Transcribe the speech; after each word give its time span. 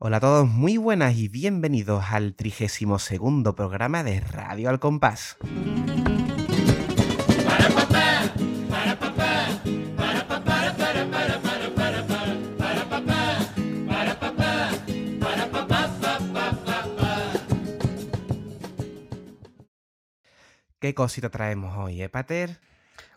Hola 0.00 0.18
a 0.18 0.20
todos, 0.20 0.48
muy 0.48 0.76
buenas 0.76 1.16
y 1.16 1.26
bienvenidos 1.26 2.04
al 2.12 2.36
32 2.36 3.02
segundo 3.02 3.56
programa 3.56 4.04
de 4.04 4.20
Radio 4.20 4.68
al 4.70 4.78
Compás. 4.78 5.36
¿Qué 20.78 20.94
cosita 20.94 21.28
traemos 21.28 21.76
hoy, 21.76 22.02
eh, 22.02 22.08
Pater? 22.08 22.60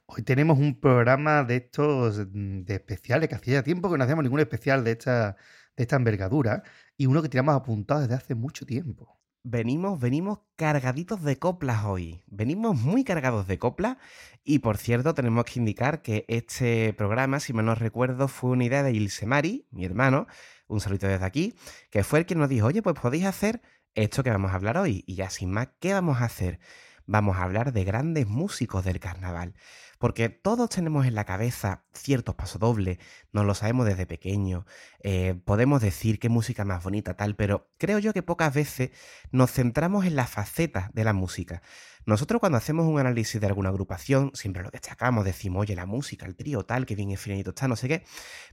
Hoy 0.08 0.24
tenemos 0.24 0.58
un 0.58 0.80
programa 0.80 1.44
de 1.44 1.58
estos 1.58 2.26
mm, 2.34 2.64
de 2.64 2.74
especiales, 2.74 3.30
que 3.30 3.36
hacía 3.36 3.62
tiempo 3.62 3.92
que 3.92 4.00
no 4.00 4.04
hacíamos 4.04 4.24
ningún 4.24 4.40
especial 4.40 4.84
de 4.84 4.94
esta, 4.94 5.38
de 5.76 5.84
esta 5.84 5.96
envergadura, 5.96 6.64
y 6.98 7.06
uno 7.06 7.22
que 7.22 7.30
teníamos 7.30 7.56
apuntado 7.56 8.02
desde 8.02 8.16
hace 8.16 8.36
mucho 8.36 8.66
tiempo. 8.66 9.22
Venimos, 9.44 10.00
venimos 10.00 10.40
cargaditos 10.56 11.24
de 11.24 11.40
coplas 11.40 11.84
hoy. 11.86 12.22
Venimos 12.28 12.80
muy 12.80 13.04
cargados 13.04 13.48
de 13.48 13.58
coplas. 13.58 13.98
Y 14.44 14.60
por 14.60 14.78
cierto, 14.78 15.16
tenemos 15.16 15.46
que 15.46 15.60
indicar 15.60 16.04
que 16.04 16.26
este 16.28 16.94
programa, 16.94 17.40
si 17.40 17.52
me 17.52 17.64
no 17.64 17.74
recuerdo, 17.74 18.28
fue 18.28 18.52
una 18.52 18.66
idea 18.66 18.84
de 18.84 18.92
Ilsemari, 18.92 19.66
mi 19.72 19.84
hermano, 19.84 20.28
un 20.68 20.80
saludo 20.80 21.08
desde 21.08 21.26
aquí, 21.26 21.56
que 21.90 22.04
fue 22.04 22.20
el 22.20 22.26
que 22.28 22.36
nos 22.36 22.50
dijo, 22.50 22.68
oye, 22.68 22.84
pues 22.84 23.00
podéis 23.00 23.26
hacer 23.26 23.62
esto 23.96 24.22
que 24.24 24.30
vamos 24.30 24.52
a 24.52 24.56
hablar 24.56 24.78
hoy. 24.78 25.04
Y 25.08 25.16
ya 25.16 25.32
sin 25.32 25.50
más, 25.50 25.70
¿qué 25.80 25.94
vamos 25.94 26.22
a 26.22 26.26
hacer? 26.26 26.60
Vamos 27.08 27.38
a 27.38 27.44
hablar 27.44 27.74
de 27.74 27.84
grandes 27.84 28.28
músicos 28.28 28.86
del 28.86 29.00
carnaval. 29.00 29.56
Porque 30.02 30.30
todos 30.30 30.68
tenemos 30.70 31.06
en 31.06 31.14
la 31.14 31.26
cabeza 31.26 31.86
ciertos 31.94 32.34
pasodobles, 32.34 32.98
nos 33.32 33.46
lo 33.46 33.54
sabemos 33.54 33.86
desde 33.86 34.08
pequeño, 34.08 34.66
eh, 35.04 35.40
podemos 35.46 35.80
decir 35.80 36.18
qué 36.18 36.28
música 36.28 36.66
más 36.66 36.84
bonita 36.84 37.16
tal, 37.16 37.36
pero 37.36 37.70
creo 37.78 38.00
yo 38.00 38.12
que 38.12 38.24
pocas 38.24 38.52
veces 38.52 38.90
nos 39.32 39.52
centramos 39.52 40.06
en 40.06 40.16
la 40.16 40.26
faceta 40.26 40.90
de 40.96 41.04
la 41.04 41.14
música. 41.14 41.62
Nosotros 42.08 42.40
cuando 42.40 42.58
hacemos 42.58 42.88
un 42.88 43.00
análisis 43.00 43.40
de 43.40 43.46
alguna 43.46 43.70
agrupación, 43.70 44.32
siempre 44.34 44.64
lo 44.64 44.72
destacamos, 44.72 45.24
decimos, 45.24 45.62
oye, 45.62 45.76
la 45.76 45.86
música, 45.86 46.26
el 46.26 46.36
trío 46.36 46.66
tal, 46.66 46.88
que 46.88 46.96
bien 46.96 47.16
finito 47.16 47.52
está, 47.52 47.68
no 47.68 47.76
sé 47.76 47.88
qué, 47.88 48.04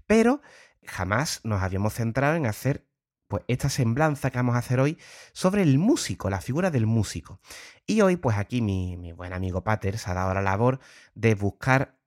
pero 0.06 0.42
jamás 0.84 1.40
nos 1.44 1.62
habíamos 1.62 1.94
centrado 1.94 2.36
en 2.36 2.44
hacer 2.44 2.87
pues 3.28 3.44
esta 3.46 3.68
semblanza 3.68 4.30
que 4.30 4.38
vamos 4.38 4.56
a 4.56 4.58
hacer 4.58 4.80
hoy 4.80 4.98
sobre 5.32 5.62
el 5.62 5.78
músico, 5.78 6.30
la 6.30 6.40
figura 6.40 6.70
del 6.70 6.86
músico. 6.86 7.40
Y 7.86 8.00
hoy, 8.00 8.16
pues 8.16 8.36
aquí 8.38 8.62
mi, 8.62 8.96
mi 8.96 9.12
buen 9.12 9.32
amigo 9.32 9.62
Pater 9.62 9.98
se 9.98 10.10
ha 10.10 10.14
dado 10.14 10.34
la 10.34 10.42
labor 10.42 10.80
de 11.14 11.34
buscar 11.34 11.98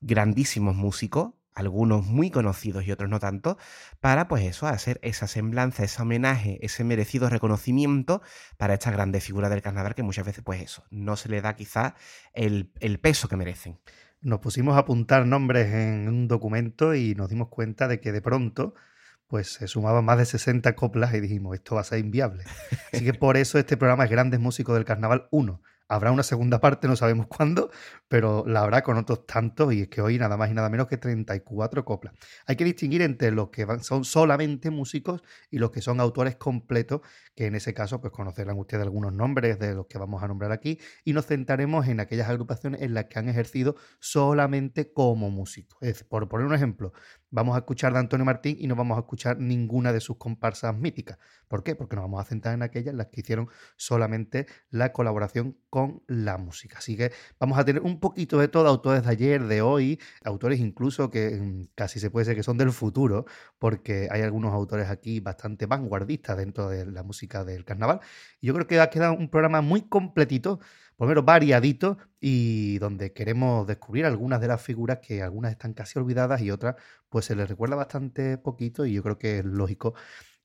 grandísimos 0.00 0.76
músicos, 0.76 1.32
algunos 1.54 2.06
muy 2.06 2.30
conocidos 2.30 2.86
y 2.86 2.92
otros 2.92 3.10
no 3.10 3.18
tanto, 3.18 3.58
para 3.98 4.28
pues 4.28 4.44
eso, 4.44 4.68
hacer 4.68 5.00
esa 5.02 5.26
semblanza, 5.26 5.82
ese 5.82 6.00
homenaje, 6.00 6.58
ese 6.62 6.84
merecido 6.84 7.28
reconocimiento 7.28 8.22
para 8.56 8.74
esta 8.74 8.92
grande 8.92 9.20
figura 9.20 9.48
del 9.48 9.62
carnaval 9.62 9.96
que 9.96 10.04
muchas 10.04 10.24
veces 10.24 10.44
pues 10.44 10.62
eso, 10.62 10.84
no 10.90 11.16
se 11.16 11.28
le 11.28 11.40
da 11.40 11.56
quizá 11.56 11.96
el, 12.32 12.72
el 12.78 13.00
peso 13.00 13.28
que 13.28 13.36
merecen. 13.36 13.80
Nos 14.20 14.38
pusimos 14.38 14.76
a 14.76 14.80
apuntar 14.80 15.26
nombres 15.26 15.72
en 15.72 16.08
un 16.08 16.28
documento 16.28 16.94
y 16.94 17.14
nos 17.16 17.28
dimos 17.28 17.48
cuenta 17.48 17.88
de 17.88 18.00
que 18.00 18.12
de 18.12 18.22
pronto 18.22 18.74
pues 19.28 19.52
se 19.52 19.68
sumaban 19.68 20.04
más 20.04 20.18
de 20.18 20.24
60 20.24 20.74
coplas 20.74 21.14
y 21.14 21.20
dijimos, 21.20 21.54
esto 21.54 21.74
va 21.74 21.82
a 21.82 21.84
ser 21.84 22.00
inviable. 22.00 22.44
Así 22.92 23.04
que 23.04 23.14
por 23.14 23.36
eso 23.36 23.58
este 23.58 23.76
programa 23.76 24.04
es 24.04 24.10
Grandes 24.10 24.40
Músicos 24.40 24.74
del 24.74 24.84
Carnaval 24.84 25.28
1. 25.30 25.60
Habrá 25.90 26.12
una 26.12 26.22
segunda 26.22 26.60
parte, 26.60 26.86
no 26.86 26.96
sabemos 26.96 27.28
cuándo, 27.28 27.70
pero 28.08 28.44
la 28.46 28.60
habrá 28.60 28.82
con 28.82 28.98
otros 28.98 29.24
tantos 29.26 29.72
y 29.72 29.82
es 29.82 29.88
que 29.88 30.02
hoy 30.02 30.18
nada 30.18 30.36
más 30.36 30.50
y 30.50 30.54
nada 30.54 30.68
menos 30.68 30.86
que 30.86 30.98
34 30.98 31.82
coplas. 31.86 32.12
Hay 32.46 32.56
que 32.56 32.64
distinguir 32.64 33.00
entre 33.00 33.30
los 33.30 33.48
que 33.48 33.66
son 33.80 34.04
solamente 34.04 34.68
músicos 34.70 35.22
y 35.50 35.58
los 35.58 35.70
que 35.70 35.80
son 35.80 35.98
autores 36.00 36.36
completos, 36.36 37.00
que 37.34 37.46
en 37.46 37.54
ese 37.54 37.72
caso 37.72 38.02
pues 38.02 38.12
conocerán 38.12 38.58
ustedes 38.58 38.82
algunos 38.82 39.14
nombres 39.14 39.58
de 39.58 39.74
los 39.74 39.86
que 39.86 39.96
vamos 39.96 40.22
a 40.22 40.28
nombrar 40.28 40.52
aquí 40.52 40.78
y 41.04 41.14
nos 41.14 41.24
centraremos 41.24 41.88
en 41.88 42.00
aquellas 42.00 42.28
agrupaciones 42.28 42.82
en 42.82 42.92
las 42.92 43.06
que 43.06 43.18
han 43.18 43.30
ejercido 43.30 43.76
solamente 43.98 44.92
como 44.92 45.30
músicos. 45.30 45.78
Por 46.10 46.28
poner 46.28 46.46
un 46.46 46.54
ejemplo, 46.54 46.92
vamos 47.30 47.54
a 47.56 47.58
escuchar 47.58 47.92
de 47.92 47.98
Antonio 47.98 48.24
Martín 48.24 48.56
y 48.58 48.66
no 48.66 48.76
vamos 48.76 48.96
a 48.96 49.00
escuchar 49.00 49.38
ninguna 49.38 49.92
de 49.92 50.00
sus 50.00 50.16
comparsas 50.16 50.76
míticas. 50.76 51.18
¿Por 51.48 51.62
qué? 51.62 51.74
Porque 51.74 51.96
nos 51.96 52.04
vamos 52.04 52.20
a 52.20 52.24
centrar 52.24 52.54
en 52.54 52.62
aquellas 52.62 52.94
las 52.94 53.08
que 53.08 53.20
hicieron 53.20 53.48
solamente 53.76 54.46
la 54.70 54.92
colaboración 54.92 55.56
con 55.70 56.02
la 56.06 56.38
música. 56.38 56.78
Así 56.78 56.96
que 56.96 57.12
vamos 57.38 57.58
a 57.58 57.64
tener 57.64 57.82
un 57.82 58.00
poquito 58.00 58.38
de 58.38 58.48
todo, 58.48 58.68
autores 58.68 59.04
de 59.04 59.10
ayer, 59.10 59.44
de 59.44 59.62
hoy, 59.62 60.00
autores 60.24 60.60
incluso 60.60 61.10
que 61.10 61.30
mm, 61.30 61.68
casi 61.74 62.00
se 62.00 62.10
puede 62.10 62.24
decir 62.24 62.36
que 62.36 62.42
son 62.42 62.58
del 62.58 62.72
futuro, 62.72 63.26
porque 63.58 64.08
hay 64.10 64.22
algunos 64.22 64.52
autores 64.52 64.88
aquí 64.88 65.20
bastante 65.20 65.66
vanguardistas 65.66 66.36
dentro 66.36 66.68
de 66.68 66.86
la 66.86 67.02
música 67.02 67.44
del 67.44 67.64
carnaval. 67.64 68.00
Y 68.40 68.48
yo 68.48 68.54
creo 68.54 68.66
que 68.66 68.80
ha 68.80 68.90
quedado 68.90 69.14
un 69.14 69.28
programa 69.28 69.60
muy 69.60 69.82
completito 69.82 70.60
por 70.98 71.06
menos 71.06 71.24
variadito 71.24 71.96
y 72.20 72.78
donde 72.80 73.12
queremos 73.12 73.66
descubrir 73.68 74.04
algunas 74.04 74.40
de 74.40 74.48
las 74.48 74.60
figuras 74.60 74.98
que 74.98 75.22
algunas 75.22 75.52
están 75.52 75.72
casi 75.72 75.96
olvidadas 75.96 76.42
y 76.42 76.50
otras 76.50 76.74
pues 77.08 77.24
se 77.26 77.36
les 77.36 77.48
recuerda 77.48 77.76
bastante 77.76 78.36
poquito 78.36 78.84
y 78.84 78.94
yo 78.94 79.02
creo 79.04 79.16
que 79.16 79.38
es 79.38 79.44
lógico 79.44 79.94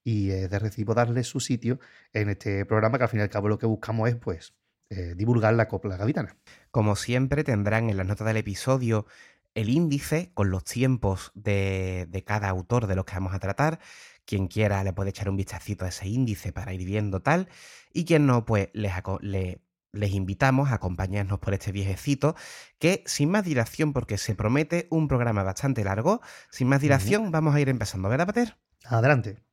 y 0.03 0.29
es 0.29 0.51
de 0.51 0.59
recibo 0.59 0.93
darle 0.93 1.23
su 1.23 1.39
sitio 1.39 1.79
en 2.13 2.29
este 2.29 2.65
programa 2.67 2.99
que 2.99 3.05
al 3.05 3.09
fin 3.09 3.19
y 3.19 3.23
al 3.23 3.29
cabo 3.31 3.49
lo 3.49 3.57
que 3.57 3.65
buscamos 3.65 4.07
es 4.09 4.15
pues 4.15 4.53
eh, 4.91 5.15
divulgar 5.15 5.55
la 5.55 5.67
copla 5.67 5.97
gaditana. 5.97 6.37
Como 6.69 6.95
siempre 6.95 7.43
tendrán 7.43 7.89
en 7.89 7.97
las 7.97 8.05
notas 8.05 8.27
del 8.27 8.37
episodio 8.37 9.07
el 9.55 9.69
índice 9.69 10.31
con 10.35 10.51
los 10.51 10.63
tiempos 10.65 11.31
de, 11.33 12.05
de, 12.09 12.23
cada 12.23 12.49
autor 12.49 12.85
de 12.85 12.95
los 12.95 13.05
que 13.05 13.15
vamos 13.15 13.33
a 13.33 13.39
tratar. 13.39 13.79
Quien 14.25 14.47
quiera 14.47 14.83
le 14.83 14.93
puede 14.93 15.09
echar 15.09 15.29
un 15.29 15.37
vistacito 15.37 15.85
a 15.85 15.89
ese 15.89 16.07
índice 16.07 16.53
para 16.53 16.73
ir 16.73 16.85
viendo 16.85 17.21
tal. 17.21 17.49
Y 17.91 18.05
quien 18.05 18.27
no, 18.27 18.45
pues 18.45 18.69
les, 18.73 18.93
le 19.21 19.61
les 19.93 20.11
invitamos 20.11 20.71
a 20.71 20.75
acompañarnos 20.75 21.39
por 21.39 21.53
este 21.53 21.71
viejecito 21.71 22.35
que 22.79 23.03
sin 23.05 23.29
más 23.29 23.45
dilación, 23.45 23.93
porque 23.93 24.17
se 24.17 24.35
promete 24.35 24.87
un 24.89 25.07
programa 25.07 25.43
bastante 25.43 25.83
largo, 25.83 26.19
sin 26.49 26.67
más 26.67 26.81
dilación 26.81 27.31
vamos 27.31 27.55
a 27.55 27.61
ir 27.61 27.69
empezando, 27.69 28.09
¿verdad, 28.09 28.25
Pater? 28.25 28.57
Adelante. 28.83 29.43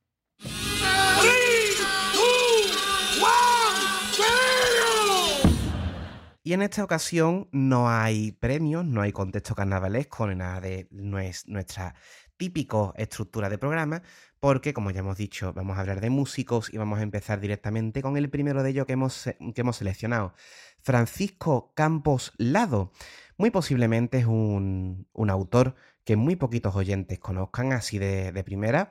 Y 6.42 6.54
en 6.54 6.62
esta 6.62 6.82
ocasión 6.82 7.48
no 7.52 7.90
hay 7.90 8.32
premios, 8.32 8.84
no 8.84 9.02
hay 9.02 9.12
contexto 9.12 9.54
carnavalesco 9.54 10.26
ni 10.26 10.34
nada 10.34 10.60
de 10.60 10.88
nuestra 10.90 11.94
típica 12.40 12.94
estructura 12.96 13.50
de 13.50 13.58
programa, 13.58 14.02
porque, 14.40 14.72
como 14.72 14.90
ya 14.90 15.00
hemos 15.00 15.18
dicho, 15.18 15.52
vamos 15.52 15.76
a 15.76 15.82
hablar 15.82 16.00
de 16.00 16.08
músicos 16.08 16.72
y 16.72 16.78
vamos 16.78 16.98
a 16.98 17.02
empezar 17.02 17.38
directamente 17.38 18.00
con 18.00 18.16
el 18.16 18.30
primero 18.30 18.62
de 18.62 18.70
ellos 18.70 18.86
que 18.86 18.94
hemos, 18.94 19.24
que 19.54 19.60
hemos 19.60 19.76
seleccionado, 19.76 20.32
Francisco 20.80 21.74
Campos 21.74 22.32
Lado. 22.38 22.92
Muy 23.36 23.50
posiblemente 23.50 24.20
es 24.20 24.24
un, 24.24 25.06
autor 25.28 25.74
que 26.02 26.16
muy 26.16 26.34
poquitos 26.34 26.74
oyentes 26.74 27.18
conozcan 27.18 27.74
así 27.74 27.98
de, 27.98 28.32
de 28.32 28.42
primera, 28.42 28.90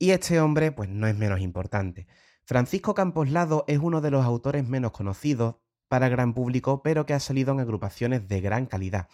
y 0.00 0.10
este 0.10 0.40
hombre 0.40 0.72
pues 0.72 0.88
no 0.88 1.06
es 1.06 1.16
menos 1.16 1.38
importante. 1.38 2.08
Francisco 2.44 2.94
Campos 2.94 3.30
Lado 3.30 3.64
es 3.68 3.78
uno 3.78 4.00
de 4.00 4.10
los 4.10 4.24
autores 4.24 4.66
menos 4.66 4.90
conocidos 4.90 5.54
para 5.86 6.06
el 6.06 6.12
gran 6.12 6.34
público, 6.34 6.82
pero 6.82 7.06
que 7.06 7.14
ha 7.14 7.20
salido 7.20 7.52
en 7.52 7.60
agrupaciones 7.60 8.26
de 8.26 8.40
gran 8.40 8.66
calidad. 8.66 9.06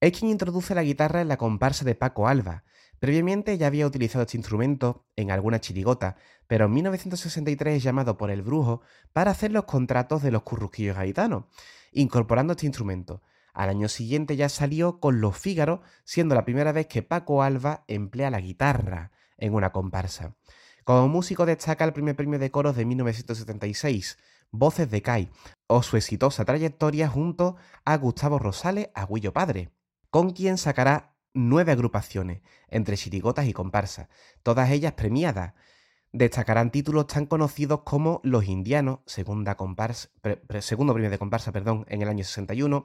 Es 0.00 0.18
quien 0.18 0.30
introduce 0.30 0.74
la 0.74 0.82
guitarra 0.82 1.22
en 1.22 1.28
la 1.28 1.38
comparsa 1.38 1.86
de 1.86 1.94
Paco 1.94 2.28
Alba, 2.28 2.64
Previamente 3.00 3.56
ya 3.56 3.66
había 3.66 3.86
utilizado 3.86 4.22
este 4.24 4.36
instrumento 4.36 5.06
en 5.16 5.30
alguna 5.30 5.58
chirigota, 5.58 6.16
pero 6.46 6.66
en 6.66 6.72
1963 6.74 7.78
es 7.78 7.82
llamado 7.82 8.18
por 8.18 8.30
el 8.30 8.42
brujo 8.42 8.82
para 9.14 9.30
hacer 9.30 9.52
los 9.52 9.64
contratos 9.64 10.22
de 10.22 10.30
los 10.30 10.42
currusquillos 10.42 10.96
gaitanos, 10.96 11.44
incorporando 11.92 12.52
este 12.52 12.66
instrumento. 12.66 13.22
Al 13.54 13.70
año 13.70 13.88
siguiente 13.88 14.36
ya 14.36 14.50
salió 14.50 15.00
con 15.00 15.22
Los 15.22 15.36
Fígaros, 15.38 15.80
siendo 16.04 16.34
la 16.34 16.44
primera 16.44 16.72
vez 16.72 16.88
que 16.88 17.02
Paco 17.02 17.42
Alba 17.42 17.84
emplea 17.88 18.30
la 18.30 18.40
guitarra 18.40 19.12
en 19.38 19.54
una 19.54 19.72
comparsa. 19.72 20.36
Como 20.84 21.08
músico 21.08 21.46
destaca 21.46 21.84
el 21.84 21.94
primer 21.94 22.16
premio 22.16 22.38
de 22.38 22.50
coros 22.50 22.76
de 22.76 22.84
1976, 22.84 24.18
Voces 24.50 24.90
de 24.90 25.00
Cai, 25.00 25.30
o 25.68 25.82
su 25.82 25.96
exitosa 25.96 26.44
trayectoria 26.44 27.08
junto 27.08 27.56
a 27.86 27.96
Gustavo 27.96 28.38
Rosales, 28.38 28.90
Agüillo 28.94 29.32
Padre, 29.32 29.70
con 30.10 30.30
quien 30.32 30.58
sacará 30.58 31.09
nueve 31.34 31.72
agrupaciones, 31.72 32.42
entre 32.68 32.96
chirigotas 32.96 33.46
y 33.46 33.52
comparsas, 33.52 34.08
todas 34.42 34.70
ellas 34.70 34.94
premiadas. 34.94 35.54
Destacarán 36.12 36.72
títulos 36.72 37.06
tan 37.06 37.26
conocidos 37.26 37.82
como 37.84 38.20
Los 38.24 38.46
Indianos, 38.46 38.98
segunda 39.06 39.56
comparsa, 39.56 40.08
segundo 40.58 40.92
premio 40.92 41.10
de 41.10 41.18
comparsa 41.18 41.52
perdón, 41.52 41.86
en 41.88 42.02
el 42.02 42.08
año 42.08 42.24
61, 42.24 42.84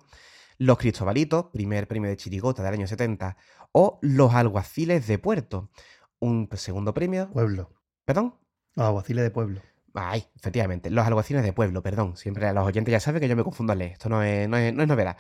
Los 0.60 0.78
Cristobalitos, 0.78 1.46
primer 1.52 1.88
premio 1.88 2.10
de 2.10 2.18
chirigota 2.18 2.62
del 2.62 2.74
año 2.74 2.88
70, 2.88 3.36
o 3.72 3.98
Los 4.04 4.36
Alguaciles 4.36 5.08
de 5.08 5.18
Puerto, 5.18 5.72
un 6.20 6.48
segundo 6.54 6.94
premio. 6.94 7.32
Pueblo. 7.32 7.72
¿Perdón? 8.06 8.36
Los 8.76 8.86
Alguaciles 8.86 9.24
de 9.24 9.32
Pueblo. 9.32 9.62
Ay, 9.96 10.26
efectivamente, 10.36 10.90
los 10.90 11.06
alguaciles 11.06 11.42
de 11.42 11.54
pueblo, 11.54 11.82
perdón. 11.82 12.18
Siempre 12.18 12.52
los 12.52 12.66
oyentes 12.66 12.92
ya 12.92 13.00
saben 13.00 13.22
que 13.22 13.30
yo 13.30 13.36
me 13.38 13.46
confundo 13.46 13.72
al 13.72 13.80
leer. 13.80 13.94
Esto 13.94 14.10
no 14.10 14.22
es, 14.22 14.48
no 14.50 14.58
es, 14.58 14.74
no 14.74 14.84
es 14.84 14.90
novedad. 14.90 15.16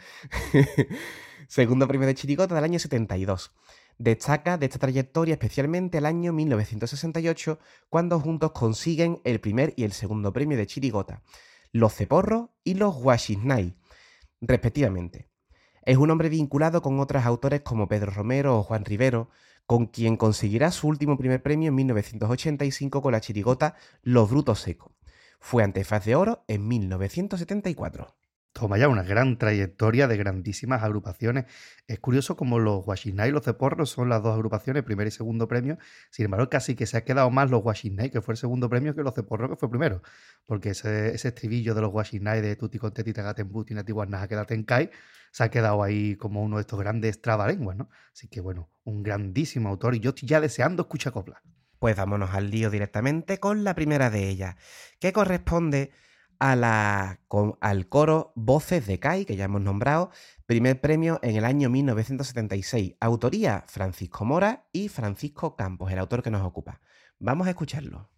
Segundo 1.47 1.87
premio 1.87 2.07
de 2.07 2.15
Chirigota 2.15 2.55
del 2.55 2.63
año 2.63 2.79
72. 2.79 3.51
Destaca 3.97 4.57
de 4.57 4.65
esta 4.65 4.79
trayectoria 4.79 5.33
especialmente 5.33 5.99
el 5.99 6.05
año 6.05 6.33
1968, 6.33 7.59
cuando 7.89 8.19
juntos 8.19 8.51
consiguen 8.51 9.21
el 9.23 9.39
primer 9.39 9.73
y 9.77 9.83
el 9.83 9.91
segundo 9.91 10.33
premio 10.33 10.57
de 10.57 10.67
Chirigota, 10.67 11.21
los 11.71 11.93
Ceporros 11.93 12.49
y 12.63 12.73
los 12.73 12.95
Washisnai, 12.97 13.77
respectivamente. 14.41 15.29
Es 15.83 15.97
un 15.97 16.09
hombre 16.09 16.29
vinculado 16.29 16.81
con 16.81 16.99
otros 16.99 17.25
autores 17.25 17.61
como 17.61 17.87
Pedro 17.87 18.11
Romero 18.11 18.57
o 18.57 18.63
Juan 18.63 18.83
Rivero, 18.83 19.29
con 19.67 19.85
quien 19.85 20.17
conseguirá 20.17 20.71
su 20.71 20.87
último 20.87 21.17
primer 21.17 21.43
premio 21.43 21.69
en 21.69 21.75
1985 21.75 23.01
con 23.01 23.11
la 23.11 23.21
chirigota 23.21 23.75
Los 24.01 24.29
Brutos 24.29 24.61
Secos. 24.61 24.91
Fue 25.39 25.63
Antefaz 25.63 26.05
de 26.05 26.15
Oro 26.15 26.43
en 26.47 26.67
1974. 26.67 28.15
Toma 28.57 28.77
ya 28.77 28.87
una 28.87 29.03
gran 29.03 29.37
trayectoria 29.37 30.07
de 30.07 30.15
grandísimas 30.15 30.81
agrupaciones. 30.81 31.43
Es 31.87 31.99
curioso 31.99 32.37
como 32.37 32.57
los 32.57 32.87
Washinai 32.87 33.27
y 33.27 33.31
los 33.33 33.43
Ceporros 33.43 33.89
son 33.89 34.07
las 34.07 34.23
dos 34.23 34.33
agrupaciones, 34.33 34.83
primer 34.83 35.07
y 35.07 35.11
segundo 35.11 35.49
premio. 35.49 35.77
Sin 36.09 36.23
embargo, 36.23 36.49
casi 36.49 36.73
que 36.73 36.85
se 36.85 36.95
ha 36.95 37.03
quedado 37.03 37.29
más 37.29 37.51
los 37.51 37.61
Washinai, 37.65 38.11
que 38.11 38.21
fue 38.21 38.31
el 38.31 38.37
segundo 38.37 38.69
premio, 38.69 38.95
que 38.95 39.03
los 39.03 39.13
Ceporros, 39.13 39.49
que 39.49 39.57
fue 39.57 39.69
primero. 39.69 40.01
Porque 40.45 40.69
ese, 40.69 41.13
estribillo 41.15 41.75
de 41.75 41.81
los 41.81 41.93
Washinai 41.93 42.39
de 42.39 42.55
Tutti 42.55 42.79
Contetti 42.79 43.11
Tagaten 43.11 43.51
Buti 43.51 43.73
Natiguas 43.73 44.07
Naja 44.07 44.29
Quedaten 44.29 44.63
Kai 44.63 44.89
se 45.31 45.43
ha 45.43 45.49
quedado 45.49 45.83
ahí 45.83 46.15
como 46.15 46.41
uno 46.41 46.55
de 46.55 46.61
estos 46.61 46.79
grandes 46.79 47.21
trabalenguas, 47.21 47.75
¿no? 47.75 47.89
Así 48.13 48.29
que 48.29 48.39
bueno, 48.39 48.69
un 48.85 49.03
grandísimo 49.03 49.67
autor 49.67 49.95
y 49.95 49.99
yo 49.99 50.11
estoy 50.11 50.29
ya 50.29 50.39
deseando 50.39 50.83
escuchar 50.83 51.11
copla. 51.11 51.41
Pues 51.77 51.97
vámonos 51.97 52.33
al 52.33 52.51
lío 52.51 52.69
directamente 52.69 53.37
con 53.37 53.65
la 53.65 53.75
primera 53.75 54.09
de 54.09 54.29
ellas, 54.29 54.55
que 55.01 55.11
corresponde 55.11 55.91
a 56.39 56.55
la, 56.55 57.19
al 57.61 57.89
coro 57.89 58.31
Voces 58.35 58.87
de 58.87 58.99
CAI, 58.99 59.25
que 59.25 59.35
ya 59.35 59.45
hemos 59.45 59.61
nombrado, 59.61 60.09
primer 60.45 60.81
premio 60.81 61.19
en 61.21 61.35
el 61.35 61.45
año 61.45 61.69
1976. 61.69 62.95
Autoría 62.99 63.63
Francisco 63.67 64.25
Mora 64.25 64.67
y 64.71 64.89
Francisco 64.89 65.55
Campos, 65.55 65.91
el 65.91 65.99
autor 65.99 66.23
que 66.23 66.31
nos 66.31 66.43
ocupa. 66.43 66.81
Vamos 67.19 67.47
a 67.47 67.51
escucharlo. 67.51 68.14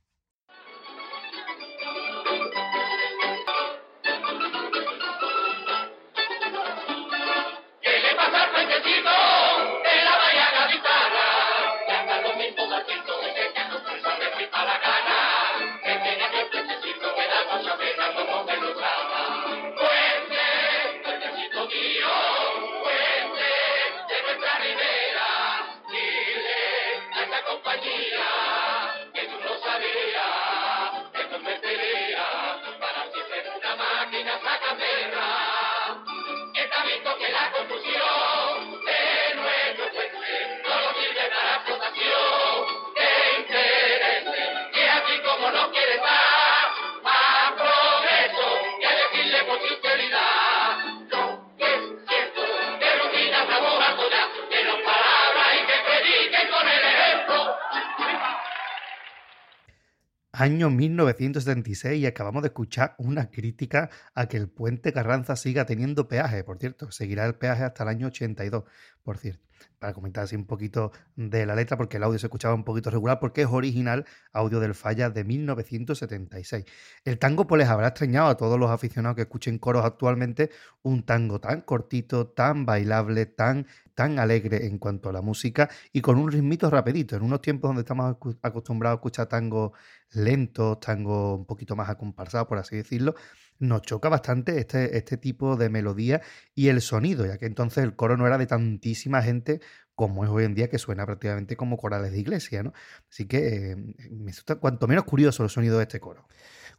Año 60.38 60.70
1976 60.70 62.00
y 62.00 62.06
acabamos 62.06 62.44
de 62.44 62.50
escuchar 62.50 62.94
una 63.00 63.32
crítica 63.32 63.90
a 64.14 64.28
que 64.28 64.38
el 64.38 64.48
puente 64.48 64.94
Carranza 64.94 65.36
siga 65.36 65.66
teniendo 65.66 66.08
peaje, 66.08 66.44
por 66.44 66.60
cierto, 66.60 66.92
seguirá 66.92 67.26
el 67.26 67.34
peaje 67.36 67.64
hasta 67.64 67.82
el 67.84 67.90
año 67.90 68.08
82, 68.08 68.64
por 69.02 69.18
cierto. 69.18 69.44
Para 69.80 69.94
comentar 69.94 70.24
así 70.24 70.36
un 70.36 70.46
poquito 70.46 70.92
de 71.16 71.48
la 71.48 71.56
letra, 71.56 71.78
porque 71.78 71.98
el 71.98 72.04
audio 72.04 72.20
se 72.20 72.28
escuchaba 72.28 72.54
un 72.54 72.64
poquito 72.64 72.92
regular, 72.92 73.20
porque 73.20 73.42
es 73.42 73.48
original 73.48 74.06
audio 74.32 74.60
del 74.60 74.76
Falla 74.76 75.10
de 75.10 75.24
1976. 75.24 76.66
El 77.04 77.18
tango 77.18 77.48
pues 77.48 77.60
les 77.60 77.70
habrá 77.70 77.88
extrañado 77.88 78.28
a 78.28 78.38
todos 78.38 78.60
los 78.60 78.70
aficionados 78.70 79.16
que 79.16 79.24
escuchen 79.24 79.58
coros 79.58 79.86
actualmente 79.86 80.52
un 80.84 81.04
tango 81.04 81.40
tan 81.40 81.62
cortito, 81.62 82.28
tan 82.28 82.66
bailable, 82.66 83.26
tan 83.26 83.66
tan 83.98 84.20
alegre 84.20 84.68
en 84.68 84.78
cuanto 84.78 85.10
a 85.10 85.12
la 85.12 85.24
música 85.24 85.72
y 85.92 86.02
con 86.02 86.20
un 86.20 86.32
ritmito 86.32 86.70
rapidito. 86.70 87.16
En 87.16 87.24
unos 87.24 87.42
tiempos 87.42 87.70
donde 87.70 87.82
estamos 87.82 88.16
acostumbrados 88.44 88.98
a 88.98 89.00
escuchar 89.00 89.26
tango 89.26 89.74
lento, 90.12 90.78
tango 90.78 91.34
un 91.36 91.46
poquito 91.48 91.76
más 91.76 91.90
acomparsado, 91.90 92.48
por 92.48 92.60
así 92.60 92.76
decirlo, 92.76 93.16
nos 93.58 93.82
choca 93.82 94.08
bastante 94.08 94.60
este, 94.60 94.96
este 94.96 95.18
tipo 95.18 95.56
de 95.56 95.70
melodía 95.70 96.22
y 96.54 96.68
el 96.68 96.82
sonido, 96.82 97.26
ya 97.26 97.40
que 97.40 97.48
entonces 97.48 97.84
el 97.84 97.96
coro 97.96 98.18
no 98.18 98.28
era 98.28 98.38
de 98.38 98.46
tantísima 98.46 99.24
gente 99.24 99.62
como 99.96 100.24
es 100.24 100.30
hoy 100.30 100.44
en 100.44 100.54
día, 100.54 100.70
que 100.70 100.78
suena 100.78 101.04
prácticamente 101.08 101.58
como 101.58 101.76
corales 101.76 102.12
de 102.12 102.20
iglesia, 102.20 102.62
¿no? 102.62 102.74
Así 103.10 103.26
que 103.26 103.72
eh, 103.72 103.76
me 104.12 104.28
resulta 104.28 104.58
cuanto 104.58 104.88
menos 104.88 105.06
curioso 105.06 105.44
el 105.44 105.50
sonido 105.50 105.78
de 105.78 105.84
este 105.86 106.00
coro. 106.00 106.28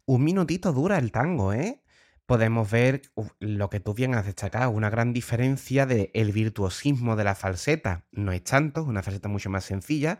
Un 0.05 0.23
minutito 0.23 0.71
dura 0.71 0.97
el 0.97 1.11
tango, 1.11 1.51
¿eh? 1.51 1.83
Podemos 2.29 2.69
ver 2.69 3.01
lo 3.39 3.71
que 3.71 3.79
tú 3.79 3.95
bien 3.95 4.13
has 4.13 4.23
destacado, 4.23 4.69
una 4.69 4.91
gran 4.91 5.13
diferencia 5.13 5.87
del 5.87 6.11
el 6.13 6.31
virtuosismo 6.31 7.15
de 7.15 7.23
la 7.23 7.33
falseta. 7.33 8.05
No 8.11 8.31
es 8.31 8.43
tanto, 8.43 8.81
es 8.81 8.87
una 8.87 9.01
falseta 9.01 9.27
mucho 9.27 9.49
más 9.49 9.65
sencilla 9.65 10.19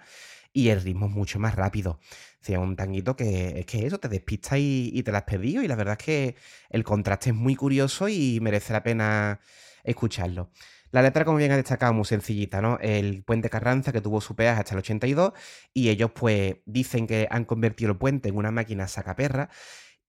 y 0.51 0.69
el 0.69 0.81
ritmo 0.81 1.05
es 1.05 1.11
mucho 1.11 1.37
más 1.37 1.53
rápido. 1.53 1.99
O 2.01 2.43
sea, 2.43 2.59
un 2.59 2.75
tanguito 2.75 3.15
que 3.15 3.59
es 3.59 3.65
que 3.67 3.85
eso, 3.85 3.99
te 3.99 4.07
despista 4.07 4.57
y, 4.57 5.03
te 5.03 5.11
la 5.11 5.19
has 5.19 5.25
pedido 5.25 5.61
y 5.61 5.67
la 5.67 5.75
verdad 5.75 5.97
es 5.99 6.03
que 6.03 6.35
el 6.71 6.83
contraste 6.83 7.29
es 7.29 7.35
muy 7.35 7.55
curioso 7.55 8.09
y 8.09 8.39
merece 8.41 8.73
la 8.73 8.81
pena 8.81 9.39
escucharlo. 9.83 10.49
La 10.89 11.03
letra, 11.03 11.23
como 11.25 11.37
bien 11.37 11.51
has 11.51 11.57
destacado, 11.57 11.93
muy 11.93 12.05
sencillita, 12.05 12.59
¿no? 12.59 12.79
El 12.81 13.21
puente 13.23 13.51
Carranza 13.51 13.91
que 13.91 14.01
tuvo 14.01 14.19
su 14.19 14.35
peaje 14.35 14.61
hasta 14.61 14.73
el 14.73 14.79
82 14.79 15.33
y 15.75 15.89
ellos 15.89 16.09
pues 16.15 16.55
dicen 16.65 17.05
que 17.05 17.27
han 17.29 17.45
convertido 17.45 17.91
el 17.91 17.97
puente 17.99 18.29
en 18.29 18.35
una 18.35 18.49
máquina 18.49 18.87
sacaperra 18.87 19.51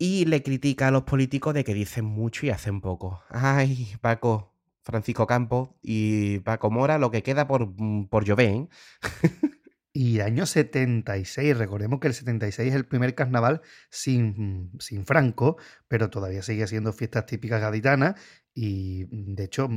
y 0.00 0.24
le 0.24 0.42
critica 0.42 0.88
a 0.88 0.90
los 0.90 1.02
políticos 1.02 1.52
de 1.52 1.62
que 1.62 1.74
dicen 1.74 2.06
mucho 2.06 2.46
y 2.46 2.50
hacen 2.50 2.80
poco. 2.80 3.22
Ay, 3.28 3.92
Paco, 4.00 4.54
Francisco 4.82 5.26
Campos 5.26 5.68
y 5.82 6.38
Paco 6.38 6.70
Mora, 6.70 6.98
lo 6.98 7.10
que 7.10 7.22
queda 7.22 7.46
por, 7.46 7.68
mm, 7.76 8.08
por 8.08 8.24
llover. 8.24 8.48
¿eh? 8.48 8.68
Y 9.92 10.20
año 10.20 10.46
76, 10.46 11.58
recordemos 11.58 11.98
que 11.98 12.06
el 12.06 12.14
76 12.14 12.68
es 12.68 12.74
el 12.76 12.86
primer 12.86 13.16
carnaval 13.16 13.60
sin, 13.90 14.70
sin 14.78 15.04
Franco, 15.04 15.56
pero 15.88 16.10
todavía 16.10 16.42
sigue 16.42 16.68
siendo 16.68 16.92
fiestas 16.92 17.26
típicas 17.26 17.60
gaditanas 17.60 18.14
y 18.54 19.06
de 19.10 19.42
hecho 19.42 19.68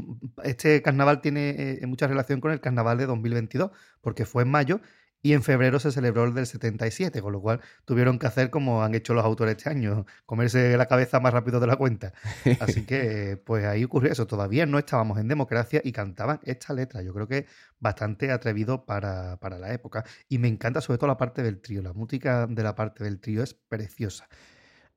este 0.44 0.84
carnaval 0.84 1.20
tiene 1.20 1.80
eh, 1.82 1.88
mucha 1.88 2.06
relación 2.08 2.42
con 2.42 2.51
el 2.51 2.62
carnaval 2.62 3.00
de 3.00 3.08
2022, 3.08 3.72
porque 4.01 4.27
fue 4.27 4.44
en 4.44 4.51
mayo 4.51 4.82
y 5.25 5.32
en 5.32 5.42
febrero 5.42 5.80
se 5.80 5.92
celebró 5.92 6.25
el 6.25 6.34
del 6.34 6.46
77, 6.46 7.22
con 7.22 7.32
lo 7.32 7.42
cual 7.42 7.62
tuvieron 7.86 8.20
que 8.20 8.27
hacer 8.27 8.50
como 8.50 8.84
han 8.84 8.94
hecho 8.94 9.13
los 9.13 9.24
autores 9.24 9.56
este 9.56 9.70
año, 9.70 10.06
comerse 10.25 10.75
la 10.77 10.86
cabeza 10.86 11.22
más 11.22 11.34
rápido 11.34 11.62
de 11.62 11.68
la 11.68 11.77
cuenta. 11.77 12.13
Así 12.60 12.86
que 12.86 13.42
pues 13.44 13.65
ahí 13.65 13.86
ocurrió 13.86 14.12
eso, 14.12 14.27
todavía 14.27 14.65
no 14.65 14.77
estábamos 14.77 15.18
en 15.18 15.30
democracia 15.30 15.82
y 15.82 15.94
cantaban 15.94 16.42
esta 16.44 16.74
letra, 16.74 17.01
yo 17.01 17.13
creo 17.13 17.27
que 17.27 17.48
bastante 17.80 18.32
atrevido 18.32 18.86
para, 18.86 19.38
para 19.38 19.58
la 19.58 19.74
época. 19.74 20.03
Y 20.27 20.39
me 20.39 20.50
encanta 20.50 20.82
sobre 20.82 20.98
todo 20.98 21.08
la 21.08 21.18
parte 21.18 21.42
del 21.42 21.62
trío, 21.62 21.82
la 21.82 21.94
música 21.94 22.46
de 22.46 22.62
la 22.62 22.75
parte 22.75 23.06
del 23.06 23.22
trío 23.22 23.44
es 23.44 23.53
preciosa. 23.53 24.27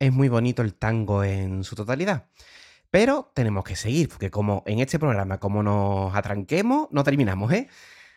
Es 0.00 0.12
muy 0.12 0.28
bonito 0.28 0.60
el 0.60 0.74
tango 0.74 1.22
en 1.22 1.62
su 1.62 1.76
totalidad. 1.76 2.26
Pero 2.90 3.30
tenemos 3.32 3.62
que 3.62 3.76
seguir, 3.76 4.08
porque 4.08 4.30
como 4.30 4.64
en 4.66 4.80
este 4.80 4.98
programa, 4.98 5.38
como 5.38 5.62
nos 5.62 6.14
atranquemos, 6.16 6.88
no 6.90 7.04
terminamos, 7.04 7.52
¿eh? 7.52 7.68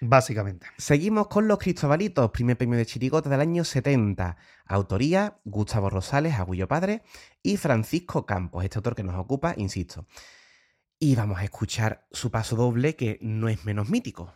Básicamente. 0.02 0.68
Seguimos 0.78 1.28
con 1.28 1.48
Los 1.50 1.60
Cristobalitos, 1.60 2.32
primer 2.32 2.58
premio 2.58 2.78
de 2.78 2.86
Chirigota 2.86 3.30
del 3.30 3.42
año 3.42 3.66
70. 3.66 4.38
Autoría, 4.66 5.40
Gustavo 5.44 5.90
Rosales, 5.90 6.36
Agüillo 6.36 6.70
Padre 6.70 7.04
y 7.44 7.58
Francisco 7.58 8.26
Campos, 8.26 8.64
este 8.64 8.78
autor 8.78 8.96
que 8.96 9.04
nos 9.04 9.16
ocupa, 9.16 9.54
insisto. 9.58 10.06
Y 11.00 11.16
vamos 11.16 11.40
a 11.40 11.44
escuchar 11.44 12.08
su 12.12 12.32
paso 12.32 12.56
doble, 12.56 12.96
que 12.96 13.18
no 13.22 13.50
es 13.50 13.66
menos 13.66 13.90
mítico. 13.90 14.34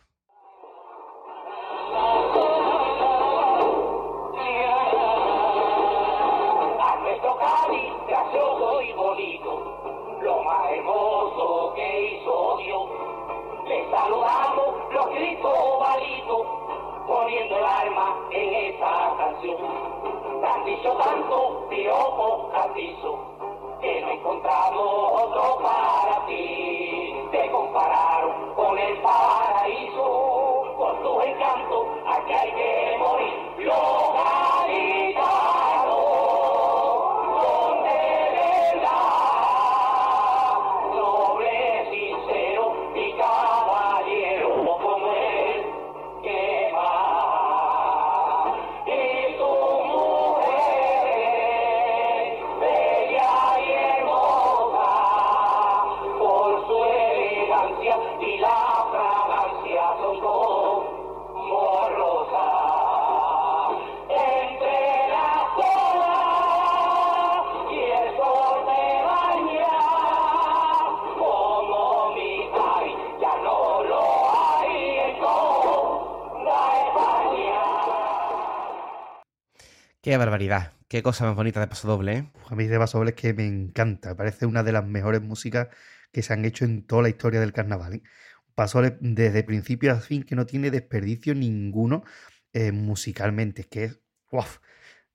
Te 20.84 20.90
dicho 20.90 21.02
tanto, 21.02 21.66
piropo, 21.70 22.50
cartizo, 22.52 23.18
que 23.80 24.02
no 24.02 24.10
encontramos 24.10 25.14
otro 25.14 25.60
para 25.64 26.26
ti. 26.26 27.16
Te 27.32 27.50
compararon 27.52 28.54
con 28.54 28.78
el 28.78 28.98
paraíso, 28.98 30.74
con 30.76 31.02
tu 31.02 31.22
encanto, 31.22 31.88
aquí 32.06 32.34
hay 32.34 32.52
que 32.52 32.98
morir 33.00 33.34
los 33.60 34.14
Qué 80.04 80.18
barbaridad. 80.18 80.74
Qué 80.90 81.02
cosa 81.02 81.24
más 81.26 81.36
bonita 81.36 81.62
de 81.62 81.68
paso 81.68 81.88
doble, 81.88 82.14
¿eh? 82.18 82.32
A 82.50 82.56
mí 82.56 82.68
de 82.68 82.78
Paso 82.78 83.02
es 83.06 83.14
que 83.14 83.34
me 83.34 83.48
encanta, 83.48 84.18
parece 84.18 84.46
una 84.46 84.62
de 84.62 84.74
las 84.74 84.86
mejores 84.86 85.22
músicas 85.22 85.70
que 86.12 86.22
se 86.22 86.34
han 86.34 86.44
hecho 86.44 86.66
en 86.66 86.86
toda 86.86 87.04
la 87.04 87.10
historia 87.10 87.40
del 87.40 87.54
carnaval. 87.54 87.94
¿eh? 87.94 88.04
Paso 88.54 88.82
desde 88.82 89.44
principio 89.44 89.94
a 89.94 90.02
fin 90.02 90.24
que 90.24 90.36
no 90.36 90.46
tiene 90.46 90.72
desperdicio 90.72 91.34
ninguno 91.36 92.04
eh, 92.52 92.74
musicalmente, 92.74 93.62
es 93.62 93.68
que 93.68 93.84
es 93.86 94.00
¡guau! 94.30 94.46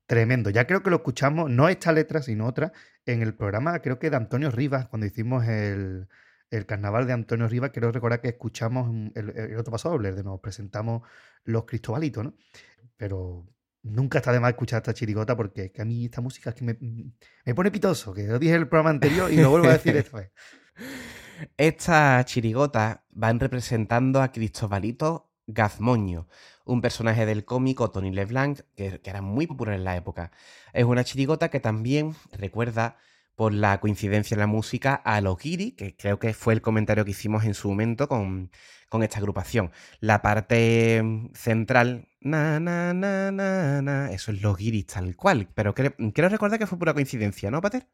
tremendo. 0.06 0.48
Ya 0.48 0.66
creo 0.66 0.82
que 0.82 0.88
lo 0.88 0.96
escuchamos, 0.96 1.50
no 1.50 1.68
esta 1.68 1.92
letra, 1.92 2.22
sino 2.22 2.46
otra, 2.46 2.72
en 3.04 3.20
el 3.20 3.34
programa 3.34 3.80
creo 3.80 3.98
que 3.98 4.08
de 4.08 4.16
Antonio 4.16 4.50
Rivas, 4.50 4.88
cuando 4.88 5.06
hicimos 5.06 5.46
el, 5.46 6.08
el 6.50 6.64
carnaval 6.64 7.06
de 7.06 7.12
Antonio 7.12 7.46
Rivas, 7.46 7.72
quiero 7.72 7.92
recordar 7.92 8.22
que 8.22 8.28
escuchamos 8.28 8.90
el, 9.16 9.30
el 9.36 9.58
otro 9.58 9.72
paso 9.72 9.90
doble, 9.90 10.12
de 10.12 10.24
nos 10.24 10.40
presentamos 10.40 11.02
los 11.44 11.66
Cristobalitos, 11.66 12.24
¿no? 12.24 12.34
Pero 12.96 13.46
nunca 13.82 14.18
está 14.18 14.32
de 14.32 14.40
más 14.40 14.50
escuchar 14.50 14.78
esta 14.78 14.94
chirigota 14.94 15.36
porque 15.36 15.66
es 15.66 15.70
que 15.72 15.82
a 15.82 15.84
mí 15.84 16.04
esta 16.04 16.20
música 16.20 16.50
es 16.50 16.56
que 16.56 16.64
me, 16.64 16.76
me 17.44 17.54
pone 17.54 17.70
pitoso, 17.70 18.12
que 18.14 18.24
lo 18.24 18.38
dije 18.38 18.54
en 18.54 18.62
el 18.62 18.68
programa 18.68 18.90
anterior 18.90 19.32
y 19.32 19.36
lo 19.36 19.50
vuelvo 19.50 19.68
a 19.68 19.72
decir 19.72 19.96
esta 19.96 20.18
vez. 20.18 20.30
Estas 21.56 22.24
chirigotas 22.26 22.98
van 23.10 23.38
representando 23.38 24.20
a 24.22 24.32
Cristobalito 24.32 25.30
Gazmoño, 25.46 26.28
un 26.64 26.80
personaje 26.80 27.26
del 27.26 27.44
cómico 27.44 27.90
Tony 27.90 28.10
LeBlanc 28.10 28.60
que, 28.76 29.00
era 29.04 29.22
muy 29.22 29.46
popular 29.46 29.74
en 29.74 29.84
la 29.84 29.96
época. 29.96 30.32
Es 30.72 30.84
una 30.84 31.04
chirigota 31.04 31.48
que 31.48 31.60
también 31.60 32.14
recuerda 32.32 32.96
por 33.34 33.54
la 33.54 33.78
coincidencia 33.78 34.34
en 34.34 34.40
la 34.40 34.46
música 34.46 34.94
a 34.94 35.20
los 35.20 35.38
guiri, 35.38 35.72
que 35.72 35.96
creo 35.96 36.18
que 36.18 36.34
fue 36.34 36.54
el 36.54 36.60
comentario 36.60 37.04
que 37.04 37.12
hicimos 37.12 37.44
en 37.44 37.54
su 37.54 37.68
momento 37.68 38.08
con, 38.08 38.50
con 38.88 39.02
esta 39.02 39.18
agrupación. 39.18 39.70
La 40.00 40.22
parte 40.22 41.02
central, 41.34 42.08
na, 42.20 42.60
na, 42.60 42.94
na, 42.94 43.30
na, 43.30 43.82
na, 43.82 44.12
eso 44.12 44.32
es 44.32 44.42
los 44.42 44.56
guiris 44.56 44.86
tal 44.86 45.16
cual, 45.16 45.48
pero 45.54 45.74
cre- 45.74 45.94
creo 46.14 46.28
recordar 46.28 46.58
que 46.58 46.66
fue 46.66 46.78
pura 46.78 46.94
coincidencia, 46.94 47.50
¿no, 47.50 47.60
Pater? 47.60 47.86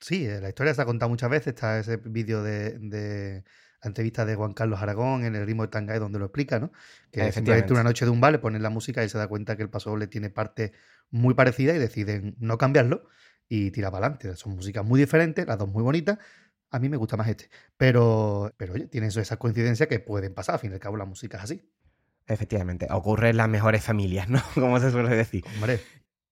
Sí, 0.00 0.26
eh, 0.26 0.40
la 0.40 0.48
historia 0.48 0.74
se 0.74 0.82
ha 0.82 0.84
contado 0.84 1.08
muchas 1.10 1.30
veces. 1.30 1.48
Está 1.48 1.78
ese 1.78 1.96
vídeo 1.96 2.42
de, 2.42 2.78
de 2.78 3.44
la 3.82 3.88
entrevista 3.88 4.24
de 4.24 4.34
Juan 4.34 4.52
Carlos 4.52 4.80
Aragón 4.82 5.24
en 5.24 5.36
el 5.36 5.46
ritmo 5.46 5.62
de 5.62 5.68
Tangay 5.68 5.98
donde 5.98 6.18
lo 6.18 6.26
explica, 6.26 6.58
¿no? 6.58 6.72
Que 7.12 7.30
simplemente 7.32 7.72
Efectivamente. 7.72 7.72
una 7.72 7.84
noche 7.84 8.04
de 8.04 8.10
un 8.10 8.20
bar 8.20 8.32
le 8.32 8.38
ponen 8.38 8.62
la 8.62 8.70
música 8.70 9.04
y 9.04 9.08
se 9.08 9.18
da 9.18 9.28
cuenta 9.28 9.56
que 9.56 9.62
el 9.62 9.70
paso 9.70 9.90
doble 9.90 10.08
tiene 10.08 10.30
partes 10.30 10.72
muy 11.10 11.34
parecidas 11.34 11.76
y 11.76 11.78
deciden 11.78 12.36
no 12.40 12.58
cambiarlo 12.58 13.08
y 13.48 13.70
tira 13.70 13.90
para 13.90 14.06
adelante. 14.06 14.34
Son 14.36 14.56
músicas 14.56 14.84
muy 14.84 14.98
diferentes, 15.00 15.46
las 15.46 15.58
dos 15.58 15.68
muy 15.68 15.82
bonitas. 15.84 16.18
A 16.72 16.78
mí 16.78 16.88
me 16.88 16.96
gusta 16.96 17.16
más 17.16 17.28
este. 17.28 17.50
Pero, 17.76 18.52
pero 18.56 18.72
oye, 18.72 18.86
tiene 18.86 19.06
esas 19.06 19.36
coincidencias 19.36 19.88
que 19.88 20.00
pueden 20.00 20.34
pasar. 20.34 20.54
Al 20.54 20.60
fin 20.60 20.70
y 20.70 20.74
al 20.74 20.80
cabo, 20.80 20.96
la 20.96 21.04
música 21.04 21.36
es 21.36 21.44
así. 21.44 21.62
Efectivamente, 22.26 22.86
ocurre 22.90 23.30
en 23.30 23.36
las 23.36 23.48
mejores 23.48 23.84
familias, 23.84 24.28
¿no? 24.28 24.40
Como 24.54 24.80
se 24.80 24.90
suele 24.90 25.14
decir. 25.14 25.44
Hombre, 25.56 25.80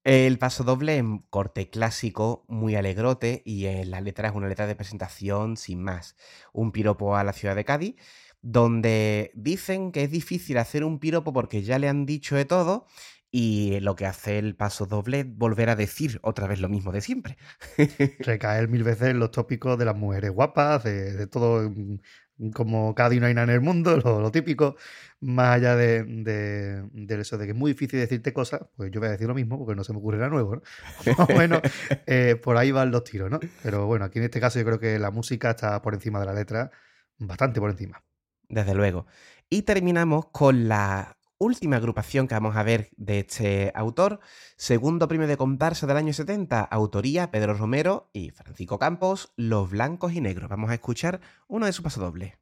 El 0.02 0.38
paso 0.38 0.64
doble 0.64 0.96
en 0.96 1.18
corte 1.18 1.68
clásico, 1.68 2.46
muy 2.48 2.74
alegrote, 2.74 3.42
y 3.44 3.66
en 3.66 3.90
la 3.90 4.00
letra 4.00 4.28
es 4.28 4.34
una 4.34 4.48
letra 4.48 4.66
de 4.66 4.74
presentación 4.74 5.58
sin 5.58 5.82
más. 5.82 6.16
Un 6.54 6.72
piropo 6.72 7.16
a 7.16 7.24
la 7.24 7.34
ciudad 7.34 7.54
de 7.54 7.66
Cádiz, 7.66 7.96
donde 8.40 9.32
dicen 9.34 9.92
que 9.92 10.04
es 10.04 10.10
difícil 10.10 10.56
hacer 10.56 10.84
un 10.84 11.00
piropo 11.00 11.34
porque 11.34 11.62
ya 11.62 11.78
le 11.78 11.88
han 11.88 12.06
dicho 12.06 12.34
de 12.34 12.46
todo, 12.46 12.86
y 13.30 13.78
lo 13.80 13.94
que 13.96 14.06
hace 14.06 14.38
el 14.38 14.56
paso 14.56 14.86
doble 14.86 15.20
es 15.20 15.36
volver 15.36 15.70
a 15.70 15.76
decir 15.76 16.18
otra 16.22 16.46
vez 16.46 16.60
lo 16.60 16.68
mismo 16.68 16.92
de 16.92 17.00
siempre. 17.00 17.36
recaer 18.20 18.68
mil 18.68 18.82
veces 18.84 19.08
en 19.08 19.18
los 19.20 19.30
tópicos 19.30 19.78
de 19.78 19.84
las 19.84 19.96
mujeres 19.96 20.30
guapas, 20.32 20.84
de, 20.84 21.12
de 21.14 21.26
todo, 21.26 21.70
mm, 21.70 22.50
como 22.54 22.94
cada 22.94 23.10
nada 23.14 23.30
en 23.42 23.50
el 23.50 23.60
mundo, 23.60 23.96
lo, 24.04 24.20
lo 24.20 24.30
típico, 24.32 24.76
más 25.20 25.56
allá 25.56 25.76
de, 25.76 26.04
de- 26.04 26.82
de 26.92 27.20
eso 27.20 27.38
de 27.38 27.44
que 27.46 27.52
es 27.52 27.56
muy 27.58 27.72
difícil 27.72 28.00
decirte 28.00 28.32
cosas, 28.32 28.62
pues 28.76 28.90
yo 28.90 29.00
voy 29.00 29.08
a 29.08 29.12
decir 29.12 29.26
lo 29.28 29.34
mismo 29.34 29.58
porque 29.58 29.74
no 29.76 29.84
se 29.84 29.92
me 29.92 29.98
ocurre 29.98 30.18
nada 30.18 30.30
nuevo, 30.30 30.56
¿no? 30.56 30.62
Más 31.18 31.30
o 31.30 31.34
menos 31.34 31.60
eh, 32.06 32.36
por 32.42 32.56
ahí 32.56 32.72
van 32.72 32.90
los 32.90 33.04
tiros, 33.04 33.30
¿no? 33.30 33.38
Pero 33.62 33.86
bueno, 33.86 34.04
aquí 34.06 34.18
en 34.18 34.24
este 34.26 34.40
caso 34.40 34.58
yo 34.58 34.64
creo 34.64 34.80
que 34.80 34.98
la 34.98 35.10
música 35.10 35.50
está 35.50 35.80
por 35.82 35.94
encima 35.94 36.20
de 36.20 36.26
la 36.26 36.34
letra, 36.34 36.70
bastante 37.18 37.60
por 37.60 37.70
encima. 37.70 38.02
Desde 38.48 38.74
luego. 38.74 39.06
Y 39.48 39.62
terminamos 39.62 40.26
con 40.32 40.68
la 40.68 41.16
última 41.40 41.76
agrupación 41.76 42.28
que 42.28 42.34
vamos 42.34 42.54
a 42.54 42.62
ver 42.62 42.90
de 42.98 43.20
este 43.20 43.72
autor, 43.74 44.20
segundo 44.56 45.08
premio 45.08 45.26
de 45.26 45.38
comparsa 45.38 45.86
del 45.86 45.96
año 45.96 46.12
70, 46.12 46.60
autoría 46.60 47.30
Pedro 47.30 47.54
Romero 47.54 48.10
y 48.12 48.30
Francisco 48.30 48.78
Campos, 48.78 49.32
Los 49.36 49.70
Blancos 49.70 50.12
y 50.12 50.20
Negros. 50.20 50.50
Vamos 50.50 50.70
a 50.70 50.74
escuchar 50.74 51.20
uno 51.48 51.64
de 51.64 51.72
sus 51.72 51.82
pasodobles. 51.82 52.34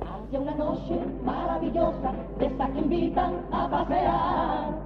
Hacia 0.00 0.40
una 0.40 0.54
noche 0.54 0.98
maravillosa 1.22 2.14
de 2.38 2.46
esas 2.46 2.70
que 2.70 2.78
invitan 2.78 3.46
a 3.52 3.70
pasear 3.70 4.83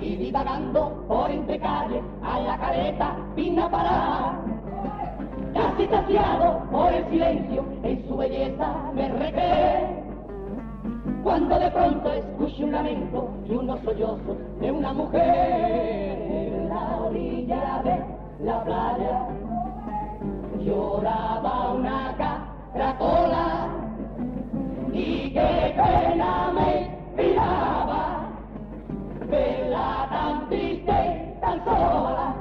y 0.00 0.16
divagando 0.16 1.04
por 1.08 1.30
entre 1.30 1.58
calles 1.58 2.02
a 2.22 2.40
la 2.40 2.58
careta 2.58 3.16
vine 3.36 3.62
a 3.62 3.70
parar 3.70 4.32
casi 5.52 5.86
saciado 5.88 6.60
por 6.70 6.92
el 6.92 7.04
silencio 7.10 7.64
en 7.82 8.08
su 8.08 8.16
belleza 8.16 8.92
me 8.94 9.08
requé 9.08 10.02
cuando 11.22 11.58
de 11.58 11.70
pronto 11.70 12.12
escuché 12.12 12.64
un 12.64 12.72
lamento 12.72 13.28
y 13.46 13.54
unos 13.54 13.80
sollozos 13.80 14.36
de 14.60 14.72
una 14.72 14.92
mujer 14.92 15.22
en 15.22 16.68
la 16.68 17.00
orilla 17.04 17.82
de 17.84 18.44
la 18.44 18.64
playa 18.64 19.28
lloraba 20.64 21.72
una 21.74 22.14
caracola 22.72 23.68
y 24.92 25.30
qué 25.32 25.74
pena 25.76 26.52
me 26.54 27.22
miraba 27.22 28.19
verla 29.30 30.08
tan 30.10 30.48
triste 30.48 30.92
y 30.92 31.40
tan 31.40 31.64
sola 31.64 32.34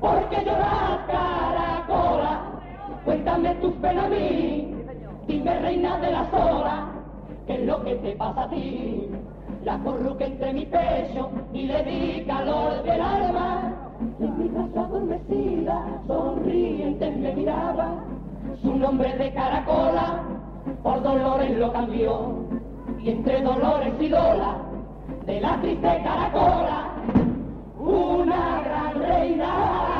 porque 0.00 0.44
lloras 0.44 0.98
caracola. 1.06 2.42
Cuéntame 3.04 3.54
tus 3.56 3.72
penas 3.74 4.04
a 4.04 4.08
mí 4.08 4.74
dime 5.26 5.60
reina 5.60 5.98
de 5.98 6.10
las 6.10 6.32
olas 6.32 6.84
qué 7.46 7.54
es 7.54 7.66
lo 7.66 7.82
que 7.84 7.94
te 7.96 8.12
pasa 8.16 8.42
a 8.42 8.50
ti 8.50 9.08
la 9.64 9.78
corruca 9.78 10.24
entre 10.24 10.52
mi 10.52 10.66
pecho 10.66 11.30
y 11.52 11.62
le 11.62 11.84
di 11.84 12.24
calor 12.26 12.82
del 12.82 13.00
alma. 13.00 13.72
Y 14.18 14.24
en 14.24 14.42
mi 14.42 14.48
casa 14.48 14.86
adormecida 14.86 16.02
sonriente 16.08 17.10
me 17.12 17.32
miraba 17.34 17.94
su 18.60 18.74
nombre 18.74 19.16
de 19.16 19.32
caracola 19.32 20.22
por 20.82 21.02
dolores 21.02 21.56
lo 21.56 21.72
cambió. 21.72 22.34
Y 23.00 23.10
entre 23.10 23.42
dolores 23.42 23.94
y 24.00 24.08
lola 24.08 24.56
de 25.26 25.40
la 25.40 25.60
triste 25.60 26.00
caracola 26.02 26.94
una 27.78 28.62
gran 28.62 29.00
reina 29.00 29.92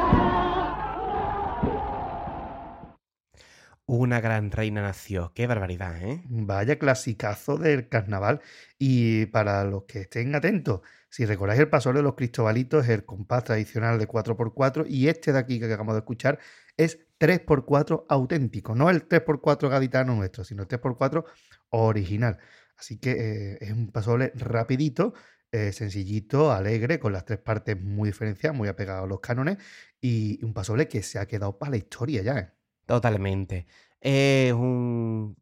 Una 3.84 4.20
gran 4.20 4.50
reina 4.50 4.80
nació. 4.80 5.32
Qué 5.34 5.46
barbaridad, 5.46 6.00
¿eh? 6.02 6.22
Vaya 6.30 6.78
clasicazo 6.78 7.58
del 7.58 7.88
carnaval. 7.88 8.40
Y 8.78 9.26
para 9.26 9.64
los 9.64 9.84
que 9.84 10.02
estén 10.02 10.34
atentos, 10.34 10.80
si 11.10 11.26
recordáis 11.26 11.60
el 11.60 11.68
paso 11.68 11.92
de 11.92 12.00
los 12.00 12.14
cristobalitos, 12.14 12.88
el 12.88 13.04
compás 13.04 13.44
tradicional 13.44 13.98
de 13.98 14.08
4x4 14.08 14.86
y 14.88 15.08
este 15.08 15.32
de 15.32 15.38
aquí 15.40 15.58
que 15.58 15.66
acabamos 15.66 15.94
de 15.94 15.98
escuchar 15.98 16.38
es 16.76 17.00
3x4 17.18 18.06
auténtico, 18.08 18.74
no 18.74 18.88
el 18.88 19.06
3x4 19.06 19.68
gaditano 19.68 20.14
nuestro, 20.14 20.44
sino 20.44 20.62
el 20.62 20.68
3x4 20.68 21.24
original. 21.70 22.38
Así 22.82 22.98
que 22.98 23.12
eh, 23.12 23.58
es 23.60 23.70
un 23.70 23.92
paso 23.92 24.10
doble 24.10 24.32
rapidito 24.34 25.14
eh, 25.52 25.70
sencillito, 25.72 26.50
alegre, 26.50 26.98
con 26.98 27.12
las 27.12 27.24
tres 27.24 27.38
partes 27.38 27.80
muy 27.80 28.08
diferenciadas, 28.08 28.58
muy 28.58 28.66
apegadas 28.66 29.04
a 29.04 29.06
los 29.06 29.20
cánones, 29.20 29.58
y 30.00 30.44
un 30.44 30.52
pasoble 30.52 30.88
que 30.88 31.04
se 31.04 31.20
ha 31.20 31.26
quedado 31.26 31.58
para 31.58 31.70
la 31.70 31.76
historia 31.76 32.22
ya. 32.22 32.38
¿eh? 32.38 32.50
Totalmente. 32.86 33.68
Es 34.00 34.52
un 34.52 35.36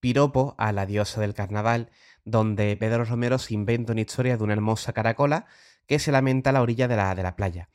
piropo 0.00 0.54
a 0.56 0.72
la 0.72 0.86
diosa 0.86 1.20
del 1.20 1.34
carnaval, 1.34 1.90
donde 2.24 2.78
Pedro 2.78 3.04
Romero 3.04 3.38
se 3.38 3.52
inventa 3.52 3.92
una 3.92 4.00
historia 4.00 4.38
de 4.38 4.44
una 4.44 4.54
hermosa 4.54 4.94
caracola 4.94 5.44
que 5.86 5.98
se 5.98 6.12
lamenta 6.12 6.48
a 6.48 6.52
la 6.54 6.62
orilla 6.62 6.88
de 6.88 6.96
la, 6.96 7.14
de 7.14 7.22
la 7.22 7.36
playa. 7.36 7.68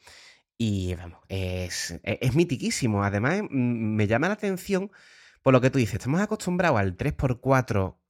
Y 0.58 0.96
vamos, 0.96 1.20
es, 1.30 1.92
es, 1.92 2.18
es 2.22 2.36
mitiquísimo. 2.36 3.04
Además, 3.04 3.44
me 3.52 4.08
llama 4.08 4.30
la 4.30 4.34
atención 4.34 4.92
por 5.44 5.54
lo 5.54 5.62
que 5.62 5.70
tú 5.70 5.78
dices. 5.78 5.96
Estamos 5.96 6.22
acostumbrados 6.22 6.80
al 6.80 6.98
3x4, 6.98 8.01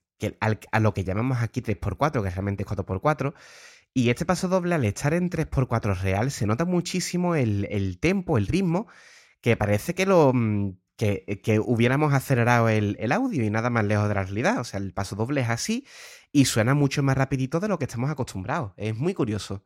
a 0.71 0.79
lo 0.79 0.93
que 0.93 1.03
llamamos 1.03 1.39
aquí 1.41 1.61
3x4, 1.61 2.23
que 2.23 2.29
realmente 2.29 2.63
es 2.63 2.69
4x4. 2.69 3.33
Y 3.93 4.09
este 4.09 4.25
paso 4.25 4.47
doble, 4.47 4.75
al 4.75 4.85
estar 4.85 5.13
en 5.13 5.29
3x4 5.29 5.95
real, 6.01 6.31
se 6.31 6.45
nota 6.47 6.65
muchísimo 6.65 7.35
el, 7.35 7.67
el 7.71 7.99
tempo, 7.99 8.37
el 8.37 8.47
ritmo, 8.47 8.87
que 9.41 9.57
parece 9.57 9.93
que 9.95 10.05
lo. 10.05 10.31
mm, 10.33 10.77
Que, 10.97 11.41
que 11.43 11.59
hubiéramos 11.59 12.13
acelerado 12.13 12.69
el, 12.69 12.95
el 12.99 13.11
audio 13.11 13.43
y 13.43 13.49
nada 13.49 13.69
más 13.71 13.83
lejos 13.85 14.07
de 14.07 14.13
la 14.15 14.23
realidad. 14.23 14.59
O 14.59 14.63
sea, 14.63 14.79
el 14.79 14.93
paso 14.93 15.15
doble 15.15 15.41
es 15.41 15.49
así 15.49 15.85
y 16.31 16.45
suena 16.45 16.75
mucho 16.75 17.01
más 17.03 17.17
rapidito 17.17 17.59
de 17.59 17.67
lo 17.69 17.79
que 17.79 17.85
estamos 17.85 18.09
acostumbrados. 18.11 18.73
Es 18.77 18.95
muy 18.95 19.13
curioso. 19.15 19.63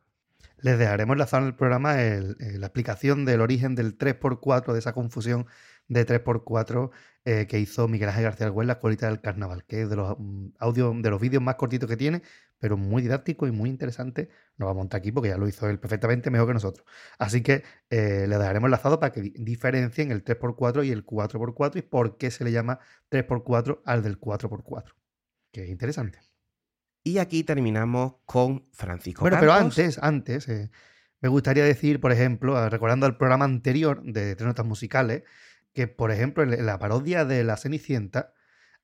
Les 0.58 0.78
dejaremos 0.78 1.14
enlazado 1.14 1.42
en 1.42 1.48
el 1.48 1.54
programa 1.56 1.94
la 1.96 2.66
explicación 2.66 3.24
del 3.26 3.42
origen 3.42 3.74
del 3.74 3.98
3x4, 3.98 4.72
de 4.72 4.78
esa 4.78 4.94
confusión 4.94 5.46
de 5.88 6.06
3x4 6.06 6.90
eh, 7.24 7.46
que 7.48 7.58
hizo 7.58 7.88
Miguel 7.88 8.08
Ángel 8.08 8.24
García 8.24 8.46
Argüell, 8.46 8.66
La 8.68 8.78
colita 8.78 9.06
del 9.08 9.20
carnaval, 9.20 9.64
que 9.64 9.82
es 9.82 9.90
de 9.90 9.96
los 9.96 10.16
mm, 10.18 10.48
audios, 10.58 10.94
de 11.02 11.10
los 11.10 11.20
vídeos 11.20 11.42
más 11.42 11.56
cortitos 11.56 11.88
que 11.88 11.96
tiene, 11.96 12.22
pero 12.58 12.76
muy 12.76 13.02
didáctico 13.02 13.46
y 13.46 13.50
muy 13.52 13.68
interesante. 13.68 14.28
No 14.56 14.66
va 14.66 14.72
a 14.72 14.74
montar 14.74 14.98
aquí 14.98 15.12
porque 15.12 15.28
ya 15.30 15.36
lo 15.36 15.46
hizo 15.48 15.68
él 15.68 15.78
perfectamente 15.78 16.30
mejor 16.30 16.48
que 16.48 16.54
nosotros. 16.54 16.86
Así 17.18 17.42
que 17.42 17.62
eh, 17.90 18.26
le 18.28 18.38
dejaremos 18.38 18.68
enlazado 18.68 18.98
para 19.00 19.12
que 19.12 19.20
di- 19.22 19.34
diferencien 19.36 20.10
el 20.12 20.24
3x4 20.24 20.86
y 20.86 20.90
el 20.92 21.04
4x4 21.04 21.76
y 21.76 21.82
por 21.82 22.16
qué 22.16 22.30
se 22.30 22.44
le 22.44 22.52
llama 22.52 22.78
3x4 23.10 23.82
al 23.84 24.02
del 24.02 24.18
4x4. 24.20 24.94
Que 25.52 25.64
es 25.64 25.68
interesante. 25.70 26.20
Y 27.02 27.18
aquí 27.18 27.44
terminamos 27.44 28.14
con 28.24 28.66
Francisco 28.72 29.20
Bueno, 29.20 29.36
pero 29.38 29.52
antes, 29.52 29.98
antes, 30.02 30.48
eh, 30.48 30.70
me 31.20 31.28
gustaría 31.28 31.64
decir, 31.64 32.00
por 32.00 32.10
ejemplo, 32.12 32.56
ah, 32.56 32.68
recordando 32.68 33.06
el 33.06 33.16
programa 33.16 33.44
anterior 33.44 34.02
de 34.02 34.34
Tres 34.34 34.46
Notas 34.46 34.66
Musicales, 34.66 35.22
que, 35.76 35.86
por 35.86 36.10
ejemplo, 36.10 36.42
en 36.42 36.66
la 36.66 36.78
parodia 36.80 37.24
de 37.24 37.44
La 37.44 37.56
Cenicienta, 37.56 38.34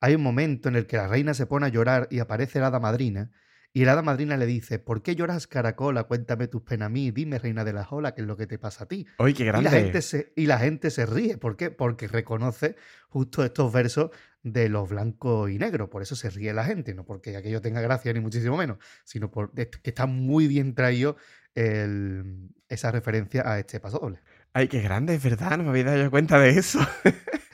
hay 0.00 0.14
un 0.14 0.22
momento 0.22 0.68
en 0.68 0.76
el 0.76 0.86
que 0.86 0.98
la 0.98 1.08
reina 1.08 1.34
se 1.34 1.46
pone 1.46 1.66
a 1.66 1.70
llorar 1.70 2.06
y 2.10 2.20
aparece 2.20 2.60
la 2.60 2.68
hada 2.68 2.80
madrina, 2.80 3.32
y 3.72 3.86
la 3.86 3.92
hada 3.92 4.02
madrina 4.02 4.36
le 4.36 4.44
dice, 4.44 4.78
¿por 4.78 5.02
qué 5.02 5.16
lloras, 5.16 5.46
caracola? 5.46 6.04
Cuéntame 6.04 6.46
tus 6.46 6.60
penas 6.62 6.86
a 6.86 6.88
mí, 6.90 7.10
dime, 7.10 7.38
reina 7.38 7.64
de 7.64 7.72
la 7.72 7.88
olas, 7.90 8.12
qué 8.12 8.20
es 8.20 8.26
lo 8.26 8.36
que 8.36 8.46
te 8.46 8.58
pasa 8.58 8.84
a 8.84 8.88
ti. 8.88 9.06
¡Ay, 9.18 9.32
qué 9.32 9.44
Y 9.44 9.46
grande! 9.46 9.70
la, 9.70 9.70
gente 9.70 10.02
se, 10.02 10.32
y 10.36 10.44
la 10.46 10.58
gente 10.58 10.90
se 10.90 11.06
ríe. 11.06 11.38
¿Por 11.38 11.56
qué? 11.56 11.70
Porque 11.70 12.06
reconoce 12.06 12.76
justo 13.08 13.42
estos 13.42 13.72
versos 13.72 14.10
de 14.42 14.68
los 14.68 14.90
blancos 14.90 15.50
y 15.50 15.56
negros. 15.58 15.88
Por 15.88 16.02
eso 16.02 16.14
se 16.16 16.28
ríe 16.28 16.52
la 16.52 16.64
gente. 16.64 16.92
No 16.94 17.06
porque 17.06 17.34
aquello 17.34 17.62
tenga 17.62 17.80
gracia, 17.80 18.12
ni 18.12 18.20
muchísimo 18.20 18.58
menos, 18.58 18.76
sino 19.04 19.30
porque 19.30 19.70
está 19.84 20.04
muy 20.04 20.48
bien 20.48 20.74
traído 20.74 21.16
el- 21.54 22.50
esa 22.68 22.90
referencia 22.90 23.50
a 23.50 23.58
este 23.58 23.80
paso 23.80 23.98
doble. 23.98 24.20
¡Ay, 24.54 24.68
qué 24.68 24.80
grande! 24.80 25.14
Es 25.14 25.22
verdad, 25.22 25.56
no 25.56 25.64
me 25.64 25.70
había 25.70 25.84
dado 25.84 26.10
cuenta 26.10 26.38
de 26.38 26.50
eso. 26.50 26.78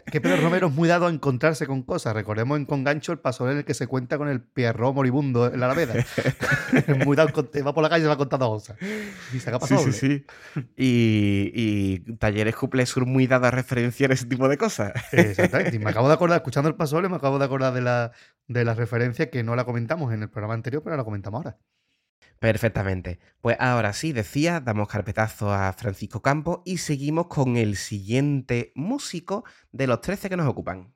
Es 0.08 0.12
que 0.12 0.22
Pedro 0.22 0.40
Romero 0.40 0.68
es 0.68 0.72
muy 0.72 0.88
dado 0.88 1.06
a 1.06 1.10
encontrarse 1.10 1.66
con 1.66 1.82
cosas. 1.82 2.14
Recordemos 2.14 2.56
en 2.56 2.64
Con 2.64 2.82
Gancho 2.82 3.12
el 3.12 3.18
paso 3.18 3.48
en 3.50 3.58
el 3.58 3.64
que 3.66 3.74
se 3.74 3.86
cuenta 3.86 4.16
con 4.16 4.26
el 4.28 4.40
pierrot 4.40 4.94
moribundo 4.94 5.52
en 5.52 5.60
la 5.60 5.66
Alameda. 5.66 5.94
es 6.72 7.06
muy 7.06 7.14
dado, 7.14 7.30
va 7.30 7.74
por 7.74 7.82
la 7.82 7.90
calle 7.90 8.00
y 8.00 8.04
se 8.04 8.08
va 8.08 8.16
contando 8.16 8.48
cosas. 8.48 8.78
Y 9.34 9.38
paso 9.38 9.78
Sí, 9.78 9.92
sí, 9.92 9.92
sí. 9.92 10.26
Y, 10.78 11.52
y 11.54 12.16
Talleres 12.16 12.56
Couple 12.56 12.86
Sur 12.86 13.04
muy 13.04 13.26
dado 13.26 13.46
a 13.46 13.50
referenciar 13.50 14.10
ese 14.10 14.24
tipo 14.24 14.48
de 14.48 14.56
cosas. 14.56 14.94
Exactamente. 15.12 15.76
Y 15.76 15.78
me 15.78 15.90
acabo 15.90 16.08
de 16.08 16.14
acordar, 16.14 16.38
escuchando 16.38 16.70
el 16.70 16.74
paso 16.74 16.98
me 17.02 17.14
acabo 17.14 17.38
de 17.38 17.44
acordar 17.44 17.74
de 17.74 17.82
la, 17.82 18.12
de 18.46 18.64
la 18.64 18.72
referencia 18.72 19.28
que 19.28 19.42
no 19.42 19.56
la 19.56 19.66
comentamos 19.66 20.14
en 20.14 20.22
el 20.22 20.30
programa 20.30 20.54
anterior, 20.54 20.82
pero 20.82 20.96
la 20.96 21.04
comentamos 21.04 21.44
ahora. 21.44 21.58
Perfectamente. 22.38 23.18
Pues 23.40 23.56
ahora 23.58 23.92
sí, 23.92 24.12
decía, 24.12 24.60
damos 24.60 24.88
carpetazo 24.88 25.52
a 25.52 25.72
Francisco 25.72 26.22
Campos 26.22 26.60
y 26.64 26.78
seguimos 26.78 27.26
con 27.26 27.56
el 27.56 27.76
siguiente 27.76 28.72
músico 28.76 29.44
de 29.72 29.88
los 29.88 30.00
13 30.00 30.28
que 30.28 30.36
nos 30.36 30.46
ocupan. 30.46 30.94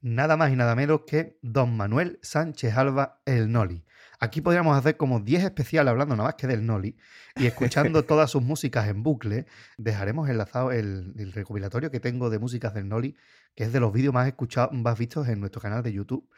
Nada 0.00 0.36
más 0.36 0.52
y 0.52 0.56
nada 0.56 0.76
menos 0.76 1.00
que 1.04 1.36
Don 1.42 1.76
Manuel 1.76 2.20
Sánchez 2.22 2.76
Alba, 2.76 3.22
el 3.24 3.50
Noli. 3.50 3.84
Aquí 4.20 4.40
podríamos 4.40 4.78
hacer 4.78 4.96
como 4.96 5.18
10 5.18 5.42
especiales 5.42 5.90
hablando 5.90 6.14
nada 6.14 6.28
más 6.28 6.36
que 6.36 6.46
del 6.46 6.64
Noli 6.64 6.96
y 7.34 7.46
escuchando 7.46 8.04
todas 8.06 8.30
sus 8.30 8.40
músicas 8.40 8.88
en 8.88 9.02
bucle. 9.02 9.46
Dejaremos 9.78 10.28
enlazado 10.28 10.70
el, 10.70 11.12
el 11.18 11.32
recopilatorio 11.32 11.90
que 11.90 11.98
tengo 11.98 12.30
de 12.30 12.38
músicas 12.38 12.72
del 12.72 12.88
Noli, 12.88 13.16
que 13.56 13.64
es 13.64 13.72
de 13.72 13.80
los 13.80 13.92
vídeos 13.92 14.14
más 14.14 14.28
escuchados, 14.28 14.72
más 14.72 14.96
vistos 14.96 15.26
en 15.28 15.40
nuestro 15.40 15.60
canal 15.60 15.82
de 15.82 15.92
YouTube. 15.92 16.30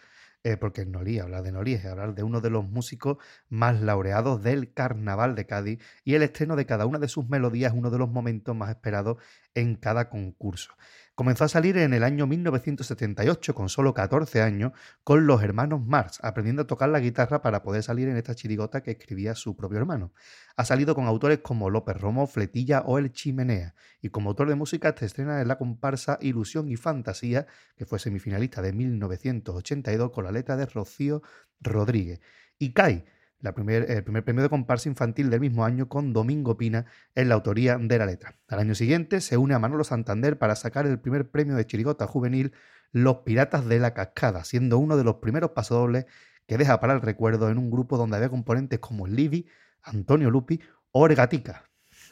Eh, 0.45 0.57
porque 0.57 0.83
el 0.83 0.93
Noli, 0.93 1.19
hablar 1.19 1.43
de 1.43 1.53
Noli 1.53 1.75
es 1.75 1.85
hablar 1.85 2.15
de 2.15 2.23
uno 2.23 2.41
de 2.41 2.51
los 2.51 2.65
músicos 2.65 3.19
más 3.49 3.81
laureados 3.81 4.43
del 4.43 4.73
Carnaval 4.73 5.35
de 5.35 5.47
Cádiz 5.47 5.81
y 6.05 6.15
el 6.15 6.23
estreno 6.23 6.57
de 6.57 6.67
cada 6.67 6.87
una 6.87 6.99
de 6.99 7.09
sus 7.09 7.29
melodías 7.29 7.73
es 7.73 7.79
uno 7.79 7.91
de 7.91 7.99
los 7.99 8.09
momentos 8.09 8.55
más 8.55 8.71
esperados 8.71 9.19
en 9.55 9.77
cada 9.77 10.09
concurso. 10.09 10.75
Comenzó 11.19 11.43
a 11.43 11.49
salir 11.49 11.77
en 11.79 11.95
el 11.95 12.05
año 12.05 12.29
1978, 12.29 13.53
con 13.53 13.69
solo 13.69 13.93
14 13.93 14.41
años, 14.41 14.71
con 15.03 15.27
los 15.27 15.43
hermanos 15.43 15.85
Marx, 15.85 16.21
aprendiendo 16.23 16.63
a 16.63 16.67
tocar 16.69 16.91
la 16.91 17.01
guitarra 17.01 17.43
para 17.43 17.65
poder 17.65 17.83
salir 17.83 18.07
en 18.07 18.17
esta 18.17 18.37
chirigota 18.37 18.85
que 18.85 18.93
escribía 18.93 19.35
su 19.35 19.57
propio 19.57 19.79
hermano. 19.79 20.13
Ha 20.57 20.65
salido 20.65 20.95
con 20.95 21.07
autores 21.09 21.41
como 21.41 21.71
López 21.71 22.01
Romo, 22.01 22.29
Fletilla 22.29 22.83
o 22.83 22.99
El 22.99 23.11
Chimenea, 23.11 23.75
y 24.01 24.11
como 24.11 24.31
autor 24.31 24.49
de 24.49 24.55
música 24.55 24.95
te 24.95 25.07
estrena 25.07 25.43
en 25.43 25.49
la 25.49 25.59
comparsa 25.59 26.19
Ilusión 26.21 26.69
y 26.69 26.77
Fantasía, 26.77 27.49
que 27.77 27.85
fue 27.85 27.99
semifinalista 27.99 28.63
de 28.63 28.73
1982 28.73 30.13
con 30.13 30.23
la 30.23 30.31
letra 30.31 30.57
de 30.57 30.67
Rocío 30.67 31.23
Rodríguez. 31.61 32.21
Y 32.61 32.75
CAI, 32.75 33.07
el 33.41 33.55
primer 33.55 34.25
premio 34.25 34.43
de 34.43 34.49
comparsa 34.49 34.89
infantil 34.89 35.31
del 35.31 35.41
mismo 35.41 35.65
año 35.65 35.89
con 35.89 36.13
Domingo 36.13 36.57
Pina 36.57 36.87
en 37.15 37.29
la 37.29 37.37
autoría 37.37 37.79
de 37.79 37.99
la 37.99 38.07
letra. 38.07 38.37
Al 38.49 38.59
año 38.59 38.75
siguiente 38.75 39.21
se 39.21 39.37
une 39.37 39.55
a 39.55 39.59
Manolo 39.59 39.85
Santander 39.85 40.39
para 40.39 40.57
sacar 40.57 40.87
el 40.87 40.99
primer 40.99 41.31
premio 41.31 41.55
de 41.55 41.67
chirigota 41.67 42.07
juvenil 42.07 42.53
Los 42.91 43.19
Piratas 43.19 43.67
de 43.67 43.79
la 43.79 43.95
Cascada, 43.95 44.45
siendo 44.45 44.79
uno 44.79 44.97
de 44.97 45.05
los 45.05 45.17
primeros 45.17 45.51
pasodobles 45.51 46.07
que 46.47 46.59
deja 46.59 46.81
para 46.81 46.95
el 46.95 47.01
recuerdo 47.01 47.49
en 47.51 47.59
un 47.59 47.71
grupo 47.71 47.97
donde 47.97 48.17
había 48.17 48.31
componentes 48.31 48.81
como 48.81 49.07
Livi, 49.07 49.47
Antonio 49.83 50.31
Lupi 50.31 50.61
o 50.91 51.03
Orgatica. 51.03 51.65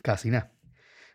Casi 0.03 0.31
nada. 0.31 0.53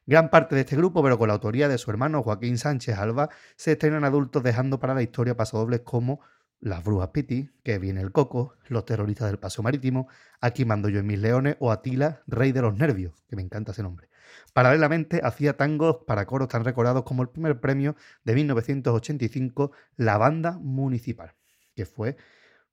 Gran 0.06 0.30
parte 0.30 0.56
de 0.56 0.62
este 0.62 0.76
grupo, 0.76 1.04
pero 1.04 1.18
con 1.18 1.28
la 1.28 1.36
autoría 1.36 1.70
de 1.70 1.78
su 1.78 1.92
hermano 1.92 2.24
Joaquín 2.24 2.58
Sánchez 2.58 2.98
Alba, 2.98 3.30
se 3.56 3.74
estrenan 3.74 4.04
adultos 4.04 4.44
dejando 4.44 4.80
para 4.80 4.96
la 4.96 5.04
historia 5.04 5.38
pasodobles 5.38 5.82
como 5.82 6.20
Las 6.62 6.84
Brujas 6.84 7.10
Piti, 7.10 7.50
Que 7.64 7.80
viene 7.80 8.02
el 8.02 8.12
Coco, 8.12 8.54
Los 8.68 8.86
Terroristas 8.86 9.28
del 9.28 9.40
Paseo 9.40 9.64
Marítimo, 9.64 10.08
Aquí 10.40 10.64
mando 10.64 10.90
yo 10.90 11.00
en 11.00 11.08
mis 11.08 11.20
leones 11.20 11.58
o 11.60 11.72
Atila, 11.72 12.22
Rey 12.28 12.52
de 12.52 12.62
los 12.62 12.76
Nervios, 12.76 13.14
que 13.28 13.36
me 13.36 13.42
encanta 13.42 13.72
ese 13.72 13.84
nombre. 13.84 14.10
Paralelamente 14.54 15.22
hacía 15.24 15.58
tangos 15.58 15.98
para 16.06 16.26
coros 16.26 16.48
tan 16.48 16.64
recordados 16.64 17.04
como 17.04 17.24
el 17.24 17.30
primer 17.30 17.60
premio 17.60 17.96
de 18.24 18.36
1985, 18.36 19.72
La 19.98 20.18
Banda 20.18 20.58
Municipal, 20.60 21.34
que 21.76 21.86
fue 21.86 22.16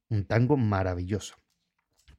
un 0.09 0.27
tango 0.27 0.57
maravilloso. 0.57 1.37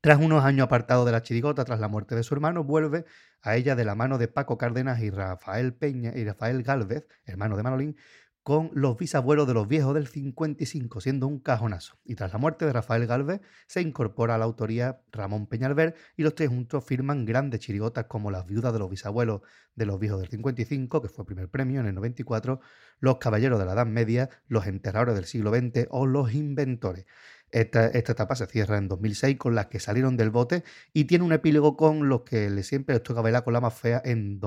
Tras 0.02 0.18
unos 0.18 0.46
años 0.46 0.66
apartado 0.66 1.04
de 1.04 1.12
la 1.12 1.24
chirigota 1.24 1.66
tras 1.66 1.82
la 1.82 1.90
muerte 1.90 2.16
de 2.16 2.24
su 2.24 2.34
hermano, 2.34 2.64
vuelve 2.64 3.06
a 3.42 3.58
ella 3.58 3.76
de 3.76 3.84
la 3.84 3.96
mano 3.96 4.18
de 4.18 4.30
Paco 4.30 4.58
Cárdenas 4.58 5.02
y 5.02 5.10
Rafael 5.10 5.74
Peña 5.74 6.14
y 6.16 6.24
Rafael 6.24 6.64
Gálvez, 6.64 7.06
hermano 7.26 7.58
de 7.58 7.64
Manolín, 7.64 7.98
con 8.44 8.72
los 8.74 8.98
bisabuelos 8.98 9.48
de 9.48 9.54
los 9.54 9.68
viejos 9.68 9.94
del 9.94 10.08
55, 10.08 11.02
siendo 11.02 11.28
un 11.28 11.40
cajonazo. 11.40 12.00
Y 12.04 12.16
tras 12.16 12.32
la 12.32 12.40
muerte 12.40 12.66
de 12.66 12.74
Rafael 12.74 13.06
Gálvez, 13.06 13.42
se 13.68 13.82
incorpora 13.82 14.36
a 14.36 14.38
la 14.38 14.46
autoría 14.46 15.02
Ramón 15.12 15.48
Peñalver 15.48 15.96
y 16.16 16.24
los 16.24 16.36
tres 16.36 16.50
juntos 16.50 16.84
firman 16.84 17.26
grandes 17.26 17.60
chirigotas 17.60 18.06
como 18.06 18.32
Las 18.32 18.48
viudas 18.48 18.74
de 18.74 18.80
los 18.80 18.90
bisabuelos 18.90 19.42
de 19.76 19.86
los 19.86 20.00
viejos 20.00 20.20
del 20.20 20.30
55, 20.30 21.02
que 21.02 21.10
fue 21.10 21.26
primer 21.26 21.50
premio 21.50 21.82
en 21.82 21.88
el 21.88 21.96
94, 21.96 22.60
Los 23.00 23.18
caballeros 23.18 23.60
de 23.60 23.66
la 23.66 23.74
Edad 23.74 23.86
Media, 23.86 24.30
Los 24.48 24.68
enterradores 24.68 25.16
del 25.16 25.26
siglo 25.26 25.52
XX 25.52 25.88
o 25.90 26.06
Los 26.06 26.34
inventores. 26.34 27.06
Esta, 27.52 27.88
esta 27.88 28.12
etapa 28.12 28.36
se 28.36 28.46
cierra 28.46 28.78
en 28.78 28.88
2006 28.88 29.38
con 29.38 29.56
las 29.56 29.68
que 29.68 29.80
salieron 29.80 30.18
del 30.18 30.30
bote 30.30 30.64
y 30.94 31.06
tiene 31.06 31.24
un 31.24 31.34
epílogo 31.34 31.76
con 31.76 32.08
los 32.08 32.22
que 32.22 32.50
le 32.50 32.64
siempre 32.64 32.94
les 32.94 33.04
toca 33.04 33.22
bailar 33.22 33.44
con 33.44 33.54
la 33.54 33.62
más 33.62 33.74
fea 33.74 34.02
en 34.06 34.40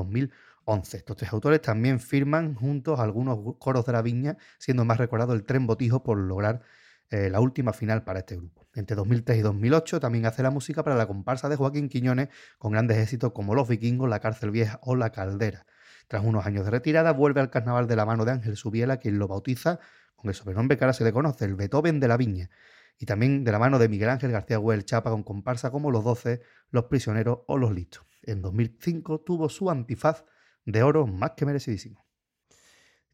2011. 0.67 0.97
Estos 0.97 1.17
tres 1.17 1.33
autores 1.33 1.61
también 1.61 2.01
firman 2.01 2.55
juntos 2.55 3.01
algunos 3.01 3.39
coros 3.59 3.85
de 3.87 3.93
la 3.93 4.03
viña, 4.03 4.37
siendo 4.59 4.85
más 4.85 4.99
recordado 4.99 5.33
el 5.33 5.45
Tren 5.45 5.67
Botijo 5.67 6.03
por 6.03 6.19
lograr 6.19 6.63
eh, 7.11 7.29
la 7.31 7.41
última 7.41 7.73
final 7.73 8.05
para 8.05 8.21
este 8.21 8.37
grupo. 8.37 8.67
Entre 8.75 8.97
2003 8.97 9.39
y 9.39 9.43
2008 9.43 10.01
también 10.01 10.27
hace 10.27 10.43
la 10.43 10.51
música 10.51 10.83
para 10.83 10.97
la 10.97 11.07
comparsa 11.07 11.49
de 11.49 11.57
Joaquín 11.57 11.89
Quiñones 11.89 12.29
con 12.59 12.73
grandes 12.73 12.99
éxitos 12.99 13.33
como 13.33 13.55
Los 13.55 13.69
Vikingos, 13.69 14.09
La 14.09 14.21
Cárcel 14.21 14.51
Vieja 14.51 14.79
o 14.83 14.97
La 14.97 15.11
Caldera. 15.11 15.67
Tras 16.09 16.25
unos 16.25 16.47
años 16.47 16.65
de 16.65 16.71
retirada 16.71 17.13
vuelve 17.13 17.41
al 17.41 17.51
carnaval 17.51 17.87
de 17.87 17.97
la 17.97 18.07
mano 18.07 18.25
de 18.25 18.33
Ángel 18.33 18.57
Subiela, 18.57 18.99
quien 18.99 19.19
lo 19.19 19.29
bautiza 19.29 19.79
con 20.17 20.29
el 20.29 20.35
sobrenombre 20.35 20.77
que 20.79 20.85
ahora 20.85 20.95
se 20.95 21.05
le 21.05 21.13
conoce, 21.13 21.45
el 21.45 21.55
Beethoven 21.55 22.01
de 22.01 22.09
la 22.09 22.17
Viña 22.17 22.51
y 22.99 23.07
también 23.07 23.45
de 23.45 23.53
la 23.53 23.59
mano 23.59 23.79
de 23.79 23.89
Miguel 23.89 24.11
Ángel 24.11 24.31
García 24.31 24.59
Huel 24.59 24.85
Chapa 24.85 25.11
con 25.11 25.23
comparsa 25.23 25.71
como 25.71 25.91
Los 25.91 26.05
Doce, 26.05 26.41
Los 26.71 26.85
Prisioneros 26.85 27.41
o 27.47 27.59
Los 27.59 27.73
Listos. 27.73 28.05
En 28.23 28.41
2005 28.41 29.21
tuvo 29.21 29.49
su 29.49 29.71
antifaz 29.71 30.25
de 30.65 30.83
oro 30.83 31.07
más 31.07 31.33
que 31.37 31.47
merecidísimo. 31.47 32.05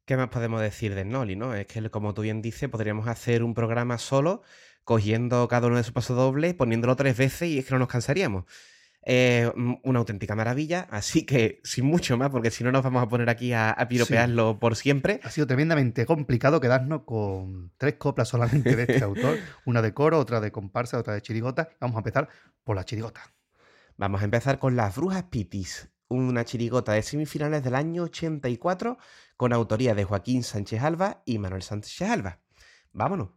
¿Qué 0.04 0.16
más 0.16 0.28
podemos 0.28 0.60
decir 0.60 0.94
de 0.94 1.04
Noli, 1.04 1.36
no? 1.36 1.54
Es 1.54 1.66
que, 1.66 1.90
como 1.90 2.14
tú 2.14 2.22
bien 2.22 2.40
dices, 2.40 2.68
podríamos 2.70 3.06
hacer 3.08 3.42
un 3.42 3.52
programa 3.52 3.98
solo, 3.98 4.42
cogiendo 4.84 5.46
cada 5.48 5.66
uno 5.66 5.76
de 5.76 5.82
sus 5.82 5.92
pasos 5.92 6.16
dobles, 6.16 6.54
poniéndolo 6.54 6.96
tres 6.96 7.16
veces 7.16 7.48
y 7.48 7.58
es 7.58 7.66
que 7.66 7.72
no 7.72 7.78
nos 7.78 7.88
cansaríamos. 7.88 8.44
Eh, 9.02 9.50
una 9.84 9.98
auténtica 10.00 10.34
maravilla, 10.34 10.86
así 10.90 11.24
que 11.24 11.60
sin 11.62 11.84
mucho 11.84 12.16
más, 12.16 12.30
porque 12.30 12.50
si 12.50 12.64
no 12.64 12.72
nos 12.72 12.82
vamos 12.82 13.02
a 13.02 13.08
poner 13.08 13.30
aquí 13.30 13.52
a, 13.52 13.70
a 13.70 13.86
piropearlo 13.88 14.58
por 14.58 14.76
siempre. 14.76 15.20
Ha 15.22 15.30
sido 15.30 15.46
tremendamente 15.46 16.04
complicado 16.04 16.60
quedarnos 16.60 17.02
con 17.04 17.72
tres 17.76 17.94
coplas 17.94 18.28
solamente 18.28 18.76
de 18.76 18.82
este 18.82 19.02
autor, 19.04 19.38
una 19.66 19.82
de 19.82 19.94
coro, 19.94 20.18
otra 20.18 20.40
de 20.40 20.50
comparsa, 20.50 20.98
otra 20.98 21.14
de 21.14 21.22
chirigota. 21.22 21.68
Vamos 21.80 21.96
a 21.96 22.00
empezar 22.00 22.28
por 22.64 22.76
la 22.76 22.84
chirigota. 22.84 23.22
Vamos 23.98 24.22
a 24.22 24.24
empezar 24.24 24.58
con 24.58 24.76
Las 24.76 24.96
Brujas 24.96 25.24
Pitis, 25.24 25.90
una 26.08 26.44
chirigota 26.44 26.92
de 26.92 27.02
semifinales 27.02 27.62
del 27.62 27.74
año 27.74 28.04
84 28.04 28.98
con 29.36 29.52
autoría 29.52 29.94
de 29.94 30.04
Joaquín 30.04 30.42
Sánchez 30.42 30.82
Alba 30.82 31.22
y 31.24 31.38
Manuel 31.38 31.62
Sánchez 31.62 32.02
Alba. 32.02 32.40
Vámonos. 32.92 33.30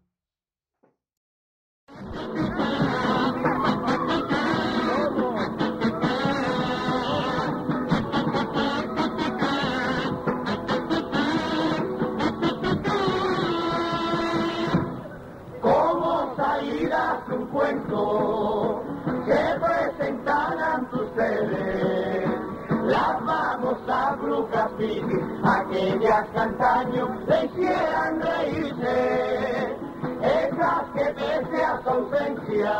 Aquellas 25.43 26.27
que 26.29 26.39
antaño 26.39 27.15
le 27.27 27.45
hicieran 27.45 28.21
reírse, 28.21 29.77
esas 30.21 30.83
que 30.95 31.05
pese 31.13 31.63
a 31.63 31.81
su 31.83 31.89
ausencia, 31.89 32.73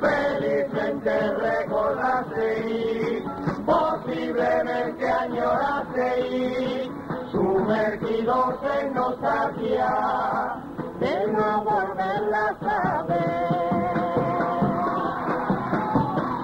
felizmente 0.00 1.32
recordasteis, 1.34 3.24
posiblemente 3.64 5.10
añorasteis, 5.10 6.90
sumergidos 7.30 8.54
en 8.78 8.94
nostalgia 8.94 9.90
de 11.00 11.26
no 11.28 11.64
volverlas 11.64 12.62
a 12.62 13.02
ver. 13.08 13.52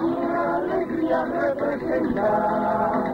Una 0.01 0.55
alegría 0.55 1.25
representar 1.25 3.08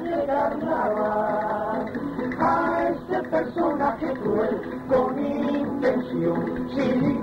de 0.00 0.26
carnaval 0.26 1.92
a 2.40 2.88
este 2.88 3.22
personaje 3.28 4.14
cruel 4.14 4.60
con 4.88 5.18
intención 5.18 6.68
sin 6.74 7.20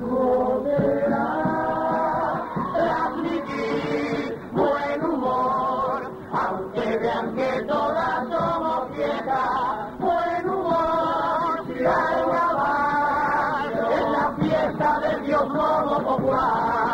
poderá 0.00 1.30
transmitir 2.74 4.38
buen 4.52 5.02
humor, 5.02 6.12
aunque 6.32 6.98
vean 6.98 7.34
que 7.34 7.64
todas 7.68 8.28
somos 8.28 8.90
viejas, 8.94 9.98
buen 9.98 10.48
humor, 10.48 11.64
carnaval, 11.82 13.72
en 13.98 14.12
la 14.12 14.26
fiesta 14.38 15.00
del 15.00 15.22
Dios 15.26 15.48
Lobo 15.48 15.96
popular, 16.04 16.93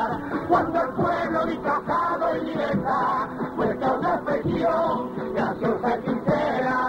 el 0.91 0.97
pueblo 0.97 1.47
disfrazado 1.47 2.35
en 2.35 2.47
libertad, 2.47 3.29
muestra 3.57 3.93
una 3.93 4.15
expresión 4.15 5.35
graciosa 5.35 5.99
y 5.99 6.03
sincera, 6.09 6.81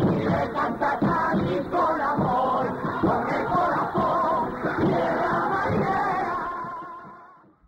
y 0.00 0.16
le 0.24 0.52
canta 0.52 0.98
Cádiz 0.98 1.62
con 1.70 2.00
amor, 2.00 2.66
con 3.00 3.34
el 3.34 3.44
corazón, 3.44 4.86
tierra 4.86 5.48
marinera. 5.48 6.74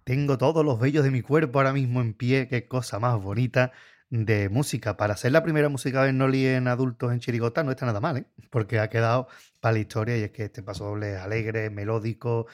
Tengo 0.05 0.39
todos 0.39 0.65
los 0.65 0.81
vellos 0.81 1.05
de 1.05 1.11
mi 1.11 1.23
cuerpo 1.23 1.59
ahora 1.59 1.73
mismo 1.73 2.01
en 2.01 2.15
pie, 2.15 2.49
qué 2.49 2.67
cosa 2.67 2.99
más 2.99 3.21
bonita 3.23 3.73
de 4.11 4.49
música. 4.49 4.97
Para 4.97 5.17
ser 5.17 5.33
la 5.33 5.43
primera 5.43 5.69
música 5.69 6.03
de 6.05 6.13
Noli 6.13 6.47
en 6.47 6.67
adultos 6.69 7.13
en 7.13 7.21
Chirigota 7.21 7.63
no 7.63 7.71
está 7.71 7.87
nada 7.87 8.01
mal, 8.01 8.17
¿eh? 8.19 8.25
porque 8.51 8.81
ha 8.81 8.91
quedado 8.91 9.29
para 9.61 9.75
la 9.75 9.79
historia 9.79 10.19
y 10.19 10.23
es 10.23 10.31
que 10.33 10.45
este 10.45 10.63
paso 10.63 10.85
doble 10.87 11.15
es 11.15 11.21
alegre, 11.21 11.71
melódico, 11.71 12.47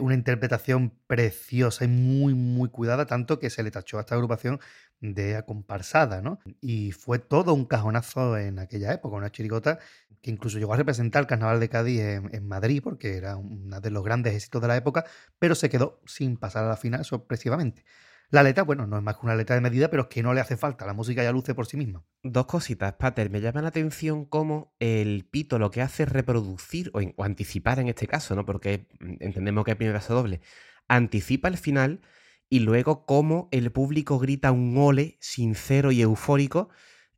una 0.00 0.14
interpretación 0.14 0.92
preciosa 1.06 1.84
y 1.84 1.88
muy, 1.88 2.34
muy 2.34 2.68
cuidada, 2.70 3.06
tanto 3.06 3.38
que 3.38 3.50
se 3.50 3.62
le 3.62 3.70
tachó 3.70 3.98
a 3.98 4.00
esta 4.00 4.14
agrupación 4.16 4.58
de 5.00 5.36
acomparsada, 5.36 6.22
¿no? 6.22 6.40
Y 6.60 6.92
fue 6.92 7.18
todo 7.18 7.54
un 7.54 7.64
cajonazo 7.66 8.36
en 8.36 8.58
aquella 8.58 8.92
época, 8.92 9.16
una 9.16 9.30
chirigota 9.30 9.78
que 10.22 10.30
incluso 10.30 10.58
llegó 10.58 10.74
a 10.74 10.76
representar 10.76 11.22
el 11.22 11.26
Carnaval 11.28 11.60
de 11.60 11.68
Cádiz 11.68 12.00
en, 12.00 12.34
en 12.34 12.48
Madrid, 12.48 12.80
porque 12.82 13.16
era 13.16 13.36
uno 13.36 13.80
de 13.80 13.90
los 13.90 14.02
grandes 14.02 14.34
éxitos 14.34 14.60
de 14.62 14.68
la 14.68 14.76
época, 14.76 15.04
pero 15.38 15.54
se 15.54 15.68
quedó 15.68 16.00
sin 16.06 16.36
pasar 16.36 16.64
a 16.64 16.68
la 16.68 16.76
final 16.76 17.04
sorpresivamente. 17.04 17.84
La 18.30 18.42
letra, 18.42 18.62
bueno, 18.62 18.86
no 18.86 18.98
es 18.98 19.02
más 19.02 19.16
que 19.16 19.24
una 19.24 19.34
letra 19.34 19.54
de 19.56 19.62
medida, 19.62 19.88
pero 19.88 20.02
es 20.02 20.08
que 20.08 20.22
no 20.22 20.34
le 20.34 20.40
hace 20.40 20.58
falta, 20.58 20.84
la 20.84 20.92
música 20.92 21.22
ya 21.22 21.32
luce 21.32 21.54
por 21.54 21.66
sí 21.66 21.78
misma. 21.78 22.04
Dos 22.22 22.44
cositas, 22.44 22.92
Pater. 22.94 23.30
Me 23.30 23.40
llama 23.40 23.62
la 23.62 23.68
atención 23.68 24.26
cómo 24.26 24.74
el 24.80 25.26
pito 25.30 25.58
lo 25.58 25.70
que 25.70 25.80
hace 25.80 26.02
es 26.02 26.10
reproducir, 26.10 26.90
o, 26.92 27.24
anticipar 27.24 27.78
en 27.78 27.88
este 27.88 28.06
caso, 28.06 28.34
¿no? 28.34 28.44
Porque 28.44 28.86
mm, 29.00 29.14
entendemos 29.20 29.64
que 29.64 29.70
es 29.70 29.76
primer 29.78 29.94
paso 29.94 30.14
doble. 30.14 30.42
Anticipa 30.88 31.48
el 31.48 31.56
final 31.56 32.02
y 32.50 32.60
luego 32.60 33.06
cómo 33.06 33.48
el 33.50 33.72
público 33.72 34.18
grita 34.18 34.52
un 34.52 34.76
ole 34.76 35.16
sincero 35.20 35.90
y 35.90 36.02
eufórico 36.02 36.68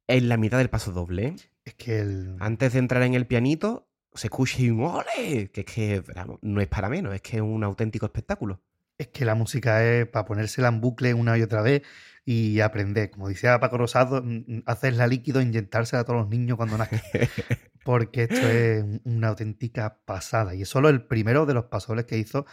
en 0.06 0.28
la 0.28 0.36
mitad 0.36 0.58
del 0.58 0.70
paso 0.70 0.92
doble. 0.92 1.26
¿eh? 1.26 1.36
Es 1.64 1.74
que 1.74 2.00
el, 2.00 2.36
Antes 2.38 2.72
de 2.74 2.78
entrar 2.78 3.02
en 3.02 3.14
el 3.14 3.26
pianito, 3.26 3.88
se 4.14 4.28
escucha 4.28 4.62
y 4.62 4.70
un 4.70 4.84
ole, 4.84 5.50
que 5.50 5.62
es 5.62 5.66
que 5.66 6.04
no 6.42 6.60
es 6.60 6.68
para 6.68 6.88
menos, 6.88 7.14
es 7.14 7.20
que 7.20 7.38
es 7.38 7.42
un 7.42 7.64
auténtico 7.64 8.06
espectáculo. 8.06 8.60
Es 9.00 9.08
que 9.08 9.24
la 9.24 9.34
música 9.34 9.82
es 9.82 10.06
para 10.06 10.26
ponérsela 10.26 10.68
en 10.68 10.82
bucle 10.82 11.14
una 11.14 11.38
y 11.38 11.42
otra 11.42 11.62
vez 11.62 11.82
y 12.26 12.60
aprender. 12.60 13.10
Como 13.10 13.28
decía 13.30 13.58
Paco 13.58 13.78
Rosado, 13.78 14.22
mm, 14.22 14.44
mm, 14.46 14.62
hacerla 14.66 15.06
líquido 15.06 15.40
e 15.40 15.44
inyectársela 15.44 16.00
a 16.00 16.04
todos 16.04 16.20
los 16.20 16.28
niños 16.28 16.58
cuando 16.58 16.76
nazcan. 16.76 17.00
Porque 17.82 18.24
esto 18.24 18.46
es 18.46 18.82
un- 18.84 19.00
una 19.04 19.28
auténtica 19.28 20.00
pasada. 20.04 20.54
Y 20.54 20.62
es 20.62 20.68
solo 20.68 20.90
el 20.90 21.06
primero 21.06 21.46
de 21.46 21.54
los 21.54 21.64
pasobles 21.64 22.04
que 22.04 22.18
hizo 22.18 22.44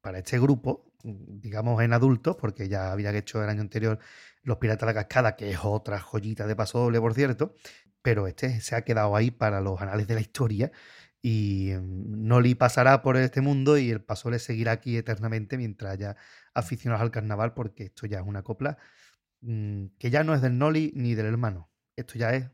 para 0.00 0.18
este 0.18 0.40
grupo, 0.40 0.92
mm, 1.04 1.38
digamos 1.40 1.80
en 1.82 1.92
adultos, 1.92 2.34
porque 2.36 2.68
ya 2.68 2.90
había 2.90 3.16
hecho 3.16 3.42
el 3.44 3.48
año 3.48 3.60
anterior 3.60 3.98
Los 4.42 4.56
Piratas 4.58 4.80
de 4.88 4.94
la 4.94 4.94
Cascada, 4.94 5.36
que 5.36 5.50
es 5.52 5.58
otra 5.62 6.00
joyita 6.00 6.48
de 6.48 6.56
pasoble, 6.56 7.00
por 7.00 7.14
cierto. 7.14 7.54
Pero 8.02 8.26
este 8.26 8.60
se 8.60 8.74
ha 8.74 8.82
quedado 8.82 9.14
ahí 9.14 9.30
para 9.30 9.60
los 9.60 9.80
anales 9.80 10.08
de 10.08 10.14
la 10.16 10.20
historia 10.20 10.72
y 11.22 11.70
mm, 11.74 12.26
Noli 12.26 12.54
pasará 12.54 13.00
por 13.02 13.16
este 13.16 13.40
mundo 13.40 13.78
y 13.78 13.90
el 13.90 14.02
Pasole 14.02 14.38
seguirá 14.38 14.72
aquí 14.72 14.96
eternamente 14.96 15.56
mientras 15.56 15.92
haya 15.92 16.16
aficionados 16.54 17.02
al 17.02 17.10
carnaval, 17.12 17.54
porque 17.54 17.84
esto 17.84 18.06
ya 18.06 18.18
es 18.20 18.26
una 18.26 18.42
copla 18.42 18.76
mm, 19.40 19.86
que 19.98 20.10
ya 20.10 20.24
no 20.24 20.34
es 20.34 20.42
del 20.42 20.58
Noli 20.58 20.92
ni 20.96 21.14
del 21.14 21.26
hermano. 21.26 21.70
Esto 21.96 22.18
ya 22.18 22.34
es 22.34 22.50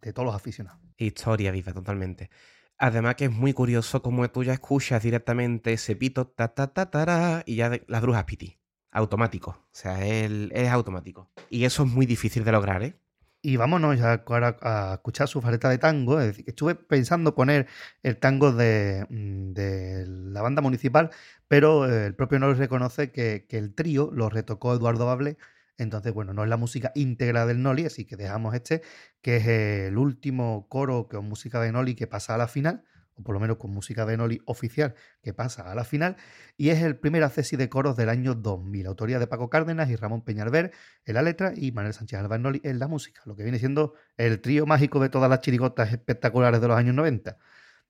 de 0.00 0.12
todos 0.12 0.26
los 0.26 0.34
aficionados. 0.34 0.80
Historia 0.96 1.50
viva, 1.50 1.72
totalmente. 1.72 2.30
Además 2.78 3.14
que 3.14 3.26
es 3.26 3.30
muy 3.30 3.52
curioso 3.52 4.02
como 4.02 4.28
tú 4.30 4.42
ya 4.44 4.52
escuchas 4.54 5.02
directamente 5.02 5.72
ese 5.72 5.94
pito 5.96 6.26
ta 6.26 6.48
ta 6.54 6.72
ta 6.72 6.90
tará, 6.90 7.42
y 7.46 7.56
ya 7.56 7.70
de- 7.70 7.84
las 7.88 8.02
brujas 8.02 8.24
piti. 8.24 8.58
Automático. 8.90 9.50
O 9.50 9.68
sea, 9.72 10.04
él 10.04 10.50
es 10.54 10.68
automático. 10.68 11.30
Y 11.48 11.64
eso 11.64 11.84
es 11.84 11.90
muy 11.90 12.04
difícil 12.06 12.44
de 12.44 12.52
lograr, 12.52 12.82
¿eh? 12.82 12.98
Y 13.44 13.56
vámonos 13.56 14.00
a 14.00 14.94
escuchar 14.94 15.26
su 15.26 15.40
fareta 15.42 15.68
de 15.68 15.78
tango. 15.78 16.20
Es 16.20 16.28
decir, 16.28 16.44
estuve 16.46 16.76
pensando 16.76 17.34
poner 17.34 17.66
el 18.04 18.16
tango 18.18 18.52
de, 18.52 19.04
mm, 19.10 19.52
de 19.52 20.06
la 20.06 20.42
banda 20.42 20.62
municipal, 20.62 21.10
pero 21.48 21.90
eh, 21.90 22.06
el 22.06 22.14
propio 22.14 22.38
Noli 22.38 22.54
reconoce 22.54 23.10
que, 23.10 23.46
que 23.48 23.58
el 23.58 23.74
trío 23.74 24.10
lo 24.12 24.28
retocó 24.30 24.72
Eduardo 24.74 25.06
Bable. 25.06 25.38
Entonces, 25.76 26.12
bueno, 26.12 26.32
no 26.34 26.44
es 26.44 26.50
la 26.50 26.56
música 26.56 26.92
íntegra 26.94 27.44
del 27.44 27.62
Noli, 27.62 27.84
así 27.86 28.04
que 28.04 28.16
dejamos 28.16 28.54
este, 28.54 28.82
que 29.22 29.36
es 29.38 29.46
el 29.48 29.98
último 29.98 30.68
coro 30.68 31.08
con 31.08 31.28
música 31.28 31.60
de 31.60 31.72
Noli 31.72 31.96
que 31.96 32.06
pasa 32.06 32.34
a 32.36 32.38
la 32.38 32.46
final, 32.46 32.84
o 33.14 33.22
por 33.22 33.34
lo 33.34 33.40
menos 33.40 33.56
con 33.56 33.70
música 33.70 34.06
de 34.06 34.16
Noli 34.16 34.40
oficial 34.46 34.94
que 35.22 35.34
pasa 35.34 35.70
a 35.70 35.74
la 35.74 35.84
final, 35.84 36.16
y 36.56 36.70
es 36.70 36.82
el 36.82 36.98
primer 36.98 37.22
accesi 37.24 37.56
de 37.56 37.68
coros 37.68 37.96
del 37.96 38.08
año 38.08 38.34
2000, 38.34 38.86
autoría 38.86 39.18
de 39.18 39.26
Paco 39.26 39.50
Cárdenas 39.50 39.90
y 39.90 39.96
Ramón 39.96 40.22
Peñalver 40.22 40.72
en 41.04 41.14
la 41.14 41.22
letra 41.22 41.52
y 41.56 41.72
Manuel 41.72 41.94
Sánchez 41.94 42.18
Albanoli 42.18 42.60
en 42.64 42.78
la 42.78 42.88
música, 42.88 43.22
lo 43.24 43.36
que 43.36 43.42
viene 43.42 43.58
siendo 43.58 43.94
el 44.16 44.40
trío 44.40 44.66
mágico 44.66 45.00
de 45.00 45.08
todas 45.08 45.30
las 45.30 45.40
chirigotas 45.40 45.92
espectaculares 45.92 46.60
de 46.60 46.68
los 46.68 46.76
años 46.76 46.94
90. 46.94 47.36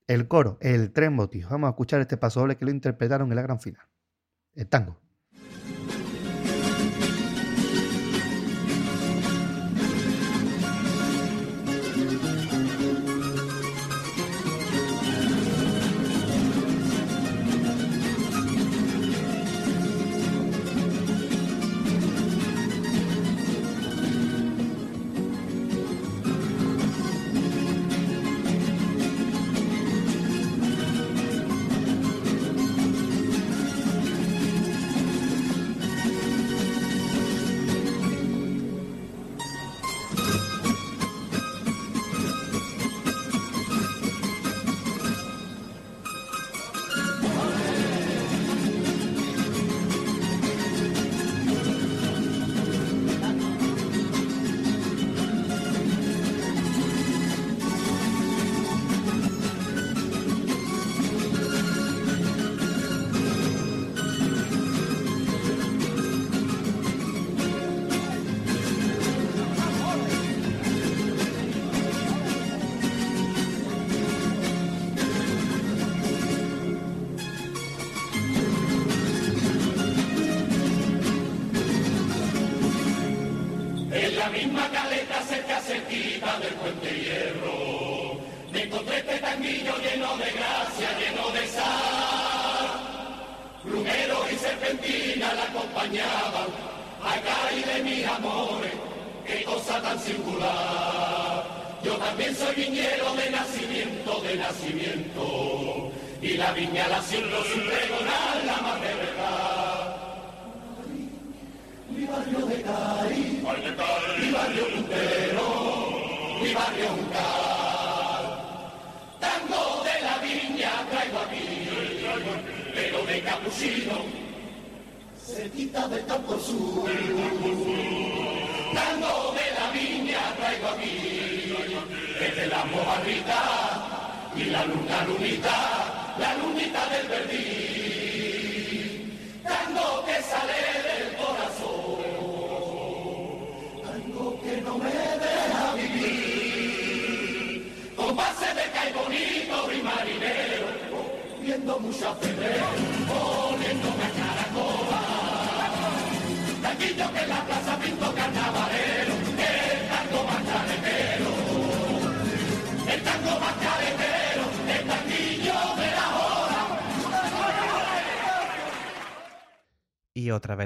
El 0.07 0.27
coro, 0.27 0.57
el 0.61 0.91
tren 0.91 1.13
motivo. 1.13 1.49
Vamos 1.49 1.67
a 1.67 1.71
escuchar 1.71 2.01
este 2.01 2.17
pasoble 2.17 2.57
que 2.57 2.65
lo 2.65 2.71
interpretaron 2.71 3.29
en 3.29 3.35
la 3.35 3.41
gran 3.41 3.59
final. 3.59 3.87
El 4.53 4.67
tango. 4.67 5.02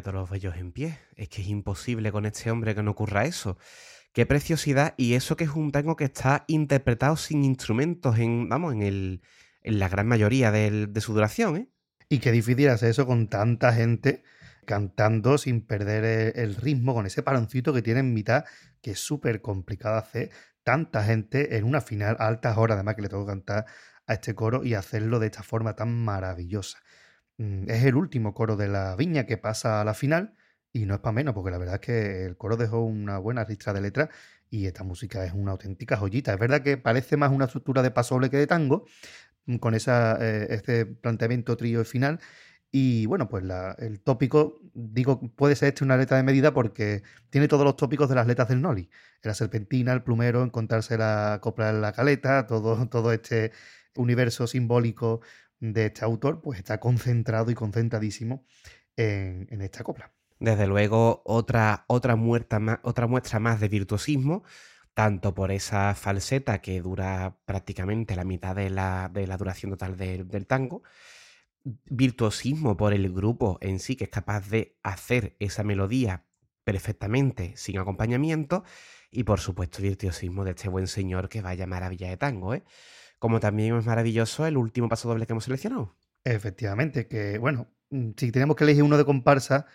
Todos 0.01 0.15
los 0.15 0.29
vellos 0.29 0.55
en 0.55 0.71
pie. 0.71 0.99
Es 1.15 1.29
que 1.29 1.41
es 1.41 1.47
imposible 1.47 2.11
con 2.11 2.25
este 2.25 2.51
hombre 2.51 2.75
que 2.75 2.83
no 2.83 2.91
ocurra 2.91 3.25
eso. 3.25 3.57
Qué 4.13 4.25
preciosidad. 4.25 4.93
Y 4.97 5.13
eso 5.13 5.35
que 5.37 5.43
es 5.45 5.51
un 5.51 5.71
tango 5.71 5.95
que 5.95 6.05
está 6.05 6.45
interpretado 6.47 7.17
sin 7.17 7.43
instrumentos 7.43 8.17
en, 8.19 8.49
vamos, 8.49 8.73
en, 8.73 8.83
el, 8.83 9.21
en 9.61 9.79
la 9.79 9.89
gran 9.89 10.07
mayoría 10.07 10.51
de 10.51 11.01
su 11.01 11.13
duración, 11.13 11.57
¿eh? 11.57 11.69
Y 12.09 12.19
qué 12.19 12.31
difícil 12.31 12.69
hacer 12.69 12.89
eso 12.89 13.05
con 13.05 13.27
tanta 13.27 13.73
gente 13.73 14.23
cantando 14.65 15.37
sin 15.37 15.65
perder 15.65 16.03
e- 16.05 16.43
el 16.43 16.55
ritmo, 16.55 16.93
con 16.93 17.05
ese 17.05 17.23
paroncito 17.23 17.73
que 17.73 17.81
tiene 17.81 18.01
en 18.01 18.13
mitad, 18.13 18.45
que 18.81 18.91
es 18.91 18.99
súper 18.99 19.41
complicado 19.41 19.95
hacer. 19.97 20.29
Tanta 20.63 21.03
gente 21.03 21.57
en 21.57 21.63
una 21.63 21.81
final 21.81 22.17
a 22.19 22.27
altas 22.27 22.57
horas, 22.57 22.75
además 22.75 22.95
que 22.95 23.01
le 23.01 23.09
tengo 23.09 23.25
que 23.25 23.31
cantar 23.31 23.65
a 24.05 24.13
este 24.13 24.35
coro 24.35 24.63
y 24.63 24.73
hacerlo 24.73 25.19
de 25.19 25.27
esta 25.27 25.43
forma 25.43 25.75
tan 25.75 26.03
maravillosa. 26.03 26.79
Mm, 27.37 27.69
Es 27.69 27.83
el 27.85 27.95
último 27.95 28.33
coro 28.33 28.55
de 28.55 28.67
la 28.67 28.95
viña 28.95 29.25
que 29.25 29.37
pasa 29.37 29.81
a 29.81 29.85
la 29.85 29.93
final 29.93 30.33
y 30.73 30.85
no 30.85 30.95
es 30.95 30.99
para 31.01 31.13
menos, 31.13 31.33
porque 31.33 31.51
la 31.51 31.57
verdad 31.57 31.75
es 31.75 31.81
que 31.81 32.25
el 32.25 32.37
coro 32.37 32.57
dejó 32.57 32.81
una 32.83 33.17
buena 33.19 33.43
ristra 33.45 33.73
de 33.73 33.81
letras 33.81 34.09
y 34.49 34.65
esta 34.65 34.83
música 34.83 35.25
es 35.25 35.33
una 35.33 35.51
auténtica 35.51 35.97
joyita. 35.97 36.33
Es 36.33 36.39
verdad 36.39 36.61
que 36.63 36.77
parece 36.77 37.17
más 37.17 37.31
una 37.31 37.45
estructura 37.45 37.81
de 37.83 37.91
pasoble 37.91 38.29
que 38.29 38.37
de 38.37 38.47
tango, 38.47 38.85
mm, 39.45 39.57
con 39.57 39.75
esa, 39.75 40.17
eh, 40.21 40.47
este 40.51 40.85
planteamiento 40.85 41.57
trío 41.57 41.81
y 41.81 41.85
final. 41.85 42.19
Y 42.71 43.05
bueno, 43.07 43.29
pues 43.29 43.43
el 43.79 44.01
tópico, 44.01 44.59
digo, 44.73 45.21
puede 45.35 45.55
ser 45.55 45.69
este 45.69 45.83
una 45.83 45.97
letra 45.97 46.17
de 46.17 46.23
medida 46.23 46.53
porque 46.53 47.03
tiene 47.29 47.47
todos 47.47 47.63
los 47.65 47.75
tópicos 47.77 48.09
de 48.09 48.15
las 48.15 48.27
letras 48.27 48.49
del 48.49 48.61
Noli. 48.61 48.89
La 49.23 49.33
serpentina, 49.33 49.93
el 49.93 50.03
plumero, 50.03 50.43
encontrarse 50.43 50.97
la 50.97 51.39
copla 51.41 51.69
en 51.69 51.81
la 51.81 51.93
caleta, 51.93 52.45
todo, 52.47 52.87
todo 52.89 53.11
este 53.13 53.51
universo 53.95 54.47
simbólico 54.47 55.21
de 55.59 55.87
este 55.87 56.05
autor, 56.05 56.41
pues 56.41 56.59
está 56.59 56.79
concentrado 56.79 57.51
y 57.51 57.55
concentradísimo 57.55 58.45
en, 58.95 59.47
en 59.49 59.61
esta 59.61 59.83
copla. 59.83 60.13
Desde 60.39 60.67
luego, 60.67 61.23
otra, 61.25 61.85
otra, 61.87 62.15
muerta 62.15 62.59
más- 62.59 62.79
otra 62.83 63.07
muestra 63.07 63.39
más 63.39 63.59
de 63.59 63.69
virtuosismo, 63.69 64.43
tanto 64.93 65.33
por 65.33 65.51
esa 65.51 65.95
falseta 65.95 66.59
que 66.61 66.81
dura 66.81 67.37
prácticamente 67.45 68.15
la 68.15 68.23
mitad 68.23 68.55
de 68.55 68.69
la, 68.69 69.09
de 69.13 69.27
la 69.27 69.37
duración 69.37 69.71
total 69.71 69.97
del- 69.97 70.47
tango, 70.47 70.83
virtuosismo 71.85 72.77
por 72.77 72.93
el 72.93 73.11
grupo 73.11 73.57
en 73.61 73.79
sí, 73.79 73.95
que 73.95 74.05
es 74.05 74.09
capaz 74.09 74.49
de 74.49 74.77
hacer 74.83 75.35
esa 75.39 75.63
melodía 75.63 76.25
perfectamente 76.63 77.53
sin 77.55 77.79
acompañamiento, 77.79 78.63
y 79.09 79.23
por 79.23 79.39
supuesto 79.39 79.81
virtuosismo 79.81 80.43
de 80.43 80.51
este 80.51 80.69
buen 80.69 80.87
señor 80.87 81.29
que 81.29 81.41
vaya 81.41 81.65
maravilla 81.65 82.09
de 82.09 82.17
tango, 82.17 82.53
¿eh? 82.53 82.63
Como 83.19 83.39
también 83.39 83.75
es 83.75 83.85
maravilloso 83.85 84.45
el 84.45 84.57
último 84.57 84.89
paso 84.89 85.09
doble 85.09 85.25
que 85.25 85.33
hemos 85.33 85.45
seleccionado. 85.45 85.95
Efectivamente, 86.23 87.07
que 87.07 87.37
bueno, 87.37 87.67
mm, 87.89 88.11
si 88.17 88.31
tenemos 88.31 88.55
que 88.55 88.63
elegir 88.63 88.83
uno 88.83 88.97
de 88.97 89.05
comparsa, 89.05 89.65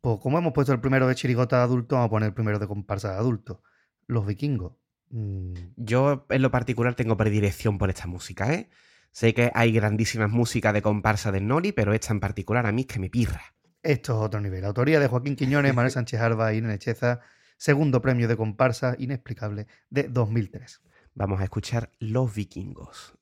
pues 0.00 0.18
como 0.20 0.38
hemos 0.38 0.52
puesto 0.52 0.72
el 0.72 0.80
primero 0.80 1.06
de 1.06 1.14
chirigota 1.14 1.58
de 1.58 1.62
adulto, 1.64 1.96
vamos 1.96 2.08
a 2.08 2.10
poner 2.10 2.26
el 2.28 2.34
primero 2.34 2.58
de 2.58 2.66
comparsa 2.66 3.12
de 3.12 3.18
adulto. 3.18 3.62
Los 4.06 4.26
vikingos. 4.26 4.74
Mm, 5.10 5.52
Yo 5.76 6.26
en 6.30 6.42
lo 6.42 6.50
particular 6.50 6.94
tengo 6.94 7.16
predilección 7.16 7.78
por 7.78 7.90
esta 7.90 8.06
música, 8.06 8.52
¿eh? 8.52 8.68
Sé 9.12 9.32
que 9.32 9.50
hay 9.54 9.72
grandísimas 9.72 10.30
músicas 10.30 10.74
de 10.74 10.82
comparsa 10.82 11.32
del 11.32 11.46
Nori, 11.46 11.72
pero 11.72 11.94
esta 11.94 12.12
en 12.12 12.20
particular 12.20 12.66
a 12.66 12.72
mí 12.72 12.82
es 12.82 12.86
que 12.86 12.98
me 12.98 13.08
pirra. 13.08 13.40
Esto 13.82 14.12
es 14.12 14.26
otro 14.26 14.40
nivel. 14.40 14.64
Autoría 14.64 15.00
de 15.00 15.06
Joaquín 15.06 15.36
Quiñones, 15.36 15.74
Manuel 15.74 15.90
Sánchez 15.92 16.20
Alba 16.20 16.52
y 16.52 16.58
Irene 16.58 16.78
Cheza. 16.78 17.20
Segundo 17.56 18.02
premio 18.02 18.28
de 18.28 18.36
comparsa 18.36 18.94
inexplicable 18.98 19.66
de 19.88 20.04
2003. 20.04 20.82
Vamos 21.18 21.40
a 21.40 21.44
escuchar 21.44 21.90
Los 21.98 22.34
Vikingos. 22.34 23.14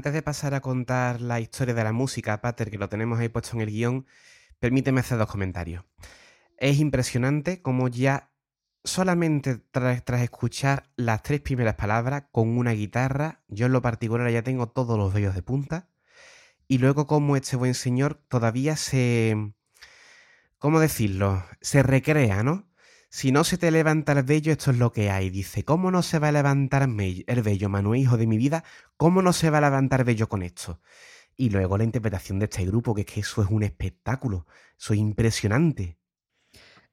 Antes 0.00 0.14
de 0.14 0.22
pasar 0.22 0.54
a 0.54 0.62
contar 0.62 1.20
la 1.20 1.40
historia 1.40 1.74
de 1.74 1.84
la 1.84 1.92
música, 1.92 2.40
Pater, 2.40 2.70
que 2.70 2.78
lo 2.78 2.88
tenemos 2.88 3.18
ahí 3.18 3.28
puesto 3.28 3.54
en 3.54 3.60
el 3.60 3.70
guion, 3.70 4.06
permíteme 4.58 5.00
hacer 5.00 5.18
dos 5.18 5.30
comentarios. 5.30 5.84
Es 6.56 6.78
impresionante 6.78 7.60
cómo 7.60 7.86
ya 7.88 8.30
solamente 8.82 9.58
tras, 9.58 10.22
escuchar 10.22 10.88
las 10.96 11.22
tres 11.22 11.42
primeras 11.42 11.74
palabras 11.74 12.24
con 12.32 12.56
una 12.56 12.70
guitarra, 12.70 13.42
yo 13.48 13.66
en 13.66 13.72
lo 13.72 13.82
particular 13.82 14.30
ya 14.30 14.42
tengo 14.42 14.70
todos 14.70 14.96
los 14.96 15.12
vellos 15.12 15.34
de 15.34 15.42
punta, 15.42 15.90
y 16.66 16.78
luego 16.78 17.06
cómo 17.06 17.36
este 17.36 17.56
buen 17.56 17.74
señor 17.74 18.14
todavía 18.14 18.76
se... 18.76 19.52
¿Cómo 20.56 20.80
decirlo? 20.80 21.44
Se 21.60 21.82
recrea, 21.82 22.42
¿no? 22.42 22.69
Si 23.12 23.32
no 23.32 23.42
se 23.42 23.58
te 23.58 23.72
levanta 23.72 24.12
el 24.12 24.22
vello, 24.22 24.52
esto 24.52 24.70
es 24.70 24.78
lo 24.78 24.92
que 24.92 25.10
hay. 25.10 25.30
Dice, 25.30 25.64
¿cómo 25.64 25.90
no 25.90 26.00
se 26.00 26.20
va 26.20 26.28
a 26.28 26.32
levantar 26.32 26.82
el 26.84 27.42
vello, 27.42 27.68
Manuel, 27.68 28.00
hijo 28.00 28.16
de 28.16 28.28
mi 28.28 28.38
vida? 28.38 28.62
¿Cómo 28.96 29.20
no 29.20 29.32
se 29.32 29.50
va 29.50 29.58
a 29.58 29.62
levantar 29.62 30.04
vello 30.04 30.28
con 30.28 30.44
esto? 30.44 30.80
Y 31.36 31.50
luego 31.50 31.76
la 31.76 31.82
interpretación 31.82 32.38
de 32.38 32.44
este 32.44 32.64
grupo, 32.64 32.94
que 32.94 33.00
es 33.00 33.08
que 33.08 33.20
eso 33.20 33.42
es 33.42 33.50
un 33.50 33.64
espectáculo. 33.64 34.46
Eso 34.78 34.94
es 34.94 35.00
impresionante. 35.00 35.98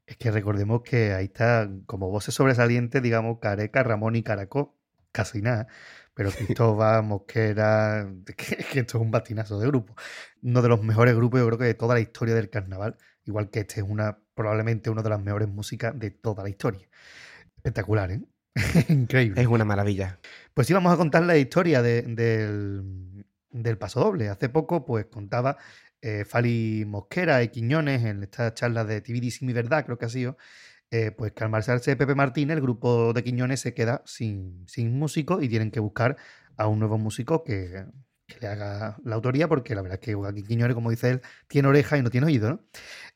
Es 0.07 0.17
que 0.17 0.31
recordemos 0.31 0.81
que 0.81 1.13
ahí 1.13 1.25
está 1.25 1.69
como 1.85 2.09
voces 2.09 2.33
sobresalientes, 2.33 3.01
digamos, 3.03 3.37
Careca, 3.39 3.83
Ramón 3.83 4.15
y 4.15 4.23
Caracó, 4.23 4.75
casi 5.11 5.43
nada. 5.43 5.67
Pero 6.15 6.31
Cristóbal, 6.31 7.03
Mosquera, 7.03 8.11
que, 8.25 8.57
que 8.57 8.79
esto 8.79 8.97
es 8.97 9.03
un 9.03 9.11
batinazo 9.11 9.59
de 9.59 9.67
grupo. 9.67 9.95
Uno 10.41 10.63
de 10.63 10.69
los 10.69 10.81
mejores 10.81 11.15
grupos, 11.15 11.41
yo 11.41 11.45
creo 11.45 11.59
que 11.59 11.65
de 11.65 11.73
toda 11.75 11.93
la 11.93 12.01
historia 12.01 12.33
del 12.33 12.49
carnaval. 12.49 12.97
Igual 13.23 13.51
que 13.51 13.59
este 13.59 13.81
es 13.81 13.87
una, 13.87 14.17
probablemente 14.37 14.89
una 14.89 15.03
de 15.03 15.09
las 15.09 15.21
mejores 15.21 15.49
músicas 15.49 15.99
de 15.99 16.11
toda 16.11 16.43
la 16.43 16.49
historia. 16.49 16.87
Espectacular, 17.57 18.11
¿eh? 18.11 18.21
Increíble. 18.89 19.41
Es 19.41 19.47
una 19.47 19.65
maravilla. 19.65 20.19
Pues 20.53 20.67
sí, 20.67 20.73
vamos 20.73 20.93
a 20.93 20.97
contar 20.97 21.23
la 21.23 21.37
historia 21.37 21.81
de- 21.81 22.03
del, 22.03 23.25
del 23.51 23.77
paso 23.77 23.99
doble. 23.99 24.29
Hace 24.29 24.49
poco, 24.49 24.85
pues 24.85 25.07
contaba 25.07 25.57
eh, 26.01 26.25
Fali 26.25 26.85
Mosquera 26.87 27.43
y 27.43 27.49
Quiñones 27.49 28.05
en 28.05 28.23
esta 28.23 28.53
charla 28.53 28.85
de 28.85 29.01
TVDC 29.01 29.41
Mi 29.43 29.53
Verdad, 29.53 29.85
creo 29.85 29.97
que 29.97 30.05
ha 30.05 30.09
sido, 30.09 30.37
eh, 30.91 31.11
pues 31.11 31.33
que 31.33 31.43
al 31.43 31.49
marcharse 31.49 31.95
Pepe 31.95 32.15
Martínez, 32.15 32.55
el 32.57 32.61
grupo 32.63 33.13
de 33.13 33.23
Quiñones 33.23 33.59
se 33.59 33.73
queda 33.73 34.03
sin, 34.05 34.63
sin 34.67 34.97
músico 34.97 35.41
y 35.41 35.49
tienen 35.49 35.71
que 35.71 35.79
buscar 35.79 36.17
a 36.57 36.67
un 36.67 36.79
nuevo 36.79 36.97
músico 36.97 37.43
que, 37.43 37.85
que 38.27 38.39
le 38.39 38.47
haga 38.47 38.97
la 39.03 39.15
autoría, 39.15 39.47
porque 39.47 39.73
la 39.73 39.81
verdad 39.81 39.99
es 39.99 40.05
que 40.05 40.13
Joaquín 40.13 40.45
Quiñones, 40.45 40.75
como 40.75 40.91
dice 40.91 41.09
él, 41.09 41.21
tiene 41.47 41.69
oreja 41.69 41.97
y 41.97 42.03
no 42.03 42.09
tiene 42.09 42.27
oído, 42.27 42.49
¿no? 42.49 42.65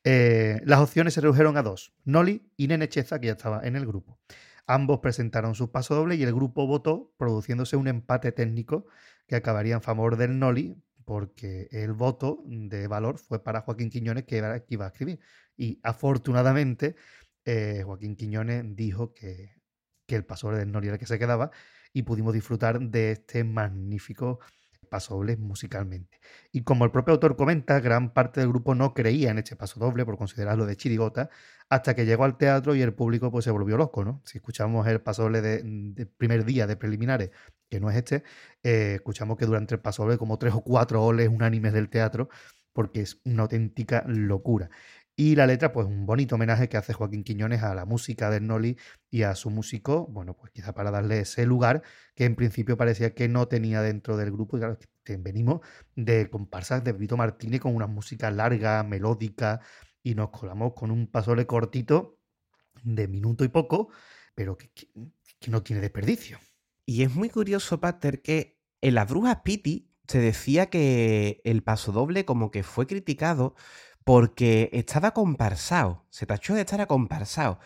Eh, 0.03 0.61
las 0.65 0.79
opciones 0.79 1.13
se 1.13 1.21
redujeron 1.21 1.57
a 1.57 1.61
dos, 1.61 1.93
Noli 2.05 2.49
y 2.57 2.67
Nene 2.67 2.89
Cheza, 2.89 3.19
que 3.19 3.27
ya 3.27 3.33
estaba 3.33 3.61
en 3.67 3.75
el 3.75 3.85
grupo. 3.85 4.19
Ambos 4.65 4.99
presentaron 4.99 5.53
sus 5.53 5.69
pasodobles 5.69 6.17
y 6.17 6.23
el 6.23 6.33
grupo 6.33 6.65
votó, 6.65 7.13
produciéndose 7.17 7.75
un 7.75 7.87
empate 7.87 8.31
técnico 8.31 8.85
que 9.27 9.35
acabaría 9.35 9.75
en 9.75 9.81
favor 9.81 10.15
del 10.15 10.39
Noli, 10.39 10.81
porque 11.03 11.67
el 11.71 11.91
voto 11.93 12.41
de 12.45 12.87
valor 12.87 13.17
fue 13.17 13.43
para 13.43 13.61
Joaquín 13.61 13.89
Quiñones, 13.89 14.23
que, 14.23 14.37
era, 14.37 14.59
que 14.61 14.73
iba 14.75 14.85
a 14.85 14.89
escribir. 14.89 15.19
Y 15.57 15.79
afortunadamente, 15.83 16.95
eh, 17.43 17.81
Joaquín 17.85 18.15
Quiñones 18.15 18.63
dijo 18.75 19.13
que, 19.13 19.55
que 20.05 20.15
el 20.15 20.25
pasodoble 20.25 20.59
del 20.59 20.71
Noli 20.71 20.87
era 20.87 20.95
el 20.95 20.99
que 20.99 21.05
se 21.05 21.19
quedaba 21.19 21.51
y 21.91 22.03
pudimos 22.03 22.33
disfrutar 22.33 22.79
de 22.79 23.11
este 23.11 23.43
magnífico 23.43 24.39
pasodoble 24.91 25.37
musicalmente. 25.37 26.19
Y 26.51 26.63
como 26.63 26.83
el 26.83 26.91
propio 26.91 27.13
autor 27.13 27.37
comenta, 27.37 27.79
gran 27.79 28.13
parte 28.13 28.41
del 28.41 28.49
grupo 28.49 28.75
no 28.75 28.93
creía 28.93 29.31
en 29.31 29.37
este 29.37 29.55
paso 29.55 29.79
doble 29.79 30.05
por 30.05 30.17
considerarlo 30.17 30.65
de 30.65 30.75
chirigota, 30.75 31.29
hasta 31.69 31.95
que 31.95 32.05
llegó 32.05 32.25
al 32.25 32.37
teatro 32.37 32.75
y 32.75 32.81
el 32.81 32.93
público 32.93 33.31
pues 33.31 33.45
se 33.45 33.51
volvió 33.51 33.77
loco, 33.77 34.03
¿no? 34.03 34.21
Si 34.25 34.39
escuchamos 34.39 34.85
el 34.87 34.99
paso 35.01 35.23
doble 35.23 35.41
de, 35.41 35.61
de 35.63 36.05
primer 36.05 36.43
día 36.43 36.67
de 36.67 36.75
preliminares, 36.75 37.31
que 37.69 37.79
no 37.79 37.89
es 37.89 37.95
este, 37.95 38.23
eh, 38.63 38.95
escuchamos 38.95 39.37
que 39.37 39.45
durante 39.45 39.75
el 39.75 39.81
paso 39.81 40.03
doble 40.03 40.17
como 40.17 40.37
tres 40.37 40.53
o 40.53 40.61
cuatro 40.61 41.01
oles 41.03 41.29
unánimes 41.29 41.71
del 41.71 41.89
teatro, 41.89 42.27
porque 42.73 43.01
es 43.01 43.21
una 43.23 43.43
auténtica 43.43 44.03
locura. 44.07 44.69
Y 45.15 45.35
la 45.35 45.45
letra, 45.45 45.71
pues 45.71 45.85
un 45.87 46.05
bonito 46.05 46.35
homenaje 46.35 46.67
que 46.69 46.77
hace 46.77 46.93
Joaquín 46.93 47.23
Quiñones 47.23 47.61
a 47.63 47.75
la 47.75 47.85
música 47.85 48.29
del 48.29 48.47
Noli 48.47 48.77
y 49.09 49.23
a 49.23 49.35
su 49.35 49.49
músico, 49.49 50.07
bueno, 50.07 50.35
pues 50.35 50.51
quizá 50.51 50.73
para 50.73 50.89
darle 50.89 51.19
ese 51.19 51.45
lugar 51.45 51.83
que 52.15 52.25
en 52.25 52.35
principio 52.35 52.77
parecía 52.77 53.13
que 53.13 53.27
no 53.27 53.47
tenía 53.47 53.81
dentro 53.81 54.17
del 54.17 54.31
grupo. 54.31 54.57
Y 54.57 54.61
claro, 54.61 54.79
venimos 55.19 55.61
de 55.95 56.29
comparsas 56.29 56.83
de 56.83 56.93
Vito 56.93 57.17
Martínez 57.17 57.59
con 57.61 57.75
una 57.75 57.87
música 57.87 58.31
larga, 58.31 58.83
melódica, 58.83 59.59
y 60.01 60.15
nos 60.15 60.29
colamos 60.31 60.73
con 60.73 60.89
un 60.89 61.07
pasole 61.07 61.45
cortito 61.45 62.17
de 62.83 63.07
minuto 63.07 63.43
y 63.43 63.49
poco, 63.49 63.89
pero 64.33 64.57
que, 64.57 64.69
que- 64.71 64.89
que 65.39 65.51
no 65.51 65.63
tiene 65.63 65.81
desperdicio. 65.81 66.39
Y 66.85 67.03
es 67.03 67.13
muy 67.13 67.29
curioso, 67.29 67.79
Pater, 67.79 68.21
que 68.21 68.59
en 68.81 68.95
las 68.95 69.09
brujas 69.09 69.37
Piti 69.43 69.91
se 70.07 70.19
decía 70.19 70.69
que 70.69 71.41
el 71.43 71.63
paso 71.63 71.91
doble 71.91 72.25
como 72.25 72.51
que 72.51 72.63
fue 72.63 72.87
criticado 72.87 73.55
porque 74.03 74.69
estaba 74.73 75.11
comparsado, 75.11 76.05
se 76.09 76.25
tachó 76.25 76.53
de 76.53 76.61
estar 76.61 76.85
comparsado. 76.87 77.59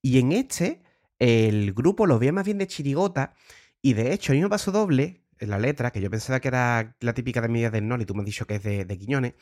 Y 0.00 0.18
en 0.18 0.32
este, 0.32 0.82
el 1.18 1.72
grupo 1.72 2.06
lo 2.06 2.18
veía 2.18 2.32
más 2.32 2.44
bien 2.44 2.58
de 2.58 2.66
chirigota, 2.66 3.34
y 3.80 3.94
de 3.94 4.12
hecho, 4.12 4.32
el 4.32 4.38
mismo 4.38 4.50
paso 4.50 4.72
doble, 4.72 5.22
en 5.38 5.50
la 5.50 5.58
letra, 5.58 5.90
que 5.90 6.00
yo 6.00 6.10
pensaba 6.10 6.40
que 6.40 6.48
era 6.48 6.96
la 7.00 7.14
típica 7.14 7.40
de 7.40 7.48
media 7.48 7.70
del 7.70 7.88
Noli, 7.88 8.04
tú 8.04 8.14
me 8.14 8.20
has 8.20 8.26
dicho 8.26 8.46
que 8.46 8.56
es 8.56 8.62
de, 8.62 8.84
de 8.84 8.98
Quiñones, 8.98 9.34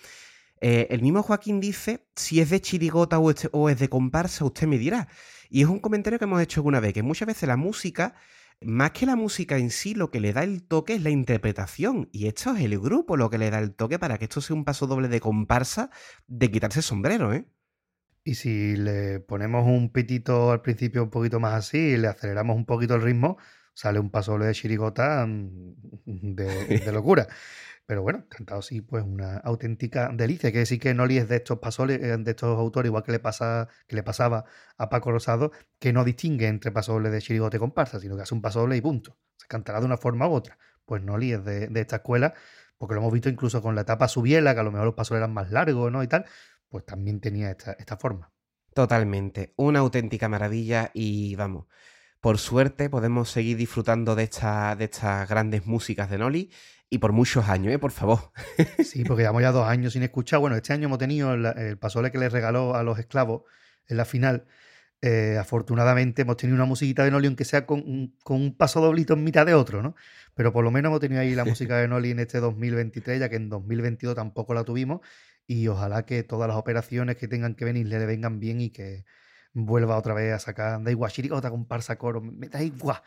eh, 0.61 0.89
el 0.91 1.03
mismo 1.03 1.23
Joaquín 1.23 1.61
dice 1.61 2.07
si 2.15 2.41
es 2.41 2.51
de 2.51 2.61
chirigota 2.61 3.19
o 3.19 3.69
es 3.69 3.79
de 3.79 3.89
comparsa, 3.89 4.45
usted 4.45 4.67
me 4.67 4.79
dirá. 4.79 5.09
Y 5.49 5.63
es 5.63 5.69
un 5.69 5.81
comentario 5.81 6.19
que 6.19 6.27
hemos 6.27 6.41
hecho 6.43 6.61
alguna 6.61 6.81
vez, 6.81 6.93
que 6.93 7.03
muchas 7.03 7.27
veces 7.27 7.49
la 7.49 7.57
música 7.57 8.15
más 8.63 8.91
que 8.93 9.07
la 9.07 9.17
música 9.17 9.57
en 9.57 9.71
sí, 9.71 9.95
lo 9.95 10.11
que 10.11 10.21
le 10.21 10.33
da 10.33 10.45
el 10.45 10.63
toque 10.63 10.95
es 10.95 11.03
la 11.03 11.11
interpretación. 11.11 12.09
Y 12.13 12.27
esto 12.27 12.55
es 12.55 12.63
el 12.63 12.79
grupo 12.79 13.17
lo 13.17 13.31
que 13.31 13.39
le 13.39 13.51
da 13.51 13.59
el 13.59 13.75
toque 13.75 13.99
para 13.99 14.19
que 14.19 14.25
esto 14.25 14.41
sea 14.41 14.57
un 14.57 14.65
paso 14.65 14.87
doble 14.87 15.09
de 15.09 15.21
comparsa 15.21 15.91
de 16.27 16.51
quitarse 16.51 16.81
el 16.81 16.85
sombrero, 16.85 17.33
¿eh? 17.33 17.47
Y 18.23 18.35
si 18.35 18.77
le 18.77 19.21
ponemos 19.21 19.67
un 19.67 19.91
pitito 19.91 20.53
al 20.53 20.61
principio 20.61 21.03
un 21.03 21.11
poquito 21.11 21.41
más 21.41 21.55
así 21.55 21.79
y 21.79 21.97
le 21.97 22.09
aceleramos 22.09 22.55
un 22.55 22.67
poquito 22.67 22.95
el 22.95 23.03
ritmo, 23.03 23.39
sale 23.73 23.99
un 23.99 24.11
pasoble 24.11 24.45
de 24.45 24.55
chirigota 24.55 25.27
mm, 25.27 25.75
de, 26.35 26.81
de 26.85 26.93
locura. 26.93 27.29
Pero 27.87 28.03
bueno, 28.03 28.27
cantado 28.29 28.61
así, 28.61 28.81
pues 28.81 29.05
una 29.05 29.39
auténtica 29.39 30.11
delicia. 30.13 30.53
Que 30.53 30.59
decir 30.59 30.79
que 30.81 30.95
Noli 30.95 31.19
es 31.19 31.29
de 31.29 31.37
estos 31.37 31.59
pasoles, 31.59 32.01
eh, 32.03 32.17
de 32.17 32.31
estos 32.31 32.59
autores, 32.59 32.89
igual 32.89 33.03
que 33.03 33.13
le, 33.13 33.19
pasa, 33.19 33.69
que 33.87 33.97
le 33.97 34.03
pasaba 34.03 34.45
a 34.79 34.89
Paco 34.89 35.11
Rosado, 35.13 35.51
que 35.79 35.93
no 35.93 36.05
distingue 36.05 36.47
entre 36.47 36.71
pasoble 36.73 37.11
de 37.11 37.21
chirigote 37.21 37.59
comparsa, 37.59 37.99
sino 38.01 38.17
que 38.17 38.23
hace 38.23 38.35
un 38.35 38.43
pasoble 38.43 38.77
y 38.77 38.81
punto. 38.81 39.19
Se 39.37 39.47
cantará 39.49 39.81
de 39.81 39.87
una 39.87 39.97
forma 39.97 40.29
u 40.29 40.33
otra. 40.33 40.59
Pues 40.85 41.03
Noli 41.03 41.33
es 41.33 41.45
de, 41.45 41.69
de 41.69 41.81
esta 41.81 41.97
escuela, 41.97 42.35
porque 42.79 42.95
lo 42.95 43.01
hemos 43.01 43.13
visto 43.13 43.29
incluso 43.29 43.61
con 43.61 43.75
la 43.75 43.83
etapa 43.83 44.09
subiela, 44.09 44.55
que 44.55 44.61
a 44.61 44.63
lo 44.65 44.73
mejor 44.73 44.87
los 44.87 44.95
pasoles 44.95 45.21
eran 45.21 45.35
más 45.35 45.51
largos, 45.51 45.91
¿no? 45.91 46.03
Y 46.03 46.09
tal, 46.09 46.27
pues 46.69 46.87
también 46.87 47.21
tenía 47.21 47.51
esta, 47.51 47.73
esta 47.73 47.97
forma. 47.97 48.33
Totalmente. 48.75 49.53
Una 49.57 49.81
auténtica 49.81 50.29
maravilla 50.29 50.91
y 50.95 51.35
vamos. 51.35 51.67
Por 52.21 52.39
suerte 52.39 52.91
podemos 52.91 53.31
seguir 53.31 53.57
disfrutando 53.57 54.15
de, 54.15 54.25
esta, 54.25 54.77
de 54.77 54.85
estas 54.85 55.29
grandes 55.29 55.67
músicas 55.67 56.11
de 56.11 56.19
Noli 56.19 56.51
y 56.91 56.99
por 56.99 57.13
muchos 57.13 57.49
años, 57.49 57.73
¿eh? 57.73 57.79
Por 57.79 57.93
favor. 57.93 58.33
Sí, 58.85 59.05
porque 59.05 59.23
llevamos 59.23 59.43
ya 59.43 59.53
dos 59.53 59.67
años 59.67 59.93
sin 59.95 60.03
escuchar. 60.03 60.41
Bueno, 60.41 60.57
este 60.57 60.73
año 60.73 60.87
hemos 60.87 60.99
tenido 60.99 61.33
el, 61.35 61.47
el 61.47 61.79
pasole 61.79 62.11
que 62.11 62.19
les 62.19 62.33
regaló 62.33 62.75
a 62.75 62.83
los 62.83 62.99
esclavos 62.99 63.43
en 63.89 63.97
la 63.97 64.05
final. 64.05 64.47
Eh, 65.03 65.39
afortunadamente 65.41 66.23
hemos 66.23 66.37
tenido 66.37 66.57
una 66.57 66.67
musiquita 66.67 67.05
de 67.05 67.11
Noli, 67.11 67.27
aunque 67.27 67.47
sea 67.47 67.65
con, 67.65 67.79
un- 67.81 68.17
con 68.23 68.37
un 68.41 68.55
paso 68.55 68.83
doblito 68.83 69.15
en 69.15 69.25
mitad 69.25 69.47
de 69.47 69.55
otro, 69.55 69.83
¿no? 69.83 69.95
Pero 70.35 70.53
por 70.53 70.63
lo 70.63 70.71
menos 70.71 70.91
hemos 70.91 71.01
tenido 71.01 71.23
ahí 71.23 71.35
la 71.35 71.45
música 71.47 71.79
de 71.79 71.89
Noli 71.89 72.11
en 72.11 72.19
este 72.19 72.39
2023, 72.41 73.19
ya 73.21 73.29
que 73.31 73.37
en 73.37 73.49
2022 73.49 74.15
tampoco 74.15 74.53
la 74.53 74.65
tuvimos. 74.65 75.01
Y 75.47 75.69
ojalá 75.69 76.05
que 76.05 76.23
todas 76.23 76.49
las 76.49 76.57
operaciones 76.59 77.17
que 77.17 77.29
tengan 77.29 77.55
que 77.55 77.65
venir 77.65 77.87
le 77.87 78.05
vengan 78.05 78.41
bien 78.41 78.61
y 78.61 78.71
que 78.71 79.05
vuelva 79.53 79.97
otra 79.97 80.15
vez 80.15 80.33
a 80.33 80.39
sacar. 80.39 80.83
Da 80.83 80.91
igual, 80.91 81.11
chirigota, 81.13 81.51
comparsa, 81.51 81.97
coro, 81.97 82.21
me 82.21 82.49
da 82.49 82.63
igual. 82.63 83.01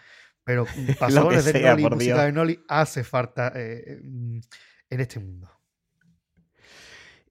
Pero 0.44 0.66
pasoles 1.00 1.46
de 1.46 1.62
Noli, 1.62 1.84
música 1.84 2.14
Dios. 2.16 2.26
de 2.26 2.32
Noli 2.32 2.60
hace 2.68 3.04
falta 3.04 3.52
eh, 3.56 4.00
mm, 4.04 4.40
en 4.90 5.00
este 5.00 5.20
mundo. 5.20 5.50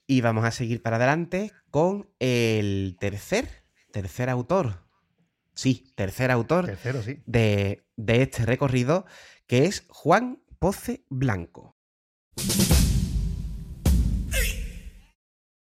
Y 0.06 0.20
vamos 0.20 0.44
a 0.44 0.50
seguir 0.50 0.82
para 0.82 0.96
adelante 0.96 1.52
con 1.70 2.10
el 2.18 2.96
tercer, 2.98 3.64
tercer 3.92 4.28
autor 4.28 4.82
Sí, 5.54 5.92
tercer 5.94 6.30
autor 6.30 6.66
Tercero, 6.66 7.02
sí. 7.02 7.22
de, 7.26 7.84
de 7.96 8.22
este 8.22 8.46
recorrido, 8.46 9.04
que 9.46 9.66
es 9.66 9.84
Juan 9.88 10.42
Poce 10.58 11.04
Blanco. 11.10 11.76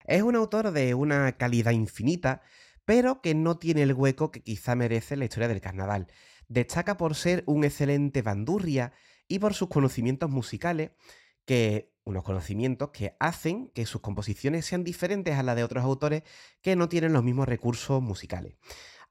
Es 0.04 0.22
un 0.22 0.36
autor 0.36 0.72
de 0.72 0.94
una 0.94 1.32
calidad 1.32 1.72
infinita, 1.72 2.42
pero 2.88 3.20
que 3.20 3.34
no 3.34 3.58
tiene 3.58 3.82
el 3.82 3.92
hueco 3.92 4.30
que 4.30 4.42
quizá 4.42 4.74
merece 4.74 5.14
la 5.14 5.26
historia 5.26 5.46
del 5.46 5.60
carnaval. 5.60 6.06
Destaca 6.48 6.96
por 6.96 7.16
ser 7.16 7.44
un 7.44 7.64
excelente 7.64 8.22
bandurria 8.22 8.94
y 9.28 9.40
por 9.40 9.52
sus 9.52 9.68
conocimientos 9.68 10.30
musicales, 10.30 10.92
que 11.44 11.92
unos 12.04 12.24
conocimientos 12.24 12.88
que 12.88 13.14
hacen 13.20 13.70
que 13.74 13.84
sus 13.84 14.00
composiciones 14.00 14.64
sean 14.64 14.84
diferentes 14.84 15.36
a 15.36 15.42
las 15.42 15.54
de 15.54 15.64
otros 15.64 15.84
autores 15.84 16.22
que 16.62 16.76
no 16.76 16.88
tienen 16.88 17.12
los 17.12 17.22
mismos 17.22 17.46
recursos 17.46 18.00
musicales. 18.00 18.54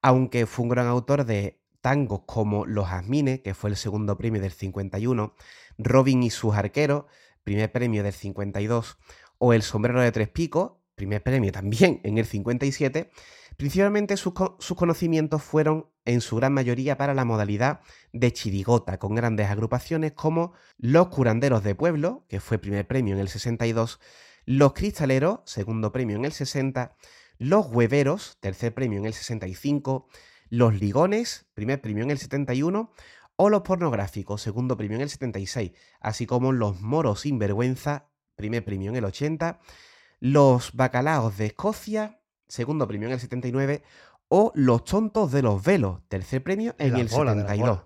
Aunque 0.01 0.47
fue 0.47 0.63
un 0.63 0.69
gran 0.69 0.87
autor 0.87 1.23
de 1.23 1.61
tangos 1.79 2.21
como 2.25 2.65
Los 2.65 2.87
Jazmines, 2.87 3.41
que 3.41 3.53
fue 3.53 3.69
el 3.69 3.75
segundo 3.75 4.17
premio 4.17 4.41
del 4.41 4.53
51, 4.53 5.35
Robin 5.77 6.23
y 6.23 6.31
sus 6.31 6.55
arqueros, 6.55 7.05
primer 7.43 7.71
premio 7.71 8.01
del 8.01 8.13
52, 8.13 8.97
o 9.37 9.53
El 9.53 9.61
sombrero 9.61 10.01
de 10.01 10.11
tres 10.11 10.29
picos, 10.29 10.71
primer 10.95 11.21
premio 11.21 11.51
también 11.51 12.01
en 12.03 12.17
el 12.17 12.25
57, 12.25 13.11
principalmente 13.57 14.17
sus, 14.17 14.33
co- 14.33 14.57
sus 14.59 14.77
conocimientos 14.77 15.43
fueron 15.43 15.89
en 16.05 16.21
su 16.21 16.35
gran 16.37 16.53
mayoría 16.53 16.97
para 16.97 17.13
la 17.13 17.25
modalidad 17.25 17.81
de 18.13 18.31
chirigota, 18.31 18.97
con 18.97 19.15
grandes 19.15 19.49
agrupaciones 19.49 20.13
como 20.13 20.53
Los 20.77 21.09
Curanderos 21.09 21.63
de 21.63 21.75
Pueblo, 21.75 22.25
que 22.29 22.39
fue 22.39 22.59
primer 22.59 22.87
premio 22.87 23.13
en 23.15 23.19
el 23.19 23.27
62, 23.27 23.99
Los 24.45 24.73
Cristaleros, 24.73 25.39
segundo 25.45 25.91
premio 25.91 26.15
en 26.15 26.25
el 26.25 26.31
60, 26.31 26.95
Los 27.37 27.67
Hueveros, 27.67 28.37
tercer 28.39 28.73
premio 28.73 28.99
en 28.99 29.05
el 29.05 29.13
65, 29.13 30.07
Los 30.49 30.75
Ligones, 30.79 31.47
primer 31.53 31.81
premio 31.81 32.03
en 32.03 32.11
el 32.11 32.19
71, 32.19 32.91
o 33.35 33.49
Los 33.49 33.61
Pornográficos, 33.63 34.41
segundo 34.41 34.77
premio 34.77 34.95
en 34.95 35.01
el 35.01 35.09
76, 35.09 35.73
así 35.99 36.25
como 36.25 36.53
Los 36.53 36.79
Moros 36.81 37.21
Sinvergüenza, 37.21 38.09
primer 38.35 38.63
premio 38.63 38.89
en 38.91 38.95
el 38.95 39.05
80, 39.05 39.59
Los 40.19 40.73
Bacalaos 40.73 41.37
de 41.37 41.47
Escocia, 41.47 42.21
segundo 42.47 42.87
premio 42.87 43.07
en 43.07 43.13
el 43.13 43.19
79, 43.19 43.83
o 44.29 44.51
Los 44.55 44.83
Tontos 44.85 45.31
de 45.31 45.41
los 45.41 45.63
Velos, 45.63 46.01
tercer 46.07 46.43
premio 46.43 46.75
en 46.79 46.95
el 46.95 47.03
las 47.05 47.11
72. 47.11 47.59
bolas. 47.69 47.83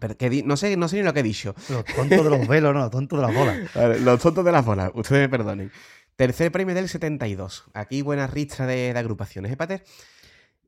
Pero 0.00 0.16
que 0.16 0.42
no, 0.44 0.56
sé, 0.56 0.76
no 0.76 0.88
sé 0.88 0.96
ni 0.96 1.02
lo 1.02 1.14
que 1.14 1.20
he 1.20 1.24
dicho. 1.24 1.54
Los 1.68 1.84
tontos 1.84 2.24
de 2.24 2.30
los 2.30 2.46
velos, 2.48 2.74
no, 2.74 2.80
los 2.80 2.90
tontos 2.90 3.18
de 3.18 3.26
las 3.26 3.34
bolas. 3.34 3.74
Vale, 3.74 4.00
los 4.00 4.20
tontos 4.20 4.44
de 4.44 4.52
las 4.52 4.64
bolas, 4.64 4.90
ustedes 4.94 5.22
me 5.22 5.28
perdonen. 5.28 5.70
Tercer 6.16 6.52
premio 6.52 6.74
del 6.74 6.88
72. 6.88 7.64
Aquí 7.74 8.02
buena 8.02 8.26
ristra 8.26 8.66
de, 8.66 8.92
de 8.92 8.98
agrupaciones, 8.98 9.52
¿eh, 9.52 9.56
Pater? 9.56 9.84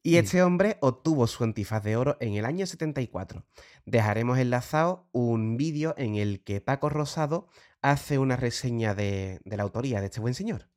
Y 0.03 0.11
Sí. 0.13 0.17
este 0.19 0.43
hombre 0.43 0.79
obtuvo 0.81 1.27
su 1.27 1.43
antifaz 1.45 1.83
de 1.83 1.97
oro 1.97 2.17
en 2.21 2.35
el 2.35 2.45
año 2.45 2.65
74. 2.67 3.45
Dejaremos 3.85 4.39
enlazado 4.39 5.09
un 5.13 5.57
vídeo 5.57 5.95
en 5.99 6.15
el 6.15 6.43
que 6.45 6.61
Paco 6.61 6.89
Rosado 6.89 7.49
hace 7.83 8.19
una 8.19 8.37
reseña 8.37 8.95
de, 8.95 9.41
de 9.45 9.57
la 9.57 9.65
autoría 9.65 10.01
de 10.01 10.07
este 10.07 10.21
buen 10.21 10.35
señor. 10.35 10.69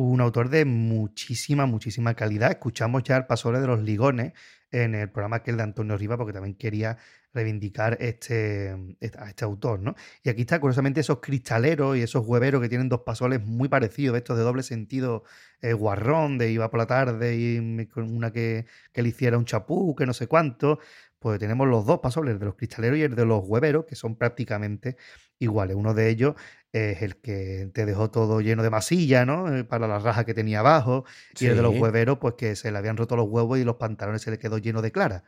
Un 0.00 0.20
autor 0.20 0.48
de 0.48 0.64
muchísima, 0.64 1.66
muchísima 1.66 2.14
calidad. 2.14 2.52
Escuchamos 2.52 3.02
ya 3.02 3.16
el 3.16 3.26
pasole 3.26 3.58
de 3.58 3.66
los 3.66 3.82
ligones 3.82 4.32
en 4.70 4.94
el 4.94 5.10
programa 5.10 5.38
aquel 5.38 5.56
de 5.56 5.64
Antonio 5.64 5.96
Riva, 5.96 6.16
porque 6.16 6.32
también 6.32 6.54
quería 6.54 6.98
reivindicar 7.34 7.96
este, 8.00 8.76
a 9.18 9.28
este 9.28 9.44
autor, 9.44 9.80
¿no? 9.80 9.96
Y 10.22 10.28
aquí 10.28 10.42
está, 10.42 10.60
curiosamente, 10.60 11.00
esos 11.00 11.18
cristaleros 11.18 11.96
y 11.96 12.02
esos 12.02 12.24
hueveros 12.24 12.62
que 12.62 12.68
tienen 12.68 12.88
dos 12.88 13.00
pasoles 13.00 13.44
muy 13.44 13.68
parecidos, 13.68 14.16
estos 14.16 14.38
de 14.38 14.44
doble 14.44 14.62
sentido, 14.62 15.24
eh, 15.62 15.72
guarrón, 15.72 16.38
de 16.38 16.52
iba 16.52 16.70
por 16.70 16.78
la 16.78 16.86
tarde 16.86 17.34
y 17.36 17.86
con 17.88 18.14
una 18.14 18.30
que, 18.30 18.66
que 18.92 19.02
le 19.02 19.08
hiciera 19.08 19.36
un 19.36 19.46
chapú, 19.46 19.96
que 19.96 20.06
no 20.06 20.14
sé 20.14 20.28
cuánto. 20.28 20.78
Pues 21.18 21.40
tenemos 21.40 21.66
los 21.66 21.84
dos 21.84 21.98
pasoles, 21.98 22.34
el 22.34 22.38
de 22.38 22.46
los 22.46 22.54
cristaleros 22.54 22.98
y 22.98 23.02
el 23.02 23.16
de 23.16 23.26
los 23.26 23.42
hueveros, 23.44 23.84
que 23.84 23.96
son 23.96 24.14
prácticamente 24.14 24.96
iguales. 25.38 25.76
Uno 25.76 25.94
de 25.94 26.08
ellos 26.08 26.34
es 26.72 27.02
el 27.02 27.16
que 27.16 27.70
te 27.72 27.86
dejó 27.86 28.10
todo 28.10 28.40
lleno 28.40 28.62
de 28.62 28.70
masilla, 28.70 29.24
¿no? 29.24 29.54
Eh, 29.54 29.64
Para 29.64 29.86
la 29.88 29.98
raja 29.98 30.24
que 30.24 30.34
tenía 30.34 30.60
abajo. 30.60 31.04
Y 31.38 31.46
el 31.46 31.56
de 31.56 31.62
los 31.62 31.72
hueveros, 31.80 32.18
pues 32.18 32.34
que 32.34 32.56
se 32.56 32.70
le 32.72 32.78
habían 32.78 32.96
roto 32.96 33.16
los 33.16 33.26
huevos 33.28 33.58
y 33.58 33.64
los 33.64 33.76
pantalones 33.76 34.22
se 34.22 34.30
le 34.30 34.38
quedó 34.38 34.58
lleno 34.58 34.82
de 34.82 34.92
clara. 34.92 35.24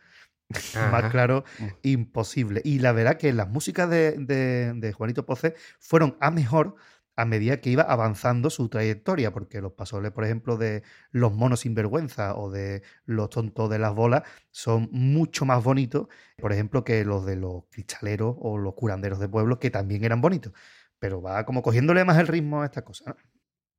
Más 0.93 1.11
claro, 1.11 1.45
Mm. 1.59 1.65
imposible. 1.83 2.61
Y 2.65 2.81
la 2.81 2.93
verdad 2.93 3.17
que 3.19 3.33
las 3.33 3.49
músicas 3.49 3.89
de, 3.89 4.13
de- 4.19 4.73
de 4.75 4.93
Juanito 4.93 5.25
Poce 5.25 5.55
fueron 5.79 6.17
a 6.21 6.31
mejor 6.31 6.75
a 7.21 7.25
medida 7.27 7.61
que 7.61 7.71
iba 7.71 7.83
avanzando 7.83 8.49
su 8.51 8.69
trayectoria, 8.69 9.33
porque 9.33 9.61
los 9.61 9.73
pasoles, 9.73 10.13
por 10.13 10.25
ejemplo, 10.25 10.57
de 10.57 10.83
Los 11.11 11.35
monos 11.35 11.61
sinvergüenza 11.61 12.35
o 12.35 12.51
de 12.51 12.83
Los 13.05 13.31
tontos 13.31 13.69
de 13.69 13.79
las 13.79 13.95
bolas 13.95 14.23
son 14.51 14.89
mucho 14.93 15.45
más 15.45 15.63
bonitos, 15.63 16.09
por 16.39 16.53
ejemplo, 16.53 16.83
que 16.85 17.05
los 17.05 17.27
de 17.27 17.37
los 17.37 17.65
cristaleros 17.71 18.37
o 18.39 18.59
los 18.59 18.75
curanderos 18.75 19.19
de 19.21 19.29
pueblo, 19.29 19.59
que 19.59 19.71
también 19.71 20.05
eran 20.05 20.21
bonitos. 20.21 20.53
Pero 20.99 21.21
va 21.21 21.45
como 21.45 21.63
cogiéndole 21.63 22.05
más 22.05 22.19
el 22.19 22.27
ritmo 22.27 22.63
a 22.63 22.67
esta 22.67 22.83
cosa. 22.85 23.17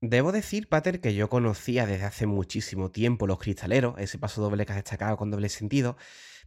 Debo 0.01 0.31
decir, 0.31 0.67
Pater, 0.67 0.99
que 0.99 1.13
yo 1.13 1.29
conocía 1.29 1.85
desde 1.85 2.05
hace 2.05 2.25
muchísimo 2.27 2.91
tiempo 2.91 3.27
los 3.27 3.39
cristaleros, 3.39 3.95
ese 3.99 4.17
paso 4.17 4.41
doble 4.41 4.65
que 4.65 4.73
has 4.73 4.77
destacado 4.79 5.17
con 5.17 5.29
doble 5.31 5.49
sentido, 5.49 5.97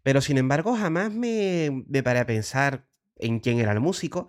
pero 0.02 0.20
sin 0.20 0.38
embargo 0.38 0.76
jamás 0.76 1.12
me, 1.12 1.84
me 1.88 2.02
paré 2.02 2.20
a 2.20 2.26
pensar 2.26 2.88
en 3.16 3.38
quién 3.40 3.60
era 3.60 3.72
el 3.72 3.80
músico 3.80 4.28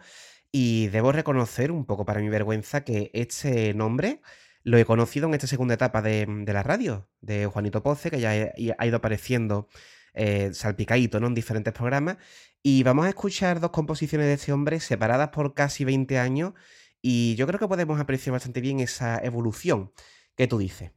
y 0.58 0.88
debo 0.88 1.12
reconocer, 1.12 1.70
un 1.70 1.84
poco 1.84 2.06
para 2.06 2.22
mi 2.22 2.30
vergüenza, 2.30 2.86
que 2.86 3.12
este 3.14 3.74
nombre 3.74 4.22
lo 4.64 4.78
he 4.78 4.86
conocido 4.86 5.28
en 5.28 5.34
esta 5.34 5.48
segunda 5.48 5.74
etapa 5.74 6.02
de, 6.02 6.26
de 6.26 6.54
la 6.54 6.64
radio, 6.64 7.10
de 7.20 7.46
Juanito 7.46 7.84
Poce, 7.84 8.10
que 8.10 8.22
ya 8.22 8.54
ha 8.78 8.86
ido 8.86 8.96
apareciendo 8.96 9.68
eh, 10.14 10.52
salpicadito 10.54 11.20
¿no? 11.20 11.28
en 11.28 11.34
diferentes 11.34 11.74
programas, 11.74 12.20
y 12.64 12.84
vamos 12.84 13.06
a 13.06 13.10
escuchar 13.10 13.60
dos 13.60 13.72
composiciones 13.72 14.28
de 14.28 14.34
este 14.36 14.54
hombre 14.54 14.80
separadas 14.80 15.28
por 15.28 15.56
casi 15.56 15.84
20 15.84 16.20
años 16.20 16.54
y 17.02 17.36
yo 17.36 17.48
creo 17.48 17.60
que 17.60 17.68
podemos 17.68 18.00
apreciar 18.00 18.32
bastante 18.32 18.62
bien 18.62 18.80
esa 18.80 19.18
evolución 19.18 19.92
que 20.38 20.48
tú 20.48 20.58
dices. 20.58 20.92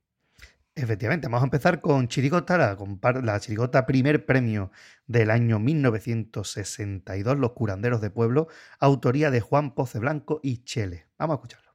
Efectivamente, 0.78 1.26
vamos 1.26 1.42
a 1.42 1.46
empezar 1.46 1.80
con 1.80 2.06
Chirigota, 2.06 2.56
la, 2.56 2.76
la 3.20 3.40
Chirigota 3.40 3.84
primer 3.84 4.24
premio 4.24 4.70
del 5.08 5.32
año 5.32 5.58
1962, 5.58 7.36
Los 7.36 7.50
Curanderos 7.52 8.00
de 8.00 8.10
Pueblo, 8.10 8.46
autoría 8.78 9.32
de 9.32 9.40
Juan 9.40 9.74
Poce 9.74 9.98
Blanco 9.98 10.38
y 10.40 10.62
Chele. 10.62 11.08
Vamos 11.18 11.34
a 11.34 11.36
escucharlo. 11.38 11.68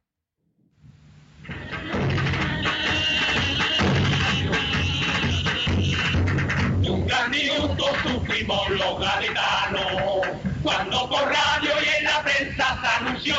Un 6.90 7.06
gran 7.06 7.30
minuto 7.30 7.84
sufrimos 8.04 8.70
los 8.70 9.00
gaditanos 9.02 10.28
cuando 10.64 11.10
por 11.10 11.24
radio 11.24 11.72
y 11.84 12.00
en 12.00 12.06
la 12.06 12.24
prensa 12.24 12.80
se 12.82 12.88
anunció 13.04 13.36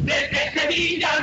de 0.00 0.28
que 0.28 0.58
Sevilla, 0.58 1.15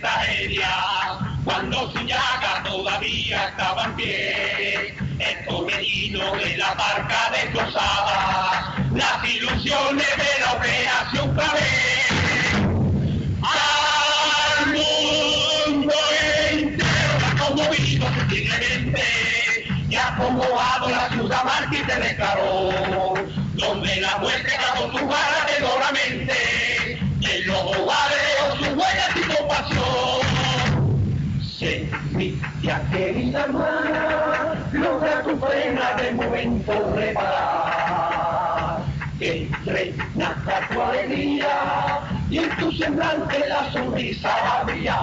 tragedia 0.00 0.68
cuando 1.44 1.90
su 1.92 2.00
llaga 2.00 2.62
todavía 2.64 3.48
estaba 3.48 3.84
en 3.84 3.96
pie. 3.96 4.94
El 5.18 5.46
torbellino 5.46 6.32
de 6.36 6.56
la 6.56 6.74
barca 6.74 7.30
destrozada, 7.32 8.74
las 8.92 9.24
ilusiones 9.28 10.06
de 10.16 10.40
la 10.40 10.52
operación 10.52 11.34
clave. 11.34 11.60
Al 13.42 14.66
mundo 14.66 15.94
entero 16.50 17.18
ha 17.26 17.46
conmovido 17.46 18.08
sensiblemente 18.14 19.04
y 19.88 19.96
ha 19.96 20.16
la 20.88 21.08
ciudad 21.10 21.44
mártir 21.44 21.84
se 21.86 22.00
declaró, 22.00 23.14
donde 23.54 24.00
la 24.00 24.18
muerte 24.18 24.52
clavó 24.56 24.98
su 24.98 25.06
vara 25.06 25.46
doloramente, 25.60 26.32
en 26.32 26.63
y 29.70 29.74
compasión. 29.74 31.44
Sevilla, 31.58 32.82
querida 32.90 33.44
hermana, 33.44 34.54
logra 34.72 35.22
tu 35.22 35.38
pena 35.38 35.94
de 35.94 36.12
momento 36.12 36.92
reparar. 36.94 38.82
Que 39.18 39.48
renaza 39.64 40.68
tu 40.72 40.82
alegría 40.82 42.00
y 42.28 42.38
en 42.38 42.56
tu 42.56 42.72
semblante 42.72 43.48
la 43.48 43.72
sonrisa 43.72 44.64
brilla. 44.66 44.98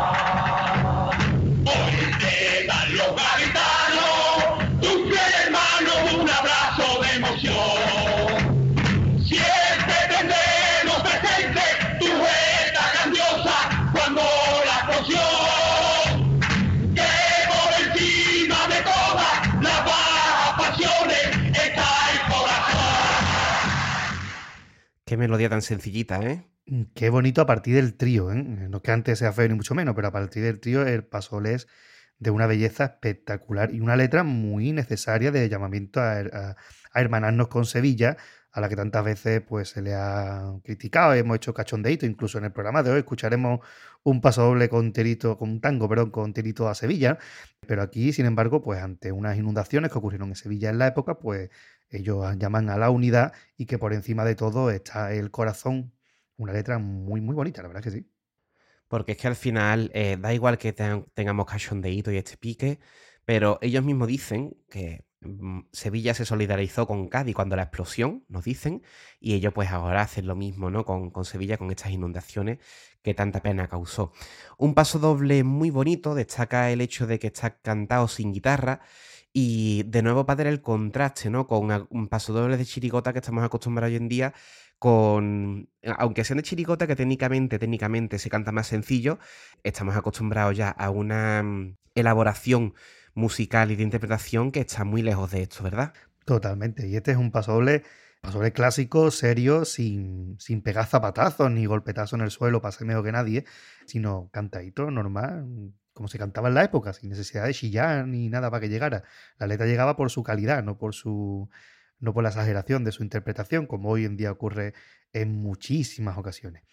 Hoy 1.64 1.96
te 2.20 2.68
dan 2.68 2.98
los 2.98 3.16
gaditanos, 3.16 3.41
Qué 25.12 25.18
melodía 25.18 25.50
tan 25.50 25.62
sencillita, 25.62 26.22
¿eh? 26.22 26.48
Mm, 26.68 26.84
Qué 26.96 27.10
bonito 27.10 27.42
a 27.42 27.46
partir 27.46 27.76
del 27.76 27.96
trío, 27.98 28.32
¿eh? 28.32 28.42
No 28.42 28.82
que 28.82 28.92
antes 28.92 29.20
sea 29.20 29.34
feo 29.34 29.46
ni 29.50 29.56
mucho 29.56 29.76
menos, 29.76 29.94
pero 29.94 30.08
a 30.08 30.12
partir 30.14 30.42
del 30.42 30.62
trío 30.62 30.88
el 30.88 31.04
pasole 31.04 31.56
es 31.56 31.68
de 32.18 32.32
una 32.32 32.48
belleza 32.48 32.86
espectacular 32.86 33.74
y 33.74 33.82
una 33.82 33.98
letra 33.98 34.24
muy 34.24 34.72
necesaria 34.72 35.32
de 35.32 35.50
llamamiento 35.50 36.00
a 36.00 36.56
hermanarnos 36.96 37.50
con 37.50 37.66
Sevilla, 37.66 38.16
a 38.54 38.62
la 38.62 38.70
que 38.70 38.78
tantas 38.78 39.04
veces 39.04 39.42
pues 39.42 39.68
se 39.68 39.82
le 39.82 39.96
ha 39.96 40.54
criticado, 40.64 41.14
hemos 41.14 41.36
hecho 41.36 41.54
cachondeito, 41.54 42.06
incluso 42.06 42.38
en 42.38 42.46
el 42.46 42.54
programa 42.54 42.82
de 42.82 42.92
hoy 42.92 43.00
escucharemos 43.00 43.60
un 44.04 44.22
paso 44.22 44.44
doble 44.44 44.70
con 44.70 44.94
Terito, 44.94 45.38
con 45.38 45.50
un 45.50 45.60
tango, 45.60 45.90
perdón, 45.90 46.12
con 46.12 46.32
Terito 46.34 46.70
a 46.70 46.76
Sevilla, 46.76 47.18
pero 47.68 47.82
aquí, 47.82 48.14
sin 48.14 48.26
embargo, 48.28 48.62
pues 48.62 48.82
ante 48.82 49.12
unas 49.12 49.38
inundaciones 49.38 49.92
que 49.92 49.98
ocurrieron 49.98 50.30
en 50.30 50.36
Sevilla 50.36 50.70
en 50.70 50.78
la 50.78 50.88
época, 50.88 51.20
pues 51.20 51.50
ellos 51.92 52.26
llaman 52.38 52.70
a 52.70 52.78
la 52.78 52.90
unidad 52.90 53.34
y 53.58 53.66
que 53.66 53.78
por 53.80 53.94
encima 53.94 54.26
de 54.26 54.36
todo 54.36 54.72
está 54.72 55.14
el 55.14 55.32
corazón, 55.32 55.94
una 56.38 56.54
letra 56.54 56.80
muy, 56.80 57.22
muy 57.22 57.36
bonita, 57.36 57.62
la 57.62 57.68
verdad 57.70 57.84
que 57.84 57.92
sí. 57.92 58.08
Porque 58.88 59.14
es 59.14 59.18
que 59.18 59.28
al 59.28 59.36
final 59.36 59.92
eh, 59.94 60.18
da 60.20 60.34
igual 60.34 60.58
que 60.58 60.74
ten- 60.74 61.06
tengamos 61.14 61.46
cachondeíto 61.46 62.12
y 62.12 62.18
este 62.18 62.38
pique, 62.38 62.80
pero 63.26 63.58
ellos 63.62 63.84
mismos 63.84 64.08
dicen 64.08 64.58
que 64.70 65.06
mm, 65.22 65.62
Sevilla 65.72 66.14
se 66.14 66.26
solidarizó 66.26 66.88
con 66.88 67.08
Cádiz 67.08 67.36
cuando 67.36 67.56
la 67.56 67.64
explosión, 67.64 68.26
nos 68.28 68.44
dicen, 68.44 68.84
y 69.20 69.34
ellos 69.34 69.54
pues 69.54 69.70
ahora 69.70 70.02
hacen 70.02 70.28
lo 70.28 70.36
mismo, 70.36 70.70
¿no? 70.70 70.84
Con, 70.86 71.12
con 71.12 71.24
Sevilla, 71.26 71.58
con 71.58 71.72
estas 71.72 71.92
inundaciones 71.92 72.60
que 73.02 73.14
tanta 73.14 73.42
pena 73.42 73.68
causó. 73.70 74.12
Un 74.58 74.74
paso 74.76 75.00
doble 75.00 75.44
muy 75.44 75.70
bonito, 75.70 76.14
destaca 76.16 76.70
el 76.72 76.82
hecho 76.82 77.08
de 77.08 77.20
que 77.20 77.28
está 77.28 77.60
cantado 77.62 78.08
sin 78.08 78.34
guitarra 78.34 78.82
y 79.34 79.84
de 79.84 80.02
nuevo 80.02 80.26
para 80.26 80.50
el 80.50 80.62
contraste, 80.62 81.30
¿no? 81.30 81.48
Con 81.48 81.88
un 81.90 82.08
paso 82.08 82.34
doble 82.34 82.58
de 82.58 82.66
chirigota 82.66 83.14
que 83.14 83.20
estamos 83.20 83.44
acostumbrados 83.44 83.92
hoy 83.92 83.98
en 83.98 84.10
día 84.10 84.34
con, 84.82 85.70
aunque 86.00 86.24
sean 86.24 86.38
de 86.38 86.44
chirigota, 86.44 86.88
que 86.88 86.96
técnicamente, 86.96 87.60
técnicamente 87.60 88.18
se 88.18 88.32
canta 88.32 88.52
más 88.52 88.66
sencillo, 88.66 89.20
estamos 89.62 89.96
acostumbrados 89.96 90.58
ya 90.58 90.70
a 90.70 90.90
una 90.90 91.44
mm, 91.44 91.78
elaboración 91.94 92.74
musical 93.14 93.70
y 93.70 93.76
de 93.76 93.84
interpretación 93.84 94.52
que 94.52 94.62
está 94.62 94.84
muy 94.84 95.04
lejos 95.04 95.30
de 95.30 95.44
esto, 95.44 95.64
¿verdad? 95.64 95.94
Totalmente. 96.26 96.88
Y 96.88 96.96
este 96.96 97.12
es 97.12 97.18
un 97.18 97.30
pasodoble, 97.30 97.84
pasodoble 98.22 98.54
clásico, 98.54 99.12
serio, 99.12 99.66
sin, 99.66 100.36
sin 100.40 100.64
pegar 100.64 100.88
zapatazos 100.88 101.52
ni 101.52 101.68
golpetazos 101.68 102.14
en 102.14 102.22
el 102.22 102.32
suelo 102.32 102.60
para 102.60 102.72
ser 102.72 102.88
mejor 102.88 103.06
que 103.06 103.12
nadie, 103.12 103.46
sino 103.86 104.30
cantadito, 104.32 104.90
normal, 104.90 105.74
como 105.94 106.08
se 106.08 106.18
cantaba 106.18 106.48
en 106.48 106.56
la 106.56 106.64
época, 106.64 106.94
sin 106.94 107.10
necesidad 107.10 107.46
de 107.46 107.54
chillar 107.54 108.08
ni 108.08 108.30
nada 108.30 108.50
para 108.50 108.62
que 108.62 108.70
llegara. 108.70 109.04
La 109.38 109.48
letra 109.48 109.66
llegaba 109.66 109.96
por 109.96 110.10
su 110.10 110.24
calidad, 110.24 110.64
no 110.64 110.78
por 110.78 110.94
su 110.94 111.50
no 112.00 112.14
por 112.14 112.24
la 112.24 112.30
exageración 112.30 112.84
de 112.84 112.92
su 112.92 113.04
interpretación, 113.04 113.68
como 113.68 113.90
hoy 113.90 114.06
en 114.06 114.18
día 114.18 114.32
ocurre 114.32 114.74
en 115.14 115.36
muchísimas 115.36 116.18
ocasiones. 116.18 116.64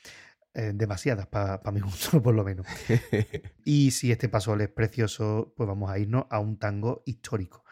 Eh, 0.54 0.72
demasiadas, 0.74 1.26
para 1.26 1.70
mi 1.70 1.80
gusto, 1.80 2.20
por 2.22 2.34
lo 2.34 2.44
menos. 2.44 2.66
Y 3.64 3.90
si 3.92 4.10
este 4.10 4.28
paso 4.28 4.56
es 4.56 4.68
precioso, 4.68 5.52
pues 5.56 5.68
vamos 5.68 5.90
a 5.90 5.98
irnos 5.98 6.24
a 6.30 6.40
un 6.40 6.58
tango 6.58 7.02
histórico. 7.06 7.64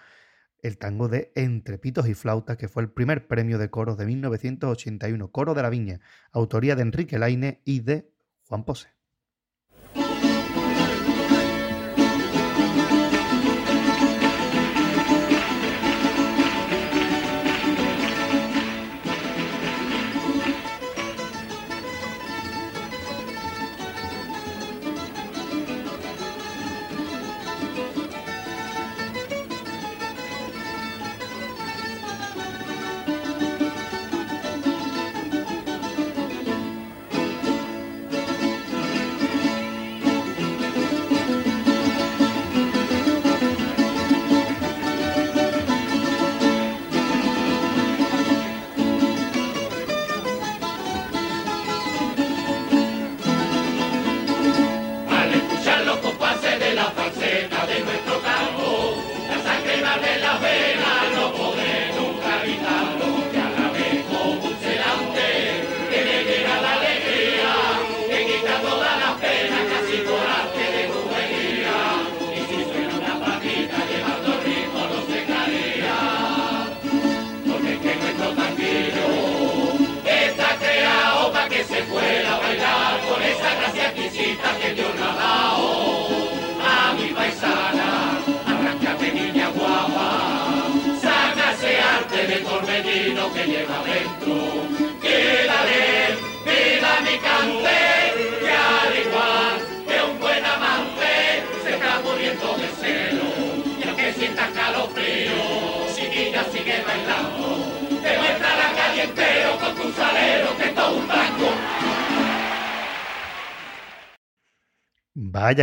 El 0.61 0.79
tango 0.79 1.09
de 1.09 1.33
Entre 1.35 1.79
Pitos 1.79 2.09
y 2.09 2.15
Flautas, 2.15 2.57
que 2.57 2.69
fue 2.69 2.83
el 2.83 2.91
primer 2.91 3.27
premio 3.27 3.59
de 3.59 3.71
coros 3.71 3.97
de 3.97 4.07
1981, 4.07 5.33
Coro 5.33 5.55
de 5.55 5.63
la 5.63 5.71
Viña, 5.71 6.01
autoría 6.33 6.77
de 6.77 6.83
Enrique 6.83 7.19
Laine 7.19 7.63
y 7.65 7.81
de 7.81 8.11
Juan 8.45 8.65
Pose. 8.65 8.96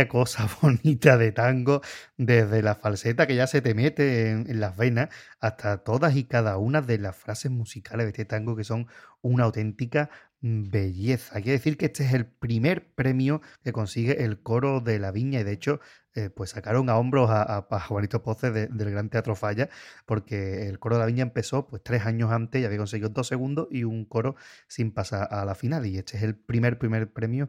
Cosa 0.08 0.48
bonita 0.62 1.16
de 1.16 1.32
tango, 1.32 1.80
desde 2.16 2.62
la 2.62 2.74
falseta 2.74 3.26
que 3.26 3.36
ya 3.36 3.46
se 3.46 3.62
te 3.62 3.74
mete 3.74 4.30
en, 4.30 4.60
las 4.60 4.76
venas, 4.76 5.08
hasta 5.40 5.78
todas 5.84 6.16
y 6.16 6.24
cada 6.24 6.58
una 6.58 6.80
de 6.82 6.98
las 6.98 7.16
frases 7.16 7.50
musicales 7.50 8.06
de 8.06 8.10
este 8.10 8.24
tango 8.24 8.56
que 8.56 8.64
son 8.64 8.86
una 9.22 9.44
auténtica 9.44 10.10
mm, 10.40 10.70
belleza. 10.70 11.36
Hay 11.36 11.42
que 11.44 11.52
decir 11.52 11.76
que 11.76 11.86
este 11.86 12.04
es 12.04 12.12
el 12.14 12.26
primer 12.26 12.92
premio 12.94 13.40
que 13.62 13.72
consigue 13.72 14.24
el 14.24 14.42
coro 14.42 14.80
de 14.80 14.98
la 14.98 15.10
viña 15.12 15.40
y 15.40 15.44
de 15.44 15.52
hecho 15.52 15.80
eh, 16.14 16.30
pues 16.30 16.50
sacaron 16.50 16.88
a 16.90 16.96
hombros 16.98 17.28
a, 17.30 17.66
Juanito 17.88 18.22
Poce 18.22 18.50
de- 18.50 18.66
del 18.68 18.90
Gran 18.90 19.08
Teatro 19.10 19.34
Falla 19.36 19.68
porque 20.06 20.68
el 20.68 20.78
coro 20.78 20.96
de 20.96 21.00
la 21.00 21.06
viña 21.06 21.22
empezó 21.22 21.66
pues 21.66 21.82
tres 21.82 22.06
años 22.06 22.30
antes 22.32 22.60
y 22.62 22.64
había 22.64 22.78
conseguido 22.78 23.08
dos 23.10 23.26
segundos 23.28 23.68
y 23.70 23.84
un 23.84 24.04
coro 24.04 24.36
sin 24.68 24.92
pasar 24.92 25.28
a 25.32 25.44
la 25.44 25.54
final 25.54 25.86
y 25.86 25.98
este 25.98 26.16
es 26.16 26.22
el 26.22 26.36
primer 26.36 26.78
primer 26.78 27.12
premio 27.12 27.48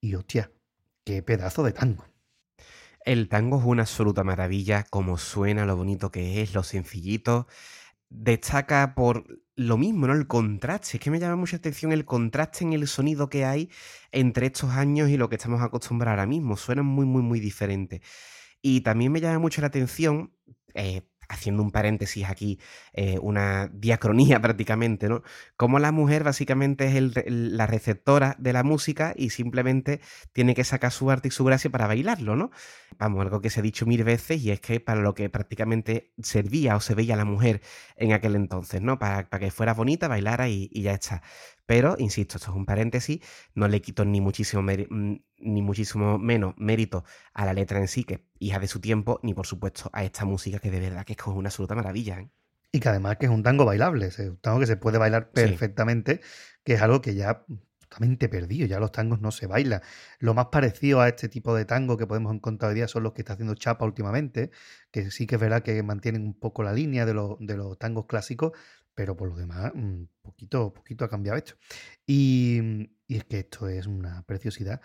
y 0.00 0.14
hostia, 0.16 0.50
qué 1.04 1.22
pedazo 1.22 1.62
de 1.62 1.72
tango. 1.72 2.04
El 3.04 3.28
tango 3.28 3.58
es 3.58 3.64
una 3.64 3.82
absoluta 3.82 4.22
maravilla, 4.24 4.84
como 4.88 5.18
suena, 5.18 5.66
lo 5.66 5.76
bonito 5.76 6.10
que 6.10 6.42
es, 6.42 6.54
lo 6.54 6.62
sencillito. 6.62 7.48
Destaca 8.08 8.94
por 8.94 9.24
lo 9.56 9.76
mismo, 9.76 10.06
¿no? 10.06 10.14
El 10.14 10.26
contraste. 10.28 10.96
Es 10.96 11.02
que 11.02 11.10
me 11.10 11.18
llama 11.18 11.36
mucha 11.36 11.56
atención 11.56 11.92
el 11.92 12.04
contraste 12.04 12.64
en 12.64 12.72
el 12.74 12.86
sonido 12.86 13.28
que 13.28 13.44
hay 13.44 13.70
entre 14.12 14.46
estos 14.46 14.70
años 14.70 15.08
y 15.10 15.16
lo 15.16 15.28
que 15.28 15.36
estamos 15.36 15.60
acostumbrados 15.62 16.18
ahora 16.18 16.26
mismo. 16.26 16.56
Suenan 16.56 16.86
muy, 16.86 17.06
muy, 17.06 17.22
muy 17.22 17.40
diferentes. 17.40 18.00
Y 18.60 18.82
también 18.82 19.12
me 19.12 19.20
llama 19.20 19.40
mucho 19.40 19.60
la 19.60 19.68
atención, 19.68 20.36
eh, 20.74 21.02
haciendo 21.32 21.62
un 21.62 21.70
paréntesis 21.70 22.28
aquí, 22.28 22.58
eh, 22.92 23.18
una 23.20 23.68
diacronía 23.72 24.40
prácticamente, 24.42 25.08
¿no? 25.08 25.22
Como 25.56 25.78
la 25.78 25.92
mujer 25.92 26.24
básicamente 26.24 26.86
es 26.86 26.94
el 26.94 27.12
la 27.56 27.66
receptora 27.66 28.36
de 28.38 28.52
la 28.52 28.62
música 28.62 29.14
y 29.16 29.30
simplemente 29.30 30.00
tiene 30.32 30.54
que 30.54 30.64
sacar 30.64 30.92
su 30.92 31.10
arte 31.10 31.28
y 31.28 31.30
su 31.30 31.44
gracia 31.44 31.70
para 31.70 31.86
bailarlo, 31.86 32.36
¿no? 32.36 32.50
Vamos, 32.98 33.22
algo 33.22 33.40
que 33.40 33.50
se 33.50 33.60
ha 33.60 33.62
dicho 33.62 33.86
mil 33.86 34.04
veces 34.04 34.42
y 34.42 34.50
es 34.50 34.60
que 34.60 34.80
para 34.80 35.00
lo 35.00 35.14
que 35.14 35.28
prácticamente 35.30 36.12
servía 36.22 36.76
o 36.76 36.80
se 36.80 36.94
veía 36.94 37.16
la 37.16 37.24
mujer 37.24 37.62
en 37.96 38.12
aquel 38.12 38.36
entonces, 38.36 38.82
¿no? 38.82 38.98
Para, 38.98 39.28
para 39.28 39.40
que 39.44 39.50
fuera 39.50 39.74
bonita, 39.74 40.08
bailara 40.08 40.48
y, 40.48 40.68
y 40.72 40.82
ya 40.82 40.92
está. 40.92 41.22
Pero, 41.66 41.94
insisto, 41.98 42.36
esto 42.38 42.50
es 42.50 42.56
un 42.56 42.66
paréntesis, 42.66 43.20
no 43.54 43.68
le 43.68 43.80
quito 43.80 44.04
ni 44.04 44.20
muchísimo, 44.20 44.62
mm, 44.62 45.14
ni 45.38 45.62
muchísimo 45.62 46.18
menos 46.18 46.54
mérito 46.56 47.04
a 47.34 47.44
la 47.46 47.54
letra 47.54 47.78
en 47.78 47.88
sí, 47.88 48.04
que 48.04 48.14
es 48.14 48.20
hija 48.38 48.58
de 48.58 48.66
su 48.68 48.80
tiempo, 48.80 49.20
ni 49.22 49.32
por 49.34 49.46
supuesto 49.46 49.88
a 49.92 50.04
esta 50.04 50.24
música 50.24 50.58
que 50.58 50.70
de 50.70 50.80
verdad 50.80 51.04
que 51.04 51.12
es 51.12 51.18
como 51.18 51.38
una 51.38 51.48
absoluta 51.48 51.74
maravilla. 51.74 52.18
¿eh? 52.20 52.30
Y 52.72 52.80
que 52.80 52.88
además 52.88 53.16
que 53.18 53.26
es 53.26 53.32
un 53.32 53.42
tango 53.42 53.64
bailable, 53.64 54.06
es 54.06 54.18
un 54.18 54.38
tango 54.38 54.60
que 54.60 54.66
se 54.66 54.76
puede 54.76 54.98
bailar 54.98 55.30
Sí. 55.34 55.42
perfectamente, 55.42 56.20
que 56.64 56.74
es 56.74 56.82
algo 56.82 57.00
que 57.00 57.14
ya 57.14 57.44
totalmente 57.88 58.30
perdido, 58.30 58.66
ya 58.66 58.80
los 58.80 58.90
tangos 58.90 59.20
no 59.20 59.30
se 59.30 59.46
bailan. 59.46 59.82
Lo 60.18 60.32
más 60.32 60.46
parecido 60.46 61.02
a 61.02 61.08
este 61.08 61.28
tipo 61.28 61.54
de 61.54 61.66
tango 61.66 61.98
que 61.98 62.06
podemos 62.06 62.34
encontrar 62.34 62.70
hoy 62.70 62.74
día 62.76 62.88
son 62.88 63.02
los 63.02 63.12
que 63.12 63.20
está 63.20 63.34
haciendo 63.34 63.54
Chapa 63.54 63.84
últimamente, 63.84 64.50
que 64.90 65.10
sí 65.10 65.26
que 65.26 65.34
es 65.34 65.40
verdad 65.40 65.62
que 65.62 65.82
mantienen 65.82 66.22
un 66.24 66.32
poco 66.34 66.62
la 66.62 66.72
línea 66.72 67.04
de 67.04 67.12
los 67.12 67.78
tangos 67.78 68.06
clásicos, 68.06 68.52
pero 68.94 69.16
por 69.16 69.28
lo 69.28 69.36
demás, 69.36 69.72
mm, 69.74 70.04
poquito, 70.22 70.72
poquito 70.72 71.04
ha 71.04 71.08
cambiado 71.08 71.38
esto. 71.38 71.54
Y, 72.06 72.60
y 73.06 73.16
es 73.16 73.24
que 73.24 73.40
esto 73.40 73.68
es 73.68 73.86
una 73.86 74.22
preciosidad. 74.24 74.80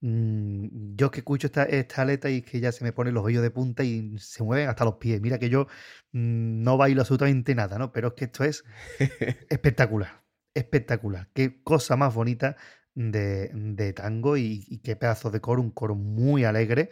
Mm, 0.00 0.94
Yo 0.96 1.10
que 1.10 1.20
escucho 1.20 1.46
esta, 1.46 1.64
esta 1.64 2.04
letra 2.04 2.30
y 2.30 2.38
es 2.38 2.44
que 2.44 2.60
ya 2.60 2.72
se 2.72 2.84
me 2.84 2.92
ponen 2.92 3.14
los 3.14 3.24
vellos 3.24 3.42
de 3.42 3.50
punta 3.50 3.84
y 3.84 4.18
se 4.18 4.42
mueven 4.42 4.68
hasta 4.68 4.84
los 4.84 4.96
pies. 4.96 5.20
Mira 5.20 5.38
que 5.38 5.48
yo 5.48 5.66
mm, 6.12 6.62
no 6.62 6.76
bailo 6.76 7.00
absolutamente 7.02 7.54
nada, 7.54 7.78
¿no? 7.78 7.92
Pero 7.92 8.08
es 8.08 8.14
que 8.14 8.24
esto 8.26 8.44
es 8.44 8.64
espectacular, 9.48 10.24
espectacular. 10.54 11.30
Qué 11.34 11.62
cosa 11.62 11.96
más 11.96 12.14
bonita 12.14 12.56
de, 12.94 13.50
de 13.54 13.92
tango 13.92 14.36
y, 14.36 14.64
y 14.68 14.78
qué 14.80 14.96
pedazo 14.96 15.30
de 15.30 15.40
coro, 15.40 15.62
un 15.62 15.70
coro 15.70 15.94
muy 15.94 16.44
alegre, 16.44 16.90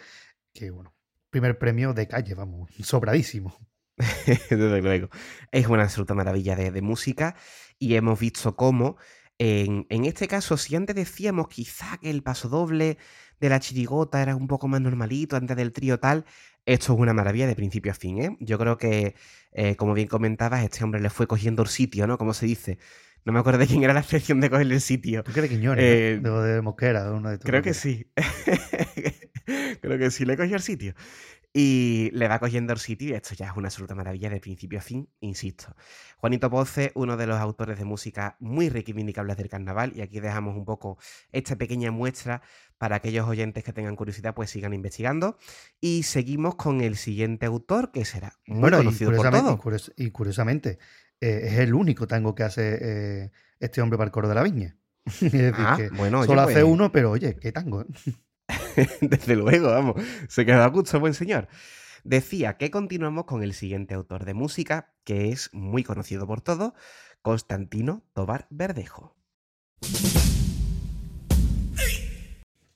que 0.55 0.71
bueno, 0.71 0.95
primer 1.31 1.59
premio 1.59 1.95
de 1.95 2.09
calle, 2.09 2.35
vamos, 2.35 2.71
sobradísimo. 2.85 3.59
Desde 4.51 4.83
luego. 4.83 5.09
Es 5.53 5.67
una 5.67 5.85
absoluta 5.85 6.15
maravilla 6.15 6.57
de, 6.57 6.71
de 6.71 6.83
música 6.83 7.37
y 7.79 7.95
hemos 7.95 8.19
visto 8.19 8.57
cómo, 8.57 8.97
en, 9.39 9.87
en 9.89 10.05
este 10.05 10.29
caso, 10.29 10.57
si 10.57 10.77
antes 10.77 10.97
decíamos 10.97 11.49
quizá 11.49 11.99
que 11.99 12.11
el 12.11 12.23
paso 12.23 12.49
doble 12.49 12.99
de 13.41 13.49
la 13.49 13.61
chirigota 13.61 14.21
era 14.23 14.37
un 14.37 14.47
poco 14.49 14.69
más 14.69 14.81
normalito 14.81 15.37
antes 15.37 15.57
del 15.57 15.73
trío 15.73 15.99
tal, 15.99 16.25
esto 16.67 16.93
es 16.93 16.99
una 16.99 17.15
maravilla 17.15 17.47
de 17.47 17.57
principio 17.57 17.91
a 17.93 17.95
fin, 17.95 18.23
¿eh? 18.23 18.37
Yo 18.41 18.59
creo 18.59 18.77
que, 18.77 19.15
eh, 19.53 19.77
como 19.77 19.95
bien 19.95 20.09
comentabas, 20.09 20.63
este 20.63 20.85
hombre 20.85 21.01
le 21.01 21.09
fue 21.09 21.27
cogiendo 21.27 21.63
el 21.63 21.69
sitio, 21.69 22.07
¿no? 22.07 22.19
Como 22.19 22.35
se 22.35 22.47
dice. 22.47 22.79
No 23.25 23.33
me 23.35 23.39
acuerdo 23.41 23.59
de 23.59 23.67
quién 23.67 23.83
era 23.83 23.93
la 23.93 24.01
expresión 24.01 24.41
de 24.41 24.49
cogerle 24.49 24.75
el 24.75 24.81
sitio. 24.81 25.23
Tú 25.23 25.33
que 25.33 25.47
Quiñones, 25.49 25.85
Eh, 25.85 26.21
de, 26.23 26.31
de 26.31 26.63
Mosquera, 26.63 27.13
uno 27.13 27.31
de 27.31 27.39
Creo 27.39 27.61
que 27.61 27.75
sí. 27.75 28.11
Creo 29.83 29.99
que 29.99 30.11
sí, 30.11 30.25
le 30.25 30.37
cogió 30.37 30.57
el 30.57 30.63
sitio. 30.63 30.95
Y 31.53 32.11
le 32.13 32.29
va 32.29 32.39
cogiendo 32.39 32.73
el 32.73 32.79
sitio 32.79 33.09
y 33.09 33.13
esto 33.13 33.35
ya 33.35 33.47
es 33.49 33.57
una 33.57 33.67
absoluta 33.67 33.97
maravilla 33.97 34.31
de 34.31 34.39
principio 34.39 34.79
a 34.79 34.83
fin, 34.83 35.09
insisto. 35.19 35.75
Juanito 36.19 36.49
Poce, 36.49 36.93
uno 36.95 37.17
de 37.17 37.27
los 37.27 37.39
autores 37.41 37.77
de 37.77 37.85
música 37.85 38.37
muy 38.39 38.69
reivindicables 38.69 39.37
del 39.37 39.49
carnaval, 39.49 39.93
y 39.97 40.01
aquí 40.03 40.21
dejamos 40.21 40.57
un 40.57 40.65
poco 40.65 40.99
esta 41.33 41.57
pequeña 41.57 41.91
muestra 41.91 42.41
para 42.79 42.97
aquellos 42.97 43.27
oyentes 43.27 43.65
que 43.65 43.73
tengan 43.73 43.97
curiosidad, 43.97 44.33
pues 44.33 44.51
sigan 44.51 44.73
investigando. 44.75 45.39
Y 45.81 46.05
seguimos 46.05 46.55
con 46.55 46.81
el 46.83 46.97
siguiente 46.97 47.47
autor, 47.47 47.91
que 47.91 48.05
será 48.05 48.33
muy 48.47 48.61
Bueno, 48.61 48.77
y 48.79 48.85
conocido 48.85 49.11
por 49.17 49.27
y 49.27 49.31
todos. 49.31 49.61
curios- 49.61 49.93
y 49.97 50.11
curiosamente, 50.13 50.79
eh, 51.21 51.41
es 51.47 51.59
el 51.59 51.75
único 51.75 52.07
tango 52.07 52.33
que 52.37 52.45
hace 52.45 52.79
eh, 53.25 53.31
este 53.59 53.83
hombre 53.83 53.99
para 53.99 54.07
el 54.07 54.13
coro 54.13 54.29
de 54.29 54.35
la 54.37 54.45
viña. 54.45 54.77
es 55.07 55.33
decir, 55.33 55.53
Ah, 55.57 55.75
que 55.77 55.89
bueno, 55.91 56.21
oye, 56.21 56.27
solo 56.29 56.43
hace 56.43 56.53
pues, 56.63 56.65
uno, 56.65 56.93
pero 56.93 57.11
oye, 57.11 57.35
qué 57.41 57.51
tango. 57.51 57.85
Desde 59.01 59.37
luego, 59.37 59.69
vamos, 59.69 60.03
se 60.29 60.45
quedó 60.47 60.63
a 60.63 60.69
gusto 60.69 61.01
buen 61.01 61.15
señor. 61.15 61.49
Decía 62.05 62.57
que 62.57 62.71
continuamos 62.71 63.25
con 63.25 63.43
el 63.43 63.53
siguiente 63.53 63.95
autor 63.95 64.25
de 64.25 64.35
música, 64.35 64.95
que 65.05 65.31
es 65.31 65.51
muy 65.53 65.85
conocido 65.85 66.27
por 66.27 66.41
todos, 66.41 66.73
Constantino 67.23 68.03
Tobar 68.15 68.47
Verdejo. 68.51 69.17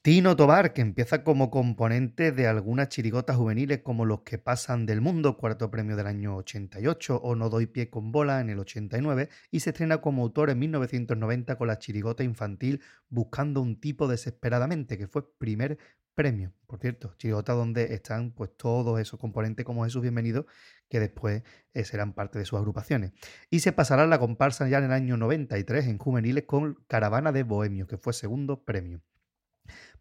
Tino 0.05 0.37
Tobar, 0.37 0.75
que 0.75 0.83
empieza 0.83 1.25
como 1.25 1.51
componente 1.51 2.31
de 2.31 2.47
algunas 2.47 2.91
chirigotas 2.91 3.37
juveniles 3.37 3.79
como 3.79 4.05
Los 4.05 4.21
que 4.21 4.37
pasan 4.37 4.85
del 4.85 5.01
mundo, 5.01 5.39
cuarto 5.39 5.71
premio 5.71 5.97
del 5.97 6.07
año 6.07 6.37
88, 6.37 7.23
o 7.23 7.35
No 7.35 7.49
doy 7.49 7.65
pie 7.65 7.89
con 7.89 8.13
bola 8.13 8.43
en 8.43 8.51
el 8.51 8.59
89, 8.59 9.31
y 9.51 9.61
se 9.61 9.71
estrena 9.71 10.03
como 10.03 10.23
autor 10.23 10.51
en 10.51 10.59
1990 10.59 11.57
con 11.57 11.69
la 11.69 11.79
chirigota 11.79 12.23
infantil 12.23 12.83
Buscando 13.09 13.63
un 13.63 13.81
tipo 13.81 14.07
desesperadamente, 14.07 14.99
que 14.99 15.09
fue 15.09 15.27
primer 15.39 15.79
premio. 16.15 16.53
Por 16.67 16.81
cierto, 16.81 17.15
chirigota 17.17 17.55
donde 17.55 17.95
están 17.95 18.33
pues 18.33 18.55
todos 18.59 19.01
esos 19.01 19.19
componentes 19.19 19.65
como 19.65 19.85
Jesús 19.85 20.03
Bienvenido, 20.03 20.45
que 20.91 21.01
después 21.01 21.45
eh, 21.73 21.85
serán 21.85 22.13
parte 22.13 22.39
de 22.39 22.45
sus 22.45 22.59
agrupaciones. 22.59 23.13
Y 23.49 23.61
se 23.61 23.73
pasará 23.73 24.07
la 24.07 24.19
comparsa 24.19 24.69
ya 24.69 24.77
en 24.77 24.85
el 24.85 24.93
año 24.93 25.17
93 25.17 25.87
en 25.87 25.97
juveniles 25.97 26.45
con 26.45 26.75
Caravana 26.89 27.33
de 27.33 27.43
Bohemio, 27.43 27.87
que 27.87 27.97
fue 27.97 28.13
segundo 28.13 28.65
premio. 28.65 29.01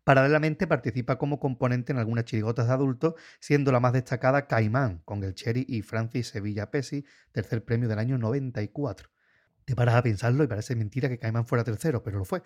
Paralelamente 0.04 0.68
participa 0.68 1.18
como 1.18 1.40
componente 1.40 1.94
en 1.94 2.00
algunas 2.00 2.26
chirigotas 2.26 2.68
de 2.68 2.74
adultos, 2.74 3.14
siendo 3.40 3.72
la 3.72 3.80
más 3.80 3.94
destacada 3.94 4.48
Caimán, 4.48 5.02
con 5.06 5.24
el 5.24 5.34
Cherry 5.34 5.66
y 5.68 5.82
Francis 5.82 6.28
Sevilla 6.28 6.72
Pesi, 6.72 7.06
tercer 7.32 7.64
premio 7.64 7.88
del 7.88 8.00
año 8.00 8.18
94. 8.18 9.10
Te 9.66 9.78
paras 9.78 9.96
a 9.96 10.04
pensarlo 10.04 10.44
y 10.44 10.48
parece 10.48 10.76
mentira 10.76 11.08
que 11.08 11.18
Caimán 11.18 11.46
fuera 11.46 11.64
tercero, 11.64 12.04
pero 12.04 12.18
lo 12.18 12.26
fue. 12.26 12.42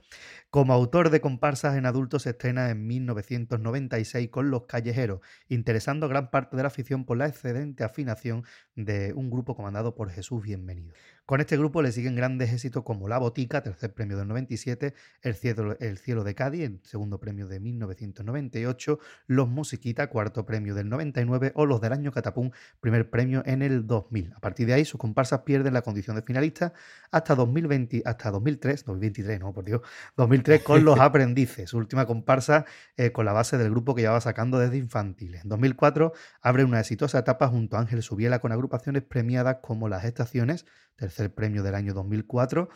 Como 0.51 0.73
autor 0.73 1.09
de 1.09 1.19
comparsas 1.19 1.75
en 1.75 1.87
adultos 1.87 2.23
se 2.23 2.29
estrena 2.29 2.69
en 2.69 2.85
1996 2.85 4.29
con 4.29 4.51
Los 4.51 4.65
Callejeros, 4.65 5.21
interesando 5.47 6.07
gran 6.07 6.29
parte 6.29 6.55
de 6.55 6.61
la 6.61 6.67
afición 6.67 7.05
por 7.05 7.17
la 7.17 7.25
excelente 7.25 7.83
afinación 7.83 8.43
de 8.75 9.13
un 9.13 9.31
grupo 9.31 9.55
comandado 9.55 9.95
por 9.95 10.11
Jesús 10.11 10.43
Bienvenido. 10.43 10.93
Con 11.27 11.41
este 11.41 11.57
grupo 11.57 11.81
le 11.81 11.91
siguen 11.91 12.15
grandes 12.15 12.53
éxitos 12.53 12.85
como 12.85 13.09
La 13.09 13.17
Botica, 13.17 13.61
tercer 13.61 13.93
premio 13.93 14.17
del 14.17 14.29
97, 14.29 14.93
El 15.21 15.35
Cielo, 15.35 15.75
El 15.81 15.97
Cielo 15.97 16.23
de 16.23 16.33
Cádiz, 16.35 16.63
el 16.63 16.79
segundo 16.83 17.19
premio 17.19 17.49
de 17.49 17.59
1998, 17.59 18.97
Los 19.25 19.49
Musiquita, 19.49 20.07
cuarto 20.07 20.45
premio 20.45 20.73
del 20.73 20.87
99 20.87 21.51
o 21.55 21.65
Los 21.65 21.81
del 21.81 21.91
Año 21.91 22.13
Catapum, 22.13 22.51
primer 22.79 23.09
premio 23.09 23.43
en 23.45 23.61
el 23.61 23.85
2000. 23.85 24.35
A 24.37 24.39
partir 24.39 24.67
de 24.67 24.75
ahí 24.75 24.85
sus 24.85 25.01
comparsas 25.01 25.41
pierden 25.41 25.73
la 25.73 25.81
condición 25.81 26.15
de 26.15 26.21
finalista 26.21 26.71
hasta 27.11 27.35
2020, 27.35 28.03
hasta 28.05 28.31
2003, 28.31 28.85
2023, 28.85 29.39
no, 29.41 29.51
por 29.51 29.65
Dios, 29.65 29.81
2003 30.15 30.63
con 30.63 30.85
Los 30.85 30.97
Aprendices, 31.01 31.71
su 31.71 31.77
última 31.77 32.05
comparsa 32.05 32.63
eh, 32.95 33.11
con 33.11 33.25
la 33.25 33.33
base 33.33 33.57
del 33.57 33.71
grupo 33.71 33.95
que 33.95 34.03
llevaba 34.03 34.21
sacando 34.21 34.59
desde 34.59 34.77
infantiles. 34.77 35.43
En 35.43 35.49
2004 35.49 36.13
abre 36.39 36.63
una 36.63 36.79
exitosa 36.79 37.19
etapa 37.19 37.49
junto 37.49 37.75
a 37.75 37.81
Ángel 37.81 38.01
Subiela 38.01 38.39
con 38.39 38.53
agrupaciones 38.53 39.03
premiadas 39.03 39.57
como 39.61 39.89
Las 39.89 40.05
Estaciones, 40.05 40.65
tercer 40.97 41.33
premio 41.33 41.63
del 41.63 41.75
año 41.75 41.93
2004, 41.93 42.69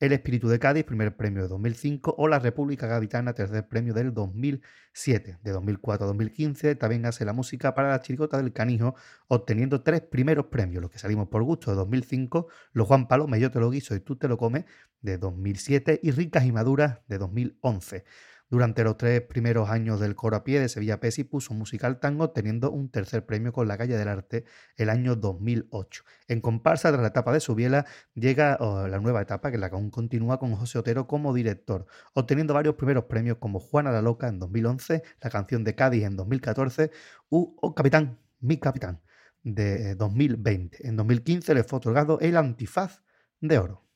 El 0.00 0.12
Espíritu 0.12 0.48
de 0.48 0.58
Cádiz, 0.58 0.84
primer 0.84 1.16
premio 1.16 1.42
de 1.42 1.48
2005, 1.48 2.14
o 2.18 2.28
La 2.28 2.38
República 2.38 2.86
Gaditana, 2.86 3.32
tercer 3.32 3.66
premio 3.68 3.94
del 3.94 4.12
2007. 4.12 5.38
De 5.42 5.50
2004 5.52 6.04
a 6.04 6.08
2015 6.08 6.74
también 6.74 7.06
hace 7.06 7.24
la 7.24 7.32
música 7.32 7.74
para 7.74 7.90
la 7.90 8.00
chirigota 8.00 8.36
del 8.36 8.52
canijo, 8.52 8.94
obteniendo 9.28 9.82
tres 9.82 10.02
primeros 10.02 10.46
premios, 10.46 10.82
los 10.82 10.90
que 10.90 10.98
salimos 10.98 11.28
por 11.28 11.42
gusto 11.44 11.70
de 11.70 11.76
2005, 11.76 12.48
Los 12.72 12.88
Juan 12.88 13.08
Palome, 13.08 13.40
Yo 13.40 13.50
te 13.50 13.60
lo 13.60 13.70
guiso 13.70 13.94
y 13.94 14.00
tú 14.00 14.16
te 14.16 14.28
lo 14.28 14.36
comes, 14.36 14.64
de 15.00 15.16
2007, 15.16 16.00
y 16.02 16.10
Ricas 16.10 16.44
y 16.44 16.52
Maduras, 16.52 16.98
de 17.06 17.18
2011. 17.18 18.04
Durante 18.50 18.82
los 18.82 18.96
tres 18.96 19.20
primeros 19.20 19.68
años 19.68 20.00
del 20.00 20.14
coro 20.14 20.36
a 20.36 20.44
pie 20.44 20.58
de 20.58 20.70
Sevilla 20.70 21.00
Pesi 21.00 21.24
puso 21.24 21.52
música 21.52 21.86
al 21.86 22.00
tango, 22.00 22.24
obteniendo 22.24 22.70
un 22.70 22.90
tercer 22.90 23.26
premio 23.26 23.52
con 23.52 23.68
la 23.68 23.76
Calle 23.76 23.96
del 23.96 24.08
Arte 24.08 24.44
el 24.76 24.88
año 24.88 25.16
2008. 25.16 26.04
En 26.28 26.40
comparsa, 26.40 26.88
tras 26.90 27.02
la 27.02 27.08
etapa 27.08 27.32
de 27.32 27.40
Subiela, 27.40 27.84
llega 28.14 28.58
la 28.88 28.98
nueva 29.00 29.20
etapa, 29.20 29.50
que 29.50 29.58
la 29.58 29.66
aún 29.66 29.90
continúa 29.90 30.38
con 30.38 30.54
José 30.56 30.78
Otero 30.78 31.06
como 31.06 31.34
director, 31.34 31.86
obteniendo 32.14 32.54
varios 32.54 32.74
primeros 32.76 33.04
premios 33.04 33.36
como 33.38 33.60
Juana 33.60 33.92
la 33.92 34.00
Loca 34.00 34.28
en 34.28 34.38
2011, 34.38 35.02
la 35.20 35.30
canción 35.30 35.62
de 35.64 35.74
Cádiz 35.74 36.04
en 36.04 36.16
2014 36.16 36.90
u 37.28 37.54
Oh 37.60 37.74
Capitán, 37.74 38.18
mi 38.40 38.56
Capitán 38.56 39.02
de 39.42 39.90
eh, 39.90 39.94
2020. 39.94 40.88
En 40.88 40.96
2015 40.96 41.54
le 41.54 41.64
fue 41.64 41.78
otorgado 41.78 42.18
el 42.20 42.36
Antifaz 42.36 43.02
de 43.40 43.58
Oro. 43.58 43.87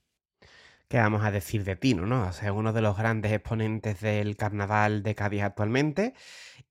¿Qué 0.93 0.99
vamos 0.99 1.25
a 1.25 1.31
decir 1.31 1.65
de 1.65 1.75
Tino, 1.75 2.05
no? 2.05 2.31
Sea, 2.35 2.53
uno 2.53 2.75
de 2.75 2.83
los 2.83 2.99
grandes 2.99 3.33
exponentes 3.33 4.03
del 4.03 4.37
carnaval 4.37 5.03
de 5.03 5.15
Cádiz 5.15 5.43
actualmente. 5.43 6.13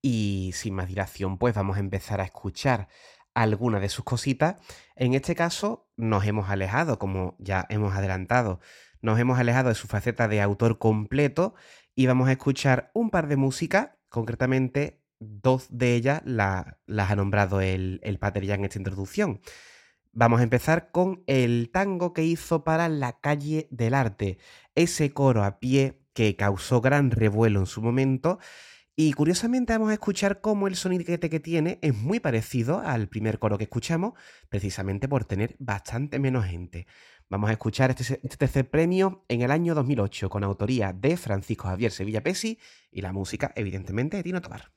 Y 0.00 0.52
sin 0.54 0.74
más 0.74 0.86
dilación, 0.86 1.38
pues 1.38 1.56
vamos 1.56 1.76
a 1.76 1.80
empezar 1.80 2.20
a 2.20 2.24
escuchar 2.24 2.86
algunas 3.34 3.80
de 3.80 3.88
sus 3.88 4.04
cositas. 4.04 4.58
En 4.94 5.14
este 5.14 5.34
caso, 5.34 5.90
nos 5.96 6.24
hemos 6.24 6.50
alejado, 6.50 7.00
como 7.00 7.34
ya 7.40 7.66
hemos 7.68 7.96
adelantado, 7.96 8.60
nos 9.00 9.18
hemos 9.18 9.40
alejado 9.40 9.70
de 9.70 9.74
su 9.74 9.88
faceta 9.88 10.28
de 10.28 10.40
autor 10.40 10.78
completo 10.78 11.56
y 11.96 12.06
vamos 12.06 12.28
a 12.28 12.32
escuchar 12.32 12.92
un 12.94 13.10
par 13.10 13.26
de 13.26 13.34
músicas, 13.34 13.90
concretamente 14.08 15.02
dos 15.18 15.66
de 15.68 15.96
ellas 15.96 16.22
la- 16.24 16.78
las 16.86 17.10
ha 17.10 17.16
nombrado 17.16 17.60
el, 17.60 17.98
el 18.04 18.20
Pater 18.20 18.44
ya 18.44 18.54
en 18.54 18.66
esta 18.66 18.78
introducción. 18.78 19.40
Vamos 20.14 20.40
a 20.40 20.42
empezar 20.42 20.90
con 20.90 21.24
el 21.26 21.70
tango 21.72 22.12
que 22.12 22.22
hizo 22.22 22.64
para 22.64 22.90
la 22.90 23.18
calle 23.18 23.66
del 23.70 23.94
arte, 23.94 24.36
ese 24.74 25.14
coro 25.14 25.42
a 25.42 25.58
pie 25.58 26.02
que 26.12 26.36
causó 26.36 26.82
gran 26.82 27.10
revuelo 27.10 27.60
en 27.60 27.66
su 27.66 27.80
momento. 27.80 28.38
Y 28.94 29.14
curiosamente 29.14 29.72
vamos 29.72 29.88
a 29.88 29.94
escuchar 29.94 30.42
cómo 30.42 30.68
el 30.68 30.76
soniquete 30.76 31.30
que 31.30 31.40
tiene 31.40 31.78
es 31.80 31.94
muy 31.94 32.20
parecido 32.20 32.80
al 32.80 33.08
primer 33.08 33.38
coro 33.38 33.56
que 33.56 33.64
escuchamos, 33.64 34.12
precisamente 34.50 35.08
por 35.08 35.24
tener 35.24 35.56
bastante 35.58 36.18
menos 36.18 36.44
gente. 36.44 36.86
Vamos 37.30 37.48
a 37.48 37.54
escuchar 37.54 37.88
este, 37.88 38.20
este 38.22 38.36
tercer 38.36 38.68
premio 38.68 39.24
en 39.28 39.40
el 39.40 39.50
año 39.50 39.74
2008 39.74 40.28
con 40.28 40.44
autoría 40.44 40.92
de 40.92 41.16
Francisco 41.16 41.68
Javier 41.68 41.90
Sevilla 41.90 42.22
Pesi 42.22 42.58
y 42.90 43.00
la 43.00 43.14
música, 43.14 43.50
evidentemente, 43.56 44.18
de 44.18 44.22
Tino 44.24 44.42
Tobar. 44.42 44.72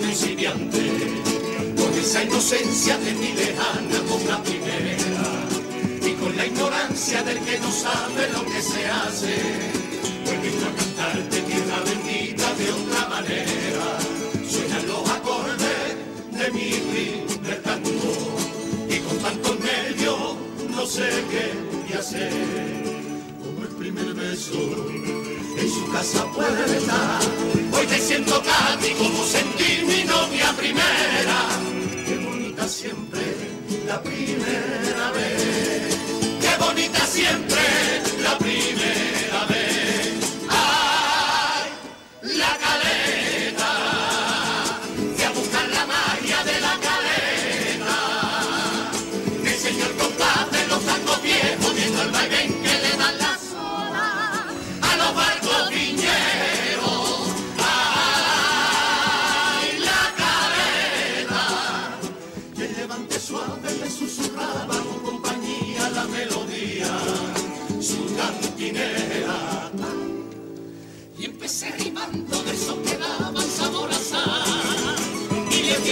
Principiante, 0.00 1.22
con 1.76 1.94
esa 1.94 2.24
inocencia 2.24 2.98
de 2.98 3.12
mi 3.14 3.32
lejana 3.32 3.98
con 4.08 4.26
la 4.26 4.42
primera, 4.42 4.98
y 6.04 6.12
con 6.14 6.36
la 6.36 6.46
ignorancia 6.46 7.22
del 7.22 7.38
que 7.40 7.58
no 7.58 7.70
sabe 7.70 8.28
lo 8.32 8.44
que 8.44 8.60
se 8.60 8.86
hace, 8.86 9.34
vuelvo 10.24 10.66
a 10.66 10.74
cantarte 10.74 11.40
tierra 11.42 11.80
bendita 11.84 12.54
de 12.54 12.72
otra 12.72 13.08
manera, 13.08 13.98
suenan 14.48 14.86
los 14.88 15.10
acordes 15.10 15.96
de 16.32 16.50
mi 16.50 16.70
primer 17.28 17.62
canto, 17.62 17.90
y 18.88 18.98
con 18.98 19.18
tantos 19.18 19.60
nervios 19.60 20.36
no 20.70 20.86
sé 20.86 21.08
qué 21.30 21.96
hacer, 21.96 22.32
como 23.38 23.62
el 23.62 23.74
primer 23.76 24.14
beso 24.14 24.58
en 25.58 25.70
su 25.70 25.92
casa 25.92 26.24
puede 26.32 26.76
estar. 26.78 27.65
Hoy 27.78 27.86
te 27.86 27.98
siento 27.98 28.42
Katy 28.42 28.90
como 28.94 29.22
sentí 29.24 29.84
mi 29.86 30.04
novia 30.04 30.50
primera. 30.56 31.38
Qué 32.06 32.16
bonita 32.16 32.66
siempre 32.66 33.20
la 33.86 34.02
primera 34.02 35.10
vez. 35.12 35.96
Qué 36.40 36.64
bonita 36.64 37.06
siempre 37.06 37.60
la 38.22 38.38
primera 38.38 39.44
vez. 39.50 40.38
Ay, 40.48 41.70
la 42.38 42.56
caleta. 42.64 43.70
Fui 45.14 45.24
a 45.24 45.30
buscar 45.32 45.68
la 45.68 45.86
magia 45.86 46.44
de 46.44 46.60
la 46.60 46.74
caleta. 46.86 47.96
El 49.68 49.96
compás 49.96 50.50
de 50.50 50.66
los 50.68 50.82
tangos 50.82 51.22
viejos 51.22 51.74
viendo 51.74 52.02
el 52.02 52.10
vaivén 52.10 52.55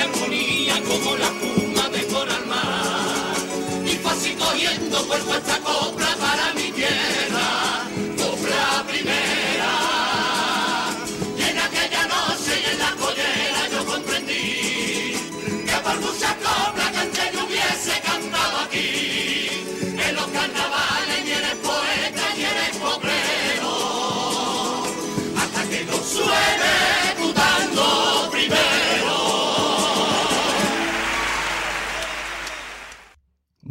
armonía 0.05 0.81
como 0.87 1.17
la 1.17 1.31
puma 1.41 1.89
de 1.89 2.07
coral 2.07 2.47
mar. 2.47 3.37
Y 3.85 3.97
fue 3.97 4.13
así 4.13 4.35
cogiendo 4.35 5.07
cuerpo 5.07 5.35
esta 5.35 5.59
copla 5.61 6.04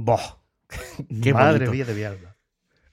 Boh. 0.03 0.19
Qué 1.23 1.33
Madre 1.33 1.69
mía 1.69 1.85
de 1.85 1.93
mi 1.93 2.03
alma. 2.03 2.35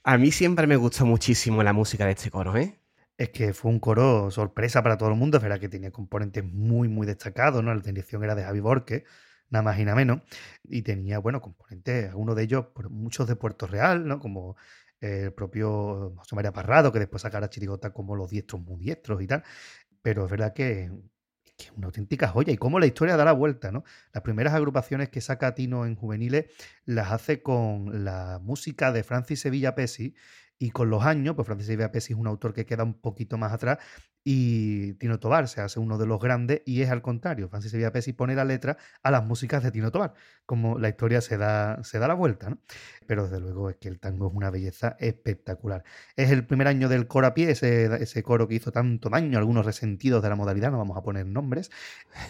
A 0.04 0.16
mí 0.16 0.30
siempre 0.30 0.66
me 0.66 0.76
gustó 0.76 1.04
muchísimo 1.04 1.62
la 1.62 1.72
música 1.72 2.06
de 2.06 2.12
este 2.12 2.30
coro, 2.30 2.56
¿eh? 2.56 2.78
Es 3.18 3.30
que 3.30 3.52
fue 3.52 3.70
un 3.70 3.80
coro 3.80 4.30
sorpresa 4.30 4.82
para 4.82 4.96
todo 4.96 5.08
el 5.08 5.16
mundo. 5.16 5.36
Es 5.36 5.42
verdad 5.42 5.58
que 5.58 5.68
tenía 5.68 5.90
componentes 5.90 6.44
muy, 6.44 6.88
muy 6.88 7.06
destacados, 7.06 7.64
¿no? 7.64 7.74
La 7.74 7.80
dirección 7.80 8.22
era 8.22 8.34
de 8.34 8.44
Javi 8.44 8.61
Borque, 8.61 9.04
nada 9.50 9.62
más 9.62 9.78
y 9.78 9.84
nada 9.84 9.96
menos. 9.96 10.22
Y 10.62 10.82
tenía, 10.82 11.18
bueno, 11.18 11.40
componentes, 11.40 12.11
algunos 12.11 12.36
de 12.36 12.44
ellos, 12.44 12.66
muchos 12.88 13.26
de 13.26 13.34
Puerto 13.36 13.66
Real, 13.66 14.06
¿no? 14.06 14.20
Como 14.20 14.56
el 15.00 15.32
propio 15.32 16.14
José 16.16 16.36
María 16.36 16.52
Parrado, 16.52 16.92
que 16.92 17.00
después 17.00 17.22
sacara 17.22 17.50
Chirigota 17.50 17.92
como 17.92 18.14
Los 18.14 18.30
Diestros 18.30 18.62
Muy 18.62 18.78
Diestros 18.78 19.20
y 19.20 19.26
tal. 19.26 19.42
Pero 20.00 20.24
es 20.24 20.30
verdad 20.30 20.54
que, 20.54 20.90
una 21.76 21.86
auténtica 21.86 22.28
joya. 22.28 22.52
Y 22.52 22.56
cómo 22.56 22.78
la 22.78 22.86
historia 22.86 23.16
da 23.16 23.24
la 23.24 23.32
vuelta, 23.32 23.72
¿no? 23.72 23.84
Las 24.12 24.22
primeras 24.22 24.54
agrupaciones 24.54 25.08
que 25.08 25.20
saca 25.20 25.54
Tino 25.54 25.86
en 25.86 25.94
juveniles 25.96 26.46
las 26.84 27.12
hace 27.12 27.42
con 27.42 28.04
la 28.04 28.40
música 28.42 28.92
de 28.92 29.02
Francis 29.02 29.40
Sevilla 29.40 29.74
Pesci 29.74 30.14
y 30.58 30.70
con 30.70 30.90
los 30.90 31.04
años, 31.04 31.34
pues 31.34 31.46
Francis 31.46 31.68
Sevilla 31.68 31.90
Pesci 31.90 32.12
es 32.12 32.18
un 32.18 32.26
autor 32.26 32.52
que 32.52 32.66
queda 32.66 32.84
un 32.84 33.00
poquito 33.00 33.38
más 33.38 33.52
atrás 33.52 33.78
y 34.22 34.94
Tino 34.94 35.18
Tobar 35.18 35.48
se 35.48 35.60
hace 35.60 35.80
uno 35.80 35.96
de 35.96 36.06
los 36.06 36.20
grandes 36.20 36.62
y 36.66 36.82
es 36.82 36.90
al 36.90 37.02
contrario. 37.02 37.48
Francis 37.48 37.70
Sevilla 37.70 37.92
Pesci 37.92 38.12
pone 38.12 38.34
la 38.34 38.44
letra 38.44 38.76
a 39.02 39.10
las 39.10 39.24
músicas 39.24 39.62
de 39.62 39.70
Tino 39.70 39.90
Tobar, 39.90 40.14
como 40.44 40.78
la 40.78 40.88
historia 40.88 41.20
se 41.20 41.38
da, 41.38 41.82
se 41.84 41.98
da 41.98 42.06
la 42.06 42.14
vuelta, 42.14 42.50
¿no? 42.50 42.58
Pero 43.06 43.24
desde 43.24 43.40
luego 43.40 43.70
es 43.70 43.76
que 43.76 43.88
el 43.88 43.98
tango 43.98 44.28
es 44.28 44.34
una 44.34 44.50
belleza 44.50 44.96
espectacular. 44.98 45.84
Es 46.16 46.30
el 46.30 46.46
primer 46.46 46.68
año 46.68 46.88
del 46.88 47.06
coro 47.06 47.28
a 47.28 47.34
pie, 47.34 47.50
ese, 47.50 47.86
ese 48.02 48.22
coro 48.22 48.46
que 48.46 48.56
hizo 48.56 48.72
tanto 48.72 49.08
daño 49.08 49.38
a 49.38 49.40
algunos 49.40 49.64
resentidos 49.64 50.22
de 50.22 50.28
la 50.28 50.36
modalidad, 50.36 50.70
no 50.70 50.78
vamos 50.78 50.98
a 50.98 51.02
poner 51.02 51.26
nombres, 51.26 51.70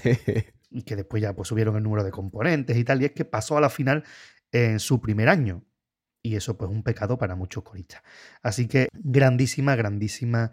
y 0.70 0.82
que 0.82 0.96
después 0.96 1.22
ya 1.22 1.34
pues 1.34 1.48
subieron 1.48 1.76
el 1.76 1.82
número 1.82 2.04
de 2.04 2.12
componentes 2.12 2.76
y 2.76 2.84
tal, 2.84 3.02
y 3.02 3.06
es 3.06 3.12
que 3.12 3.24
pasó 3.24 3.58
a 3.58 3.60
la 3.60 3.70
final 3.70 4.04
en 4.52 4.78
su 4.78 5.00
primer 5.00 5.28
año. 5.28 5.64
Y 6.22 6.36
eso 6.36 6.56
pues 6.58 6.70
un 6.70 6.82
pecado 6.82 7.16
para 7.18 7.34
muchos 7.34 7.64
coristas. 7.64 8.02
Así 8.42 8.68
que 8.68 8.88
grandísima, 8.92 9.74
grandísima 9.74 10.50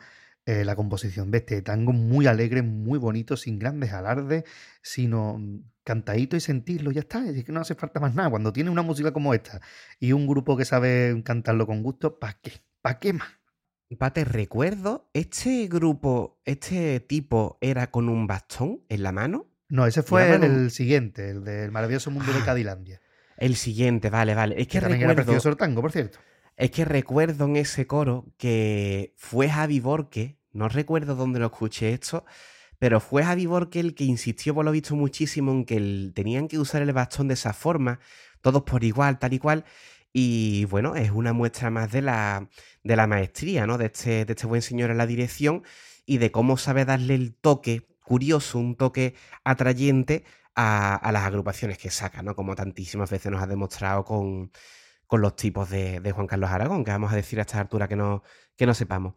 eh, 0.48 0.64
la 0.66 0.76
composición 0.76 1.30
de 1.30 1.40
este 1.40 1.62
tango, 1.62 1.94
muy 1.94 2.26
alegre, 2.26 2.62
muy 2.64 2.98
bonito, 2.98 3.38
sin 3.38 3.60
grandes 3.60 3.92
alardes, 3.94 4.46
sino 4.82 5.38
mm, 5.38 5.60
cantadito 5.84 6.36
y 6.36 6.40
sentirlo, 6.40 6.92
ya 6.92 7.02
está, 7.02 7.28
es 7.30 7.44
que 7.44 7.52
no 7.52 7.60
hace 7.60 7.76
falta 7.76 8.00
más 8.00 8.16
nada. 8.16 8.30
Cuando 8.30 8.52
tiene 8.54 8.70
una 8.70 8.82
música 8.82 9.12
como 9.12 9.34
esta 9.34 9.62
y 10.00 10.14
un 10.14 10.26
grupo 10.26 10.58
que 10.58 10.66
sabe 10.66 11.22
cantarlo 11.26 11.68
con 11.68 11.84
gusto, 11.84 12.18
¿para 12.18 12.40
qué? 12.42 12.54
¿Para 12.82 12.98
qué 13.00 13.14
más? 13.14 13.28
Pate, 14.00 14.26
recuerdo, 14.26 15.10
¿este 15.14 15.68
grupo, 15.68 16.42
este 16.44 17.00
tipo 17.00 17.58
era 17.62 17.92
con 17.92 18.10
un 18.10 18.26
bastón 18.28 18.82
en 18.90 19.04
la 19.04 19.12
mano? 19.14 19.48
No, 19.70 19.86
ese 19.86 20.02
fue 20.04 20.34
el, 20.36 20.72
siguiente, 20.72 21.30
el 21.30 21.44
del 21.44 21.72
maravilloso 21.72 22.10
mundo 22.12 22.32
de 22.34 22.40
Ah, 22.40 22.46
Cadilandia. 22.46 23.02
El 23.38 23.56
siguiente, 23.56 24.10
vale, 24.10 24.34
vale. 24.34 24.56
Es 24.60 24.68
Que 24.68 24.74
que 24.74 24.82
también 24.82 25.02
era 25.02 25.10
recuerdo, 25.12 25.26
precioso 25.32 25.50
el 25.50 25.58
tango, 25.58 25.82
por 25.82 25.92
cierto. 25.92 26.20
es 26.58 26.72
que 26.72 26.84
recuerdo 26.86 27.46
en 27.46 27.56
ese 27.58 27.86
coro 27.88 28.26
que 28.38 29.14
fue 29.18 29.50
Javi 29.50 29.80
Borque, 29.80 30.37
no 30.58 30.70
recuerdo 30.70 31.16
dónde 31.16 31.40
lo 31.40 31.46
escuché 31.48 31.94
esto, 31.94 32.26
pero 32.80 33.00
fue 33.00 33.24
Javi 33.24 33.46
Borque 33.46 33.80
el 33.80 33.96
que 33.96 34.04
insistió 34.04 34.54
por 34.56 34.66
lo 34.66 34.72
visto 34.72 34.96
muchísimo 34.96 35.52
en 35.52 35.66
que 35.66 36.12
tenían 36.14 36.48
que 36.48 36.60
usar 36.60 36.82
el 36.82 36.94
bastón 36.94 37.28
de 37.28 37.36
esa 37.36 37.54
forma, 37.54 38.00
todos 38.42 38.64
por 38.64 38.84
igual, 38.84 39.20
tal 39.20 39.34
y 39.34 39.40
cual. 39.40 39.66
Y 40.14 40.66
bueno, 40.66 40.96
es 40.96 41.12
una 41.12 41.34
muestra 41.34 41.70
más 41.70 41.92
de 41.92 42.02
la, 42.02 42.50
de 42.84 42.96
la 42.96 43.08
maestría, 43.08 43.68
¿no? 43.68 43.78
De 43.78 43.86
este, 43.88 44.26
de 44.26 44.34
este 44.34 44.48
buen 44.48 44.62
señor 44.62 44.90
en 44.92 44.98
la 44.98 45.06
dirección 45.06 45.64
y 46.06 46.18
de 46.18 46.32
cómo 46.32 46.58
sabe 46.58 46.86
darle 46.86 47.16
el 47.16 47.36
toque 47.36 47.88
curioso, 48.04 48.58
un 48.60 48.76
toque 48.76 49.16
atrayente 49.44 50.24
a, 50.56 50.96
a 50.96 51.12
las 51.12 51.24
agrupaciones 51.24 51.78
que 51.78 51.92
saca, 51.92 52.24
¿no? 52.24 52.36
Como 52.36 52.56
tantísimas 52.56 53.12
veces 53.12 53.32
nos 53.32 53.44
ha 53.44 53.48
demostrado 53.48 54.06
con, 54.06 54.52
con 55.08 55.22
los 55.22 55.36
tipos 55.36 55.70
de, 55.70 56.00
de 56.00 56.12
Juan 56.12 56.28
Carlos 56.28 56.50
Aragón, 56.50 56.84
que 56.84 56.92
vamos 56.92 57.12
a 57.12 57.16
decir 57.16 57.40
a 57.40 57.44
esta 57.44 57.60
altura 57.60 57.88
que 57.88 57.96
no, 57.96 58.24
que 58.56 58.66
no 58.66 58.74
sepamos. 58.74 59.16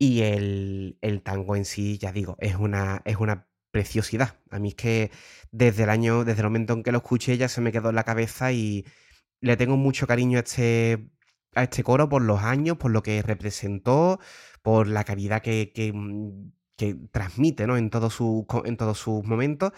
Y 0.00 0.22
el, 0.22 0.98
el 1.02 1.22
tango 1.22 1.56
en 1.56 1.66
sí, 1.66 1.98
ya 1.98 2.10
digo, 2.12 2.36
es 2.40 2.56
una, 2.56 3.02
es 3.04 3.18
una 3.18 3.48
preciosidad. 3.70 4.38
A 4.50 4.58
mí 4.58 4.70
es 4.70 4.74
que 4.76 5.10
desde 5.52 5.82
el 5.84 5.90
año, 5.90 6.24
desde 6.24 6.40
el 6.40 6.46
momento 6.48 6.72
en 6.72 6.82
que 6.82 6.92
lo 6.92 6.98
escuché 6.98 7.36
ya 7.36 7.48
se 7.50 7.60
me 7.60 7.70
quedó 7.72 7.90
en 7.90 7.96
la 7.96 8.04
cabeza 8.04 8.50
y 8.52 8.86
le 9.40 9.56
tengo 9.56 9.76
mucho 9.76 10.06
cariño 10.06 10.38
a 10.38 10.42
este, 10.42 11.08
a 11.54 11.64
este 11.64 11.82
coro 11.84 12.08
por 12.08 12.22
los 12.22 12.42
años, 12.42 12.76
por 12.78 12.90
lo 12.92 13.02
que 13.02 13.22
representó, 13.22 14.20
por 14.62 14.86
la 14.88 15.04
calidad 15.04 15.42
que, 15.42 15.72
mm, 15.94 16.52
que 16.76 16.96
transmite 17.12 17.66
¿no? 17.66 17.76
en, 17.76 17.90
todos 17.90 18.14
sus 18.14 18.46
co- 18.46 18.64
en 18.66 18.76
todos 18.76 18.98
sus 18.98 19.24
momentos. 19.24 19.72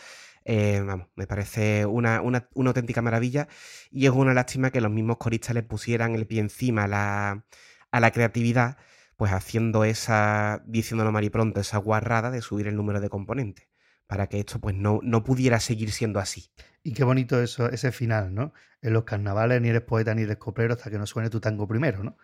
Eh, 0.44 0.82
vamos, 0.84 1.08
me 1.16 1.26
parece 1.26 1.86
una, 1.86 2.20
una- 2.20 2.48
una 2.54 2.70
auténtica 2.70 3.02
maravilla 3.02 3.48
y 3.90 4.06
es 4.06 4.12
una 4.12 4.34
lástima 4.34 4.70
que 4.70 4.80
los 4.80 4.90
mismos 4.90 5.18
coristas 5.18 5.54
le 5.54 5.62
pusieran 5.62 6.14
el 6.14 6.26
pie 6.26 6.40
encima 6.40 6.84
a 6.84 6.88
la, 6.88 7.44
a 7.92 8.00
la 8.00 8.10
creatividad, 8.10 8.76
pues 9.22 9.34
haciendo 9.34 9.84
esa, 9.84 10.64
diciéndolo 10.66 11.12
mal 11.12 11.22
y 11.22 11.30
pronto, 11.30 11.60
esa 11.60 11.78
guarrada 11.78 12.32
de 12.32 12.42
subir 12.42 12.66
el 12.66 12.74
número 12.74 13.00
de 13.00 13.08
componentes, 13.08 13.68
para 14.08 14.26
que 14.26 14.40
esto 14.40 14.58
pues 14.58 14.74
no, 14.74 14.98
no 15.00 15.22
pudiera 15.22 15.60
seguir 15.60 15.92
siendo 15.92 16.18
así. 16.18 16.50
Y 16.82 16.92
qué 16.92 17.04
bonito 17.04 17.40
eso, 17.40 17.70
ese 17.70 17.92
final, 17.92 18.34
¿no? 18.34 18.52
En 18.80 18.92
los 18.94 19.04
carnavales 19.04 19.62
ni 19.62 19.68
eres 19.68 19.82
poeta 19.82 20.12
ni 20.16 20.22
eres 20.22 20.38
coplero 20.38 20.74
hasta 20.74 20.90
que 20.90 20.98
no 20.98 21.06
suene 21.06 21.30
tu 21.30 21.38
tango 21.38 21.68
primero, 21.68 22.02
¿no? 22.02 22.16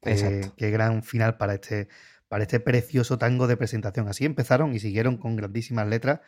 Qué- 0.00 0.12
Exacto. 0.12 0.54
Qué, 0.56 0.70
gran 0.70 1.02
final 1.02 1.36
para 1.36 1.52
este, 1.52 1.88
para 2.26 2.44
este 2.44 2.58
precioso 2.58 3.18
tango 3.18 3.46
de 3.46 3.58
presentación. 3.58 4.08
Así 4.08 4.24
empezaron 4.24 4.74
y 4.74 4.78
siguieron 4.78 5.18
con 5.18 5.36
grandísimas 5.36 5.86
letras 5.86 6.20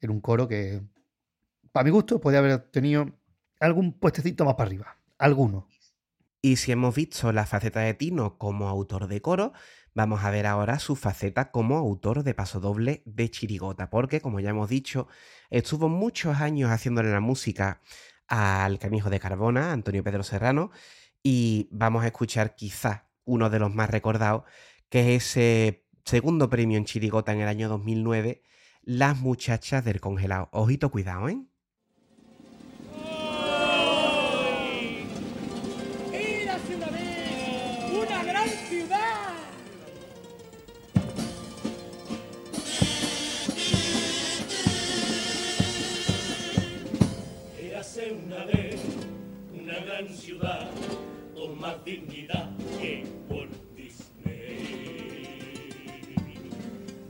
en 0.00 0.10
un 0.10 0.20
coro 0.20 0.48
que, 0.48 0.82
para 1.70 1.84
mi 1.84 1.90
gusto, 1.90 2.20
podía 2.20 2.40
haber 2.40 2.58
tenido 2.58 3.12
algún 3.60 3.92
puestecito 3.92 4.44
más 4.44 4.56
para 4.56 4.66
arriba. 4.66 4.96
Alguno. 5.16 5.68
Y 6.42 6.56
si 6.56 6.72
hemos 6.72 6.94
visto 6.94 7.32
la 7.32 7.46
faceta 7.46 7.80
de 7.80 7.94
Tino 7.94 8.38
como 8.38 8.68
autor 8.68 9.08
de 9.08 9.20
coro, 9.20 9.52
vamos 9.94 10.24
a 10.24 10.30
ver 10.30 10.46
ahora 10.46 10.78
su 10.78 10.94
faceta 10.94 11.50
como 11.50 11.76
autor 11.76 12.22
de 12.22 12.34
pasodoble 12.34 13.02
de 13.06 13.30
chirigota, 13.30 13.90
porque 13.90 14.20
como 14.20 14.40
ya 14.40 14.50
hemos 14.50 14.68
dicho, 14.68 15.08
estuvo 15.50 15.88
muchos 15.88 16.36
años 16.40 16.70
haciéndole 16.70 17.10
la 17.10 17.20
música 17.20 17.80
al 18.28 18.78
canijo 18.78 19.10
de 19.10 19.20
Carbona, 19.20 19.72
Antonio 19.72 20.04
Pedro 20.04 20.22
Serrano, 20.22 20.70
y 21.22 21.68
vamos 21.72 22.04
a 22.04 22.08
escuchar 22.08 22.54
quizá 22.54 23.08
uno 23.24 23.50
de 23.50 23.58
los 23.58 23.74
más 23.74 23.90
recordados, 23.90 24.44
que 24.88 25.16
es 25.16 25.24
ese 25.24 25.86
segundo 26.04 26.48
premio 26.48 26.78
en 26.78 26.84
chirigota 26.84 27.32
en 27.32 27.40
el 27.40 27.48
año 27.48 27.68
2009, 27.68 28.42
Las 28.82 29.18
muchachas 29.18 29.84
del 29.84 30.00
congelado. 30.00 30.48
Ojito, 30.52 30.90
cuidado, 30.90 31.28
¿eh? 31.28 31.44
Gran 50.06 50.16
ciudad 50.16 50.68
con 51.34 51.58
más 51.60 51.84
dignidad 51.84 52.48
que 52.80 53.04
Walt 53.28 53.50
Disney, 53.74 54.90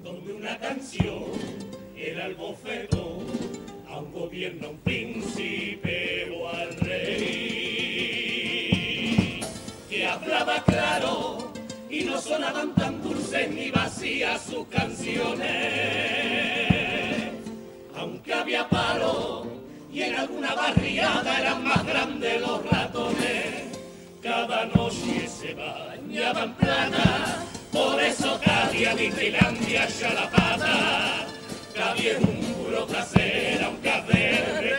donde 0.03 0.33
una 0.33 0.59
canción 0.59 1.25
era 1.95 2.25
el 2.27 2.35
bofetón 2.37 3.27
a 3.89 3.99
un 3.99 4.11
gobierno, 4.13 4.69
a 4.69 4.71
un 4.71 4.79
príncipe 4.79 6.35
o 6.39 6.49
al 6.49 6.75
rey, 6.77 7.81
que 9.91 10.07
hablaba 10.07 10.65
claro 10.65 11.53
y 11.91 12.05
no 12.05 12.19
sonaban 12.19 12.75
tan 12.75 13.03
dulces 13.03 13.51
ni 13.51 13.71
vacías 13.71 14.43
sus 14.43 14.67
canciones. 14.69 15.47
Aunque 17.95 18.33
había 18.33 18.67
palo 18.69 19.56
y 19.97 20.03
en 20.03 20.15
alguna 20.15 20.55
barriada 20.55 21.41
eran 21.41 21.65
más 21.65 21.87
grandes 21.87 22.39
los 22.43 22.63
ratones. 22.67 23.79
Cada 24.23 24.67
noche 24.67 25.27
se 25.27 25.55
bañaban 25.55 26.55
plata, 26.57 27.43
por 27.73 28.03
eso 28.03 28.39
Cádiz 28.45 28.89
a 28.89 28.95
Disneylandia 28.95 29.89
ya 29.89 30.13
la 30.13 30.31
pata. 30.31 31.27
Es 31.97 32.19
un 32.19 32.55
puro 32.55 32.85
trasero, 32.85 33.67
aunque 33.67 33.91
has 33.91 34.07
de 34.07 34.79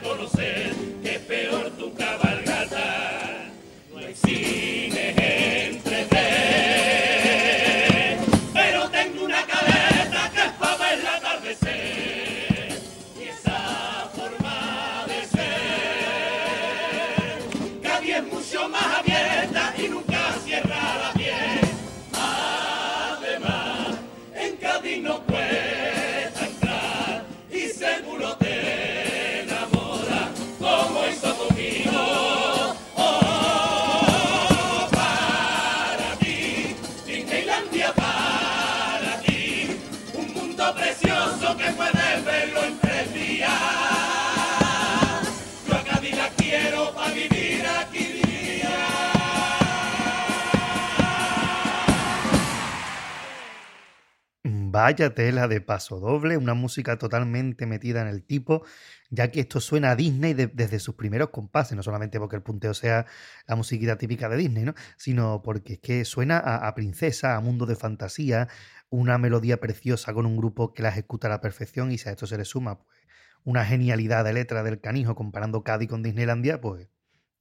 Vaya 54.77 55.15
tela 55.15 55.47
de 55.47 55.59
paso 55.59 55.99
doble, 55.99 56.37
una 56.37 56.53
música 56.53 56.99
totalmente 56.99 57.65
metida 57.65 58.03
en 58.03 58.07
el 58.09 58.21
tipo, 58.23 58.63
ya 59.09 59.31
que 59.31 59.39
esto 59.39 59.59
suena 59.59 59.89
a 59.89 59.95
Disney 59.95 60.35
de- 60.35 60.45
desde 60.45 60.77
sus 60.77 60.93
primeros 60.93 61.31
compases, 61.31 61.75
no 61.75 61.81
solamente 61.81 62.19
porque 62.19 62.35
el 62.35 62.43
punteo 62.43 62.75
sea 62.75 63.07
la 63.47 63.55
musiquita 63.55 63.97
típica 63.97 64.29
de 64.29 64.37
Disney, 64.37 64.65
¿no? 64.65 64.75
sino 64.95 65.41
porque 65.41 65.73
es 65.73 65.79
que 65.79 66.05
suena 66.05 66.37
a, 66.37 66.67
a 66.67 66.75
princesa, 66.75 67.35
a 67.35 67.39
mundo 67.39 67.65
de 67.65 67.75
fantasía, 67.75 68.49
una 68.91 69.17
melodía 69.17 69.59
preciosa 69.59 70.13
con 70.13 70.27
un 70.27 70.37
grupo 70.37 70.75
que 70.75 70.83
la 70.83 70.89
ejecuta 70.89 71.25
a 71.25 71.31
la 71.31 71.41
perfección 71.41 71.91
y 71.91 71.97
si 71.97 72.09
a 72.09 72.11
esto 72.11 72.27
se 72.27 72.37
le 72.37 72.45
suma 72.45 72.77
pues, 72.77 72.99
una 73.43 73.65
genialidad 73.65 74.23
de 74.25 74.33
letra 74.33 74.61
del 74.61 74.79
canijo 74.79 75.15
comparando 75.15 75.63
Cádiz 75.63 75.89
con 75.89 76.03
Disneylandia, 76.03 76.61
pues, 76.61 76.87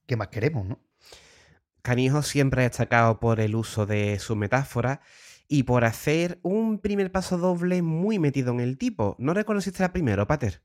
¿qué 0.07 0.17
más 0.17 0.29
queremos, 0.29 0.65
no? 0.67 0.81
Canijo 1.83 2.23
siempre 2.23 2.63
ha 2.63 2.69
destacado 2.69 3.21
por 3.21 3.41
el 3.41 3.55
uso 3.55 3.85
de 3.85 4.19
su 4.21 4.37
metáfora 4.37 5.03
y 5.49 5.63
por 5.65 5.85
hacer 5.85 6.39
un 6.43 6.79
primer 6.81 7.13
paso 7.13 7.39
doble 7.39 7.83
muy 7.83 8.19
metido 8.19 8.53
en 8.53 8.61
el 8.61 8.79
tipo. 8.79 9.17
¿No 9.19 9.35
reconociste 9.35 9.83
la 9.83 9.93
primero, 9.93 10.27
Pater? 10.27 10.63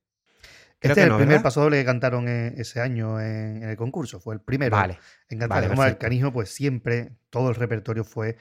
Creo 0.80 0.94
este 0.94 0.94
que 0.94 1.00
es 1.02 1.06
el 1.06 1.10
no, 1.10 1.18
primer 1.18 1.28
¿verdad? 1.36 1.44
paso 1.44 1.62
doble 1.62 1.78
que 1.80 1.86
cantaron 1.86 2.28
eh, 2.28 2.54
ese 2.58 2.82
año 2.82 3.20
en, 3.22 3.64
en 3.64 3.70
el 3.70 3.78
concurso, 3.78 4.20
fue 4.20 4.34
el 4.36 4.42
primero. 4.42 4.76
Vale. 4.76 4.98
en 5.30 5.40
cantar. 5.40 5.50
vale, 5.50 5.68
Como 5.70 5.84
el 5.84 5.98
perfecto. 5.98 6.06
canijo, 6.06 6.32
pues 6.34 6.50
siempre 6.50 7.16
todo 7.30 7.50
el 7.50 7.56
repertorio 7.56 8.04
fue 8.04 8.38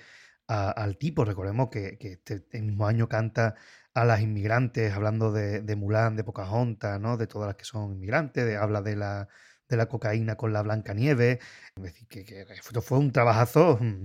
a- 0.48 0.70
al 0.70 0.96
tipo. 0.96 1.24
Recordemos 1.24 1.68
que, 1.70 1.98
que 1.98 2.12
este 2.12 2.46
el 2.52 2.62
mismo 2.62 2.86
año 2.86 3.08
canta 3.08 3.56
a 3.92 4.04
las 4.04 4.20
inmigrantes, 4.22 4.92
hablando 4.94 5.32
de, 5.32 5.60
de 5.62 5.76
Mulan, 5.76 6.16
de 6.16 6.24
Pocahontas, 6.24 6.98
¿no? 7.00 7.16
De 7.18 7.26
todas 7.26 7.48
las 7.48 7.56
que 7.56 7.64
son 7.64 7.92
inmigrantes, 7.92 8.44
de- 8.46 8.56
habla 8.56 8.80
de 8.82 8.96
la, 8.96 9.28
de 9.68 9.76
la 9.76 9.86
cocaína 9.86 10.36
con 10.36 10.52
la 10.54 10.62
Blanca 10.62 10.94
Nieve. 10.94 11.40
Es 11.76 11.82
decir, 11.82 12.08
que, 12.08 12.24
que 12.24 12.46
esto 12.54 12.80
fue 12.80 12.98
un 12.98 13.12
trabajazo 13.12 13.78
mm, 13.80 14.04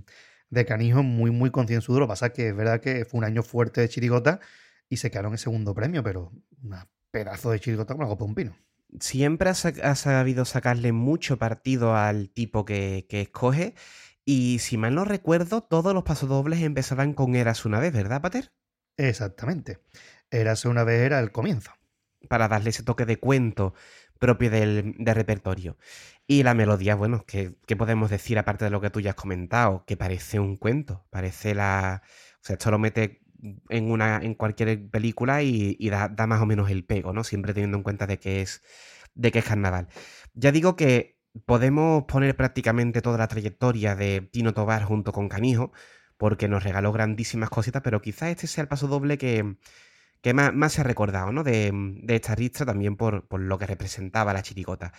de 0.55 0.65
canijo 0.65 1.03
muy, 1.03 1.31
muy 1.31 1.51
concienzudo. 1.51 1.99
Lo 1.99 2.07
que 2.07 2.11
pasa 2.11 2.27
es 2.27 2.33
que 2.33 2.49
es 2.49 2.55
verdad 2.55 2.81
que 2.81 3.05
fue 3.05 3.19
un 3.19 3.23
año 3.25 3.43
fuerte 3.43 3.81
de 3.81 3.89
chirigota 3.89 4.39
y 4.89 4.97
se 4.97 5.11
quedaron 5.11 5.33
en 5.33 5.37
segundo 5.37 5.73
premio, 5.75 6.03
pero 6.03 6.31
un 6.63 6.75
pedazo 7.11 7.51
de 7.51 7.59
chirigota 7.59 7.93
con 7.93 8.03
la 8.03 8.09
copa 8.09 8.25
de 8.25 8.29
un 8.29 8.35
pino. 8.35 8.55
Siempre 8.99 9.49
ha, 9.49 9.53
sa- 9.53 9.73
ha 9.83 9.95
sabido 9.95 10.45
sacarle 10.45 10.91
mucho 10.91 11.37
partido 11.37 11.95
al 11.95 12.29
tipo 12.29 12.65
que, 12.65 13.05
que 13.09 13.21
escoge. 13.21 13.75
Y 14.25 14.59
si 14.59 14.77
mal 14.77 14.95
no 14.95 15.05
recuerdo, 15.05 15.61
todos 15.61 15.93
los 15.93 16.03
pasodobles 16.03 16.61
empezaban 16.61 17.13
con 17.13 17.35
Eras 17.35 17.65
una 17.65 17.79
vez, 17.79 17.93
¿verdad, 17.93 18.21
Pater? 18.21 18.51
Exactamente. 18.97 19.79
Érase 20.31 20.67
una 20.67 20.83
vez 20.83 21.01
era 21.01 21.19
el 21.19 21.31
comienzo. 21.31 21.71
Para 22.29 22.47
darle 22.47 22.71
ese 22.71 22.81
toque 22.83 23.05
de 23.05 23.17
cuento 23.17 23.73
propio 24.19 24.49
del, 24.49 24.95
repertorio. 24.99 25.77
Y 26.27 26.43
la 26.43 26.53
melodía, 26.53 26.95
bueno, 26.95 27.23
¿qué, 27.27 27.55
podemos 27.77 28.09
decir 28.09 28.39
aparte 28.39 28.65
de 28.65 28.71
lo 28.71 28.81
que 28.81 28.89
tú 28.89 28.99
ya 28.99 29.11
has 29.11 29.15
comentado? 29.15 29.83
Que 29.85 29.97
parece 29.97 30.39
un 30.39 30.57
cuento, 30.57 31.05
parece 31.09 31.55
la... 31.55 32.01
O 32.35 32.39
sea, 32.41 32.55
esto 32.55 32.71
lo 32.71 32.79
mete 32.79 33.21
en, 33.69 33.91
una, 33.91 34.17
en 34.17 34.35
cualquier 34.35 34.89
película 34.89 35.43
y, 35.43 35.75
y 35.79 35.89
da, 35.89 36.09
da 36.09 36.27
más 36.27 36.41
o 36.41 36.45
menos 36.45 36.69
el 36.69 36.85
pego, 36.85 37.13
¿no? 37.13 37.23
Siempre 37.23 37.53
teniendo 37.53 37.77
en 37.77 37.83
cuenta 37.83 38.07
de 38.07 38.19
que 38.19 38.41
es, 38.41 38.63
de 39.13 39.31
que 39.31 39.39
es 39.39 39.45
carnaval. 39.45 39.87
Ya 40.33 40.51
digo 40.51 40.75
que 40.75 41.19
podemos 41.45 42.05
poner 42.05 42.35
prácticamente 42.35 43.01
toda 43.01 43.17
la 43.17 43.27
trayectoria 43.27 43.95
de 43.95 44.21
Tino 44.31 44.53
Tobar 44.53 44.83
junto 44.83 45.11
con 45.11 45.29
Canijo, 45.29 45.71
porque 46.17 46.47
nos 46.47 46.63
regaló 46.63 46.91
grandísimas 46.91 47.49
cositas, 47.49 47.81
pero 47.83 48.01
quizás 48.01 48.29
este 48.29 48.47
sea 48.47 48.61
el 48.63 48.67
paso 48.67 48.87
doble 48.87 49.17
que, 49.17 49.57
que 50.25 50.33
más, 50.33 50.73
se 50.73 50.81
ha 50.81 50.83
recordado, 50.83 51.31
¿no? 51.31 51.43
De, 51.43 51.71
de 51.71 52.15
esta 52.15 52.33
ristra 52.33 52.65
también 52.65 52.95
por, 52.95 53.27
lo 53.39 53.59
que 53.59 53.67
representaba 53.67 54.33
la 54.33 54.41
chirigota. 54.41 54.91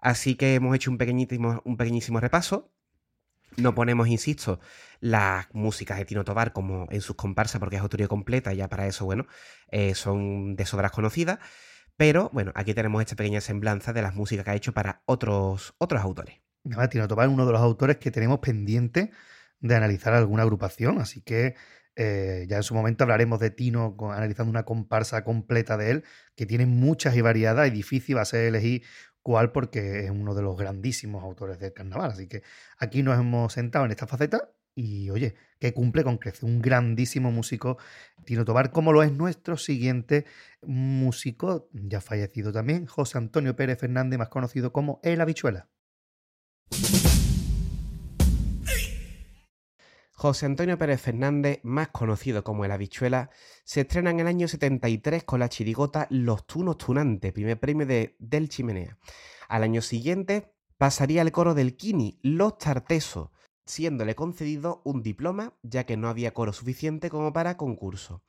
Así 0.00 0.36
que 0.36 0.54
hemos 0.54 0.72
hecho 0.76 0.92
un 0.92 0.98
pequeñísimo, 0.98 2.20
repaso. 2.20 2.72
No 3.56 3.74
ponemos, 3.74 4.06
insisto, 4.06 4.60
las 5.00 5.52
músicas 5.52 5.98
de 5.98 6.04
Tino 6.04 6.22
Tobar 6.22 6.52
como 6.52 6.86
en 6.90 7.00
sus 7.00 7.16
comparsas, 7.16 7.58
porque 7.58 7.74
es 7.74 7.82
autoría 7.82 8.06
completa, 8.06 8.52
ya 8.52 8.68
para 8.68 8.86
eso, 8.86 9.04
bueno, 9.04 9.26
eh, 9.72 9.96
son 9.96 10.54
de 10.54 10.64
sobras 10.64 10.92
conocidas. 10.92 11.40
Pero 11.96 12.30
bueno, 12.32 12.52
aquí 12.54 12.72
tenemos 12.72 13.00
esta 13.00 13.16
pequeña 13.16 13.40
semblanza 13.40 13.92
de 13.92 14.02
las 14.02 14.14
músicas 14.14 14.44
que 14.44 14.52
ha 14.52 14.54
hecho 14.54 14.74
para 14.74 15.02
otros, 15.06 15.74
otros 15.78 16.02
autores. 16.02 16.36
Tino 16.88 17.08
Tobar 17.08 17.26
es 17.26 17.34
uno 17.34 17.46
de 17.46 17.52
los 17.52 17.60
autores 17.60 17.96
que 17.96 18.12
tenemos 18.12 18.38
pendiente 18.38 19.10
de 19.58 19.74
analizar 19.74 20.14
alguna 20.14 20.44
agrupación, 20.44 21.00
así 21.00 21.20
que 21.20 21.56
eh, 22.00 22.46
ya 22.48 22.58
en 22.58 22.62
su 22.62 22.74
momento 22.74 23.02
hablaremos 23.02 23.40
de 23.40 23.50
Tino 23.50 23.96
analizando 24.12 24.50
una 24.50 24.64
comparsa 24.64 25.24
completa 25.24 25.76
de 25.76 25.90
él, 25.90 26.04
que 26.36 26.46
tiene 26.46 26.64
muchas 26.64 27.16
y 27.16 27.20
variadas 27.22 27.66
y 27.66 27.72
difícil 27.72 28.16
va 28.16 28.22
a 28.22 28.24
ser 28.24 28.46
elegir 28.46 28.84
cuál 29.20 29.50
porque 29.50 30.04
es 30.04 30.10
uno 30.10 30.32
de 30.36 30.42
los 30.42 30.56
grandísimos 30.56 31.24
autores 31.24 31.58
del 31.58 31.72
carnaval. 31.72 32.12
Así 32.12 32.28
que 32.28 32.44
aquí 32.78 33.02
nos 33.02 33.18
hemos 33.18 33.52
sentado 33.52 33.84
en 33.84 33.90
esta 33.90 34.06
faceta 34.06 34.52
y 34.76 35.10
oye, 35.10 35.34
que 35.58 35.74
cumple 35.74 36.04
con 36.04 36.18
crecer 36.18 36.44
un 36.44 36.62
grandísimo 36.62 37.32
músico, 37.32 37.78
Tino 38.24 38.44
Tobar, 38.44 38.70
como 38.70 38.92
lo 38.92 39.02
es 39.02 39.10
nuestro 39.10 39.56
siguiente 39.56 40.24
músico, 40.62 41.68
ya 41.72 42.00
fallecido 42.00 42.52
también, 42.52 42.86
José 42.86 43.18
Antonio 43.18 43.56
Pérez 43.56 43.80
Fernández, 43.80 44.20
más 44.20 44.28
conocido 44.28 44.72
como 44.72 45.00
El 45.02 45.20
Habichuela. 45.20 45.68
José 50.20 50.46
Antonio 50.46 50.76
Pérez 50.76 51.00
Fernández, 51.00 51.60
más 51.62 51.90
conocido 51.90 52.42
como 52.42 52.64
el 52.64 52.72
Habichuela, 52.72 53.30
se 53.62 53.82
estrena 53.82 54.10
en 54.10 54.18
el 54.18 54.26
año 54.26 54.48
73 54.48 55.22
con 55.22 55.38
la 55.38 55.48
chirigota 55.48 56.08
Los 56.10 56.44
Tunos 56.44 56.76
Tunantes, 56.76 57.32
primer 57.32 57.60
premio 57.60 57.86
de, 57.86 58.16
del 58.18 58.48
Chimenea. 58.48 58.98
Al 59.48 59.62
año 59.62 59.80
siguiente 59.80 60.52
pasaría 60.76 61.22
al 61.22 61.30
coro 61.30 61.54
del 61.54 61.76
Kini, 61.76 62.18
Los 62.20 62.58
Tartesos, 62.58 63.30
siéndole 63.64 64.16
concedido 64.16 64.82
un 64.84 65.04
diploma, 65.04 65.54
ya 65.62 65.86
que 65.86 65.96
no 65.96 66.08
había 66.08 66.34
coro 66.34 66.52
suficiente 66.52 67.10
como 67.10 67.32
para 67.32 67.56
concurso. 67.56 68.24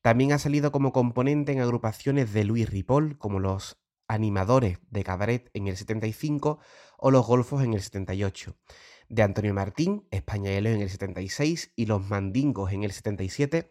También 0.00 0.32
ha 0.32 0.38
salido 0.38 0.72
como 0.72 0.94
componente 0.94 1.52
en 1.52 1.60
agrupaciones 1.60 2.32
de 2.32 2.44
Luis 2.44 2.70
Ripoll, 2.70 3.18
como 3.18 3.40
los 3.40 3.76
animadores 4.08 4.78
de 4.88 5.04
cabaret 5.04 5.50
en 5.52 5.66
el 5.68 5.76
75 5.76 6.60
o 6.96 7.10
los 7.10 7.26
golfos 7.26 7.62
en 7.62 7.74
el 7.74 7.82
78 7.82 8.56
de 9.08 9.22
Antonio 9.22 9.54
Martín, 9.54 10.06
España 10.10 10.52
en 10.52 10.66
el 10.66 10.90
76 10.90 11.72
y 11.76 11.86
Los 11.86 12.08
Mandingos 12.08 12.72
en 12.72 12.82
el 12.82 12.92
77, 12.92 13.70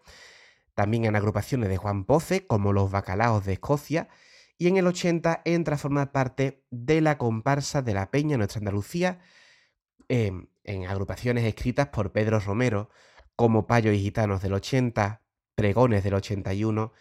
también 0.74 1.06
en 1.06 1.16
agrupaciones 1.16 1.70
de 1.70 1.78
Juan 1.78 2.06
Poce 2.06 2.46
como 2.46 2.74
Los 2.74 2.92
Bacalaos 2.92 3.46
de 3.46 3.54
Escocia. 3.54 4.10
Y 4.58 4.68
en 4.68 4.78
el 4.78 4.88
80 4.88 5.42
entra 5.44 5.76
a 5.76 5.78
formar 5.78 6.12
parte 6.12 6.64
de 6.72 7.02
la 7.02 7.18
comparsa 7.18 7.82
de 7.82 7.94
la 7.94 8.10
Peña 8.10 8.38
Nuestra 8.38 8.60
Andalucía 8.60 9.20
em, 10.08 10.48
en 10.64 10.86
agrupaciones 10.86 11.44
escritas 11.44 11.88
por 11.88 12.12
Pedro 12.12 12.40
Romero 12.40 12.90
como 13.36 13.68
Payo 13.68 13.92
y 13.92 14.00
Gitanos 14.00 14.42
del 14.42 14.54
80, 14.54 15.22
Pregones 15.56 16.04
del 16.04 16.14
81 16.14 16.94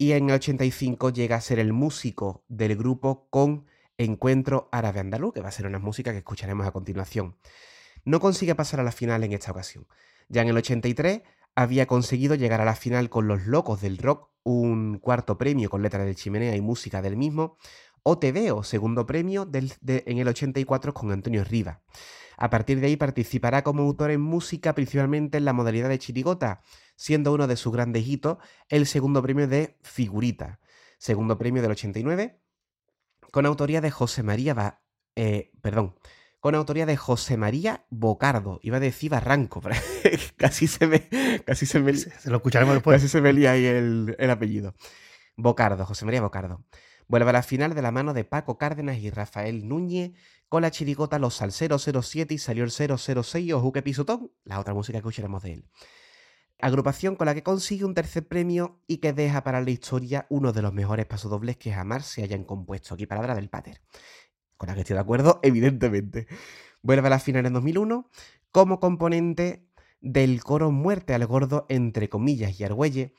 y 0.00 0.12
en 0.12 0.30
el 0.30 0.36
85 0.36 1.10
llega 1.10 1.36
a 1.36 1.40
ser 1.42 1.58
el 1.58 1.74
músico 1.74 2.42
del 2.48 2.74
grupo 2.74 3.28
con 3.28 3.66
Encuentro 4.00 4.70
Árabe 4.72 5.00
Andaluz, 5.00 5.34
que 5.34 5.42
va 5.42 5.50
a 5.50 5.52
ser 5.52 5.66
una 5.66 5.78
música 5.78 6.10
que 6.12 6.18
escucharemos 6.18 6.66
a 6.66 6.70
continuación. 6.70 7.36
No 8.06 8.18
consigue 8.18 8.54
pasar 8.54 8.80
a 8.80 8.82
la 8.82 8.92
final 8.92 9.22
en 9.24 9.32
esta 9.34 9.50
ocasión. 9.50 9.86
Ya 10.30 10.40
en 10.40 10.48
el 10.48 10.56
83 10.56 11.20
había 11.54 11.84
conseguido 11.86 12.34
llegar 12.34 12.62
a 12.62 12.64
la 12.64 12.76
final 12.76 13.10
con 13.10 13.28
Los 13.28 13.46
Locos 13.46 13.82
del 13.82 13.98
Rock, 13.98 14.30
un 14.42 14.98
cuarto 15.00 15.36
premio 15.36 15.68
con 15.68 15.82
letra 15.82 16.02
de 16.02 16.14
chimenea 16.14 16.56
y 16.56 16.62
música 16.62 17.02
del 17.02 17.18
mismo, 17.18 17.58
o 18.02 18.18
Te 18.18 18.32
Veo, 18.32 18.62
segundo 18.62 19.04
premio 19.04 19.46
en 19.52 20.18
el 20.18 20.28
84 20.28 20.94
con 20.94 21.12
Antonio 21.12 21.44
Riva. 21.44 21.82
A 22.38 22.48
partir 22.48 22.80
de 22.80 22.86
ahí 22.86 22.96
participará 22.96 23.62
como 23.62 23.82
autor 23.82 24.12
en 24.12 24.22
música, 24.22 24.74
principalmente 24.74 25.36
en 25.36 25.44
la 25.44 25.52
modalidad 25.52 25.90
de 25.90 25.98
chirigota, 25.98 26.62
siendo 26.96 27.34
uno 27.34 27.46
de 27.46 27.56
sus 27.56 27.70
grandes 27.70 28.08
hitos 28.08 28.38
el 28.70 28.86
segundo 28.86 29.20
premio 29.20 29.46
de 29.46 29.76
Figurita, 29.82 30.58
segundo 30.96 31.36
premio 31.36 31.60
del 31.60 31.72
89 31.72 32.39
con 33.30 33.46
autoría 33.46 33.80
de 33.80 33.90
José 33.90 34.22
María 34.22 34.80
eh, 35.16 35.50
perdón, 35.60 35.96
con 36.40 36.54
autoría 36.54 36.86
de 36.86 36.96
José 36.96 37.36
María 37.36 37.84
Bocardo. 37.90 38.60
Iba 38.62 38.78
a 38.78 38.80
decir 38.80 39.10
Barranco, 39.10 39.60
pero 39.62 39.76
casi 40.36 40.66
se 40.66 40.86
me, 40.86 41.08
casi 41.44 41.66
se 41.66 41.80
me, 41.80 41.94
se, 41.94 42.30
lo 42.30 42.36
escucharemos 42.36 42.74
después. 42.74 42.96
Casi 42.96 43.08
se 43.08 43.20
me 43.20 43.32
lía 43.32 43.52
ahí 43.52 43.66
el, 43.66 44.16
el, 44.18 44.30
apellido. 44.30 44.74
Bocardo, 45.36 45.84
José 45.84 46.04
María 46.04 46.22
Bocardo. 46.22 46.64
Vuelve 47.08 47.30
a 47.30 47.32
la 47.32 47.42
final 47.42 47.74
de 47.74 47.82
la 47.82 47.90
mano 47.90 48.14
de 48.14 48.24
Paco 48.24 48.56
Cárdenas 48.56 48.98
y 48.98 49.10
Rafael 49.10 49.68
Núñez 49.68 50.12
con 50.48 50.62
la 50.62 50.70
chirigota 50.70 51.18
Los 51.18 51.42
al 51.42 51.52
007 51.52 52.34
y 52.34 52.38
salió 52.38 52.64
el 52.64 52.70
006 52.70 53.52
o 53.52 53.60
Juque 53.60 53.82
Pisotón, 53.82 54.32
la 54.44 54.60
otra 54.60 54.74
música 54.74 54.96
que 54.96 55.00
escucharemos 55.00 55.42
de 55.42 55.54
él 55.54 55.64
agrupación 56.62 57.16
con 57.16 57.26
la 57.26 57.34
que 57.34 57.42
consigue 57.42 57.84
un 57.84 57.94
tercer 57.94 58.26
premio 58.26 58.80
y 58.86 58.98
que 58.98 59.12
deja 59.12 59.42
para 59.42 59.60
la 59.60 59.70
historia 59.70 60.26
uno 60.28 60.52
de 60.52 60.62
los 60.62 60.72
mejores 60.72 61.06
pasodobles 61.06 61.56
que 61.56 61.72
jamás 61.72 62.06
se 62.06 62.22
hayan 62.22 62.44
compuesto. 62.44 62.94
Aquí 62.94 63.06
palabra 63.06 63.34
del 63.34 63.48
pater. 63.48 63.80
Con 64.56 64.68
la 64.68 64.74
que 64.74 64.80
estoy 64.80 64.94
de 64.94 65.00
acuerdo, 65.00 65.40
evidentemente. 65.42 66.26
Vuelve 66.82 67.06
a 67.06 67.10
la 67.10 67.18
final 67.18 67.46
en 67.46 67.52
2001 67.52 68.10
como 68.52 68.80
componente 68.80 69.66
del 70.00 70.42
coro 70.42 70.70
Muerte 70.70 71.14
al 71.14 71.26
Gordo, 71.26 71.66
entre 71.68 72.08
comillas, 72.08 72.58
y 72.58 72.64
Argüelle, 72.64 73.14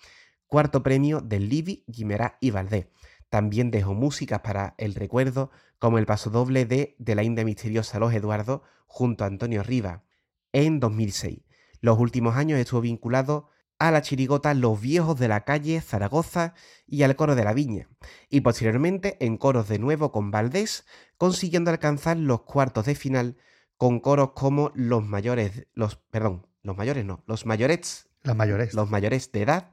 cuarto 0.48 0.84
premio 0.84 1.22
del 1.22 1.48
Libi, 1.48 1.84
Guimerá 1.88 2.38
y 2.42 2.52
Valdés. 2.52 2.88
También 3.30 3.72
dejó 3.72 3.94
músicas 3.94 4.42
para 4.42 4.76
el 4.78 4.96
recuerdo, 4.96 5.52
como 5.80 5.98
el 5.98 6.06
pasodoble 6.06 6.66
de 6.66 6.96
De 7.00 7.16
la 7.16 7.24
India 7.24 7.46
Misteriosa 7.46 8.00
Los 8.00 8.14
Eduardo, 8.14 8.64
junto 8.88 9.24
a 9.24 9.28
Antonio 9.28 9.64
Riva, 9.64 10.04
en 10.52 10.80
2006. 10.80 11.40
Los 11.82 12.00
últimos 12.00 12.36
años 12.36 12.60
estuvo 12.60 12.82
vinculado 12.82 13.50
a 13.80 13.90
la 13.90 14.04
chirigota 14.04 14.54
Los 14.54 14.80
Viejos 14.80 15.20
de 15.20 15.28
la 15.28 15.44
Calle 15.44 15.82
Zaragoza 15.82 16.54
y 16.86 17.02
al 17.02 17.16
coro 17.16 17.34
de 17.36 17.44
la 17.44 17.54
Viña, 17.54 17.90
y 18.30 18.42
posteriormente 18.42 19.18
en 19.20 19.38
coros 19.38 19.68
de 19.68 19.80
nuevo 19.80 20.12
con 20.12 20.30
Valdés, 20.30 20.86
consiguiendo 21.18 21.72
alcanzar 21.72 22.18
los 22.18 22.44
cuartos 22.44 22.86
de 22.86 22.94
final 22.94 23.38
con 23.78 24.00
coros 24.00 24.34
como 24.36 24.72
Los 24.76 25.04
Mayores, 25.04 25.66
los, 25.74 25.96
perdón, 25.96 26.46
los 26.62 26.78
mayores 26.78 27.04
no, 27.04 27.24
los 27.26 27.48
mayorets, 27.48 28.08
Las 28.22 28.36
mayores. 28.36 28.76
los 28.76 28.92
mayores 28.92 29.32
de 29.32 29.42
edad 29.42 29.72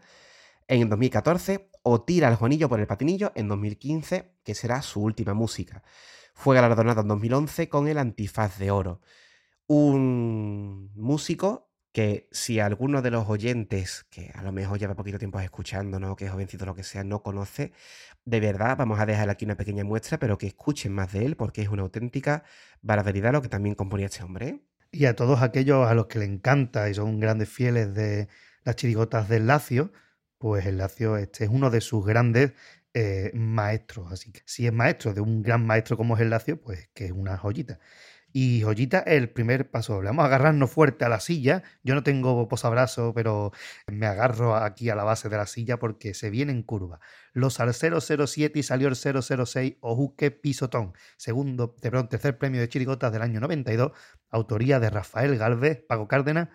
en 0.69 0.89
2014 0.89 1.71
o 1.83 2.01
Tira 2.03 2.29
al 2.29 2.37
Juanillo 2.37 2.71
por 2.71 2.81
el 2.81 2.87
Patinillo 2.87 3.33
en 3.35 3.49
2015, 3.49 4.33
que 4.43 4.55
será 4.55 4.81
su 4.81 5.03
última 5.03 5.35
música. 5.35 5.83
Fue 6.33 6.55
galardonado 6.55 7.03
en 7.03 7.09
2011 7.09 7.69
con 7.69 7.89
el 7.89 7.99
Antifaz 7.99 8.59
de 8.59 8.71
Oro. 8.71 9.01
Un 9.67 10.91
músico 10.95 11.68
que 11.93 12.29
si 12.31 12.61
alguno 12.61 13.03
de 13.03 13.11
los 13.11 13.29
oyentes, 13.29 14.05
que 14.11 14.31
a 14.35 14.43
lo 14.43 14.53
mejor 14.53 14.79
lleva 14.79 14.95
poquito 14.95 15.19
tiempo 15.19 15.41
escuchando, 15.41 15.99
¿no? 15.99 16.17
que 16.17 16.27
es 16.27 16.31
jovencito 16.31 16.67
lo 16.67 16.75
que 16.75 16.85
sea, 16.85 17.05
no 17.05 17.23
conoce, 17.23 17.73
de 18.25 18.41
verdad 18.41 18.77
vamos 18.77 19.01
a 19.01 19.07
dejar 19.07 19.31
aquí 19.31 19.45
una 19.45 19.57
pequeña 19.57 19.85
muestra, 19.85 20.19
pero 20.19 20.39
que 20.39 20.47
escuchen 20.47 20.93
más 20.93 21.13
de 21.13 21.25
él 21.25 21.37
porque 21.37 21.63
es 21.63 21.69
una 21.69 21.83
auténtica 21.83 22.45
barbaridad 22.83 23.33
lo 23.33 23.43
que 23.43 23.49
también 23.49 23.75
componía 23.75 24.07
este 24.07 24.23
hombre. 24.23 24.49
¿eh? 24.49 24.63
Y 24.91 25.07
a 25.07 25.17
todos 25.17 25.43
aquellos 25.43 25.87
a 25.87 25.95
los 25.95 26.07
que 26.07 26.19
le 26.19 26.27
encanta 26.27 26.89
y 26.91 26.95
son 26.95 27.21
grandes 27.21 27.49
fieles 27.49 27.95
de 27.95 28.29
las 28.65 28.77
chirigotas 28.77 29.29
del 29.29 29.47
Lacio, 29.47 29.93
pues 30.39 30.67
el 30.67 30.79
Lacio 30.79 31.17
este 31.17 31.45
es 31.45 31.51
uno 31.51 31.71
de 31.71 31.81
sus 31.81 32.05
grandes 32.05 32.53
eh, 32.95 33.31
maestros. 33.35 34.13
Así 34.13 34.33
que 34.33 34.43
si 34.47 34.67
es 34.67 34.73
maestro 34.73 35.15
de 35.15 35.21
un 35.21 35.43
gran 35.43 35.65
maestro 35.67 35.97
como 35.97 36.17
es 36.17 36.23
el 36.23 36.31
Lacio, 36.31 36.61
pues 36.61 36.89
que 36.95 37.07
es 37.07 37.13
una 37.13 37.37
joyita. 37.37 37.79
Y 38.33 38.61
joyita, 38.63 39.01
el 39.01 39.31
primer 39.31 39.71
paso. 39.71 40.01
A 40.03 40.25
agarrarnos 40.25 40.71
fuerte 40.71 41.05
a 41.05 41.09
la 41.09 41.21
silla. 41.21 41.63
Yo 41.83 41.95
no 41.95 42.03
tengo 42.03 42.47
posabrazo, 42.49 43.15
pero 43.15 43.53
me 43.87 44.07
agarro 44.07 44.55
aquí 44.57 44.91
a 44.91 44.95
la 44.95 45.05
base 45.05 45.29
de 45.29 45.37
la 45.37 45.47
silla 45.47 45.79
porque 45.79 46.15
se 46.15 46.31
viene 46.31 46.53
en 46.53 46.63
curva. 46.63 47.01
Los 47.33 47.59
al 47.61 47.73
007 47.73 48.59
y 48.59 48.63
salió 48.63 48.89
el 48.89 48.97
006 48.97 49.77
Ojuque 49.81 50.31
Pisotón. 50.31 50.93
Segundo, 51.17 51.75
pronto, 51.77 52.09
tercer 52.09 52.39
premio 52.39 52.61
de 52.61 52.69
chirigotas 52.69 53.13
del 53.13 53.23
año 53.23 53.41
92. 53.41 53.93
Autoría 54.31 54.79
de 54.79 54.91
Rafael 54.91 55.37
Galvez, 55.39 55.83
Pago 55.89 56.07
Cárdenas 56.07 56.49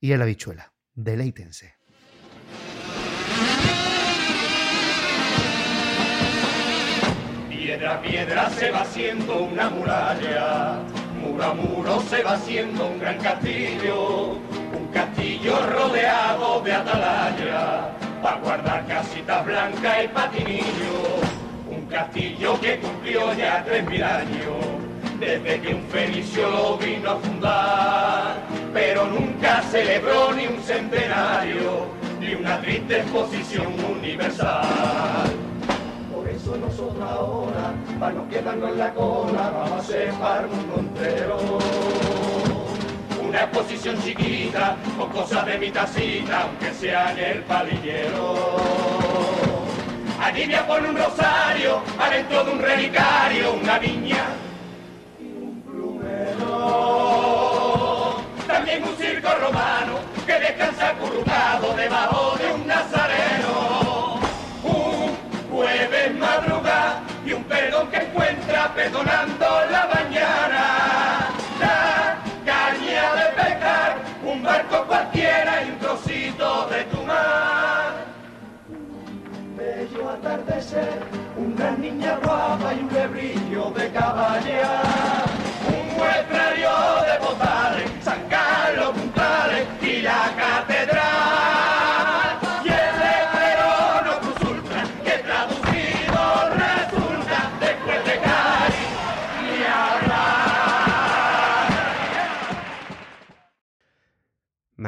y 0.00 0.12
El 0.12 0.22
Habichuela. 0.22 0.72
Deleítense. 0.94 1.74
Piedra 7.48 8.00
piedra 8.00 8.50
se 8.50 8.70
va 8.70 8.82
haciendo 8.82 9.42
una 9.42 9.68
muralla 9.70 11.05
muro 11.26 11.44
a 11.44 11.54
muro 11.54 12.00
se 12.08 12.22
va 12.22 12.32
haciendo 12.34 12.86
un 12.86 12.98
gran 12.98 13.18
castillo, 13.18 14.38
un 14.72 14.86
castillo 14.92 15.54
rodeado 15.66 16.60
de 16.60 16.72
atalaya, 16.72 17.90
para 18.22 18.36
guardar 18.38 18.86
casitas 18.86 19.44
blancas 19.44 20.04
y 20.04 20.08
patinillo, 20.08 20.96
un 21.70 21.86
castillo 21.86 22.60
que 22.60 22.78
cumplió 22.78 23.34
ya 23.34 23.64
tres 23.64 23.84
mil 23.88 24.02
años, 24.02 24.56
desde 25.18 25.60
que 25.60 25.74
un 25.74 25.82
fenicio 25.88 26.50
lo 26.50 26.76
vino 26.78 27.10
a 27.10 27.16
fundar, 27.16 28.36
pero 28.72 29.06
nunca 29.06 29.62
celebró 29.70 30.32
ni 30.32 30.46
un 30.46 30.62
centenario, 30.62 31.86
ni 32.20 32.34
una 32.34 32.60
triste 32.60 32.98
exposición 32.98 33.74
universal 33.98 35.45
nosotros 36.54 37.02
ahora, 37.02 37.74
para 37.98 38.12
no 38.12 38.28
quedarnos 38.28 38.70
en 38.70 38.78
la 38.78 38.94
cola, 38.94 39.50
vamos 39.50 39.90
a 39.90 40.18
para 40.20 40.46
un 40.46 40.56
mundo 40.56 40.74
entero. 40.78 41.38
Una 43.28 43.40
exposición 43.42 44.00
chiquita, 44.02 44.76
con 44.96 45.10
cosas 45.10 45.44
de 45.46 45.58
mi 45.58 45.70
tacita, 45.70 46.42
aunque 46.42 46.72
sea 46.72 47.10
en 47.12 47.18
el 47.18 47.42
palillero. 47.42 48.34
Me 50.46 50.62
pone 50.62 50.88
un 50.90 50.96
rosario, 50.96 51.82
adentro 51.98 52.44
de 52.44 52.50
un 52.52 52.58
relicario, 52.60 53.54
una 53.54 53.78
viña 53.78 54.24
y 55.18 55.24
un 55.24 55.60
plumero. 55.62 56.46
También 58.46 58.84
un 58.84 58.96
circo 58.96 59.28
romano 59.40 59.98
que 60.24 60.38
descansa 60.38 60.90
acurrucado 60.90 61.35
perdonando 68.86 69.46
la 69.70 69.88
mañana. 69.94 70.64
La 71.58 72.16
caña 72.44 73.14
de 73.18 73.26
pescar, 73.34 73.96
un 74.24 74.42
barco 74.42 74.84
cualquiera 74.86 75.64
y 75.64 75.70
un 75.70 75.78
trocito 75.78 76.68
de 76.68 76.84
tu 76.84 77.02
mar. 77.02 77.94
Bello 79.56 80.10
atardecer, 80.10 81.00
una 81.36 81.70
niña 81.72 82.18
guapa 82.22 82.74
y 82.74 82.78
un 82.80 83.12
brillo 83.12 83.70
de 83.70 83.90
caballera. 83.90 84.82
Un 85.68 85.96
muestrario 85.96 87.05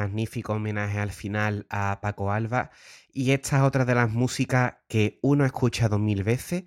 magnífico 0.09 0.53
homenaje 0.53 0.99
al 0.99 1.11
final 1.11 1.65
a 1.69 1.99
Paco 2.01 2.31
Alba. 2.31 2.71
Y 3.13 3.31
esta 3.31 3.57
es 3.57 3.63
otra 3.63 3.85
de 3.85 3.95
las 3.95 4.11
músicas 4.11 4.75
que 4.87 5.19
uno 5.21 5.43
ha 5.43 5.47
escuchado 5.47 5.99
mil 5.99 6.23
veces. 6.23 6.63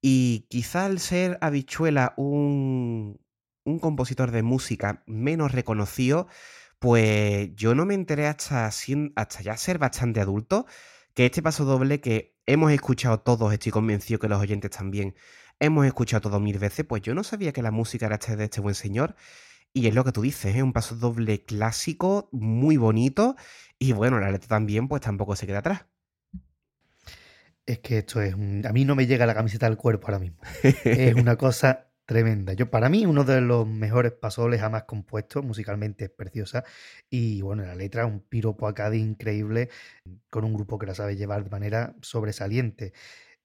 Y 0.00 0.46
quizá 0.48 0.86
al 0.86 1.00
ser 1.00 1.38
Habichuela 1.40 2.14
un, 2.16 3.20
un 3.64 3.78
compositor 3.78 4.30
de 4.30 4.42
música 4.42 5.02
menos 5.06 5.52
reconocido, 5.52 6.28
pues 6.78 7.50
yo 7.54 7.74
no 7.74 7.84
me 7.86 7.94
enteré 7.94 8.26
hasta, 8.26 8.66
hasta 8.66 9.42
ya 9.42 9.56
ser 9.56 9.78
bastante 9.78 10.20
adulto 10.20 10.66
que 11.14 11.26
este 11.26 11.42
paso 11.42 11.64
doble 11.64 12.00
que 12.00 12.36
hemos 12.46 12.72
escuchado 12.72 13.20
todos, 13.20 13.52
estoy 13.52 13.72
convencido 13.72 14.20
que 14.20 14.28
los 14.28 14.40
oyentes 14.40 14.70
también 14.70 15.16
hemos 15.58 15.84
escuchado 15.86 16.20
todo 16.22 16.40
mil 16.40 16.58
veces, 16.58 16.86
pues 16.86 17.02
yo 17.02 17.14
no 17.14 17.24
sabía 17.24 17.52
que 17.52 17.62
la 17.62 17.72
música 17.72 18.06
era 18.06 18.18
de 18.18 18.44
este 18.44 18.60
buen 18.60 18.76
señor. 18.76 19.16
Y 19.72 19.86
es 19.86 19.94
lo 19.94 20.04
que 20.04 20.12
tú 20.12 20.22
dices, 20.22 20.56
es 20.56 20.62
un 20.62 20.72
paso 20.72 20.96
doble 20.96 21.44
clásico, 21.44 22.28
muy 22.32 22.76
bonito. 22.76 23.36
Y 23.78 23.92
bueno, 23.92 24.18
la 24.18 24.30
letra 24.30 24.48
también, 24.48 24.88
pues 24.88 25.02
tampoco 25.02 25.36
se 25.36 25.46
queda 25.46 25.58
atrás. 25.58 25.86
Es 27.66 27.80
que 27.80 27.98
esto 27.98 28.20
es 28.22 28.34
un... 28.34 28.66
A 28.66 28.72
mí 28.72 28.84
no 28.84 28.96
me 28.96 29.06
llega 29.06 29.26
la 29.26 29.34
camiseta 29.34 29.66
al 29.66 29.76
cuerpo 29.76 30.06
ahora 30.06 30.18
mismo. 30.18 30.38
Es 30.62 31.14
una 31.14 31.36
cosa 31.36 31.88
tremenda. 32.08 32.54
Yo, 32.54 32.70
para 32.70 32.88
mí, 32.88 33.04
uno 33.04 33.22
de 33.24 33.42
los 33.42 33.66
mejores 33.68 34.12
pasoles 34.12 34.62
jamás 34.62 34.84
compuestos, 34.84 35.44
musicalmente 35.44 36.06
es 36.06 36.10
preciosa. 36.10 36.64
Y 37.10 37.42
bueno, 37.42 37.64
la 37.64 37.74
letra, 37.74 38.06
un 38.06 38.20
piropo 38.20 38.66
a 38.66 38.74
Cádiz 38.74 39.02
increíble, 39.02 39.68
con 40.30 40.44
un 40.44 40.54
grupo 40.54 40.78
que 40.78 40.86
la 40.86 40.94
sabe 40.94 41.16
llevar 41.16 41.44
de 41.44 41.50
manera 41.50 41.94
sobresaliente. 42.00 42.94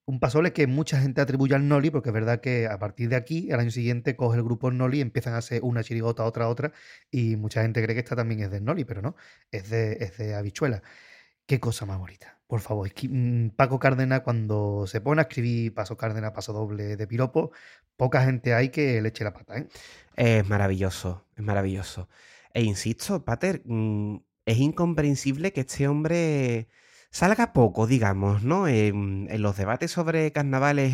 Un 0.06 0.20
pasole 0.20 0.52
que 0.52 0.66
mucha 0.66 1.00
gente 1.00 1.20
atribuye 1.22 1.54
al 1.54 1.66
Noli, 1.66 1.90
porque 1.90 2.10
es 2.10 2.12
verdad 2.12 2.40
que 2.40 2.66
a 2.66 2.78
partir 2.78 3.08
de 3.08 3.16
aquí, 3.16 3.50
al 3.52 3.60
año 3.60 3.70
siguiente, 3.70 4.16
coge 4.16 4.36
el 4.36 4.44
grupo 4.44 4.70
Noli 4.70 5.00
empiezan 5.00 5.34
a 5.34 5.38
hacer 5.38 5.62
una 5.62 5.82
chirigota, 5.82 6.24
otra, 6.24 6.48
otra, 6.48 6.72
y 7.10 7.36
mucha 7.36 7.62
gente 7.62 7.82
cree 7.82 7.94
que 7.94 8.00
esta 8.00 8.16
también 8.16 8.40
es 8.40 8.50
del 8.50 8.64
Noli, 8.64 8.84
pero 8.84 9.00
no, 9.00 9.16
es 9.50 9.70
de, 9.70 9.94
es 10.00 10.18
de 10.18 10.34
Habichuela. 10.34 10.82
Qué 11.46 11.60
cosa 11.60 11.86
más 11.86 11.98
bonita. 11.98 12.38
Por 12.46 12.60
favor, 12.60 12.90
mm, 13.02 13.48
Paco 13.50 13.78
Cárdenas, 13.78 14.20
cuando 14.20 14.86
se 14.86 15.00
pone 15.00 15.20
a 15.22 15.24
escribir 15.24 15.74
paso 15.74 15.96
Cárdenas, 15.96 16.32
paso 16.32 16.52
doble 16.52 16.96
de 16.96 17.06
piropo, 17.06 17.52
poca 17.96 18.24
gente 18.24 18.54
hay 18.54 18.68
que 18.70 19.00
le 19.00 19.08
eche 19.08 19.24
la 19.24 19.32
pata, 19.32 19.58
¿eh? 19.58 19.68
Es 20.16 20.48
maravilloso, 20.48 21.26
es 21.36 21.42
maravilloso. 21.42 22.08
E 22.52 22.62
insisto, 22.62 23.24
Pater, 23.24 23.62
mm, 23.64 24.16
es 24.46 24.58
incomprensible 24.58 25.52
que 25.52 25.60
este 25.62 25.88
hombre 25.88 26.68
salga 27.14 27.52
poco, 27.52 27.86
digamos, 27.86 28.42
¿no? 28.42 28.66
En, 28.66 29.28
los 29.40 29.56
debates 29.56 29.92
sobre 29.92 30.32
carnavales 30.32 30.92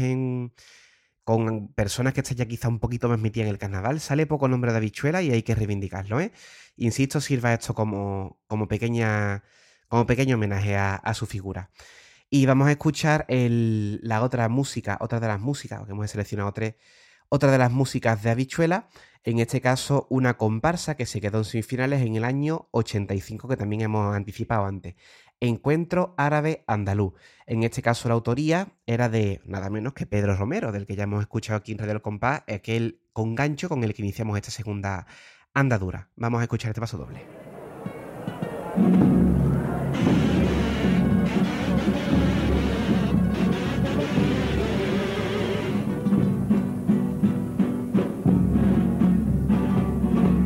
con 1.24 1.68
personas 1.72 2.12
que 2.12 2.20
están 2.20 2.36
ya 2.36 2.46
quizá 2.46 2.68
un 2.68 2.78
poquito 2.78 3.08
más 3.08 3.18
metidas 3.18 3.46
en 3.46 3.52
el 3.52 3.58
carnaval, 3.58 4.00
sale 4.00 4.26
poco 4.26 4.46
nombre 4.46 4.70
de 4.72 4.78
habichuela 4.78 5.22
y 5.22 5.30
hay 5.30 5.42
que 5.42 5.54
reivindicarlo, 5.54 6.20
¿eh? 6.20 6.32
Insisto, 6.76 7.20
sirva 7.22 7.54
esto 7.54 7.74
como, 7.74 8.38
como, 8.48 8.68
pequeña, 8.68 9.44
como 9.88 10.06
pequeño 10.06 10.36
homenaje 10.36 10.76
a, 10.76 11.14
su 11.14 11.26
figura. 11.26 11.70
Y 12.28 12.46
vamos 12.46 12.68
a 12.68 12.72
escuchar 12.72 13.26
la 13.28 14.22
otra 14.22 14.48
música, 14.50 14.98
otra 15.00 15.20
de 15.20 15.28
las 15.28 15.40
músicas, 15.40 15.78
porque 15.78 15.92
hemos 15.92 16.10
seleccionado 16.10 16.52
tres, 16.52 16.74
otra 17.30 17.50
de 17.50 17.58
las 17.58 17.72
músicas 17.72 18.22
de 18.22 18.30
Habichuela, 18.30 18.88
en 19.24 19.38
este 19.38 19.60
caso 19.60 20.06
una 20.10 20.36
comparsa 20.36 20.96
que 20.96 21.06
se 21.06 21.20
quedó 21.20 21.38
en 21.38 21.44
semifinales 21.44 22.02
en 22.02 22.16
el 22.16 22.24
año 22.24 22.68
85, 22.72 23.48
que 23.48 23.56
también 23.56 23.82
hemos 23.82 24.14
anticipado 24.14 24.66
antes. 24.66 24.96
Encuentro 25.42 26.14
Árabe 26.18 26.64
Andaluz. 26.66 27.14
En 27.46 27.62
este 27.62 27.80
caso 27.80 28.08
la 28.08 28.14
autoría 28.14 28.74
era 28.86 29.08
de 29.08 29.40
nada 29.46 29.70
menos 29.70 29.94
que 29.94 30.04
Pedro 30.04 30.36
Romero, 30.36 30.70
del 30.70 30.86
que 30.86 30.96
ya 30.96 31.04
hemos 31.04 31.22
escuchado 31.22 31.56
aquí 31.56 31.72
en 31.72 31.78
Radio 31.78 31.94
El 31.94 32.02
Compás, 32.02 32.42
aquel 32.46 33.00
con 33.14 33.34
gancho 33.34 33.70
con 33.70 33.82
el 33.82 33.94
que 33.94 34.02
iniciamos 34.02 34.36
esta 34.36 34.50
segunda 34.50 35.06
andadura. 35.54 36.10
Vamos 36.16 36.40
a 36.40 36.42
escuchar 36.42 36.70
este 36.70 36.80
paso 36.82 36.98
doble. 36.98 37.22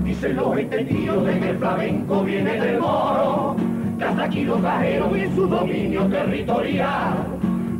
Dicen 0.04 0.36
los 0.36 0.56
entendidos 0.56 1.26
de 1.26 1.40
que 1.40 1.50
el 1.50 1.58
flamenco 1.58 2.22
viene 2.22 2.60
del 2.60 2.78
moro, 2.78 3.56
lo 3.98 4.56
trajeron 4.56 5.16
en 5.16 5.34
su 5.34 5.46
dominio 5.46 6.06
territorial. 6.06 7.14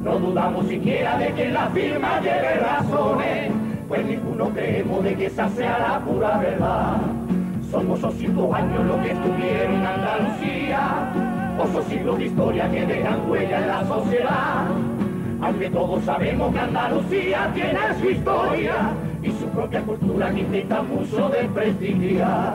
No 0.03 0.19
dudamos 0.19 0.67
siquiera 0.67 1.19
de 1.19 1.33
que 1.33 1.49
la 1.49 1.67
firma 1.69 2.21
lleve 2.21 2.55
razones, 2.57 3.53
pues 3.89 4.07
ninguno 4.07 4.49
creemos 4.51 5.03
de 5.03 5.15
que 5.15 5.27
esa 5.27 5.49
sea 5.51 5.79
la 5.79 5.99
pura 6.01 6.39
verdad. 6.39 6.97
Somos 7.71 7.99
esos 7.99 8.15
cinco 8.15 8.55
años 8.55 8.85
los 8.87 8.97
que 8.99 9.13
estuvieron 9.13 9.75
en 9.75 9.87
Andalucía, 9.87 11.13
osos 11.59 11.85
siglos 11.87 12.19
de 12.19 12.27
historia 12.27 12.71
que 12.71 12.87
dejan 12.87 13.31
huella 13.31 13.59
en 13.59 13.69
la 13.69 13.85
sociedad. 13.87 14.67
Aunque 15.41 15.71
todos 15.71 16.05
sabemos 16.05 16.53
que 16.53 16.61
Andalucía 16.61 17.51
tiene 17.55 17.81
su 18.01 18.11
historia 18.11 18.75
y 19.23 19.31
su 19.31 19.47
propia 19.49 19.83
cultura 19.83 20.31
que 20.31 20.41
intenta 20.41 20.83
mucho 20.83 21.29
desprestigiar. 21.31 22.55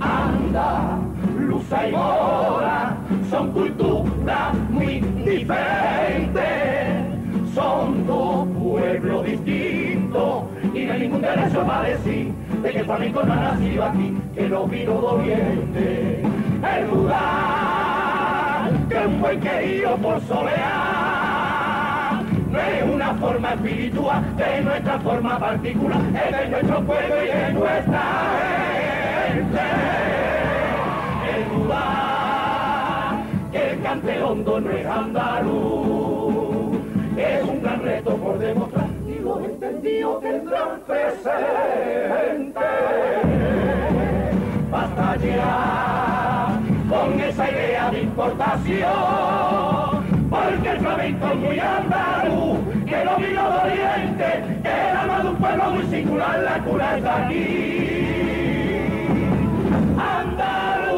Anda, 0.00 0.98
Luza 1.44 1.88
y 1.88 1.92
Mora 1.92 2.96
son 3.30 3.52
culturas 3.52 4.54
muy 4.70 5.00
diferentes, 5.24 6.42
son 7.54 8.06
dos 8.06 8.48
pueblos 8.48 9.26
distintos 9.26 10.44
y 10.72 10.84
no 10.84 10.92
hay 10.92 11.00
ningún 11.00 11.20
derecho 11.20 11.66
para 11.66 11.88
decir 11.88 12.32
de 12.62 12.70
que 12.70 12.78
el 12.78 12.84
flamenco 12.84 13.22
no 13.22 13.32
ha 13.32 13.36
nacido 13.36 13.84
aquí, 13.84 14.16
que 14.34 14.48
lo 14.48 14.66
vino 14.66 14.92
doliente. 14.92 16.22
El 16.76 16.90
lugar 16.90 18.70
que 18.88 19.06
un 19.06 19.20
buen 19.20 19.40
querido 19.40 19.96
por 19.96 20.20
solear 20.22 22.22
no 22.50 22.58
es 22.58 22.82
una 22.84 23.14
forma 23.14 23.52
espiritual 23.52 24.36
de 24.36 24.60
nuestra 24.62 24.98
forma 25.00 25.38
particular, 25.38 26.00
es 26.26 26.38
de 26.38 26.48
nuestro 26.48 26.82
pueblo 26.84 27.22
y 27.22 27.26
de 27.26 27.52
nuestra 27.52 28.02
gente. 29.32 30.13
Que 33.52 33.70
el 33.70 33.82
cante 33.82 34.22
hondo 34.22 34.60
no 34.60 34.70
es 34.70 34.86
andaluz, 34.86 36.78
es 37.16 37.44
un 37.44 37.62
gran 37.62 37.82
reto 37.82 38.16
por 38.16 38.38
demostrar 38.38 38.88
y 39.06 39.18
los 39.20 39.44
entendidos 39.44 40.20
tendrán 40.20 40.80
presente. 40.86 42.60
Basta 44.70 45.16
ya 45.16 46.60
con 46.88 47.20
esa 47.20 47.50
idea 47.50 47.90
de 47.90 48.02
importación, 48.02 48.88
porque 50.30 50.68
el 50.68 50.78
flamenco 50.78 51.26
es 51.26 51.36
muy 51.36 51.58
andaluz, 51.58 52.58
que 52.86 53.04
lo 53.04 53.16
vino 53.16 53.50
de 53.50 53.58
oriente, 53.58 54.44
que 54.62 54.90
el 54.90 54.96
alma 54.96 55.20
de 55.20 55.28
un 55.28 55.36
pueblo 55.36 55.70
muy 55.70 55.86
singular, 55.86 56.38
la 56.40 56.58
cura 56.64 56.96
está 56.96 57.26
aquí. 57.26 58.14
Andalucía. 59.96 60.93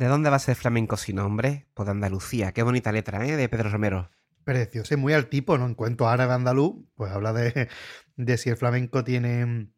¿De 0.00 0.06
dónde 0.06 0.30
va 0.30 0.36
a 0.36 0.38
ser 0.38 0.56
flamenco 0.56 0.96
sin 0.96 1.16
nombre? 1.16 1.66
Pues 1.74 1.84
de 1.84 1.90
Andalucía. 1.90 2.52
Qué 2.52 2.62
bonita 2.62 2.90
letra, 2.90 3.26
¿eh? 3.26 3.36
De 3.36 3.50
Pedro 3.50 3.68
Romero. 3.68 4.10
Precioso, 4.44 4.96
muy 4.96 5.12
al 5.12 5.26
tipo, 5.26 5.58
¿no? 5.58 5.66
En 5.66 5.74
cuanto 5.74 6.08
a 6.08 6.14
árabe 6.14 6.32
andaluz, 6.32 6.86
pues 6.94 7.12
habla 7.12 7.34
de, 7.34 7.68
de 8.16 8.38
si 8.38 8.48
el 8.48 8.56
flamenco 8.56 9.04
tiene 9.04 9.68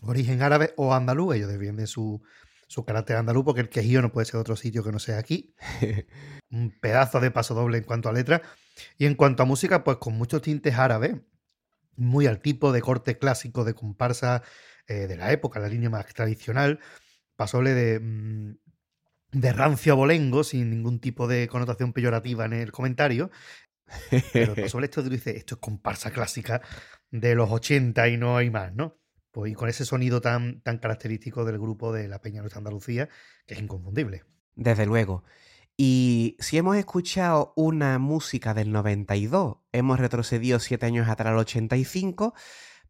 origen 0.00 0.42
árabe 0.42 0.74
o 0.76 0.92
andaluz. 0.92 1.36
Ellos 1.36 1.48
defienden 1.48 1.86
su, 1.86 2.20
su 2.66 2.84
carácter 2.84 3.18
andaluz, 3.18 3.44
porque 3.44 3.60
el 3.60 3.68
quejío 3.68 4.02
no 4.02 4.10
puede 4.10 4.24
ser 4.24 4.40
otro 4.40 4.56
sitio 4.56 4.82
que 4.82 4.90
no 4.90 4.98
sea 4.98 5.18
aquí. 5.18 5.54
Un 6.50 6.76
pedazo 6.80 7.20
de 7.20 7.30
paso 7.30 7.54
doble 7.54 7.78
en 7.78 7.84
cuanto 7.84 8.08
a 8.08 8.12
letra. 8.12 8.42
Y 8.98 9.06
en 9.06 9.14
cuanto 9.14 9.44
a 9.44 9.46
música, 9.46 9.84
pues 9.84 9.98
con 9.98 10.14
muchos 10.14 10.42
tintes 10.42 10.74
árabes, 10.74 11.18
muy 11.94 12.26
al 12.26 12.40
tipo 12.40 12.72
de 12.72 12.80
corte 12.80 13.16
clásico 13.16 13.62
de 13.62 13.74
comparsa 13.74 14.42
eh, 14.88 15.06
de 15.06 15.16
la 15.16 15.30
época, 15.30 15.60
la 15.60 15.68
línea 15.68 15.88
más 15.88 16.06
tradicional. 16.06 16.80
Pasoble 17.36 17.74
de, 17.74 18.00
mm, 18.00 18.56
de 19.32 19.52
rancio 19.52 19.94
abolengo, 19.94 20.44
sin 20.44 20.70
ningún 20.70 21.00
tipo 21.00 21.26
de 21.26 21.48
connotación 21.48 21.92
peyorativa 21.92 22.44
en 22.44 22.52
el 22.52 22.72
comentario. 22.72 23.30
Pero 24.32 24.54
pasoble 24.54 24.86
esto 24.90 25.02
dice, 25.02 25.36
esto 25.36 25.56
es 25.56 25.60
comparsa 25.60 26.10
clásica 26.10 26.62
de 27.10 27.34
los 27.34 27.50
80 27.50 28.08
y 28.08 28.16
no 28.16 28.36
hay 28.36 28.50
más, 28.50 28.74
¿no? 28.74 28.98
Pues 29.30 29.52
y 29.52 29.54
con 29.54 29.68
ese 29.68 29.84
sonido 29.84 30.20
tan, 30.20 30.60
tan 30.60 30.78
característico 30.78 31.44
del 31.44 31.58
grupo 31.58 31.92
de 31.92 32.06
la 32.06 32.20
Peña 32.20 32.40
Nuestra 32.40 32.58
Andalucía, 32.58 33.08
que 33.46 33.54
es 33.54 33.60
inconfundible. 33.60 34.24
Desde 34.54 34.86
luego. 34.86 35.24
Y 35.76 36.36
si 36.38 36.58
hemos 36.58 36.76
escuchado 36.76 37.54
una 37.56 37.98
música 37.98 38.52
del 38.52 38.72
92, 38.72 39.56
hemos 39.72 39.98
retrocedido 39.98 40.58
siete 40.58 40.84
años 40.86 41.08
atrás 41.08 41.32
al 41.32 41.38
85, 41.38 42.34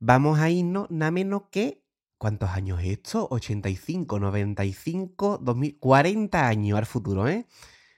vamos 0.00 0.40
a 0.40 0.50
irnos 0.50 0.90
nada 0.90 1.10
menos 1.12 1.44
que... 1.50 1.81
¿Cuántos 2.22 2.50
años 2.50 2.78
es 2.80 2.86
esto? 2.86 3.26
85, 3.32 4.20
95, 4.20 5.38
2000... 5.42 5.78
40 5.80 6.46
años 6.46 6.78
al 6.78 6.86
futuro, 6.86 7.26
¿eh? 7.26 7.48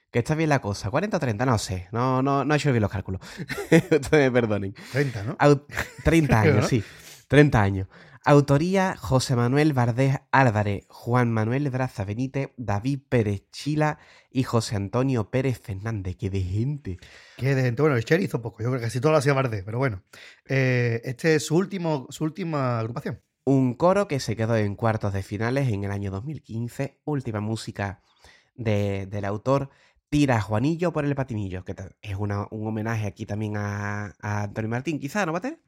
Que 0.09 0.17
está 0.17 0.33
bien 0.33 0.49
la 0.49 0.61
cosa. 0.61 0.89
40 0.89 1.17
o 1.17 1.19
30, 1.19 1.45
no 1.45 1.59
sé. 1.59 1.89
No, 1.91 2.23
no, 2.23 2.43
no 2.43 2.53
he 2.55 2.57
hecho 2.57 2.71
bien 2.71 2.81
los 2.81 2.89
cálculos. 2.89 3.21
Ustedes 3.71 4.09
me 4.11 4.31
perdonen. 4.31 4.73
30, 4.93 5.23
¿no? 5.25 5.37
Au- 5.37 5.63
30 6.03 6.41
Creo, 6.41 6.53
años, 6.53 6.63
¿no? 6.63 6.67
sí. 6.69 6.83
30 7.27 7.61
años. 7.61 7.87
Autoría 8.23 8.95
José 8.97 9.35
Manuel 9.35 9.73
Bardés 9.73 10.17
Álvarez, 10.31 10.87
Juan 10.89 11.31
Manuel 11.31 11.69
Braza 11.69 12.03
Benítez, 12.03 12.49
David 12.57 13.01
Pérez 13.07 13.43
Chila 13.51 13.99
y 14.31 14.41
José 14.41 14.75
Antonio 14.75 15.29
Pérez 15.29 15.59
Fernández. 15.59 16.15
¡Qué 16.17 16.31
de 16.31 16.41
gente! 16.41 16.97
Que 17.37 17.53
de 17.53 17.61
gente, 17.61 17.83
bueno, 17.83 17.95
el 17.95 18.03
Cher 18.05 18.19
hizo 18.21 18.41
poco, 18.41 18.63
yo 18.63 18.69
creo 18.69 18.79
que 18.79 18.85
casi 18.87 18.99
todo 18.99 19.11
lo 19.11 19.19
hacía 19.19 19.33
Bardés, 19.33 19.63
pero 19.63 19.77
bueno. 19.77 20.01
Eh, 20.47 20.99
este 21.05 21.35
es 21.35 21.45
su, 21.45 21.55
último, 21.55 22.07
su 22.09 22.23
última 22.23 22.79
agrupación. 22.79 23.21
Un 23.47 23.75
coro 23.75 24.07
que 24.07 24.19
se 24.19 24.35
quedó 24.35 24.55
en 24.57 24.75
cuartos 24.75 25.13
de 25.13 25.21
finales 25.21 25.69
en 25.69 25.83
el 25.83 25.91
año 25.91 26.09
2015. 26.11 26.99
Última 27.05 27.39
música 27.41 28.01
de- 28.55 29.05
del 29.05 29.23
autor. 29.25 29.69
Tira 30.09 30.41
Juanillo 30.41 30.91
por 30.93 31.05
el 31.05 31.13
patinillo, 31.15 31.63
que 31.63 31.75
es 32.01 32.15
una- 32.15 32.47
un 32.51 32.67
homenaje 32.67 33.05
aquí 33.05 33.25
también 33.25 33.57
a, 33.57 34.15
a 34.19 34.43
Antonio 34.43 34.69
Martín, 34.69 34.99
quizá, 34.99 35.25
¿no, 35.25 35.33
Pater? 35.33 35.59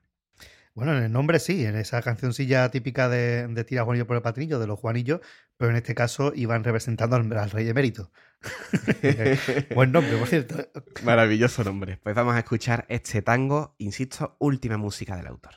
Bueno, 0.73 0.95
en 0.95 1.03
el 1.03 1.11
nombre 1.11 1.39
sí, 1.39 1.65
en 1.65 1.75
esa 1.75 2.01
cancioncilla 2.03 2.69
típica 2.69 3.09
de, 3.09 3.47
de 3.47 3.63
Tira 3.63 3.83
Juanillo 3.83 4.05
por 4.07 4.15
el 4.15 4.21
Patrinillo, 4.21 4.59
de 4.59 4.67
los 4.67 4.79
Juanillos, 4.79 5.21
pero 5.57 5.71
en 5.71 5.77
este 5.77 5.95
caso 5.95 6.31
iban 6.35 6.63
representando 6.63 7.15
al, 7.15 7.31
al 7.35 7.49
rey 7.51 7.67
emérito. 7.67 8.11
Buen 9.75 9.91
nombre, 9.91 10.17
por 10.17 10.27
cierto. 10.27 10.55
Maravilloso 11.03 11.63
nombre. 11.63 11.97
Pues 12.01 12.15
vamos 12.15 12.35
a 12.35 12.39
escuchar 12.39 12.85
este 12.89 13.21
tango, 13.23 13.75
insisto, 13.79 14.35
última 14.39 14.77
música 14.77 15.15
del 15.15 15.27
autor. 15.27 15.55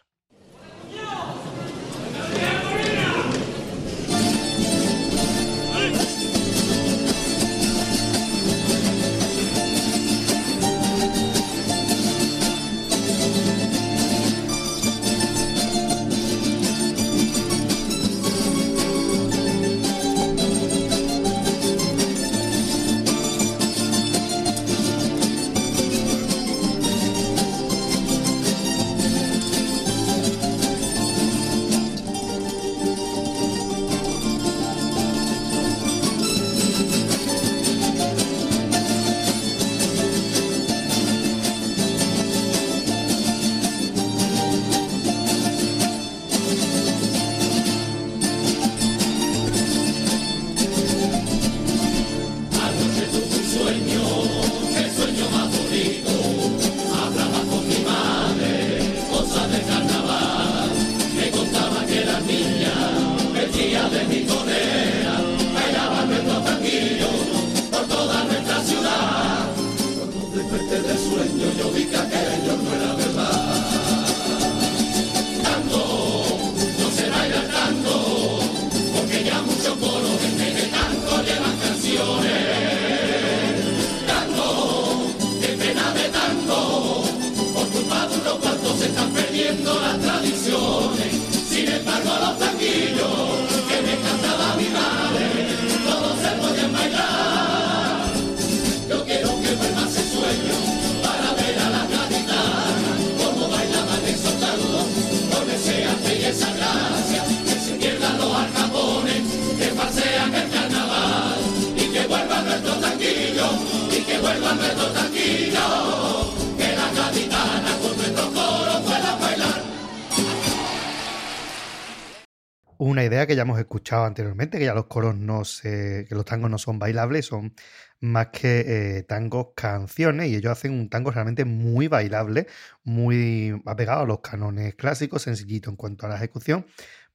Ya 123.41 123.45
hemos 123.45 123.59
escuchado 123.59 124.05
anteriormente, 124.05 124.59
que 124.59 124.67
ya 124.67 124.75
los 124.75 124.85
coros 124.85 125.17
no 125.17 125.47
se, 125.47 126.05
que 126.07 126.15
los 126.15 126.27
tangos 126.27 126.51
no 126.51 126.59
son 126.59 126.79
bailables, 126.79 127.25
son 127.25 127.55
más 128.01 128.27
que 128.29 128.99
eh, 128.99 129.03
tangos 129.05 129.49
canciones, 129.57 130.29
y 130.29 130.37
ellos 130.37 130.53
hacen 130.53 130.73
un 130.73 130.91
tango 130.91 131.11
realmente 131.11 131.47
muy 131.47 131.89
bailable, 131.89 132.47
muy 132.85 133.59
apegado 133.65 134.03
a 134.03 134.07
los 134.07 134.21
cánones 134.21 134.75
clásicos, 134.75 135.23
sencillito 135.23 135.71
en 135.71 135.77
cuanto 135.77 136.05
a 136.05 136.11
la 136.11 136.17
ejecución, 136.17 136.67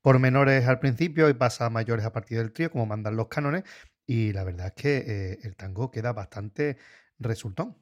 por 0.02 0.18
menores 0.18 0.66
al 0.68 0.80
principio 0.80 1.30
y 1.30 1.36
pasa 1.36 1.68
a 1.68 1.70
mayores 1.70 2.06
a 2.06 2.12
partir 2.12 2.40
del 2.40 2.52
trío, 2.52 2.72
como 2.72 2.88
mandan 2.88 3.16
los 3.16 3.28
cánones, 3.28 3.64
y 4.08 4.34
la 4.34 4.44
verdad 4.44 4.68
es 4.68 4.74
que 4.74 4.98
eh, 4.98 5.40
el 5.44 5.56
tango 5.56 5.92
queda 5.92 6.12
bastante 6.12 6.78
resultón. 7.20 7.78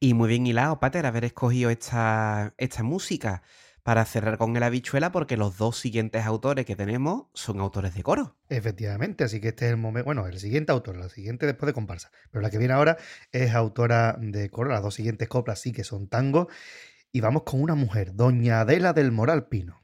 Y 0.00 0.14
muy 0.14 0.28
bien 0.28 0.48
hilado, 0.48 0.80
Pater, 0.80 1.06
haber 1.06 1.26
escogido 1.26 1.70
esta, 1.70 2.54
esta 2.58 2.82
música 2.82 3.42
para 3.88 4.04
cerrar 4.04 4.36
con 4.36 4.54
el 4.54 4.62
habichuela, 4.62 5.12
porque 5.12 5.38
los 5.38 5.56
dos 5.56 5.78
siguientes 5.78 6.26
autores 6.26 6.66
que 6.66 6.76
tenemos 6.76 7.28
son 7.32 7.58
autores 7.58 7.94
de 7.94 8.02
coro. 8.02 8.36
Efectivamente, 8.50 9.24
así 9.24 9.40
que 9.40 9.48
este 9.48 9.64
es 9.64 9.70
el 9.70 9.78
momento, 9.78 10.04
bueno, 10.04 10.26
el 10.26 10.38
siguiente 10.38 10.72
autor, 10.72 10.98
la 10.98 11.08
siguiente 11.08 11.46
después 11.46 11.68
de 11.68 11.72
comparsa, 11.72 12.10
pero 12.30 12.42
la 12.42 12.50
que 12.50 12.58
viene 12.58 12.74
ahora 12.74 12.98
es 13.32 13.54
autora 13.54 14.18
de 14.20 14.50
coro, 14.50 14.68
las 14.68 14.82
dos 14.82 14.92
siguientes 14.92 15.26
coplas 15.26 15.62
sí 15.62 15.72
que 15.72 15.84
son 15.84 16.06
tango, 16.06 16.48
y 17.12 17.22
vamos 17.22 17.44
con 17.44 17.62
una 17.62 17.74
mujer, 17.74 18.14
doña 18.14 18.60
Adela 18.60 18.92
del 18.92 19.10
Moral 19.10 19.46
Pino. 19.48 19.80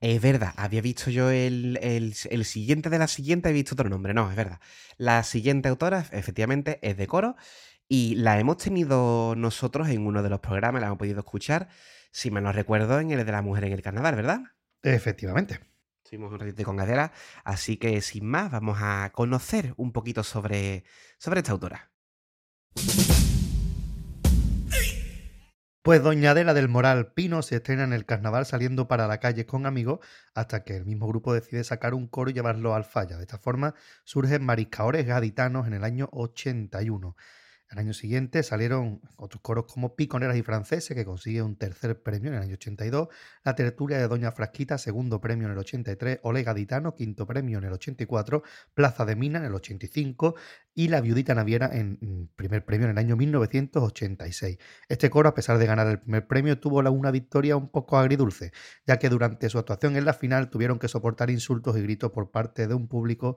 Es 0.00 0.22
verdad, 0.22 0.54
había 0.56 0.80
visto 0.80 1.10
yo 1.10 1.28
el, 1.30 1.80
el- 1.82 2.14
el 2.30 2.44
siguiente 2.44 2.90
de 2.90 2.98
la 3.00 3.08
siguiente, 3.08 3.48
he 3.48 3.52
visto 3.52 3.74
otro 3.74 3.88
nombre, 3.88 4.14
no, 4.14 4.30
es 4.30 4.36
verdad. 4.36 4.60
La 4.98 5.24
siguiente 5.24 5.68
autora, 5.68 6.06
efectivamente, 6.12 6.78
es 6.82 6.96
de 6.96 7.08
coro 7.08 7.34
y 7.88 8.14
la 8.14 8.38
hemos 8.38 8.58
tenido 8.58 9.34
nosotros 9.34 9.88
en 9.88 10.06
uno 10.06 10.22
de 10.22 10.28
los 10.30 10.38
programas, 10.38 10.80
la 10.80 10.86
hemos 10.86 10.98
podido 10.98 11.18
escuchar, 11.18 11.68
si 12.10 12.30
me 12.30 12.40
lo 12.40 12.52
recuerdo, 12.52 13.00
en 13.00 13.10
el 13.10 13.24
de 13.24 13.32
la 13.32 13.42
mujer 13.42 13.64
en 13.64 13.72
el 13.72 13.82
carnaval, 13.82 14.16
¿verdad? 14.16 14.40
Efectivamente. 14.82 15.60
Estuvimos 16.04 16.32
un 16.32 16.38
ratito 16.38 16.64
con 16.64 16.80
Adela, 16.80 17.12
así 17.44 17.76
que 17.76 18.00
sin 18.00 18.24
más, 18.26 18.50
vamos 18.50 18.78
a 18.80 19.10
conocer 19.12 19.74
un 19.76 19.92
poquito 19.92 20.22
sobre, 20.22 20.84
sobre 21.18 21.40
esta 21.40 21.52
autora. 21.52 21.90
Pues 25.88 26.02
Doña 26.02 26.32
Adela 26.32 26.52
del 26.52 26.68
Moral 26.68 27.12
Pino 27.12 27.40
se 27.40 27.56
estrena 27.56 27.84
en 27.84 27.94
el 27.94 28.04
carnaval 28.04 28.44
saliendo 28.44 28.88
para 28.88 29.06
la 29.06 29.20
calle 29.20 29.46
con 29.46 29.64
amigos 29.64 30.00
hasta 30.34 30.62
que 30.62 30.76
el 30.76 30.84
mismo 30.84 31.06
grupo 31.08 31.32
decide 31.32 31.64
sacar 31.64 31.94
un 31.94 32.08
coro 32.08 32.30
y 32.30 32.34
llevarlo 32.34 32.74
al 32.74 32.84
falla. 32.84 33.16
De 33.16 33.22
esta 33.22 33.38
forma 33.38 33.74
surgen 34.04 34.44
mariscaores 34.44 35.06
gaditanos 35.06 35.66
en 35.66 35.72
el 35.72 35.84
año 35.84 36.10
81. 36.12 37.16
Al 37.70 37.80
año 37.80 37.92
siguiente 37.92 38.42
salieron 38.42 39.02
otros 39.16 39.42
coros 39.42 39.66
como 39.66 39.94
Piconeras 39.94 40.36
y 40.38 40.42
Franceses, 40.42 40.96
que 40.96 41.04
consigue 41.04 41.42
un 41.42 41.56
tercer 41.56 42.02
premio 42.02 42.30
en 42.30 42.36
el 42.36 42.42
año 42.42 42.54
82, 42.54 43.08
La 43.44 43.54
Tertulia 43.54 43.98
de 43.98 44.08
Doña 44.08 44.32
Frasquita, 44.32 44.78
segundo 44.78 45.20
premio 45.20 45.46
en 45.46 45.52
el 45.52 45.58
83, 45.58 46.20
Ole 46.22 46.44
Gaditano, 46.44 46.94
quinto 46.94 47.26
premio 47.26 47.58
en 47.58 47.64
el 47.64 47.72
84, 47.74 48.42
Plaza 48.72 49.04
de 49.04 49.16
Mina 49.16 49.40
en 49.40 49.44
el 49.44 49.54
85 49.54 50.34
y 50.74 50.88
La 50.88 51.02
Viudita 51.02 51.34
Naviera 51.34 51.68
en 51.70 51.98
mm, 52.00 52.28
primer 52.36 52.64
premio 52.64 52.86
en 52.86 52.92
el 52.92 52.98
año 52.98 53.16
1986. 53.16 54.56
Este 54.88 55.10
coro, 55.10 55.28
a 55.28 55.34
pesar 55.34 55.58
de 55.58 55.66
ganar 55.66 55.88
el 55.88 56.00
primer 56.00 56.26
premio, 56.26 56.58
tuvo 56.58 56.78
una 56.78 57.10
victoria 57.10 57.56
un 57.56 57.68
poco 57.68 57.98
agridulce, 57.98 58.52
ya 58.86 58.98
que 58.98 59.10
durante 59.10 59.50
su 59.50 59.58
actuación 59.58 59.96
en 59.96 60.06
la 60.06 60.14
final 60.14 60.48
tuvieron 60.48 60.78
que 60.78 60.88
soportar 60.88 61.28
insultos 61.28 61.76
y 61.76 61.82
gritos 61.82 62.12
por 62.12 62.30
parte 62.30 62.66
de 62.66 62.72
un 62.72 62.88
público 62.88 63.36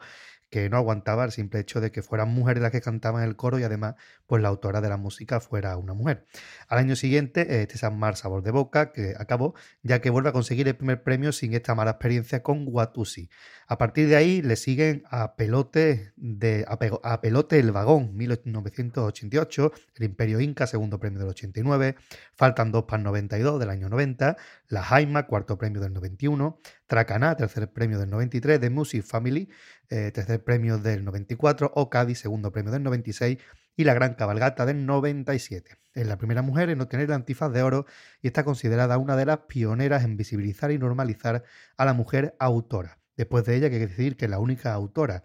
que 0.52 0.70
no 0.70 0.78
aguantaba 0.78 1.24
el 1.24 1.32
simple 1.32 1.62
hecho 1.62 1.80
de 1.80 1.92
que 1.92 2.04
fueran 2.04 2.30
mujeres 2.30 2.62
las 2.62 2.72
que 2.72 2.82
cantaban 2.82 3.24
el 3.24 3.38
coro 3.38 3.58
y 3.58 3.64
además 3.64 3.96
pues 4.28 4.44
la 4.44 4.50
autora 4.50 4.82
de 4.82 4.90
la 4.90 4.98
música 4.98 5.40
fuera 5.40 5.78
una 5.78 5.94
mujer. 5.94 6.26
Al 6.68 6.78
año 6.78 6.96
siguiente, 6.96 7.62
este 7.62 7.78
San 7.78 7.98
Mar 7.98 8.18
Sabor 8.18 8.44
de 8.44 8.52
Boca, 8.52 8.92
que 8.92 9.16
acabó, 9.18 9.56
ya 9.82 10.02
que 10.02 10.10
vuelve 10.10 10.30
a 10.30 10.34
conseguir 10.34 10.68
el 10.68 10.76
primer 10.76 11.04
premio 11.04 11.32
sin 11.32 11.54
esta 11.54 11.74
mala 11.74 11.92
experiencia 11.92 12.44
con 12.44 12.66
Watusi. 12.68 13.30
A 13.68 13.78
partir 13.78 14.10
de 14.10 14.18
ahí 14.18 14.42
le 14.42 14.58
siguen 14.58 15.04
a 15.10 15.36
pelotes 15.38 16.12
de, 16.18 16.66
a 16.68 16.78
a 17.04 17.20
El 17.24 17.72
Vagón, 17.72 18.16
1988, 18.18 19.72
El 19.96 20.04
Imperio 20.04 20.42
Inca, 20.42 20.68
segundo 20.68 21.00
premio 21.00 21.20
del 21.20 21.30
89, 21.30 21.96
Faltan 22.42 22.72
dos 22.72 22.86
para 22.86 22.98
el 22.98 23.04
92 23.04 23.60
del 23.60 23.70
año 23.70 23.88
90, 23.88 24.36
La 24.68 24.82
Jaima, 24.82 25.28
cuarto 25.28 25.58
premio 25.60 25.80
del 25.80 25.94
91, 25.94 26.58
Tracaná, 26.92 27.38
tercer 27.38 27.72
premio 27.72 28.00
del 28.00 28.10
93, 28.10 28.60
The 28.60 28.70
Music 28.70 29.04
Family, 29.04 29.48
eh, 29.90 30.12
tercer 30.12 30.44
premio 30.44 30.78
del 30.78 31.06
94, 31.06 31.72
Ocadi, 31.74 32.16
segundo 32.16 32.52
premio 32.52 32.70
del 32.70 32.84
96 32.84 33.38
y 33.78 33.86
La 33.86 33.94
Gran 33.94 34.16
Cabalgata 34.16 34.66
del 34.66 34.86
97. 34.86 35.78
Es 35.94 36.06
la 36.06 36.18
primera 36.18 36.42
mujer 36.42 36.70
en 36.70 36.82
obtener 36.82 37.06
el 37.06 37.14
antifaz 37.14 37.54
de 37.54 37.64
oro 37.64 37.86
y 38.22 38.28
está 38.28 38.44
considerada 38.44 38.98
una 38.98 39.16
de 39.16 39.26
las 39.26 39.38
pioneras 39.48 40.04
en 40.04 40.18
visibilizar 40.18 40.70
y 40.70 40.80
normalizar 40.80 41.46
a 41.78 41.86
la 41.86 41.94
mujer 41.94 42.36
autora. 42.40 43.00
Después 43.16 43.46
de 43.46 43.56
ella, 43.56 43.68
hay 43.68 43.72
que 43.72 43.88
decir 43.88 44.18
que 44.18 44.28
la 44.28 44.40
única 44.40 44.74
autora 44.74 45.24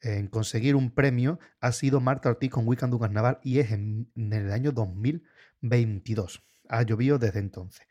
en 0.00 0.28
conseguir 0.28 0.76
un 0.76 0.94
premio 0.94 1.40
ha 1.60 1.72
sido 1.72 1.98
Marta 1.98 2.28
Ortiz 2.28 2.52
con 2.52 2.68
Weekend 2.68 2.94
un 2.94 3.00
Carnaval 3.00 3.40
y 3.42 3.58
es 3.58 3.72
en, 3.72 4.08
en 4.14 4.32
el 4.32 4.52
año 4.52 4.70
2022. 4.70 6.44
Ha 6.68 6.82
llovido 6.82 7.18
desde 7.18 7.40
entonces. 7.40 7.88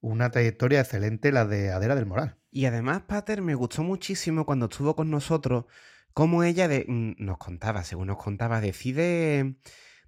Una 0.00 0.30
trayectoria 0.30 0.80
excelente 0.80 1.30
la 1.30 1.46
de 1.46 1.70
Adela 1.70 1.94
del 1.94 2.06
Moral. 2.06 2.36
Y 2.56 2.64
además, 2.64 3.02
Pater, 3.02 3.42
me 3.42 3.54
gustó 3.54 3.82
muchísimo 3.82 4.46
cuando 4.46 4.64
estuvo 4.64 4.96
con 4.96 5.10
nosotros, 5.10 5.66
cómo 6.14 6.42
ella 6.42 6.68
de- 6.68 6.86
mm, 6.88 7.22
nos 7.22 7.36
contaba, 7.36 7.84
según 7.84 8.06
nos 8.06 8.16
contaba, 8.16 8.62
decide 8.62 9.56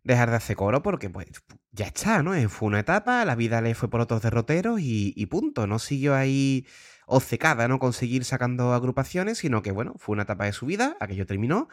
dejar 0.03 0.31
de 0.31 0.37
hacer 0.37 0.57
coro 0.57 0.83
porque 0.83 1.11
pues 1.11 1.27
ya 1.73 1.85
está, 1.89 2.23
¿no? 2.23 2.35
Eh, 2.35 2.49
Fue 2.49 2.67
una 2.69 2.81
etapa, 2.81 3.23
la 3.27 3.35
vida 3.35 3.61
le 3.61 3.75
fue 3.75 3.91
por 3.91 4.01
otros 4.01 4.23
derroteros 4.23 4.81
y, 4.81 5.13
y 5.15 5.27
punto. 5.27 5.67
No 5.67 5.79
siguió 5.79 6.15
ahí 6.15 6.67
obcecada, 7.07 7.69
¿no? 7.69 7.79
Con 7.79 7.93
seguir 7.93 8.25
sacando 8.25 8.73
agrupaciones, 8.73 9.37
sino 9.37 9.61
que, 9.61 9.71
bueno, 9.71 9.93
fue 9.99 10.15
una 10.15 10.23
etapa 10.23 10.47
de 10.47 10.53
su 10.55 10.65
vida, 10.65 10.97
aquello 11.01 11.27
terminó 11.27 11.69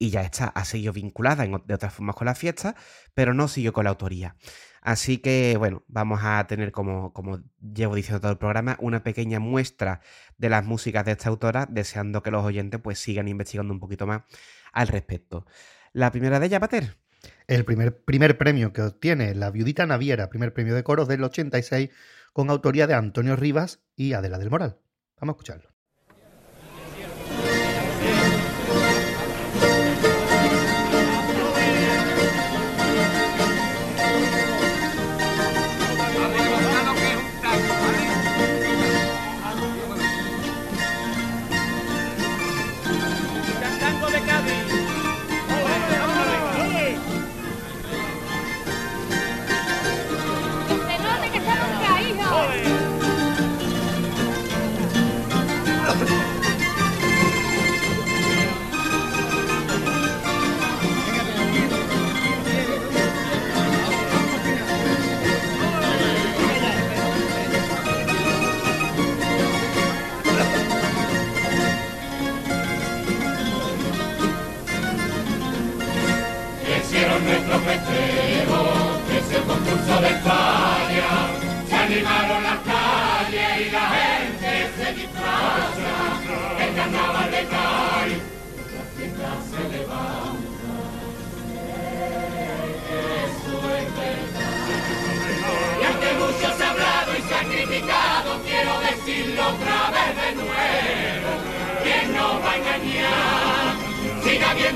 y 0.00 0.08
ya 0.08 0.22
está, 0.22 0.46
ha 0.46 0.64
seguido 0.64 0.94
vinculada 0.94 1.44
en 1.44 1.62
de 1.66 1.74
otras 1.74 1.92
formas 1.92 2.16
con 2.16 2.24
la 2.24 2.34
fiesta, 2.34 2.74
pero 3.12 3.34
no 3.34 3.48
siguió 3.48 3.74
con 3.74 3.84
la 3.84 3.90
autoría. 3.90 4.34
Así 4.80 5.18
que, 5.18 5.56
bueno, 5.58 5.84
vamos 5.88 6.20
a 6.22 6.46
tener, 6.46 6.72
como, 6.72 7.12
como 7.12 7.42
llevo 7.60 7.94
diciendo 7.94 8.18
todo 8.18 8.32
el 8.32 8.38
programa, 8.38 8.78
una 8.80 9.02
pequeña 9.04 9.40
muestra 9.40 10.00
de 10.38 10.48
las 10.48 10.64
músicas 10.64 11.04
de 11.04 11.12
esta 11.12 11.28
autora, 11.28 11.66
deseando 11.70 12.22
que 12.22 12.30
los 12.30 12.42
oyentes 12.42 12.80
pues 12.82 12.98
sigan 12.98 13.28
investigando 13.28 13.74
un 13.74 13.78
poquito 13.78 14.06
más 14.06 14.22
al 14.72 14.88
respecto. 14.88 15.44
La 15.92 16.10
primera 16.10 16.40
de 16.40 16.46
ella, 16.46 16.60
Pater. 16.60 16.96
El 17.46 17.66
primer, 17.66 18.02
primer 18.02 18.38
premio 18.38 18.72
que 18.72 18.80
obtiene 18.80 19.34
la 19.34 19.50
viudita 19.50 19.84
Naviera, 19.84 20.30
primer 20.30 20.54
premio 20.54 20.74
de 20.74 20.82
coros 20.82 21.08
del 21.08 21.22
86, 21.22 21.90
con 22.32 22.48
autoría 22.48 22.86
de 22.86 22.94
Antonio 22.94 23.36
Rivas 23.36 23.80
y 23.96 24.14
Adela 24.14 24.38
del 24.38 24.48
Moral. 24.48 24.78
Vamos 25.20 25.34
a 25.34 25.36
escucharlo. 25.36 25.69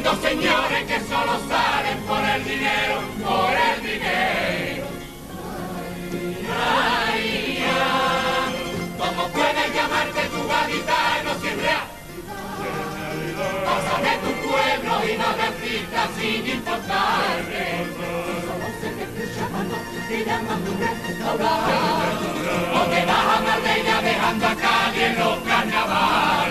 Habiendo 0.04 0.28
señores 0.28 0.84
que 0.84 1.00
solo 1.00 1.40
salen 1.48 1.98
por 2.06 2.20
el 2.20 2.44
dinero, 2.44 3.00
por 3.24 3.54
el 3.54 3.82
dinero. 3.82 4.86
Ay, 6.52 7.64
ay, 7.64 8.54
¿Cómo 8.98 9.28
puedes 9.28 9.74
llamarte 9.74 10.20
tu 10.28 10.46
gaditano 10.46 11.30
si 11.40 11.48
en 11.48 11.58
Pasa 13.64 13.96
de 14.02 14.14
tu 14.24 14.32
pueblo 14.46 14.92
y 15.08 15.16
no 15.16 15.28
te 15.40 15.48
fijas 15.62 16.10
sin 16.20 16.46
importarte? 16.50 17.64
Solo 18.44 18.66
se 18.80 18.88
te 18.90 19.02
escucha 19.04 19.44
cuando 19.50 19.74
te 20.08 20.24
llaman 20.24 20.60
tu. 20.64 20.72
O 22.74 22.80
te 22.90 23.00
vas 23.06 23.24
a 23.24 23.40
Marbella 23.40 24.02
dejando 24.02 24.46
a 24.46 24.54
Cádiz 24.54 25.02
en 25.02 25.18
los 25.18 25.38
carnavales. 25.38 26.43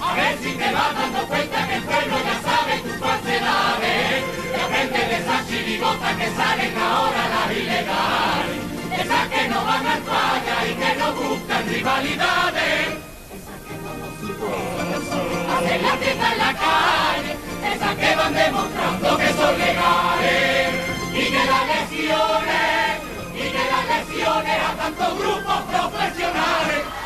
A 0.00 0.14
ver 0.16 0.38
si 0.38 0.52
te 0.52 0.72
vas 0.72 0.94
dando 0.94 1.26
cuenta 1.26 1.66
que 1.66 1.74
el 1.74 1.82
pueblo 1.82 2.16
ya 2.22 2.36
sabe 2.42 2.78
tus 2.80 2.96
falsedades. 2.98 4.24
Que 4.52 4.60
aprende 4.60 4.98
de 4.98 5.16
esas 5.16 5.48
chirigotas 5.48 6.16
que 6.16 6.28
salen 6.36 6.76
ahora 6.76 7.28
las 7.34 7.56
ilegales. 7.56 8.60
Esas 8.92 9.28
que 9.28 9.48
no 9.48 9.64
van 9.64 9.86
al 9.86 10.02
falla 10.02 10.66
y 10.68 10.74
que 10.74 10.94
no 11.00 11.12
buscan 11.14 11.66
rivalidades. 11.66 12.88
Esas 13.34 13.58
que 13.66 13.74
como 13.84 14.06
su 14.20 14.28
pueblo 14.38 15.54
hacen 15.56 15.82
la 15.82 15.96
fiesta 15.96 16.32
en 16.32 16.38
la 16.38 16.52
calle. 16.52 17.32
Esas 17.74 17.94
que 17.96 18.16
van 18.16 18.34
demostrando 18.34 19.16
que 19.16 19.32
son 19.32 19.58
legales. 19.58 20.74
Y 21.14 21.24
que 21.32 21.44
las 21.52 21.64
lesiones, 21.72 23.00
y 23.34 23.44
que 23.50 23.64
las 23.72 23.84
lesiones 23.94 24.58
a 24.60 24.74
tantos 24.76 25.18
grupos 25.18 25.60
profesionales. 25.72 27.03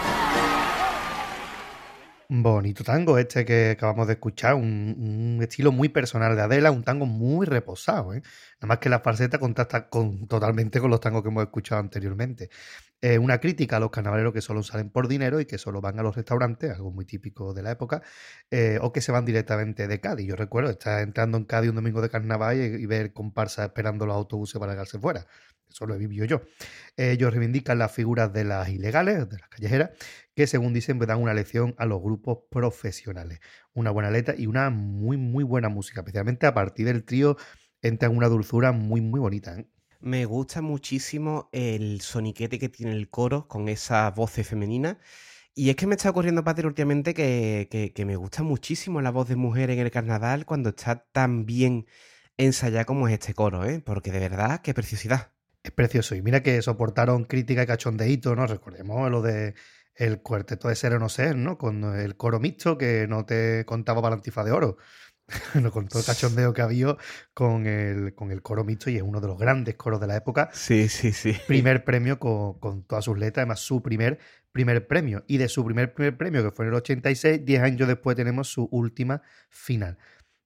Bonito 2.30 2.84
tango 2.84 3.16
este 3.16 3.46
que 3.46 3.70
acabamos 3.70 4.06
de 4.06 4.12
escuchar, 4.14 4.54
un, 4.54 5.38
estilo 5.42 5.72
muy 5.72 5.88
personal 5.88 6.36
de 6.36 6.42
Adela, 6.42 6.70
un 6.70 6.84
tango 6.84 7.06
muy 7.06 7.46
reposado, 7.46 8.12
¿eh? 8.12 8.20
Nada 8.56 8.66
más 8.66 8.78
que 8.80 8.90
la 8.90 9.00
falseta 9.00 9.38
contrasta 9.38 9.88
con, 9.88 10.28
totalmente 10.28 10.78
con 10.78 10.90
los 10.90 11.00
tangos 11.00 11.22
que 11.22 11.28
hemos 11.30 11.44
escuchado 11.44 11.80
anteriormente. 11.80 12.50
Una 13.20 13.38
crítica 13.38 13.76
a 13.76 13.80
los 13.80 13.90
carnavaleros 13.90 14.32
que 14.34 14.40
solo 14.42 14.62
salen 14.62 14.90
por 14.90 15.08
dinero 15.08 15.40
y 15.40 15.46
que 15.46 15.56
solo 15.56 15.80
van 15.80 16.00
a 16.00 16.02
los 16.02 16.16
restaurantes, 16.16 16.72
algo 16.72 16.90
muy 16.90 17.06
típico 17.06 17.54
de 17.54 17.62
la 17.62 17.70
época, 17.70 18.02
eh, 18.50 18.78
o 18.82 18.92
que 18.92 19.00
se 19.00 19.12
van 19.12 19.24
directamente 19.24 19.86
de 19.86 20.00
Cádiz. 20.00 20.26
Yo 20.26 20.36
recuerdo 20.36 20.70
estar 20.70 21.00
entrando 21.00 21.38
en 21.38 21.44
Cádiz 21.44 21.70
un 21.70 21.76
domingo 21.76 22.02
de 22.02 22.10
carnaval 22.10 22.56
y, 22.58 22.82
y 22.82 22.86
ver 22.86 23.12
comparsa 23.12 23.64
esperando 23.66 24.04
los 24.04 24.16
autobuses 24.16 24.58
para 24.58 24.72
llegarse 24.72 24.98
fuera. 24.98 25.26
Eso 25.70 25.86
lo 25.86 25.94
he 25.94 25.98
vivido 25.98 26.24
yo. 26.24 26.42
Ellos 26.96 27.30
reivindican 27.30 27.78
las 27.78 27.92
figuras 27.92 28.32
de 28.32 28.44
las 28.44 28.68
ilegales, 28.68 29.28
de 29.28 29.38
las 29.38 29.48
callejeras, 29.48 29.90
que 30.38 30.46
según 30.46 30.72
dicen 30.72 30.98
pues, 30.98 31.08
dan 31.08 31.20
una 31.20 31.34
lección 31.34 31.74
a 31.78 31.84
los 31.84 32.00
grupos 32.00 32.38
profesionales. 32.48 33.40
Una 33.74 33.90
buena 33.90 34.08
letra 34.08 34.36
y 34.38 34.46
una 34.46 34.70
muy, 34.70 35.16
muy 35.16 35.42
buena 35.42 35.68
música, 35.68 36.02
especialmente 36.02 36.46
a 36.46 36.54
partir 36.54 36.86
del 36.86 37.02
trío 37.02 37.36
entra 37.82 38.08
en 38.08 38.16
una 38.16 38.28
dulzura 38.28 38.70
muy, 38.70 39.00
muy 39.00 39.18
bonita. 39.18 39.58
¿eh? 39.58 39.66
Me 39.98 40.26
gusta 40.26 40.62
muchísimo 40.62 41.48
el 41.50 42.02
soniquete 42.02 42.60
que 42.60 42.68
tiene 42.68 42.92
el 42.92 43.10
coro 43.10 43.48
con 43.48 43.68
esa 43.68 44.08
voz 44.12 44.30
femenina. 44.30 45.00
Y 45.56 45.70
es 45.70 45.74
que 45.74 45.88
me 45.88 45.96
está 45.96 46.10
ocurriendo, 46.10 46.44
Pater, 46.44 46.66
últimamente 46.66 47.14
que, 47.14 47.66
que- 47.68 47.92
que 47.92 48.04
me 48.04 48.14
gusta 48.14 48.44
muchísimo 48.44 49.00
la 49.00 49.10
voz 49.10 49.26
de 49.28 49.34
mujer 49.34 49.70
en 49.70 49.80
el 49.80 49.90
carnaval 49.90 50.46
cuando 50.46 50.68
está 50.68 51.04
tan 51.10 51.46
bien 51.46 51.86
ensayada 52.36 52.84
como 52.84 53.08
es 53.08 53.14
este 53.14 53.34
coro, 53.34 53.64
¿eh? 53.64 53.80
Porque 53.84 54.12
de 54.12 54.20
verdad, 54.20 54.60
qué 54.62 54.72
preciosidad. 54.72 55.32
Es 55.64 55.72
precioso. 55.72 56.14
Y 56.14 56.22
mira 56.22 56.44
que 56.44 56.62
soportaron 56.62 57.24
crítica 57.24 57.64
y 57.64 57.66
cachondeíto, 57.66 58.36
¿no? 58.36 58.46
Recordemos 58.46 59.10
lo 59.10 59.20
de 59.22 59.54
el 59.98 60.22
cuarteto 60.22 60.68
de 60.68 60.76
ser 60.76 60.94
o 60.94 60.98
no 60.98 61.08
ser, 61.08 61.36
¿no? 61.36 61.58
Con 61.58 61.84
el 61.98 62.16
coro 62.16 62.38
mixto 62.38 62.78
que 62.78 63.06
no 63.08 63.26
te 63.26 63.64
contaba 63.66 64.00
para 64.00 64.10
la 64.10 64.16
antifa 64.16 64.44
de 64.44 64.52
oro. 64.52 64.78
Bueno, 65.52 65.70
con 65.70 65.88
todo 65.88 65.98
el 65.98 66.06
cachondeo 66.06 66.54
que 66.54 66.62
había 66.62 66.96
con 67.34 67.66
el, 67.66 68.14
con 68.14 68.30
el 68.32 68.40
coro 68.40 68.64
mixto 68.64 68.88
y 68.88 68.96
es 68.96 69.02
uno 69.02 69.20
de 69.20 69.26
los 69.26 69.36
grandes 69.36 69.74
coros 69.74 70.00
de 70.00 70.06
la 70.06 70.16
época. 70.16 70.48
Sí, 70.54 70.88
sí, 70.88 71.12
sí. 71.12 71.36
Primer 71.46 71.84
premio 71.84 72.18
con, 72.18 72.58
con 72.58 72.84
todas 72.84 73.04
sus 73.04 73.18
letras, 73.18 73.42
además 73.42 73.60
su 73.60 73.82
primer, 73.82 74.18
primer 74.52 74.86
premio. 74.86 75.24
Y 75.26 75.36
de 75.36 75.48
su 75.48 75.64
primer, 75.66 75.92
primer 75.92 76.16
premio, 76.16 76.42
que 76.42 76.50
fue 76.50 76.64
en 76.64 76.70
el 76.70 76.76
86, 76.76 77.44
10 77.44 77.62
años 77.62 77.88
después 77.88 78.16
tenemos 78.16 78.48
su 78.48 78.68
última 78.70 79.20
final, 79.50 79.98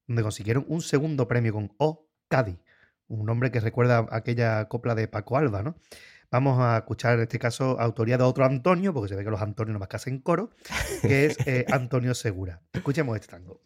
donde 0.08 0.22
consiguieron 0.22 0.64
un 0.66 0.80
segundo 0.80 1.28
premio 1.28 1.52
con 1.52 1.72
O 1.78 2.08
Cádiz, 2.26 2.58
un 3.06 3.26
nombre 3.26 3.52
que 3.52 3.60
recuerda 3.60 3.98
a 3.98 4.16
aquella 4.16 4.64
copla 4.68 4.96
de 4.96 5.06
Paco 5.06 5.36
Alba, 5.36 5.62
¿no? 5.62 5.76
Vamos 6.32 6.58
a 6.60 6.78
escuchar 6.78 7.16
en 7.16 7.20
este 7.24 7.38
caso 7.38 7.78
autoría 7.78 8.16
de 8.16 8.24
otro 8.24 8.46
Antonio, 8.46 8.94
porque 8.94 9.10
se 9.10 9.16
ve 9.16 9.22
que 9.22 9.30
los 9.30 9.42
Antonios 9.42 9.74
no 9.74 9.78
más 9.78 9.88
que 9.88 9.96
hacen 9.96 10.18
coro, 10.18 10.48
que 11.02 11.26
es 11.26 11.46
eh, 11.46 11.66
Antonio 11.70 12.14
Segura. 12.14 12.62
Escuchemos 12.72 13.14
este 13.16 13.28
tango. 13.28 13.60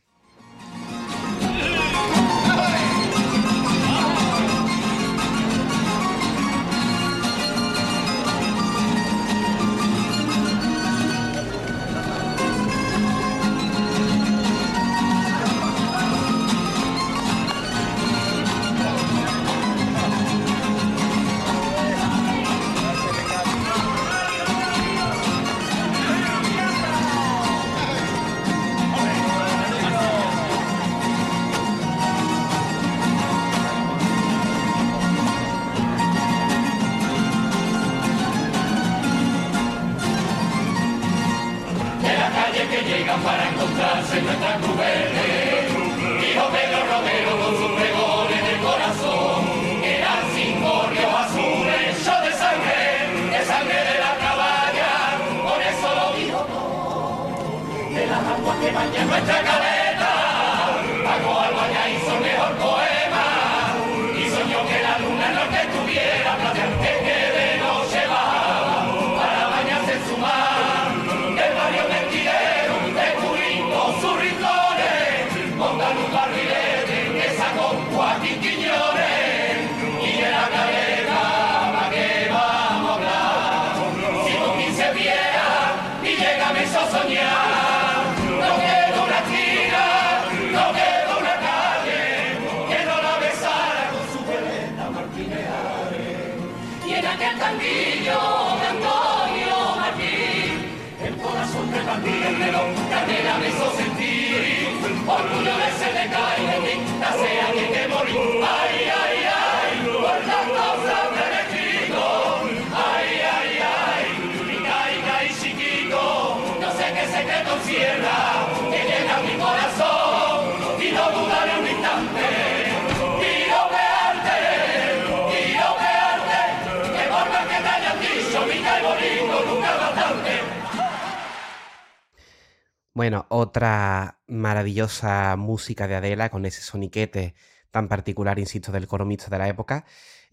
Bueno, 132.97 133.27
otra 133.29 134.21
maravillosa 134.27 135.37
música 135.37 135.87
de 135.87 135.97
Adela 135.97 136.31
con 136.31 136.47
ese 136.47 136.63
soniquete 136.63 137.35
tan 137.71 137.89
particular, 137.89 138.39
insisto, 138.39 138.73
del 138.73 138.87
coro 138.87 139.05
mixto 139.05 139.29
de 139.29 139.37
la 139.37 139.49
época. 139.49 139.85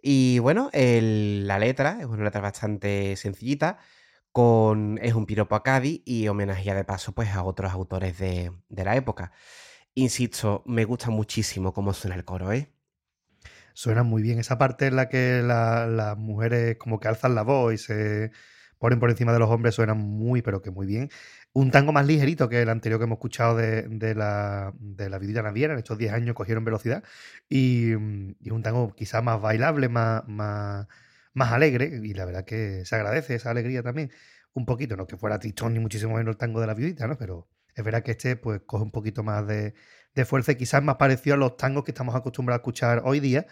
Y 0.02 0.40
bueno, 0.40 0.70
la 0.74 1.60
letra 1.60 1.98
es 2.00 2.06
una 2.06 2.24
letra 2.24 2.40
bastante 2.40 3.18
sencillita, 3.18 3.80
con, 4.34 5.00
es 5.02 5.14
un 5.16 5.26
piropo 5.28 5.56
a 5.56 5.64
Cádiz 5.64 6.02
y 6.06 6.28
homenajea 6.28 6.76
de 6.76 6.84
paso 6.86 7.14
pues, 7.14 7.30
a 7.32 7.44
otros 7.44 7.72
autores 7.74 8.18
de, 8.20 8.52
de 8.70 8.86
la 8.86 8.96
época. 8.98 9.32
Insisto, 9.96 10.64
me 10.68 10.86
gusta 10.86 11.10
muchísimo 11.12 11.74
cómo 11.74 11.94
suena 11.94 12.16
el 12.18 12.26
coro, 12.26 12.52
¿eh? 12.54 12.72
Suena 13.74 14.04
muy 14.04 14.22
bien 14.22 14.40
esa 14.40 14.58
parte 14.58 14.88
en 14.88 14.96
la 14.96 15.10
que 15.10 15.42
la- 15.44 15.88
las 15.88 16.18
mujeres 16.18 16.78
como 16.78 17.00
que 17.00 17.08
alzan 17.08 17.36
la 17.36 17.42
voz 17.44 17.74
y 17.74 17.78
se 17.78 18.32
ponen 18.78 19.00
por 19.00 19.10
encima 19.10 19.32
de 19.34 19.40
los 19.40 19.50
hombres, 19.50 19.76
suena 19.76 19.94
muy, 19.94 20.42
pero 20.42 20.62
que 20.62 20.70
muy 20.72 20.86
bien. 20.86 21.10
Un 21.54 21.72
tango 21.72 21.92
más 21.94 22.06
ligerito 22.06 22.50
que 22.50 22.62
el 22.62 22.70
anterior 22.70 23.00
que 23.00 23.06
hemos 23.06 23.18
escuchado 23.18 23.56
de, 23.56 23.84
de 23.88 24.14
la, 24.16 24.74
de 24.80 25.10
la 25.10 25.20
Vidita 25.20 25.42
Naviera, 25.42 25.74
en 25.74 25.80
estos 25.80 25.98
10 25.98 26.12
años 26.14 26.36
cogieron 26.36 26.66
velocidad, 26.66 27.04
y, 27.50 27.92
y 27.94 28.50
un 28.52 28.62
tango 28.64 28.94
quizá 28.96 29.22
más 29.22 29.42
bailable, 29.42 29.88
más, 29.90 30.24
más, 30.28 30.88
más 31.34 31.52
alegre, 31.52 32.00
y 32.04 32.14
la 32.14 32.26
verdad 32.26 32.46
que 32.46 32.86
se 32.86 32.96
agradece 32.96 33.36
esa 33.36 33.52
alegría 33.52 33.84
también, 33.84 34.12
un 34.54 34.66
poquito, 34.66 34.96
no 34.96 35.08
que 35.08 35.18
fuera 35.18 35.40
tristón 35.40 35.74
ni 35.74 35.80
muchísimo 35.80 36.16
menos 36.16 36.34
el 36.34 36.38
tango 36.38 36.62
de 36.62 36.68
la 36.68 36.74
Vidita, 36.74 37.08
¿no? 37.08 37.18
Pero 37.18 37.50
es 37.76 37.84
verdad 37.84 38.04
que 38.04 38.12
este 38.12 38.36
pues 38.36 38.62
coge 38.66 38.84
un 38.84 38.92
poquito 38.92 39.24
más 39.24 39.48
de, 39.48 39.74
de 40.14 40.26
fuerza 40.26 40.52
y 40.52 40.56
quizás 40.56 40.84
más 40.84 40.98
parecido 40.98 41.36
a 41.36 41.38
los 41.38 41.58
tangos 41.58 41.84
que 41.84 41.92
estamos 41.92 42.16
acostumbrados 42.16 42.60
a 42.60 42.62
escuchar 42.62 43.02
hoy 43.06 43.20
día, 43.20 43.48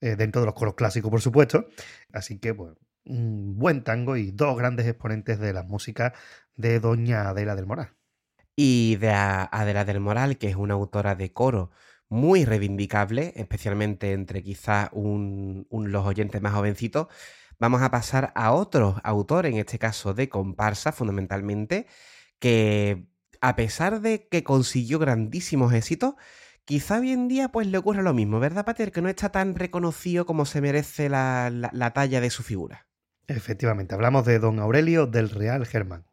eh, 0.00 0.16
dentro 0.16 0.40
de 0.40 0.46
los 0.46 0.54
coros 0.54 0.74
clásicos, 0.74 1.10
por 1.10 1.20
supuesto. 1.20 1.66
Así 2.12 2.38
que, 2.38 2.54
pues, 2.54 2.74
un 3.04 3.58
buen 3.58 3.84
tango 3.84 4.16
y 4.16 4.30
dos 4.32 4.56
grandes 4.56 4.86
exponentes 4.86 5.38
de 5.38 5.52
la 5.52 5.62
música 5.62 6.14
de 6.56 6.80
Doña 6.80 7.28
Adela 7.28 7.54
del 7.54 7.66
Moral. 7.66 7.94
Y 8.56 8.96
de 8.96 9.10
Adela 9.10 9.84
del 9.84 10.00
Moral, 10.00 10.38
que 10.38 10.48
es 10.48 10.56
una 10.56 10.74
autora 10.74 11.14
de 11.14 11.32
coro 11.32 11.70
muy 12.10 12.44
reivindicable, 12.44 13.32
especialmente 13.36 14.12
entre 14.12 14.42
quizás 14.42 14.90
un- 14.92 15.66
los 15.70 16.04
oyentes 16.06 16.42
más 16.42 16.52
jovencitos, 16.52 17.06
vamos 17.58 17.80
a 17.82 17.90
pasar 17.90 18.32
a 18.34 18.52
otro 18.52 19.00
autor, 19.04 19.46
en 19.46 19.56
este 19.56 19.78
caso 19.78 20.12
de 20.12 20.28
comparsa 20.28 20.92
fundamentalmente, 20.92 21.86
que 22.38 23.06
a 23.40 23.56
pesar 23.56 24.00
de 24.02 24.28
que 24.28 24.44
consiguió 24.44 24.98
grandísimos 24.98 25.72
éxitos, 25.72 26.14
quizá 26.64 26.98
hoy 26.98 27.12
en 27.12 27.28
día 27.28 27.48
pues 27.48 27.66
le 27.68 27.78
ocurre 27.78 28.02
lo 28.02 28.12
mismo, 28.12 28.38
¿verdad, 28.40 28.64
Pater? 28.66 28.92
Que 28.92 29.02
no 29.02 29.08
está 29.08 29.30
tan 29.30 29.54
reconocido 29.54 30.26
como 30.26 30.44
se 30.46 30.60
merece 30.60 31.08
la, 31.08 31.48
la- 31.50 31.70
la 31.72 31.92
talla 31.92 32.20
de 32.20 32.30
su 32.30 32.42
figura. 32.42 32.86
Efectivamente, 33.28 33.94
hablamos 33.94 34.24
de 34.26 34.38
Don 34.40 34.58
Aurelio 34.58 35.06
del 35.06 35.30
Real 35.30 35.64
Germán. 35.64 36.04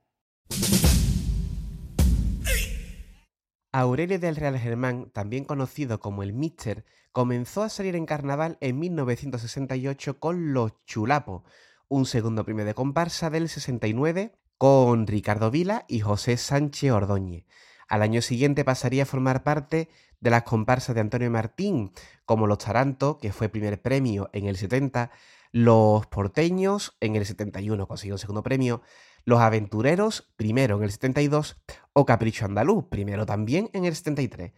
Aurelio 3.79 4.17
del 4.17 4.35
Real 4.35 4.57
Germán, 4.57 5.11
también 5.13 5.43
conocido 5.43 5.99
como 5.99 6.23
el 6.23 6.33
Mister, 6.33 6.83
comenzó 7.11 7.61
a 7.61 7.69
salir 7.69 7.95
en 7.95 8.07
carnaval 8.07 8.57
en 8.59 8.79
1968 8.79 10.19
con 10.19 10.51
Los 10.51 10.83
Chulapos, 10.85 11.43
un 11.87 12.07
segundo 12.07 12.43
premio 12.43 12.65
de 12.65 12.73
comparsa 12.73 13.29
del 13.29 13.49
69 13.49 14.33
con 14.57 15.05
Ricardo 15.05 15.51
Vila 15.51 15.85
y 15.87 15.99
José 15.99 16.37
Sánchez 16.37 16.91
Ordóñez. 16.91 17.43
Al 17.87 18.01
año 18.01 18.23
siguiente 18.23 18.65
pasaría 18.65 19.03
a 19.03 19.05
formar 19.05 19.43
parte 19.43 19.89
de 20.21 20.31
las 20.31 20.41
comparsas 20.41 20.95
de 20.95 21.01
Antonio 21.01 21.29
Martín, 21.29 21.91
como 22.25 22.47
Los 22.47 22.57
Tarantos, 22.57 23.17
que 23.17 23.31
fue 23.31 23.47
primer 23.47 23.79
premio 23.79 24.31
en 24.33 24.47
el 24.47 24.57
70, 24.57 25.11
Los 25.51 26.07
Porteños 26.07 26.97
en 26.99 27.15
el 27.15 27.27
71 27.27 27.87
consiguió 27.87 28.15
un 28.15 28.19
segundo 28.19 28.41
premio, 28.41 28.81
Los 29.27 29.41
Aventureros 29.41 30.31
primero 30.37 30.77
en 30.77 30.83
el 30.83 30.89
72 30.89 31.57
o 31.91 32.05
Capricho 32.05 32.45
Andaluz, 32.45 32.85
primero 32.85 33.25
también 33.25 33.69
en 33.73 33.83
el 33.83 33.93
73. 33.93 34.53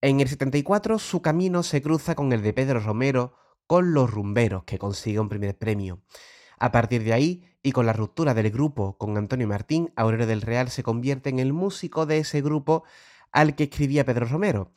En 0.00 0.20
el 0.20 0.28
74 0.28 0.98
su 0.98 1.20
camino 1.20 1.62
se 1.62 1.82
cruza 1.82 2.14
con 2.14 2.32
el 2.32 2.40
de 2.40 2.54
Pedro 2.54 2.80
Romero 2.80 3.34
con 3.66 3.92
Los 3.92 4.10
Rumberos, 4.10 4.64
que 4.64 4.78
consigue 4.78 5.20
un 5.20 5.28
primer 5.28 5.58
premio. 5.58 6.00
A 6.58 6.72
partir 6.72 7.04
de 7.04 7.12
ahí, 7.12 7.44
y 7.62 7.72
con 7.72 7.84
la 7.84 7.92
ruptura 7.92 8.32
del 8.32 8.50
grupo 8.50 8.96
con 8.96 9.18
Antonio 9.18 9.46
Martín, 9.46 9.92
Aurelio 9.94 10.26
del 10.26 10.40
Real 10.40 10.70
se 10.70 10.82
convierte 10.82 11.28
en 11.28 11.38
el 11.38 11.52
músico 11.52 12.06
de 12.06 12.16
ese 12.16 12.40
grupo 12.40 12.84
al 13.30 13.56
que 13.56 13.64
escribía 13.64 14.06
Pedro 14.06 14.24
Romero. 14.24 14.72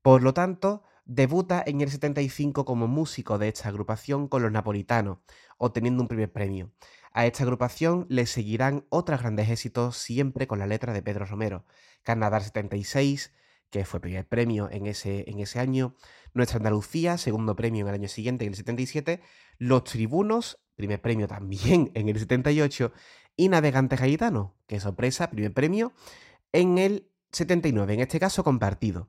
Por 0.00 0.22
lo 0.22 0.32
tanto, 0.32 0.84
debuta 1.06 1.60
en 1.66 1.80
el 1.80 1.90
75 1.90 2.64
como 2.64 2.86
músico 2.86 3.36
de 3.36 3.48
esta 3.48 3.68
agrupación 3.68 4.28
con 4.28 4.42
los 4.42 4.52
napolitanos, 4.52 5.18
obteniendo 5.58 6.02
un 6.02 6.08
primer 6.08 6.32
premio. 6.32 6.70
A 7.16 7.24
esta 7.24 7.44
agrupación 7.44 8.04
le 8.10 8.26
seguirán 8.26 8.84
otros 8.90 9.20
grandes 9.20 9.48
éxitos 9.48 9.96
siempre 9.96 10.46
con 10.46 10.58
la 10.58 10.66
letra 10.66 10.92
de 10.92 11.00
Pedro 11.00 11.24
Romero. 11.24 11.64
Carnaval 12.02 12.42
76, 12.42 13.32
que 13.70 13.86
fue 13.86 14.00
primer 14.00 14.28
premio 14.28 14.68
en 14.70 14.84
ese, 14.84 15.24
en 15.26 15.40
ese 15.40 15.58
año. 15.58 15.94
Nuestra 16.34 16.58
Andalucía, 16.58 17.16
segundo 17.16 17.56
premio 17.56 17.80
en 17.80 17.88
el 17.88 17.94
año 17.94 18.08
siguiente, 18.08 18.44
en 18.44 18.50
el 18.50 18.56
77. 18.56 19.22
Los 19.56 19.84
Tribunos, 19.84 20.58
primer 20.74 21.00
premio 21.00 21.26
también 21.26 21.90
en 21.94 22.10
el 22.10 22.18
78. 22.18 22.92
Y 23.34 23.48
Navegante 23.48 23.96
Gaitano, 23.96 24.54
que 24.66 24.78
sorpresa, 24.78 25.30
primer 25.30 25.54
premio 25.54 25.94
en 26.52 26.76
el 26.76 27.10
79, 27.32 27.94
en 27.94 28.00
este 28.00 28.20
caso 28.20 28.44
compartido. 28.44 29.08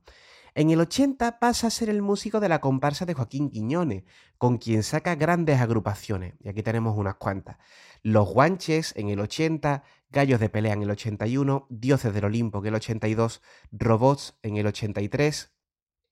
En 0.58 0.72
el 0.72 0.82
80 0.82 1.38
pasa 1.38 1.68
a 1.68 1.70
ser 1.70 1.88
el 1.88 2.02
músico 2.02 2.40
de 2.40 2.50
la 2.50 2.62
comparsa 2.62 3.06
de 3.06 3.14
Joaquín 3.14 3.52
Quiñones, 3.52 4.06
con 4.40 4.58
quien 4.58 4.82
saca 4.82 5.14
grandes 5.14 5.62
agrupaciones, 5.62 6.34
y 6.44 6.50
aquí 6.50 6.64
tenemos 6.64 6.98
unas 6.98 7.14
cuantas. 7.14 7.58
Los 8.02 8.28
Guanches 8.28 8.92
en 8.96 9.10
el 9.10 9.20
80, 9.20 9.84
Gallos 10.10 10.40
de 10.40 10.50
Pelea 10.50 10.74
en 10.74 10.82
el 10.82 10.90
81, 10.90 11.68
Dioses 11.70 12.12
del 12.12 12.26
Olimpo 12.26 12.58
en 12.58 12.66
el 12.66 12.74
82, 12.74 13.44
Robots 13.72 14.40
en 14.42 14.58
el 14.58 14.66
83 14.66 15.52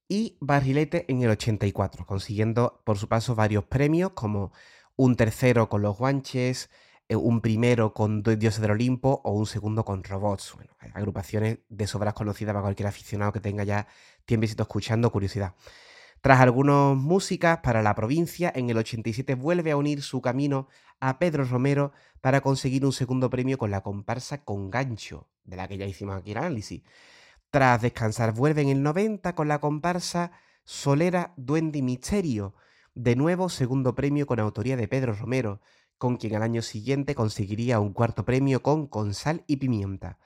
y 0.09 0.37
Barrilete 0.41 1.11
en 1.11 1.23
el 1.23 1.31
84, 1.31 2.05
consiguiendo 2.05 2.83
por 2.85 2.99
su 2.99 3.07
paso 3.07 3.33
varios 3.33 3.63
premios 3.63 4.11
como 4.11 4.51
un 4.95 5.15
tercero 5.15 5.69
con 5.69 5.81
los 5.81 5.97
Guanches, 5.97 6.69
un 7.09 7.41
primero 7.41 7.93
con 7.93 8.23
Dioses 8.23 8.61
del 8.61 8.71
Olimpo 8.71 9.21
o 9.23 9.31
un 9.31 9.45
segundo 9.45 9.85
con 9.85 10.03
Robots. 10.03 10.53
Bueno, 10.55 10.73
agrupaciones 10.93 11.59
de 11.69 11.87
sobras 11.87 12.13
conocidas 12.13 12.53
para 12.53 12.63
cualquier 12.63 12.87
aficionado 12.87 13.31
que 13.31 13.39
tenga 13.39 13.63
ya 13.63 13.87
tiempecito 14.25 14.63
escuchando 14.63 15.11
curiosidad. 15.11 15.53
Tras 16.21 16.39
algunas 16.39 16.97
músicas 16.97 17.59
para 17.59 17.83
la 17.83 17.93
provincia, 17.93 18.51
en 18.55 18.71
el 18.71 18.77
87 18.77 19.35
vuelve 19.35 19.69
a 19.69 19.77
unir 19.77 20.01
su 20.01 20.21
camino 20.21 20.67
a 20.99 21.19
Pedro 21.19 21.45
Romero 21.45 21.91
para 22.21 22.41
conseguir 22.41 22.83
un 22.83 22.93
segundo 22.93 23.29
premio 23.29 23.59
con 23.59 23.69
la 23.69 23.81
comparsa 23.81 24.43
Con 24.43 24.71
Gancho, 24.71 25.27
de 25.43 25.57
la 25.57 25.67
que 25.67 25.77
ya 25.77 25.85
hicimos 25.85 26.15
aquí 26.15 26.31
el 26.31 26.37
análisis. 26.37 26.81
Tras 27.51 27.79
descansar, 27.83 28.33
vuelve 28.33 28.63
en 28.63 28.69
el 28.69 28.81
90 28.81 29.35
con 29.35 29.47
la 29.47 29.59
comparsa 29.59 30.31
Solera 30.63 31.33
Duende 31.37 31.77
y 31.77 31.83
Misterio, 31.83 32.55
de 32.95 33.15
nuevo 33.15 33.49
segundo 33.49 33.93
premio 33.93 34.25
con 34.25 34.39
autoría 34.39 34.77
de 34.77 34.87
Pedro 34.87 35.13
Romero, 35.13 35.61
con 35.97 36.17
quien 36.17 36.35
al 36.35 36.43
año 36.43 36.61
siguiente 36.61 37.15
conseguiría 37.15 37.79
un 37.79 37.93
cuarto 37.93 38.25
premio 38.25 38.61
con 38.61 38.87
Con 38.87 39.13
Sal 39.13 39.43
y 39.47 39.57
Pimienta. 39.57 40.19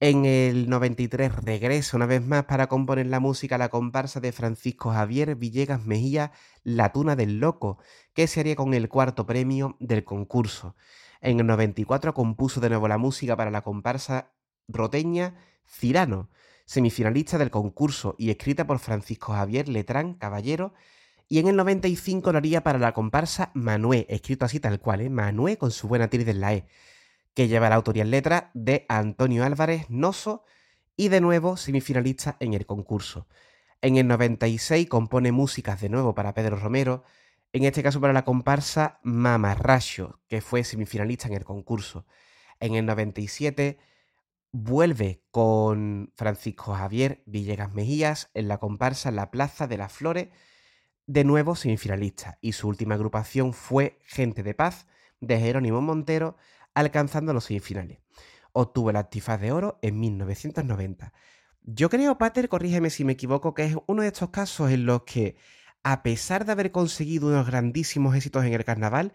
En 0.00 0.26
el 0.26 0.70
93 0.70 1.42
regresa 1.42 1.96
una 1.96 2.06
vez 2.06 2.24
más 2.24 2.44
para 2.44 2.68
componer 2.68 3.06
la 3.06 3.18
música 3.18 3.58
la 3.58 3.68
comparsa 3.68 4.20
de 4.20 4.30
Francisco 4.30 4.92
Javier 4.92 5.34
Villegas 5.34 5.84
Mejía, 5.84 6.30
La 6.62 6.92
Tuna 6.92 7.16
del 7.16 7.40
Loco, 7.40 7.78
que 8.14 8.28
se 8.28 8.38
haría 8.38 8.54
con 8.54 8.74
el 8.74 8.88
cuarto 8.88 9.26
premio 9.26 9.76
del 9.80 10.04
concurso. 10.04 10.76
En 11.20 11.40
el 11.40 11.46
94 11.46 12.14
compuso 12.14 12.60
de 12.60 12.68
nuevo 12.68 12.86
la 12.86 12.96
música 12.96 13.36
para 13.36 13.50
la 13.50 13.62
comparsa 13.62 14.32
roteña 14.68 15.34
Cirano, 15.66 16.30
semifinalista 16.64 17.36
del 17.36 17.50
concurso 17.50 18.14
y 18.18 18.30
escrita 18.30 18.68
por 18.68 18.78
Francisco 18.78 19.32
Javier 19.32 19.68
Letrán 19.68 20.14
Caballero. 20.14 20.74
Y 21.28 21.38
en 21.38 21.48
el 21.48 21.56
95 21.56 22.32
lo 22.32 22.38
haría 22.38 22.62
para 22.62 22.78
la 22.78 22.92
comparsa 22.92 23.50
Manué, 23.54 24.06
escrito 24.08 24.44
así 24.44 24.60
tal 24.60 24.80
cual, 24.80 25.02
¿eh? 25.02 25.10
Manué 25.10 25.58
con 25.58 25.70
su 25.70 25.88
buena 25.88 26.08
tilde 26.08 26.30
en 26.30 26.40
la 26.40 26.54
E 26.54 26.66
que 27.38 27.46
lleva 27.46 27.68
la 27.68 27.76
autoría 27.76 28.02
en 28.02 28.10
letra 28.10 28.50
de 28.52 28.84
Antonio 28.88 29.44
Álvarez 29.44 29.88
Noso 29.88 30.42
y 30.96 31.06
de 31.06 31.20
nuevo 31.20 31.56
semifinalista 31.56 32.36
en 32.40 32.52
el 32.52 32.66
concurso. 32.66 33.28
En 33.80 33.96
el 33.96 34.08
96 34.08 34.88
compone 34.88 35.30
músicas 35.30 35.80
de 35.80 35.88
nuevo 35.88 36.16
para 36.16 36.34
Pedro 36.34 36.56
Romero, 36.56 37.04
en 37.52 37.62
este 37.62 37.84
caso 37.84 38.00
para 38.00 38.12
la 38.12 38.24
comparsa 38.24 38.98
Mamarracho, 39.04 40.18
que 40.26 40.40
fue 40.40 40.64
semifinalista 40.64 41.28
en 41.28 41.34
el 41.34 41.44
concurso. 41.44 42.06
En 42.58 42.74
el 42.74 42.84
97 42.86 43.78
vuelve 44.50 45.22
con 45.30 46.12
Francisco 46.16 46.74
Javier 46.74 47.22
Villegas 47.24 47.72
Mejías 47.72 48.30
en 48.34 48.48
la 48.48 48.58
comparsa 48.58 49.12
La 49.12 49.30
Plaza 49.30 49.68
de 49.68 49.78
las 49.78 49.92
Flores, 49.92 50.30
de 51.08 51.24
nuevo 51.24 51.56
semifinalista, 51.56 52.38
y 52.42 52.52
su 52.52 52.68
última 52.68 52.94
agrupación 52.94 53.54
fue 53.54 53.98
Gente 54.04 54.42
de 54.42 54.52
Paz 54.52 54.86
de 55.20 55.40
Jerónimo 55.40 55.80
Montero, 55.80 56.36
alcanzando 56.74 57.32
los 57.32 57.44
semifinales. 57.44 58.00
Obtuvo 58.52 58.90
el 58.90 58.96
Antifaz 58.96 59.40
de 59.40 59.50
Oro 59.50 59.78
en 59.80 59.98
1990. 59.98 61.14
Yo 61.62 61.88
creo, 61.88 62.18
Pater, 62.18 62.50
corrígeme 62.50 62.90
si 62.90 63.04
me 63.04 63.14
equivoco, 63.14 63.54
que 63.54 63.64
es 63.64 63.76
uno 63.86 64.02
de 64.02 64.08
estos 64.08 64.28
casos 64.28 64.70
en 64.70 64.84
los 64.84 65.04
que, 65.04 65.36
a 65.82 66.02
pesar 66.02 66.44
de 66.44 66.52
haber 66.52 66.72
conseguido 66.72 67.28
unos 67.28 67.46
grandísimos 67.46 68.14
éxitos 68.14 68.44
en 68.44 68.52
el 68.52 68.66
carnaval, 68.66 69.14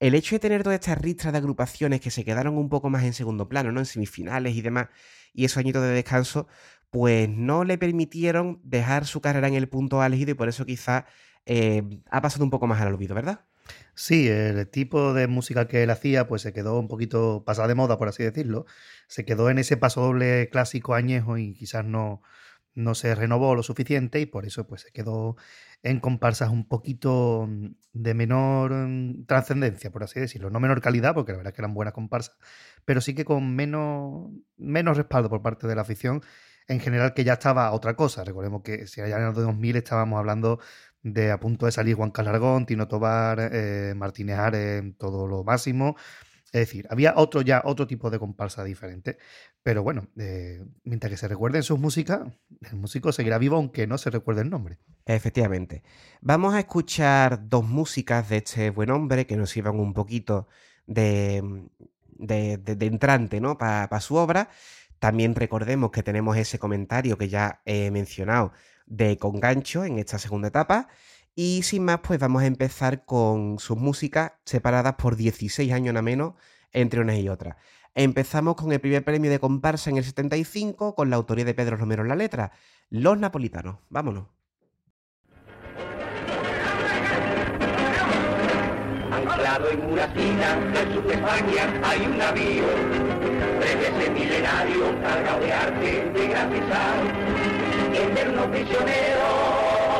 el 0.00 0.14
hecho 0.14 0.36
de 0.36 0.40
tener 0.40 0.62
todas 0.62 0.80
estas 0.80 0.96
ristras 0.96 1.32
de 1.34 1.38
agrupaciones 1.40 2.00
que 2.00 2.10
se 2.10 2.24
quedaron 2.24 2.56
un 2.56 2.70
poco 2.70 2.88
más 2.88 3.04
en 3.04 3.12
segundo 3.12 3.50
plano, 3.50 3.70
¿no? 3.70 3.80
En 3.80 3.86
semifinales 3.86 4.56
y 4.56 4.62
demás, 4.62 4.88
y 5.34 5.44
esos 5.44 5.58
añitos 5.58 5.82
de 5.82 5.88
descanso, 5.88 6.48
pues 6.88 7.28
no 7.28 7.64
le 7.64 7.76
permitieron 7.76 8.60
dejar 8.64 9.04
su 9.04 9.20
carrera 9.20 9.48
en 9.48 9.54
el 9.54 9.68
punto 9.68 10.00
álgido 10.00 10.30
y 10.30 10.34
por 10.34 10.48
eso 10.48 10.64
quizá 10.64 11.04
eh, 11.46 11.82
ha 12.10 12.22
pasado 12.22 12.44
un 12.44 12.50
poco 12.50 12.66
más 12.66 12.80
al 12.80 12.88
olvido, 12.88 13.14
¿verdad? 13.14 13.46
Sí, 13.94 14.28
el 14.28 14.68
tipo 14.68 15.14
de 15.14 15.28
música 15.28 15.68
que 15.68 15.82
él 15.82 15.90
hacía 15.90 16.26
pues 16.26 16.42
se 16.42 16.52
quedó 16.52 16.78
un 16.78 16.88
poquito 16.88 17.44
pasada 17.44 17.68
de 17.68 17.74
moda, 17.74 17.98
por 17.98 18.08
así 18.08 18.22
decirlo. 18.22 18.66
Se 19.08 19.24
quedó 19.24 19.50
en 19.50 19.58
ese 19.58 19.76
paso 19.76 20.02
doble 20.02 20.48
clásico 20.50 20.94
añejo 20.94 21.38
y 21.38 21.54
quizás 21.54 21.84
no, 21.84 22.22
no 22.74 22.94
se 22.94 23.14
renovó 23.14 23.54
lo 23.54 23.62
suficiente 23.62 24.20
y 24.20 24.26
por 24.26 24.46
eso 24.46 24.66
pues 24.66 24.82
se 24.82 24.92
quedó 24.92 25.36
en 25.82 26.00
comparsas 26.00 26.50
un 26.50 26.66
poquito 26.66 27.46
mm, 27.48 27.66
de 27.92 28.14
menor 28.14 28.72
mm, 28.72 29.26
trascendencia, 29.26 29.90
por 29.92 30.02
así 30.02 30.20
decirlo. 30.20 30.50
No 30.50 30.60
menor 30.60 30.80
calidad, 30.80 31.14
porque 31.14 31.32
la 31.32 31.38
verdad 31.38 31.52
es 31.52 31.56
que 31.56 31.62
eran 31.62 31.74
buenas 31.74 31.94
comparsas, 31.94 32.36
pero 32.84 33.00
sí 33.00 33.14
que 33.14 33.24
con 33.24 33.54
menos, 33.54 34.30
menos 34.56 34.96
respaldo 34.96 35.28
por 35.30 35.42
parte 35.42 35.66
de 35.66 35.76
la 35.76 35.82
afición 35.82 36.22
en 36.66 36.80
general 36.80 37.14
que 37.14 37.24
ya 37.24 37.34
estaba 37.34 37.70
otra 37.72 37.94
cosa. 37.94 38.24
Recordemos 38.24 38.62
que 38.62 38.86
si 38.86 39.00
allá 39.00 39.18
en 39.18 39.24
el 39.28 39.34
2000 39.34 39.76
estábamos 39.76 40.18
hablando 40.18 40.60
de 41.04 41.30
a 41.30 41.38
punto 41.38 41.66
de 41.66 41.72
salir 41.72 41.94
Juan 41.94 42.10
Calargón, 42.10 42.66
Tino 42.66 42.88
Tobar, 42.88 43.38
eh, 43.52 43.94
Martínez 43.96 44.36
Ares, 44.38 44.82
todo 44.98 45.28
lo 45.28 45.44
máximo. 45.44 45.94
Es 46.46 46.60
decir, 46.60 46.86
había 46.88 47.14
otro 47.16 47.42
ya, 47.42 47.62
otro 47.64 47.86
tipo 47.86 48.10
de 48.10 48.18
comparsa 48.18 48.64
diferente. 48.64 49.18
Pero 49.62 49.82
bueno, 49.82 50.08
eh, 50.18 50.64
mientras 50.84 51.10
que 51.10 51.16
se 51.16 51.28
recuerden 51.28 51.62
sus 51.62 51.78
músicas, 51.78 52.20
el 52.70 52.76
músico 52.76 53.12
seguirá 53.12 53.38
vivo 53.38 53.56
aunque 53.56 53.86
no 53.86 53.98
se 53.98 54.10
recuerde 54.10 54.42
el 54.42 54.50
nombre. 54.50 54.78
Efectivamente. 55.04 55.82
Vamos 56.20 56.54
a 56.54 56.60
escuchar 56.60 57.48
dos 57.48 57.64
músicas 57.64 58.28
de 58.28 58.38
este 58.38 58.70
buen 58.70 58.90
hombre 58.90 59.26
que 59.26 59.36
nos 59.36 59.50
sirvan 59.50 59.78
un 59.80 59.92
poquito 59.94 60.48
de, 60.86 61.66
de, 62.16 62.56
de- 62.58 62.76
de 62.76 62.86
entrante 62.86 63.40
¿no? 63.40 63.58
para 63.58 64.00
su 64.00 64.14
obra. 64.14 64.48
También 65.00 65.34
recordemos 65.34 65.90
que 65.90 66.02
tenemos 66.02 66.36
ese 66.36 66.58
comentario 66.58 67.18
que 67.18 67.28
ya 67.28 67.60
he 67.66 67.90
mencionado 67.90 68.52
de 68.86 69.18
Con 69.18 69.40
Gancho 69.40 69.84
en 69.84 69.98
esta 69.98 70.18
segunda 70.18 70.48
etapa. 70.48 70.88
Y 71.34 71.62
sin 71.62 71.84
más, 71.84 72.00
pues 72.00 72.20
vamos 72.20 72.42
a 72.42 72.46
empezar 72.46 73.04
con 73.04 73.58
sus 73.58 73.76
músicas 73.76 74.32
separadas 74.44 74.94
por 74.94 75.16
16 75.16 75.72
años 75.72 75.94
nada 75.94 76.02
menos 76.02 76.34
entre 76.72 77.00
unas 77.00 77.18
y 77.18 77.28
otras. 77.28 77.56
Empezamos 77.94 78.56
con 78.56 78.72
el 78.72 78.80
primer 78.80 79.04
premio 79.04 79.30
de 79.30 79.38
comparsa 79.38 79.90
en 79.90 79.98
el 79.98 80.04
75 80.04 80.94
con 80.94 81.10
la 81.10 81.16
autoría 81.16 81.44
de 81.44 81.54
Pedro 81.54 81.76
Romero 81.76 82.02
en 82.02 82.08
la 82.08 82.16
letra, 82.16 82.52
Los 82.90 83.18
Napolitanos. 83.18 83.78
Vámonos. 83.88 84.26
Anclado 89.12 89.70
en 89.70 89.94
de 89.94 91.14
España 91.14 91.80
hay 91.84 92.00
un 92.06 92.18
navío, 92.18 92.64
milenario 94.12 95.00
cargado 95.00 95.40
de 95.40 95.52
arte, 95.52 96.10
de 96.10 97.63
eterno 98.14 98.48
prisionero 98.48 99.26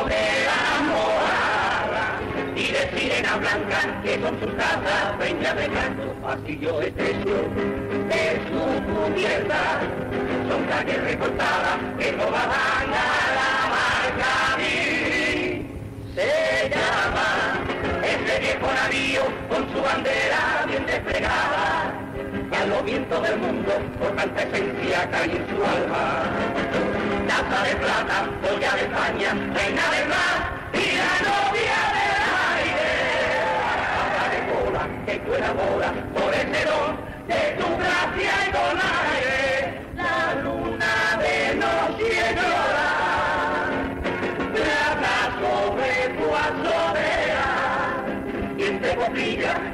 de 0.07 0.25
la 0.47 0.63
morada. 0.89 2.21
Y 2.55 2.71
de 2.71 2.83
sirena 2.97 3.37
blanca 3.37 4.03
que 4.03 4.15
son 4.23 4.39
sus 4.41 4.55
casas, 4.55 5.17
peñas 5.19 5.57
de 5.57 5.69
canto, 5.69 6.15
pasillos 6.23 6.85
estrechos 6.85 7.43
de 8.11 8.41
su 8.47 8.63
cubierta, 8.87 9.81
son 10.49 10.65
calles 10.67 11.03
recortadas 11.03 11.79
que 11.99 12.13
no 12.13 12.31
van 12.31 12.51
a 12.51 12.85
la 13.39 13.51
marca 13.75 14.33
se 16.15 16.71
llama 16.71 17.59
ese 18.05 18.39
viejo 18.39 18.67
navío 18.73 19.23
con 19.49 19.73
su 19.73 19.83
bandera 19.83 20.65
bien 20.69 20.87
desplegada. 20.87 21.93
A 22.53 22.67
los 22.67 22.85
vientos 22.85 23.23
del 23.23 23.39
mundo 23.39 23.73
por 23.99 24.15
tanta 24.15 24.43
esencia 24.45 25.11
cae 25.11 25.25
en 25.25 25.47
su 25.49 25.65
alma 25.65 26.94
taza 27.35 27.65
de 27.65 27.75
plata, 27.77 28.17
joya 28.43 28.73
de 28.75 28.83
España, 28.83 29.31
reina 29.55 29.85
del 29.95 30.09
mar 30.09 30.39
y 30.73 30.87
la 31.03 31.15
novia 31.29 31.81
del 31.97 32.23
aire 32.55 32.93
taza 33.95 34.25
de 34.33 34.41
cola 34.51 34.83
que 35.07 35.15
tú 35.19 35.35
enamoras 35.35 35.95
por 36.15 36.31
ese 36.33 36.65
don 36.71 36.93
de 37.27 37.43
tu 37.59 37.69
gracia 37.81 38.35
y 38.47 38.53
donaire 38.57 39.43
la 39.97 40.17
luna 40.43 40.95
de 41.23 41.37
noche 41.57 42.13
llora 42.37 42.91
azotea. 46.45 47.47
Y 48.59 48.63
entre 48.63 48.95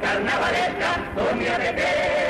carnavalesca 0.00 0.90
dormía 1.14 1.56
Tetea. 1.58 2.20
Por 2.20 2.29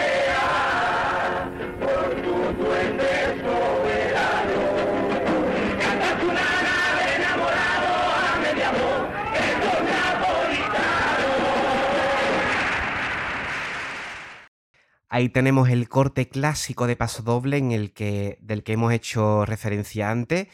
Ahí 15.12 15.28
tenemos 15.28 15.69
el 15.70 15.89
corte 15.89 16.28
clásico 16.28 16.87
de 16.87 16.95
paso 16.95 17.24
doble 17.24 17.57
en 17.57 17.73
el 17.73 17.93
que, 17.93 18.39
del 18.43 18.62
que 18.62 18.74
hemos 18.74 18.93
hecho 18.93 19.45
referencia 19.45 20.09
antes. 20.09 20.47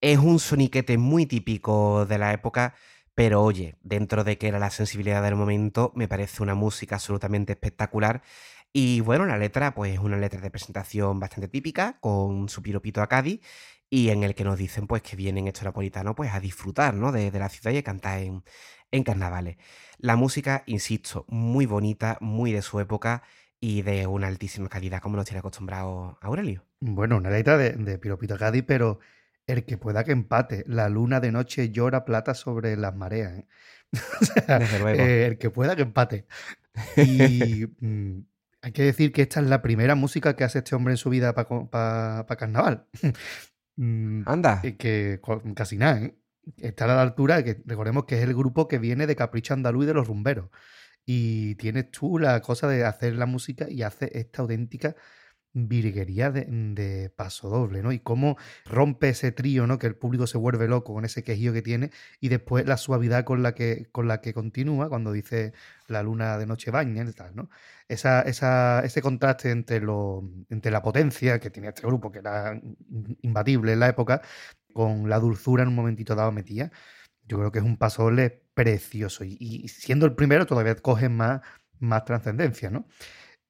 Es 0.00 0.18
un 0.18 0.38
soniquete 0.38 0.96
muy 0.96 1.26
típico 1.26 2.06
de 2.06 2.18
la 2.18 2.32
época, 2.32 2.76
pero 3.16 3.42
oye, 3.42 3.76
dentro 3.82 4.22
de 4.22 4.38
que 4.38 4.46
era 4.46 4.60
la 4.60 4.70
sensibilidad 4.70 5.24
del 5.24 5.34
momento, 5.34 5.92
me 5.96 6.06
parece 6.06 6.44
una 6.44 6.54
música 6.54 6.96
absolutamente 6.96 7.54
espectacular. 7.54 8.22
Y 8.72 9.00
bueno, 9.00 9.26
la 9.26 9.38
letra, 9.38 9.74
pues 9.74 9.94
es 9.94 9.98
una 9.98 10.18
letra 10.18 10.40
de 10.40 10.50
presentación 10.52 11.18
bastante 11.18 11.48
típica, 11.48 11.98
con 12.00 12.48
su 12.48 12.62
piropito 12.62 13.02
a 13.02 13.08
Cádiz, 13.08 13.40
y 13.90 14.10
en 14.10 14.22
el 14.22 14.36
que 14.36 14.44
nos 14.44 14.56
dicen 14.58 14.86
pues 14.86 15.02
que 15.02 15.16
vienen 15.16 15.48
estos 15.48 15.64
napolitanos 15.64 16.14
pues 16.14 16.32
a 16.32 16.38
disfrutar 16.40 16.94
¿no? 16.94 17.10
de, 17.10 17.32
la 17.32 17.48
ciudad 17.48 17.72
y 17.72 17.78
a 17.78 17.82
cantar 17.82 18.20
en, 18.20 18.44
en 18.92 19.02
carnavales. 19.02 19.56
La 19.98 20.14
música, 20.14 20.62
insisto, 20.66 21.24
muy 21.28 21.66
bonita, 21.66 22.18
muy 22.20 22.52
de 22.52 22.62
su 22.62 22.78
época 22.78 23.24
y 23.60 23.82
de 23.82 24.06
una 24.06 24.26
altísima 24.26 24.68
calidad, 24.68 25.00
como 25.00 25.16
nos 25.16 25.24
tiene 25.26 25.38
acostumbrado 25.40 26.18
Aurelio. 26.20 26.64
Bueno, 26.80 27.16
una 27.16 27.30
letra 27.30 27.56
de, 27.56 27.70
de 27.72 27.98
Piropito 27.98 28.36
Cádiz, 28.36 28.64
pero 28.66 29.00
el 29.46 29.64
que 29.64 29.78
pueda 29.78 30.04
que 30.04 30.12
empate. 30.12 30.64
La 30.66 30.88
luna 30.88 31.20
de 31.20 31.32
noche 31.32 31.70
llora 31.70 32.04
plata 32.04 32.34
sobre 32.34 32.76
las 32.76 32.94
mareas. 32.94 33.38
¿eh? 33.38 33.46
O 34.20 34.24
sea, 34.24 34.58
Desde 34.58 34.78
luego. 34.78 35.02
eh, 35.02 35.26
el 35.26 35.38
que 35.38 35.50
pueda 35.50 35.74
que 35.76 35.82
empate. 35.82 36.26
Y 36.96 37.66
mm, 37.80 38.18
hay 38.62 38.72
que 38.72 38.82
decir 38.82 39.12
que 39.12 39.22
esta 39.22 39.40
es 39.40 39.46
la 39.46 39.62
primera 39.62 39.94
música 39.94 40.36
que 40.36 40.44
hace 40.44 40.58
este 40.58 40.74
hombre 40.74 40.92
en 40.94 40.98
su 40.98 41.08
vida 41.10 41.34
para 41.34 42.26
carnaval. 42.38 42.86
Mm, 43.78 44.22
Anda, 44.24 44.60
eh, 44.64 44.76
que 44.78 45.18
co- 45.20 45.42
casi 45.54 45.76
nada, 45.76 46.00
¿eh? 46.00 46.16
Está 46.56 46.84
a 46.86 46.88
la 46.88 47.02
altura, 47.02 47.44
que 47.44 47.60
recordemos 47.66 48.06
que 48.06 48.16
es 48.16 48.22
el 48.22 48.32
grupo 48.34 48.68
que 48.68 48.78
viene 48.78 49.06
de 49.06 49.14
Capricho 49.16 49.52
Andaluz 49.52 49.84
y 49.84 49.86
de 49.88 49.92
los 49.92 50.08
rumberos. 50.08 50.48
Y 51.06 51.54
tienes 51.56 51.90
tú 51.90 52.18
la 52.18 52.40
cosa 52.40 52.68
de 52.68 52.84
hacer 52.84 53.14
la 53.14 53.26
música 53.26 53.66
y 53.70 53.82
hace 53.82 54.10
esta 54.18 54.42
auténtica 54.42 54.96
virguería 55.58 56.30
de, 56.30 56.44
de 56.50 57.10
paso 57.10 57.48
doble, 57.48 57.82
¿no? 57.82 57.90
Y 57.92 58.00
cómo 58.00 58.36
rompe 58.66 59.08
ese 59.10 59.32
trío, 59.32 59.66
¿no? 59.66 59.78
Que 59.78 59.86
el 59.86 59.96
público 59.96 60.26
se 60.26 60.36
vuelve 60.36 60.68
loco 60.68 60.92
con 60.92 61.04
ese 61.06 61.24
quejío 61.24 61.52
que 61.54 61.62
tiene 61.62 61.90
y 62.20 62.28
después 62.28 62.66
la 62.66 62.76
suavidad 62.76 63.24
con 63.24 63.42
la 63.42 63.54
que, 63.54 63.88
con 63.90 64.06
la 64.06 64.20
que 64.20 64.34
continúa 64.34 64.88
cuando 64.90 65.12
dice 65.12 65.54
la 65.88 66.02
luna 66.02 66.36
de 66.36 66.46
noche 66.46 66.70
baña 66.70 67.10
tal, 67.12 67.34
¿no? 67.34 67.48
Esa, 67.88 68.20
esa, 68.22 68.80
ese 68.84 69.00
contraste 69.00 69.50
entre, 69.50 69.80
lo, 69.80 70.28
entre 70.50 70.70
la 70.70 70.82
potencia 70.82 71.40
que 71.40 71.50
tenía 71.50 71.70
este 71.70 71.86
grupo, 71.86 72.10
que 72.12 72.18
era 72.18 72.60
imbatible 73.22 73.72
en 73.72 73.80
la 73.80 73.88
época, 73.88 74.20
con 74.74 75.08
la 75.08 75.18
dulzura 75.18 75.62
en 75.62 75.70
un 75.70 75.74
momentito 75.74 76.14
dado 76.14 76.32
metía, 76.32 76.70
yo 77.26 77.38
creo 77.38 77.52
que 77.52 77.58
es 77.58 77.64
un 77.64 77.76
paso 77.76 78.08
precioso. 78.54 79.24
Y, 79.24 79.68
siendo 79.68 80.06
el 80.06 80.14
primero 80.14 80.46
todavía 80.46 80.74
coge 80.76 81.08
más, 81.08 81.40
más 81.78 82.04
trascendencia, 82.04 82.70
¿no? 82.70 82.86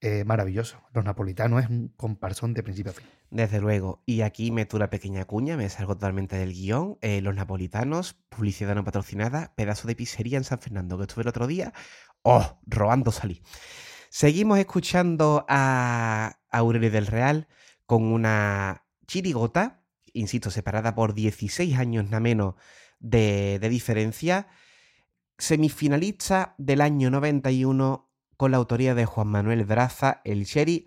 Eh, 0.01 0.25
maravilloso. 0.25 0.83
Los 0.93 1.05
napolitanos 1.05 1.65
es 1.65 1.71
un 1.71 1.89
comparsón 1.97 2.53
de 2.55 2.63
principio 2.63 2.93
a 2.93 2.95
fin. 2.95 3.07
desde 3.31 3.61
luego. 3.61 4.03
Y 4.07 4.21
aquí 4.21 4.51
meto 4.51 4.77
una 4.77 4.91
pequeña 4.91 5.25
cuña, 5.25 5.57
me 5.57 5.69
salgo 5.69 5.95
totalmente 5.95 6.37
del 6.37 6.53
guion. 6.53 6.99
Eh, 7.01 7.21
los 7.23 7.35
napolitanos, 7.35 8.15
publicidad 8.29 8.75
no 8.75 8.85
patrocinada, 8.85 9.55
pedazo 9.57 9.89
de 9.89 9.97
pizzería 9.97 10.39
en 10.39 10.45
San 10.45 10.61
Fernando 10.61 10.99
que 10.99 11.05
estuve 11.05 11.23
el 11.23 11.29
otro 11.29 11.47
día. 11.47 11.73
¡Oh! 12.23 12.61
Robando 12.67 13.11
salí. 13.11 13.43
Seguimos 14.11 14.59
escuchando 14.59 15.45
a 15.49 16.39
Aurelio 16.51 16.91
del 16.91 17.07
Real 17.07 17.49
con 17.87 18.05
una 18.05 18.85
chirigota, 19.07 19.83
insisto, 20.13 20.51
separada 20.51 20.95
por 20.95 21.15
16 21.15 21.77
años 21.79 22.05
nada 22.05 22.21
menos 22.21 22.55
de, 22.99 23.59
de 23.61 23.69
diferencia, 23.69 24.49
semifinalista 25.39 26.55
del 26.59 26.81
año 26.81 27.11
91 27.11 28.11
con 28.37 28.51
la 28.51 28.57
autoría 28.59 28.95
de 28.95 29.07
Juan 29.07 29.29
Manuel 29.29 29.65
Braza, 29.65 30.21
el 30.25 30.45
Sherry, 30.45 30.87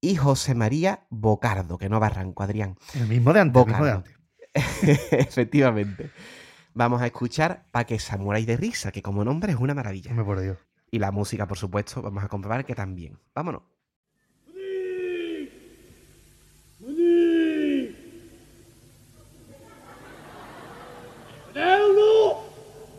y 0.00 0.16
José 0.16 0.54
María 0.54 1.06
Bocardo, 1.10 1.78
que 1.78 1.88
no 1.88 2.00
barranco, 2.00 2.42
Adrián. 2.42 2.76
El 2.94 3.06
mismo 3.08 3.32
de 3.32 3.40
antes, 3.40 3.62
el 3.62 3.68
mismo 3.68 3.84
de 3.84 3.90
antes. 3.92 4.14
Efectivamente. 5.12 6.10
Vamos 6.72 7.02
a 7.02 7.06
escuchar 7.06 7.66
Pa' 7.70 7.84
que 7.84 7.98
Samurai 7.98 8.44
de 8.44 8.56
Risa, 8.56 8.92
que 8.92 9.02
como 9.02 9.24
nombre 9.24 9.52
es 9.52 9.58
una 9.58 9.74
maravilla. 9.74 10.14
Por 10.24 10.40
Dios. 10.40 10.58
Y 10.90 10.98
la 10.98 11.10
música, 11.10 11.46
por 11.46 11.58
supuesto, 11.58 12.02
vamos 12.02 12.24
a 12.24 12.28
comprobar 12.28 12.64
que 12.64 12.74
también. 12.74 13.18
Vámonos. 13.34 13.62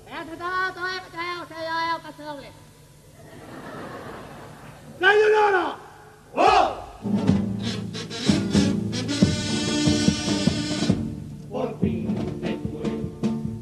Espérate, 0.05 0.37
todo, 0.37 0.73
todo, 0.73 0.85
que 1.03 1.11
traigo, 1.11 1.47
que 1.47 2.13
traigo, 2.31 2.31
paso 2.31 2.35
doble. 2.35 2.51
Por 11.49 11.79
fin, 11.79 12.15
después 12.41 12.91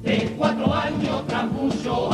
de 0.03 0.35
cuatro 0.37 0.73
años, 0.73 1.27
tras 1.27 1.45
muchos 1.51 2.11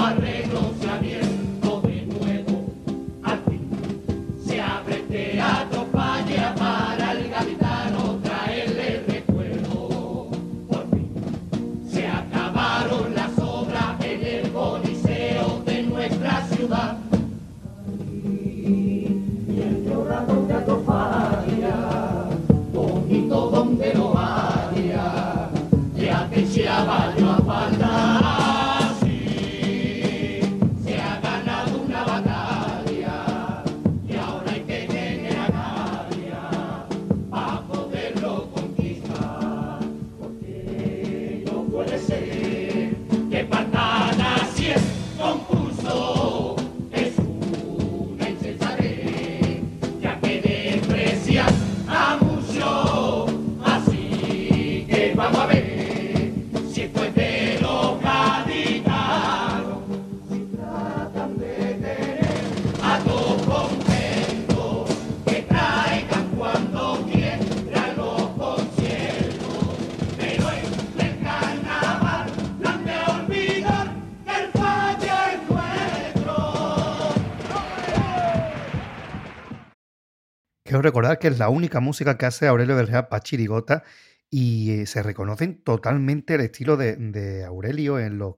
Recordar 80.82 81.20
que 81.20 81.28
es 81.28 81.40
la 81.40 81.50
única 81.50 81.80
música 81.80 82.18
que 82.18 82.26
hace 82.26 82.48
Aurelio 82.48 82.82
Real 82.84 83.08
para 83.08 83.24
Chirigota 83.24 83.84
y 84.30 84.72
eh, 84.72 84.86
se 84.86 85.04
reconocen 85.04 85.62
totalmente 85.62 86.36
el 86.36 86.42
estilo 86.42 86.76
de, 86.76 87.46
Aurelio 87.46 88.00
en 88.00 88.18
los, 88.18 88.36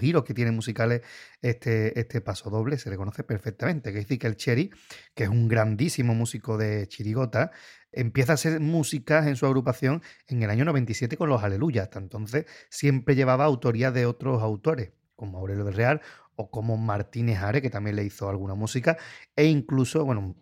giros 0.00 0.24
que 0.24 0.32
tiene 0.32 0.52
musicales 0.52 1.02
este, 1.42 1.98
este 1.98 2.20
paso 2.20 2.48
doble, 2.50 2.78
se 2.78 2.88
reconoce 2.88 3.24
perfectamente. 3.24 3.92
Que 3.92 3.98
decir 3.98 4.18
que 4.18 4.26
el 4.26 4.36
Cherry, 4.36 4.70
que 5.14 5.24
es 5.24 5.28
un 5.28 5.48
grandísimo 5.48 6.14
músico 6.14 6.56
de 6.56 6.86
Chirigota, 6.88 7.50
empieza 7.92 8.32
a 8.32 8.34
hacer 8.34 8.60
música 8.60 9.28
en 9.28 9.36
su 9.36 9.46
agrupación 9.46 10.02
en 10.28 10.42
el 10.42 10.50
año 10.50 10.64
97 10.64 11.16
con 11.16 11.28
los 11.28 11.42
Aleluyas. 11.42 11.84
Hasta 11.84 11.98
entonces 11.98 12.46
siempre 12.70 13.14
llevaba 13.14 13.44
autoría 13.44 13.90
de 13.90 14.06
otros 14.06 14.42
autores, 14.42 14.92
como 15.14 15.38
Aurelio 15.38 15.64
del 15.64 15.74
Real 15.74 16.00
o 16.36 16.50
como 16.50 16.76
Martínez 16.76 17.38
Are, 17.38 17.60
que 17.62 17.70
también 17.70 17.96
le 17.96 18.04
hizo 18.04 18.28
alguna 18.28 18.54
música, 18.54 18.96
e 19.34 19.46
incluso, 19.46 20.04
bueno, 20.04 20.36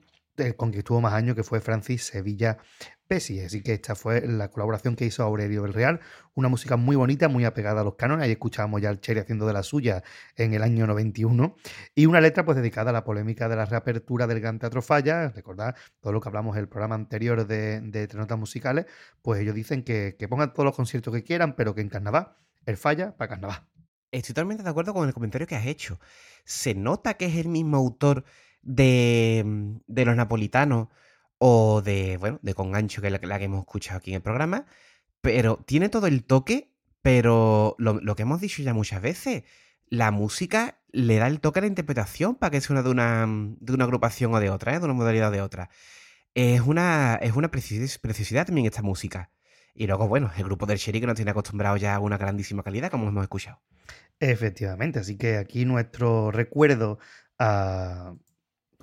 con 0.57 0.73
que 0.73 0.79
estuvo 0.79 1.01
más 1.01 1.15
años, 1.15 1.37
que 1.37 1.45
fue 1.45 1.61
Francis 1.61 2.05
Sevilla 2.05 2.59
Pesi. 3.07 3.41
Así 3.41 3.63
que 3.63 3.75
esta 3.75 3.95
fue 3.95 4.27
la 4.27 4.51
colaboración 4.51 4.97
que 4.97 5.05
hizo 5.05 5.23
Aurelio 5.23 5.63
del 5.63 5.73
Real. 5.73 6.01
Una 6.35 6.49
música 6.49 6.77
muy 6.77 6.97
bonita, 6.97 7.29
muy 7.29 7.45
apegada 7.45 7.83
a 7.83 7.85
los 7.85 7.95
cánones. 7.95 8.25
Ahí 8.25 8.33
escuchábamos 8.33 8.81
ya 8.81 8.89
al 8.89 9.01
Cherry 9.01 9.21
haciendo 9.21 9.47
de 9.47 9.53
la 9.53 9.63
suya 9.63 10.03
en 10.37 10.55
el 10.55 10.63
año 10.63 10.87
91. 10.87 11.57
Y 11.95 12.07
una 12.07 12.21
letra 12.21 12.45
pues 12.45 12.57
dedicada 12.57 12.91
a 12.91 12.93
la 12.93 13.05
polémica 13.05 13.49
de 13.49 13.57
la 13.57 13.67
reapertura 13.67 14.27
del 14.27 14.41
Gran 14.41 14.59
Teatro 14.59 14.83
Falla. 14.83 15.29
Recordad 15.29 15.77
todo 16.01 16.13
lo 16.13 16.21
que 16.21 16.29
hablamos 16.29 16.57
en 16.57 16.63
el 16.63 16.69
programa 16.69 16.95
anterior 16.95 17.47
de, 17.47 17.81
de 17.81 18.09
Notas 18.15 18.39
Musicales. 18.39 18.87
Pues 19.23 19.41
ellos 19.41 19.55
dicen 19.55 19.85
que, 19.85 20.17
que 20.19 20.29
pongan 20.29 20.53
todos 20.53 20.65
los 20.65 20.77
conciertos 20.77 21.15
que 21.15 21.23
quieran, 21.23 21.55
pero 21.57 21.75
que 21.75 21.83
en 21.83 21.89
carnaval, 21.89 22.37
el 22.67 22.77
Falla 22.77 23.17
para 23.17 23.29
carnaval. 23.29 23.69
Estoy 24.11 24.33
totalmente 24.33 24.63
de 24.63 24.71
acuerdo 24.71 24.95
con 24.95 25.07
el 25.09 25.13
comentario 25.13 25.47
que 25.47 25.57
has 25.57 25.67
hecho. 25.67 25.99
Se 26.45 26.75
nota 26.75 27.15
que 27.15 27.27
es 27.27 27.37
el 27.37 27.49
mismo 27.49 27.77
autor 27.77 28.25
de, 28.65 29.45
de 29.87 30.05
Los 30.05 30.17
Napolitanos 30.17 30.89
o 31.39 31.83
de, 31.83 32.17
bueno, 32.17 32.39
de 32.43 32.55
Congancho, 32.55 33.01
que 33.01 33.09
es 33.09 33.13
la, 33.13 33.39
que 33.39 33.45
hemos 33.45 33.61
escuchado 33.61 33.99
aquí 33.99 34.11
en 34.11 34.17
el 34.17 34.23
programa, 34.23 34.67
pero 35.21 35.59
tiene 35.67 35.89
todo 35.89 36.07
el 36.07 36.25
toque, 36.25 36.73
pero 37.03 37.77
lo, 37.79 38.17
que 38.17 38.23
hemos 38.23 38.41
dicho 38.41 38.63
ya 38.63 38.73
muchas 38.75 39.03
veces, 39.03 39.45
la 39.89 40.11
música 40.11 40.79
le 40.91 41.17
da 41.17 41.27
el 41.27 41.41
toque 41.41 41.59
a 41.59 41.63
la 41.63 41.69
interpretación 41.69 42.35
para 42.37 42.51
que 42.51 42.61
sea 42.61 42.75
una 42.75 42.83
de 42.83 42.91
una, 42.91 43.27
de 43.29 43.73
una 43.73 43.85
agrupación 43.85 44.35
o 44.35 44.41
de 44.41 44.51
otra, 44.51 44.75
¿eh? 44.75 44.79
de 44.79 44.85
una 44.85 44.95
modalidad 44.95 45.29
o 45.29 45.33
de 45.33 45.43
otra. 45.43 45.71
Es 46.35 46.63
una, 46.63 47.17
es 47.17 47.33
una 47.35 47.51
preciosidad 47.51 48.47
también 48.47 48.67
esta 48.67 48.83
música. 48.83 49.31
Y 49.75 49.87
luego, 49.87 50.09
bueno, 50.09 50.31
el 50.37 50.45
grupo 50.45 50.67
del 50.67 50.79
Sherry 50.79 51.01
que 51.01 51.07
nos 51.07 51.17
tiene 51.17 51.33
acostumbrado 51.33 51.77
ya 51.77 51.97
a 51.97 51.99
una 51.99 52.17
grandísima 52.17 52.63
calidad, 52.63 52.91
como 52.91 53.09
hemos 53.09 53.25
escuchado. 53.25 53.61
Efectivamente, 54.21 55.01
así 55.01 55.19
que 55.19 55.37
aquí 55.37 55.65
nuestro 55.65 56.31
recuerdo 56.31 56.99
a 57.39 58.15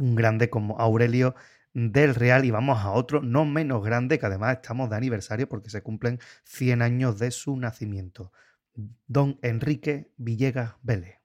un 0.02 0.16
grande 0.16 0.50
como 0.50 0.80
Aurelio 0.80 1.36
del 1.74 2.16
Real 2.16 2.44
y 2.44 2.52
vamos 2.52 2.80
a 2.80 2.92
otro 2.92 3.22
no 3.22 3.46
menos 3.46 3.84
grande 3.84 4.20
que 4.20 4.26
además 4.26 4.58
estamos 4.62 4.90
de 4.90 4.98
aniversario 4.98 5.48
porque 5.48 5.70
se 5.70 5.82
cumplen 5.82 6.20
100 6.44 6.82
años 6.82 7.20
de 7.20 7.32
su 7.32 7.56
nacimiento. 7.56 8.32
Don 9.08 9.38
Enrique 9.42 10.12
Villegas 10.18 10.74
Vélez. 10.82 11.20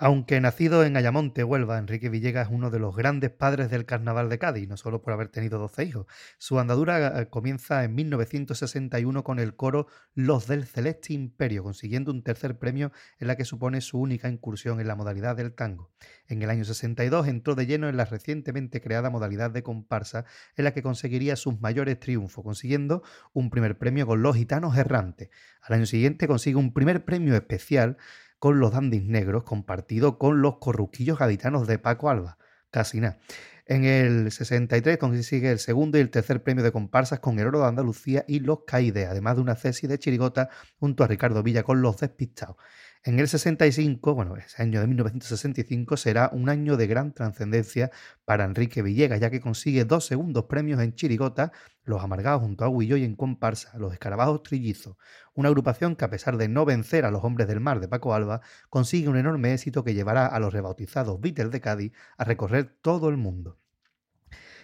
Aunque 0.00 0.40
nacido 0.40 0.84
en 0.84 0.96
Ayamonte, 0.96 1.42
Huelva, 1.42 1.76
Enrique 1.76 2.08
Villegas 2.08 2.46
es 2.46 2.54
uno 2.54 2.70
de 2.70 2.78
los 2.78 2.94
grandes 2.94 3.30
padres 3.30 3.68
del 3.68 3.84
carnaval 3.84 4.28
de 4.28 4.38
Cádiz, 4.38 4.68
no 4.68 4.76
solo 4.76 5.02
por 5.02 5.12
haber 5.12 5.26
tenido 5.26 5.58
12 5.58 5.82
hijos. 5.82 6.06
Su 6.38 6.60
andadura 6.60 7.20
eh, 7.20 7.28
comienza 7.28 7.82
en 7.82 7.96
1961 7.96 9.24
con 9.24 9.40
el 9.40 9.56
coro 9.56 9.88
Los 10.14 10.46
del 10.46 10.66
Celeste 10.66 11.14
Imperio, 11.14 11.64
consiguiendo 11.64 12.12
un 12.12 12.22
tercer 12.22 12.60
premio 12.60 12.92
en 13.18 13.26
la 13.26 13.34
que 13.34 13.44
supone 13.44 13.80
su 13.80 13.98
única 13.98 14.28
incursión 14.28 14.78
en 14.78 14.86
la 14.86 14.94
modalidad 14.94 15.34
del 15.34 15.52
tango. 15.52 15.90
En 16.28 16.40
el 16.42 16.50
año 16.50 16.64
62 16.64 17.26
entró 17.26 17.56
de 17.56 17.66
lleno 17.66 17.88
en 17.88 17.96
la 17.96 18.04
recientemente 18.04 18.80
creada 18.80 19.10
modalidad 19.10 19.50
de 19.50 19.64
comparsa, 19.64 20.26
en 20.56 20.62
la 20.62 20.72
que 20.72 20.82
conseguiría 20.84 21.34
sus 21.34 21.60
mayores 21.60 21.98
triunfos, 21.98 22.44
consiguiendo 22.44 23.02
un 23.32 23.50
primer 23.50 23.78
premio 23.78 24.06
con 24.06 24.22
Los 24.22 24.36
Gitanos 24.36 24.78
Errantes. 24.78 25.30
Al 25.60 25.74
año 25.74 25.86
siguiente 25.86 26.28
consigue 26.28 26.56
un 26.56 26.72
primer 26.72 27.04
premio 27.04 27.34
especial 27.34 27.96
con 28.38 28.60
los 28.60 28.72
dandis 28.72 29.04
negros, 29.04 29.44
compartido 29.44 30.18
con 30.18 30.42
los 30.42 30.58
corruquillos 30.58 31.18
gaditanos 31.18 31.66
de 31.66 31.78
Paco 31.78 32.10
Alba. 32.10 32.38
Casi 32.70 33.00
nada. 33.00 33.18
En 33.66 33.84
el 33.84 34.32
63 34.32 34.96
consigue 34.96 35.50
el 35.50 35.58
segundo 35.58 35.98
y 35.98 36.00
el 36.00 36.10
tercer 36.10 36.42
premio 36.42 36.64
de 36.64 36.72
comparsas 36.72 37.20
con 37.20 37.38
el 37.38 37.46
Oro 37.46 37.60
de 37.60 37.66
Andalucía 37.66 38.24
y 38.26 38.40
los 38.40 38.60
Caide, 38.66 39.04
además 39.04 39.36
de 39.36 39.42
una 39.42 39.56
cesi 39.56 39.86
de 39.86 39.98
chirigota 39.98 40.48
junto 40.78 41.04
a 41.04 41.06
Ricardo 41.06 41.42
Villa 41.42 41.62
con 41.62 41.82
los 41.82 41.98
Despistados. 41.98 42.56
En 43.04 43.20
el 43.20 43.28
65, 43.28 44.14
bueno, 44.14 44.36
ese 44.36 44.60
año 44.62 44.80
de 44.80 44.88
1965 44.88 45.96
será 45.96 46.30
un 46.32 46.48
año 46.48 46.76
de 46.76 46.88
gran 46.88 47.12
trascendencia 47.12 47.90
para 48.24 48.44
Enrique 48.44 48.82
Villegas, 48.82 49.20
ya 49.20 49.30
que 49.30 49.40
consigue 49.40 49.84
dos 49.84 50.04
segundos 50.04 50.44
premios 50.46 50.80
en 50.80 50.94
Chirigota, 50.94 51.52
Los 51.84 52.02
Amargados 52.02 52.42
junto 52.42 52.64
a 52.64 52.68
Huillo 52.68 52.96
y 52.96 53.04
en 53.04 53.14
comparsa, 53.14 53.78
Los 53.78 53.92
Escarabajos 53.92 54.42
Trillizos, 54.42 54.96
una 55.34 55.48
agrupación 55.48 55.94
que 55.94 56.04
a 56.04 56.10
pesar 56.10 56.36
de 56.36 56.48
no 56.48 56.64
vencer 56.64 57.04
a 57.04 57.10
los 57.12 57.22
Hombres 57.22 57.46
del 57.46 57.60
Mar 57.60 57.78
de 57.78 57.88
Paco 57.88 58.14
Alba, 58.14 58.40
consigue 58.68 59.08
un 59.08 59.16
enorme 59.16 59.54
éxito 59.54 59.84
que 59.84 59.94
llevará 59.94 60.26
a 60.26 60.40
los 60.40 60.52
rebautizados 60.52 61.20
Beatles 61.20 61.52
de 61.52 61.60
Cádiz 61.60 61.92
a 62.16 62.24
recorrer 62.24 62.76
todo 62.82 63.08
el 63.08 63.16
mundo. 63.16 63.58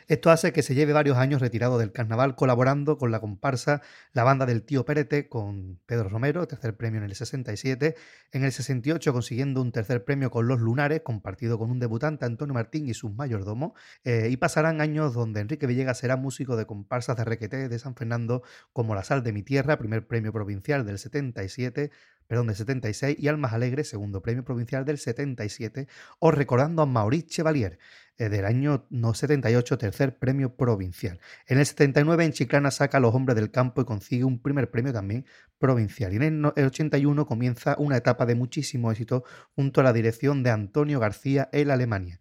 Esto 0.06 0.30
hace 0.30 0.52
que 0.52 0.62
se 0.62 0.74
lleve 0.74 0.92
varios 0.92 1.16
años 1.16 1.40
retirado 1.40 1.78
del 1.78 1.90
carnaval 1.90 2.34
colaborando 2.34 2.98
con 2.98 3.10
la 3.10 3.20
comparsa 3.20 3.80
La 4.12 4.22
Banda 4.22 4.44
del 4.44 4.62
Tío 4.62 4.84
Pérete 4.84 5.30
con 5.30 5.80
Pedro 5.86 6.10
Romero, 6.10 6.46
tercer 6.46 6.76
premio 6.76 6.98
en 6.98 7.04
el 7.06 7.14
67, 7.14 7.94
en 8.32 8.44
el 8.44 8.52
68 8.52 9.12
consiguiendo 9.14 9.62
un 9.62 9.72
tercer 9.72 10.04
premio 10.04 10.30
con 10.30 10.46
Los 10.46 10.60
Lunares, 10.60 11.00
compartido 11.02 11.58
con 11.58 11.70
un 11.70 11.78
debutante 11.78 12.26
Antonio 12.26 12.52
Martín 12.52 12.86
y 12.86 12.92
sus 12.92 13.14
mayordomos, 13.14 13.72
eh, 14.04 14.28
y 14.30 14.36
pasarán 14.36 14.82
años 14.82 15.14
donde 15.14 15.40
Enrique 15.40 15.66
Villegas 15.66 15.98
será 15.98 16.16
músico 16.16 16.56
de 16.56 16.66
comparsas 16.66 17.16
de 17.16 17.24
requeté 17.24 17.70
de 17.70 17.78
San 17.78 17.94
Fernando 17.94 18.42
como 18.74 18.94
La 18.94 19.04
Sal 19.04 19.22
de 19.22 19.32
mi 19.32 19.42
Tierra, 19.42 19.78
primer 19.78 20.06
premio 20.06 20.34
provincial 20.34 20.84
del 20.84 20.98
77, 20.98 21.90
perdón, 22.26 22.48
del 22.48 22.56
76 22.56 23.16
y 23.18 23.28
Almas 23.28 23.54
Alegres, 23.54 23.88
segundo 23.88 24.20
premio 24.20 24.44
provincial 24.44 24.84
del 24.84 24.98
77, 24.98 25.88
o 26.18 26.30
recordando 26.30 26.82
a 26.82 26.86
Maurice 26.86 27.26
Chevalier, 27.26 27.78
del 28.18 28.44
año 28.44 28.86
no, 28.90 29.14
78, 29.14 29.78
tercer 29.78 30.18
premio 30.18 30.56
provincial. 30.56 31.20
En 31.46 31.58
el 31.58 31.66
79 31.66 32.24
en 32.24 32.32
Chiclana 32.32 32.70
saca 32.70 32.98
a 32.98 33.00
los 33.00 33.14
hombres 33.14 33.36
del 33.36 33.50
campo 33.50 33.82
y 33.82 33.84
consigue 33.84 34.24
un 34.24 34.40
primer 34.40 34.70
premio 34.70 34.92
también 34.92 35.26
provincial. 35.58 36.12
Y 36.12 36.16
en 36.16 36.44
el 36.56 36.66
81 36.66 37.26
comienza 37.26 37.76
una 37.78 37.96
etapa 37.96 38.26
de 38.26 38.34
muchísimo 38.34 38.90
éxito 38.90 39.24
junto 39.54 39.80
a 39.80 39.84
la 39.84 39.92
dirección 39.92 40.42
de 40.42 40.50
Antonio 40.50 41.00
García 41.00 41.48
en 41.52 41.70
Alemania. 41.70 42.20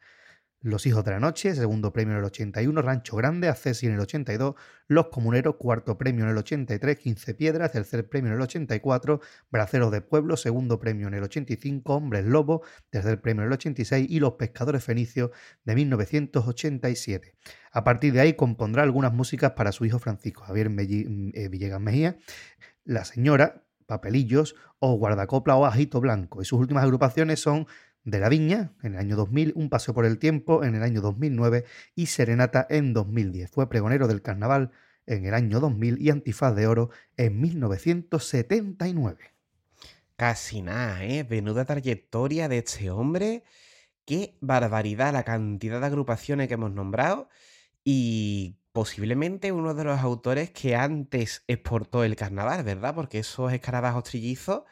Los 0.63 0.85
Hijos 0.85 1.03
de 1.03 1.11
la 1.11 1.19
Noche, 1.19 1.53
segundo 1.55 1.91
premio 1.91 2.13
en 2.13 2.19
el 2.19 2.23
81, 2.23 2.81
Rancho 2.81 3.17
Grande, 3.17 3.49
Accesi 3.49 3.85
en 3.85 3.95
el 3.95 3.99
82, 3.99 4.55
Los 4.87 5.07
Comuneros, 5.07 5.57
cuarto 5.57 5.97
premio 5.97 6.23
en 6.23 6.31
el 6.31 6.37
83, 6.37 6.97
15 6.97 7.33
Piedras, 7.33 7.73
tercer 7.73 8.07
premio 8.07 8.31
en 8.31 8.37
el 8.37 8.41
84, 8.41 9.19
Braceros 9.51 9.91
de 9.91 9.99
Pueblo, 9.99 10.37
segundo 10.37 10.79
premio 10.79 11.09
en 11.09 11.15
el 11.15 11.23
85, 11.23 11.93
Hombres 11.93 12.23
Lobo, 12.23 12.63
tercer 12.89 13.19
premio 13.19 13.41
en 13.41 13.47
el 13.47 13.53
86 13.53 14.07
y 14.09 14.21
Los 14.21 14.35
Pescadores 14.35 14.85
Fenicios 14.85 15.31
de 15.65 15.75
1987. 15.75 17.35
A 17.73 17.83
partir 17.83 18.13
de 18.13 18.21
ahí 18.21 18.33
compondrá 18.33 18.83
algunas 18.83 19.11
músicas 19.11 19.51
para 19.51 19.73
su 19.73 19.83
hijo 19.83 19.99
Francisco 19.99 20.45
Javier 20.45 20.67
eh, 20.67 21.49
Villegas 21.49 21.81
Mejía, 21.81 22.15
La 22.85 23.03
Señora, 23.03 23.65
Papelillos 23.85 24.55
o 24.79 24.95
Guardacopla 24.95 25.57
o 25.57 25.65
Ajito 25.65 25.99
Blanco. 25.99 26.41
Y 26.41 26.45
sus 26.45 26.57
últimas 26.57 26.85
agrupaciones 26.85 27.41
son 27.41 27.67
de 28.03 28.19
la 28.19 28.29
Viña 28.29 28.73
en 28.83 28.93
el 28.93 28.99
año 28.99 29.15
2000, 29.15 29.53
Un 29.55 29.69
Paseo 29.69 29.93
por 29.93 30.05
el 30.05 30.19
Tiempo 30.19 30.63
en 30.63 30.75
el 30.75 30.83
año 30.83 31.01
2009 31.01 31.65
y 31.95 32.07
Serenata 32.07 32.65
en 32.69 32.93
2010. 32.93 33.49
Fue 33.51 33.69
pregonero 33.69 34.07
del 34.07 34.21
carnaval 34.21 34.71
en 35.05 35.25
el 35.25 35.33
año 35.33 35.59
2000 35.59 36.01
y 36.01 36.09
Antifaz 36.09 36.55
de 36.55 36.67
Oro 36.67 36.89
en 37.17 37.39
1979. 37.41 39.33
Casi 40.15 40.61
nada, 40.61 41.03
¿eh? 41.03 41.23
Venuda 41.23 41.65
trayectoria 41.65 42.47
de 42.47 42.59
este 42.59 42.91
hombre. 42.91 43.43
Qué 44.05 44.37
barbaridad 44.41 45.13
la 45.13 45.23
cantidad 45.23 45.79
de 45.79 45.87
agrupaciones 45.87 46.47
que 46.47 46.55
hemos 46.55 46.71
nombrado 46.71 47.29
y 47.83 48.57
posiblemente 48.73 49.51
uno 49.51 49.73
de 49.73 49.83
los 49.85 49.99
autores 49.99 50.51
que 50.51 50.75
antes 50.75 51.43
exportó 51.47 52.03
el 52.03 52.15
carnaval, 52.15 52.63
¿verdad? 52.63 52.95
Porque 52.95 53.19
esos 53.19 53.53
escarabajos 53.53 54.03
trillizos 54.03 54.63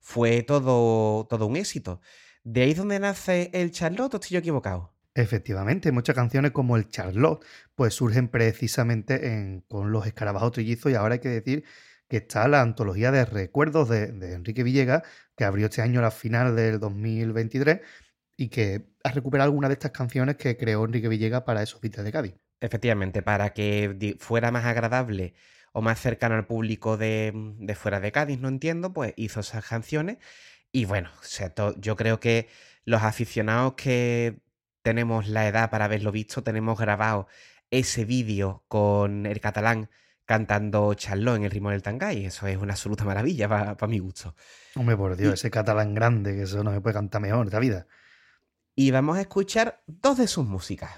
fue 0.00 0.42
todo, 0.42 1.26
todo 1.26 1.46
un 1.46 1.56
éxito. 1.56 2.00
¿De 2.44 2.62
ahí 2.62 2.72
es 2.72 2.76
donde 2.76 2.98
nace 2.98 3.50
el 3.52 3.70
Charlotte 3.70 4.14
o 4.14 4.16
estoy 4.16 4.34
yo 4.34 4.38
equivocado? 4.40 4.92
Efectivamente, 5.14 5.92
muchas 5.92 6.16
canciones 6.16 6.52
como 6.52 6.76
el 6.76 6.88
Charlotte 6.88 7.44
pues 7.74 7.94
surgen 7.94 8.28
precisamente 8.28 9.62
con 9.68 9.92
los 9.92 10.06
escarabajos 10.06 10.52
trillizos 10.52 10.90
y 10.90 10.94
ahora 10.94 11.14
hay 11.14 11.20
que 11.20 11.28
decir 11.28 11.64
que 12.08 12.16
está 12.18 12.48
la 12.48 12.62
antología 12.62 13.10
de 13.12 13.24
recuerdos 13.24 13.88
de, 13.90 14.06
Enrique 14.34 14.62
Villegas 14.62 15.02
que 15.36 15.44
abrió 15.44 15.66
este 15.66 15.82
año 15.82 16.00
la 16.00 16.10
final 16.10 16.56
del 16.56 16.80
2023 16.80 17.80
y 18.36 18.48
que 18.48 18.86
ha 19.04 19.12
recuperado 19.12 19.48
algunas 19.48 19.68
de 19.68 19.74
estas 19.74 19.92
canciones 19.92 20.36
que 20.36 20.56
creó 20.56 20.84
Enrique 20.84 21.08
Villegas 21.08 21.42
para 21.42 21.62
esos 21.62 21.80
Beatles 21.80 22.04
de 22.04 22.12
Cádiz. 22.12 22.34
Efectivamente, 22.60 23.22
para 23.22 23.52
que 23.52 24.16
fuera 24.18 24.50
más 24.50 24.64
agradable 24.64 25.34
o 25.72 25.80
más 25.82 26.00
cercano 26.00 26.34
al 26.34 26.46
público 26.46 26.96
de, 26.96 27.32
de 27.58 27.74
fuera 27.74 28.00
de 28.00 28.12
Cádiz, 28.12 28.38
no 28.40 28.48
entiendo, 28.48 28.92
pues 28.92 29.14
hizo 29.16 29.40
esas 29.40 29.66
canciones 29.66 30.18
y 30.72 30.86
bueno, 30.86 31.10
yo 31.76 31.96
creo 31.96 32.18
que 32.18 32.48
los 32.84 33.02
aficionados 33.02 33.74
que 33.74 34.40
tenemos 34.82 35.28
la 35.28 35.46
edad 35.46 35.70
para 35.70 35.84
haberlo 35.84 36.10
visto, 36.10 36.42
tenemos 36.42 36.78
grabado 36.78 37.28
ese 37.70 38.04
vídeo 38.04 38.64
con 38.68 39.26
el 39.26 39.40
catalán 39.40 39.88
cantando 40.24 40.94
Charlot 40.94 41.36
en 41.36 41.44
el 41.44 41.50
ritmo 41.50 41.70
del 41.70 41.82
tangay. 41.82 42.26
Eso 42.26 42.46
es 42.46 42.56
una 42.56 42.72
absoluta 42.72 43.04
maravilla 43.04 43.48
para 43.48 43.86
mi 43.86 43.98
gusto. 43.98 44.34
Hombre, 44.74 44.96
por 44.96 45.16
Dios, 45.16 45.34
ese 45.34 45.50
catalán 45.50 45.94
grande, 45.94 46.34
que 46.34 46.42
eso 46.42 46.64
no 46.64 46.72
se 46.72 46.80
puede 46.80 46.94
cantar 46.94 47.20
mejor 47.20 47.46
de 47.46 47.52
la 47.52 47.60
vida. 47.60 47.86
Y 48.74 48.90
vamos 48.90 49.18
a 49.18 49.20
escuchar 49.20 49.82
dos 49.86 50.16
de 50.18 50.26
sus 50.26 50.46
músicas. 50.46 50.90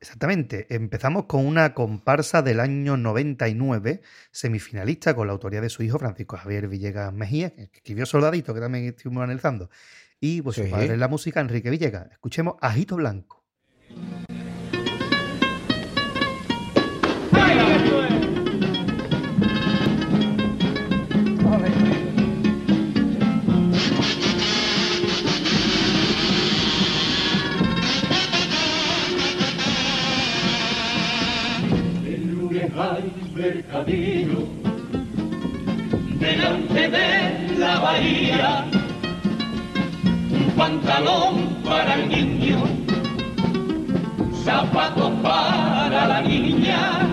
Exactamente. 0.00 0.66
Empezamos 0.70 1.26
con 1.26 1.46
una 1.46 1.74
comparsa 1.74 2.40
del 2.40 2.60
año 2.60 2.96
99, 2.96 4.00
semifinalista 4.30 5.14
con 5.14 5.26
la 5.26 5.34
autoría 5.34 5.60
de 5.60 5.68
su 5.68 5.82
hijo 5.82 5.98
Francisco 5.98 6.38
Javier 6.38 6.68
Villegas 6.68 7.12
Mejía, 7.12 7.50
que 7.54 7.64
escribió 7.64 8.06
Soldadito, 8.06 8.54
que 8.54 8.60
también 8.60 8.86
estuvimos 8.86 9.22
analizando. 9.22 9.68
Y 10.18 10.40
pues 10.40 10.56
su 10.56 10.70
padre 10.70 10.94
en 10.94 11.00
la 11.00 11.08
música, 11.08 11.40
Enrique 11.40 11.68
Villegas. 11.68 12.10
Escuchemos 12.12 12.56
Ajito 12.60 12.96
Blanco. 12.96 13.44
Bocadillo 33.40 34.46
delante 36.18 36.90
de 36.90 37.58
la 37.58 37.80
bahía, 37.80 38.64
un 40.30 40.52
pantalón 40.56 41.34
para 41.64 41.94
el 41.94 42.08
niño, 42.08 42.58
zapatos 44.44 45.12
para 45.22 46.06
la 46.06 46.20
niña. 46.20 47.08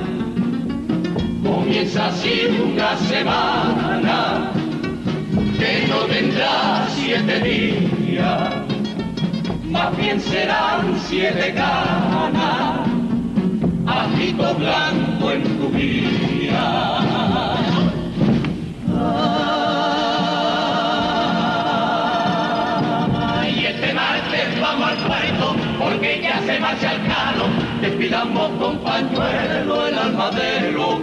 Comienza 1.43 2.07
así 2.07 2.59
una 2.61 2.97
semana 2.97 4.51
que 5.57 5.87
no 5.87 5.99
tendrá 6.13 6.87
siete 6.89 7.39
días, 7.39 8.49
más 9.71 9.95
bien 9.95 10.19
serán 10.19 10.99
siete 11.07 11.53
ganas, 11.53 12.81
ajito 13.85 14.55
blanco 14.55 14.96
en 15.37 15.59
tu 15.59 15.69
vida. 15.69 17.03
Y 23.55 23.65
este 23.65 23.93
martes 23.93 24.61
vamos 24.61 24.89
al 24.89 24.97
puerto 24.97 25.55
porque 25.79 26.21
ya 26.21 26.41
se 26.41 26.59
marcha 26.59 26.93
el 26.93 27.07
carro. 27.07 27.45
Despidamos 27.81 28.49
con 28.59 28.77
pañuelo 28.79 29.87
el 29.87 29.97
alma 29.97 30.31
de 30.31 30.71
los. 30.71 30.97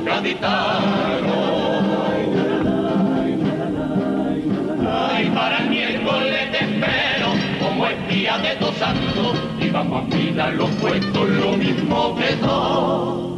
Ay, 4.97 5.31
para 5.31 5.59
el 5.59 5.71
miércoles 5.71 6.51
te 6.53 6.59
espero 6.59 7.29
como 7.61 7.87
espía 7.87 8.39
de 8.39 8.57
dos 8.57 8.75
santos 8.77 9.39
y 9.61 9.71
vamos 9.71 10.05
a 10.05 10.17
mirar 10.17 10.55
los 10.55 10.71
puestos 10.71 11.29
lo 11.29 11.57
mismo 11.57 12.17
que 12.17 12.37
todos 12.37 13.34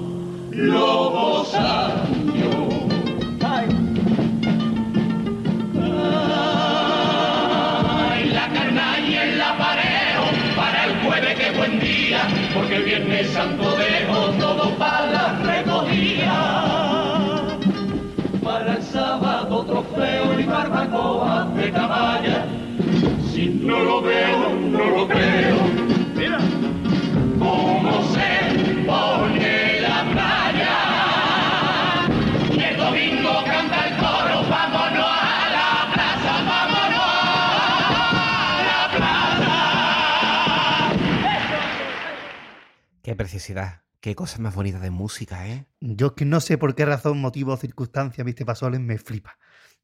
los 0.57 1.55
años. 1.55 2.57
Ay, 3.45 3.69
la 8.33 8.49
carnaña 8.49 9.09
y 9.09 9.15
el 9.15 9.41
aparejo 9.41 10.25
para 10.57 10.85
el 10.87 10.97
jueves 11.05 11.39
que 11.39 11.51
buen 11.59 11.79
día, 11.79 12.27
porque 12.55 12.77
el 12.77 12.85
viernes 12.85 13.29
santo 13.29 13.77
dejo 13.77 14.31
todo 14.41 14.71
para 14.79 15.07
la 15.07 15.39
recogida. 15.43 16.33
Para 18.43 18.77
el 18.77 18.83
sábado 18.83 19.65
trofeo 19.65 20.41
y 20.41 20.45
barbacoa 20.45 21.49
de 21.55 21.71
caballa, 21.71 22.47
si 23.31 23.49
no 23.49 23.79
lo 23.81 24.01
veo, 24.01 24.55
no 24.71 24.85
lo 24.87 25.07
creo. 25.09 25.76
Preciosidad. 43.17 43.83
Qué 44.01 44.15
cosa 44.15 44.39
más 44.39 44.55
bonita 44.55 44.79
de 44.79 44.91
música, 44.91 45.49
¿eh? 45.49 45.67
Yo 45.81 46.15
que 46.15 46.25
no 46.25 46.41
sé 46.41 46.59
por 46.59 46.75
qué 46.75 46.85
razón, 46.85 47.21
motivo 47.21 47.53
o 47.53 47.57
circunstancia, 47.57 48.23
viste, 48.25 48.45
Pasoles 48.45 48.81
me 48.81 48.99
flipa. 48.99 49.39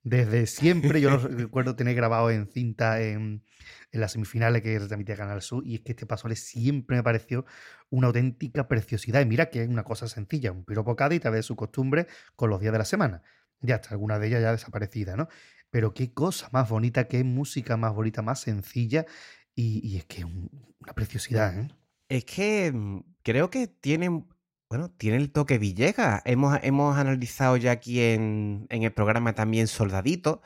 Desde 0.05 0.47
siempre 0.47 1.01
yo 1.01 1.11
lo 1.11 1.19
recuerdo 1.29 1.77
tener 1.77 1.95
grabado 1.95 2.31
en 2.31 2.47
cinta 2.49 3.01
en, 3.01 3.45
en 3.93 4.01
las 4.01 4.13
semifinales 4.13 4.63
que 4.63 4.79
retransmitía 4.79 5.17
Canal 5.17 5.43
Sur 5.43 5.65
y 5.67 5.77
es 5.77 5.81
que 5.83 5.93
este 5.93 6.07
Pasoles 6.07 6.45
siempre 6.45 6.97
me 6.97 7.03
pareció 7.03 7.45
una 7.91 8.09
auténtica 8.09 8.69
preciosidad. 8.69 9.21
Y 9.23 9.27
mira 9.27 9.47
que 9.51 9.63
es 9.63 9.69
una 9.69 9.85
cosa 9.85 10.09
sencilla, 10.09 10.53
un 10.53 10.65
piropo 10.65 10.95
cada 10.97 11.15
y 11.15 11.21
tal 11.21 11.33
vez 11.33 11.47
su 11.47 11.57
costumbre 11.57 12.07
con 12.37 12.51
los 12.51 12.61
días 12.61 12.73
de 12.73 12.79
la 12.79 12.85
semana. 12.85 13.23
Ya 13.61 13.77
está, 13.77 13.91
alguna 13.91 14.19
de 14.19 14.27
ellas 14.29 14.43
ya 14.43 14.53
desaparecida, 14.53 15.17
¿no? 15.17 15.29
Pero 15.71 15.95
qué 15.95 16.13
cosa 16.13 16.49
más 16.53 16.69
bonita, 16.69 17.09
qué 17.09 17.25
música 17.25 17.77
más 17.77 17.95
bonita, 17.95 18.23
más 18.23 18.41
sencilla 18.41 19.07
y, 19.55 19.81
y 19.89 19.97
es 19.99 20.05
que 20.07 20.19
es 20.19 20.25
un- 20.25 20.51
una 20.81 20.93
preciosidad, 20.95 21.59
¿eh? 21.59 21.69
Es 22.09 22.25
que 22.25 22.71
mm, 22.73 23.01
creo 23.23 23.51
que 23.51 23.67
tiene, 23.67 24.25
bueno, 24.69 24.91
tiene 24.91 25.17
el 25.17 25.33
toque 25.33 25.59
Villegas. 25.59 26.23
Hemos, 26.25 26.59
hemos 26.63 26.97
analizado 26.97 27.57
ya 27.57 27.73
aquí 27.73 28.01
en, 28.01 28.67
en 28.71 28.83
el 28.83 28.93
programa 28.93 29.35
también 29.35 29.67
Soldadito 29.69 30.43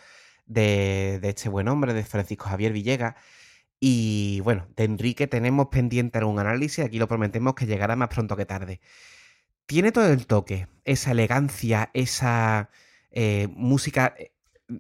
de, 0.47 1.19
de 1.21 1.29
este 1.31 1.49
buen 1.49 1.69
hombre, 1.69 1.95
de 1.95 2.05
Francisco 2.05 2.49
Javier 2.49 2.73
Villegas. 2.73 3.15
Y 3.79 4.41
bueno, 4.41 4.67
de 4.77 4.85
Enrique 4.85 5.27
tenemos 5.27 5.69
pendiente 5.69 6.19
algún 6.19 6.39
análisis, 6.39 6.85
aquí 6.85 6.99
lo 6.99 7.09
prometemos 7.09 7.55
que 7.55 7.67
llegará 7.67 7.95
más 7.97 8.09
pronto 8.09 8.37
que 8.37 8.47
tarde. 8.47 8.81
Tiene 9.67 9.93
todo 9.93 10.11
el 10.13 10.27
toque, 10.27 10.69
esa 10.85 11.11
elegancia, 11.11 11.91
esa 11.93 12.71
eh, 13.11 13.49
música 13.51 14.15
eh, 14.17 14.33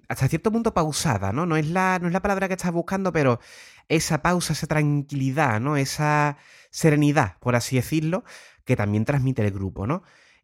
hasta 0.09 0.28
cierto 0.28 0.51
punto 0.52 0.73
pausada, 0.73 1.32
¿no? 1.32 1.44
No 1.44 1.56
es 1.56 1.66
la, 1.66 1.98
no 2.01 2.06
es 2.06 2.12
la 2.12 2.23
palabra 2.23 2.48
que 2.48 2.55
estás 2.55 2.73
buscando, 2.73 3.12
pero 3.12 3.39
esa 3.89 4.23
pausa, 4.23 4.52
esa 4.52 4.66
tranquilidad, 4.66 5.60
¿no? 5.60 5.77
Esa 5.77 6.39
serenidad, 6.76 7.38
por 7.40 7.56
así 7.56 7.76
decirlo, 7.76 8.22
que 8.66 8.76
también 8.76 9.06
transmite 9.06 9.42
el 9.42 9.50
grupo, 9.50 9.86
¿no? 9.86 10.02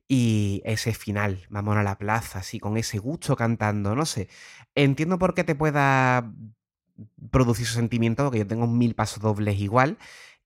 Y 0.08 0.62
ese 0.64 0.94
final, 0.94 1.46
vamos 1.50 1.76
a 1.76 1.82
la 1.82 1.98
plaza, 1.98 2.38
así 2.38 2.58
con 2.58 2.78
ese 2.78 2.98
gusto 2.98 3.36
cantando, 3.36 3.94
no 3.94 4.06
sé. 4.06 4.28
Entiendo 4.74 5.18
por 5.18 5.34
qué 5.34 5.44
te 5.44 5.54
pueda 5.54 6.32
producir 7.30 7.66
su 7.66 7.74
sentimiento, 7.74 8.24
porque 8.24 8.38
yo 8.40 8.46
tengo 8.46 8.66
mil 8.66 8.94
pasos 8.94 9.20
dobles 9.20 9.60
igual. 9.60 9.98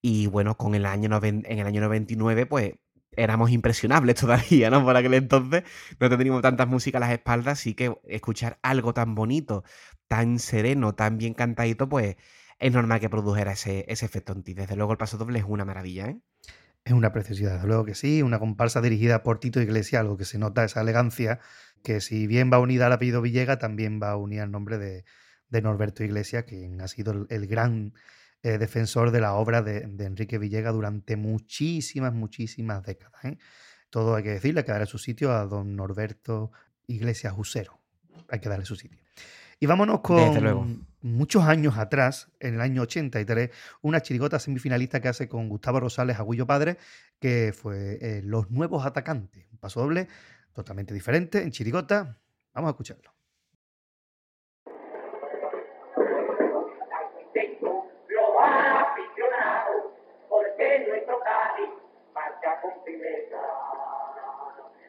Y 0.02 0.26
bueno, 0.26 0.56
con 0.56 0.74
el 0.74 0.86
año 0.86 1.08
en 1.22 1.44
el 1.46 1.66
año 1.66 1.80
99, 1.80 2.46
pues 2.46 2.74
éramos 3.12 3.50
impresionables 3.50 4.16
todavía, 4.20 4.70
¿no? 4.70 4.84
Por 4.84 4.96
aquel 4.96 5.14
entonces 5.14 5.62
no 6.00 6.10
teníamos 6.10 6.42
tantas 6.42 6.66
músicas 6.68 7.00
a 7.00 7.06
las 7.06 7.14
espaldas, 7.14 7.60
así 7.60 7.74
que 7.74 7.94
escuchar 8.08 8.58
algo 8.62 8.92
tan 8.92 9.14
bonito, 9.14 9.62
tan 10.08 10.40
sereno, 10.40 10.94
tan 10.96 11.16
bien 11.18 11.34
cantadito, 11.34 11.88
pues 11.88 12.16
es 12.59 12.73
normal 12.73 13.01
que 13.01 13.11
produjera 13.11 13.53
ese, 13.53 13.85
ese 13.89 14.07
efecto 14.07 14.33
en 14.33 14.43
ti. 14.43 14.55
Desde 14.55 14.77
luego 14.77 14.93
el 14.93 14.99
paso 14.99 15.19
doble 15.19 15.39
es 15.39 15.45
una 15.47 15.65
maravilla, 15.65 16.07
¿eh? 16.09 16.19
Es 16.85 16.93
una 16.93 17.12
preciosidad, 17.12 17.55
desde 17.55 17.66
luego 17.66 17.85
que 17.85 17.97
sí, 17.97 18.23
una 18.23 18.39
comparsa 18.39 18.81
dirigida 18.81 19.24
por 19.24 19.41
Tito 19.41 19.61
Iglesias, 19.61 20.01
algo 20.01 20.16
que 20.16 20.24
se 20.24 20.39
nota 20.39 20.65
esa 20.65 20.83
elegancia, 20.83 21.41
que 21.83 22.01
si 22.01 22.28
bien 22.28 22.49
va 22.53 22.61
unida 22.61 22.87
al 22.87 22.93
apellido 22.93 23.20
Villega, 23.20 23.59
también 23.59 24.01
va 24.01 24.16
unida 24.16 24.45
al 24.45 24.53
nombre 24.53 24.78
de, 24.78 25.05
de 25.49 25.62
Norberto 25.62 26.05
Iglesias, 26.05 26.45
quien 26.45 26.81
ha 26.81 26.87
sido 26.87 27.12
el, 27.12 27.27
el 27.28 27.49
gran 27.49 27.93
eh, 28.45 28.59
defensor 28.59 29.11
de 29.11 29.20
la 29.20 29.35
obra 29.35 29.62
de, 29.62 29.81
de 29.81 30.05
Enrique 30.05 30.39
Villega 30.39 30.70
durante 30.70 31.16
muchísimas, 31.16 32.15
muchísimas 32.15 32.85
décadas. 32.85 33.24
¿eh? 33.24 33.39
Todo 33.91 34.15
hay 34.15 34.23
que 34.23 34.31
decirle, 34.31 34.61
hay 34.61 34.66
que 34.66 34.73
darle 34.73 34.87
su 34.87 34.99
sitio 34.99 35.33
a 35.33 35.45
don 35.47 35.74
Norberto 35.74 36.53
Iglesias 36.87 37.35
Usero. 37.37 37.81
Hay 38.28 38.39
que 38.39 38.49
darle 38.49 38.65
su 38.65 38.77
sitio. 38.77 39.01
Y 39.59 39.66
vámonos 39.66 40.01
Desde 40.09 40.41
luego. 40.41 40.61
con 40.61 40.87
muchos 41.07 41.45
años 41.45 41.78
atrás, 41.78 42.31
en 42.41 42.55
el 42.55 42.61
año 42.61 42.83
83, 42.83 43.51
una 43.83 44.03
chirigota 44.03 44.39
semifinalista 44.39 45.01
que 45.01 45.09
hace 45.09 45.28
con 45.28 45.49
Gustavo 45.49 45.81
Rosales 45.81 46.19
Agüillo 46.19 46.47
Padre, 46.47 46.78
que 47.20 47.53
fue 47.53 47.99
eh, 48.01 48.23
Los 48.24 48.51
Nuevos 48.51 48.85
Atacantes. 48.85 49.47
Un 49.53 49.59
paso 49.59 49.81
doble 49.81 50.09
totalmente 50.53 50.95
diferente 50.95 51.43
en 51.43 51.51
chirigota. 51.51 52.19
Vamos 52.55 52.69
a 52.69 52.73
escucharlo. 52.73 53.12
Lo 58.09 58.41
ha 58.41 58.81
aficionado, 58.81 59.95
porque 60.28 60.87
nuestro 60.89 61.20
Cádiz 61.20 61.70
marcha 62.15 62.61
con 62.62 62.73
firmeza. 62.85 63.37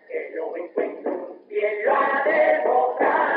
En 0.09 0.35
los 0.37 0.57
encuentros, 0.57 1.15
y 1.49 1.57
él 1.57 1.85
lo 1.85 1.93
ha 1.93 2.23
demostrado, 2.23 3.36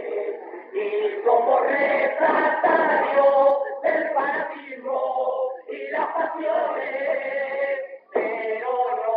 y 0.73 1.23
somos 1.25 1.61
refractarios 1.63 3.21
del 3.83 4.09
fanatismo 4.13 4.99
y 5.69 5.91
las 5.91 6.07
pasiones, 6.07 7.79
pero 8.13 8.69
no 9.05 9.10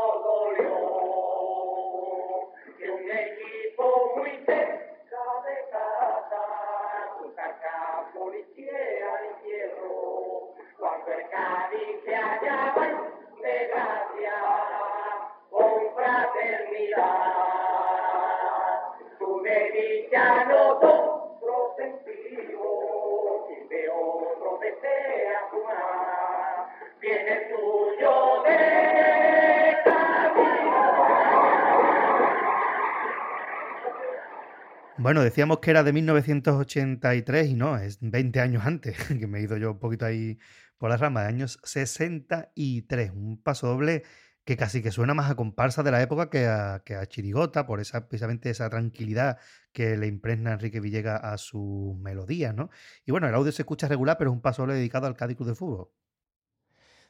Bueno, 35.05 35.23
decíamos 35.23 35.59
que 35.59 35.71
era 35.71 35.83
de 35.83 35.93
1983 35.93 37.49
y 37.49 37.55
no, 37.55 37.77
es 37.77 37.99
20 38.01 38.41
años 38.41 38.65
antes, 38.65 38.97
que 39.21 39.27
me 39.27 39.39
he 39.39 39.43
ido 39.43 39.59
yo 39.59 39.73
un 39.73 39.79
poquito 39.79 40.07
ahí 40.07 40.39
por 40.79 40.89
las 40.89 40.99
ramas, 40.99 41.25
de 41.25 41.29
años 41.29 41.61
63. 41.63 43.11
Un 43.11 43.37
paso 43.43 43.67
doble 43.67 44.05
que 44.47 44.57
casi 44.57 44.83
que 44.83 44.91
suena 44.91 45.13
más 45.13 45.31
a 45.31 45.35
comparsa 45.35 45.83
de 45.83 45.91
la 45.91 46.01
época 46.01 46.31
que 46.31 46.47
a, 46.47 46.81
que 46.87 46.95
a 46.95 47.05
chirigota, 47.05 47.67
por 47.67 47.81
esa, 47.81 48.09
precisamente 48.09 48.49
esa 48.49 48.71
tranquilidad 48.71 49.37
que 49.73 49.99
le 49.99 50.07
impregna 50.07 50.55
Enrique 50.55 50.81
Villegas 50.81 51.23
a 51.23 51.37
sus 51.37 51.99
melodías, 51.99 52.55
¿no? 52.55 52.71
Y 53.05 53.11
bueno, 53.11 53.29
el 53.29 53.35
audio 53.35 53.53
se 53.53 53.61
escucha 53.61 53.87
regular, 53.89 54.17
pero 54.17 54.31
es 54.31 54.35
un 54.35 54.41
paso 54.41 54.63
doble 54.63 54.77
dedicado 54.77 55.07
al 55.07 55.17
Cádiz 55.17 55.37
Club 55.37 55.51
de 55.51 55.55
Fútbol. 55.55 55.91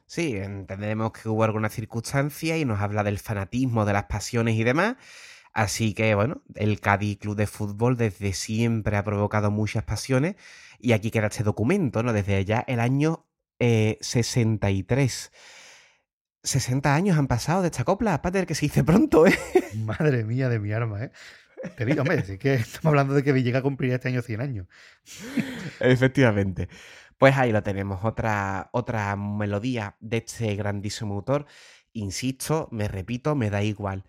Sí, 0.05 0.35
entendemos 0.35 1.13
que 1.13 1.29
hubo 1.29 1.45
alguna 1.45 1.69
circunstancia 1.69 2.57
y 2.57 2.65
nos 2.65 2.81
habla 2.81 3.05
del 3.05 3.19
fanatismo, 3.19 3.85
de 3.85 3.93
las 3.93 4.03
pasiones 4.03 4.55
y 4.55 4.65
demás. 4.65 4.97
Así 5.55 5.93
que, 5.93 6.13
bueno, 6.15 6.43
el 6.55 6.81
Cádiz 6.81 7.17
Club 7.17 7.37
de 7.37 7.47
Fútbol 7.47 7.95
desde 7.95 8.33
siempre 8.33 8.97
ha 8.97 9.05
provocado 9.05 9.51
muchas 9.51 9.85
pasiones 9.85 10.35
y 10.79 10.91
aquí 10.91 11.11
queda 11.11 11.27
este 11.27 11.43
documento, 11.43 12.03
¿no? 12.03 12.11
Desde 12.11 12.35
allá 12.35 12.65
el 12.67 12.81
año 12.81 13.25
eh, 13.59 13.97
63. 14.01 15.31
60 16.43 16.93
años 16.93 17.17
han 17.17 17.27
pasado 17.27 17.61
de 17.61 17.69
esta 17.69 17.85
copla, 17.85 18.21
Pater, 18.21 18.45
que 18.45 18.53
se 18.53 18.65
dice 18.65 18.83
pronto, 18.83 19.25
¿eh? 19.25 19.39
Madre 19.77 20.25
mía 20.25 20.49
de 20.49 20.59
mi 20.59 20.73
arma, 20.73 21.05
¿eh? 21.05 21.11
Te 21.77 21.85
digo, 21.85 22.01
hombre, 22.01 22.21
sí 22.25 22.37
que 22.37 22.55
estamos 22.55 22.87
hablando 22.87 23.13
de 23.13 23.23
que 23.23 23.31
Villegas 23.31 23.61
cumpliría 23.61 23.95
este 23.95 24.09
año 24.09 24.21
100 24.21 24.41
años. 24.41 24.67
Efectivamente. 25.79 26.67
Pues 27.17 27.37
ahí 27.37 27.53
lo 27.53 27.63
tenemos, 27.63 28.03
otra, 28.03 28.69
otra 28.73 29.15
melodía 29.15 29.95
de 30.01 30.17
este 30.17 30.53
grandísimo 30.55 31.15
autor. 31.15 31.45
Insisto, 31.93 32.67
me 32.73 32.89
repito, 32.89 33.35
me 33.35 33.49
da 33.49 33.63
igual. 33.63 34.03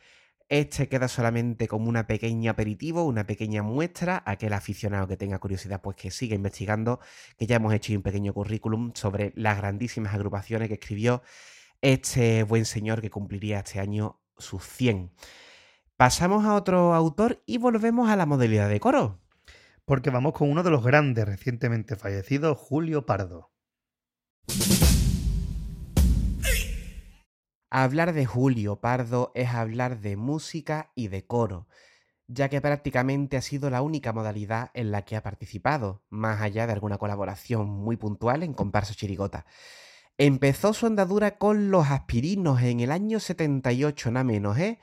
Este 0.48 0.89
queda 0.89 1.09
solamente 1.09 1.66
como 1.66 1.89
una 1.89 2.06
pequeña 2.06 2.52
aperitivo, 2.52 3.05
una 3.05 3.27
pequeña 3.27 3.62
muestra. 3.64 4.23
Aquel 4.24 4.52
aficionado 4.52 5.09
que 5.09 5.16
tenga 5.16 5.40
curiosidad, 5.40 5.81
pues 5.82 5.97
que 5.97 6.12
siga 6.12 6.36
investigando, 6.36 7.01
que 7.36 7.47
ya 7.47 7.56
hemos 7.56 7.74
hecho 7.74 7.93
un 7.94 8.02
pequeño 8.02 8.32
currículum 8.32 8.93
sobre 8.94 9.32
las 9.35 9.56
grandísimas 9.59 10.14
agrupaciones 10.14 10.68
que 10.68 10.74
escribió 10.74 11.23
este 11.81 12.44
buen 12.44 12.64
señor 12.64 13.01
que 13.01 13.10
cumpliría 13.10 13.59
este 13.59 13.81
año 13.81 14.20
sus 14.39 14.62
100. 14.64 15.12
Pasamos 15.97 16.44
a 16.44 16.55
otro 16.55 16.94
autor 16.94 17.43
y 17.44 17.59
volvemos 17.59 18.09
a 18.09 18.16
la 18.16 18.27
modalidad 18.27 18.68
de 18.68 18.78
coro. 18.78 19.20
Porque 19.85 20.10
vamos 20.10 20.32
con 20.32 20.51
uno 20.51 20.62
de 20.62 20.70
los 20.70 20.85
grandes 20.85 21.27
recientemente 21.27 21.97
fallecidos, 21.97 22.56
Julio 22.56 23.05
Pardo. 23.05 23.51
Hablar 27.70 28.12
de 28.12 28.26
Julio 28.26 28.76
Pardo 28.76 29.32
es 29.34 29.48
hablar 29.48 29.98
de 29.98 30.16
música 30.16 30.93
y 30.94 31.09
de 31.09 31.26
coro, 31.26 31.66
ya 32.28 32.48
que 32.48 32.60
prácticamente 32.60 33.36
ha 33.36 33.43
sido 33.43 33.70
la 33.70 33.82
única 33.82 34.12
modalidad 34.12 34.70
en 34.74 34.93
la 34.93 35.02
que 35.02 35.16
ha 35.16 35.22
participado, 35.22 36.05
más 36.09 36.40
allá 36.40 36.68
de 36.68 36.72
alguna 36.72 36.98
colaboración 36.98 37.68
muy 37.68 37.97
puntual 37.97 38.44
en 38.44 38.55
comparsa 38.55 38.94
chirigota. 38.94 39.47
Empezó 40.16 40.74
su 40.74 40.86
andadura 40.86 41.38
con 41.38 41.72
los 41.72 41.90
aspirinos 41.90 42.62
en 42.62 42.78
el 42.78 42.93
año 42.93 43.18
78, 43.18 44.12
nada 44.12 44.24
menos, 44.24 44.56
¿eh? 44.59 44.78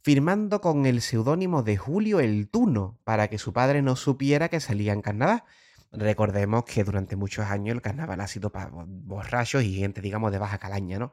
firmando 0.00 0.60
con 0.60 0.86
el 0.86 1.02
seudónimo 1.02 1.64
de 1.64 1.76
Julio 1.76 2.20
el 2.20 2.48
Tuno, 2.48 3.00
para 3.02 3.26
que 3.26 3.38
su 3.38 3.52
padre 3.52 3.82
no 3.82 3.96
supiera 3.96 4.48
que 4.48 4.60
salía 4.60 4.92
en 4.92 5.02
carnaval. 5.02 5.42
Recordemos 5.90 6.64
que 6.64 6.84
durante 6.84 7.16
muchos 7.16 7.46
años 7.46 7.74
el 7.74 7.82
carnaval 7.82 8.20
ha 8.20 8.28
sido 8.28 8.50
para 8.50 8.70
borrachos 8.72 9.64
y 9.64 9.74
gente, 9.74 10.00
digamos, 10.00 10.30
de 10.30 10.38
baja 10.38 10.58
calaña, 10.58 11.00
¿no? 11.00 11.12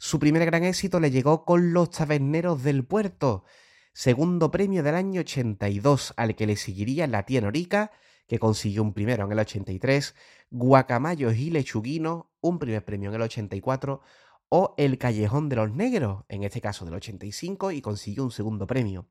Su 0.00 0.20
primer 0.20 0.46
gran 0.46 0.62
éxito 0.62 1.00
le 1.00 1.10
llegó 1.10 1.44
con 1.44 1.72
Los 1.72 1.90
Taberneros 1.90 2.62
del 2.62 2.84
Puerto, 2.84 3.44
segundo 3.92 4.52
premio 4.52 4.84
del 4.84 4.94
año 4.94 5.22
82, 5.22 6.14
al 6.16 6.36
que 6.36 6.46
le 6.46 6.54
seguiría 6.54 7.08
La 7.08 7.24
Tía 7.24 7.40
Norica, 7.40 7.90
que 8.28 8.38
consiguió 8.38 8.84
un 8.84 8.92
primero 8.92 9.24
en 9.24 9.32
el 9.32 9.40
83, 9.40 10.14
Guacamayos 10.52 11.34
y 11.34 11.50
Lechuguino, 11.50 12.30
un 12.40 12.60
primer 12.60 12.84
premio 12.84 13.10
en 13.10 13.16
el 13.16 13.22
84, 13.22 14.00
o 14.50 14.74
El 14.78 14.98
Callejón 14.98 15.48
de 15.48 15.56
los 15.56 15.72
Negros, 15.72 16.24
en 16.28 16.44
este 16.44 16.60
caso 16.60 16.84
del 16.84 16.94
85, 16.94 17.72
y 17.72 17.82
consiguió 17.82 18.22
un 18.22 18.30
segundo 18.30 18.68
premio. 18.68 19.08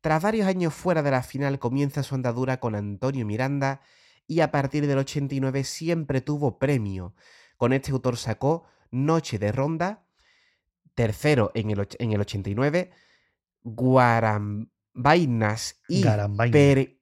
Tras 0.00 0.22
varios 0.22 0.46
años 0.46 0.72
fuera 0.72 1.02
de 1.02 1.10
la 1.10 1.22
final 1.22 1.58
comienza 1.58 2.02
su 2.02 2.14
andadura 2.14 2.58
con 2.58 2.74
Antonio 2.74 3.26
Miranda 3.26 3.82
y 4.26 4.40
a 4.40 4.50
partir 4.50 4.86
del 4.86 4.96
89 4.96 5.62
siempre 5.64 6.22
tuvo 6.22 6.58
premio. 6.58 7.14
Con 7.58 7.74
este 7.74 7.92
autor 7.92 8.16
sacó 8.16 8.64
Noche 8.90 9.38
de 9.38 9.52
Ronda, 9.52 10.06
tercero 10.94 11.50
en 11.54 11.70
el, 11.70 11.88
en 11.98 12.12
el 12.12 12.20
89, 12.20 12.90
Guarambainas 13.62 15.80
y 15.88 16.02
Garambaina. 16.02 16.52
Pere- 16.52 16.98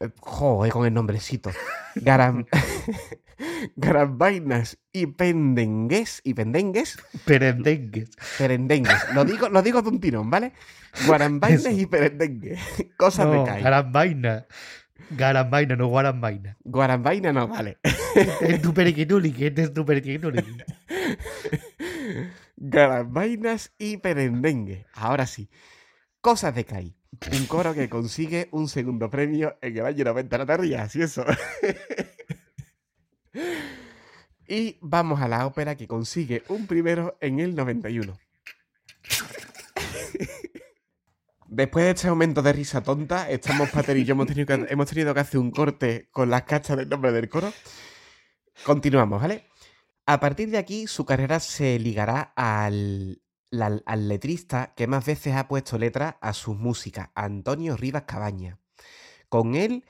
eh, 0.00 0.10
Joder, 0.20 0.72
con 0.72 0.86
el 0.86 0.94
nombrecito. 0.94 1.50
Garam... 1.96 2.46
Garambainas 3.76 4.78
y 4.92 5.06
pendengues 5.06 6.20
y 6.24 6.34
pendengues, 6.34 6.98
Perendengues. 7.24 8.10
perendengues. 8.38 8.96
Lo 9.14 9.24
digo, 9.24 9.48
lo 9.48 9.62
digo 9.62 9.82
de 9.82 9.88
un 9.90 10.00
tirón, 10.00 10.30
¿vale? 10.30 10.52
Guarambainas 11.06 11.66
y 11.72 11.86
perendengues. 11.86 12.58
Cosas 12.96 13.30
de 13.30 13.36
No, 13.36 13.44
Kai. 13.44 13.62
Garambaina. 13.62 14.46
Garambaina, 15.10 15.76
no 15.76 15.86
Guarambaina. 15.88 16.56
Guarambaina 16.64 17.32
no, 17.32 17.46
vale. 17.46 17.78
Es 18.40 18.62
tu 18.62 18.72
que 18.72 19.46
este 19.46 19.62
es 19.62 19.74
tu 19.74 19.84
periquituli. 19.84 20.42
Garambainas 22.56 23.72
y 23.78 23.98
perendengue. 23.98 24.86
Ahora 24.94 25.26
sí. 25.26 25.48
Cosas 26.20 26.54
de 26.54 26.64
Kai. 26.64 26.96
Un 27.32 27.46
coro 27.46 27.74
que 27.74 27.88
consigue 27.88 28.48
un 28.52 28.68
segundo 28.68 29.08
premio 29.10 29.56
en 29.60 29.76
el 29.76 29.86
año 29.86 30.04
90. 30.04 30.38
No 30.38 30.46
te 30.46 30.56
rías, 30.56 30.96
y 30.96 31.02
eso. 31.02 31.24
y 34.48 34.78
vamos 34.80 35.20
a 35.20 35.28
la 35.28 35.46
ópera 35.46 35.76
que 35.76 35.86
consigue 35.86 36.42
un 36.48 36.66
primero 36.66 37.16
en 37.20 37.40
el 37.40 37.54
91. 37.54 38.18
Después 41.48 41.84
de 41.84 41.90
este 41.92 42.08
momento 42.08 42.42
de 42.42 42.52
risa 42.52 42.82
tonta, 42.82 43.30
estamos 43.30 43.70
Pater 43.70 43.96
y 43.96 44.04
yo 44.04 44.12
hemos 44.12 44.26
tenido, 44.26 44.46
que, 44.46 44.66
hemos 44.72 44.88
tenido 44.88 45.14
que 45.14 45.20
hacer 45.20 45.38
un 45.38 45.50
corte 45.50 46.08
con 46.10 46.28
las 46.28 46.42
cachas 46.42 46.76
del 46.76 46.88
nombre 46.88 47.12
del 47.12 47.28
coro. 47.28 47.52
Continuamos, 48.64 49.22
¿vale? 49.22 49.46
A 50.08 50.20
partir 50.20 50.50
de 50.50 50.58
aquí, 50.58 50.86
su 50.86 51.04
carrera 51.04 51.40
se 51.40 51.80
ligará 51.80 52.32
al, 52.36 53.20
letrista 53.50 54.72
que 54.76 54.86
más 54.86 55.04
veces 55.04 55.34
ha 55.34 55.48
puesto 55.48 55.78
letra 55.78 56.16
a 56.20 56.32
sus 56.32 56.56
músicas, 56.56 57.10
Antonio 57.16 57.76
Rivas 57.76 58.04
Cabaña. 58.06 58.60
Con 59.28 59.56
él 59.56 59.84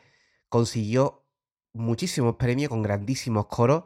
consiguió 0.48 1.26
muchísimos 1.74 2.36
premios 2.36 2.70
con 2.70 2.80
grandísimos 2.80 3.46
coros, 3.48 3.84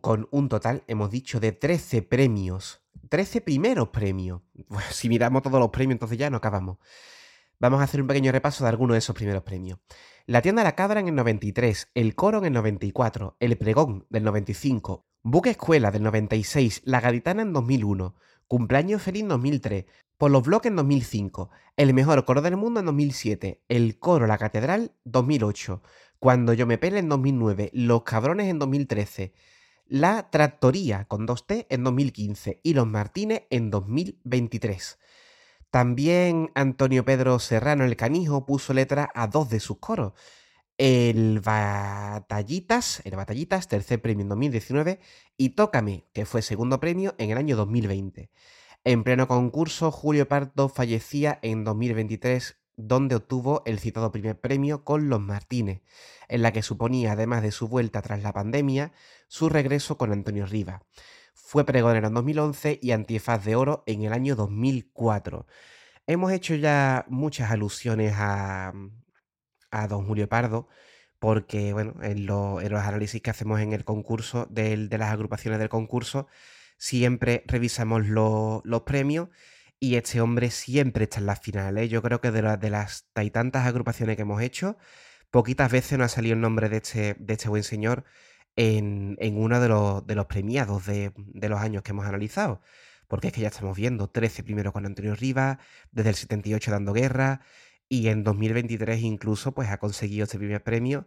con 0.00 0.26
un 0.32 0.48
total, 0.48 0.82
hemos 0.88 1.12
dicho, 1.12 1.38
de 1.38 1.52
13 1.52 2.02
premios. 2.02 2.82
13 3.08 3.40
primeros 3.40 3.90
premios. 3.90 4.42
Si 4.90 5.08
miramos 5.08 5.42
todos 5.42 5.60
los 5.60 5.70
premios, 5.70 5.94
entonces 5.94 6.18
ya 6.18 6.30
no 6.30 6.38
acabamos. 6.38 6.78
Vamos 7.60 7.80
a 7.80 7.84
hacer 7.84 8.00
un 8.00 8.08
pequeño 8.08 8.32
repaso 8.32 8.64
de 8.64 8.70
algunos 8.70 8.96
de 8.96 8.98
esos 8.98 9.14
primeros 9.14 9.44
premios. 9.44 9.78
La 10.26 10.42
tienda 10.42 10.64
La 10.64 10.74
Cabra 10.74 10.98
en 10.98 11.06
el 11.06 11.14
93, 11.14 11.90
El 11.94 12.16
Coro 12.16 12.38
en 12.38 12.46
el 12.46 12.52
94, 12.54 13.36
El 13.38 13.56
Pregón 13.56 14.04
del 14.10 14.24
95, 14.24 15.06
Buque 15.26 15.48
Escuela 15.48 15.90
del 15.90 16.02
96, 16.02 16.82
La 16.84 17.00
Gaditana 17.00 17.40
en 17.40 17.54
2001, 17.54 18.14
Cumpleaños 18.46 19.00
Feliz 19.00 19.22
en 19.22 19.28
2003, 19.28 19.86
Por 20.18 20.30
los 20.30 20.42
Bloques 20.42 20.68
en 20.68 20.76
2005, 20.76 21.48
El 21.78 21.94
Mejor 21.94 22.26
Coro 22.26 22.42
del 22.42 22.58
Mundo 22.58 22.80
en 22.80 22.86
2007, 22.86 23.62
El 23.70 23.98
Coro 23.98 24.26
La 24.26 24.36
Catedral 24.36 24.92
2008, 25.04 25.80
Cuando 26.18 26.52
Yo 26.52 26.66
Me 26.66 26.76
Pele 26.76 26.98
en 26.98 27.08
2009, 27.08 27.70
Los 27.72 28.02
Cabrones 28.02 28.48
en 28.48 28.58
2013, 28.58 29.32
La 29.86 30.28
Tractoría 30.28 31.06
con 31.06 31.26
2T 31.26 31.68
en 31.70 31.84
2015 31.84 32.60
y 32.62 32.74
Los 32.74 32.86
Martínez 32.86 33.44
en 33.48 33.70
2023. 33.70 34.98
También 35.70 36.50
Antonio 36.54 37.06
Pedro 37.06 37.38
Serrano 37.38 37.84
el 37.84 37.96
Canijo 37.96 38.44
puso 38.44 38.74
letra 38.74 39.08
a 39.14 39.26
dos 39.26 39.48
de 39.48 39.60
sus 39.60 39.78
coros. 39.78 40.12
El 40.76 41.40
Batallitas, 41.40 43.00
el 43.04 43.14
Batallitas, 43.14 43.68
tercer 43.68 44.02
premio 44.02 44.22
en 44.22 44.28
2019, 44.28 44.98
y 45.36 45.50
Tócame, 45.50 46.06
que 46.12 46.26
fue 46.26 46.42
segundo 46.42 46.80
premio 46.80 47.14
en 47.18 47.30
el 47.30 47.38
año 47.38 47.56
2020. 47.56 48.30
En 48.82 49.04
pleno 49.04 49.28
concurso, 49.28 49.92
Julio 49.92 50.26
Pardo 50.26 50.68
fallecía 50.68 51.38
en 51.42 51.62
2023, 51.62 52.56
donde 52.76 53.14
obtuvo 53.14 53.62
el 53.66 53.78
citado 53.78 54.10
primer 54.10 54.40
premio 54.40 54.82
con 54.84 55.08
Los 55.08 55.20
Martínez, 55.20 55.82
en 56.28 56.42
la 56.42 56.52
que 56.52 56.62
suponía, 56.62 57.12
además 57.12 57.42
de 57.42 57.52
su 57.52 57.68
vuelta 57.68 58.02
tras 58.02 58.22
la 58.24 58.32
pandemia, 58.32 58.92
su 59.28 59.48
regreso 59.48 59.96
con 59.96 60.10
Antonio 60.10 60.44
Riva. 60.44 60.82
Fue 61.34 61.64
pregonero 61.64 62.08
en 62.08 62.14
2011 62.14 62.80
y 62.82 62.90
antifaz 62.90 63.44
de 63.44 63.54
oro 63.54 63.84
en 63.86 64.02
el 64.02 64.12
año 64.12 64.34
2004. 64.34 65.46
Hemos 66.08 66.32
hecho 66.32 66.56
ya 66.56 67.06
muchas 67.08 67.52
alusiones 67.52 68.14
a, 68.16 68.72
a 69.74 69.88
don 69.88 70.06
Julio 70.06 70.28
Pardo, 70.28 70.68
porque 71.18 71.72
bueno, 71.72 71.94
en, 72.02 72.26
lo- 72.26 72.60
en 72.60 72.70
los 72.72 72.82
análisis 72.82 73.20
que 73.22 73.30
hacemos 73.30 73.60
en 73.60 73.72
el 73.72 73.84
concurso, 73.84 74.46
del- 74.50 74.88
de 74.88 74.98
las 74.98 75.12
agrupaciones 75.12 75.58
del 75.60 75.68
concurso, 75.68 76.26
siempre 76.78 77.44
revisamos 77.46 78.06
lo- 78.06 78.62
los 78.64 78.82
premios 78.82 79.28
y 79.80 79.96
este 79.96 80.20
hombre 80.20 80.50
siempre 80.50 81.04
está 81.04 81.20
en 81.20 81.26
las 81.26 81.40
finales. 81.40 81.90
Yo 81.90 82.02
creo 82.02 82.20
que 82.20 82.30
de, 82.30 82.56
de 82.58 82.70
las 82.70 83.08
y 83.22 83.30
tantas 83.30 83.66
agrupaciones 83.66 84.16
que 84.16 84.22
hemos 84.22 84.42
hecho, 84.42 84.76
poquitas 85.30 85.70
veces 85.72 85.98
nos 85.98 86.06
ha 86.12 86.16
salido 86.16 86.34
el 86.34 86.40
nombre 86.40 86.68
de 86.68 86.78
este, 86.78 87.14
de 87.18 87.34
este 87.34 87.48
buen 87.48 87.64
señor 87.64 88.04
en, 88.56 89.16
en 89.20 89.36
uno 89.38 89.60
de 89.60 89.68
los, 89.68 90.06
de 90.06 90.14
los 90.14 90.26
premiados 90.26 90.86
de, 90.86 91.12
de 91.16 91.48
los 91.48 91.60
años 91.60 91.82
que 91.82 91.90
hemos 91.92 92.06
analizado. 92.06 92.60
Porque 93.08 93.28
es 93.28 93.32
que 93.34 93.40
ya 93.42 93.48
estamos 93.48 93.76
viendo 93.76 94.08
13 94.08 94.42
primero 94.44 94.72
con 94.72 94.86
Antonio 94.86 95.14
Rivas, 95.14 95.58
desde 95.92 96.10
el 96.10 96.16
78 96.16 96.70
dando 96.70 96.92
guerra, 96.92 97.42
y 97.88 98.08
en 98.08 98.24
2023 98.24 99.00
incluso 99.02 99.52
pues 99.52 99.70
ha 99.70 99.78
conseguido 99.78 100.24
este 100.24 100.38
primer 100.38 100.62
premio. 100.62 101.06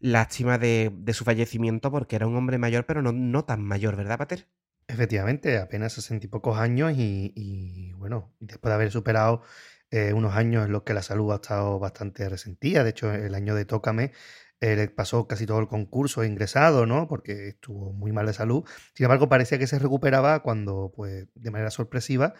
Lástima 0.00 0.58
de, 0.58 0.92
su 1.12 1.24
fallecimiento 1.24 1.90
porque 1.90 2.16
era 2.16 2.26
un 2.26 2.36
hombre 2.36 2.58
mayor, 2.58 2.86
pero 2.86 3.02
no, 3.02 3.12
no 3.12 3.44
tan 3.44 3.62
mayor, 3.62 3.96
¿verdad, 3.96 4.18
Pater? 4.18 4.48
Efectivamente, 4.86 5.58
apenas 5.58 5.94
sesenta 5.94 6.26
y 6.26 6.28
pocos 6.28 6.58
años 6.58 6.92
y, 6.94 7.92
bueno, 7.96 8.34
después 8.40 8.70
de 8.70 8.74
haber 8.74 8.90
superado 8.90 9.42
eh, 9.90 10.12
unos 10.12 10.34
años 10.34 10.66
en 10.66 10.72
los 10.72 10.82
que 10.82 10.92
la 10.92 11.02
salud 11.02 11.32
ha 11.32 11.36
estado 11.36 11.78
bastante 11.78 12.28
resentida, 12.28 12.84
de 12.84 12.90
hecho 12.90 13.12
el 13.12 13.34
año 13.34 13.54
de 13.54 13.64
Tócame 13.64 14.12
eh, 14.60 14.76
le 14.76 14.88
pasó 14.88 15.26
casi 15.26 15.46
todo 15.46 15.58
el 15.58 15.68
concurso 15.68 16.24
ingresado, 16.24 16.86
¿no? 16.86 17.08
Porque 17.08 17.48
estuvo 17.48 17.92
muy 17.92 18.12
mal 18.12 18.26
de 18.26 18.32
salud. 18.32 18.64
Sin 18.94 19.04
embargo, 19.04 19.28
parecía 19.28 19.58
que 19.58 19.66
se 19.66 19.78
recuperaba 19.78 20.42
cuando, 20.42 20.92
pues, 20.94 21.26
de 21.34 21.50
manera 21.50 21.70
sorpresiva 21.70 22.34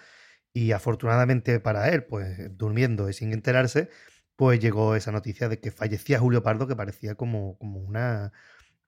y 0.54 0.72
afortunadamente 0.72 1.60
para 1.60 1.90
él, 1.90 2.04
pues, 2.04 2.56
durmiendo 2.56 3.08
y 3.10 3.12
sin 3.12 3.32
enterarse, 3.32 3.90
pues 4.36 4.60
llegó 4.60 4.96
esa 4.96 5.12
noticia 5.12 5.48
de 5.48 5.60
que 5.60 5.70
fallecía 5.70 6.18
Julio 6.20 6.42
Pardo, 6.42 6.66
que 6.68 6.76
parecía 6.76 7.16
como, 7.16 7.58
como 7.58 7.80
una 7.80 8.32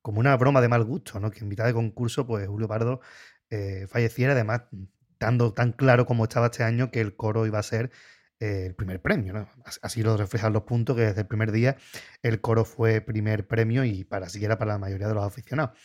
como 0.02 0.20
una 0.20 0.36
broma 0.36 0.60
de 0.60 0.68
mal 0.68 0.84
gusto, 0.84 1.18
¿no? 1.18 1.32
Que 1.32 1.40
en 1.40 1.48
mitad 1.48 1.66
de 1.66 1.74
concurso, 1.74 2.28
pues 2.28 2.46
Julio 2.46 2.68
Pardo 2.68 3.00
eh, 3.50 3.86
falleciera, 3.88 4.34
además, 4.34 4.62
dando 5.18 5.52
tan 5.52 5.72
claro 5.72 6.06
como 6.06 6.24
estaba 6.24 6.46
este 6.46 6.62
año 6.62 6.92
que 6.92 7.00
el 7.00 7.16
coro 7.16 7.44
iba 7.46 7.58
a 7.58 7.62
ser 7.64 7.90
eh, 8.38 8.66
el 8.66 8.74
primer 8.76 9.02
premio, 9.02 9.48
Así 9.82 10.02
lo 10.04 10.16
reflejan 10.16 10.52
los 10.52 10.62
puntos, 10.62 10.94
que 10.94 11.02
desde 11.02 11.22
el 11.22 11.26
primer 11.26 11.50
día 11.50 11.76
el 12.22 12.40
coro 12.40 12.64
fue 12.64 13.00
primer 13.00 13.48
premio 13.48 13.84
y 13.84 14.04
para 14.04 14.28
siquiera 14.28 14.58
para 14.58 14.74
la 14.74 14.78
mayoría 14.78 15.08
de 15.08 15.14
los 15.14 15.24
aficionados. 15.24 15.76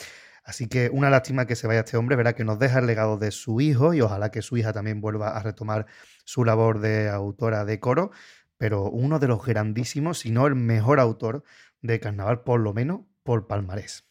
Así 0.44 0.68
que 0.68 0.90
una 0.90 1.10
lástima 1.10 1.46
que 1.46 1.56
se 1.56 1.68
vaya 1.68 1.82
este 1.82 1.98
hombre, 1.98 2.16
verá 2.16 2.34
que 2.34 2.44
nos 2.44 2.58
deja 2.58 2.80
el 2.80 2.88
legado 2.88 3.18
de 3.18 3.32
su 3.32 3.62
hijo 3.62 3.94
y 3.94 4.02
ojalá 4.02 4.32
que 4.32 4.42
su 4.42 4.58
hija 4.58 4.74
también 4.74 5.00
vuelva 5.00 5.38
a 5.38 5.44
retomar 5.44 5.86
su 6.26 6.44
labor 6.44 6.80
de 6.80 7.10
autora 7.10 7.64
de 7.64 7.80
coro, 7.80 8.12
pero 8.58 8.90
uno 8.90 9.20
de 9.20 9.28
los 9.28 9.46
grandísimos, 9.46 10.20
si 10.20 10.32
no 10.32 10.48
el 10.48 10.56
mejor 10.56 11.00
autor 11.00 11.44
de 11.82 12.00
carnaval, 12.00 12.42
por 12.44 12.60
lo 12.60 12.74
menos 12.74 13.02
por 13.24 13.48
palmarés. 13.48 14.08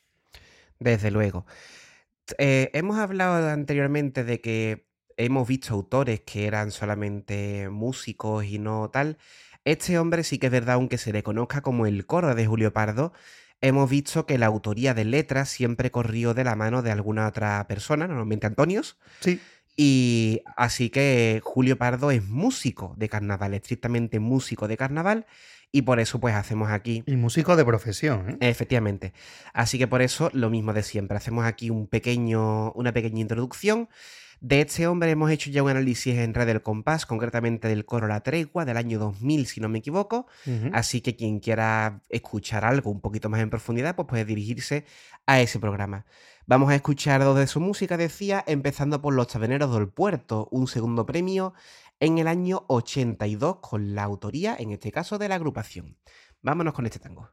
Desde 0.78 1.10
luego. 1.10 1.46
Eh, 2.38 2.70
hemos 2.74 2.98
hablado 2.98 3.48
anteriormente 3.48 4.24
de 4.24 4.40
que 4.40 4.88
hemos 5.16 5.46
visto 5.46 5.74
autores 5.74 6.20
que 6.20 6.46
eran 6.46 6.70
solamente 6.70 7.68
músicos 7.70 8.44
y 8.44 8.58
no 8.58 8.88
tal. 8.90 9.18
Este 9.64 9.98
hombre 9.98 10.24
sí 10.24 10.38
que 10.38 10.46
es 10.46 10.52
verdad, 10.52 10.76
aunque 10.76 10.96
se 10.96 11.12
le 11.12 11.22
conozca 11.22 11.60
como 11.60 11.86
el 11.86 12.06
coro 12.06 12.34
de 12.34 12.46
Julio 12.46 12.72
Pardo, 12.72 13.12
hemos 13.60 13.90
visto 13.90 14.26
que 14.26 14.38
la 14.38 14.46
autoría 14.46 14.94
de 14.94 15.04
letras 15.04 15.48
siempre 15.48 15.90
corrió 15.90 16.34
de 16.34 16.44
la 16.44 16.56
mano 16.56 16.82
de 16.82 16.90
alguna 16.90 17.26
otra 17.26 17.66
persona, 17.68 18.06
normalmente 18.06 18.46
Antonios. 18.46 18.98
Sí, 19.20 19.40
Y 19.76 20.42
así 20.56 20.90
que 20.90 21.40
Julio 21.42 21.78
Pardo 21.78 22.10
es 22.10 22.24
músico 22.24 22.94
de 22.96 23.08
carnaval, 23.08 23.54
estrictamente 23.54 24.18
músico 24.18 24.68
de 24.68 24.76
carnaval, 24.76 25.26
y 25.72 25.82
por 25.82 26.00
eso 26.00 26.18
pues 26.18 26.34
hacemos 26.34 26.70
aquí 26.70 27.04
y 27.06 27.16
músico 27.16 27.56
de 27.56 27.64
profesión. 27.64 28.30
¿eh? 28.30 28.50
Efectivamente. 28.50 29.12
Así 29.52 29.78
que 29.78 29.86
por 29.86 30.02
eso 30.02 30.30
lo 30.32 30.50
mismo 30.50 30.72
de 30.72 30.82
siempre. 30.82 31.16
Hacemos 31.16 31.44
aquí 31.44 31.70
un 31.70 31.86
pequeño, 31.86 32.72
una 32.72 32.92
pequeña 32.92 33.20
introducción. 33.20 33.88
De 34.40 34.62
este 34.62 34.86
hombre 34.86 35.10
hemos 35.10 35.30
hecho 35.30 35.50
ya 35.50 35.62
un 35.62 35.68
análisis 35.68 36.16
en 36.16 36.32
Red 36.32 36.46
del 36.46 36.62
Compás, 36.62 37.04
concretamente 37.04 37.68
del 37.68 37.84
coro 37.84 38.06
La 38.06 38.22
Tregua 38.22 38.64
del 38.64 38.78
año 38.78 38.98
2000, 38.98 39.46
si 39.46 39.60
no 39.60 39.68
me 39.68 39.80
equivoco. 39.80 40.26
Así 40.72 41.02
que 41.02 41.14
quien 41.14 41.40
quiera 41.40 42.02
escuchar 42.08 42.64
algo 42.64 42.90
un 42.90 43.02
poquito 43.02 43.28
más 43.28 43.40
en 43.40 43.50
profundidad, 43.50 43.94
pues 43.96 44.08
puede 44.08 44.24
dirigirse 44.24 44.86
a 45.26 45.42
ese 45.42 45.58
programa. 45.58 46.06
Vamos 46.46 46.70
a 46.70 46.74
escuchar 46.74 47.22
dos 47.22 47.38
de 47.38 47.46
su 47.46 47.60
música, 47.60 47.98
decía, 47.98 48.42
empezando 48.46 49.02
por 49.02 49.12
Los 49.12 49.28
Taberneros 49.28 49.74
del 49.74 49.88
Puerto, 49.88 50.48
un 50.50 50.66
segundo 50.68 51.04
premio 51.04 51.52
en 52.00 52.16
el 52.16 52.26
año 52.26 52.64
82 52.68 53.58
con 53.60 53.94
la 53.94 54.04
autoría, 54.04 54.56
en 54.58 54.70
este 54.70 54.90
caso, 54.90 55.18
de 55.18 55.28
la 55.28 55.34
agrupación. 55.34 55.98
Vámonos 56.40 56.72
con 56.72 56.86
este 56.86 56.98
tango. 56.98 57.30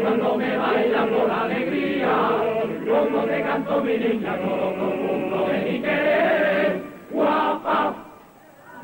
Cuando 0.00 0.36
me 0.36 0.56
bailan 0.56 1.10
por 1.10 1.30
alegría, 1.30 2.28
como 2.88 3.24
te 3.24 3.42
canto 3.42 3.82
mi 3.82 3.98
niña, 3.98 4.38
todo 4.38 4.74
profundo 4.74 5.46
de 5.48 5.58
mi 5.58 5.80
querer, 5.80 6.82
guapa, 7.10 7.94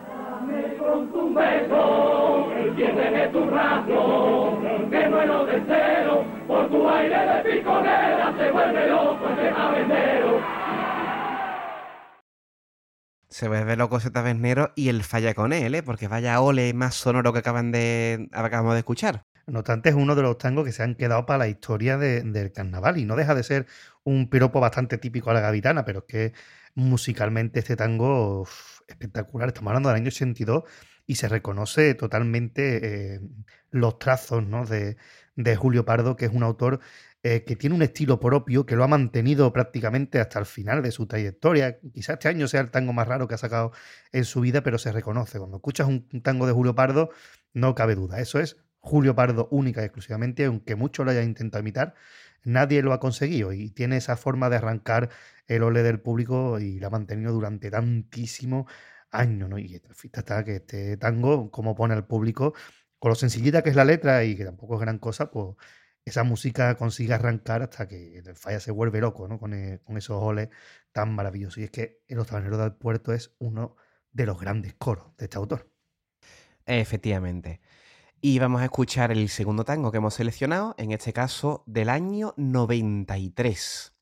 Dame 0.09 0.77
con 0.77 1.13
tu 1.13 1.35
beso, 1.35 2.49
siénteme 2.77 3.29
tu 3.29 3.51
rastro, 3.51 4.59
que 4.91 5.09
muero 5.09 5.47
de 5.47 5.63
cero, 5.67 6.25
por 6.47 6.69
tu 6.69 6.89
aire 6.89 7.19
de 7.19 7.51
piconera 7.51 8.35
se 8.37 8.51
vuelve 8.51 8.89
loco 8.89 9.29
ese 9.31 9.51
tabernero. 9.51 10.41
Se 13.29 13.49
vuelve 13.49 13.77
loco 13.77 13.99
ese 13.99 14.11
tabernero 14.11 14.73
y 14.75 14.89
el 14.89 15.03
falla 15.03 15.35
con 15.35 15.53
él, 15.53 15.75
¿eh? 15.75 15.83
Porque 15.83 16.09
vaya 16.09 16.41
ole 16.41 16.73
más 16.75 16.95
sonoro 16.95 17.33
que 17.33 17.41
acaban 17.41 17.71
de, 17.73 18.29
acabamos 18.33 18.73
de 18.73 18.81
escuchar. 18.81 19.25
No 19.49 19.61
obstante, 19.61 19.89
es 19.89 19.95
uno 19.95 20.15
de 20.15 20.23
los 20.23 20.37
tangos 20.39 20.65
que 20.67 20.73
se 20.73 20.83
han 20.83 20.95
quedado 20.95 21.25
para 21.27 21.39
la 21.39 21.49
historia 21.49 21.97
de- 21.97 22.23
del 22.23 22.53
carnaval 22.53 22.99
y 22.99 23.05
no 23.07 23.17
deja 23.17 23.35
de 23.35 23.43
ser 23.43 23.67
un 24.05 24.29
piropo 24.29 24.61
bastante 24.61 24.99
típico 24.99 25.31
a 25.31 25.35
la 25.35 25.41
gavitana, 25.41 25.85
pero 25.87 26.01
es 26.01 26.05
que 26.07 26.33
musicalmente 26.75 27.59
este 27.61 27.75
tango 27.77 28.47
espectacular. 28.87 29.49
Estamos 29.49 29.71
hablando 29.71 29.89
del 29.89 29.97
año 29.97 30.09
82 30.09 30.65
y 31.07 31.15
se 31.17 31.29
reconoce 31.29 31.95
totalmente 31.95 33.15
eh, 33.17 33.21
los 33.71 33.99
trazos 33.99 34.47
¿no? 34.47 34.67
de, 34.67 34.97
de 35.37 35.57
Julio 35.57 35.85
Pardo, 35.87 36.15
que 36.17 36.27
es 36.27 36.33
un 36.33 36.43
autor 36.43 36.81
eh, 37.23 37.45
que 37.45 37.57
tiene 37.57 37.75
un 37.75 37.83
estilo 37.83 38.21
propio, 38.21 38.67
que 38.67 38.77
lo 38.77 38.85
ha 38.85 38.89
mantenido 38.89 39.53
prácticamente 39.53 40.21
hasta 40.21 40.39
el 40.39 40.47
final 40.47 40.83
de 40.83 40.91
su 40.93 41.07
trayectoria. 41.07 41.79
Quizás 41.95 42.15
este 42.15 42.29
año 42.29 42.49
sea 42.49 42.61
el 42.61 42.71
tango 42.71 42.93
más 42.93 43.09
raro 43.09 43.27
que 43.29 43.35
ha 43.35 43.39
sacado 43.39 43.73
en 44.13 44.25
su 44.27 44.41
vida, 44.43 44.63
pero 44.63 44.79
se 44.79 44.93
reconoce. 44.93 45.39
Cuando 45.39 45.57
escuchas 45.57 45.89
un, 45.89 46.07
un 46.13 46.23
tango 46.23 46.47
de 46.47 46.53
Julio 46.53 46.75
Pardo, 46.75 47.11
no 47.55 47.75
cabe 47.75 47.95
duda. 47.95 48.21
Eso 48.21 48.39
es 48.41 48.57
Julio 48.81 49.15
Pardo 49.15 49.49
única 49.51 49.83
y 49.83 49.85
exclusivamente, 49.85 50.45
aunque 50.47 50.77
muchos 50.77 51.05
lo 51.05 51.13
hayan 51.13 51.25
intentado 51.25 51.61
imitar, 51.61 51.95
nadie 52.45 52.83
lo 52.83 52.93
ha 52.93 53.01
conseguido 53.01 53.53
y 53.53 53.71
tiene 53.71 53.97
esa 53.97 54.17
forma 54.17 54.49
de 54.51 54.57
arrancar 54.57 55.11
el 55.47 55.63
ole 55.63 55.83
del 55.83 56.01
público 56.01 56.59
y 56.61 56.79
la 56.81 56.89
ha 56.89 56.91
mantenido 56.91 57.33
durante 57.33 57.71
tantísimos 57.71 58.71
años, 59.11 59.49
¿no? 59.49 59.59
Y 59.59 59.81
está 60.13 60.45
que 60.45 60.57
este 60.57 60.97
tango, 60.97 61.51
como 61.51 61.75
pone 61.75 61.95
al 61.95 62.07
público, 62.07 62.55
con 62.99 63.11
lo 63.11 63.15
sencillita 63.15 63.63
que 63.63 63.71
es 63.71 63.77
la 63.77 63.85
letra 63.85 64.25
y 64.25 64.37
que 64.37 64.45
tampoco 64.45 64.75
es 64.75 64.81
gran 64.81 64.99
cosa, 64.99 65.31
pues 65.31 65.57
esa 66.05 66.25
música 66.25 66.77
consigue 66.77 67.15
arrancar 67.15 67.63
hasta 67.63 67.87
que 67.89 68.19
el 68.19 68.37
falla 68.37 68.61
se 68.61 68.71
vuelve 68.71 69.01
loco, 69.01 69.29
¿no? 69.29 69.39
Con, 69.39 69.55
eh, 69.55 69.81
esos 69.97 70.23
oles 70.23 70.49
tan 70.93 71.15
maravillosos. 71.15 71.59
Y 71.59 71.65
es 71.65 71.71
que 71.71 72.03
Los 72.09 72.27
Taberneros 72.27 72.59
del 72.59 72.75
Puerto 72.75 73.13
es 73.13 73.35
uno 73.39 73.77
de 74.13 74.27
los 74.27 74.41
grandes 74.41 74.75
coros 74.75 75.17
de 75.17 75.27
este 75.27 75.37
autor. 75.37 75.71
Efectivamente. 76.67 77.61
Y 78.21 78.41
vamos 78.41 78.61
a 78.63 78.65
escuchar 78.65 79.13
el 79.13 79.29
segundo 79.29 79.65
tango 79.65 79.93
que 79.93 79.99
hemos 79.99 80.15
seleccionado, 80.15 80.75
en 80.77 80.91
este 80.91 81.13
caso 81.13 81.63
del 81.67 81.89
año 81.89 82.35
93. 82.37 83.93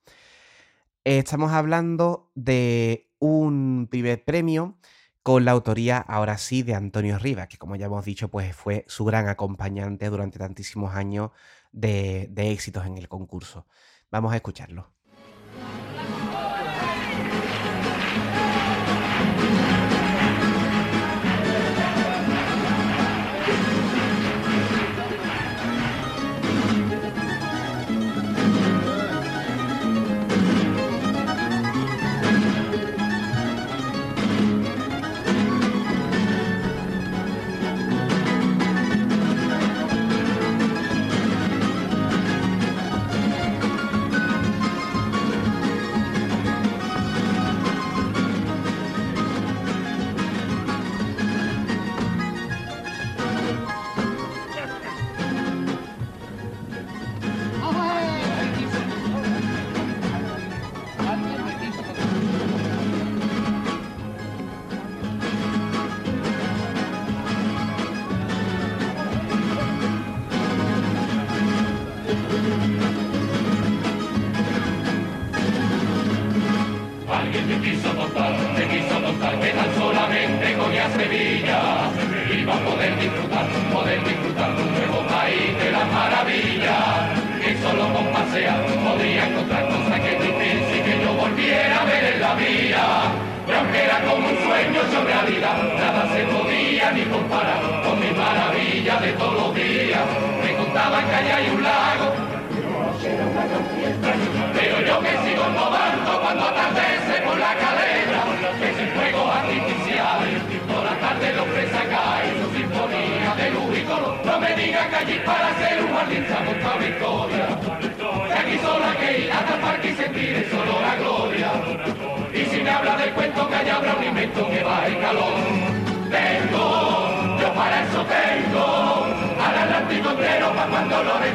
Estamos 1.04 1.52
hablando 1.52 2.30
de 2.34 3.10
un 3.18 3.88
primer 3.90 4.24
premio 4.24 4.78
con 5.22 5.44
la 5.44 5.52
autoría, 5.52 5.98
ahora 5.98 6.38
sí, 6.38 6.62
de 6.62 6.74
Antonio 6.74 7.18
Rivas, 7.18 7.48
que 7.48 7.58
como 7.58 7.76
ya 7.76 7.86
hemos 7.86 8.06
dicho, 8.06 8.28
pues 8.30 8.56
fue 8.56 8.86
su 8.88 9.04
gran 9.04 9.28
acompañante 9.28 10.08
durante 10.08 10.38
tantísimos 10.38 10.94
años 10.94 11.32
de, 11.72 12.28
de 12.30 12.52
éxitos 12.52 12.86
en 12.86 12.96
el 12.96 13.08
concurso. 13.08 13.66
Vamos 14.10 14.32
a 14.32 14.36
escucharlo. 14.36 14.95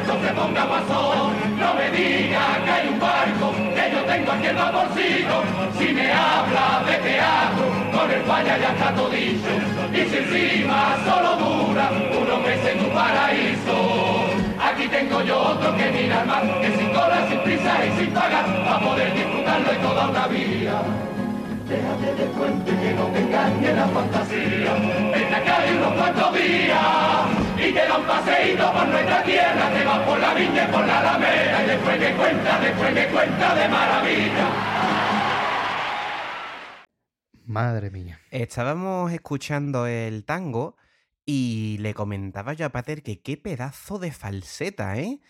Lorenzo 0.02 0.26
se 0.26 0.34
ponga 0.34 0.64
guasón. 0.64 1.32
No 1.58 1.74
me 1.74 1.90
diga 1.90 2.64
que 2.64 2.70
hay 2.70 2.88
un 2.88 2.98
barco 2.98 3.52
que 3.74 3.90
yo 3.92 4.02
tengo 4.04 4.32
aquí 4.32 4.48
los 4.48 4.72
bolsillos. 4.72 5.44
Si 5.78 5.92
me 5.92 6.12
habla 6.12 6.82
de 6.86 6.96
teatro, 6.98 7.64
con 7.92 8.10
el 8.10 8.22
falla 8.22 8.58
ya 8.58 8.72
está 8.72 8.94
todo 8.94 9.10
dicho. 9.10 9.48
Y 9.92 10.08
si 10.08 10.16
encima 10.16 10.96
solo 11.04 11.36
dura 11.36 11.90
unos 12.20 12.40
meses 12.42 12.74
en 12.74 12.84
un 12.84 12.90
paraíso. 12.90 14.24
Aquí 14.60 14.88
tengo 14.88 15.22
yo 15.22 15.38
otro 15.38 15.76
que 15.76 15.90
mira 15.90 16.24
mar, 16.24 16.42
que 16.60 16.76
sin 16.76 16.88
cola, 16.90 17.26
sin 17.28 17.38
prisa 17.40 17.84
y 17.84 17.98
sin 17.98 18.12
pagar, 18.12 18.44
va 18.66 18.76
a 18.76 18.80
poder 18.80 19.12
disfrutarlo 19.14 19.72
en 19.72 19.82
toda 19.82 20.08
una 20.08 20.26
vida. 20.28 20.82
Déjate 21.68 22.14
de 22.14 22.26
puente 22.30 22.70
que 22.70 22.94
no 22.94 23.06
te 23.06 23.18
engañe 23.20 23.72
la 23.72 23.86
fantasía. 23.88 24.72
Ven 25.14 25.34
acá 25.34 25.60
de 25.60 25.76
unos 25.76 25.92
cuantos 25.94 26.34
días 26.34 27.41
y 27.68 27.72
te 27.72 27.86
da 27.86 27.98
un 27.98 28.06
paseíto 28.06 28.72
por 28.72 28.88
nuestra 28.88 29.22
tierra. 29.22 29.72
Te 29.72 29.84
vas 29.84 30.06
por 30.06 30.18
la 30.18 30.34
viña 30.34 30.68
y 30.68 30.72
por 30.72 30.86
la 30.86 30.98
alameda 30.98 31.64
y 31.64 31.66
después 31.66 31.98
que 31.98 32.12
cuenta, 32.14 32.60
después 32.60 32.94
que 32.94 33.06
cuenta 33.06 33.54
de 33.54 33.68
maravilla. 33.68 34.48
Madre 37.44 37.90
mía. 37.90 38.20
Estábamos 38.30 39.12
escuchando 39.12 39.86
el 39.86 40.24
tango 40.24 40.76
y 41.24 41.78
le 41.78 41.94
comentaba 41.94 42.52
yo 42.54 42.66
a 42.66 42.70
Pater 42.70 43.02
que 43.02 43.20
qué 43.20 43.36
pedazo 43.36 43.98
de 43.98 44.12
falseta, 44.12 44.98
¿eh? 44.98 45.20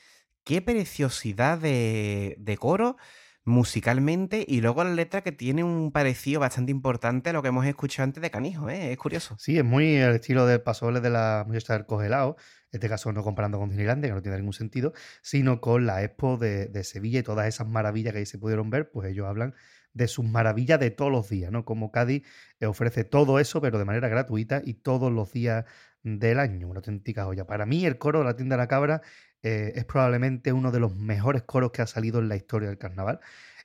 Qué 0.45 0.63
preciosidad 0.63 1.59
de, 1.59 2.35
de 2.39 2.57
coro 2.57 2.97
musicalmente 3.45 4.45
y 4.47 4.61
luego 4.61 4.85
la 4.85 4.93
letra 4.95 5.23
que 5.23 5.33
tiene 5.33 5.65
un 5.65 5.91
parecido 5.91 6.41
bastante 6.41 6.71
importante 6.71 7.31
a 7.31 7.33
lo 7.33 7.43
que 7.43 7.49
hemos 7.49 7.67
escuchado 7.67 8.05
antes 8.05 8.23
de 8.23 8.31
Canijo, 8.31 8.71
¿eh? 8.71 8.93
Es 8.93 8.99
curioso. 8.99 9.37
Sí, 9.39 9.59
es 9.59 9.65
muy 9.65 9.97
el 9.97 10.15
estilo 10.15 10.47
del 10.47 10.61
pasoble 10.61 11.01
de 11.01 11.11
la 11.11 11.45
muchacha 11.47 11.73
del 11.73 11.87
congelado. 11.87 12.37
En 12.71 12.79
este 12.79 12.89
caso 12.89 13.13
no 13.13 13.23
comparando 13.23 13.59
con 13.59 13.69
Disneylandia, 13.69 14.11
que 14.11 14.15
no 14.15 14.23
tiene 14.23 14.39
ningún 14.39 14.53
sentido, 14.53 14.93
sino 15.23 15.61
con 15.61 15.87
la 15.87 16.03
Expo 16.03 16.37
de, 16.37 16.67
de 16.67 16.85
Sevilla 16.85 17.19
y 17.19 17.23
todas 17.23 17.47
esas 17.47 17.67
maravillas 17.67 18.13
que 18.13 18.21
ahí 18.21 18.27
se 18.27 18.39
pudieron 18.39 18.71
ver, 18.71 18.91
pues 18.91 19.11
ellos 19.11 19.27
hablan 19.27 19.55
de 19.93 20.09
sus 20.09 20.25
maravillas 20.25 20.81
de 20.81 20.91
todos 20.91 21.13
los 21.13 21.29
días, 21.29 21.51
¿no? 21.51 21.65
Como 21.65 21.91
Cádiz 21.91 22.23
ofrece 22.67 23.05
todo 23.05 23.39
eso, 23.39 23.61
pero 23.61 23.79
de 23.79 23.85
manera 23.85 24.09
gratuita 24.09 24.63
y 24.65 24.75
todos 24.75 25.13
los 25.13 25.33
días 25.33 25.65
del 26.03 26.39
año. 26.39 26.69
Una 26.69 26.79
auténtica 26.79 27.25
joya. 27.25 27.47
Para 27.47 27.67
mí, 27.67 27.85
el 27.85 27.99
coro 27.99 28.21
de 28.21 28.25
la 28.25 28.37
tienda 28.37 28.57
de 28.57 28.63
la 28.63 28.69
cabra 28.69 29.03
eh, 29.43 29.73
es 29.77 29.85
probablemente 29.85 30.53
uno 30.53 30.71
de 30.71 30.81
los 30.81 30.95
mejores 30.97 31.43
coros 31.43 31.73
que 31.73 31.83
ha 31.83 31.87
salido 31.87 32.21
en 32.21 32.29
la 32.29 32.37
historia 32.37 32.69
del 32.69 32.79
carnaval. 32.79 33.21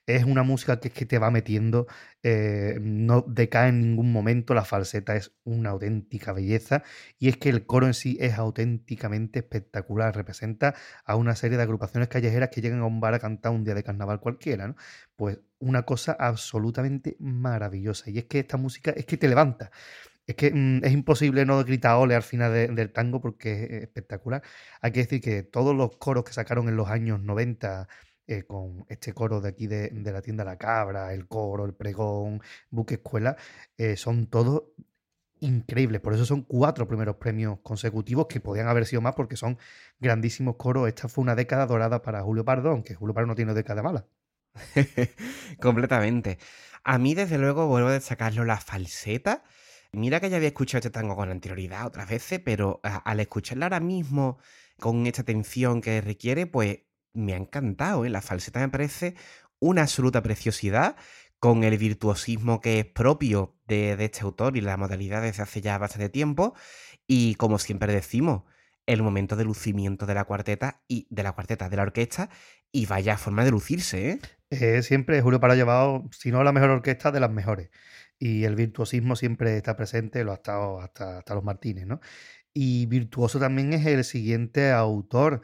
Es 0.06 0.24
una 0.24 0.44
música 0.44 0.80
que 0.80 0.88
es 0.88 0.94
que 0.94 1.06
te 1.06 1.20
va 1.20 1.32
metiendo, 1.32 1.86
eh, 2.24 2.80
no 2.82 3.26
decae 3.28 3.70
en 3.70 3.82
ningún 3.82 4.14
momento, 4.14 4.54
la 4.54 4.64
falseta 4.64 5.18
es 5.18 5.34
una 5.44 5.72
auténtica 5.72 6.32
belleza 6.32 6.84
y 7.20 7.28
es 7.28 7.36
que 7.38 7.50
el 7.50 7.66
coro 7.66 7.88
en 7.88 7.94
sí 7.94 8.18
es 8.22 8.36
auténticamente 8.38 9.40
espectacular, 9.40 10.16
representa 10.16 10.76
a 11.04 11.16
una 11.18 11.36
serie 11.36 11.58
de 11.58 11.64
agrupaciones 11.64 12.08
callejeras 12.08 12.50
que 12.50 12.62
llegan 12.62 12.80
a 12.80 12.86
un 12.86 13.02
bar 13.02 13.16
a 13.16 13.20
cantar 13.20 13.52
un 13.52 13.66
día 13.66 13.76
de 13.76 13.84
carnaval 13.84 14.22
cualquiera, 14.22 14.68
¿no? 14.70 14.76
Pues 15.18 15.40
una 15.60 15.84
cosa 15.84 16.16
absolutamente 16.18 17.18
maravillosa 17.20 18.10
y 18.10 18.20
es 18.20 18.26
que 18.26 18.40
esta 18.40 18.56
música 18.58 18.92
es 18.92 19.06
que 19.06 19.18
te 19.18 19.28
levanta. 19.28 19.72
Es 20.28 20.36
que 20.36 20.52
mm, 20.54 20.84
es 20.86 20.92
imposible 20.94 21.46
no 21.46 21.64
gritar 21.64 21.96
ole 21.98 22.16
al 22.16 22.24
final 22.24 22.54
de- 22.54 22.68
del 22.70 22.92
tango 22.94 23.22
porque 23.22 23.64
es 23.66 23.84
espectacular. 23.84 24.44
Hay 24.82 24.92
que 24.92 25.02
decir 25.02 25.22
que 25.22 25.44
todos 25.44 25.76
los 25.76 25.98
coros 25.98 26.24
que 26.26 26.34
sacaron 26.34 26.70
en 26.70 26.76
los 26.78 26.90
años 26.90 27.22
90 27.22 27.88
eh, 28.28 28.44
con 28.44 28.86
este 28.90 29.14
coro 29.14 29.40
de 29.42 29.50
aquí 29.50 29.68
de, 29.68 29.90
de 29.90 30.12
la 30.12 30.22
tienda 30.22 30.44
La 30.44 30.58
Cabra, 30.58 31.14
el 31.14 31.28
coro, 31.28 31.66
el 31.66 31.74
pregón, 31.74 32.42
Buque 32.70 32.96
Escuela, 32.96 33.38
eh, 33.78 33.96
son 33.98 34.28
todos 34.28 34.66
increíbles. 35.40 36.02
Por 36.02 36.14
eso 36.14 36.26
son 36.26 36.44
cuatro 36.44 36.88
primeros 36.88 37.18
premios 37.18 37.60
consecutivos 37.64 38.28
que 38.28 38.40
podían 38.42 38.68
haber 38.68 38.86
sido 38.86 39.02
más 39.02 39.16
porque 39.16 39.38
son 39.38 39.58
grandísimos 40.00 40.56
coros. 40.58 40.88
Esta 40.88 41.08
fue 41.10 41.22
una 41.24 41.36
década 41.36 41.66
dorada 41.68 42.02
para 42.02 42.22
Julio 42.24 42.46
Pardo, 42.46 42.72
aunque 42.72 42.96
Julio 42.96 43.14
Pardo 43.14 43.28
no 43.28 43.36
tiene 43.36 43.54
década 43.54 43.84
mala. 43.84 44.08
Completamente. 45.62 46.40
A 46.84 46.98
mí, 46.98 47.16
desde 47.16 47.38
luego, 47.38 47.68
vuelvo 47.68 47.90
a 47.90 47.94
destacarlo 47.94 48.46
la 48.46 48.58
falseta. 48.58 49.44
Mira 49.92 50.20
que 50.20 50.30
ya 50.30 50.38
había 50.38 50.50
escuchado 50.50 50.80
este 50.80 50.90
tango 50.90 51.16
con 51.16 51.30
anterioridad 51.30 51.86
otras 51.86 52.10
veces, 52.10 52.40
pero 52.44 52.80
a- 52.84 52.98
al 52.98 53.20
escucharla 53.20 53.66
ahora 53.68 53.80
mismo 53.80 54.38
con 54.80 55.08
esta 55.08 55.22
atención 55.24 55.82
que 55.82 56.02
requiere, 56.02 56.46
pues 56.48 56.80
me 57.14 57.34
ha 57.34 57.38
encantado. 57.38 58.06
¿eh? 58.06 58.10
La 58.10 58.22
falseta 58.22 58.60
me 58.60 58.70
parece 58.70 59.16
una 59.60 59.84
absoluta 59.84 60.22
preciosidad 60.22 60.96
con 61.40 61.64
el 61.64 61.78
virtuosismo 61.78 62.62
que 62.62 62.80
es 62.80 62.86
propio 62.86 63.56
de, 63.68 63.94
este 64.00 64.22
autor 64.22 64.58
y 64.58 64.62
la 64.62 64.78
modalidad 64.78 65.22
desde 65.22 65.44
hace 65.44 65.62
ya 65.62 65.78
bastante 65.78 66.10
tiempo. 66.10 66.54
Y 67.08 67.36
como 67.36 67.60
siempre 67.60 67.94
decimos, 67.94 68.44
el 68.86 69.04
momento 69.04 69.36
de 69.36 69.44
lucimiento 69.46 70.06
de 70.06 70.14
la 70.14 70.26
cuarteta 70.26 70.82
y 70.88 71.08
de 71.10 71.24
la 71.24 71.34
cuarteta, 71.34 71.70
de 71.70 71.78
la 71.78 71.84
orquesta, 71.84 72.30
y 72.72 72.86
vaya 72.86 73.18
forma 73.18 73.44
de 73.44 73.52
lucirse, 73.52 74.12
¿eh? 74.12 74.20
Eh, 74.50 74.82
siempre 74.82 75.22
Julio 75.22 75.40
Pardo 75.42 75.54
ha 75.54 75.58
llevado, 75.58 76.06
si 76.12 76.32
no 76.32 76.44
la 76.44 76.54
mejor 76.54 76.70
orquesta, 76.70 77.12
de 77.12 77.20
las 77.20 77.30
mejores. 77.32 77.70
Y 78.20 78.46
el 78.46 78.56
virtuosismo 78.56 79.16
siempre 79.16 79.58
está 79.58 79.76
presente, 79.76 80.24
lo 80.24 80.32
ha 80.32 80.36
estado 80.36 80.82
hasta, 80.82 81.20
hasta 81.20 81.36
los 81.36 81.44
Martínez, 81.44 81.86
¿no? 81.86 82.02
Y 82.54 82.88
virtuoso 82.88 83.40
también 83.40 83.74
es 83.74 83.86
el 83.86 84.04
siguiente 84.04 84.72
autor. 84.72 85.42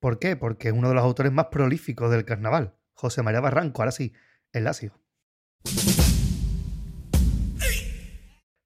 ¿Por 0.00 0.18
qué? 0.18 0.36
Porque 0.36 0.68
es 0.68 0.74
uno 0.74 0.88
de 0.88 0.94
los 0.94 1.04
autores 1.04 1.32
más 1.32 1.46
prolíficos 1.46 2.10
del 2.10 2.24
carnaval. 2.24 2.74
José 2.94 3.22
María 3.22 3.40
Barranco, 3.40 3.82
ahora 3.82 3.92
sí, 3.92 4.14
el 4.52 4.64
Lacio. 4.64 4.98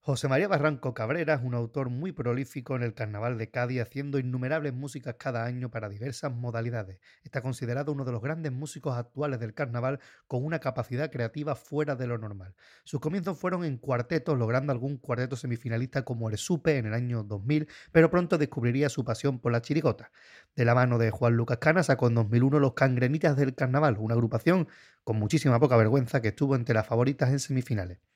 José 0.04 0.26
María 0.26 0.48
Barranco 0.48 0.94
Cabrera 0.94 1.34
es 1.34 1.42
un 1.44 1.54
autor 1.54 1.88
muy 1.88 2.10
prolífico 2.10 2.74
en 2.74 2.82
el 2.82 2.92
Carnaval 2.92 3.38
de 3.38 3.50
Cádiz, 3.50 3.82
haciendo 3.82 4.18
innumerables 4.18 4.74
músicas 4.74 5.14
cada 5.16 5.44
año 5.44 5.70
para 5.70 5.88
diversas 5.88 6.32
modalidades. 6.32 6.98
Está 7.22 7.40
considerado 7.40 7.92
uno 7.92 8.04
de 8.04 8.10
los 8.10 8.20
grandes 8.20 8.50
músicos 8.50 8.96
actuales 8.96 9.38
del 9.38 9.54
carnaval 9.54 10.00
con 10.26 10.44
una 10.44 10.58
capacidad 10.58 11.08
creativa 11.08 11.54
fuera 11.54 11.94
de 11.94 12.08
lo 12.08 12.18
normal. 12.18 12.56
Sus 12.82 12.98
comienzos 12.98 13.38
fueron 13.38 13.64
en 13.64 13.78
cuartetos, 13.78 14.36
logrando 14.36 14.72
algún 14.72 14.96
cuarteto 14.96 15.36
semifinalista 15.36 16.04
como 16.04 16.28
el 16.28 16.36
Supe 16.36 16.78
en 16.78 16.86
el 16.86 16.94
año 16.94 17.22
2000, 17.22 17.68
pero 17.92 18.10
pronto 18.10 18.38
descubriría 18.38 18.88
su 18.88 19.04
pasión 19.04 19.38
por 19.38 19.52
la 19.52 19.62
chirigota. 19.62 20.10
De 20.56 20.64
la 20.64 20.74
mano 20.74 20.98
de 20.98 21.12
Juan 21.12 21.36
Lucas 21.36 21.58
Cana 21.58 21.84
sacó 21.84 22.08
en 22.08 22.16
2001 22.16 22.58
Los 22.58 22.74
Cangrenitas 22.74 23.36
del 23.36 23.54
Carnaval, 23.54 23.98
una 24.00 24.14
agrupación 24.14 24.66
con 25.04 25.20
muchísima 25.20 25.60
poca 25.60 25.76
vergüenza 25.76 26.20
que 26.20 26.28
estuvo 26.28 26.56
entre 26.56 26.74
las 26.74 26.88
favoritas 26.88 27.30
en 27.30 27.38
semifinales. 27.38 28.11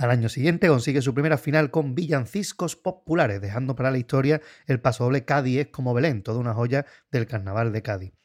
Al 0.00 0.10
año 0.10 0.30
siguiente 0.30 0.68
consigue 0.68 1.02
su 1.02 1.12
primera 1.12 1.36
final 1.36 1.70
con 1.70 1.94
Villancicos 1.94 2.74
Populares, 2.74 3.42
dejando 3.42 3.76
para 3.76 3.90
la 3.90 3.98
historia 3.98 4.40
el 4.66 4.80
pasodoble 4.80 5.26
Cádiz 5.26 5.58
es 5.58 5.66
como 5.66 5.92
Belén, 5.92 6.22
toda 6.22 6.38
una 6.38 6.54
joya 6.54 6.86
del 7.12 7.26
carnaval 7.26 7.70
de 7.70 7.82
Cádiz. 7.82 8.19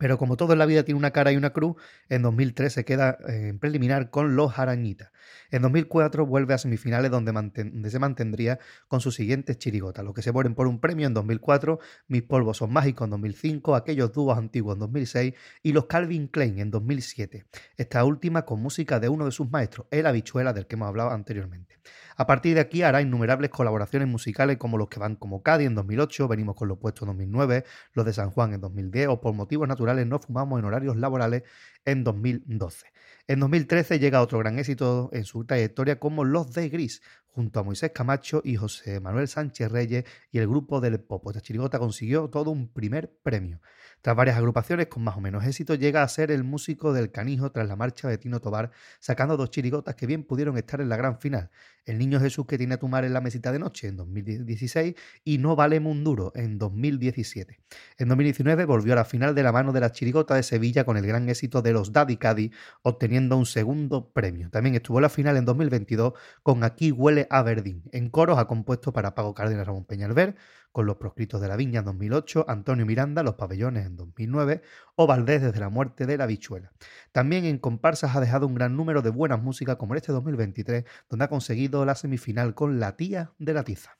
Pero 0.00 0.16
como 0.16 0.38
todo 0.38 0.54
en 0.54 0.58
la 0.58 0.64
vida 0.64 0.82
tiene 0.82 0.96
una 0.98 1.10
cara 1.10 1.30
y 1.30 1.36
una 1.36 1.50
cruz, 1.50 1.76
en 2.08 2.22
2003 2.22 2.72
se 2.72 2.84
queda 2.86 3.18
eh, 3.28 3.48
en 3.48 3.58
preliminar 3.58 4.08
con 4.08 4.34
Los 4.34 4.58
Arañitas. 4.58 5.12
En 5.50 5.60
2004 5.60 6.24
vuelve 6.24 6.54
a 6.54 6.58
semifinales 6.58 7.10
donde, 7.10 7.90
se 7.90 7.98
mantendría 7.98 8.58
con 8.88 9.02
sus 9.02 9.14
siguientes 9.14 9.58
chirigotas, 9.58 10.02
los 10.02 10.14
que 10.14 10.22
se 10.22 10.32
mueren 10.32 10.54
por 10.54 10.68
un 10.68 10.80
premio 10.80 11.06
en 11.06 11.12
2004, 11.12 11.80
Mis 12.08 12.22
polvos 12.22 12.56
son 12.56 12.72
mágicos 12.72 13.04
en 13.04 13.10
2005, 13.10 13.74
aquellos 13.74 14.10
dúos 14.10 14.38
antiguos 14.38 14.76
en 14.76 14.80
2006 14.80 15.34
y 15.62 15.72
los 15.74 15.84
Calvin 15.84 16.28
Klein 16.28 16.58
en 16.60 16.70
2007. 16.70 17.44
Esta 17.76 18.02
última 18.02 18.46
con 18.46 18.62
música 18.62 19.00
de 19.00 19.10
uno 19.10 19.26
de 19.26 19.32
sus 19.32 19.50
maestros, 19.50 19.86
el 19.90 20.06
habichuela 20.06 20.54
del 20.54 20.66
que 20.66 20.76
hemos 20.76 20.88
hablado 20.88 21.10
anteriormente. 21.10 21.78
A 22.20 22.26
partir 22.26 22.54
de 22.54 22.60
aquí 22.60 22.82
hará 22.82 23.00
innumerables 23.00 23.50
colaboraciones 23.50 24.06
musicales 24.06 24.58
como 24.58 24.76
los 24.76 24.88
que 24.88 25.00
van 25.00 25.16
como 25.16 25.42
Cádiz 25.42 25.68
en 25.68 25.74
2008, 25.74 26.28
venimos 26.28 26.54
con 26.54 26.68
los 26.68 26.76
puestos 26.76 27.08
en 27.08 27.16
2009, 27.16 27.64
los 27.94 28.04
de 28.04 28.12
San 28.12 28.30
Juan 28.30 28.52
en 28.52 28.60
2010 28.60 29.08
o 29.08 29.20
por 29.22 29.32
motivos 29.32 29.66
naturales 29.66 29.89
no 29.94 30.18
fumamos 30.18 30.58
en 30.58 30.64
horarios 30.64 30.96
laborales 30.96 31.42
en 31.84 32.04
2012. 32.04 32.86
En 33.26 33.40
2013 33.40 33.98
llega 33.98 34.22
otro 34.22 34.38
gran 34.38 34.58
éxito 34.58 35.10
en 35.12 35.24
su 35.24 35.44
trayectoria 35.44 36.00
como 36.00 36.24
Los 36.24 36.52
de 36.52 36.68
Gris, 36.68 37.02
junto 37.26 37.60
a 37.60 37.62
Moisés 37.62 37.92
Camacho 37.94 38.42
y 38.44 38.56
José 38.56 39.00
Manuel 39.00 39.28
Sánchez 39.28 39.70
Reyes 39.70 40.04
y 40.32 40.38
el 40.38 40.48
grupo 40.48 40.80
del 40.80 41.00
Popo. 41.00 41.30
Esta 41.30 41.40
chirigota 41.40 41.78
consiguió 41.78 42.28
todo 42.28 42.50
un 42.50 42.72
primer 42.72 43.12
premio. 43.22 43.60
Tras 44.02 44.16
varias 44.16 44.38
agrupaciones 44.38 44.86
con 44.86 45.04
más 45.04 45.16
o 45.16 45.20
menos 45.20 45.44
éxito, 45.44 45.74
llega 45.74 46.02
a 46.02 46.08
ser 46.08 46.30
el 46.30 46.44
músico 46.44 46.92
del 46.92 47.10
canijo 47.10 47.50
tras 47.52 47.68
la 47.68 47.76
marcha 47.76 48.08
de 48.08 48.16
Tino 48.16 48.40
Tobar, 48.40 48.70
sacando 48.98 49.36
dos 49.36 49.50
chirigotas 49.50 49.94
que 49.94 50.06
bien 50.06 50.24
pudieron 50.24 50.56
estar 50.56 50.80
en 50.80 50.88
la 50.88 50.96
gran 50.96 51.18
final. 51.18 51.50
El 51.84 51.98
niño 51.98 52.20
Jesús 52.20 52.46
que 52.46 52.56
tiene 52.56 52.74
a 52.74 52.76
tu 52.78 52.88
mar 52.88 53.04
en 53.04 53.12
la 53.12 53.20
mesita 53.20 53.52
de 53.52 53.58
noche 53.58 53.88
en 53.88 53.96
2016 53.96 54.94
y 55.24 55.38
No 55.38 55.56
vale 55.56 55.78
un 55.78 56.04
duro 56.04 56.32
en 56.34 56.58
2017. 56.58 57.60
En 57.98 58.08
2019 58.08 58.64
volvió 58.64 58.92
a 58.92 58.96
la 58.96 59.04
final 59.04 59.34
de 59.34 59.42
la 59.42 59.52
mano 59.52 59.72
de 59.72 59.80
la 59.80 59.92
chirigota 59.92 60.34
de 60.34 60.42
Sevilla 60.42 60.84
con 60.84 60.96
el 60.96 61.06
gran 61.06 61.28
éxito 61.28 61.62
de 61.62 61.72
los 61.72 61.92
Daddy 61.92 62.16
Caddy, 62.16 62.52
obteniendo 62.82 63.36
un 63.36 63.46
segundo 63.46 64.10
premio. 64.12 64.50
También 64.50 64.74
estuvo 64.74 64.98
en 64.98 65.02
la 65.02 65.08
final 65.08 65.36
en 65.36 65.44
2022 65.44 66.14
con 66.42 66.64
Aquí 66.64 66.92
huele 66.92 67.26
a 67.30 67.42
Verdín. 67.42 67.82
En 67.92 68.10
coros 68.10 68.38
ha 68.38 68.46
compuesto 68.46 68.92
para 68.92 69.14
Pago 69.14 69.34
Cárdenas 69.34 69.66
Ramón 69.66 69.84
Peñalver, 69.84 70.36
con 70.72 70.86
Los 70.86 70.96
proscritos 70.96 71.40
de 71.40 71.48
la 71.48 71.56
viña 71.56 71.80
en 71.80 71.86
2008, 71.86 72.46
Antonio 72.48 72.86
Miranda, 72.86 73.22
Los 73.22 73.34
pabellones 73.34 73.86
en 73.86 73.96
2009 73.96 74.62
o 74.96 75.06
Valdés 75.06 75.42
desde 75.42 75.60
la 75.60 75.68
muerte 75.68 76.06
de 76.06 76.16
la 76.16 76.26
bichuela. 76.26 76.72
También 77.12 77.44
en 77.44 77.58
comparsas 77.58 78.14
ha 78.14 78.20
dejado 78.20 78.46
un 78.46 78.54
gran 78.54 78.76
número 78.76 79.02
de 79.02 79.10
buenas 79.10 79.42
músicas 79.42 79.76
como 79.76 79.94
en 79.94 79.98
este 79.98 80.12
2023, 80.12 80.84
donde 81.08 81.24
ha 81.24 81.28
conseguido 81.28 81.84
la 81.84 81.94
semifinal 81.94 82.54
con 82.54 82.80
La 82.80 82.96
tía 82.96 83.32
de 83.38 83.54
la 83.54 83.64
tiza. 83.64 83.98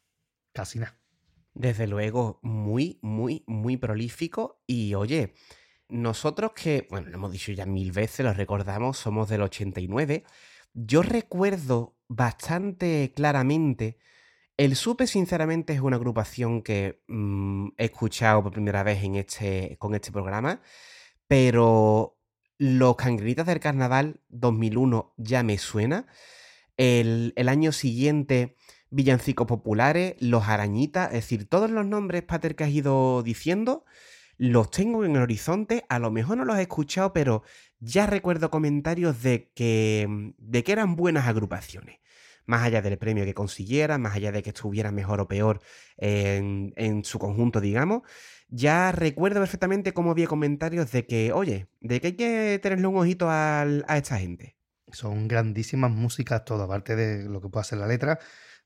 Casi 0.52 0.78
nada. 0.78 0.96
Desde 1.54 1.86
luego, 1.86 2.38
muy, 2.42 2.98
muy, 3.02 3.44
muy 3.46 3.76
prolífico. 3.76 4.62
Y 4.66 4.94
oye, 4.94 5.34
nosotros 5.88 6.52
que, 6.52 6.86
bueno, 6.90 7.08
lo 7.08 7.16
hemos 7.16 7.32
dicho 7.32 7.52
ya 7.52 7.66
mil 7.66 7.92
veces, 7.92 8.24
lo 8.24 8.32
recordamos, 8.32 8.96
somos 8.96 9.28
del 9.28 9.42
89. 9.42 10.24
Yo 10.72 11.02
recuerdo 11.02 11.96
bastante 12.08 13.12
claramente. 13.14 13.98
El 14.60 14.76
Supe, 14.76 15.06
sinceramente, 15.06 15.72
es 15.72 15.80
una 15.80 15.96
agrupación 15.96 16.60
que 16.60 17.00
mm, 17.08 17.68
he 17.78 17.86
escuchado 17.86 18.42
por 18.42 18.52
primera 18.52 18.82
vez 18.82 19.02
en 19.02 19.14
este, 19.14 19.78
con 19.78 19.94
este 19.94 20.12
programa. 20.12 20.60
Pero 21.26 22.18
los 22.58 22.94
Cangrenitas 22.96 23.46
del 23.46 23.58
Carnaval 23.58 24.20
2001 24.28 25.14
ya 25.16 25.42
me 25.42 25.56
suena. 25.56 26.08
El, 26.76 27.32
el 27.36 27.48
año 27.48 27.72
siguiente 27.72 28.58
villancicos 28.90 29.46
populares, 29.46 30.16
los 30.20 30.46
arañitas, 30.46 31.06
es 31.06 31.14
decir, 31.14 31.48
todos 31.48 31.70
los 31.70 31.86
nombres, 31.86 32.22
Pater, 32.24 32.54
que 32.54 32.64
has 32.64 32.70
ido 32.70 33.22
diciendo, 33.22 33.86
los 34.36 34.70
tengo 34.70 35.06
en 35.06 35.16
el 35.16 35.22
horizonte, 35.22 35.86
a 35.88 35.98
lo 35.98 36.10
mejor 36.10 36.36
no 36.36 36.44
los 36.44 36.58
he 36.58 36.62
escuchado, 36.62 37.14
pero 37.14 37.44
ya 37.78 38.06
recuerdo 38.06 38.50
comentarios 38.50 39.22
de 39.22 39.52
que, 39.54 40.34
de 40.36 40.64
que 40.64 40.72
eran 40.72 40.96
buenas 40.96 41.28
agrupaciones. 41.28 42.00
Más 42.46 42.62
allá 42.62 42.82
del 42.82 42.98
premio 42.98 43.24
que 43.24 43.34
consiguieran, 43.34 44.02
más 44.02 44.14
allá 44.16 44.32
de 44.32 44.42
que 44.42 44.50
estuvieran 44.50 44.94
mejor 44.94 45.20
o 45.20 45.28
peor 45.28 45.60
en, 45.96 46.72
en 46.76 47.04
su 47.04 47.18
conjunto, 47.18 47.60
digamos, 47.60 48.02
ya 48.48 48.90
recuerdo 48.92 49.40
perfectamente 49.40 49.92
cómo 49.92 50.10
había 50.10 50.26
comentarios 50.26 50.90
de 50.90 51.06
que, 51.06 51.32
oye, 51.32 51.68
de 51.80 52.00
que 52.00 52.08
hay 52.08 52.16
que 52.16 52.58
tenerle 52.62 52.86
un 52.88 52.96
ojito 52.96 53.28
a 53.30 53.64
esta 53.96 54.18
gente. 54.18 54.56
Son 54.92 55.28
grandísimas 55.28 55.90
músicas 55.90 56.44
todo, 56.44 56.64
aparte 56.64 56.96
de 56.96 57.28
lo 57.28 57.40
que 57.40 57.48
puede 57.48 57.62
hacer 57.62 57.78
la 57.78 57.86
letra. 57.86 58.18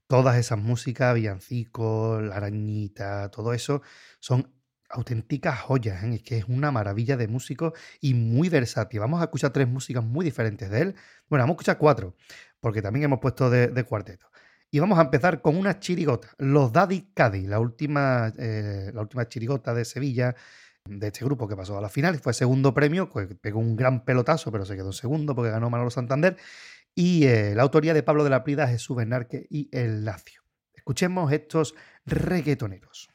Todas 0.06 0.36
esas 0.36 0.58
músicas, 0.58 1.14
villancicos, 1.14 2.22
la 2.22 2.36
arañita, 2.36 3.30
todo 3.30 3.52
eso, 3.54 3.82
son 4.20 4.52
auténticas 4.90 5.60
joyas. 5.60 6.02
¿eh? 6.04 6.14
Es 6.14 6.22
que 6.22 6.38
es 6.38 6.44
una 6.48 6.70
maravilla 6.70 7.16
de 7.16 7.28
músico 7.28 7.74
y 8.00 8.14
muy 8.14 8.48
versátil. 8.48 9.00
Vamos 9.00 9.20
a 9.20 9.24
escuchar 9.24 9.52
tres 9.52 9.68
músicas 9.68 10.04
muy 10.04 10.24
diferentes 10.24 10.70
de 10.70 10.80
él. 10.80 10.94
Bueno, 11.28 11.42
vamos 11.42 11.54
a 11.54 11.56
escuchar 11.56 11.78
cuatro, 11.78 12.16
porque 12.64 12.80
también 12.80 13.04
hemos 13.04 13.20
puesto 13.20 13.50
de, 13.50 13.84
cuarteto. 13.84 14.26
Y 14.70 14.78
vamos 14.78 14.98
a 14.98 15.02
empezar 15.02 15.42
con 15.42 15.54
una 15.54 15.80
chirigota, 15.80 16.30
los 16.38 16.72
Daddy 16.72 17.10
Caddy, 17.12 17.46
la 17.46 17.60
última, 17.60 18.32
eh, 18.38 18.90
la 18.94 19.02
última 19.02 19.28
chirigota 19.28 19.74
de 19.74 19.84
Sevilla, 19.84 20.34
de 20.82 21.08
este 21.08 21.26
grupo 21.26 21.46
que 21.46 21.56
pasó 21.56 21.76
a 21.76 21.82
la 21.82 21.90
final, 21.90 22.18
fue 22.20 22.32
segundo 22.32 22.72
premio, 22.72 23.10
pues 23.10 23.28
pegó 23.38 23.60
un 23.60 23.76
gran 23.76 24.06
pelotazo, 24.06 24.50
pero 24.50 24.64
se 24.64 24.76
quedó 24.76 24.94
segundo 24.94 25.34
porque 25.34 25.50
ganó 25.50 25.68
Manolo 25.68 25.90
Santander. 25.90 26.38
Y 26.94 27.26
eh, 27.26 27.54
la 27.54 27.64
autoría 27.64 27.92
de 27.92 28.02
Pablo 28.02 28.24
de 28.24 28.30
la 28.30 28.42
Prida, 28.44 28.66
Jesús 28.66 28.96
Bernarque 28.96 29.46
y 29.50 29.68
El 29.70 30.06
Lacio. 30.06 30.40
Escuchemos 30.72 31.32
estos 31.32 31.74
reggaetoneros. 32.06 33.10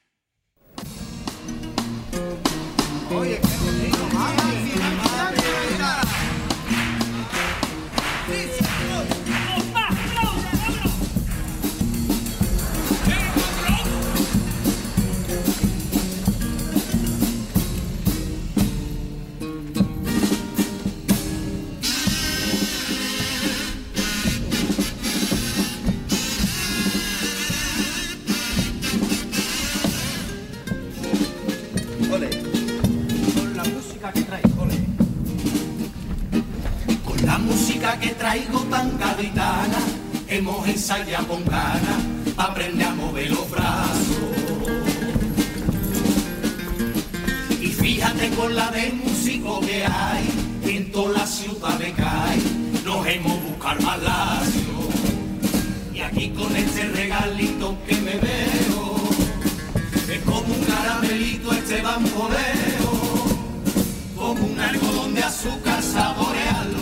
Tan 38.70 38.98
gaditana, 38.98 39.80
hemos 40.28 40.68
ensayado 40.68 41.28
con 41.28 41.46
ganas, 41.46 42.02
aprende 42.38 42.84
a 42.84 42.94
mover 42.94 43.30
los 43.30 43.50
brazos. 43.50 44.18
Y 47.62 47.68
fíjate 47.68 48.30
con 48.32 48.56
la 48.56 48.70
de 48.72 48.92
músico 48.92 49.60
que 49.62 49.86
hay, 49.86 50.30
en 50.64 50.92
toda 50.92 51.20
la 51.20 51.28
ciudad 51.28 51.78
de 51.80 51.92
CAI, 51.94 52.40
nos 52.86 53.06
hemos 53.08 53.44
buscado 53.44 53.82
más. 53.82 54.50
Y 55.94 56.02
aquí 56.02 56.30
con 56.30 56.56
este 56.56 56.84
regalito 56.90 57.78
que 57.88 57.96
me 57.96 58.16
veo, 58.18 58.96
es 60.10 60.22
como 60.24 60.54
un 60.54 60.64
caramelito 60.64 61.54
este 61.54 61.82
bamboleo, 61.82 62.92
como 64.16 64.46
un 64.46 64.60
algodón 64.60 65.16
de 65.16 65.24
azúcar 65.24 65.82
saborearlo, 65.82 66.78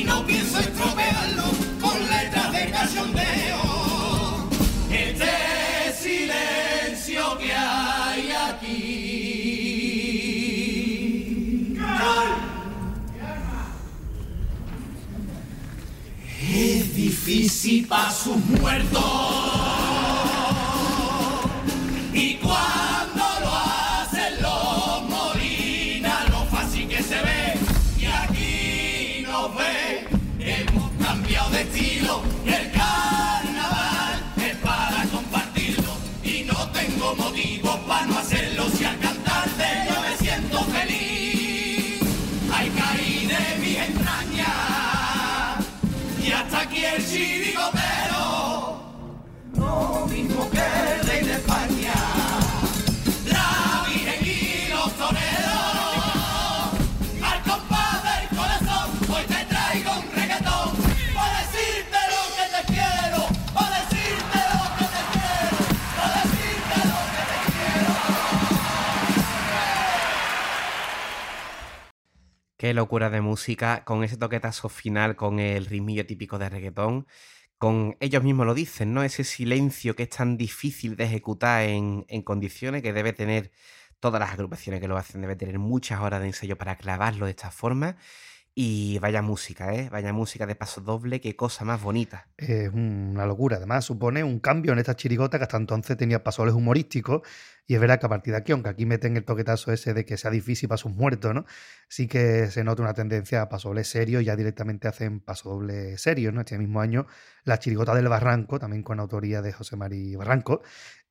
y 0.00 0.04
no 0.04 0.26
pienso 0.26 0.58
estropearlo 0.58 1.44
con 1.80 2.00
letras 2.08 2.52
de 2.52 2.70
cachondeo. 2.70 4.48
Este 4.90 5.92
silencio 6.00 7.36
que 7.38 7.52
hay 7.52 8.32
aquí. 8.48 8.96
Es 16.52 16.94
difícil 16.96 17.86
para 17.86 18.10
sus 18.10 18.36
muertos. 18.36 19.04
Y 22.12 22.34
cuando 22.36 22.79
aquí 46.60 46.84
el 46.84 47.06
chirigotero, 47.06 48.80
lo 49.56 50.06
mismo 50.06 50.50
que 50.50 50.58
el 50.58 51.06
rey 51.06 51.24
de 51.24 51.32
España. 51.32 51.79
Qué 72.60 72.74
locura 72.74 73.08
de 73.08 73.22
música, 73.22 73.84
con 73.86 74.04
ese 74.04 74.18
toquetazo 74.18 74.68
final, 74.68 75.16
con 75.16 75.38
el 75.38 75.64
ritmillo 75.64 76.04
típico 76.04 76.38
de 76.38 76.50
reggaetón, 76.50 77.06
con 77.56 77.96
ellos 78.00 78.22
mismos 78.22 78.44
lo 78.44 78.52
dicen, 78.52 78.92
¿no? 78.92 79.02
Ese 79.02 79.24
silencio 79.24 79.96
que 79.96 80.02
es 80.02 80.10
tan 80.10 80.36
difícil 80.36 80.94
de 80.94 81.04
ejecutar 81.04 81.62
en, 81.62 82.04
en 82.08 82.20
condiciones 82.20 82.82
que 82.82 82.92
debe 82.92 83.14
tener 83.14 83.50
todas 83.98 84.20
las 84.20 84.32
agrupaciones 84.32 84.78
que 84.82 84.88
lo 84.88 84.98
hacen, 84.98 85.22
debe 85.22 85.36
tener 85.36 85.58
muchas 85.58 86.00
horas 86.00 86.20
de 86.20 86.26
ensayo 86.26 86.58
para 86.58 86.76
clavarlo 86.76 87.24
de 87.24 87.30
esta 87.30 87.50
forma. 87.50 87.96
Y 88.54 88.98
vaya 88.98 89.22
música, 89.22 89.72
¿eh? 89.74 89.88
Vaya 89.88 90.12
música 90.12 90.44
de 90.44 90.54
paso 90.54 90.82
doble, 90.82 91.22
qué 91.22 91.34
cosa 91.36 91.64
más 91.64 91.80
bonita. 91.80 92.28
Es 92.36 92.68
una 92.68 93.24
locura. 93.24 93.56
Además, 93.56 93.86
supone 93.86 94.22
un 94.22 94.38
cambio 94.38 94.74
en 94.74 94.80
esta 94.80 94.96
chirigota 94.96 95.38
que 95.38 95.44
hasta 95.44 95.56
entonces 95.56 95.96
tenía 95.96 96.22
pasoles 96.22 96.52
humorísticos. 96.52 97.22
Y 97.66 97.74
es 97.74 97.80
verdad 97.80 98.00
que 98.00 98.06
a 98.06 98.08
partir 98.08 98.32
de 98.32 98.38
aquí, 98.38 98.52
aunque 98.52 98.68
aquí 98.70 98.86
meten 98.86 99.16
el 99.16 99.24
toquetazo 99.24 99.72
ese 99.72 99.94
de 99.94 100.04
que 100.04 100.16
sea 100.16 100.30
difícil 100.30 100.68
para 100.68 100.78
sus 100.78 100.92
muertos, 100.92 101.34
¿no? 101.34 101.44
Sí 101.88 102.08
que 102.08 102.46
se 102.48 102.64
nota 102.64 102.82
una 102.82 102.94
tendencia 102.94 103.42
a 103.42 103.48
pasobles 103.48 103.88
serios, 103.88 104.24
ya 104.24 104.36
directamente 104.36 104.88
hacen 104.88 105.20
pasodobles 105.20 106.00
serios, 106.00 106.32
¿no? 106.34 106.40
Este 106.40 106.58
mismo 106.58 106.80
año, 106.80 107.06
la 107.44 107.58
chirigota 107.58 107.94
del 107.94 108.08
Barranco, 108.08 108.58
también 108.58 108.82
con 108.82 109.00
autoría 109.00 109.42
de 109.42 109.52
José 109.52 109.76
María 109.76 110.18
Barranco, 110.18 110.62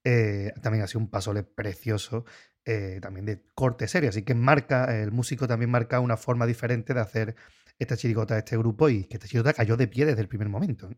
eh, 0.03 0.53
también 0.61 0.83
ha 0.83 0.87
sido 0.87 1.01
un 1.01 1.09
pasole 1.09 1.43
precioso, 1.43 2.25
eh, 2.65 2.99
también 3.01 3.25
de 3.25 3.43
corte 3.55 3.87
serio. 3.87 4.09
Así 4.09 4.23
que 4.23 4.33
marca, 4.35 4.85
el 5.01 5.11
músico 5.11 5.47
también 5.47 5.71
marca 5.71 5.99
una 5.99 6.17
forma 6.17 6.45
diferente 6.45 6.93
de 6.93 6.99
hacer 7.01 7.35
esta 7.77 7.95
chirigota 7.97 8.33
de 8.35 8.39
este 8.39 8.57
grupo 8.57 8.89
y 8.89 9.05
que 9.05 9.15
esta 9.15 9.27
chirigota 9.27 9.53
cayó 9.53 9.77
de 9.77 9.87
pie 9.87 10.05
desde 10.05 10.21
el 10.21 10.27
primer 10.27 10.49
momento. 10.49 10.89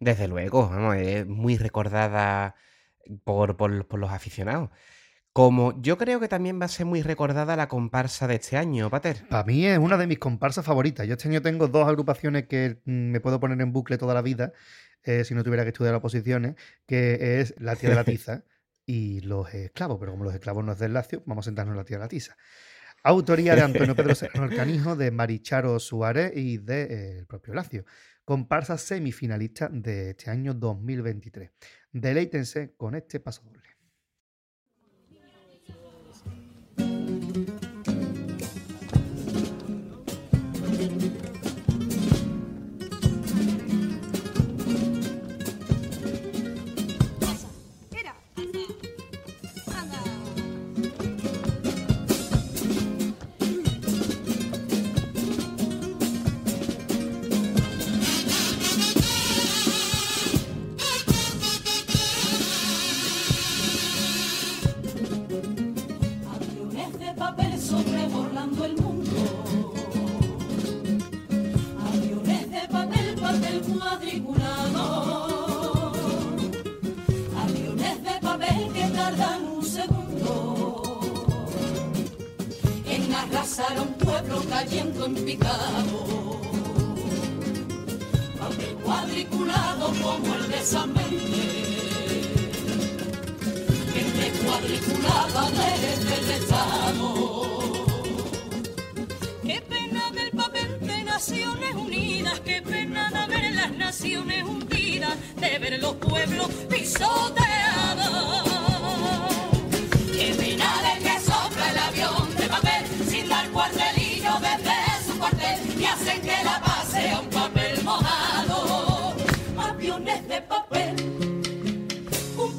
Desde 0.00 0.28
luego, 0.28 0.72
es 0.94 1.26
muy 1.26 1.56
recordada 1.58 2.54
por- 3.24 3.56
por 3.56 3.98
los 3.98 4.10
aficionados. 4.12 4.70
Como 5.38 5.80
yo 5.80 5.96
creo 5.98 6.18
que 6.18 6.26
también 6.26 6.60
va 6.60 6.64
a 6.64 6.68
ser 6.68 6.84
muy 6.84 7.00
recordada 7.00 7.54
la 7.54 7.68
comparsa 7.68 8.26
de 8.26 8.34
este 8.34 8.56
año, 8.56 8.90
Pater. 8.90 9.24
Para 9.28 9.44
mí 9.44 9.64
es 9.66 9.78
una 9.78 9.96
de 9.96 10.08
mis 10.08 10.18
comparsas 10.18 10.64
favoritas. 10.64 11.06
Yo 11.06 11.12
este 11.12 11.28
año 11.28 11.40
tengo 11.40 11.68
dos 11.68 11.86
agrupaciones 11.86 12.48
que 12.48 12.80
mm, 12.84 12.90
me 13.12 13.20
puedo 13.20 13.38
poner 13.38 13.60
en 13.60 13.72
bucle 13.72 13.98
toda 13.98 14.14
la 14.14 14.22
vida, 14.22 14.52
eh, 15.04 15.22
si 15.22 15.36
no 15.36 15.44
tuviera 15.44 15.62
que 15.62 15.68
estudiar 15.68 15.94
oposiciones, 15.94 16.56
que 16.88 17.38
es 17.38 17.54
La 17.58 17.76
tía 17.76 17.90
de 17.90 17.94
la 17.94 18.02
tiza 18.02 18.42
y 18.84 19.20
Los 19.20 19.54
esclavos. 19.54 19.98
Pero 20.00 20.10
como 20.10 20.24
los 20.24 20.34
esclavos 20.34 20.64
no 20.64 20.72
es 20.72 20.80
del 20.80 20.92
Lacio, 20.92 21.22
vamos 21.24 21.44
a 21.44 21.50
sentarnos 21.50 21.74
en 21.74 21.76
La 21.76 21.84
tía 21.84 21.98
de 21.98 22.02
la 22.02 22.08
tiza. 22.08 22.36
Autoría 23.04 23.54
de 23.54 23.62
Antonio 23.62 23.94
Pedro 23.94 24.14
Serrano 24.16 24.50
el 24.50 24.56
Canijo, 24.56 24.96
de 24.96 25.12
Maricharo 25.12 25.78
Suárez 25.78 26.32
y 26.34 26.56
del 26.56 26.66
de, 26.66 27.18
eh, 27.20 27.24
propio 27.28 27.54
Lacio. 27.54 27.84
Comparsa 28.24 28.76
semifinalista 28.76 29.68
de 29.70 30.10
este 30.10 30.30
año 30.30 30.52
2023. 30.52 31.52
Deleítense 31.92 32.74
con 32.76 32.96
este 32.96 33.20
paso 33.20 33.44
a 83.60 83.82
un 83.82 83.92
pueblo 83.94 84.40
cayendo 84.48 85.06
en 85.06 85.14
picado. 85.16 86.40
Papel 88.38 88.74
cuadriculado 88.84 89.92
como 90.00 90.34
el 90.36 90.48
de 90.48 90.64
San 90.64 90.92
Mente 90.92 91.58
gente 93.92 94.32
cuadriculada 94.44 95.50
desde 95.50 96.14
el 96.20 96.30
Estado. 96.40 97.08
Qué 99.42 99.60
pena 99.68 100.10
del 100.12 100.30
papel 100.30 100.80
de 100.80 101.02
Naciones 101.02 101.74
Unidas, 101.74 102.40
qué 102.40 102.62
pena 102.62 103.10
de 103.10 103.26
ver 103.26 103.54
las 103.54 103.72
Naciones 103.72 104.44
hundidas, 104.44 105.16
de 105.36 105.58
ver 105.58 105.82
los 105.82 105.94
pueblos 105.96 106.48
pisoteados. 106.68 108.57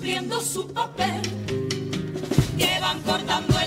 Cumpliendo 0.09 0.41
su 0.41 0.67
papel. 0.67 1.21
Que 2.57 2.79
van 2.81 2.99
cortando 3.01 3.58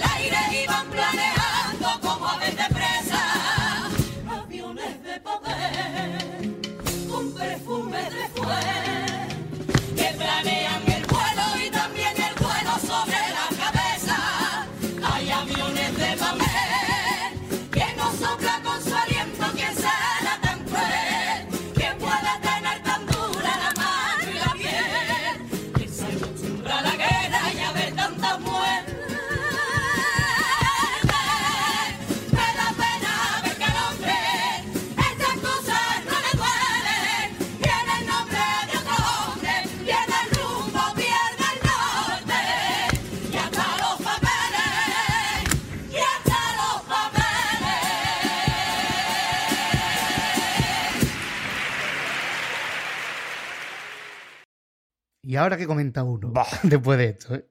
ahora 55.42 55.56
que 55.56 55.66
comenta 55.66 56.02
uno, 56.04 56.30
Bah. 56.30 56.46
después 56.62 56.98
de 56.98 57.04
esto, 57.10 57.34
¿eh? 57.34 57.46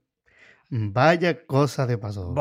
vaya 0.70 1.46
cosa 1.46 1.86
de 1.86 1.98
paso. 1.98 2.34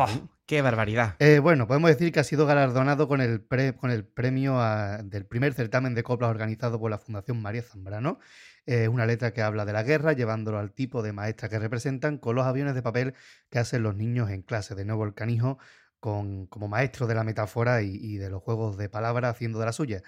¡Qué 0.47 0.63
barbaridad! 0.63 1.15
Eh, 1.21 1.39
bueno, 1.39 1.67
podemos 1.69 1.91
decir 1.91 2.13
que 2.13 2.19
ha 2.21 2.25
sido 2.25 2.45
galardonado 2.45 3.07
con 3.07 3.21
el, 3.21 3.41
pre- 3.41 3.77
con 3.77 3.91
el 3.93 4.05
premio 4.05 4.61
a- 4.61 4.99
del 4.99 5.25
primer 5.25 5.55
certamen 5.55 5.95
de 5.95 6.03
coplas 6.03 6.31
organizado 6.31 6.81
por 6.81 6.91
la 6.91 6.99
Fundación 6.99 7.41
María 7.41 7.63
Zambrano. 7.63 8.19
Es 8.67 8.89
una 8.89 9.07
letra 9.07 9.33
que 9.33 9.43
habla 9.43 9.65
de 9.65 9.73
la 9.73 9.83
guerra, 9.85 10.13
llevándolo 10.13 10.59
al 10.59 10.73
tipo 10.73 11.03
de 11.03 11.13
maestra 11.13 11.49
que 11.49 11.59
representan 11.59 12.19
con 12.19 12.35
los 12.37 12.47
aviones 12.47 12.75
de 12.75 12.83
papel 12.83 13.15
que 13.49 13.59
hacen 13.61 13.83
los 13.85 13.95
niños 13.97 14.29
en 14.31 14.43
clase. 14.43 14.75
De 14.75 14.85
nuevo 14.85 15.05
el 15.05 15.15
canijo 15.15 15.59
con, 16.01 16.47
como 16.47 16.67
maestro 16.69 17.07
de 17.07 17.15
la 17.15 17.23
metáfora 17.25 17.83
y, 17.83 17.95
y 17.95 18.17
de 18.17 18.29
los 18.31 18.43
juegos 18.43 18.77
de 18.77 18.89
palabras 18.89 19.31
haciendo 19.37 19.59
de 19.61 19.67
la 19.67 19.73
suya. 19.73 20.03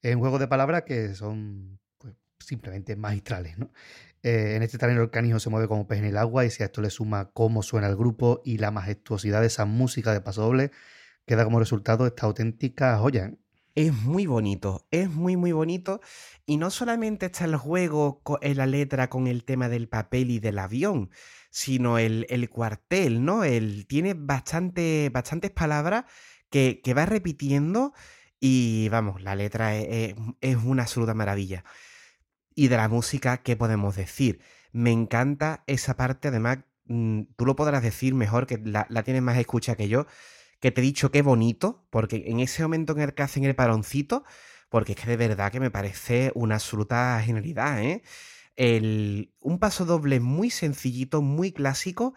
Es 0.00 0.14
un 0.14 0.20
juego 0.20 0.38
de 0.38 0.46
palabras 0.46 0.82
que 0.84 1.14
son 1.14 1.80
pues, 1.98 2.14
simplemente 2.38 2.94
magistrales, 2.96 3.58
¿no? 3.58 3.72
Eh, 4.28 4.56
en 4.56 4.62
este 4.62 4.78
terreno 4.78 5.02
el 5.02 5.10
canijo 5.10 5.38
se 5.40 5.48
mueve 5.50 5.68
como 5.68 5.86
pez 5.86 5.98
en 6.00 6.04
el 6.06 6.16
agua 6.18 6.44
y 6.44 6.50
si 6.50 6.62
a 6.62 6.66
esto 6.66 6.82
le 6.82 6.90
suma 6.90 7.30
cómo 7.32 7.62
suena 7.62 7.86
el 7.88 7.96
grupo 7.96 8.40
y 8.44 8.58
la 8.58 8.70
majestuosidad 8.70 9.40
de 9.40 9.46
esa 9.46 9.64
música 9.64 10.12
de 10.12 10.20
paso 10.20 10.42
doble, 10.42 10.70
queda 11.26 11.44
como 11.44 11.58
resultado 11.60 12.06
esta 12.06 12.26
auténtica 12.26 12.98
joya. 12.98 13.26
¿eh? 13.26 13.38
Es 13.74 13.92
muy 13.92 14.26
bonito, 14.26 14.86
es 14.90 15.08
muy 15.10 15.36
muy 15.36 15.52
bonito. 15.52 16.00
Y 16.46 16.56
no 16.56 16.70
solamente 16.70 17.26
está 17.26 17.44
el 17.44 17.56
juego 17.56 18.22
en 18.42 18.56
la 18.56 18.66
letra 18.66 19.08
con 19.08 19.26
el 19.28 19.44
tema 19.44 19.68
del 19.68 19.88
papel 19.88 20.30
y 20.30 20.40
del 20.40 20.58
avión, 20.58 21.10
sino 21.50 21.98
el, 21.98 22.26
el 22.28 22.48
cuartel, 22.50 23.24
¿no? 23.24 23.44
El, 23.44 23.86
tiene 23.86 24.14
bastante, 24.14 25.10
bastantes 25.12 25.50
palabras 25.52 26.04
que, 26.50 26.80
que 26.82 26.94
va 26.94 27.06
repitiendo 27.06 27.92
y 28.40 28.88
vamos, 28.90 29.22
la 29.22 29.34
letra 29.36 29.76
es, 29.76 29.86
es- 29.90 30.14
es 30.40 30.56
una 30.64 30.82
absoluta 30.84 31.14
maravilla. 31.14 31.64
Y 32.58 32.66
de 32.66 32.76
la 32.76 32.88
música, 32.88 33.36
¿qué 33.44 33.54
podemos 33.54 33.94
decir? 33.94 34.40
Me 34.72 34.90
encanta 34.90 35.62
esa 35.68 35.96
parte, 35.96 36.26
además, 36.26 36.58
mm, 36.86 37.22
tú 37.36 37.46
lo 37.46 37.54
podrás 37.54 37.84
decir 37.84 38.16
mejor, 38.16 38.48
que 38.48 38.58
la, 38.58 38.84
la 38.90 39.04
tienes 39.04 39.22
más 39.22 39.38
escucha 39.38 39.76
que 39.76 39.88
yo, 39.88 40.08
que 40.58 40.72
te 40.72 40.80
he 40.80 40.82
dicho 40.82 41.12
qué 41.12 41.22
bonito, 41.22 41.86
porque 41.90 42.24
en 42.26 42.40
ese 42.40 42.64
momento 42.64 42.94
en 42.94 43.02
el 43.02 43.14
que 43.14 43.22
hacen 43.22 43.44
el 43.44 43.54
paroncito, 43.54 44.24
porque 44.70 44.94
es 44.94 44.98
que 44.98 45.08
de 45.08 45.16
verdad 45.16 45.52
que 45.52 45.60
me 45.60 45.70
parece 45.70 46.32
una 46.34 46.56
absoluta 46.56 47.22
genialidad, 47.24 47.80
¿eh? 47.80 48.02
El, 48.56 49.32
un 49.38 49.60
paso 49.60 49.84
doble 49.84 50.18
muy 50.18 50.50
sencillito, 50.50 51.22
muy 51.22 51.52
clásico 51.52 52.14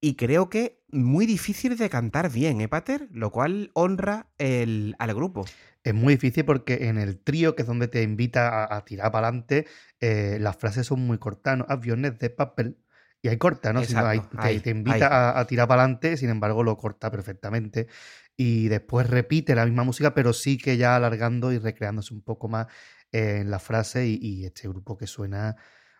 y 0.00 0.14
creo 0.14 0.48
que 0.50 0.82
muy 0.90 1.26
difícil 1.26 1.76
de 1.76 1.90
cantar 1.90 2.30
bien, 2.30 2.60
¿eh, 2.60 2.68
Pater? 2.68 3.08
Lo 3.12 3.30
cual 3.30 3.70
honra 3.74 4.28
el, 4.38 4.94
al 4.98 5.14
grupo. 5.14 5.44
Es 5.84 5.94
muy 5.94 6.14
difícil 6.14 6.44
porque 6.44 6.88
en 6.88 6.98
el 6.98 7.18
trío, 7.18 7.54
que 7.54 7.62
es 7.62 7.68
donde 7.68 7.88
te 7.88 8.02
invita 8.02 8.64
a, 8.64 8.76
a 8.76 8.84
tirar 8.84 9.12
para 9.12 9.28
adelante, 9.28 9.66
las 10.00 10.56
frases 10.56 10.86
son 10.86 11.00
muy 11.00 11.18
cortas, 11.18 11.58
¿no? 11.58 11.66
Aviones 11.68 12.18
de 12.18 12.30
papel. 12.30 12.78
Y 13.22 13.28
hay 13.28 13.38
corta, 13.38 13.72
¿no? 13.72 13.80
Hay- 13.80 14.18
Exacto, 14.18 14.62
te, 14.62 14.70
invita 14.70 15.06
a, 15.08 15.40
a 15.40 15.46
tirar 15.46 15.66
para 15.68 15.82
adelante, 15.82 16.16
sin 16.16 16.28
embargo 16.30 16.62
lo 16.62 16.76
corta 16.76 17.10
perfectamente. 17.10 17.88
Y 18.36 18.68
después 18.68 19.08
repite 19.08 19.54
la 19.54 19.64
misma 19.64 19.84
música, 19.84 20.12
pero 20.14 20.32
sí 20.32 20.58
que 20.58 20.76
ya 20.76 20.96
alargando 20.96 21.52
y 21.52 21.58
recreándose 21.58 22.12
un 22.14 22.22
poco 22.22 22.48
más 22.48 22.66
eh, 23.12 23.38
en 23.40 23.50
la 23.50 23.58
frase. 23.58 24.06
Y, 24.06 24.18
y 24.20 24.44
este 24.44 24.68
grupo 24.68 24.96
que 24.96 25.06
suena, 25.06 25.56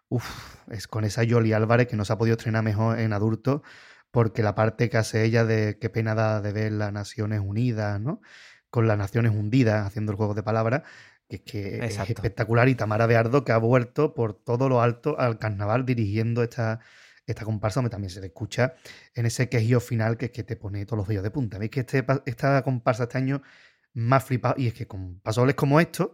uff, 0.09 0.57
es 0.71 0.87
con 0.87 1.05
esa 1.05 1.25
Yoli 1.25 1.53
Álvarez 1.53 1.89
que 1.89 1.97
no 1.97 2.05
se 2.05 2.13
ha 2.13 2.19
podido 2.19 2.37
estrenar 2.37 2.63
mejor 2.63 2.99
en 2.99 3.13
adulto, 3.13 3.63
porque 4.11 4.43
la 4.43 4.55
parte 4.55 4.89
que 4.89 4.97
hace 4.97 5.25
ella 5.25 5.45
de 5.45 5.79
qué 5.79 5.91
pena 5.91 6.15
da 6.15 6.41
de 6.41 6.53
ver 6.53 6.73
las 6.73 6.93
Naciones 6.93 7.41
Unidas, 7.41 8.01
¿no? 8.01 8.21
Con 8.71 8.89
las 8.89 8.99
Naciones 8.99 9.33
Hundidas, 9.33 9.87
haciendo 9.87 10.13
el 10.13 10.17
juego 10.17 10.35
de 10.35 10.43
palabras, 10.43 10.83
que 11.29 11.37
es 11.37 11.43
que 11.43 11.85
es 11.85 11.99
espectacular. 11.99 12.69
Y 12.69 12.75
Tamara 12.75 13.07
de 13.07 13.17
Ardo, 13.17 13.45
que 13.45 13.53
ha 13.53 13.59
vuelto 13.59 14.15
por 14.15 14.35
todo 14.35 14.69
lo 14.69 14.81
alto 14.81 15.19
al 15.19 15.39
carnaval 15.39 15.85
dirigiendo 15.85 16.43
esta, 16.43 16.81
esta 17.27 17.45
comparsa, 17.45 17.81
donde 17.81 17.91
también 17.91 18.11
se 18.11 18.21
le 18.21 18.29
escucha 18.29 18.75
en 19.15 19.27
ese 19.27 19.49
quejío 19.49 19.81
final 19.81 20.17
que 20.17 20.27
es 20.27 20.31
que 20.33 20.45
te 20.45 20.57
pone 20.57 20.87
todos 20.87 20.99
los 20.99 21.09
vellos 21.09 21.23
de 21.23 21.31
punta. 21.31 21.59
¿Veis 21.59 21.71
que 21.71 21.81
este, 21.81 22.05
esta 22.27 22.63
comparsa 22.63 23.05
este 23.05 23.19
año 23.19 23.43
más 23.93 24.25
flipado? 24.25 24.55
Y 24.59 24.69
es 24.69 24.75
que 24.75 24.87
con 24.87 25.21
pasobles 25.21 25.57
como 25.57 25.81
estos, 25.81 26.11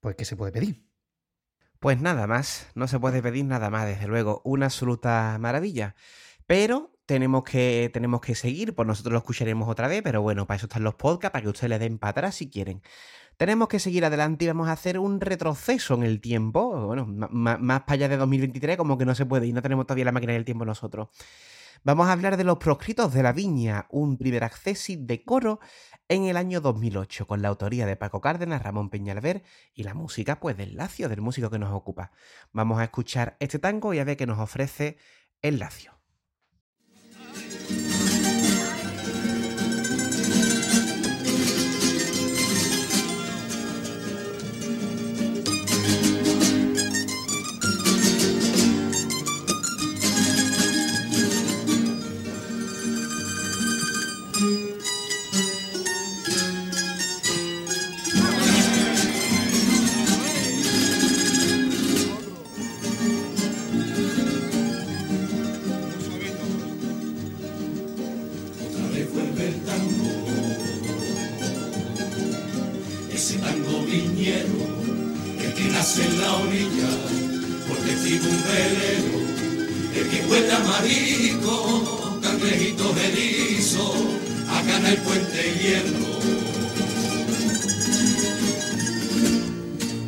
pues 0.00 0.16
¿qué 0.16 0.24
se 0.24 0.36
puede 0.36 0.52
pedir? 0.52 0.87
Pues 1.80 2.00
nada 2.00 2.26
más, 2.26 2.68
no 2.74 2.88
se 2.88 2.98
puede 2.98 3.22
pedir 3.22 3.44
nada 3.44 3.70
más, 3.70 3.86
desde 3.86 4.08
luego, 4.08 4.40
una 4.44 4.66
absoluta 4.66 5.36
maravilla. 5.38 5.94
Pero 6.46 6.90
tenemos 7.06 7.44
que, 7.44 7.90
tenemos 7.92 8.20
que 8.20 8.34
seguir, 8.34 8.74
pues 8.74 8.86
nosotros 8.88 9.12
lo 9.12 9.18
escucharemos 9.18 9.68
otra 9.68 9.86
vez, 9.88 10.02
pero 10.02 10.20
bueno, 10.22 10.46
para 10.46 10.56
eso 10.56 10.66
están 10.66 10.82
los 10.82 10.94
podcasts, 10.96 11.32
para 11.32 11.42
que 11.42 11.48
ustedes 11.50 11.70
le 11.70 11.78
den 11.78 11.98
para 11.98 12.10
atrás 12.10 12.34
si 12.36 12.50
quieren. 12.50 12.82
Tenemos 13.36 13.68
que 13.68 13.78
seguir 13.80 14.04
adelante 14.04 14.44
y 14.44 14.48
vamos 14.48 14.68
a 14.68 14.72
hacer 14.72 14.98
un 14.98 15.20
retroceso 15.20 15.94
en 15.94 16.02
el 16.04 16.20
tiempo, 16.20 16.86
bueno, 16.86 17.06
ma- 17.08 17.58
más 17.58 17.82
para 17.82 17.94
allá 17.94 18.08
de 18.08 18.16
2023 18.18 18.76
como 18.76 18.98
que 18.98 19.06
no 19.06 19.14
se 19.14 19.26
puede 19.26 19.46
y 19.46 19.52
no 19.52 19.62
tenemos 19.62 19.86
todavía 19.86 20.06
la 20.06 20.12
máquina 20.12 20.32
del 20.34 20.44
tiempo 20.44 20.64
nosotros. 20.64 21.08
Vamos 21.84 22.08
a 22.08 22.12
hablar 22.12 22.36
de 22.36 22.44
los 22.44 22.58
proscritos 22.58 23.12
de 23.12 23.22
la 23.22 23.32
viña, 23.32 23.86
un 23.90 24.18
primer 24.18 24.44
accesit 24.44 25.00
de 25.00 25.24
coro 25.24 25.60
en 26.08 26.24
el 26.24 26.36
año 26.36 26.60
2008, 26.60 27.26
con 27.26 27.42
la 27.42 27.48
autoría 27.48 27.86
de 27.86 27.96
Paco 27.96 28.20
Cárdenas, 28.20 28.62
Ramón 28.62 28.90
Peñalver 28.90 29.42
y 29.74 29.84
la 29.84 29.94
música 29.94 30.40
pues 30.40 30.56
del 30.56 30.76
Lacio, 30.76 31.08
del 31.08 31.20
músico 31.20 31.50
que 31.50 31.58
nos 31.58 31.72
ocupa. 31.72 32.10
Vamos 32.52 32.78
a 32.80 32.84
escuchar 32.84 33.36
este 33.40 33.58
tango 33.58 33.94
y 33.94 33.98
a 33.98 34.04
ver 34.04 34.16
qué 34.16 34.26
nos 34.26 34.38
ofrece 34.38 34.98
el 35.40 35.58
Lacio. 35.58 35.92
Marico, 80.78 82.20
cangrejitos 82.22 82.96
erizos, 82.96 83.96
acá 84.48 84.76
en 84.78 84.86
el 84.86 84.96
puente 84.98 85.54
hierro. 85.60 86.08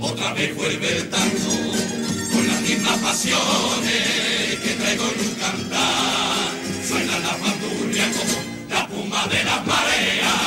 Otra 0.00 0.32
vez 0.34 0.56
vuelve 0.56 0.96
el 0.96 1.10
tango, 1.10 1.56
con 2.32 2.46
las 2.46 2.60
mismas 2.62 2.98
pasiones 2.98 4.58
que 4.62 4.74
traigo 4.80 5.04
en 5.04 5.28
un 5.28 5.34
cantar. 5.34 6.50
Suena 6.86 7.18
la 7.18 7.36
bandurria 7.36 8.06
como 8.12 8.36
la 8.70 8.88
puma 8.88 9.26
de 9.26 9.44
las 9.44 9.66
mareas, 9.66 10.39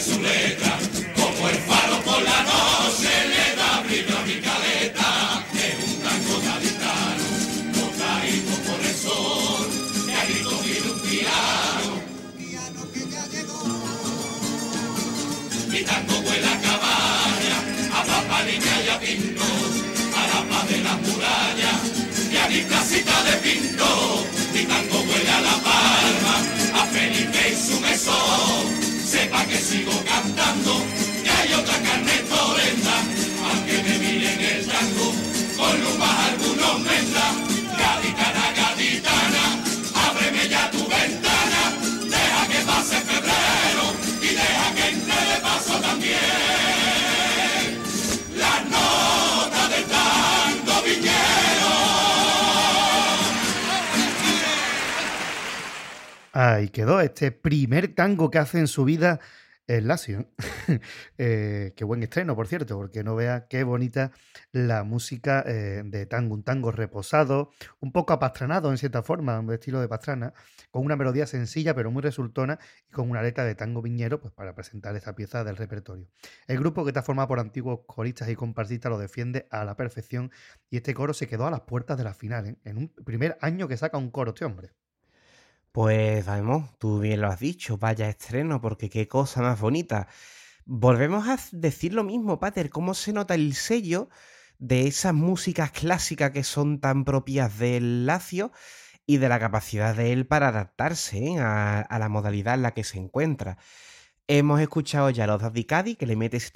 su 0.00 0.18
letra, 0.20 0.78
como 1.14 1.48
el 1.48 1.56
faro 1.56 2.00
por 2.02 2.22
la 2.22 2.42
noche 2.42 3.10
le 3.28 3.56
da 3.56 3.82
brillo 3.84 4.16
a 4.16 4.22
mi 4.24 4.40
caleta. 4.40 5.44
Es 5.52 5.76
un 5.84 6.00
tango 6.00 6.40
gaditano, 6.40 7.24
no 7.74 7.84
traído 7.98 8.52
por 8.66 8.80
el 8.80 8.94
sol, 8.94 9.68
que 10.06 10.14
a 10.14 10.24
viene 10.24 10.90
un 10.90 11.00
piano. 11.00 11.92
Mi 15.68 15.82
tango 15.84 16.18
huele 16.24 16.46
a 16.46 16.60
cabaña, 16.60 17.56
a 17.92 18.04
papalina 18.04 18.74
y 18.84 18.88
a 18.88 18.98
pinto, 19.00 19.44
a 20.16 20.22
la 20.32 20.48
paz 20.48 20.68
de 20.70 20.78
las 20.80 21.00
murallas 21.02 21.80
y 22.32 22.36
a 22.36 22.48
mi 22.48 22.62
casita 22.62 23.24
de 23.24 23.32
pinto. 23.44 24.24
Mi 24.54 24.64
tango 24.64 25.00
huele 25.00 25.30
a 25.30 25.40
la 25.42 25.56
palma, 25.68 26.34
a 26.80 26.86
Felipe 26.86 27.52
y 27.52 27.70
su 27.70 27.80
mesón. 27.80 28.79
Sepa 29.10 29.44
que 29.44 29.56
sigo 29.56 29.90
cantando, 30.04 30.99
Ahí 56.32 56.68
quedó 56.68 57.00
este 57.00 57.32
primer 57.32 57.94
tango 57.94 58.30
que 58.30 58.38
hace 58.38 58.58
en 58.58 58.68
su 58.68 58.84
vida 58.84 59.20
el 59.66 59.88
Lazio. 59.88 60.26
Eh, 61.18 61.74
qué 61.76 61.84
buen 61.84 62.02
estreno, 62.02 62.34
por 62.34 62.46
cierto, 62.46 62.76
porque 62.76 63.04
no 63.04 63.14
vea 63.14 63.46
qué 63.48 63.62
bonita 63.62 64.10
la 64.52 64.84
música 64.84 65.44
eh, 65.46 65.82
de 65.84 66.06
tango. 66.06 66.34
Un 66.34 66.44
tango 66.44 66.70
reposado, 66.72 67.50
un 67.80 67.92
poco 67.92 68.12
apastranado 68.14 68.70
en 68.70 68.78
cierta 68.78 69.02
forma, 69.02 69.38
un 69.38 69.52
estilo 69.52 69.80
de 69.80 69.88
pastrana, 69.88 70.32
con 70.70 70.84
una 70.84 70.96
melodía 70.96 71.26
sencilla 71.26 71.74
pero 71.74 71.90
muy 71.90 72.02
resultona 72.02 72.58
y 72.88 72.92
con 72.92 73.10
una 73.10 73.22
letra 73.22 73.44
de 73.44 73.54
tango 73.54 73.82
viñero 73.82 74.20
pues, 74.20 74.32
para 74.32 74.54
presentar 74.54 74.96
esta 74.96 75.14
pieza 75.14 75.44
del 75.44 75.56
repertorio. 75.56 76.08
El 76.46 76.58
grupo 76.58 76.84
que 76.84 76.90
está 76.90 77.02
formado 77.02 77.28
por 77.28 77.40
antiguos 77.40 77.80
coristas 77.86 78.28
y 78.30 78.36
comparsistas 78.36 78.90
lo 78.90 78.98
defiende 78.98 79.46
a 79.50 79.64
la 79.64 79.76
perfección 79.76 80.30
y 80.70 80.78
este 80.78 80.94
coro 80.94 81.12
se 81.12 81.28
quedó 81.28 81.46
a 81.46 81.50
las 81.50 81.62
puertas 81.62 81.98
de 81.98 82.04
la 82.04 82.14
final, 82.14 82.46
¿eh? 82.46 82.56
en 82.64 82.78
un 82.78 82.88
primer 83.04 83.36
año 83.40 83.68
que 83.68 83.76
saca 83.76 83.98
un 83.98 84.10
coro 84.10 84.30
este 84.30 84.44
hombre. 84.46 84.72
Pues 85.72 86.26
vamos, 86.26 86.76
tú 86.78 86.98
bien 86.98 87.20
lo 87.20 87.28
has 87.28 87.38
dicho, 87.38 87.78
vaya 87.78 88.08
estreno, 88.08 88.60
porque 88.60 88.90
qué 88.90 89.06
cosa 89.06 89.40
más 89.40 89.60
bonita. 89.60 90.08
Volvemos 90.64 91.28
a 91.28 91.38
decir 91.52 91.94
lo 91.94 92.02
mismo, 92.02 92.40
Pater, 92.40 92.70
cómo 92.70 92.92
se 92.94 93.12
nota 93.12 93.34
el 93.36 93.54
sello 93.54 94.08
de 94.58 94.88
esas 94.88 95.14
músicas 95.14 95.70
clásicas 95.70 96.32
que 96.32 96.42
son 96.42 96.80
tan 96.80 97.04
propias 97.04 97.58
del 97.58 98.04
Lacio 98.04 98.50
y 99.06 99.18
de 99.18 99.28
la 99.28 99.38
capacidad 99.38 99.94
de 99.94 100.12
él 100.12 100.26
para 100.26 100.48
adaptarse 100.48 101.18
¿eh? 101.18 101.38
a, 101.38 101.98
la 101.98 102.08
modalidad 102.08 102.54
en 102.54 102.62
la 102.62 102.74
que 102.74 102.84
se 102.84 102.98
encuentra. 102.98 103.56
Hemos 104.26 104.60
escuchado 104.60 105.10
ya 105.10 105.26
los 105.28 105.40
Daddy 105.40 105.94
que 105.94 106.06
le 106.06 106.16
mete 106.16 106.36
ese, 106.36 106.52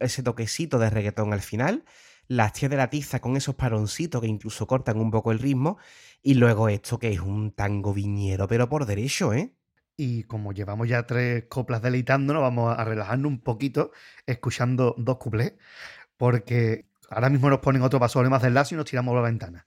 ese 0.00 0.22
toquecito 0.22 0.78
de 0.78 0.90
reggaetón 0.90 1.34
al 1.34 1.40
final, 1.42 1.84
las 2.28 2.52
tías 2.52 2.70
de 2.70 2.76
la 2.76 2.90
tiza 2.90 3.20
con 3.20 3.36
esos 3.36 3.54
paroncitos 3.54 4.20
que 4.20 4.26
incluso 4.26 4.66
cortan 4.66 4.98
un 4.98 5.10
poco 5.10 5.32
el 5.32 5.38
ritmo, 5.38 5.78
y 6.22 6.34
luego 6.34 6.68
esto 6.68 6.98
que 6.98 7.12
es 7.12 7.20
un 7.20 7.52
tango 7.52 7.92
viñero, 7.92 8.48
pero 8.48 8.68
por 8.68 8.86
derecho, 8.86 9.32
¿eh? 9.32 9.54
Y 9.96 10.24
como 10.24 10.52
llevamos 10.52 10.88
ya 10.88 11.06
tres 11.06 11.44
coplas 11.48 11.82
deleitándonos, 11.82 12.42
vamos 12.42 12.76
a 12.76 12.84
relajarnos 12.84 13.30
un 13.30 13.40
poquito 13.40 13.92
escuchando 14.26 14.94
dos 14.98 15.18
cuplés, 15.18 15.54
porque 16.16 16.86
ahora 17.10 17.30
mismo 17.30 17.48
nos 17.48 17.60
ponen 17.60 17.82
otro 17.82 18.00
paso 18.00 18.22
más 18.24 18.42
del 18.42 18.54
lazo 18.54 18.74
y 18.74 18.78
nos 18.78 18.86
tiramos 18.86 19.12
por 19.12 19.22
la 19.22 19.28
ventana. 19.28 19.66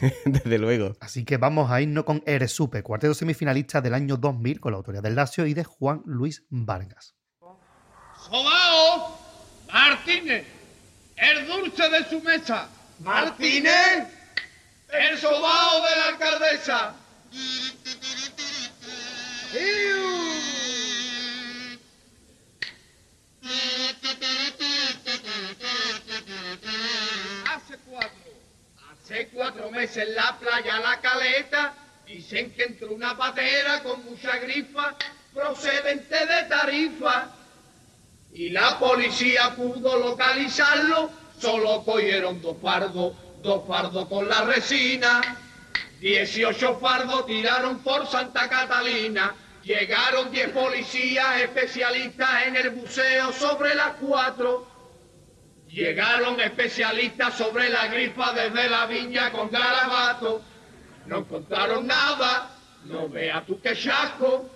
Desde 0.24 0.58
luego. 0.58 0.92
Así 1.00 1.24
que 1.24 1.36
vamos 1.36 1.70
a 1.70 1.80
irnos 1.80 2.04
con 2.04 2.22
Eresupe, 2.26 2.82
cuarteto 2.82 3.14
semifinalista 3.14 3.80
del 3.80 3.94
año 3.94 4.16
2000 4.16 4.60
con 4.60 4.72
la 4.72 4.78
autoría 4.78 5.00
del 5.00 5.14
Lazio 5.16 5.46
y 5.46 5.54
de 5.54 5.64
Juan 5.64 6.02
Luis 6.04 6.44
Vargas. 6.50 7.14
Sobao 8.16 9.18
Martínez, 9.72 10.44
el 11.20 11.46
dulce 11.46 11.88
de 11.88 12.08
su 12.08 12.20
mesa. 12.22 12.68
Martínez, 13.00 14.08
el 14.88 15.18
sobao 15.18 15.82
de 15.82 15.96
la 15.96 16.06
alcaldesa. 16.08 16.94
Hace 27.48 27.78
cuatro, 27.86 28.10
hace 28.90 29.28
cuatro 29.28 29.70
meses 29.70 30.08
en 30.08 30.14
la 30.14 30.38
playa 30.38 30.80
La 30.80 31.00
Caleta 31.00 31.74
dicen 32.06 32.52
que 32.52 32.64
entró 32.64 32.92
una 32.92 33.16
patera 33.16 33.82
con 33.82 34.04
mucha 34.04 34.36
grifa 34.38 34.96
procedente 35.32 36.26
de 36.26 36.44
Tarifa 36.48 37.39
y 38.32 38.50
la 38.50 38.78
policía 38.78 39.54
pudo 39.56 39.98
localizarlo, 39.98 41.10
solo 41.38 41.82
cogieron 41.84 42.40
dos 42.40 42.56
fardos, 42.62 43.14
dos 43.42 43.66
fardos 43.66 44.06
con 44.06 44.28
la 44.28 44.42
resina, 44.42 45.20
18 46.00 46.78
fardos 46.78 47.26
tiraron 47.26 47.80
por 47.80 48.06
Santa 48.06 48.48
Catalina, 48.48 49.34
llegaron 49.62 50.30
10 50.30 50.50
policías 50.50 51.40
especialistas 51.40 52.46
en 52.46 52.56
el 52.56 52.70
buceo 52.70 53.32
sobre 53.32 53.74
las 53.74 53.92
cuatro, 54.00 54.66
llegaron 55.68 56.40
especialistas 56.40 57.34
sobre 57.34 57.68
la 57.68 57.88
grifa 57.88 58.32
desde 58.32 58.68
la 58.70 58.86
viña 58.86 59.30
con 59.32 59.50
garabato, 59.50 60.42
no 61.06 61.18
encontraron 61.18 61.86
nada, 61.86 62.50
no 62.84 63.10
tú 63.46 63.60
qué 63.60 63.76
chasco, 63.76 64.48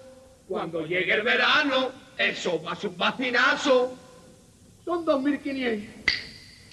cuando 0.48 0.86
llegue 0.86 1.12
el 1.12 1.22
verano, 1.22 2.03
eso 2.18 2.62
va 2.62 2.72
a 2.72 2.76
ser 2.76 2.90
un 2.90 2.96
bacinazo. 2.96 3.96
Son 4.84 5.04
2.500. 5.04 5.88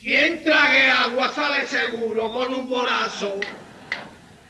Quien 0.02 0.44
trague 0.44 0.90
agua 0.90 1.30
sale 1.30 1.68
seguro 1.68 2.32
con 2.32 2.54
un 2.54 2.70
borazo. 2.70 3.40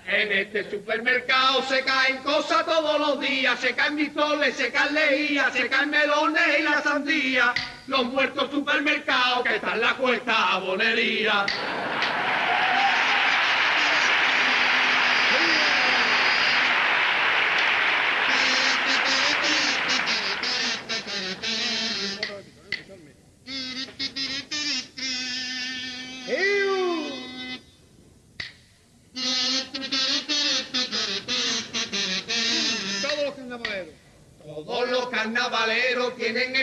En 0.07 0.31
este 0.31 0.69
supermercado 0.69 1.61
se 1.63 1.83
caen 1.83 2.17
cosas 2.17 2.65
todos 2.65 2.99
los 2.99 3.19
días, 3.19 3.59
se 3.59 3.73
caen 3.73 3.95
bisoles, 3.95 4.55
se 4.55 4.71
caen 4.71 4.93
lejías, 4.93 5.53
se 5.53 5.69
caen 5.69 5.89
melones 5.89 6.59
y 6.59 6.63
la 6.63 6.81
sandía. 6.81 7.53
Los 7.87 8.05
muertos 8.05 8.49
supermercados 8.51 9.43
que 9.43 9.55
están 9.55 9.73
en 9.73 9.81
la 9.81 9.93
cuesta 9.95 10.53
abonería. 10.53 11.45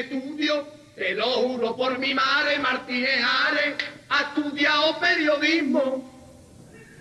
Estudio, 0.01 0.67
te 0.95 1.15
lo 1.15 1.27
juro 1.27 1.77
por 1.77 1.99
mi 1.99 2.15
madre, 2.15 2.59
Martínez 2.59 3.21
Ares 3.47 3.75
ha 4.09 4.35
estudiado 4.35 4.99
periodismo. 4.99 6.15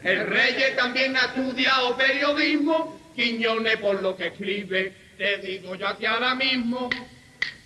El 0.03 0.27
Reyes 0.27 0.75
también 0.75 1.15
ha 1.17 1.25
estudiado 1.25 1.97
periodismo, 1.97 2.99
Quiñones 3.15 3.77
por 3.77 4.01
lo 4.01 4.15
que 4.15 4.27
escribe, 4.27 4.93
te 5.17 5.37
digo 5.39 5.73
yo 5.73 5.87
aquí 5.87 6.05
ahora 6.05 6.35
mismo, 6.35 6.89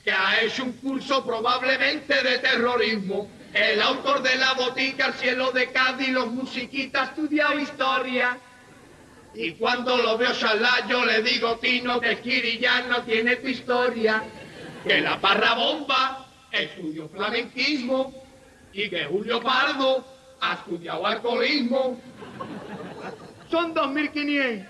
que 0.03 0.11
ha 0.11 0.41
hecho 0.41 0.63
un 0.63 0.71
curso 0.73 1.25
probablemente 1.25 2.23
de 2.23 2.39
terrorismo. 2.39 3.29
El 3.53 3.81
autor 3.81 4.21
de 4.23 4.35
la 4.37 4.53
botica 4.53 5.07
al 5.07 5.13
cielo 5.15 5.51
de 5.51 5.69
Cádiz, 5.71 6.07
los 6.09 6.27
musiquitas 6.27 7.01
ha 7.01 7.11
estudiado 7.11 7.59
historia. 7.59 8.37
Y 9.33 9.51
cuando 9.53 9.97
lo 9.97 10.17
veo 10.17 10.33
charlar, 10.33 10.87
yo 10.87 11.05
le 11.05 11.21
digo, 11.21 11.57
Tino, 11.57 11.99
que 11.99 12.13
Esquirillano 12.13 13.03
tiene 13.03 13.35
tu 13.37 13.47
historia. 13.47 14.23
Que 14.83 14.99
la 15.01 15.19
parra 15.19 15.53
bomba 15.53 16.25
estudió 16.51 17.07
flamenquismo 17.09 18.13
y 18.73 18.89
que 18.89 19.05
Julio 19.05 19.41
Pardo 19.41 20.03
ha 20.41 20.53
estudiado 20.53 21.05
alcoholismo. 21.05 21.99
Son 23.49 23.73
2.500. 23.75 24.67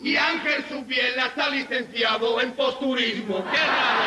Y 0.00 0.16
Ángel 0.16 0.64
Subiela 0.68 1.26
está 1.26 1.48
licenciado 1.48 2.40
en 2.40 2.52
posturismo. 2.52 3.36
¡Qué 3.50 3.58
raro! 3.58 4.04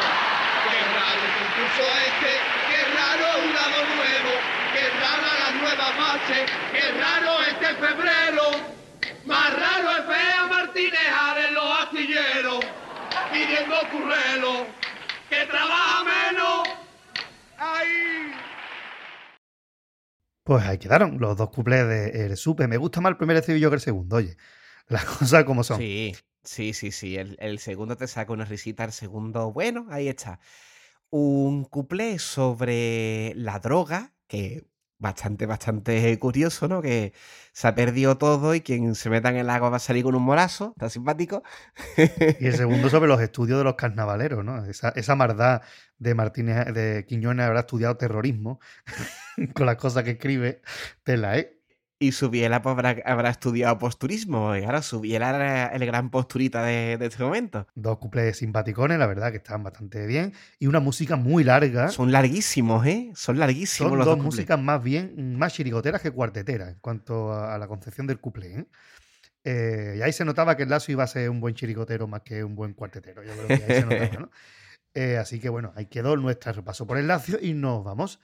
¡Qué 0.70 0.80
raro 0.94 1.22
el 1.26 1.34
concurso 1.40 1.84
este! 2.06 2.32
¡Qué 2.70 2.80
raro 2.96 3.26
un 3.44 3.54
lado 3.54 3.80
nuevo! 3.96 4.32
¡Qué 4.74 4.90
rara 5.00 5.32
la 5.44 5.52
nueva 5.60 5.88
fase! 5.94 6.46
¡Qué 6.72 6.92
raro 6.92 7.42
este 7.42 7.68
febrero! 7.76 8.78
Más 9.26 9.54
raro 9.54 9.92
es 9.92 10.08
ver 10.08 10.32
a 10.40 10.48
Martínez 10.48 11.10
Ares 11.20 11.46
en 11.48 11.54
los 11.54 11.80
astilleros 11.80 12.60
pidiendo 13.32 13.76
currelo 13.92 14.68
que 15.30 15.46
trabaja 15.46 16.04
menos. 16.04 16.68
¡Ay! 17.58 17.88
Pues 20.44 20.64
ahí 20.66 20.78
quedaron 20.78 21.20
los 21.20 21.36
dos 21.36 21.50
cuplés 21.50 21.88
de 21.88 22.26
Eresupe. 22.26 22.68
Me 22.68 22.78
gusta 22.78 23.02
más 23.02 23.12
el 23.12 23.18
primer 23.18 23.38
estribillo 23.38 23.70
que 23.70 23.76
el 23.76 23.82
segundo, 23.82 24.16
oye. 24.16 24.38
Las 24.88 25.06
cosas 25.20 25.44
como 25.44 25.64
son. 25.64 25.78
Sí, 25.78 26.16
sí, 26.44 26.74
sí, 26.74 26.92
sí. 26.92 27.18
El, 27.18 27.36
el 27.40 27.60
segundo 27.60 27.98
te 27.98 28.08
saca 28.08 28.32
una 28.32 28.46
risita, 28.46 28.84
el 28.84 28.94
segundo, 28.94 29.52
bueno, 29.52 29.88
ahí 29.90 30.08
está. 30.08 30.40
Un 31.10 31.66
cuplé 31.66 32.20
sobre 32.20 33.34
la 33.36 33.60
droga, 33.60 34.14
que 34.28 34.66
bastante, 35.00 35.46
bastante 35.46 36.18
curioso, 36.20 36.68
¿no? 36.68 36.82
Que 36.82 37.14
se 37.54 37.68
ha 37.68 37.76
perdido 37.76 38.18
todo 38.18 38.56
y 38.56 38.62
quien 38.62 38.96
se 38.96 39.10
meta 39.10 39.30
en 39.30 39.38
el 39.38 39.50
agua 39.50 39.70
va 39.70 39.78
a 39.78 39.80
salir 39.80 40.04
con 40.04 40.16
un 40.16 40.24
morazo, 40.24 40.74
está 40.76 40.90
simpático. 40.90 41.44
Y 42.40 42.48
el 42.48 42.56
segundo 42.56 42.90
sobre 42.90 43.08
los 43.08 43.22
estudios 43.22 43.58
de 43.58 43.64
los 43.64 43.76
carnavaleros, 43.76 44.44
¿no? 44.44 44.66
Esa, 44.66 44.90
esa 44.90 45.16
maldad 45.16 45.62
de 45.98 46.16
Martínez, 46.16 46.74
de 46.74 47.06
Quiñones 47.08 47.46
habrá 47.46 47.62
estudiado 47.62 47.98
terrorismo 47.98 48.60
con 49.54 49.66
las 49.66 49.78
cosas 49.78 50.04
que 50.04 50.12
escribe, 50.12 50.62
tela, 51.04 51.38
¿eh? 51.38 51.57
Y 52.00 52.12
Subiela 52.12 52.62
pues, 52.62 52.74
habrá, 52.74 52.96
habrá 53.06 53.30
estudiado 53.30 53.78
posturismo. 53.80 54.56
Y 54.56 54.62
claro, 54.62 54.82
Subiela 54.82 55.30
era 55.30 55.68
el 55.68 55.86
gran 55.86 56.12
posturita 56.12 56.64
de, 56.64 56.98
de 56.98 57.06
este 57.08 57.24
momento. 57.24 57.68
Dos 57.74 57.98
cuplés 57.98 58.38
simpaticones, 58.38 59.00
la 59.00 59.08
verdad, 59.08 59.32
que 59.32 59.38
están 59.38 59.64
bastante 59.64 60.06
bien. 60.06 60.34
Y 60.60 60.68
una 60.68 60.80
música 60.80 61.16
muy 61.16 61.44
larga. 61.44 61.90
Son 61.90 62.12
larguísimos, 62.12 62.86
¿eh? 62.86 63.12
Son 63.16 63.40
larguísimos 63.40 63.90
Son 63.90 63.98
los 63.98 64.06
dos 64.06 64.18
dos 64.18 64.26
músicas 64.26 64.60
más 64.60 64.84
bien, 64.84 65.38
más 65.38 65.54
chirigoteras 65.54 66.02
que 66.02 66.12
cuarteteras 66.12 66.70
en 66.70 66.80
cuanto 66.80 67.32
a, 67.32 67.56
a 67.56 67.58
la 67.58 67.68
concepción 67.68 68.06
del 68.06 68.20
cuplé. 68.20 68.60
¿eh? 68.60 68.66
Eh, 69.50 69.96
y 69.98 70.02
ahí 70.02 70.12
se 70.12 70.26
notaba 70.26 70.58
que 70.58 70.64
el 70.64 70.70
Lazo 70.70 70.92
iba 70.92 71.06
a 71.06 71.08
ser 71.08 71.30
un 71.30 71.40
buen 71.40 71.56
chiricotero 71.56 72.06
más 72.06 72.22
que 72.22 72.44
un 72.44 72.54
buen 72.54 72.74
cuartetero. 72.74 73.24
Yo 73.24 73.32
creo 73.32 73.48
que 73.48 73.54
ahí 73.54 73.82
se 73.82 73.86
notaba, 73.86 74.10
¿no? 74.20 74.32
Eh, 74.94 75.18
así 75.18 75.40
que 75.40 75.48
bueno, 75.48 75.72
ahí 75.76 75.86
quedó 75.86 76.18
nuestro 76.18 76.52
repaso 76.52 76.86
por 76.86 76.98
el 76.98 77.08
Lacio 77.08 77.40
y 77.42 77.54
nos 77.54 77.84
vamos 77.84 78.20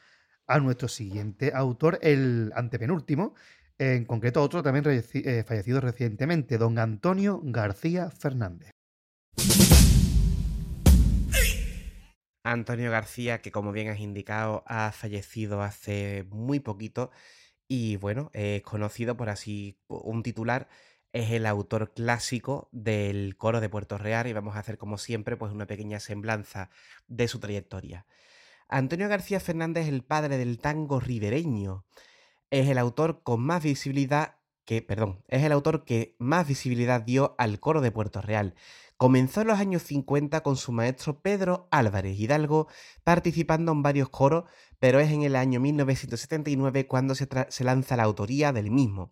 a 0.47 0.59
nuestro 0.59 0.87
siguiente 0.87 1.53
autor, 1.53 1.97
el 2.01 2.51
antepenúltimo, 2.55 3.35
en 3.77 4.05
concreto 4.05 4.41
otro 4.41 4.63
también 4.63 4.85
eh, 4.87 5.43
fallecido 5.43 5.81
recientemente, 5.81 6.57
don 6.57 6.79
Antonio 6.79 7.41
García 7.43 8.09
Fernández. 8.09 8.71
Antonio 12.43 12.91
García, 12.91 13.41
que 13.41 13.51
como 13.51 13.71
bien 13.71 13.89
has 13.89 13.99
indicado, 13.99 14.63
ha 14.67 14.91
fallecido 14.91 15.61
hace 15.61 16.25
muy 16.29 16.59
poquito 16.59 17.11
y 17.67 17.95
bueno, 17.95 18.29
es 18.33 18.61
conocido 18.63 19.15
por 19.15 19.29
así 19.29 19.79
un 19.87 20.23
titular, 20.23 20.67
es 21.13 21.31
el 21.31 21.45
autor 21.45 21.93
clásico 21.93 22.69
del 22.71 23.37
coro 23.37 23.61
de 23.61 23.69
Puerto 23.69 23.97
Real 23.97 24.27
y 24.27 24.33
vamos 24.33 24.55
a 24.55 24.59
hacer 24.59 24.77
como 24.77 24.97
siempre 24.97 25.37
pues 25.37 25.53
una 25.53 25.67
pequeña 25.67 25.99
semblanza 25.99 26.69
de 27.07 27.27
su 27.27 27.39
trayectoria. 27.39 28.05
Antonio 28.67 29.07
García 29.07 29.39
Fernández 29.39 29.83
es 29.83 29.89
el 29.89 30.03
padre 30.03 30.37
del 30.37 30.59
tango 30.59 30.99
ribereño. 30.99 31.85
Es 32.53 32.69
el 32.69 32.77
autor 32.77 33.23
con 33.23 33.41
más 33.41 33.63
visibilidad 33.63 34.35
que, 34.63 34.83
perdón, 34.83 35.23
es 35.27 35.41
el 35.41 35.51
autor 35.51 35.85
que 35.85 36.15
más 36.19 36.47
visibilidad 36.47 37.01
dio 37.01 37.33
al 37.39 37.59
coro 37.59 37.81
de 37.81 37.89
Puerto 37.89 38.21
Real. 38.21 38.53
Comenzó 38.95 39.41
en 39.41 39.47
los 39.47 39.57
años 39.57 39.81
50 39.81 40.43
con 40.43 40.55
su 40.55 40.71
maestro 40.71 41.19
Pedro 41.19 41.67
Álvarez 41.71 42.15
Hidalgo, 42.19 42.67
participando 43.03 43.71
en 43.71 43.81
varios 43.81 44.09
coros, 44.09 44.43
pero 44.77 44.99
es 44.99 45.11
en 45.11 45.23
el 45.23 45.35
año 45.35 45.59
1979 45.59 46.85
cuando 46.85 47.15
se, 47.15 47.27
se 47.49 47.63
lanza 47.63 47.97
la 47.97 48.03
autoría 48.03 48.53
del 48.53 48.69
mismo. 48.69 49.11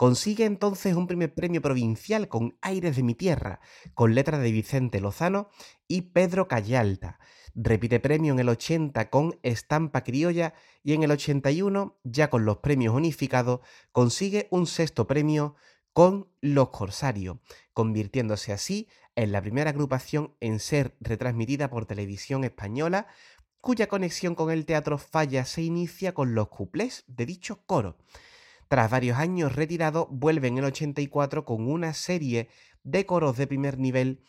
Consigue 0.00 0.46
entonces 0.46 0.94
un 0.94 1.06
primer 1.06 1.34
premio 1.34 1.60
provincial 1.60 2.26
con 2.26 2.56
Aires 2.62 2.96
de 2.96 3.02
mi 3.02 3.14
tierra, 3.14 3.60
con 3.92 4.14
letras 4.14 4.40
de 4.40 4.50
Vicente 4.50 4.98
Lozano 4.98 5.50
y 5.88 6.00
Pedro 6.00 6.48
Callalta. 6.48 7.18
Repite 7.54 8.00
premio 8.00 8.32
en 8.32 8.38
el 8.38 8.48
80 8.48 9.10
con 9.10 9.38
Estampa 9.42 10.02
Criolla 10.02 10.54
y 10.82 10.94
en 10.94 11.02
el 11.02 11.10
81, 11.10 12.00
ya 12.02 12.30
con 12.30 12.46
los 12.46 12.60
premios 12.60 12.94
unificados, 12.94 13.60
consigue 13.92 14.48
un 14.50 14.66
sexto 14.66 15.06
premio 15.06 15.54
con 15.92 16.30
Los 16.40 16.70
Corsarios, 16.70 17.36
convirtiéndose 17.74 18.54
así 18.54 18.88
en 19.16 19.32
la 19.32 19.42
primera 19.42 19.68
agrupación 19.68 20.34
en 20.40 20.60
ser 20.60 20.96
retransmitida 21.00 21.68
por 21.68 21.84
televisión 21.84 22.44
española, 22.44 23.06
cuya 23.60 23.86
conexión 23.86 24.34
con 24.34 24.50
el 24.50 24.64
teatro 24.64 24.96
falla 24.96 25.44
se 25.44 25.60
inicia 25.60 26.14
con 26.14 26.34
los 26.34 26.48
cuplés 26.48 27.04
de 27.06 27.26
dichos 27.26 27.58
coros. 27.66 27.96
Tras 28.70 28.88
varios 28.88 29.18
años 29.18 29.56
retirado, 29.56 30.06
vuelve 30.12 30.46
en 30.46 30.58
el 30.58 30.64
84 30.66 31.44
con 31.44 31.68
una 31.68 31.92
serie 31.92 32.48
de 32.84 33.04
coros 33.04 33.36
de 33.36 33.48
primer 33.48 33.80
nivel 33.80 34.22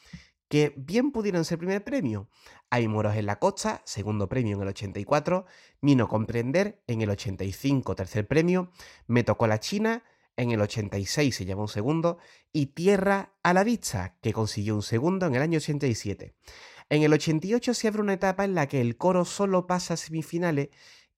que 0.47 0.73
bien 0.77 1.11
pudieron 1.11 1.45
ser 1.45 1.59
primer 1.59 1.83
premio. 1.83 2.27
Hay 2.71 2.87
moros 2.87 3.15
en 3.15 3.27
la 3.27 3.37
costa, 3.37 3.83
segundo 3.85 4.27
premio 4.27 4.55
en 4.55 4.63
el 4.63 4.69
84, 4.69 5.45
Mino 5.81 6.07
comprender 6.07 6.81
en 6.87 7.01
el 7.01 7.11
85, 7.11 7.93
tercer 7.93 8.27
premio, 8.27 8.71
Me 9.05 9.23
tocó 9.23 9.45
la 9.45 9.59
China, 9.59 10.03
en 10.37 10.49
el 10.49 10.61
86 10.61 11.35
se 11.35 11.45
llevó 11.45 11.61
un 11.61 11.67
segundo, 11.67 12.17
y 12.51 12.65
Tierra 12.73 13.35
a 13.43 13.53
la 13.53 13.63
vista, 13.63 14.17
que 14.23 14.33
consiguió 14.33 14.73
un 14.73 14.81
segundo 14.81 15.27
en 15.27 15.35
el 15.35 15.43
año 15.43 15.57
87. 15.57 16.33
En 16.89 17.03
el 17.03 17.13
88 17.13 17.75
se 17.75 17.87
abre 17.87 18.01
una 18.01 18.13
etapa 18.13 18.43
en 18.43 18.55
la 18.55 18.67
que 18.67 18.81
el 18.81 18.97
coro 18.97 19.23
solo 19.23 19.67
pasa 19.67 19.93
a 19.93 19.97
semifinales 19.97 20.69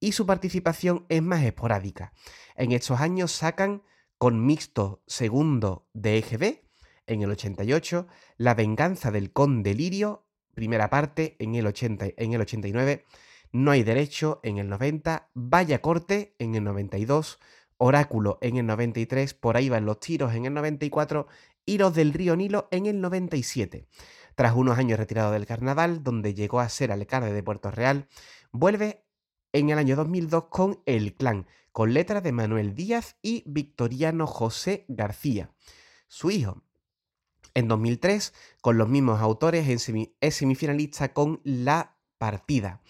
y 0.04 0.12
su 0.12 0.26
participación 0.26 1.06
es 1.08 1.24
más 1.24 1.46
esporádica. 1.46 2.12
En 2.58 2.74
estos 2.74 3.00
años 3.00 3.32
sacan 3.32 3.84
con 4.18 4.46
mixto 4.46 5.02
segundo 5.08 5.88
de 5.94 6.18
EGB, 6.18 6.62
en 7.08 7.22
el 7.22 7.32
88, 7.32 8.08
La 8.36 8.54
venganza 8.54 9.12
del 9.12 9.32
conde 9.32 9.74
Lirio, 9.74 10.26
primera 10.54 10.90
parte 10.90 11.38
en 11.40 11.56
el, 11.56 11.66
80, 11.68 12.08
en 12.18 12.34
el 12.34 12.42
89, 12.42 13.06
No 13.54 13.72
hay 13.72 13.84
derecho 13.84 14.42
en 14.44 14.58
el 14.58 14.68
90, 14.68 15.30
Vaya 15.36 15.82
corte 15.82 16.36
en 16.38 16.56
el 16.56 16.66
92, 16.66 17.40
Oráculo 17.78 18.40
en 18.42 18.58
el 18.58 18.66
93, 18.66 19.34
Por 19.34 19.56
ahí 19.56 19.70
van 19.70 19.86
los 19.86 20.02
tiros 20.02 20.34
en 20.34 20.46
el 20.46 20.54
94 20.54 21.28
y 21.66 21.78
Los 21.78 21.96
del 21.96 22.12
río 22.12 22.36
Nilo 22.36 22.68
en 22.72 22.88
el 22.88 23.00
97. 23.00 23.88
Tras 24.36 24.54
unos 24.54 24.78
años 24.78 25.00
retirado 25.00 25.32
del 25.32 25.46
carnaval, 25.46 26.04
donde 26.04 26.34
llegó 26.34 26.60
a 26.60 26.68
ser 26.68 26.92
alcalde 26.92 27.32
de 27.32 27.44
Puerto 27.44 27.72
Real, 27.72 28.08
vuelve 28.52 29.03
en 29.54 29.70
el 29.70 29.78
año 29.78 29.96
2002 29.96 30.46
con 30.46 30.82
El 30.86 31.14
Clan, 31.14 31.46
con 31.72 31.94
letras 31.94 32.24
de 32.24 32.32
Manuel 32.32 32.74
Díaz 32.74 33.18
y 33.22 33.44
Victoriano 33.46 34.26
José 34.26 34.86
García, 34.88 35.52
su 36.08 36.32
hijo. 36.32 36.64
En 37.54 37.68
2003, 37.68 38.34
con 38.62 38.80
los 38.80 38.90
mismos 38.90 39.22
autores, 39.22 39.68
es 39.68 40.36
semifinalista 40.36 41.14
con 41.14 41.40
La 41.44 41.98
Partida. 42.18 42.82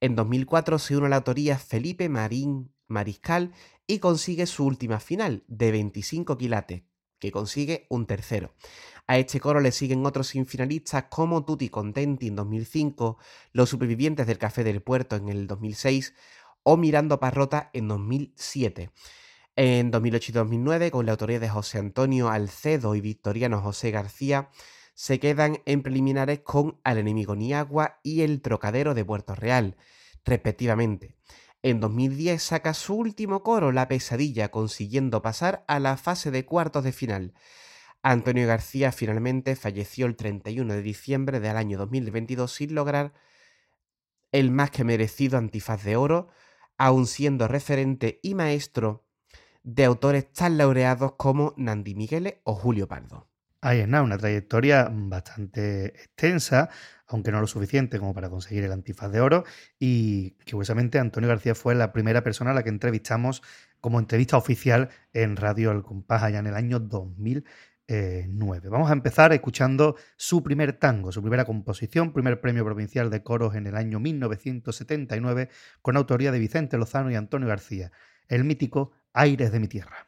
En 0.00 0.16
2004 0.16 0.78
se 0.80 0.96
une 0.96 1.06
a 1.06 1.08
la 1.08 1.16
autoría 1.16 1.56
Felipe 1.56 2.08
Marín 2.08 2.74
Mariscal 2.88 3.52
y 3.86 4.00
consigue 4.00 4.46
su 4.46 4.64
última 4.66 4.98
final, 4.98 5.44
de 5.46 5.70
25 5.70 6.36
quilates, 6.36 6.82
que 7.18 7.32
consigue 7.32 7.86
un 7.88 8.06
tercero. 8.06 8.54
A 9.06 9.18
este 9.18 9.40
coro 9.40 9.60
le 9.60 9.72
siguen 9.72 10.04
otros 10.04 10.28
semifinalistas 10.28 11.04
como 11.04 11.44
Tutti 11.44 11.70
Contenti 11.70 12.28
en 12.28 12.36
2005, 12.36 13.18
Los 13.52 13.70
Supervivientes 13.70 14.26
del 14.26 14.38
Café 14.38 14.64
del 14.64 14.82
Puerto 14.82 15.16
en 15.16 15.28
el 15.28 15.46
2006 15.46 16.14
o 16.62 16.76
Mirando 16.76 17.18
Parrota 17.18 17.70
en 17.72 17.88
2007. 17.88 18.90
En 19.56 19.90
2008 19.90 20.30
y 20.30 20.34
2009, 20.34 20.90
con 20.90 21.06
la 21.06 21.12
autoría 21.12 21.40
de 21.40 21.48
José 21.48 21.78
Antonio 21.78 22.28
Alcedo 22.28 22.94
y 22.94 23.00
Victoriano 23.00 23.60
José 23.60 23.90
García, 23.90 24.50
se 24.94 25.18
quedan 25.18 25.62
en 25.64 25.82
preliminares 25.82 26.40
con 26.40 26.78
Al 26.84 26.98
enemigo 26.98 27.34
ni 27.34 27.52
agua 27.54 28.00
y 28.02 28.20
El 28.20 28.42
Trocadero 28.42 28.94
de 28.94 29.04
Puerto 29.04 29.34
Real, 29.34 29.76
respectivamente. 30.24 31.16
En 31.62 31.80
2010 31.80 32.40
saca 32.40 32.72
su 32.72 32.94
último 32.94 33.42
coro, 33.42 33.72
La 33.72 33.88
Pesadilla, 33.88 34.50
consiguiendo 34.50 35.22
pasar 35.22 35.64
a 35.66 35.80
la 35.80 35.96
fase 35.96 36.30
de 36.30 36.44
cuartos 36.44 36.84
de 36.84 36.92
final. 36.92 37.34
Antonio 38.02 38.46
García 38.46 38.92
finalmente 38.92 39.56
falleció 39.56 40.06
el 40.06 40.14
31 40.14 40.72
de 40.72 40.82
diciembre 40.82 41.40
del 41.40 41.56
año 41.56 41.76
2022 41.78 42.52
sin 42.52 42.74
lograr 42.76 43.12
el 44.30 44.52
más 44.52 44.70
que 44.70 44.84
merecido 44.84 45.36
antifaz 45.36 45.82
de 45.82 45.96
oro, 45.96 46.28
aun 46.76 47.06
siendo 47.06 47.48
referente 47.48 48.20
y 48.22 48.36
maestro 48.36 49.04
de 49.64 49.84
autores 49.84 50.32
tan 50.32 50.58
laureados 50.58 51.14
como 51.16 51.54
Nandi 51.56 51.96
Miguele 51.96 52.40
o 52.44 52.54
Julio 52.54 52.86
Pardo. 52.86 53.28
Ahí 53.60 53.80
es 53.80 53.88
nada, 53.88 54.04
una 54.04 54.18
trayectoria 54.18 54.88
bastante 54.92 55.86
extensa, 55.86 56.70
aunque 57.08 57.32
no 57.32 57.40
lo 57.40 57.46
suficiente 57.46 57.98
como 57.98 58.14
para 58.14 58.30
conseguir 58.30 58.64
el 58.64 58.72
antifaz 58.72 59.10
de 59.10 59.20
oro. 59.20 59.44
Y 59.78 60.32
curiosamente, 60.50 60.98
Antonio 60.98 61.28
García 61.28 61.54
fue 61.54 61.74
la 61.74 61.92
primera 61.92 62.22
persona 62.22 62.50
a 62.52 62.54
la 62.54 62.62
que 62.62 62.68
entrevistamos 62.68 63.42
como 63.80 63.98
entrevista 63.98 64.36
oficial 64.36 64.90
en 65.12 65.36
Radio 65.36 65.70
El 65.72 65.82
Compás 65.82 66.22
allá 66.22 66.38
en 66.38 66.46
el 66.46 66.54
año 66.54 66.78
2009. 66.80 68.68
Vamos 68.68 68.90
a 68.90 68.92
empezar 68.92 69.32
escuchando 69.32 69.96
su 70.16 70.42
primer 70.42 70.74
tango, 70.74 71.10
su 71.12 71.22
primera 71.22 71.44
composición, 71.44 72.12
primer 72.12 72.40
premio 72.40 72.64
provincial 72.64 73.10
de 73.10 73.22
coros 73.22 73.54
en 73.54 73.66
el 73.66 73.76
año 73.76 74.00
1979, 74.00 75.48
con 75.80 75.96
autoría 75.96 76.30
de 76.30 76.38
Vicente 76.38 76.76
Lozano 76.76 77.10
y 77.10 77.14
Antonio 77.14 77.48
García, 77.48 77.90
el 78.28 78.44
mítico 78.44 78.92
Aires 79.14 79.50
de 79.50 79.60
mi 79.60 79.68
tierra. 79.68 80.07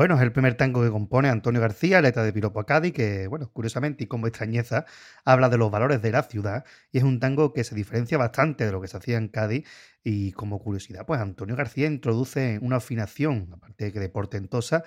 Bueno, 0.00 0.14
es 0.16 0.22
el 0.22 0.32
primer 0.32 0.54
tango 0.54 0.82
que 0.82 0.88
compone 0.88 1.28
Antonio 1.28 1.60
García, 1.60 2.00
letra 2.00 2.22
de 2.24 2.32
Piropo 2.32 2.58
a 2.58 2.64
Cádiz, 2.64 2.94
que, 2.94 3.26
bueno, 3.26 3.50
curiosamente 3.52 4.04
y 4.04 4.06
como 4.06 4.26
extrañeza, 4.26 4.86
habla 5.26 5.50
de 5.50 5.58
los 5.58 5.70
valores 5.70 6.00
de 6.00 6.10
la 6.10 6.22
ciudad 6.22 6.64
y 6.90 6.96
es 6.96 7.04
un 7.04 7.20
tango 7.20 7.52
que 7.52 7.64
se 7.64 7.74
diferencia 7.74 8.16
bastante 8.16 8.64
de 8.64 8.72
lo 8.72 8.80
que 8.80 8.88
se 8.88 8.96
hacía 8.96 9.18
en 9.18 9.28
Cádiz. 9.28 9.68
Y 10.02 10.32
como 10.32 10.58
curiosidad, 10.58 11.04
pues 11.04 11.20
Antonio 11.20 11.54
García 11.54 11.86
introduce 11.86 12.58
una 12.62 12.76
afinación, 12.76 13.50
aparte 13.52 13.84
de 13.84 13.92
que 13.92 14.00
de 14.00 14.08
portentosa, 14.08 14.82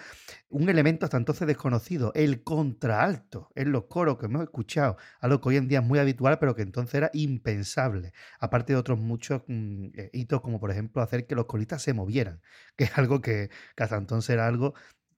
un 0.49 0.67
elemento 0.69 1.05
hasta 1.05 1.17
entonces 1.17 1.45
desconocido, 1.45 2.11
el 2.15 2.41
contraalto, 2.43 3.51
en 3.53 3.71
los 3.71 3.83
coros 3.85 4.17
que 4.17 4.25
hemos 4.25 4.41
escuchado, 4.41 4.97
algo 5.19 5.39
que 5.39 5.49
hoy 5.49 5.57
en 5.57 5.67
día 5.67 5.81
es 5.81 5.85
muy 5.85 5.99
habitual, 5.99 6.39
pero 6.39 6.55
que 6.55 6.63
entonces 6.63 6.95
era 6.95 7.11
impensable, 7.13 8.13
aparte 8.39 8.73
de 8.73 8.79
otros 8.79 8.97
muchos 8.97 9.43
mm, 9.47 9.85
eh, 9.93 10.09
hitos, 10.13 10.41
como 10.41 10.59
por 10.59 10.71
ejemplo 10.71 11.03
hacer 11.03 11.27
que 11.27 11.35
los 11.35 11.45
coristas 11.45 11.83
se 11.83 11.93
movieran, 11.93 12.41
que 12.75 12.85
es 12.85 12.97
algo 12.97 13.21
que, 13.21 13.51
que 13.75 13.83
hasta 13.83 13.97
entonces 13.97 14.31
era 14.31 14.47
algo 14.47 14.73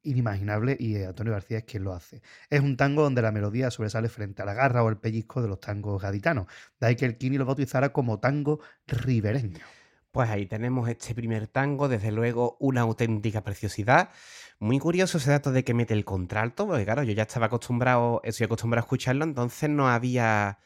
inimaginable 0.06 0.78
y 0.80 1.04
Antonio 1.04 1.34
García 1.34 1.60
es 1.60 1.64
quien 1.66 1.84
lo 1.84 1.94
hace. 1.94 2.22
Es 2.50 2.62
un 2.62 2.78
tango 2.78 3.04
donde 3.04 3.22
la 3.22 3.32
melodía 3.32 3.72
sobresale 3.72 4.10
frente 4.10 4.42
a 4.42 4.46
la 4.46 4.54
garra 4.54 4.84
o 4.84 4.90
el 4.90 4.98
pellizco 4.98 5.42
de 5.42 5.48
los 5.48 5.60
tangos 5.60 6.02
gaditanos. 6.02 6.48
De 6.80 6.88
ahí 6.88 6.96
que 6.96 7.06
el 7.06 7.18
Kini 7.18 7.38
lo 7.38 7.46
bautizara 7.46 7.92
como 7.92 8.20
tango 8.20 8.60
ribereño. 8.88 9.60
Pues 10.12 10.30
ahí 10.30 10.46
tenemos 10.46 10.88
este 10.88 11.14
primer 11.14 11.48
tango, 11.48 11.90
desde 11.90 12.10
luego 12.10 12.56
una 12.62 12.82
auténtica 12.82 13.44
preciosidad. 13.44 14.12
Muy 14.60 14.80
curioso 14.80 15.18
ese 15.18 15.32
dato 15.32 15.52
de 15.52 15.66
que 15.66 15.74
mete 15.74 15.94
el 15.94 16.06
contralto, 16.06 16.66
porque 16.68 16.86
claro, 16.86 17.04
yo 17.04 17.12
ya 17.12 17.24
estaba 17.24 17.48
acostumbrado, 17.48 18.22
estoy 18.24 18.46
acostumbrado 18.46 18.84
a 18.84 18.86
escucharlo, 18.86 19.26
entonces 19.26 19.70
no 19.70 19.90
había, 19.90 20.60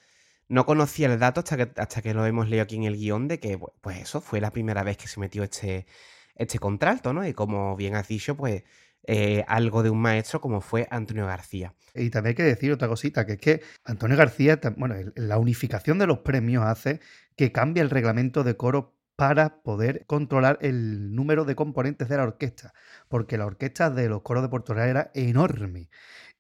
no 0.50 0.68
conocía 0.68 1.12
el 1.12 1.18
dato 1.18 1.40
hasta 1.40 1.58
que, 1.58 1.82
hasta 1.82 2.02
que 2.04 2.14
lo 2.14 2.28
hemos 2.28 2.48
leído 2.48 2.64
aquí 2.64 2.76
en 2.76 2.84
el 2.84 2.96
guion 2.96 3.28
de 3.28 3.40
que, 3.40 3.60
pues 3.82 3.98
eso, 3.98 4.22
fue 4.22 4.40
la 4.40 4.52
primera 4.52 4.84
vez 4.84 4.98
que 4.98 5.08
se 5.08 5.20
metió 5.20 5.42
este, 5.42 5.88
este 6.36 6.60
contralto, 6.60 7.14
¿no? 7.14 7.28
Y 7.28 7.34
como 7.34 7.76
bien 7.76 7.96
has 7.96 8.08
dicho, 8.08 8.38
pues 8.38 8.64
eh, 9.12 9.44
algo 9.48 9.82
de 9.82 9.90
un 9.90 10.00
maestro 10.00 10.40
como 10.40 10.62
fue 10.62 10.88
Antonio 10.92 11.26
García. 11.26 11.74
Y 11.96 12.12
también 12.12 12.34
hay 12.34 12.36
que 12.36 12.44
decir 12.44 12.72
otra 12.72 12.88
cosita, 12.88 13.26
que 13.26 13.34
es 13.34 13.40
que 13.40 13.62
Antonio 13.84 14.16
García, 14.16 14.60
bueno, 14.78 14.94
la 15.16 15.40
unificación 15.40 15.98
de 15.98 16.06
los 16.06 16.20
premios 16.20 16.64
hace 16.64 17.00
que 17.36 17.52
cambie 17.52 17.82
el 17.82 17.90
reglamento 17.90 18.44
de 18.44 18.56
coro 18.56 18.96
para 19.16 19.64
poder 19.64 20.06
controlar 20.06 20.60
el 20.62 21.16
número 21.16 21.44
de 21.44 21.56
componentes 21.56 22.08
de 22.08 22.18
la 22.18 22.24
orquesta, 22.24 22.72
porque 23.08 23.40
la 23.40 23.48
orquesta 23.48 23.90
de 23.90 24.10
los 24.10 24.22
coros 24.22 24.44
de 24.44 24.50
Puerto 24.50 24.76
Real 24.76 24.90
era 24.90 25.12
enorme. 25.16 25.90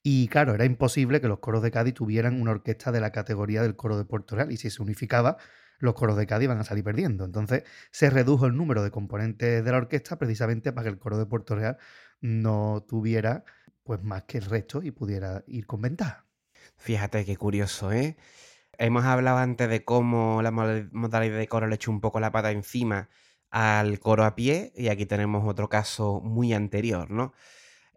Y 0.03 0.27
claro, 0.27 0.53
era 0.53 0.65
imposible 0.65 1.21
que 1.21 1.27
los 1.27 1.39
coros 1.39 1.63
de 1.63 1.71
Cádiz 1.71 1.95
tuvieran 1.95 2.39
una 2.39 2.51
orquesta 2.51 2.91
de 2.91 3.01
la 3.01 3.11
categoría 3.11 3.63
del 3.63 3.75
coro 3.75 3.97
de 3.97 4.05
Puerto 4.05 4.35
Real, 4.35 4.51
y 4.51 4.57
si 4.57 4.69
se 4.69 4.83
unificaba, 4.83 5.37
los 5.79 5.95
coros 5.95 6.17
de 6.17 6.27
Cádiz 6.27 6.45
iban 6.45 6.59
a 6.59 6.63
salir 6.63 6.83
perdiendo. 6.83 7.25
Entonces 7.25 7.63
se 7.91 8.11
redujo 8.11 8.45
el 8.45 8.55
número 8.55 8.83
de 8.83 8.91
componentes 8.91 9.65
de 9.65 9.71
la 9.71 9.77
orquesta 9.77 10.19
precisamente 10.19 10.71
para 10.71 10.83
que 10.83 10.89
el 10.89 10.99
coro 10.99 11.17
de 11.17 11.25
Puerto 11.25 11.55
Real 11.55 11.77
no 12.21 12.85
tuviera 12.87 13.43
pues 13.83 14.03
más 14.03 14.23
que 14.23 14.37
el 14.37 14.45
resto 14.45 14.83
y 14.83 14.91
pudiera 14.91 15.43
ir 15.47 15.65
con 15.65 15.81
ventaja. 15.81 16.25
Fíjate 16.77 17.25
qué 17.25 17.37
curioso, 17.37 17.91
¿eh? 17.91 18.17
Hemos 18.77 19.03
hablado 19.05 19.37
antes 19.39 19.69
de 19.69 19.83
cómo 19.83 20.41
la 20.41 20.51
modalidad 20.51 21.37
de 21.37 21.47
coro 21.47 21.67
le 21.67 21.75
echó 21.75 21.91
un 21.91 21.99
poco 22.01 22.19
la 22.19 22.31
pata 22.31 22.51
encima 22.51 23.09
al 23.51 23.99
coro 23.99 24.23
a 24.25 24.35
pie 24.35 24.71
y 24.75 24.87
aquí 24.89 25.05
tenemos 25.05 25.45
otro 25.47 25.69
caso 25.69 26.21
muy 26.21 26.53
anterior, 26.53 27.09
¿no? 27.11 27.33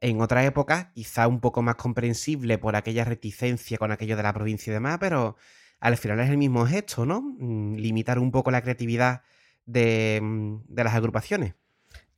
En 0.01 0.21
otra 0.21 0.45
época, 0.45 0.91
quizá 0.95 1.29
un 1.29 1.41
poco 1.41 1.63
más 1.63 1.77
comprensible 1.77 2.59
por 2.59 2.75
aquella 2.75 3.05
reticencia 3.05 3.79
con 3.79 3.93
aquello 3.93 4.17
de 4.17 4.25
la 4.25 4.33
provincia 4.33 4.71
y 4.73 4.75
demás, 4.75 4.99
pero 4.99 5.37
al 5.79 5.97
final 5.97 6.21
es 6.21 6.31
el 6.31 6.39
mismo 6.39 6.67
gesto, 6.67 7.07
¿no? 7.07 7.23
Mm, 7.23 7.77
limitar 7.77 8.19
un 8.19 8.33
poco 8.33 8.51
la 8.51 8.63
creatividad 8.63 9.23
de, 9.67 10.21
mm, 10.23 10.65
de 10.69 10.85
las 10.85 10.95
agrupaciones. 10.95 11.55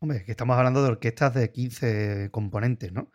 Hombre, 0.04 0.22
que 0.22 0.32
estamos 0.32 0.58
hablando 0.58 0.82
de 0.82 0.90
orquestas 0.90 1.32
de 1.32 1.50
15 1.50 2.28
componentes, 2.30 2.92
¿no? 2.92 3.10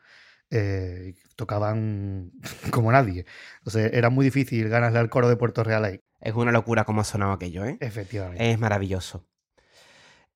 Eh, 0.50 1.14
tocaban 1.35 2.32
como 2.72 2.92
nadie. 2.92 3.27
Sea, 3.68 3.85
era 3.85 4.09
muy 4.09 4.26
difícil 4.26 4.69
ganarle 4.69 4.98
al 4.98 5.11
coro 5.11 5.30
de 5.30 5.35
Puerto 5.35 5.64
Real 5.64 5.85
ahí. 5.85 6.01
Es 6.19 6.34
una 6.34 6.51
locura 6.51 6.85
cómo 6.85 7.01
ha 7.01 7.03
sonado 7.03 7.34
aquello, 7.34 7.64
¿eh? 7.64 7.77
Efectivamente. 7.80 8.51
Es 8.51 8.58
maravilloso. 8.58 9.27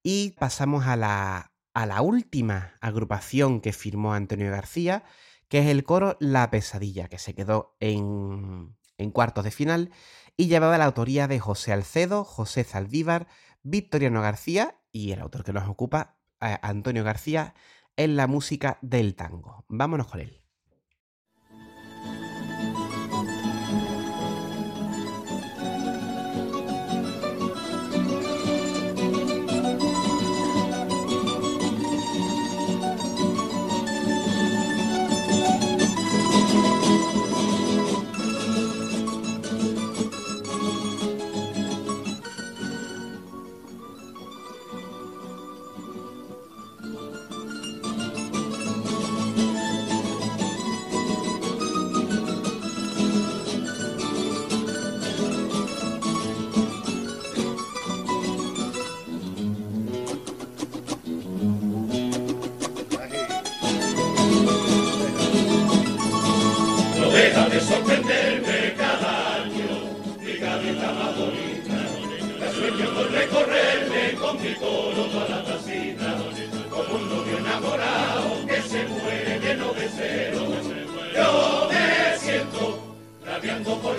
Y 0.03 0.35
pasamos 0.38 0.85
a 0.85 0.95
la, 0.95 1.53
a 1.73 1.88
la 1.88 2.03
última 2.03 2.75
agrupación 2.82 3.59
que 3.59 3.73
firmó 3.73 4.14
Antonio 4.14 4.51
García, 4.51 5.03
que 5.48 5.57
es 5.57 5.65
el 5.65 5.83
coro 5.83 6.17
La 6.19 6.51
Pesadilla, 6.51 7.07
que 7.07 7.17
se 7.17 7.33
quedó 7.33 7.75
en, 7.80 8.77
en 8.99 9.09
cuartos 9.09 9.43
de 9.43 9.49
final 9.49 9.90
y 10.38 10.49
llevaba 10.49 10.77
la 10.77 10.85
autoría 10.85 11.27
de 11.27 11.40
José 11.40 11.73
Alcedo, 11.73 12.23
José 12.23 12.64
Zaldívar, 12.64 13.25
Victoriano 13.64 14.22
García 14.22 14.77
y 14.91 15.14
el 15.14 15.19
autor 15.19 15.43
que 15.43 15.53
nos 15.53 15.67
ocupa, 15.67 16.19
Antonio 16.61 17.03
García, 17.03 17.53
en 17.95 18.15
la 18.15 18.27
música 18.27 18.77
del 18.81 19.15
tango. 19.15 19.65
Vámonos 19.67 20.07
con 20.07 20.19
él. 20.22 20.42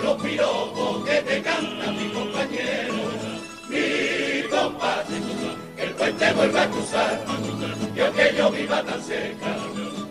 los 0.03 0.21
piropos 0.21 1.05
que 1.05 1.21
te 1.21 1.41
cantan 1.41 1.97
mi 1.97 2.09
compañero, 2.11 2.93
Mi 3.69 4.49
compadre, 4.49 5.17
que 5.75 5.83
el 5.83 5.91
puente 5.91 6.33
vuelva 6.33 6.63
a 6.63 6.69
cruzar, 6.69 7.25
Dios 7.93 8.09
que 8.11 8.35
yo 8.37 8.51
viva 8.51 8.83
tan 8.83 9.01
cerca, 9.01 9.55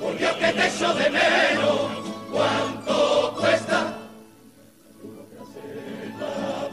por 0.00 0.16
Dios 0.18 0.32
que 0.34 0.52
te 0.52 0.66
echo 0.66 0.94
de 0.94 1.10
menos, 1.10 1.80
cuánto 2.32 3.34
cuesta. 3.38 3.98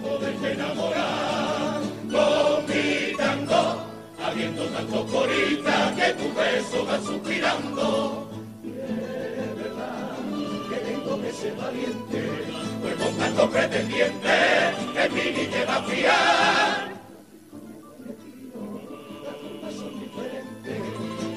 Poderte 0.01 0.51
enamorar 0.53 1.81
con 2.11 2.65
mi 2.67 3.15
tango, 3.17 3.83
habiendo 4.25 4.65
tantos 4.65 5.11
coristas 5.11 5.91
que 5.93 6.13
tu 6.13 6.33
beso 6.33 6.85
va 6.85 6.99
suspirando 6.99 8.30
ese 11.31 11.51
valiente, 11.51 12.29
pues 12.81 12.95
con 12.95 13.13
tanto 13.17 13.49
pretendiente, 13.49 14.37
que 14.93 15.03
en 15.03 15.35
ni 15.37 15.45
te 15.45 15.65
va 15.65 15.75
a 15.77 15.83
fiar. 15.83 16.91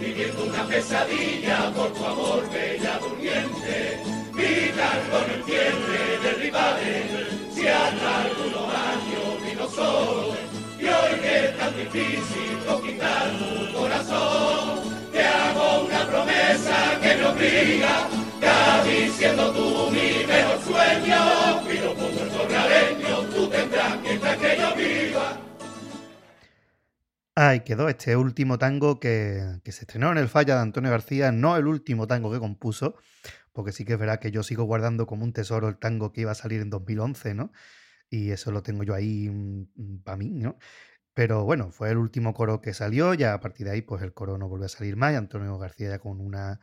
Viviendo 0.00 0.44
una 0.44 0.66
pesadilla 0.66 1.72
por 1.76 1.92
tu 1.92 2.04
amor, 2.04 2.42
bella 2.50 2.98
durmiente, 2.98 4.00
vida 4.34 4.88
con 5.10 5.30
el 5.30 5.44
cierre 5.44 6.18
de 6.22 6.32
rivales, 6.42 7.04
si 7.54 7.68
hasta 7.68 8.22
algunos 8.22 8.68
años 8.90 9.46
vino 9.46 9.68
sol, 9.68 10.34
y 10.80 10.86
hoy 10.86 11.20
que 11.22 11.44
es 11.44 11.58
tan 11.58 11.76
difícil 11.76 12.58
conquistar 12.66 13.30
tu 13.38 13.78
corazón, 13.78 14.80
te 15.12 15.24
hago 15.24 15.84
una 15.84 16.06
promesa 16.08 16.98
que 17.00 17.14
no 17.16 17.30
obliga 17.30 18.23
quedó 27.64 27.88
este 27.88 28.16
último 28.16 28.58
tango 28.58 29.00
que, 29.00 29.60
se 29.64 29.70
estrenó 29.70 30.12
en 30.12 30.18
el 30.18 30.28
Falla 30.28 30.56
de 30.56 30.62
Antonio 30.62 30.90
García, 30.90 31.32
no 31.32 31.56
el 31.56 31.66
último 31.66 32.06
tango 32.06 32.30
que 32.30 32.38
compuso, 32.38 32.94
porque 33.52 33.72
sí 33.72 33.84
que 33.84 33.94
es 33.94 33.98
verdad 33.98 34.20
que 34.20 34.30
yo 34.30 34.42
sigo 34.42 34.64
guardando 34.64 35.06
como 35.06 35.24
un 35.24 35.32
tesoro 35.32 35.68
el 35.68 35.78
tango 35.78 36.12
que 36.12 36.22
iba 36.22 36.32
a 36.32 36.36
salir 36.36 36.60
en 36.60 36.70
2011, 36.70 37.34
¿no? 37.34 37.52
Y 38.10 38.30
eso 38.30 38.52
lo 38.52 38.62
tengo 38.62 38.84
yo 38.84 38.94
ahí 38.94 39.28
mm, 39.30 40.02
para 40.04 40.16
mí, 40.16 40.30
¿no? 40.30 40.58
Pero 41.14 41.44
bueno, 41.44 41.70
fue 41.72 41.90
el 41.90 41.98
último 41.98 42.34
coro 42.34 42.60
que 42.60 42.74
salió, 42.74 43.14
ya 43.14 43.34
a 43.34 43.40
partir 43.40 43.66
de 43.66 43.72
ahí 43.72 43.82
pues 43.82 44.02
el 44.02 44.12
coro 44.12 44.38
no 44.38 44.48
volvió 44.48 44.66
a 44.66 44.68
salir 44.68 44.96
más 44.96 45.14
Antonio 45.14 45.58
García 45.58 45.90
ya 45.90 45.98
con 45.98 46.20
una 46.20 46.60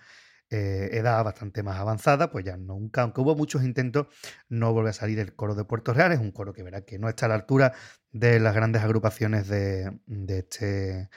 eh, 0.51 0.89
edad 0.93 1.23
bastante 1.23 1.63
más 1.63 1.79
avanzada, 1.79 2.29
pues 2.29 2.45
ya 2.45 2.57
nunca, 2.57 3.03
aunque 3.03 3.21
hubo 3.21 3.35
muchos 3.35 3.63
intentos, 3.63 4.07
no 4.49 4.73
vuelve 4.73 4.89
a 4.91 4.93
salir 4.93 5.19
el 5.19 5.33
coro 5.33 5.55
de 5.55 5.63
Puerto 5.63 5.93
Real, 5.93 6.11
es 6.11 6.19
un 6.19 6.31
coro 6.31 6.53
que 6.53 6.61
verá 6.63 6.81
que 6.81 6.99
no 6.99 7.09
está 7.09 7.25
a 7.27 7.29
la 7.29 7.35
altura 7.35 7.73
de 8.11 8.39
las 8.39 8.53
grandes 8.53 8.83
agrupaciones 8.83 9.47
de, 9.47 9.99
de 10.05 10.39
este 10.39 11.09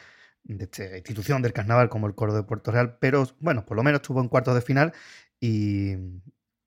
de 0.44 0.64
esta 0.64 0.96
institución 0.96 1.42
del 1.42 1.52
carnaval 1.52 1.88
como 1.88 2.06
el 2.06 2.14
coro 2.14 2.34
de 2.34 2.42
Puerto 2.42 2.70
Real, 2.70 2.98
pero 3.00 3.24
bueno, 3.40 3.64
por 3.64 3.76
lo 3.76 3.82
menos 3.82 4.00
estuvo 4.00 4.20
en 4.20 4.28
cuartos 4.28 4.54
de 4.54 4.60
final 4.60 4.92
y, 5.40 5.94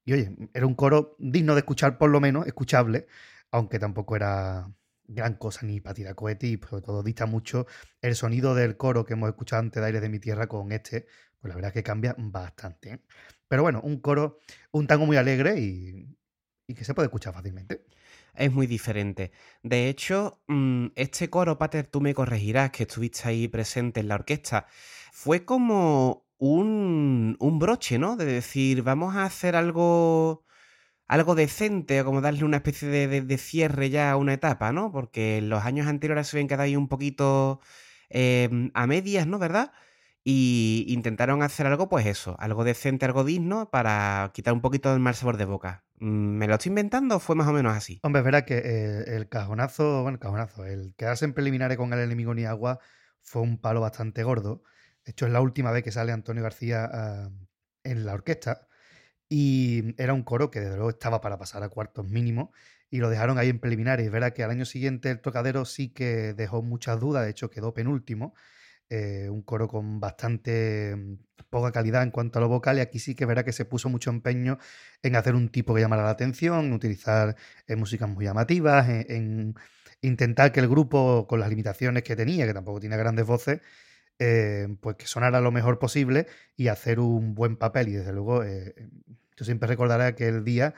y 0.06 0.14
oye, 0.14 0.36
era 0.54 0.66
un 0.66 0.76
coro 0.76 1.16
digno 1.20 1.54
de 1.54 1.60
escuchar, 1.60 1.98
por 1.98 2.10
lo 2.10 2.20
menos, 2.20 2.48
escuchable, 2.48 3.08
aunque 3.52 3.80
tampoco 3.80 4.16
era 4.16 4.68
gran 5.08 5.36
cosa 5.36 5.66
ni 5.66 5.80
para 5.80 5.94
tirar 5.94 6.16
y 6.42 6.58
sobre 6.58 6.82
todo 6.82 7.02
dista 7.02 7.26
mucho 7.26 7.66
el 8.02 8.16
sonido 8.16 8.56
del 8.56 8.78
coro 8.78 9.06
que 9.06 9.14
hemos 9.14 9.30
escuchado 9.30 9.62
antes 9.62 9.82
de 9.82 9.86
Aires 9.86 10.02
de 10.02 10.10
mi 10.10 10.20
Tierra 10.20 10.48
con 10.48 10.72
este, 10.72 11.08
pues 11.40 11.50
la 11.50 11.56
verdad 11.56 11.70
es 11.70 11.74
que 11.74 11.84
cambia 11.84 12.16
bastante. 12.18 12.92
¿eh? 12.94 13.00
Pero 13.48 13.64
bueno, 13.64 13.82
un 13.84 14.00
coro, 14.00 14.40
un 14.72 14.88
tango 14.88 15.06
muy 15.06 15.18
alegre 15.18 15.60
y, 15.60 16.18
que 16.68 16.84
se 16.84 16.94
puede 16.94 17.08
escuchar 17.08 17.34
fácilmente. 17.34 17.86
Es 18.36 18.52
muy 18.52 18.68
diferente. 18.68 19.32
De 19.64 19.90
hecho, 19.90 20.42
mm, 20.48 20.88
este 20.96 21.30
coro, 21.30 21.58
Pater, 21.58 21.88
tú 21.88 22.02
me 22.02 22.14
corregirás, 22.14 22.72
que 22.72 22.84
estuviste 22.84 23.28
ahí 23.30 23.48
presente 23.48 24.00
en 24.02 24.10
la 24.10 24.16
orquesta, 24.16 24.68
fue 25.14 25.46
como 25.46 26.28
un, 26.38 27.36
un 27.40 27.60
broche, 27.60 27.98
¿no? 27.98 28.16
De 28.18 28.26
decir, 28.26 28.84
vamos 28.84 29.16
a 29.16 29.26
hacer 29.26 29.56
algo 29.56 30.46
algo 31.08 31.36
decente, 31.36 32.04
como 32.04 32.22
darle 32.22 32.44
una 32.44 32.58
especie 32.58 32.88
de, 32.90 33.22
de- 33.22 33.38
cierre 33.38 33.90
ya 33.90 34.12
a 34.12 34.18
una 34.18 34.34
etapa, 34.34 34.72
¿no? 34.74 34.92
Porque 34.92 35.42
los 35.42 35.64
años 35.64 35.88
anteriores 35.88 36.28
se 36.28 36.38
habían 36.38 36.48
quedado 36.48 36.64
ahí 36.64 36.76
un 36.76 36.88
poquito 36.90 37.62
eh, 38.10 38.50
a 38.74 38.88
medias, 38.88 39.26
¿no? 39.28 39.40
¿Verdad? 39.40 39.72
Y 40.30 40.84
intentaron 40.90 41.42
hacer 41.42 41.68
algo, 41.68 41.88
pues 41.88 42.06
eso, 42.06 42.36
algo 42.38 42.66
decente, 42.66 43.06
algo 43.06 43.24
digno, 43.24 43.70
para 43.70 44.30
quitar 44.34 44.54
un 44.54 44.60
poquito 44.60 44.92
del 44.92 45.00
mal 45.00 45.16
sabor 45.16 45.38
de 45.38 45.46
boca. 45.46 45.86
Mm, 46.00 46.36
¿Me 46.36 46.48
lo 46.48 46.56
estoy 46.56 46.72
inventando 46.72 47.22
fue 47.22 47.38
más 47.38 47.48
o 47.48 47.54
menos 47.54 47.74
así? 47.74 48.02
Hombre, 48.04 48.20
es 48.20 48.26
verdad 48.26 48.44
que 48.44 48.58
eh, 48.58 49.16
el 49.16 49.30
cajonazo, 49.30 50.02
bueno, 50.02 50.16
el 50.16 50.20
cajonazo, 50.20 50.66
el 50.66 50.94
quedarse 50.98 51.24
en 51.24 51.32
preliminares 51.32 51.78
con 51.78 51.94
el 51.94 52.00
enemigo 52.00 52.34
ni 52.34 52.44
agua 52.44 52.80
fue 53.22 53.42
un 53.42 53.58
palo 53.58 53.80
bastante 53.80 54.22
gordo. 54.24 54.64
De 55.06 55.12
hecho, 55.12 55.28
es 55.28 55.32
la 55.32 55.40
última 55.40 55.72
vez 55.72 55.82
que 55.82 55.94
sale 55.94 56.12
Antonio 56.12 56.44
García 56.44 56.90
ah, 56.92 57.30
en 57.86 58.06
la 58.06 58.14
orquesta. 58.14 58.68
Y 59.30 59.96
era 59.98 60.14
un 60.14 60.24
coro 60.24 60.52
que 60.52 60.60
desde 60.60 60.76
luego 60.76 60.90
estaba 60.90 61.22
para 61.22 61.38
pasar 61.38 61.64
a 61.64 61.70
cuartos 61.70 62.06
mínimo 62.06 62.52
y 62.90 62.98
lo 62.98 63.10
dejaron 63.10 63.38
ahí 63.38 63.48
en 63.48 63.60
preliminares. 63.60 64.06
Es 64.06 64.12
verdad 64.12 64.34
que 64.34 64.44
al 64.44 64.52
año 64.52 64.66
siguiente 64.66 65.10
el 65.10 65.22
tocadero 65.22 65.64
sí 65.64 65.88
que 65.88 66.34
dejó 66.34 66.62
muchas 66.64 67.00
dudas, 67.00 67.24
de 67.24 67.32
hecho 67.32 67.50
quedó 67.50 67.74
penúltimo. 67.74 68.34
Eh, 68.90 69.30
un 69.30 69.42
coro 69.42 69.68
con 69.68 70.00
bastante 70.00 70.96
mm, 70.96 71.16
poca 71.50 71.72
calidad 71.72 72.04
en 72.04 72.12
cuanto 72.12 72.40
a 72.40 72.42
lo 72.42 72.50
vocal 72.50 72.78
y 72.78 72.82
aquí 72.82 73.00
sí 73.00 73.16
que 73.16 73.26
verá 73.26 73.44
que 73.44 73.54
se 73.54 73.66
puso 73.66 73.90
mucho 73.90 74.10
empeño 74.10 74.58
en 75.02 75.16
hacer 75.16 75.36
un 75.36 75.50
tipo 75.50 75.74
que 75.74 75.82
llamara 75.82 76.04
la 76.04 76.12
atención, 76.12 76.66
en 76.66 76.74
utilizar 76.74 77.36
eh, 77.68 77.76
músicas 77.76 78.10
muy 78.10 78.26
llamativas, 78.26 78.90
en, 78.90 79.06
en 79.10 79.56
intentar 80.02 80.52
que 80.52 80.60
el 80.60 80.68
grupo, 80.68 81.28
con 81.28 81.40
las 81.40 81.50
limitaciones 81.50 82.04
que 82.04 82.16
tenía, 82.16 82.46
que 82.46 82.54
tampoco 82.54 82.80
tiene 82.80 82.98
grandes 82.98 83.26
voces, 83.26 83.62
eh, 84.20 84.68
pues 84.82 84.96
que 84.98 85.06
sonara 85.06 85.42
lo 85.42 85.52
mejor 85.52 85.80
posible 85.80 86.28
y 86.56 86.70
hacer 86.70 87.00
un 87.00 87.36
buen 87.36 87.58
papel. 87.58 87.90
Y 87.90 87.94
desde 87.94 88.14
luego, 88.14 88.44
eh, 88.44 88.76
yo 89.36 89.46
siempre 89.46 89.68
recordaré 89.68 90.06
aquel 90.06 90.44
día 90.44 90.74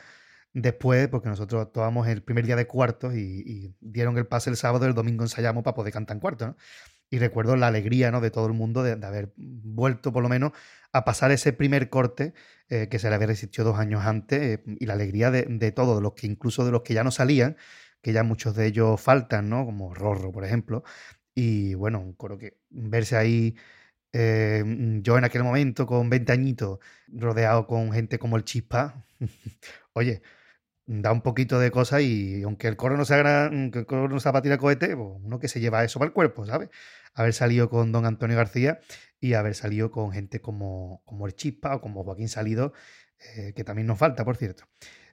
después, 0.53 1.07
porque 1.09 1.29
nosotros 1.29 1.61
actuamos 1.67 2.07
el 2.07 2.23
primer 2.23 2.45
día 2.45 2.55
de 2.55 2.67
cuartos 2.67 3.15
y, 3.15 3.75
dieron 3.81 4.17
el 4.17 4.27
pase 4.27 4.49
el 4.49 4.57
sábado, 4.57 4.85
el 4.85 4.93
domingo 4.93 5.23
ensayamos 5.23 5.63
para 5.63 5.75
poder 5.75 5.93
cantar 5.93 6.17
en 6.17 6.21
cuartos, 6.21 6.47
¿no? 6.49 6.57
Y 7.09 7.17
recuerdo 7.19 7.55
la 7.55 7.67
alegría 7.67 8.11
¿no? 8.11 8.21
de 8.21 8.31
todo 8.31 8.45
el 8.47 8.53
mundo 8.53 8.83
de, 8.83 8.91
haber 9.05 9.33
vuelto 9.38 10.11
por 10.13 10.21
lo 10.23 10.29
menos 10.29 10.51
a 10.93 11.05
pasar 11.05 11.31
ese 11.31 11.53
primer 11.53 11.89
corte 11.89 12.33
eh, 12.69 12.88
que 12.89 12.99
se 12.99 13.09
le 13.09 13.15
había 13.15 13.27
resistido 13.27 13.65
dos 13.65 13.79
años 13.79 14.05
antes 14.05 14.41
eh, 14.59 14.63
y 14.79 14.85
la 14.85 14.93
alegría 14.93 15.31
de, 15.31 15.43
de 15.43 15.71
todos, 15.71 16.01
los 16.01 16.13
que 16.13 16.27
incluso 16.27 16.65
de 16.65 16.71
los 16.71 16.81
que 16.83 16.93
ya 16.93 17.03
no 17.03 17.11
salían, 17.11 17.57
que 18.01 18.13
ya 18.13 18.23
muchos 18.23 18.55
de 18.55 18.67
ellos 18.67 18.99
faltan, 19.01 19.49
¿no? 19.49 19.65
Como 19.65 19.93
Rorro, 19.93 20.31
por 20.31 20.45
ejemplo. 20.45 20.83
Y 21.35 21.73
bueno, 21.75 21.99
un 22.01 22.15
que 22.38 22.57
verse 22.69 23.15
ahí, 23.17 23.55
eh, 24.13 24.63
yo 25.01 25.17
en 25.17 25.23
aquel 25.25 25.43
momento 25.43 25.85
con 25.88 26.09
20 26.09 26.31
añitos, 26.33 26.79
rodeado 27.09 27.67
con 27.67 27.91
gente 27.93 28.19
como 28.19 28.38
el 28.38 28.43
Chispa, 28.45 29.05
oye, 29.93 30.21
da 30.85 31.11
un 31.11 31.21
poquito 31.21 31.59
de 31.59 31.71
cosa 31.71 32.01
y 32.01 32.43
aunque 32.43 32.67
el 32.67 32.77
coro 32.77 32.97
no 32.97 33.05
sea, 33.05 33.17
gran- 33.17 33.71
el 33.73 33.85
coro 33.85 34.07
no 34.09 34.19
sea 34.19 34.31
para 34.33 34.41
tirar 34.43 34.59
cohete, 34.59 34.95
pues 34.95 35.09
uno 35.23 35.39
que 35.39 35.47
se 35.47 35.59
lleva 35.59 35.83
eso 35.83 35.99
para 35.99 36.07
el 36.09 36.13
cuerpo, 36.13 36.45
¿sabes? 36.45 36.69
Haber 37.19 37.33
salido 37.33 37.69
con 37.69 37.91
don 37.91 38.06
Antonio 38.06 38.38
García 38.38 38.80
y 39.19 39.33
haber 39.33 39.53
salido 39.56 39.91
con 39.91 40.11
gente 40.11 40.39
como, 40.41 41.01
como 41.06 41.27
el 41.27 41.35
Chispa 41.35 41.75
o 41.75 41.81
como 41.81 42.03
Joaquín 42.03 42.30
Salido, 42.30 42.73
eh, 43.35 43.53
que 43.56 43.64
también 43.64 43.88
nos 43.88 43.98
falta, 43.99 44.23
por 44.23 44.38
cierto. 44.38 44.64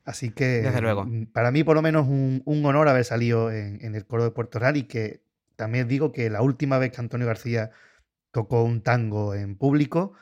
Así 0.04 0.30
que 0.30 0.62
Desde 0.62 0.80
luego. 0.80 1.04
mm, 1.04 1.26
para 1.32 1.50
mí 1.50 1.64
por 1.64 1.74
lo 1.74 1.82
menos 1.82 2.06
un, 2.06 2.42
un 2.44 2.64
honor 2.64 2.88
haber 2.88 3.04
salido 3.04 3.50
en, 3.50 3.84
en 3.84 3.94
el 3.96 4.06
coro 4.06 4.22
de 4.24 4.30
Puerto 4.30 4.58
Real 4.60 4.76
y 4.76 4.84
que 4.84 5.22
también 5.56 5.88
digo 5.88 6.12
que 6.12 6.30
la 6.30 6.42
última 6.42 6.78
vez 6.78 6.92
que 6.92 7.00
Antonio 7.00 7.26
García 7.26 7.70
tocó 8.30 8.62
un 8.62 8.82
tango 8.82 9.34
en 9.34 9.56
público 9.56 10.12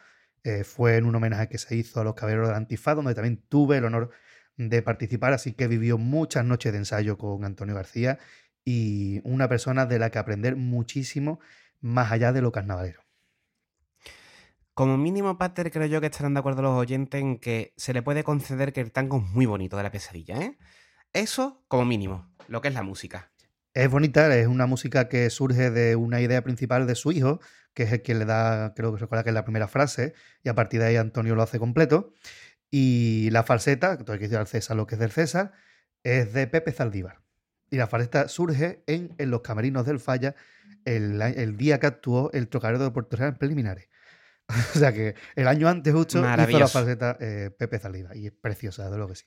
eh, 0.44 0.64
fue 0.64 0.96
en 0.96 1.06
un 1.06 1.14
homenaje 1.14 1.48
que 1.48 1.58
se 1.58 1.74
hizo 1.76 2.00
a 2.00 2.04
los 2.04 2.14
caballeros 2.14 2.48
del 2.48 2.56
Antifaz, 2.56 2.96
donde 2.96 3.14
también 3.14 3.42
tuve 3.48 3.78
el 3.78 3.84
honor 3.84 4.10
de 4.56 4.82
participar, 4.82 5.32
así 5.32 5.52
que 5.52 5.68
vivió 5.68 5.98
muchas 5.98 6.44
noches 6.44 6.72
de 6.72 6.78
ensayo 6.78 7.18
con 7.18 7.44
Antonio 7.44 7.74
García 7.74 8.18
y 8.64 9.20
una 9.24 9.48
persona 9.48 9.84
de 9.86 9.98
la 9.98 10.10
que 10.10 10.18
aprender 10.18 10.56
muchísimo 10.56 11.40
más 11.84 12.10
allá 12.10 12.32
de 12.32 12.40
lo 12.40 12.50
carnavalero. 12.50 13.02
Como 14.72 14.96
mínimo, 14.96 15.38
Pater, 15.38 15.70
creo 15.70 15.86
yo 15.86 16.00
que 16.00 16.06
estarán 16.06 16.34
de 16.34 16.40
acuerdo 16.40 16.62
los 16.62 16.72
oyentes 16.72 17.20
en 17.20 17.38
que 17.38 17.74
se 17.76 17.92
le 17.92 18.02
puede 18.02 18.24
conceder 18.24 18.72
que 18.72 18.80
el 18.80 18.90
tango 18.90 19.18
es 19.18 19.30
muy 19.30 19.46
bonito 19.46 19.76
de 19.76 19.82
la 19.82 19.92
pesadilla, 19.92 20.40
¿eh? 20.40 20.58
Eso 21.12 21.62
como 21.68 21.84
mínimo, 21.84 22.34
lo 22.48 22.60
que 22.60 22.68
es 22.68 22.74
la 22.74 22.82
música. 22.82 23.30
Es 23.74 23.90
bonita, 23.90 24.34
es 24.34 24.46
una 24.46 24.66
música 24.66 25.08
que 25.08 25.28
surge 25.30 25.70
de 25.70 25.94
una 25.94 26.20
idea 26.20 26.42
principal 26.42 26.86
de 26.86 26.94
su 26.94 27.12
hijo, 27.12 27.40
que 27.74 27.84
es 27.84 27.92
el 27.92 28.02
que 28.02 28.14
le 28.14 28.24
da, 28.24 28.72
creo 28.74 28.92
que 28.94 29.00
recuerda 29.00 29.22
que 29.22 29.30
es 29.30 29.34
la 29.34 29.44
primera 29.44 29.68
frase, 29.68 30.14
y 30.42 30.48
a 30.48 30.54
partir 30.54 30.80
de 30.80 30.86
ahí 30.86 30.96
Antonio 30.96 31.34
lo 31.34 31.42
hace 31.42 31.58
completo. 31.58 32.12
Y 32.70 33.28
la 33.30 33.42
falseta, 33.42 33.98
que 33.98 34.04
todo 34.04 34.14
hay 34.14 34.18
que 34.18 34.24
decir 34.24 34.38
al 34.38 34.46
César 34.46 34.76
lo 34.76 34.86
que 34.86 34.94
es 34.94 34.98
del 34.98 35.12
César, 35.12 35.52
es 36.02 36.32
de 36.32 36.46
Pepe 36.46 36.72
Zaldívar. 36.72 37.23
Y 37.74 37.76
la 37.76 37.88
falseta 37.88 38.28
surge 38.28 38.84
en, 38.86 39.16
en 39.18 39.32
los 39.32 39.40
camerinos 39.40 39.84
del 39.84 39.98
Falla 39.98 40.36
el, 40.84 41.56
día 41.56 41.80
que 41.80 41.88
actuó 41.88 42.30
el 42.32 42.46
Trocarero 42.46 42.84
de 42.84 42.92
Puerto 42.92 43.16
Real 43.16 43.30
en 43.30 43.36
preliminares. 43.36 43.88
o 44.76 44.78
sea 44.78 44.92
que 44.92 45.16
el 45.34 45.48
año 45.48 45.68
antes 45.68 45.92
justo 45.92 46.20
hizo 46.20 46.58
la 46.58 46.68
falseta 46.68 47.16
eh, 47.18 47.50
Pepe 47.58 47.80
Zaldívar. 47.80 48.16
Y 48.16 48.28
es 48.28 48.32
preciosa, 48.32 48.88
de 48.90 48.96
lo 48.96 49.08
que 49.08 49.16
sí. 49.16 49.24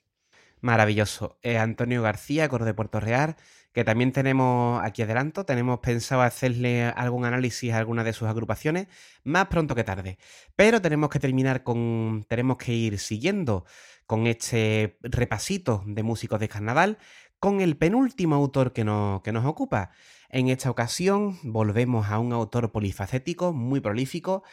Maravilloso. 0.62 1.38
Eh, 1.42 1.58
Antonio 1.58 2.02
García, 2.02 2.48
coro 2.48 2.64
de 2.64 2.74
Puerto 2.74 3.02
Real, 3.02 3.36
que 3.74 3.84
también 3.84 4.14
tenemos 4.14 4.82
aquí 4.82 5.02
adelanto, 5.02 5.46
tenemos 5.46 5.80
pensado 5.80 6.22
hacerle 6.22 6.86
algún 6.86 7.26
análisis 7.26 7.74
a 7.74 7.80
alguna 7.80 8.06
de 8.06 8.14
sus 8.14 8.30
agrupaciones, 8.30 8.88
más 9.26 9.48
pronto 9.48 9.76
que 9.76 9.84
tarde. 9.84 10.18
Pero 10.56 10.82
tenemos 10.82 11.10
que 11.10 11.20
terminar 11.20 11.64
con. 11.64 12.26
Tenemos 12.30 12.56
que 12.56 12.72
ir 12.72 12.98
siguiendo 12.98 13.66
con 14.08 14.26
este 14.26 14.98
repasito 15.02 15.84
de 15.86 16.02
músicos 16.02 16.40
de 16.40 16.48
carnaval, 16.48 16.98
con 17.40 17.62
el 17.62 17.78
penúltimo 17.78 18.36
autor 18.36 18.74
que 18.74 18.84
nos, 18.84 19.22
que 19.22 19.32
nos 19.32 19.46
ocupa. 19.46 19.92
En 20.30 20.50
esta 20.50 20.70
ocasión 20.70 21.38
volvemos 21.44 22.08
a 22.08 22.20
un 22.20 22.34
autor 22.34 22.72
polifacético, 22.72 23.54
muy 23.54 23.80
prolífico, 23.80 24.44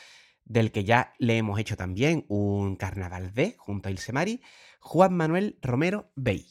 del 0.45 0.73
que 0.73 0.85
ya 0.85 1.15
le 1.19 1.39
hemos 1.39 1.59
hecho 1.59 1.77
también 1.77 2.27
un 2.29 2.77
carnaval 2.77 3.33
de, 3.33 3.57
junto 3.59 3.89
a 3.89 3.93
Ilse 3.93 4.13
Mari, 4.13 4.43
Juan 4.81 5.17
Manuel 5.17 5.59
Romero 5.63 6.13
Bey. 6.15 6.47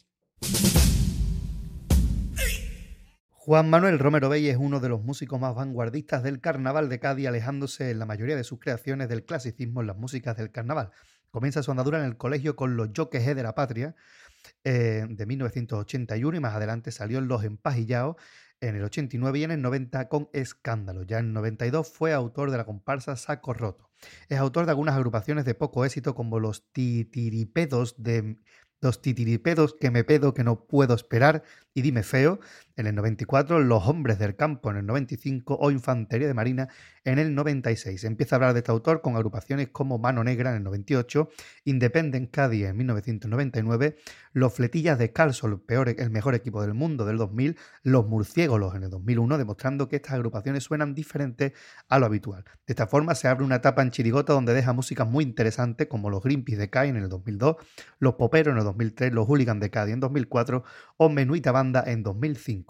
Juan 3.29 3.69
Manuel 3.69 3.99
Romero 3.99 4.29
Bey 4.29 4.47
es 4.47 4.57
uno 4.57 4.79
de 4.79 4.89
los 4.89 5.03
músicos 5.03 5.39
más 5.39 5.53
vanguardistas 5.53 6.23
del 6.23 6.39
carnaval 6.39 6.89
de 6.89 6.99
Cádiz, 6.99 7.27
alejándose 7.27 7.91
en 7.91 7.99
la 7.99 8.05
mayoría 8.05 8.37
de 8.37 8.45
sus 8.45 8.57
creaciones 8.57 9.09
del 9.09 9.25
clasicismo 9.25 9.81
en 9.81 9.87
las 9.87 9.97
músicas 9.97 10.37
del 10.37 10.49
carnaval. 10.49 10.91
Comienza 11.29 11.61
su 11.61 11.71
andadura 11.71 11.99
en 11.99 12.05
el 12.05 12.15
colegio 12.15 12.55
con 12.55 12.77
los 12.77 12.91
Joques 12.95 13.25
de 13.25 13.43
la 13.43 13.53
Patria 13.53 13.95
eh, 14.63 15.05
de 15.09 15.25
1981 15.25 16.37
y 16.37 16.39
más 16.39 16.55
adelante 16.55 16.91
salió 16.91 17.19
en 17.19 17.27
Los 17.27 17.43
Empajillados 17.43 18.15
en 18.61 18.75
el 18.75 18.83
89 18.83 19.39
y 19.39 19.43
en 19.43 19.51
el 19.51 19.61
90 19.61 20.07
con 20.07 20.29
Escándalo. 20.31 21.03
Ya 21.03 21.19
en 21.19 21.27
el 21.27 21.33
92 21.33 21.91
fue 21.91 22.13
autor 22.13 22.49
de 22.49 22.57
la 22.57 22.65
comparsa 22.65 23.15
Saco 23.15 23.53
Roto. 23.53 23.89
Es 24.29 24.39
autor 24.39 24.65
de 24.65 24.71
algunas 24.71 24.95
agrupaciones 24.95 25.45
de 25.45 25.53
poco 25.53 25.83
éxito 25.85 26.15
como 26.15 26.39
los 26.39 26.71
Titiripedos 26.71 28.01
de 28.01 28.37
Dos 28.83 29.01
titiripedos 29.01 29.75
que 29.79 29.91
me 29.91 30.03
pedo 30.03 30.33
que 30.33 30.43
no 30.43 30.67
puedo 30.67 30.93
esperar 30.93 31.43
y 31.73 31.83
dime 31.83 32.03
feo 32.03 32.41
en 32.75 32.87
el 32.87 32.95
94, 32.95 33.59
Los 33.59 33.87
Hombres 33.87 34.17
del 34.19 34.35
Campo 34.35 34.71
en 34.71 34.77
el 34.77 34.85
95 34.85 35.57
o 35.59 35.71
Infantería 35.71 36.27
de 36.27 36.33
Marina 36.33 36.69
en 37.03 37.19
el 37.19 37.35
96. 37.35 38.03
Empieza 38.03 38.35
a 38.35 38.37
hablar 38.37 38.53
de 38.53 38.59
este 38.59 38.71
autor 38.71 39.01
con 39.01 39.15
agrupaciones 39.15 39.69
como 39.69 39.99
Mano 39.99 40.23
Negra 40.23 40.49
en 40.51 40.57
el 40.57 40.63
98, 40.63 41.29
Independent 41.65 42.31
Cádiz 42.31 42.65
en 42.65 42.77
1999, 42.77 43.97
Los 44.33 44.53
Fletillas 44.53 44.97
de 44.97 45.11
Calso, 45.11 45.47
el, 45.47 45.59
peor, 45.59 45.89
el 45.89 46.09
mejor 46.09 46.33
equipo 46.33 46.61
del 46.61 46.73
mundo 46.73 47.05
del 47.05 47.17
2000, 47.17 47.57
Los 47.83 48.07
Murciélagos 48.07 48.75
en 48.75 48.83
el 48.83 48.89
2001, 48.89 49.37
demostrando 49.37 49.87
que 49.87 49.97
estas 49.97 50.13
agrupaciones 50.13 50.63
suenan 50.63 50.95
diferentes 50.95 51.53
a 51.89 51.99
lo 51.99 52.07
habitual. 52.07 52.43
De 52.65 52.73
esta 52.73 52.87
forma 52.87 53.13
se 53.15 53.27
abre 53.27 53.43
una 53.43 53.57
etapa 53.57 53.81
en 53.81 53.91
Chirigota 53.91 54.33
donde 54.33 54.53
deja 54.53 54.73
música 54.73 55.05
muy 55.05 55.23
interesante 55.23 55.87
como 55.87 56.09
Los 56.09 56.23
Greenpeace 56.23 56.57
de 56.57 56.69
Cádiz 56.69 56.91
en 56.91 56.97
el 56.97 57.09
2002, 57.09 57.57
Los 57.99 58.15
Poperos 58.15 58.53
en 58.53 58.57
el 58.57 58.63
2003, 58.63 59.13
Los 59.13 59.27
Hooligans 59.27 59.61
de 59.61 59.69
Cádiz 59.69 59.93
en 59.93 59.99
2004 59.99 60.63
o 60.97 61.09
Menuita 61.09 61.51
Banda 61.51 61.83
en 61.85 62.01
2005. 62.03 62.62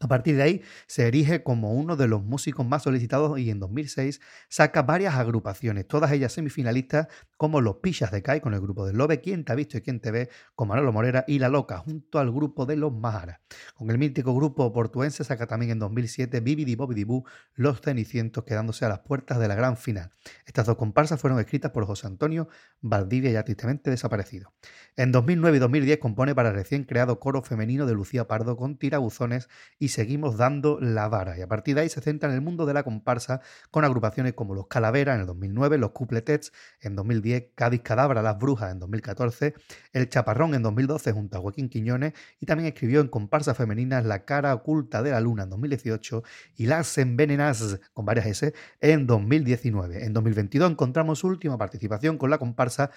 A 0.00 0.08
partir 0.08 0.36
de 0.36 0.42
ahí 0.42 0.62
se 0.86 1.06
erige 1.06 1.42
como 1.42 1.72
uno 1.72 1.96
de 1.96 2.08
los 2.08 2.22
músicos 2.22 2.66
más 2.66 2.82
solicitados 2.82 3.38
y 3.38 3.48
en 3.48 3.60
2006 3.60 4.20
saca 4.48 4.82
varias 4.82 5.14
agrupaciones, 5.14 5.86
todas 5.86 6.10
ellas 6.10 6.32
semifinalistas, 6.32 7.06
como 7.36 7.60
Los 7.60 7.76
Pichas 7.76 8.10
de 8.10 8.22
Kai 8.22 8.40
con 8.40 8.54
el 8.54 8.60
grupo 8.60 8.86
de 8.86 8.92
Lobe, 8.92 9.20
Quién 9.20 9.44
te 9.44 9.52
ha 9.52 9.54
visto 9.54 9.78
y 9.78 9.82
quién 9.82 10.00
te 10.00 10.10
ve, 10.10 10.28
con 10.54 10.68
Manolo 10.68 10.92
Morera 10.92 11.24
y 11.28 11.38
La 11.38 11.48
Loca, 11.48 11.78
junto 11.78 12.18
al 12.18 12.32
grupo 12.32 12.66
de 12.66 12.76
Los 12.76 12.92
Maharas. 12.92 13.40
Con 13.74 13.88
el 13.90 13.98
mítico 13.98 14.34
grupo 14.34 14.72
portuense 14.72 15.24
saca 15.24 15.46
también 15.46 15.72
en 15.72 15.78
2007 15.78 16.40
Bibidi 16.40 16.74
Bobidi 16.74 17.04
Boo, 17.04 17.24
Los 17.54 17.80
Cenicientos, 17.80 18.44
quedándose 18.44 18.84
a 18.84 18.88
las 18.88 19.00
puertas 19.00 19.38
de 19.38 19.48
la 19.48 19.54
gran 19.54 19.76
final. 19.76 20.10
Estas 20.44 20.66
dos 20.66 20.76
comparsas 20.76 21.20
fueron 21.20 21.38
escritas 21.38 21.70
por 21.70 21.86
José 21.86 22.08
Antonio 22.08 22.48
Valdivia, 22.80 23.30
ya 23.30 23.44
tristemente 23.44 23.90
desaparecido. 23.90 24.52
En 24.96 25.12
2009 25.12 25.56
y 25.56 25.60
2010 25.60 25.98
compone 25.98 26.34
para 26.34 26.50
el 26.50 26.56
recién 26.56 26.84
creado 26.84 27.20
coro 27.20 27.42
femenino 27.42 27.86
de 27.86 27.94
Lucía 27.94 28.26
Pardo 28.26 28.56
con 28.56 28.76
tirabuzones 28.76 29.48
y 29.78 29.83
seguimos 29.88 30.36
dando 30.36 30.78
la 30.80 31.08
vara. 31.08 31.38
Y 31.38 31.42
a 31.42 31.48
partir 31.48 31.74
de 31.74 31.82
ahí 31.82 31.88
se 31.88 32.00
centra 32.00 32.28
en 32.28 32.34
el 32.34 32.40
mundo 32.40 32.66
de 32.66 32.74
la 32.74 32.82
comparsa 32.82 33.40
con 33.70 33.84
agrupaciones 33.84 34.34
como 34.34 34.54
Los 34.54 34.66
Calaveras 34.66 35.14
en 35.16 35.22
el 35.22 35.26
2009, 35.26 35.78
Los 35.78 35.90
Cupletets 35.90 36.52
en 36.80 36.96
2010, 36.96 37.46
Cádiz 37.54 37.82
Cadabra, 37.82 38.22
Las 38.22 38.38
Brujas 38.38 38.72
en 38.72 38.78
2014, 38.78 39.54
El 39.92 40.08
Chaparrón 40.08 40.54
en 40.54 40.62
2012 40.62 41.12
junto 41.12 41.38
a 41.38 41.40
Joaquín 41.40 41.68
Quiñones 41.68 42.12
y 42.40 42.46
también 42.46 42.68
escribió 42.68 43.00
en 43.00 43.08
comparsa 43.08 43.54
femeninas 43.54 44.04
La 44.04 44.24
Cara 44.24 44.54
Oculta 44.54 45.02
de 45.02 45.10
la 45.10 45.20
Luna 45.20 45.44
en 45.44 45.50
2018 45.50 46.22
y 46.56 46.66
Las 46.66 46.96
Envenenas 46.98 47.80
con 47.92 48.04
varias 48.04 48.26
S 48.26 48.54
en 48.80 49.06
2019. 49.06 50.04
En 50.04 50.12
2022 50.12 50.70
encontramos 50.70 51.18
su 51.18 51.26
última 51.26 51.58
participación 51.58 52.18
con 52.18 52.30
la 52.30 52.38
comparsa 52.38 52.90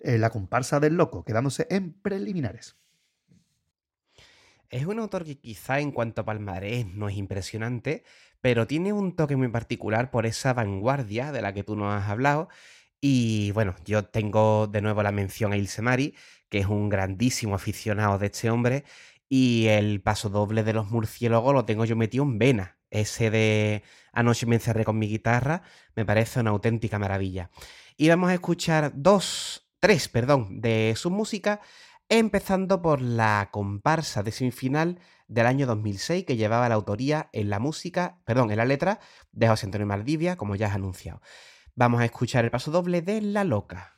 eh, 0.00 0.18
La 0.18 0.30
Comparsa 0.30 0.80
del 0.80 0.96
Loco, 0.96 1.24
quedándose 1.24 1.66
en 1.70 1.94
preliminares. 1.94 2.76
Es 4.74 4.86
un 4.86 4.98
autor 4.98 5.24
que 5.24 5.38
quizá 5.38 5.78
en 5.78 5.92
cuanto 5.92 6.22
a 6.22 6.24
palmarés 6.24 6.84
no 6.84 7.08
es 7.08 7.16
impresionante, 7.16 8.02
pero 8.40 8.66
tiene 8.66 8.92
un 8.92 9.14
toque 9.14 9.36
muy 9.36 9.46
particular 9.46 10.10
por 10.10 10.26
esa 10.26 10.52
vanguardia 10.52 11.30
de 11.30 11.42
la 11.42 11.54
que 11.54 11.62
tú 11.62 11.76
nos 11.76 11.94
has 11.94 12.10
hablado. 12.10 12.48
Y 13.00 13.52
bueno, 13.52 13.76
yo 13.84 14.04
tengo 14.06 14.66
de 14.66 14.82
nuevo 14.82 15.04
la 15.04 15.12
mención 15.12 15.52
a 15.52 15.56
Ilse 15.56 15.80
Mari, 15.80 16.16
que 16.48 16.58
es 16.58 16.66
un 16.66 16.88
grandísimo 16.88 17.54
aficionado 17.54 18.18
de 18.18 18.26
este 18.26 18.50
hombre, 18.50 18.82
y 19.28 19.66
el 19.68 20.02
paso 20.02 20.28
doble 20.28 20.64
de 20.64 20.72
los 20.72 20.90
murciélagos 20.90 21.54
lo 21.54 21.64
tengo 21.64 21.84
yo 21.84 21.94
metido 21.94 22.24
en 22.24 22.40
vena. 22.40 22.76
Ese 22.90 23.30
de 23.30 23.84
Anoche 24.12 24.44
me 24.44 24.56
encerré 24.56 24.84
con 24.84 24.98
mi 24.98 25.06
guitarra 25.06 25.62
me 25.94 26.04
parece 26.04 26.40
una 26.40 26.50
auténtica 26.50 26.98
maravilla. 26.98 27.48
Y 27.96 28.08
vamos 28.08 28.28
a 28.30 28.34
escuchar 28.34 28.90
dos, 28.92 29.68
tres, 29.78 30.08
perdón, 30.08 30.60
de 30.60 30.94
su 30.96 31.12
música 31.12 31.60
empezando 32.08 32.82
por 32.82 33.00
la 33.00 33.48
comparsa 33.50 34.22
de 34.22 34.32
semifinal 34.32 35.00
del 35.28 35.46
año 35.46 35.66
2006 35.66 36.24
que 36.24 36.36
llevaba 36.36 36.68
la 36.68 36.74
autoría 36.74 37.28
en 37.32 37.50
la 37.50 37.58
música, 37.58 38.18
perdón, 38.24 38.50
en 38.50 38.58
la 38.58 38.64
letra 38.64 39.00
de 39.32 39.48
José 39.48 39.66
Antonio 39.66 39.86
Maldivia, 39.86 40.36
como 40.36 40.56
ya 40.56 40.68
has 40.68 40.74
anunciado. 40.74 41.20
Vamos 41.74 42.00
a 42.00 42.04
escuchar 42.04 42.44
el 42.44 42.50
paso 42.50 42.70
doble 42.70 43.02
de 43.02 43.20
La 43.20 43.44
Loca. 43.44 43.93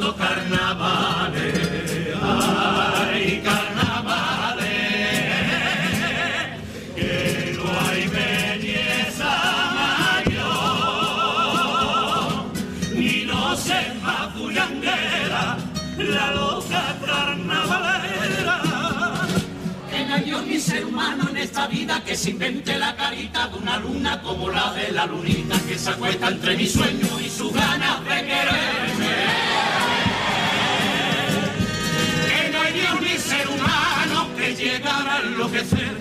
Carnavales, 0.00 1.54
ay, 2.22 3.42
carnavales, 3.44 4.66
que 6.96 7.56
no 7.56 7.64
hay 7.88 8.08
belleza 8.08 9.32
mayor, 10.24 11.34
ni 12.94 13.24
no 13.26 13.56
se 13.56 13.92
más 14.02 14.34
bullanguera, 14.34 15.58
la 15.98 16.32
loca 16.32 16.96
carnavalera. 17.04 18.62
Que 19.90 20.06
no 20.06 20.14
hay 20.14 20.32
ni 20.46 20.58
ser 20.58 20.86
humano 20.86 21.28
en 21.28 21.36
esta 21.36 21.66
vida 21.66 22.02
que 22.04 22.16
se 22.16 22.30
invente 22.30 22.78
la 22.78 22.96
carita 22.96 23.48
de 23.48 23.58
una 23.58 23.78
luna 23.78 24.22
como 24.22 24.48
la 24.50 24.72
de 24.72 24.90
la 24.92 25.06
lunita 25.06 25.60
que 25.68 25.78
se 25.78 25.90
acuesta 25.90 26.28
entre 26.28 26.56
mi 26.56 26.66
sueño 26.66 27.20
y 27.20 27.28
su 27.28 27.50
ganas 27.50 28.02
de 28.04 28.26
quererme. 28.26 28.81
Llegara 34.62 35.16
a 35.16 35.20
enloquecer, 35.20 35.96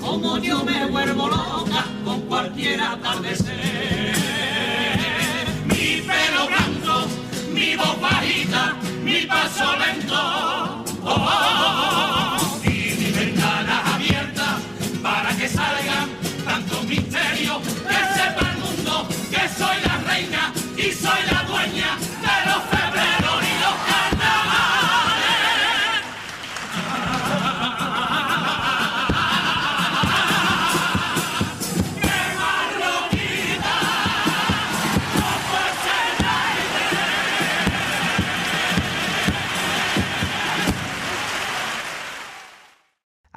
como 0.00 0.38
yo 0.38 0.64
me 0.64 0.86
vuelvo 0.86 1.28
loca 1.28 1.84
con 2.04 2.22
cualquier 2.22 2.80
atardecer. 2.80 4.14
Mi 5.66 6.00
pelo 6.00 6.46
blanco, 6.46 7.06
mi 7.52 7.76
voz 7.76 8.00
bajita, 8.00 8.74
mi 9.02 9.26
paso 9.26 9.76
lento, 9.76 10.14
oh, 10.14 10.84
oh, 11.04 12.38
oh, 12.38 12.60
y 12.64 12.94
mi 12.98 13.10
ventana 13.10 13.94
abierta 13.94 14.58
para 15.02 15.36
que 15.36 15.48
salgan 15.48 16.08
tantos 16.44 16.84
misterios, 16.84 17.58
que 17.58 18.00
sepa 18.16 18.50
el 18.52 18.58
mundo 18.58 19.06
que 19.30 19.48
soy 19.58 19.76
la 19.84 19.98
reina 20.10 20.45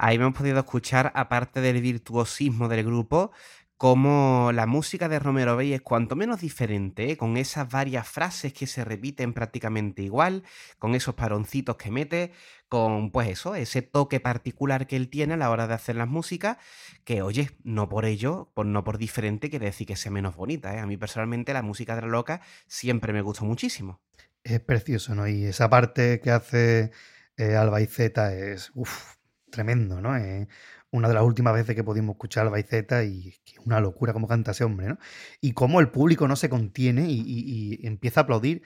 Ahí 0.02 0.16
hemos 0.16 0.32
podido 0.32 0.58
escuchar, 0.58 1.12
aparte 1.14 1.60
del 1.60 1.82
virtuosismo 1.82 2.68
del 2.68 2.84
grupo, 2.84 3.32
como 3.76 4.50
la 4.50 4.64
música 4.64 5.10
de 5.10 5.18
Romero 5.18 5.58
Bey 5.58 5.74
es 5.74 5.82
cuanto 5.82 6.16
menos 6.16 6.40
diferente, 6.40 7.10
¿eh? 7.10 7.16
con 7.18 7.36
esas 7.36 7.68
varias 7.70 8.08
frases 8.08 8.54
que 8.54 8.66
se 8.66 8.82
repiten 8.82 9.34
prácticamente 9.34 10.00
igual, 10.00 10.42
con 10.78 10.94
esos 10.94 11.14
paroncitos 11.16 11.76
que 11.76 11.90
mete, 11.90 12.32
con 12.70 13.10
pues 13.10 13.28
eso, 13.28 13.54
ese 13.54 13.82
toque 13.82 14.20
particular 14.20 14.86
que 14.86 14.96
él 14.96 15.10
tiene 15.10 15.34
a 15.34 15.36
la 15.36 15.50
hora 15.50 15.66
de 15.66 15.74
hacer 15.74 15.96
las 15.96 16.08
músicas, 16.08 16.56
que 17.04 17.20
oye, 17.20 17.50
no 17.62 17.90
por 17.90 18.06
ello, 18.06 18.50
por, 18.54 18.64
no 18.64 18.82
por 18.84 18.96
diferente, 18.96 19.50
quiere 19.50 19.66
decir 19.66 19.86
que 19.86 19.96
sea 19.96 20.10
menos 20.10 20.34
bonita. 20.34 20.74
¿eh? 20.74 20.78
A 20.78 20.86
mí 20.86 20.96
personalmente 20.96 21.52
la 21.52 21.60
música 21.60 21.94
de 21.94 22.00
la 22.00 22.08
loca 22.08 22.40
siempre 22.66 23.12
me 23.12 23.20
gustó 23.20 23.44
muchísimo. 23.44 24.00
Es 24.44 24.60
precioso, 24.60 25.14
¿no? 25.14 25.28
Y 25.28 25.44
esa 25.44 25.68
parte 25.68 26.20
que 26.20 26.30
hace 26.30 26.90
eh, 27.36 27.54
Alba 27.54 27.82
y 27.82 27.86
Z 27.86 28.34
es, 28.34 28.72
tremendo, 29.50 30.00
¿no? 30.00 30.10
una 30.92 31.06
de 31.08 31.14
las 31.14 31.22
últimas 31.22 31.54
veces 31.54 31.76
que 31.76 31.84
pudimos 31.84 32.14
escuchar 32.14 32.46
al 32.46 32.52
Baiceta 32.52 33.04
y 33.04 33.28
es 33.28 33.40
que 33.44 33.54
una 33.64 33.78
locura 33.80 34.12
cómo 34.12 34.26
canta 34.26 34.50
ese 34.50 34.64
hombre, 34.64 34.88
¿no? 34.88 34.98
Y 35.40 35.52
cómo 35.52 35.78
el 35.80 35.90
público 35.90 36.26
no 36.26 36.34
se 36.36 36.48
contiene 36.48 37.08
y, 37.08 37.20
y- 37.20 37.78
y 37.82 37.86
empieza 37.86 38.20
a 38.20 38.22
aplaudir 38.24 38.62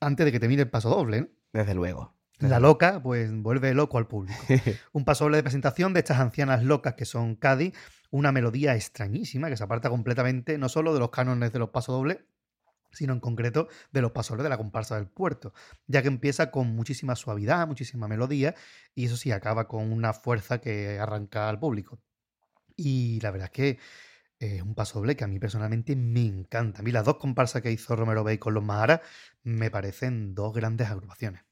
antes 0.00 0.26
de 0.26 0.32
que 0.32 0.40
termine 0.40 0.62
el 0.62 0.70
paso 0.70 0.90
doble, 0.90 1.20
¿no? 1.22 1.28
Desde 1.52 1.74
luego. 1.74 2.16
La 2.40 2.58
loca, 2.58 3.00
pues 3.02 3.30
vuelve 3.32 3.72
loco 3.74 3.96
al 3.98 4.08
público. 4.08 4.36
Un 4.92 5.04
paso 5.04 5.24
doble 5.24 5.36
de 5.36 5.44
presentación 5.44 5.94
de 5.94 6.00
estas 6.00 6.18
ancianas 6.18 6.64
locas 6.64 6.94
que 6.94 7.04
son 7.04 7.36
Cádiz, 7.36 7.74
una 8.10 8.32
melodía 8.32 8.74
extrañísima 8.74 9.48
que 9.48 9.56
se 9.56 9.62
aparta 9.64 9.88
completamente 9.90 10.58
no 10.58 10.68
solo 10.68 10.92
de 10.92 10.98
los 11.00 11.10
cánones 11.10 11.52
de 11.52 11.60
los 11.60 11.70
pasodobles, 11.70 12.18
sino 12.94 13.12
en 13.12 13.20
concreto 13.20 13.68
de 13.92 14.02
los 14.02 14.12
pasodobles 14.12 14.44
de 14.44 14.50
la 14.50 14.56
comparsa 14.56 14.96
del 14.96 15.06
puerto, 15.06 15.52
ya 15.86 16.02
que 16.02 16.08
empieza 16.08 16.50
con 16.50 16.74
muchísima 16.74 17.16
suavidad, 17.16 17.66
muchísima 17.66 18.08
melodía, 18.08 18.54
y 18.94 19.06
eso 19.06 19.16
sí, 19.16 19.32
acaba 19.32 19.68
con 19.68 19.92
una 19.92 20.12
fuerza 20.12 20.60
que 20.60 20.98
arranca 20.98 21.48
al 21.48 21.58
público. 21.58 21.98
Y 22.76 23.20
la 23.20 23.30
verdad 23.30 23.46
es 23.46 23.52
que 23.52 23.78
es 24.38 24.62
un 24.62 24.74
pasodoble 24.74 25.16
que 25.16 25.24
a 25.24 25.28
mí 25.28 25.38
personalmente 25.38 25.96
me 25.96 26.26
encanta. 26.26 26.80
A 26.80 26.82
mí 26.82 26.90
las 26.92 27.04
dos 27.04 27.16
comparsas 27.16 27.62
que 27.62 27.70
hizo 27.70 27.96
Romero 27.96 28.24
Bay 28.24 28.38
con 28.38 28.54
los 28.54 28.64
Maharas 28.64 29.00
me 29.42 29.70
parecen 29.70 30.34
dos 30.34 30.52
grandes 30.52 30.88
agrupaciones. 30.88 31.42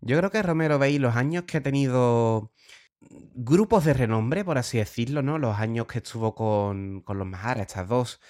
Yo 0.00 0.16
creo 0.18 0.30
que 0.30 0.42
Romero 0.42 0.78
veis 0.78 1.00
los 1.00 1.16
años 1.16 1.44
que 1.44 1.58
ha 1.58 1.62
tenido 1.62 2.52
grupos 3.34 3.84
de 3.84 3.94
renombre, 3.94 4.44
por 4.44 4.58
así 4.58 4.78
decirlo, 4.78 5.22
¿no? 5.22 5.38
Los 5.38 5.58
años 5.58 5.86
que 5.86 5.98
estuvo 5.98 6.34
con, 6.34 7.02
con 7.02 7.18
los 7.18 7.26
Mahara, 7.26 7.62
estas 7.62 7.88
dos, 7.88 8.20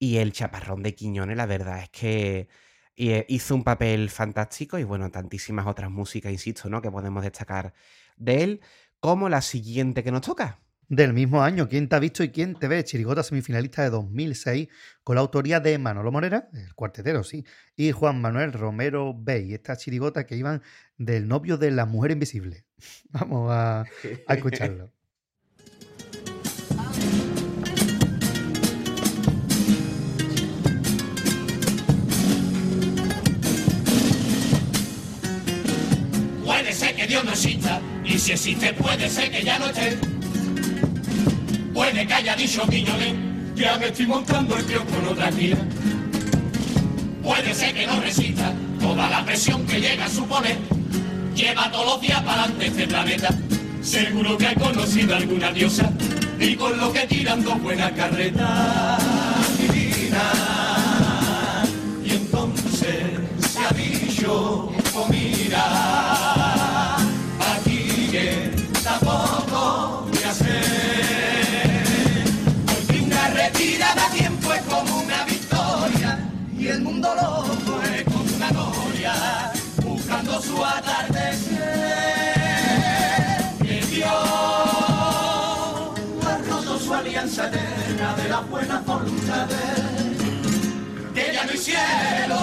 y 0.00 0.16
el 0.16 0.32
Chaparrón 0.32 0.82
de 0.82 0.94
Quiñones, 0.94 1.36
la 1.36 1.44
verdad 1.46 1.82
es 1.82 1.90
que 1.90 2.48
eh, 2.96 3.26
hizo 3.28 3.54
un 3.54 3.62
papel 3.62 4.08
fantástico 4.08 4.78
y 4.78 4.84
bueno, 4.84 5.10
tantísimas 5.10 5.66
otras 5.66 5.90
músicas, 5.90 6.32
insisto, 6.32 6.70
¿no? 6.70 6.80
Que 6.80 6.90
podemos 6.90 7.22
destacar 7.22 7.74
de 8.16 8.42
él, 8.42 8.60
como 8.98 9.28
la 9.28 9.42
siguiente 9.42 10.02
que 10.02 10.10
nos 10.10 10.22
toca. 10.22 10.58
Del 10.88 11.12
mismo 11.12 11.42
año, 11.42 11.68
¿Quién 11.68 11.88
te 11.88 11.96
ha 11.96 11.98
visto 12.00 12.24
y 12.24 12.30
quién 12.30 12.56
te 12.56 12.66
ve? 12.66 12.82
Chirigota 12.82 13.22
semifinalista 13.22 13.82
de 13.82 13.90
2006, 13.90 14.68
con 15.04 15.16
la 15.16 15.20
autoría 15.20 15.60
de 15.60 15.78
Manolo 15.78 16.10
Morera, 16.10 16.48
el 16.52 16.74
cuartetero, 16.74 17.22
sí, 17.22 17.44
y 17.76 17.92
Juan 17.92 18.20
Manuel 18.20 18.54
Romero 18.54 19.14
Bey, 19.14 19.52
estas 19.52 19.78
chirigotas 19.78 20.24
que 20.24 20.36
iban 20.36 20.62
del 20.96 21.28
novio 21.28 21.58
de 21.58 21.70
la 21.70 21.84
mujer 21.84 22.10
invisible. 22.12 22.64
Vamos 23.10 23.52
a, 23.52 23.82
a 23.82 23.84
escucharlo. 24.34 24.92
Dios 37.10 37.24
no 37.24 37.32
exista, 37.32 37.80
y 38.04 38.20
si 38.20 38.30
existe 38.30 38.72
puede 38.72 39.10
ser 39.10 39.32
que 39.32 39.42
ya 39.42 39.58
no 39.58 39.66
esté. 39.66 39.98
Puede 41.74 42.06
que 42.06 42.14
haya 42.14 42.36
dicho 42.36 42.64
Quiñones, 42.68 43.14
ya 43.56 43.76
me 43.78 43.88
estoy 43.88 44.06
montando 44.06 44.56
el 44.56 44.64
kiosco 44.64 44.96
en 44.96 45.08
otra 45.08 45.28
esquina. 45.28 45.56
Puede 47.20 47.52
ser 47.52 47.74
que 47.74 47.84
no 47.88 48.00
resista 48.00 48.52
toda 48.78 49.10
la 49.10 49.24
presión 49.24 49.66
que 49.66 49.80
llega 49.80 50.04
a 50.04 50.08
suponer. 50.08 50.56
Lleva 51.34 51.68
todos 51.72 51.86
los 51.86 52.00
días 52.00 52.22
para 52.22 52.44
adelante 52.44 52.66
este 52.68 52.86
planeta. 52.86 53.34
Seguro 53.82 54.38
que 54.38 54.46
ha 54.46 54.54
conocido 54.54 55.16
alguna 55.16 55.50
diosa 55.50 55.90
y 56.38 56.54
con 56.54 56.78
lo 56.78 56.92
que 56.92 57.08
tiran 57.08 57.42
dos 57.42 57.60
buenas 57.60 57.90
carretas. 57.90 59.02
Atardecer. 80.64 81.58
Que 83.62 84.04
ha 84.04 85.90
roto 86.48 86.78
su 86.78 86.94
alianza 86.94 87.48
eterna 87.48 88.14
de 88.16 88.28
la 88.28 88.40
buena 88.40 88.80
voluntad 88.80 89.46
de 89.46 89.54
él. 89.54 90.16
que 91.14 91.32
ya 91.34 91.44
no 91.44 91.52
cielo, 91.52 92.40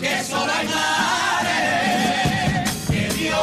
que 0.00 0.24
solo 0.24 0.52
hay 0.52 0.66
mares, 0.68 2.70
que 2.86 3.08
Dios 3.14 3.38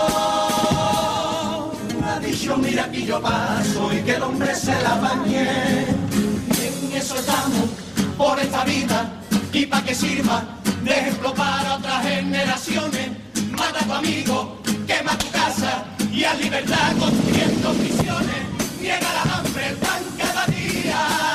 ha 2.05 2.19
dicho 2.19 2.57
mira 2.57 2.83
aquí 2.85 3.05
yo 3.05 3.21
paso 3.21 3.93
y 3.93 4.01
que 4.01 4.15
el 4.15 4.23
hombre 4.23 4.55
se 4.55 4.81
la 4.81 4.95
bañe. 4.95 5.85
En 6.61 6.91
eso 6.95 7.15
estamos 7.15 7.69
por 8.17 8.39
esta 8.39 8.63
vida 8.63 9.11
y 9.53 9.65
para 9.65 9.83
que 9.85 9.95
sirva 9.95 10.43
de 10.83 11.11
para 11.35 11.75
otras 11.75 12.03
generaciones. 12.03 13.09
Mata 13.51 13.79
a 13.79 13.85
tu 13.85 13.93
amigo, 13.93 14.61
quema 14.85 15.17
tu 15.17 15.29
casa 15.31 15.85
y 16.11 16.23
a 16.23 16.33
libertad 16.35 16.95
construyendo 16.99 17.73
prisiones. 17.73 18.41
Niega 18.81 19.13
la 19.13 19.37
hambre, 19.37 19.67
el 19.69 19.77
cada 20.17 20.45
día. 20.47 21.26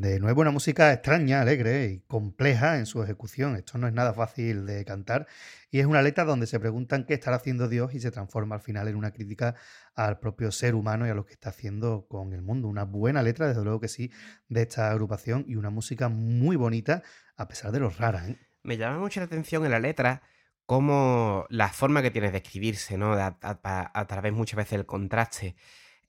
De 0.00 0.18
nuevo 0.18 0.40
una 0.40 0.50
música 0.50 0.94
extraña, 0.94 1.42
alegre 1.42 1.84
y 1.84 2.00
compleja 2.00 2.78
en 2.78 2.86
su 2.86 3.02
ejecución. 3.02 3.56
Esto 3.56 3.76
no 3.76 3.86
es 3.86 3.92
nada 3.92 4.14
fácil 4.14 4.64
de 4.64 4.82
cantar 4.86 5.26
y 5.70 5.80
es 5.80 5.84
una 5.84 6.00
letra 6.00 6.24
donde 6.24 6.46
se 6.46 6.58
preguntan 6.58 7.04
qué 7.04 7.12
estará 7.12 7.36
haciendo 7.36 7.68
Dios 7.68 7.92
y 7.92 8.00
se 8.00 8.10
transforma 8.10 8.54
al 8.54 8.62
final 8.62 8.88
en 8.88 8.96
una 8.96 9.10
crítica 9.10 9.56
al 9.94 10.18
propio 10.18 10.52
ser 10.52 10.74
humano 10.74 11.06
y 11.06 11.10
a 11.10 11.14
lo 11.14 11.26
que 11.26 11.34
está 11.34 11.50
haciendo 11.50 12.06
con 12.08 12.32
el 12.32 12.40
mundo. 12.40 12.66
Una 12.66 12.84
buena 12.84 13.22
letra, 13.22 13.46
desde 13.46 13.62
luego 13.62 13.78
que 13.78 13.88
sí, 13.88 14.10
de 14.48 14.62
esta 14.62 14.90
agrupación 14.90 15.44
y 15.46 15.56
una 15.56 15.68
música 15.68 16.08
muy 16.08 16.56
bonita 16.56 17.02
a 17.36 17.46
pesar 17.46 17.70
de 17.70 17.80
lo 17.80 17.90
rara. 17.90 18.26
¿eh? 18.26 18.38
Me 18.62 18.78
llama 18.78 19.00
mucho 19.00 19.20
la 19.20 19.26
atención 19.26 19.66
en 19.66 19.70
la 19.70 19.80
letra 19.80 20.22
cómo 20.64 21.44
la 21.50 21.68
forma 21.68 22.00
que 22.00 22.10
tienes 22.10 22.32
de 22.32 22.38
escribirse, 22.38 22.96
¿no? 22.96 23.12
A 23.12 24.06
través 24.08 24.32
muchas 24.32 24.56
veces 24.56 24.78
del 24.78 24.86
contraste, 24.86 25.56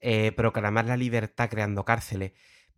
eh, 0.00 0.32
proclamar 0.32 0.86
la 0.86 0.96
libertad 0.96 1.50
creando 1.50 1.84
cárceles. 1.84 2.32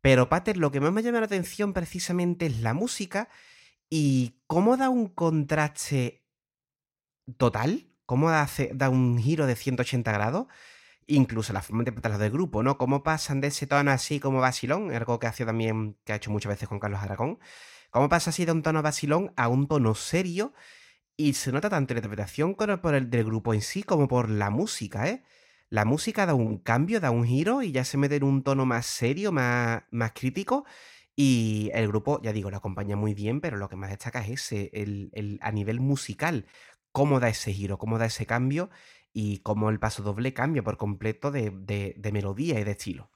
Pero, 0.05 0.28
Pater, 0.28 0.58
lo 0.58 0.70
que 0.70 0.81
más 0.81 0.92
me 0.92 1.02
llama 1.02 1.20
la 1.20 1.24
atención 1.24 1.73
precisamente 1.73 2.44
es 2.44 2.60
la 2.60 2.74
música 2.74 3.31
y 3.89 4.34
cómo 4.47 4.76
da 4.76 4.91
un 4.91 5.08
contraste 5.08 6.26
total, 7.39 7.89
cómo 8.05 8.28
da 8.31 8.91
un 8.91 9.18
giro 9.18 9.47
de 9.47 9.57
180 9.57 10.12
grados, 10.12 10.47
incluso 11.07 11.55
la 11.55 11.62
forma 11.62 11.78
de 11.78 11.89
interpretarlo 11.89 12.18
del 12.18 12.33
grupo, 12.33 12.62
¿no? 12.62 12.76
Cómo 12.76 13.02
pasan 13.02 13.41
de 13.41 13.47
ese 13.47 13.66
tono 13.66 13.92
así 13.92 14.20
como 14.20 14.41
vacilón, 14.41 14.94
algo 14.94 15.18
que 15.18 15.26
hace 15.26 15.47
también, 15.47 15.97
que 16.05 16.12
ha 16.12 16.16
hecho 16.16 16.31
muchas 16.31 16.50
veces 16.50 16.68
con 16.68 16.81
Carlos 16.81 17.00
Aragón, 17.00 17.39
cómo 17.89 18.10
pasa 18.10 18.28
así 18.28 18.44
de 18.44 18.52
un 18.52 18.62
tono 18.62 18.83
vacilón 18.83 19.33
a 19.36 19.49
un 19.49 19.68
tono 19.68 19.94
serio 19.94 20.52
y 21.16 21.33
se 21.33 21.50
nota 21.50 21.70
tanto 21.70 21.94
la 21.94 22.00
interpretación 22.00 22.57
por 22.57 22.94
el 22.94 23.08
del 23.08 23.24
grupo 23.24 23.55
en 23.55 23.62
sí 23.62 23.83
como 23.83 24.07
por 24.07 24.28
la 24.28 24.50
música, 24.50 25.08
¿eh? 25.08 25.24
La 25.70 25.84
música 25.84 26.26
da 26.26 26.34
un 26.34 26.59
cambio, 26.59 27.01
da 27.01 27.10
un 27.10 27.25
giro 27.26 27.62
y 27.62 27.73
ya 27.73 27.84
se 27.84 27.97
mete 27.99 28.17
en 28.17 28.25
un 28.25 28.43
tono 28.43 28.65
más 28.67 28.86
serio, 28.86 29.33
más, 29.33 29.83
más 29.91 30.12
crítico. 30.12 30.65
Y 31.17 31.70
el 31.75 31.89
grupo, 31.89 32.20
ya 32.23 32.33
digo, 32.33 32.51
lo 32.51 32.57
acompaña 32.57 32.97
muy 32.97 33.15
bien, 33.15 33.41
pero 33.41 33.57
lo 33.57 33.68
que 33.68 33.76
más 33.76 33.91
destaca 33.91 34.20
es 34.20 34.31
ese, 34.31 34.70
el, 34.73 35.10
el- 35.12 35.39
a 35.43 35.52
nivel 35.52 35.81
musical, 35.81 36.47
cómo 36.93 37.20
da 37.20 37.28
ese 37.28 37.52
giro, 37.52 37.78
cómo 37.78 37.99
da 37.99 38.07
ese 38.07 38.26
cambio 38.26 38.70
y 39.12 39.39
cómo 39.41 39.70
el 39.70 39.78
paso 39.81 40.02
doble 40.02 40.34
cambia 40.34 40.62
por 40.65 40.76
completo 40.76 41.31
de, 41.31 41.51
de- 41.51 41.94
de 41.99 42.12
melodía 42.12 42.59
y 42.60 42.65
de 42.65 42.73
estilo. 42.73 43.10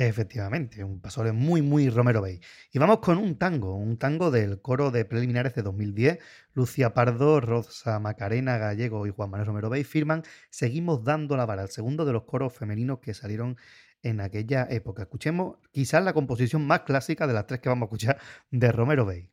Efectivamente, 0.00 0.84
un 0.84 1.00
pasoble 1.00 1.32
muy, 1.32 1.60
muy 1.60 1.90
Romero 1.90 2.20
Bay. 2.20 2.40
Y 2.72 2.78
vamos 2.78 3.00
con 3.00 3.18
un 3.18 3.36
tango, 3.36 3.74
un 3.74 3.98
tango 3.98 4.30
del 4.30 4.62
coro 4.62 4.92
de 4.92 5.04
preliminares 5.04 5.56
de 5.56 5.62
2010. 5.62 6.20
Lucia 6.54 6.94
Pardo, 6.94 7.40
Rosa 7.40 7.98
Macarena 7.98 8.58
Gallego 8.58 9.08
y 9.08 9.10
Juan 9.10 9.28
Manuel 9.28 9.48
Romero 9.48 9.70
Bay 9.70 9.82
firman 9.82 10.22
Seguimos 10.50 11.02
dando 11.02 11.36
la 11.36 11.46
vara, 11.46 11.62
el 11.62 11.70
segundo 11.70 12.04
de 12.04 12.12
los 12.12 12.22
coros 12.22 12.52
femeninos 12.52 13.00
que 13.00 13.12
salieron 13.12 13.56
en 14.04 14.20
aquella 14.20 14.68
época. 14.70 15.02
Escuchemos 15.02 15.56
quizás 15.72 16.04
la 16.04 16.12
composición 16.12 16.64
más 16.64 16.82
clásica 16.82 17.26
de 17.26 17.34
las 17.34 17.48
tres 17.48 17.58
que 17.58 17.68
vamos 17.68 17.82
a 17.82 17.86
escuchar 17.86 18.18
de 18.52 18.70
Romero 18.70 19.04
Bay. 19.04 19.32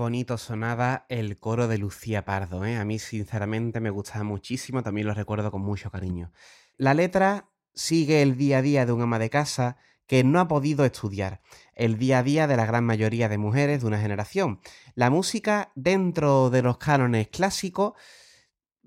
Bonito 0.00 0.38
sonaba 0.38 1.04
el 1.10 1.38
coro 1.38 1.68
de 1.68 1.76
Lucía 1.76 2.24
Pardo, 2.24 2.64
¿eh? 2.64 2.78
A 2.78 2.86
mí 2.86 2.98
sinceramente 2.98 3.80
me 3.80 3.90
gustaba 3.90 4.24
muchísimo, 4.24 4.82
también 4.82 5.06
lo 5.06 5.12
recuerdo 5.12 5.50
con 5.50 5.60
mucho 5.60 5.90
cariño. 5.90 6.32
La 6.78 6.94
letra 6.94 7.50
sigue 7.74 8.22
el 8.22 8.38
día 8.38 8.58
a 8.58 8.62
día 8.62 8.86
de 8.86 8.92
un 8.92 9.02
ama 9.02 9.18
de 9.18 9.28
casa 9.28 9.76
que 10.06 10.24
no 10.24 10.40
ha 10.40 10.48
podido 10.48 10.86
estudiar, 10.86 11.42
el 11.74 11.98
día 11.98 12.20
a 12.20 12.22
día 12.22 12.46
de 12.46 12.56
la 12.56 12.64
gran 12.64 12.82
mayoría 12.82 13.28
de 13.28 13.36
mujeres 13.36 13.82
de 13.82 13.88
una 13.88 14.00
generación. 14.00 14.60
La 14.94 15.10
música 15.10 15.70
dentro 15.74 16.48
de 16.48 16.62
los 16.62 16.78
cánones 16.78 17.28
clásicos, 17.28 17.92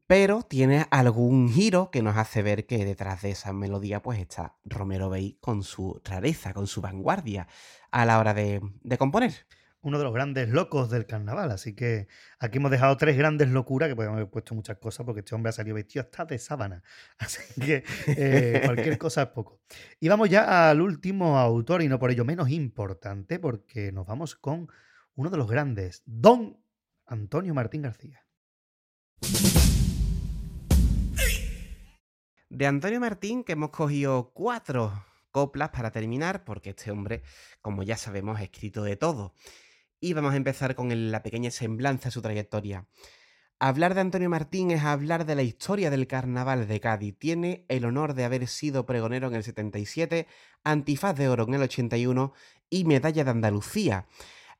pero 0.08 0.42
tiene 0.42 0.88
algún 0.90 1.48
giro 1.48 1.92
que 1.92 2.02
nos 2.02 2.18
hace 2.18 2.42
ver 2.42 2.66
que 2.66 2.86
detrás 2.86 3.22
de 3.22 3.30
esa 3.30 3.54
melodía 3.54 4.02
pues 4.02 4.18
está 4.18 4.56
Romero 4.66 5.12
Bey 5.12 5.38
con 5.40 5.62
su 5.62 6.02
rareza, 6.04 6.56
con 6.56 6.66
su 6.66 6.82
vanguardia 6.82 7.48
a 7.92 8.04
la 8.04 8.18
hora 8.18 8.34
de, 8.34 8.62
de 8.82 8.98
componer 8.98 9.46
uno 9.84 9.98
de 9.98 10.06
los 10.06 10.14
grandes 10.14 10.50
locos 10.50 10.90
del 10.90 11.06
carnaval. 11.06 11.52
Así 11.52 11.76
que 11.76 12.08
aquí 12.40 12.58
hemos 12.58 12.72
dejado 12.72 12.98
tres 12.98 13.18
grandes 13.18 13.50
locuras, 13.50 13.90
que 13.90 13.96
podemos 13.96 14.16
haber 14.16 14.30
puesto 14.30 14.56
muchas 14.56 14.78
cosas, 14.78 15.06
porque 15.06 15.20
este 15.20 15.36
hombre 15.36 15.50
ha 15.50 15.54
salido 15.54 15.76
vestido 15.76 16.04
hasta 16.04 16.26
de 16.26 16.40
sábana. 16.40 16.84
Así 17.20 17.62
que 17.62 17.84
eh, 18.08 18.62
cualquier 18.66 18.98
cosa 18.98 19.24
es 19.24 19.28
poco. 19.30 19.62
Y 20.00 20.08
vamos 20.08 20.30
ya 20.30 20.70
al 20.70 20.82
último 20.82 21.38
autor, 21.38 21.82
y 21.84 21.90
no 21.90 22.00
por 22.00 22.12
ello 22.12 22.26
menos 22.26 22.50
importante, 22.50 23.40
porque 23.40 23.92
nos 23.92 24.08
vamos 24.08 24.36
con 24.36 24.70
uno 25.16 25.30
de 25.30 25.38
los 25.38 25.50
grandes, 25.50 26.02
Don 26.06 26.58
Antonio 27.06 27.54
Martín 27.54 27.84
García. 27.84 28.26
De 32.50 32.68
Antonio 32.68 33.00
Martín, 33.00 33.44
que 33.44 33.54
hemos 33.54 33.72
cogido 33.72 34.32
cuatro 34.34 34.94
coplas 35.32 35.72
para 35.72 35.92
terminar, 35.92 36.46
porque 36.46 36.70
este 36.70 36.92
hombre, 36.92 37.24
como 37.62 37.84
ya 37.84 37.98
sabemos, 37.98 38.40
ha 38.40 38.44
escrito 38.44 38.84
de 38.84 38.96
todo. 38.96 39.34
Y 40.04 40.12
vamos 40.12 40.34
a 40.34 40.36
empezar 40.36 40.76
con 40.76 41.12
la 41.12 41.24
pequeña 41.24 41.50
semblanza 41.50 42.10
de 42.10 42.12
su 42.12 42.22
trayectoria. 42.22 42.88
Hablar 43.58 43.96
de 43.96 44.02
Antonio 44.02 44.30
Martín 44.30 44.72
es 44.72 44.84
hablar 44.84 45.26
de 45.26 45.34
la 45.34 45.44
historia 45.44 45.90
del 45.90 46.08
carnaval 46.08 46.68
de 46.68 46.82
Cádiz. 46.82 47.18
Tiene 47.18 47.64
el 47.70 47.86
honor 47.86 48.14
de 48.14 48.26
haber 48.26 48.48
sido 48.48 48.86
pregonero 48.86 49.30
en 49.30 49.36
el 49.36 49.46
77, 49.46 50.28
antifaz 50.66 51.16
de 51.16 51.30
oro 51.30 51.46
en 51.48 51.54
el 51.54 51.62
81 51.62 52.34
y 52.70 52.84
medalla 52.84 53.24
de 53.24 53.32
Andalucía. 53.32 54.08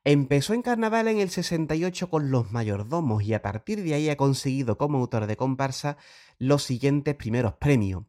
Empezó 0.02 0.54
en 0.54 0.62
carnaval 0.62 1.08
en 1.08 1.18
el 1.18 1.28
68 1.28 2.08
con 2.08 2.30
los 2.30 2.50
mayordomos 2.50 3.22
y 3.22 3.34
a 3.34 3.42
partir 3.42 3.82
de 3.82 3.92
ahí 3.92 4.08
ha 4.08 4.16
conseguido 4.16 4.78
como 4.78 4.96
autor 4.96 5.26
de 5.26 5.36
comparsa 5.36 5.98
los 6.38 6.62
siguientes 6.62 7.16
primeros 7.16 7.52
premios. 7.56 8.04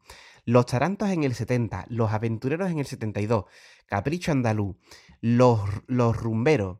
Los 0.46 0.64
Tarantos 0.64 1.10
en 1.10 1.22
el 1.22 1.34
70, 1.34 1.84
Los 1.90 2.12
Aventureros 2.12 2.70
en 2.70 2.78
el 2.78 2.86
72, 2.86 3.44
Capricho 3.84 4.32
Andaluz, 4.32 4.76
Los, 5.20 5.60
los 5.86 6.16
Rumberos, 6.16 6.78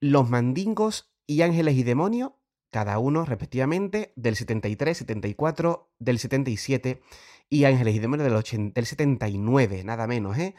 Los 0.00 0.30
Mandingos 0.30 1.12
y 1.26 1.42
Ángeles 1.42 1.74
y 1.74 1.82
Demonios, 1.82 2.30
cada 2.70 3.00
uno 3.00 3.24
respectivamente 3.24 4.12
del 4.14 4.36
73, 4.36 4.96
74, 4.96 5.92
del 5.98 6.20
77 6.20 7.02
y 7.48 7.64
Ángeles 7.64 7.96
y 7.96 7.98
Demonios 7.98 8.28
del, 8.28 8.36
80 8.36 8.74
del 8.74 8.86
79, 8.86 9.82
nada 9.82 10.06
menos, 10.06 10.38
¿eh? 10.38 10.54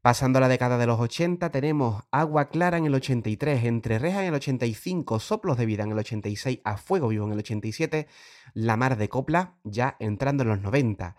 Pasando 0.00 0.38
a 0.38 0.40
la 0.40 0.48
década 0.48 0.78
de 0.78 0.86
los 0.86 0.98
80 0.98 1.50
tenemos 1.50 2.04
Agua 2.10 2.48
Clara 2.48 2.78
en 2.78 2.86
el 2.86 2.94
83, 2.94 3.64
Entre 3.64 3.98
Rejas 3.98 4.22
en 4.22 4.28
el 4.28 4.34
85, 4.34 5.20
Soplos 5.20 5.58
de 5.58 5.66
Vida 5.66 5.82
en 5.82 5.92
el 5.92 5.98
86, 5.98 6.60
A 6.64 6.78
Fuego 6.78 7.08
Vivo 7.08 7.26
en 7.26 7.32
el 7.32 7.40
87, 7.40 8.06
La 8.54 8.78
Mar 8.78 8.96
de 8.96 9.10
Copla 9.10 9.58
ya 9.62 9.96
entrando 10.00 10.42
en 10.42 10.48
los 10.48 10.60
90. 10.62 11.16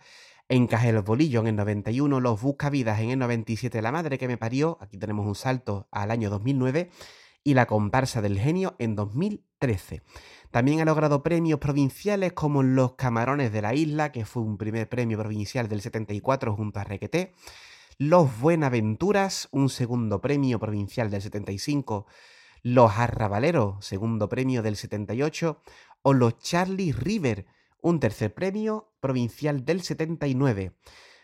Encaje 0.49 0.89
el 0.89 0.99
bolillo 1.01 1.41
en 1.41 1.47
el 1.47 1.55
91, 1.57 2.19
Los 2.19 2.41
Buscavidas 2.41 2.99
en 3.01 3.11
el 3.11 3.19
97, 3.19 3.83
La 3.83 3.91
Madre 3.91 4.17
que 4.17 4.27
me 4.27 4.37
parió, 4.37 4.79
aquí 4.81 4.97
tenemos 4.97 5.27
un 5.27 5.35
salto 5.35 5.87
al 5.91 6.09
año 6.09 6.31
2009, 6.31 6.89
y 7.43 7.53
La 7.53 7.65
Comparsa 7.65 8.21
del 8.21 8.39
Genio 8.39 8.75
en 8.79 8.95
2013. 8.95 10.01
También 10.51 10.81
ha 10.81 10.85
logrado 10.85 11.23
premios 11.23 11.59
provinciales 11.59 12.33
como 12.33 12.61
Los 12.61 12.95
Camarones 12.95 13.51
de 13.51 13.61
la 13.61 13.73
Isla, 13.73 14.11
que 14.11 14.25
fue 14.25 14.43
un 14.43 14.57
primer 14.57 14.89
premio 14.89 15.17
provincial 15.17 15.67
del 15.67 15.81
74 15.81 16.55
junto 16.55 16.79
a 16.79 16.83
Requeté, 16.83 17.33
Los 17.97 18.39
Buenaventuras, 18.39 19.47
un 19.51 19.69
segundo 19.69 20.19
premio 20.19 20.59
provincial 20.59 21.09
del 21.09 21.21
75, 21.21 22.05
Los 22.63 22.91
Arrabaleros, 22.97 23.85
segundo 23.85 24.27
premio 24.27 24.61
del 24.61 24.75
78, 24.75 25.61
o 26.03 26.13
Los 26.13 26.37
Charlie 26.39 26.91
River, 26.91 27.45
un 27.81 27.99
tercer 27.99 28.33
premio 28.33 28.91
provincial 28.99 29.65
del 29.65 29.81
79. 29.81 30.73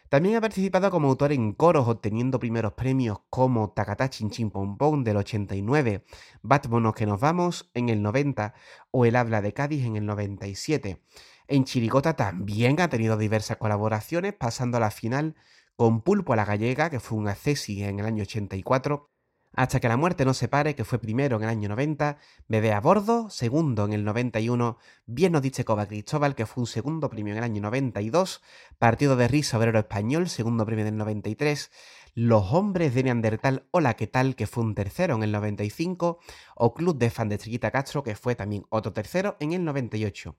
También 0.10 0.38
ha 0.38 0.42
participado 0.42 0.90
como 0.90 1.10
autor 1.10 1.34
en 1.34 1.52
coros, 1.52 1.88
obteniendo 1.88 2.40
primeros 2.40 2.74
premios 2.74 3.19
como 3.30 3.72
Tacatá 3.72 4.10
Chin 4.10 4.30
Chin 4.30 4.52
Pom 4.52 4.77
Pom 4.77 5.03
del 5.03 5.18
89, 5.18 6.06
Vámonos 6.42 6.94
que 6.95 7.06
nos 7.06 7.19
vamos 7.19 7.69
en 7.74 7.90
el 7.90 8.02
90 8.02 8.53
o 8.92 9.06
El 9.06 9.18
Habla 9.18 9.42
de 9.42 9.53
Cádiz 9.53 9.86
en 9.86 9.98
el 9.98 10.06
97. 10.06 11.03
En 11.50 11.66
Chirigota 11.66 12.16
también 12.16 12.80
ha 12.80 12.90
tenido 12.90 13.18
diversas 13.18 13.58
colaboraciones, 13.58 14.34
pasando 14.34 14.77
a 14.77 14.80
la 14.80 14.92
final 14.92 15.36
con 15.76 16.02
Pulpo 16.02 16.34
a 16.34 16.36
la 16.38 16.45
Gallega, 16.45 16.90
que 16.90 17.02
fue 17.02 17.18
un 17.18 17.27
accesi 17.27 17.84
en 17.84 18.00
el 18.00 18.06
año 18.06 18.24
84, 18.24 19.10
hasta 19.58 19.80
que 19.80 19.88
la 19.88 19.98
muerte 19.98 20.24
nos 20.24 20.38
separe, 20.38 20.76
que 20.76 20.86
fue 20.86 21.00
primero 21.00 21.36
en 21.36 21.44
el 21.44 21.50
año 21.50 21.68
90, 21.69 22.19
Bebé 22.48 22.74
a 22.74 22.80
bordo, 22.80 23.32
segundo 23.32 23.86
en 23.86 23.94
el 23.94 24.06
91, 24.06 24.77
Bien 25.08 25.32
nos 25.32 25.42
dice 25.42 25.66
Coba 25.66 25.88
Cristóbal, 25.88 26.36
que 26.36 26.45
fue 26.45 26.61
un 26.61 26.68
segundo 26.68 27.10
premio 27.10 27.34
en 27.34 27.40
el 27.40 27.44
año 27.44 27.64
92, 27.64 28.44
Partido 28.77 29.16
de 29.16 29.27
Risa 29.27 29.58
Obrero 29.58 29.80
Español, 29.80 30.30
segundo 30.30 30.64
premio 30.64 30.86
en 30.86 30.94
el 30.94 30.98
93, 30.98 31.72
Los 32.14 32.53
Hombres 32.53 32.94
de 32.94 33.02
Neandertal, 33.02 33.66
Hola, 33.72 33.95
¿qué 33.95 34.06
tal?, 34.06 34.36
que 34.36 34.45
fue 34.45 34.64
un 34.64 34.76
tercero 34.76 35.16
en 35.16 35.24
el 35.24 35.32
95, 35.32 36.19
o 36.56 36.74
Club 36.76 37.00
de 37.00 37.10
Fan 37.10 37.30
de 37.30 37.36
Estrellita 37.36 37.72
Castro, 37.72 38.03
que 38.03 38.16
fue 38.16 38.36
también 38.36 38.68
otro 38.69 38.94
tercero 38.94 39.38
en 39.40 39.53
el 39.53 39.66
98. 39.66 40.36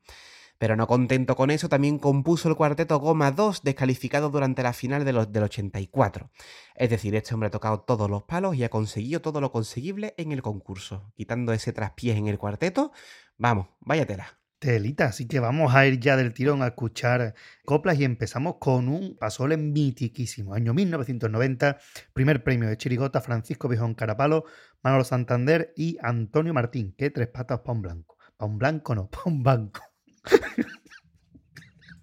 Pero 0.59 0.75
no 0.75 0.87
contento 0.87 1.37
con 1.37 1.51
eso, 1.51 1.69
también 1.69 1.99
compuso 1.99 2.49
el 2.49 2.57
cuarteto 2.57 2.99
Goma 2.99 3.31
2, 3.31 3.63
descalificado 3.63 4.29
durante 4.29 4.63
la 4.63 4.73
final 4.73 5.05
de 5.05 5.13
los, 5.13 5.33
del 5.33 5.45
84. 5.45 6.31
Es 6.75 6.91
decir, 6.91 7.15
este 7.15 7.33
hombre 7.33 7.47
ha 7.47 7.51
tocado 7.51 7.81
todos 7.81 8.11
los 8.11 8.25
palos 8.25 8.57
y 8.57 8.65
ha 8.65 8.69
conseguido 8.69 9.21
todo 9.21 9.41
lo 9.41 9.53
conseguible 9.53 10.15
en 10.17 10.33
el 10.33 10.43
concurso. 10.43 11.13
Quitando 11.15 11.53
ese 11.53 11.73
traspiés 11.73 12.17
en 12.17 12.27
el 12.27 12.39
cuarteto, 12.39 12.93
vamos, 13.37 13.69
váyatela. 13.81 14.39
Telita, 14.59 15.07
así 15.07 15.29
que 15.29 15.39
vamos 15.39 15.73
a 15.73 15.87
ir 15.87 16.01
ya 16.01 16.17
del 16.17 16.35
tirón 16.35 16.63
a 16.63 16.69
escuchar 16.69 17.35
coplas 17.65 17.97
y 18.01 18.05
empezamos 18.05 18.57
con 18.59 18.89
un 18.89 19.17
pasole 19.17 19.57
mitiquísimo. 19.57 20.53
Año 20.53 20.75
1990, 20.75 21.79
primer 22.13 22.43
premio 22.43 22.69
de 22.69 22.77
Chirigota, 22.77 23.21
Francisco 23.21 23.69
Bijón 23.69 23.95
Carapalo, 23.95 24.45
Manolo 24.83 25.05
Santander 25.05 25.73
y 25.77 25.97
Antonio 26.03 26.53
Martín. 26.53 26.93
¿Qué 26.99 27.11
tres 27.11 27.29
patas 27.29 27.61
pa' 27.61 27.71
un 27.71 27.83
blanco? 27.83 28.19
Pa' 28.37 28.47
un 28.47 28.59
blanco 28.59 28.97
no, 28.97 29.09
pa' 29.11 29.23
un 29.27 29.45
banco. 29.45 29.81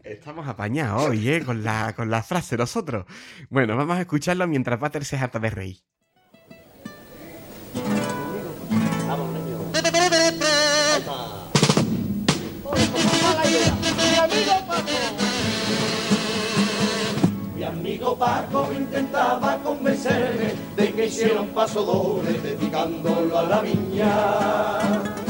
Estamos 0.06 0.48
apañados 0.48 1.10
hoy, 1.10 1.30
¿eh? 1.30 1.44
Con 1.44 1.64
la, 1.64 1.94
con 1.95 2.12
la 2.12 2.22
frase 2.22 2.56
nosotros. 2.56 3.06
Bueno, 3.50 3.76
vamos 3.76 3.98
a 3.98 4.02
escucharlo 4.02 4.45
mientras 4.48 4.80
Pater 4.80 5.04
se 5.04 5.18
harta 5.18 5.40
de 5.40 5.50
reír. 5.50 5.78
Mi 17.56 17.64
amigo 17.64 18.18
Paco. 18.18 18.72
Intentaba 18.74 19.58
convencerme 19.64 20.54
de 20.76 20.94
que 20.94 21.06
hiciera 21.08 21.42
un 21.42 21.50
paso 21.50 21.84
doble 21.84 22.40
dedicándolo 22.42 23.40
a 23.40 23.44
la 23.44 23.62
viña. 23.62 25.25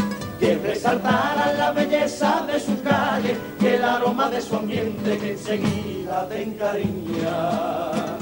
Que 0.45 0.59
resaltara 0.59 1.53
la 1.57 1.71
belleza 1.71 2.45
de 2.45 2.59
su 2.59 2.79
calle, 2.83 3.35
que 3.59 3.77
el 3.77 3.83
aroma 3.83 4.29
de 4.29 4.39
su 4.39 4.55
ambiente 4.55 5.17
que 5.17 5.31
enseguida 5.31 6.29
te 6.29 6.43
encariña. 6.43 8.13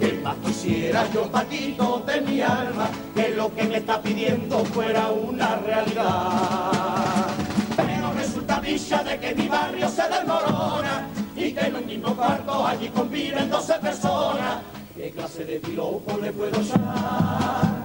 Que 0.00 0.20
más 0.24 0.34
quisiera 0.44 1.08
yo, 1.14 1.30
Paquito, 1.30 2.02
de 2.04 2.20
mi 2.22 2.40
alma, 2.40 2.90
que 3.14 3.28
lo 3.28 3.54
que 3.54 3.62
me 3.62 3.76
está 3.76 4.02
pidiendo 4.02 4.64
fuera 4.64 5.10
una 5.10 5.54
realidad. 5.54 7.28
Pero 7.76 8.12
resulta 8.12 8.60
dicha 8.60 9.04
de 9.04 9.20
que 9.20 9.32
mi 9.32 9.46
barrio 9.46 9.88
se 9.88 10.02
desmorona 10.08 11.06
y 11.36 11.52
que 11.52 11.60
en 11.60 11.76
un 11.76 11.86
mismo 11.86 12.16
cuarto 12.16 12.66
allí 12.66 12.88
conviven 12.88 13.48
12 13.48 13.74
personas. 13.74 14.62
¿Qué 14.96 15.12
clase 15.12 15.44
de 15.44 15.60
piropo 15.60 16.18
le 16.20 16.32
puedo 16.32 16.60
echar? 16.60 17.84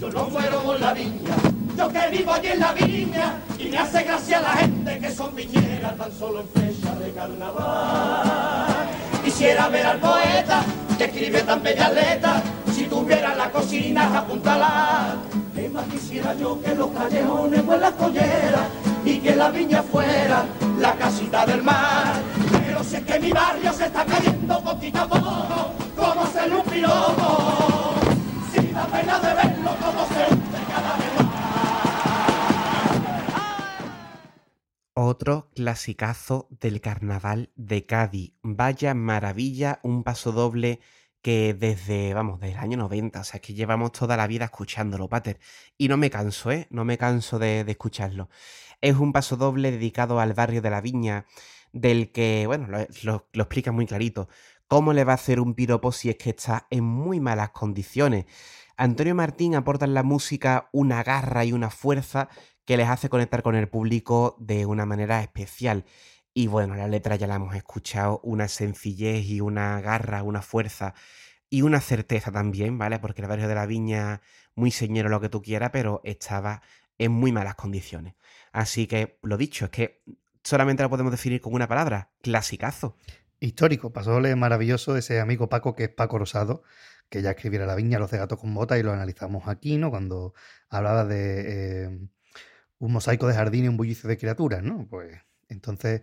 Yo 0.00 0.10
no 0.10 0.28
muero 0.28 0.58
por 0.62 0.80
la 0.80 0.92
viña, 0.92 1.36
yo 1.82 1.88
que 1.88 2.16
vivo 2.16 2.32
allí 2.32 2.48
en 2.48 2.60
la 2.60 2.72
viña 2.72 3.40
y 3.58 3.64
me 3.64 3.78
hace 3.78 4.04
gracia 4.04 4.40
la 4.40 4.50
gente 4.50 4.98
que 5.00 5.10
son 5.10 5.34
viñeras 5.34 5.96
tan 5.96 6.12
solo 6.12 6.40
en 6.40 6.48
fecha 6.48 6.94
de 6.94 7.10
carnaval. 7.12 8.86
Quisiera 9.24 9.68
ver 9.68 9.86
al 9.86 9.98
poeta 9.98 10.62
que 10.96 11.04
escribe 11.04 11.42
tan 11.42 11.60
bella 11.62 11.90
letra, 11.90 12.40
si 12.72 12.84
tuviera 12.84 13.34
la 13.34 13.50
cocina 13.50 14.16
apuntala. 14.16 15.16
¿Qué 15.54 15.68
más 15.68 15.84
quisiera 15.86 16.34
yo 16.34 16.60
que 16.62 16.74
los 16.74 16.90
callejones 16.90 17.62
fueran 17.62 17.80
las 17.80 17.92
colleras 17.94 18.66
y 19.04 19.18
que 19.18 19.34
la 19.34 19.50
viña 19.50 19.82
fuera 19.82 20.44
la 20.78 20.92
casita 20.94 21.44
del 21.46 21.62
mar? 21.62 22.14
Pero 22.64 22.84
si 22.84 22.96
es 22.96 23.02
que 23.02 23.18
mi 23.18 23.32
barrio 23.32 23.72
se 23.72 23.86
está 23.86 24.04
cayendo 24.04 24.62
poquito 24.62 25.00
a 25.00 25.08
poco, 25.08 25.72
como 25.96 26.26
se 26.26 26.48
un 26.48 26.62
piropo. 26.62 27.94
Si 28.52 28.66
da 28.68 28.86
pena 28.86 29.18
de 29.18 29.34
verlo 29.34 29.51
Otro 34.94 35.50
clasicazo 35.54 36.48
del 36.50 36.80
carnaval 36.82 37.50
de 37.56 37.86
Cádiz. 37.86 38.34
Vaya 38.42 38.92
maravilla, 38.94 39.80
un 39.82 40.02
paso 40.04 40.32
doble 40.32 40.80
que 41.22 41.54
desde, 41.54 42.12
vamos, 42.14 42.40
desde 42.40 42.54
el 42.54 42.58
año 42.60 42.76
90, 42.76 43.20
o 43.20 43.24
sea, 43.24 43.36
es 43.38 43.42
que 43.46 43.54
llevamos 43.54 43.92
toda 43.92 44.16
la 44.18 44.26
vida 44.26 44.44
escuchándolo, 44.46 45.08
Pater. 45.08 45.38
Y 45.78 45.88
no 45.88 45.96
me 45.96 46.10
canso, 46.10 46.50
¿eh? 46.50 46.66
No 46.70 46.84
me 46.84 46.98
canso 46.98 47.38
de, 47.38 47.64
de 47.64 47.72
escucharlo. 47.72 48.28
Es 48.82 48.96
un 48.96 49.12
paso 49.12 49.36
doble 49.36 49.70
dedicado 49.70 50.20
al 50.20 50.34
barrio 50.34 50.60
de 50.60 50.70
la 50.70 50.80
Viña, 50.82 51.24
del 51.72 52.12
que, 52.12 52.44
bueno, 52.46 52.66
lo, 52.68 52.78
lo- 53.02 53.28
lo 53.32 53.42
explica 53.44 53.72
muy 53.72 53.86
clarito. 53.86 54.28
¿Cómo 54.68 54.92
le 54.92 55.04
va 55.04 55.12
a 55.12 55.14
hacer 55.16 55.40
un 55.40 55.54
piropo 55.54 55.92
si 55.92 56.10
es 56.10 56.16
que 56.16 56.30
está 56.30 56.66
en 56.70 56.84
muy 56.84 57.18
malas 57.20 57.50
condiciones? 57.50 58.26
Antonio 58.76 59.14
Martín 59.14 59.54
aporta 59.54 59.84
en 59.84 59.94
la 59.94 60.02
música 60.02 60.68
una 60.72 61.02
garra 61.02 61.44
y 61.44 61.52
una 61.52 61.70
fuerza 61.70 62.28
que 62.64 62.76
les 62.76 62.88
hace 62.88 63.08
conectar 63.08 63.42
con 63.42 63.54
el 63.54 63.68
público 63.68 64.36
de 64.38 64.66
una 64.66 64.86
manera 64.86 65.20
especial. 65.22 65.84
Y 66.34 66.46
bueno, 66.46 66.74
la 66.74 66.88
letra 66.88 67.16
ya 67.16 67.26
la 67.26 67.36
hemos 67.36 67.54
escuchado, 67.54 68.20
una 68.22 68.48
sencillez 68.48 69.26
y 69.26 69.40
una 69.40 69.80
garra, 69.80 70.22
una 70.22 70.42
fuerza 70.42 70.94
y 71.50 71.62
una 71.62 71.80
certeza 71.80 72.32
también, 72.32 72.78
¿vale? 72.78 72.98
Porque 72.98 73.20
el 73.20 73.28
barrio 73.28 73.48
de 73.48 73.54
la 73.54 73.66
Viña, 73.66 74.22
muy 74.54 74.70
señero 74.70 75.10
lo 75.10 75.20
que 75.20 75.28
tú 75.28 75.42
quieras, 75.42 75.70
pero 75.70 76.00
estaba 76.04 76.62
en 76.96 77.12
muy 77.12 77.32
malas 77.32 77.56
condiciones. 77.56 78.14
Así 78.52 78.86
que 78.86 79.18
lo 79.22 79.36
dicho, 79.36 79.66
es 79.66 79.70
que 79.70 80.02
solamente 80.42 80.82
lo 80.82 80.90
podemos 80.90 81.12
definir 81.12 81.40
con 81.40 81.52
una 81.52 81.68
palabra, 81.68 82.10
clasicazo. 82.22 82.96
Histórico, 83.40 83.92
pasodoble 83.92 84.34
maravilloso 84.36 84.96
ese 84.96 85.20
amigo 85.20 85.48
Paco 85.48 85.74
que 85.74 85.84
es 85.84 85.88
Paco 85.90 86.18
Rosado, 86.18 86.62
que 87.08 87.22
ya 87.22 87.32
escribiera 87.32 87.66
La 87.66 87.74
Viña, 87.74 87.98
Los 87.98 88.10
de 88.10 88.18
Gato 88.18 88.38
con 88.38 88.54
Bota 88.54 88.78
y 88.78 88.82
lo 88.82 88.92
analizamos 88.92 89.48
aquí, 89.48 89.76
¿no? 89.76 89.90
Cuando 89.90 90.32
hablaba 90.70 91.04
de 91.04 91.84
eh, 91.84 92.08
un 92.82 92.92
mosaico 92.92 93.28
de 93.28 93.34
jardín 93.34 93.64
y 93.64 93.68
un 93.68 93.76
bullicio 93.76 94.08
de 94.08 94.18
criaturas, 94.18 94.62
¿no? 94.62 94.88
Pues 94.90 95.20
entonces 95.48 96.02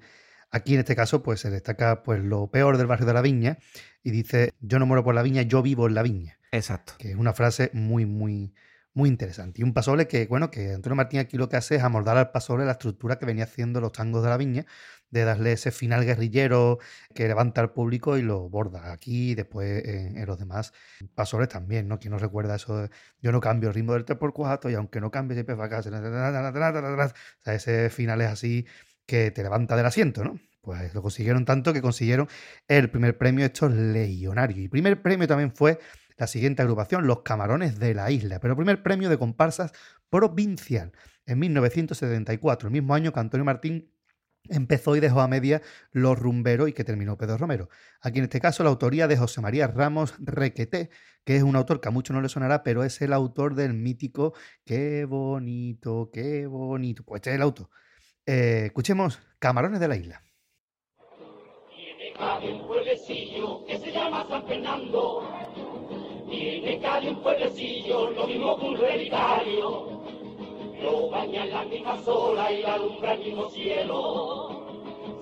aquí 0.50 0.76
en 0.76 0.80
este 0.80 0.96
caso 0.96 1.22
pues 1.22 1.42
se 1.42 1.50
destaca 1.50 2.04
pues 2.04 2.24
lo 2.24 2.48
peor 2.48 2.78
del 2.78 2.88
barrio 2.88 3.06
de 3.06 3.14
La 3.14 3.22
Viña 3.22 3.58
y 4.02 4.12
dice, 4.12 4.54
yo 4.62 4.80
no 4.80 4.86
muero 4.86 5.04
por 5.04 5.14
la 5.14 5.22
viña, 5.22 5.42
yo 5.42 5.62
vivo 5.62 5.88
en 5.88 5.94
la 5.94 6.04
viña. 6.04 6.40
Exacto. 6.54 6.94
Que 6.98 7.12
es 7.12 7.18
una 7.18 7.34
frase 7.34 7.70
muy, 7.74 8.06
muy, 8.06 8.54
muy 8.94 9.10
interesante. 9.10 9.60
Y 9.60 9.64
un 9.66 9.74
pasoble 9.74 10.08
que, 10.08 10.26
bueno, 10.28 10.50
que 10.50 10.74
Antonio 10.74 10.96
Martín 10.96 11.20
aquí 11.20 11.36
lo 11.36 11.50
que 11.50 11.58
hace 11.58 11.76
es 11.76 11.84
amoldar 11.84 12.16
al 12.18 12.32
pasoble 12.32 12.64
la 12.64 12.72
estructura 12.72 13.20
que 13.20 13.26
venía 13.26 13.44
haciendo 13.44 13.82
los 13.82 13.92
tangos 13.92 14.24
de 14.24 14.30
la 14.30 14.38
viña, 14.38 14.66
de 15.12 15.24
darle 15.24 15.54
ese 15.54 15.72
final 15.72 16.06
guerrillero 16.06 16.80
que 17.14 17.28
levanta 17.28 17.62
al 17.62 17.72
público 17.72 18.18
y 18.18 18.22
lo 18.22 18.50
borda 18.50 18.92
aquí 18.92 19.32
y 19.32 19.36
después 19.36 19.86
en, 19.86 20.26
los 20.26 20.38
demás 20.38 20.74
pasobles 21.16 21.50
también, 21.50 21.88
¿no? 21.88 22.00
Quien 22.00 22.12
no 22.12 22.20
recuerda 22.20 22.56
eso 22.56 22.78
de, 22.78 22.90
yo 23.22 23.32
no 23.32 23.40
cambio 23.40 23.70
el 23.70 23.76
ritmo 23.76 23.94
del 23.94 24.06
3x4 24.06 24.72
y 24.72 24.76
aunque 24.76 25.02
no 25.02 25.12
cambie 25.12 25.36
siempre 25.36 25.56
va 25.56 25.66
acá. 25.66 25.80
O 25.80 25.84
sea, 25.84 27.54
ese 27.54 27.90
final 27.90 28.22
es 28.22 28.28
así 28.28 28.66
que 29.06 29.32
te 29.32 29.44
levanta 29.44 29.76
del 29.76 29.86
asiento, 29.86 30.24
¿no? 30.24 30.40
Pues 30.62 30.94
lo 30.94 31.02
consiguieron 31.02 31.46
tanto 31.46 31.74
que 31.74 31.82
consiguieron 31.82 32.28
el 32.68 32.90
primer 32.92 33.18
premio 33.18 33.46
estos 33.46 33.72
legionarios. 33.72 34.60
Y 34.60 34.68
primer 34.68 35.02
premio 35.02 35.28
también 35.28 35.52
fue 35.52 35.80
la 36.18 36.28
siguiente 36.28 36.62
agrupación, 36.62 37.08
Los 37.08 37.22
Camarones 37.22 37.80
de 37.80 37.94
la 37.94 38.12
Isla, 38.12 38.40
pero 38.40 38.56
primer 38.56 38.84
premio 38.84 39.10
de 39.10 39.18
comparsas 39.18 39.72
provincial 40.10 40.92
en 41.26 41.40
1974, 41.40 42.68
el 42.68 42.74
mismo 42.74 42.94
año 42.94 43.14
que 43.14 43.20
Antonio 43.20 43.46
Martín 43.46 43.90
empezó 44.48 44.96
y 44.96 45.00
dejó 45.00 45.22
a 45.22 45.28
media 45.28 45.62
Los 45.92 46.18
Rumberos 46.18 46.70
y 46.70 46.74
que 46.74 46.84
terminó 46.84 47.18
Pedro 47.18 47.38
Romero. 47.38 47.70
Aquí 48.02 48.20
en 48.20 48.26
este 48.26 48.40
caso 48.40 48.64
la 48.64 48.70
autoría 48.70 49.08
de 49.08 49.18
José 49.18 49.42
María 49.42 49.68
Ramos 49.68 50.16
Requeté, 50.20 50.90
que 51.24 51.36
es 51.36 51.44
un 51.44 51.56
autor 51.56 51.82
que 51.82 51.90
a 51.90 51.92
muchos 51.92 52.16
no 52.16 52.22
le 52.22 52.30
sonará, 52.30 52.64
pero 52.64 52.84
es 52.84 53.02
el 53.02 53.14
autor 53.14 53.56
del 53.56 53.74
mítico 53.74 54.34
Qué 54.66 55.06
bonito, 55.06 56.10
qué 56.12 56.48
bonito. 56.48 57.04
Pues 57.04 57.20
este 57.20 57.32
es 57.32 57.36
el 57.36 57.42
autor. 57.42 57.70
Eh, 58.26 58.64
escuchemos 58.68 59.20
Camarones 59.40 59.80
de 59.80 59.88
la 59.88 59.96
Isla. 59.96 60.24
Tiene 62.40 62.62
un 62.62 62.68
pueblecillo 62.68 63.66
que 63.66 63.78
se 63.78 63.92
llama 63.92 64.26
San 64.30 64.46
Fernando. 64.48 65.24
Un 67.00 67.24
pueblecillo, 67.24 68.12
lo 68.12 68.28
mismo 68.28 68.60
que 68.60 68.66
un 68.66 68.78
relicario. 68.78 69.99
Lo 70.82 71.10
baña 71.10 71.44
en 71.44 71.52
la 71.52 71.66
misma 71.66 71.98
sola 72.04 72.52
y 72.52 72.62
la 72.62 72.76
alumbra 72.76 73.14
el 73.14 73.20
mismo 73.20 73.50
cielo. 73.50 74.70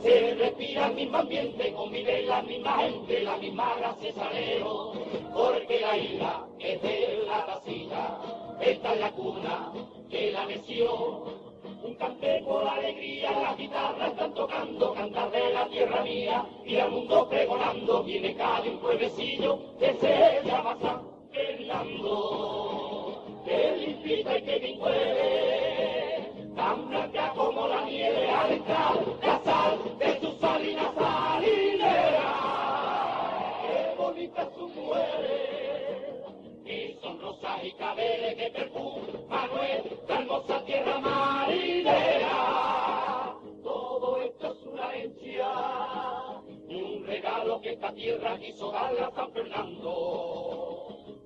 Se 0.02 0.36
respira 0.36 0.88
el 0.88 0.96
mismo 0.96 1.18
ambiente, 1.18 1.74
convive 1.74 2.24
la 2.24 2.42
misma 2.44 2.78
gente, 2.78 3.22
la 3.24 3.38
misma 3.38 3.76
gracia 3.80 4.14
salero. 4.14 4.94
Porque 5.34 5.80
la 5.82 5.98
isla 5.98 6.48
es 6.60 6.82
de 6.82 7.24
la 7.28 7.46
tacita, 7.46 8.20
esta 8.62 8.94
es 8.94 9.00
la 9.00 9.12
cuna 9.12 9.72
que 10.10 10.32
la 10.32 10.46
neció. 10.46 11.48
Un 11.84 11.96
cante 11.96 12.42
por 12.46 12.68
alegría, 12.68 13.32
la 13.32 13.56
guitarra 13.56 14.08
están 14.08 14.34
tocando, 14.34 14.94
cantar 14.94 15.32
de 15.32 15.54
la 15.54 15.68
tierra 15.68 16.04
mía, 16.04 16.46
y 16.66 16.78
al 16.78 16.92
mundo 16.92 17.28
pregonando, 17.30 18.04
viene 18.04 18.36
Cádiz 18.36 18.74
un 18.74 18.80
pueblecillo 18.80 19.60
que 19.80 19.94
se 19.94 20.42
llama 20.46 20.78
San 20.82 21.02
Fernando. 21.32 22.87
Que 23.48 23.78
limpita 23.78 24.38
y 24.38 24.42
que 24.42 24.60
bien 24.60 24.82
huele, 24.82 26.34
tan 26.54 26.90
blanca 26.90 27.32
como 27.34 27.66
la 27.70 27.86
nieve 27.86 28.30
al 28.30 28.52
entrar, 28.52 28.98
la 29.24 29.40
sal 29.42 29.98
de 30.00 30.20
su 30.20 30.38
salina 30.38 30.94
salinera. 30.94 32.34
Qué 33.62 33.96
bonita 33.98 34.50
su 34.54 34.68
mujer, 34.68 36.26
y 36.66 36.98
son 37.02 37.22
rosas 37.22 37.64
y 37.64 37.72
cabeles 37.72 38.36
que 38.36 38.50
perfuma 38.50 39.48
nuestra 39.48 40.20
hermosa 40.20 40.66
tierra 40.66 41.00
marinera. 41.00 42.36
Todo 43.64 44.22
esto 44.24 44.52
es 44.52 44.64
una 44.64 44.90
herencia 44.92 45.48
un 46.68 47.06
regalo 47.06 47.62
que 47.62 47.70
esta 47.70 47.94
tierra 47.94 48.38
quiso 48.40 48.74
darle 48.74 49.00
a 49.00 49.12
San 49.12 49.32
Fernando. 49.32 50.77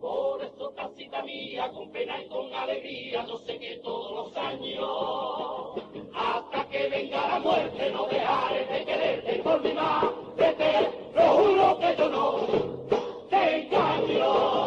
Por 0.02 0.42
eso, 0.42 0.74
tacita 0.76 1.22
mía, 1.24 1.70
con 1.72 1.92
pena 1.92 2.20
y 2.20 2.28
con 2.28 2.52
alegría, 2.52 3.24
yo 3.28 3.38
sé 3.38 3.60
que 3.60 3.80
todos 3.84 4.34
los 4.34 4.36
años, 4.36 6.10
hasta 6.16 6.68
que 6.70 6.90
venga 6.90 7.28
la 7.28 7.40
muerte, 7.40 7.92
no 7.92 8.08
dejaré 8.08 8.66
de 8.66 8.86
quererte 8.86 9.44
por 9.44 9.62
mi 9.62 9.74
madre 9.74 10.56
te 10.58 11.14
lo 11.16 11.28
juro 11.38 11.80
que 11.80 11.96
yo 11.98 12.10
no 12.10 13.28
te 13.30 13.66
engaño. 13.68 14.62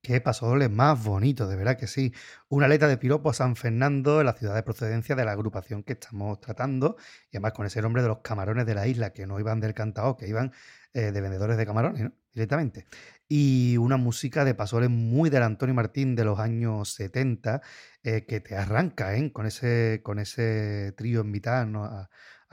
Qué 0.00 0.22
pasodoble 0.22 0.70
más 0.70 1.04
bonito, 1.04 1.46
de 1.46 1.56
verdad 1.56 1.76
que 1.76 1.86
sí. 1.86 2.14
Una 2.48 2.66
letra 2.66 2.88
de 2.88 2.96
piropo 2.96 3.28
a 3.28 3.34
San 3.34 3.56
Fernando, 3.56 4.22
la 4.24 4.32
ciudad 4.32 4.54
de 4.54 4.62
procedencia 4.62 5.14
de 5.14 5.26
la 5.26 5.32
agrupación 5.32 5.82
que 5.82 5.92
estamos 5.92 6.40
tratando, 6.40 6.96
y 7.30 7.36
además 7.36 7.52
con 7.52 7.66
ese 7.66 7.82
nombre 7.82 8.00
de 8.00 8.08
los 8.08 8.20
camarones 8.20 8.64
de 8.64 8.74
la 8.74 8.86
isla, 8.86 9.12
que 9.12 9.26
no 9.26 9.38
iban 9.38 9.60
del 9.60 9.74
cantao, 9.74 10.16
que 10.16 10.26
iban 10.26 10.52
eh, 10.94 11.12
de 11.12 11.20
vendedores 11.20 11.58
de 11.58 11.66
camarones, 11.66 12.02
¿no? 12.02 12.12
Directamente. 12.32 12.86
Y 13.28 13.76
una 13.76 13.98
música 13.98 14.44
de 14.46 14.54
pasodoble 14.54 14.88
muy 14.88 15.28
del 15.28 15.42
Antonio 15.42 15.74
Martín 15.74 16.16
de 16.16 16.24
los 16.24 16.38
años 16.38 16.94
70, 16.94 17.60
eh, 18.02 18.24
que 18.26 18.40
te 18.40 18.56
arranca, 18.56 19.14
¿eh? 19.14 19.30
Con 19.32 19.46
ese, 19.46 20.00
con 20.02 20.18
ese 20.18 20.94
trío 20.96 21.20
en 21.20 21.30
mitad, 21.30 21.66
¿no? 21.66 21.84
A, 21.84 22.08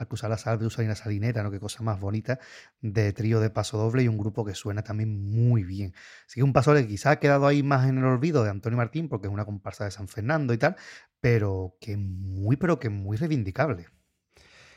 cruzar 0.08 0.28
la 0.28 0.36
sal 0.36 0.58
de 0.58 0.66
una 0.66 0.94
salinera, 0.94 1.42
¿no? 1.42 1.50
Qué 1.50 1.58
cosa 1.58 1.82
más 1.82 1.98
bonita 1.98 2.38
de 2.82 3.14
trío 3.14 3.40
de 3.40 3.48
paso 3.48 3.78
doble 3.78 4.02
y 4.02 4.08
un 4.08 4.18
grupo 4.18 4.44
que 4.44 4.54
suena 4.54 4.82
también 4.82 5.18
muy 5.30 5.64
bien. 5.64 5.94
Así 6.26 6.40
que 6.40 6.44
un 6.44 6.52
paso 6.52 6.74
que 6.74 6.86
quizá 6.86 7.12
ha 7.12 7.18
quedado 7.18 7.46
ahí 7.46 7.62
más 7.62 7.88
en 7.88 7.96
el 7.96 8.04
olvido 8.04 8.44
de 8.44 8.50
Antonio 8.50 8.76
Martín 8.76 9.08
porque 9.08 9.28
es 9.28 9.32
una 9.32 9.46
comparsa 9.46 9.84
de 9.86 9.90
San 9.90 10.08
Fernando 10.08 10.52
y 10.52 10.58
tal, 10.58 10.76
pero 11.20 11.78
que 11.80 11.96
muy, 11.96 12.56
pero 12.56 12.78
que 12.78 12.90
muy 12.90 13.16
reivindicable. 13.16 13.86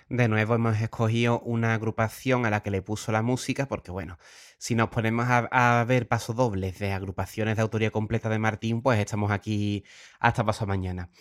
De 0.09 0.27
nuevo 0.27 0.55
hemos 0.55 0.81
escogido 0.81 1.39
una 1.41 1.75
agrupación 1.75 2.47
a 2.47 2.49
la 2.49 2.63
que 2.63 2.71
le 2.71 2.81
puso 2.81 3.11
la 3.11 3.21
música, 3.21 3.67
porque 3.67 3.91
bueno, 3.91 4.17
si 4.57 4.73
nos 4.73 4.89
ponemos 4.89 5.27
a, 5.29 5.85
ver 5.87 6.07
pasodobles 6.07 6.79
de 6.79 6.91
agrupaciones 6.93 7.55
de 7.55 7.61
autoría 7.61 7.91
completa 7.91 8.27
de 8.27 8.39
Martín, 8.39 8.81
pues 8.81 8.99
estamos 8.99 9.29
aquí 9.29 9.83
hasta 10.19 10.43
paso 10.43 10.65
mañana. 10.65 11.11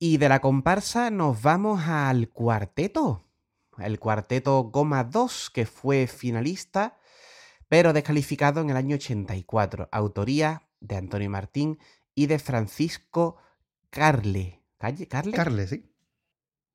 Y 0.00 0.16
de 0.16 0.28
la 0.28 0.40
comparsa 0.40 1.10
nos 1.10 1.40
vamos 1.40 1.82
al 1.86 2.28
cuarteto. 2.30 3.22
El 3.78 4.00
cuarteto 4.00 4.64
Goma 4.64 5.04
2, 5.04 5.50
que 5.50 5.64
fue 5.64 6.08
finalista, 6.08 6.98
pero 7.68 7.92
descalificado 7.92 8.60
en 8.60 8.70
el 8.70 8.76
año 8.76 8.96
84. 8.96 9.88
Autoría 9.92 10.68
de 10.80 10.96
Antonio 10.96 11.30
Martín 11.30 11.78
y 12.12 12.26
de 12.26 12.40
Francisco 12.40 13.36
Carle. 13.90 14.64
¿Carle? 14.78 15.32
Carle, 15.32 15.66
sí. 15.68 15.95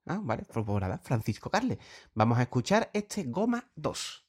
Ah, 0.08 0.20
vale, 0.22 0.44
pues 0.52 0.66
nada, 0.68 1.00
Francisco 1.04 1.50
Carle. 1.50 1.78
Vamos 2.14 2.38
a 2.40 2.44
escuchar 2.44 2.90
este 2.94 3.24
Goma 3.24 3.64
2. 3.76 4.26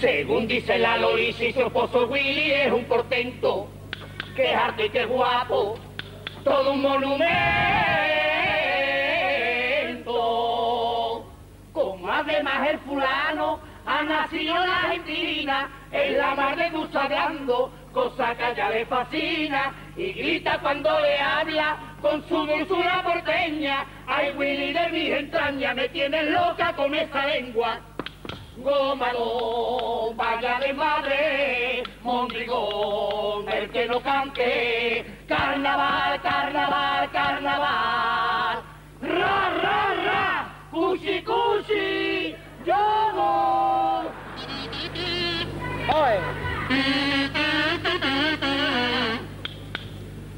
Según 0.00 0.46
dice 0.48 0.78
la 0.78 0.98
Loris 0.98 1.40
y 1.40 1.52
su 1.52 1.60
esposo 1.60 2.06
Willy 2.08 2.52
es 2.52 2.72
un 2.72 2.84
portento, 2.84 3.68
que 4.34 4.50
es 4.50 4.56
arte 4.56 4.90
y 4.92 4.98
es 4.98 5.08
guapo, 5.08 5.78
todo 6.44 6.72
un 6.72 6.82
monumento. 6.82 7.26
Como 11.72 12.08
además 12.10 12.68
el 12.70 12.78
fulano 12.80 13.60
ha 13.86 14.02
nacido 14.02 14.56
en 14.56 14.68
la 14.68 14.82
Argentina, 14.82 15.70
en 15.92 16.18
la 16.18 16.34
mar 16.34 16.56
de 16.56 16.98
hablando, 16.98 17.72
cosa 17.96 18.34
que 18.34 18.54
ya 18.54 18.68
le 18.68 18.84
fascina, 18.84 19.72
y 19.96 20.12
grita 20.12 20.58
cuando 20.60 21.00
le 21.00 21.18
habla 21.18 21.96
con 22.02 22.22
su 22.28 22.46
dulzura 22.46 23.02
porteña. 23.02 23.86
Ay, 24.06 24.34
Willy 24.36 24.74
de 24.74 24.88
mi 24.90 25.10
entraña, 25.12 25.72
me 25.72 25.88
tienes 25.88 26.24
loca 26.30 26.74
con 26.74 26.94
esa 26.94 27.24
lengua. 27.24 27.80
Gómalo, 28.58 30.12
vaya 30.14 30.60
de 30.60 30.74
madre, 30.74 31.82
Mondrigón, 32.02 33.48
el 33.48 33.70
que 33.70 33.86
no 33.86 33.98
cante, 34.02 35.06
carnaval, 35.26 36.20
carnaval, 36.20 37.10
carnaval, 37.10 38.62
ra, 39.00 39.38
ra, 39.62 39.80
ra, 40.06 40.48
cuchi, 40.70 41.22
cuchi, 41.22 42.36
yo 42.66 43.12
no. 43.14 43.46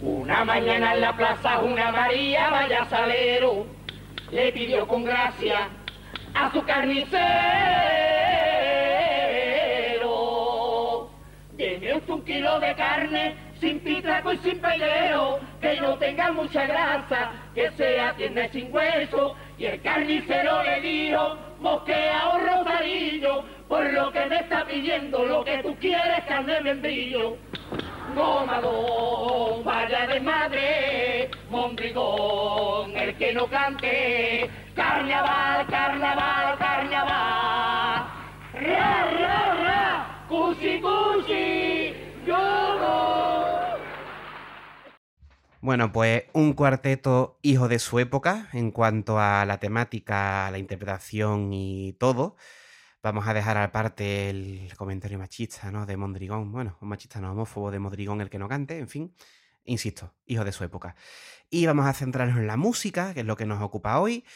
Una 0.01 0.45
mañana 0.45 0.95
en 0.95 1.01
la 1.01 1.17
plaza 1.17 1.61
una 1.61 1.91
María 1.91 2.51
vaya 2.51 2.85
salero 2.87 3.67
le 4.31 4.53
pidió 4.53 4.87
con 4.87 5.05
gracia 5.05 5.69
a 6.35 6.53
su 6.53 6.63
carnicero. 6.65 7.19
Deme 11.53 11.95
usted 11.95 12.13
un 12.13 12.25
kilo 12.25 12.61
de 12.61 12.75
carne 12.75 13.37
sin 13.61 13.81
pitraco 13.81 14.33
y 14.33 14.39
sin 14.39 14.61
pelero, 14.61 15.41
que 15.61 15.81
no 15.81 15.99
tenga 15.99 16.31
mucha 16.31 16.67
grasa, 16.67 17.33
que 17.55 17.71
sea 17.73 18.15
tiene 18.15 18.49
sin 18.51 18.73
hueso. 18.73 19.35
Y 19.57 19.65
el 19.65 19.83
carnicero 19.83 20.63
le 20.63 20.81
dijo, 20.81 21.37
mosquea 21.59 22.29
o 22.29 22.39
rosarillo, 22.39 23.45
por 23.67 23.93
lo 23.93 24.13
que 24.13 24.27
me 24.27 24.37
está 24.37 24.65
pidiendo, 24.65 25.25
lo 25.25 25.45
que 25.45 25.59
tú 25.59 25.75
quieres, 25.81 26.25
carne 26.29 26.61
membrillo. 26.61 27.37
Gómalo, 28.19 29.63
vaya 29.63 30.09
de 30.09 30.19
madre, 30.19 31.31
Mondrigón, 31.51 32.97
el 32.97 33.17
que 33.17 33.33
no 33.33 33.47
cante, 33.47 34.51
carnaval, 34.75 35.65
carnaval, 35.69 36.59
carnaval. 36.59 38.09
Ra, 38.55 39.11
ra, 39.21 39.55
ra, 39.55 40.25
cusi, 40.29 40.81
cusi, 40.81 41.95
lloro. 42.27 43.79
Bueno, 45.61 45.93
pues 45.93 46.25
un 46.33 46.55
cuarteto 46.55 47.39
hijo 47.43 47.69
de 47.69 47.79
su 47.79 48.01
época 48.01 48.49
en 48.53 48.73
cuanto 48.73 49.21
a 49.21 49.45
la 49.45 49.59
temática, 49.59 50.51
la 50.51 50.59
interpretación 50.59 51.53
y 51.53 51.93
todo. 51.93 52.35
Vamos 53.09 53.27
a 53.27 53.33
dejar 53.33 53.57
aparte 53.57 54.29
el 54.29 54.71
comentario 54.77 55.19
machista, 55.19 55.71
¿no? 55.71 55.87
De 55.87 55.97
Mondrigón. 55.97 56.53
Bueno, 56.53 56.77
un 56.83 56.91
machista 56.91 57.19
no 57.23 57.33
homófobo 57.33 57.71
de 57.71 57.79
Mondrigón 57.79 58.21
el 58.21 58.29
que 58.29 58.39
no 58.39 58.49
cante, 58.49 58.79
en 58.79 58.87
fin. 58.87 59.15
Insisto, 59.65 60.13
hijo 60.27 60.45
de 60.45 60.53
su 60.53 60.63
época. 60.63 60.95
Y 61.49 61.65
vamos 61.65 61.87
a 61.87 61.95
centrarnos 61.95 62.37
en 62.37 62.47
la 62.47 62.59
música, 62.59 63.15
que 63.15 63.21
es 63.21 63.27
lo 63.27 63.35
que 63.35 63.47
nos 63.47 63.63
ocupa 63.63 63.99
hoy, 63.99 64.27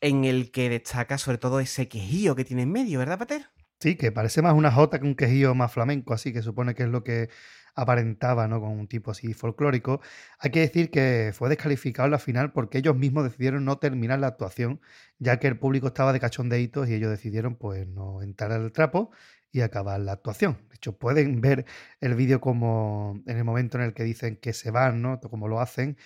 en 0.00 0.24
el 0.24 0.52
que 0.52 0.68
destaca 0.68 1.18
sobre 1.18 1.38
todo 1.38 1.58
ese 1.58 1.88
quejío 1.88 2.36
que 2.36 2.44
tiene 2.44 2.62
en 2.62 2.70
medio, 2.70 3.00
¿verdad, 3.00 3.18
Pater? 3.18 3.46
Sí, 3.80 3.96
que 3.96 4.12
parece 4.12 4.42
más 4.42 4.54
una 4.54 4.70
jota 4.70 5.00
que 5.00 5.06
un 5.06 5.16
quejío 5.16 5.56
más 5.56 5.72
flamenco, 5.72 6.14
así 6.14 6.32
que 6.32 6.40
supone 6.40 6.76
que 6.76 6.84
es 6.84 6.88
lo 6.88 7.02
que 7.02 7.30
aparentaba, 7.74 8.48
¿no? 8.48 8.60
Con 8.60 8.70
un 8.70 8.88
tipo 8.88 9.10
así 9.10 9.32
folclórico. 9.34 10.00
Hay 10.38 10.50
que 10.50 10.60
decir 10.60 10.90
que 10.90 11.32
fue 11.34 11.48
descalificado 11.48 12.06
en 12.06 12.12
la 12.12 12.18
final 12.18 12.52
porque 12.52 12.78
ellos 12.78 12.96
mismos 12.96 13.24
decidieron 13.24 13.64
no 13.64 13.78
terminar 13.78 14.18
la 14.18 14.28
actuación, 14.28 14.80
ya 15.18 15.38
que 15.38 15.48
el 15.48 15.58
público 15.58 15.88
estaba 15.88 16.12
de 16.12 16.20
cachondeitos 16.20 16.88
y 16.88 16.94
ellos 16.94 17.10
decidieron 17.10 17.56
pues 17.56 17.86
no 17.86 18.22
entrar 18.22 18.52
al 18.52 18.72
trapo 18.72 19.10
y 19.52 19.62
acabar 19.62 20.00
la 20.00 20.12
actuación. 20.12 20.58
De 20.68 20.76
hecho, 20.76 20.96
pueden 20.96 21.40
ver 21.40 21.66
el 22.00 22.14
vídeo 22.14 22.40
como 22.40 23.20
en 23.26 23.36
el 23.36 23.44
momento 23.44 23.78
en 23.78 23.84
el 23.84 23.94
que 23.94 24.04
dicen 24.04 24.36
que 24.36 24.52
se 24.52 24.70
van, 24.70 25.02
¿no? 25.02 25.20
Como 25.20 25.48
lo 25.48 25.60
hacen 25.60 25.96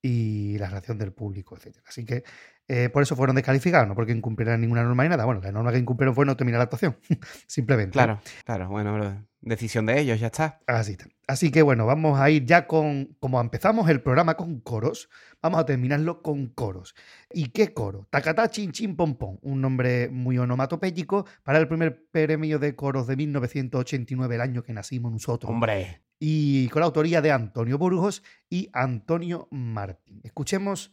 y 0.00 0.58
la 0.58 0.68
reacción 0.68 0.98
del 0.98 1.12
público, 1.12 1.56
etc. 1.56 1.78
Así 1.86 2.04
que 2.04 2.24
eh, 2.68 2.88
por 2.88 3.02
eso 3.02 3.16
fueron 3.16 3.36
descalificados, 3.36 3.88
no 3.88 3.94
porque 3.94 4.12
incumplieran 4.12 4.60
ninguna 4.60 4.82
norma 4.82 5.04
ni 5.04 5.10
nada. 5.10 5.24
Bueno, 5.24 5.40
la 5.40 5.52
norma 5.52 5.72
que 5.72 5.78
incumplieron 5.78 6.14
fue 6.14 6.26
no 6.26 6.36
terminar 6.36 6.58
la 6.58 6.64
actuación, 6.64 6.96
simplemente. 7.46 7.92
Claro, 7.92 8.20
claro, 8.44 8.68
bueno, 8.68 9.26
decisión 9.42 9.86
de 9.86 10.00
ellos, 10.00 10.20
ya 10.20 10.28
está. 10.28 10.60
Así 10.66 10.92
está. 10.92 11.06
Así 11.26 11.50
que 11.50 11.62
bueno, 11.62 11.86
vamos 11.86 12.18
a 12.18 12.30
ir 12.30 12.44
ya 12.46 12.66
con, 12.66 13.16
como 13.20 13.40
empezamos 13.40 13.88
el 13.88 14.02
programa 14.02 14.36
con 14.36 14.60
coros, 14.60 15.08
vamos 15.40 15.60
a 15.60 15.66
terminarlo 15.66 16.22
con 16.22 16.48
coros. 16.48 16.94
¿Y 17.30 17.48
qué 17.48 17.72
coro? 17.72 18.06
Tacatá, 18.10 18.48
chin, 18.50 18.72
chin, 18.72 18.96
pom, 18.96 19.16
pom. 19.16 19.38
Un 19.42 19.60
nombre 19.60 20.08
muy 20.08 20.38
onomatopéyico 20.38 21.26
para 21.42 21.58
el 21.58 21.68
primer 21.68 22.06
premio 22.10 22.58
de 22.58 22.74
coros 22.76 23.06
de 23.06 23.16
1989, 23.16 24.34
el 24.34 24.40
año 24.40 24.62
que 24.62 24.72
nacimos 24.72 25.12
nosotros. 25.12 25.50
Hombre. 25.50 26.02
Y 26.18 26.68
con 26.68 26.80
la 26.80 26.86
autoría 26.86 27.20
de 27.20 27.32
Antonio 27.32 27.78
Burgos 27.78 28.22
y 28.48 28.68
Antonio 28.72 29.48
Martín. 29.50 30.20
Escuchemos 30.22 30.92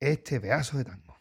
este 0.00 0.40
pedazo 0.40 0.78
de 0.78 0.84
tango. 0.84 1.16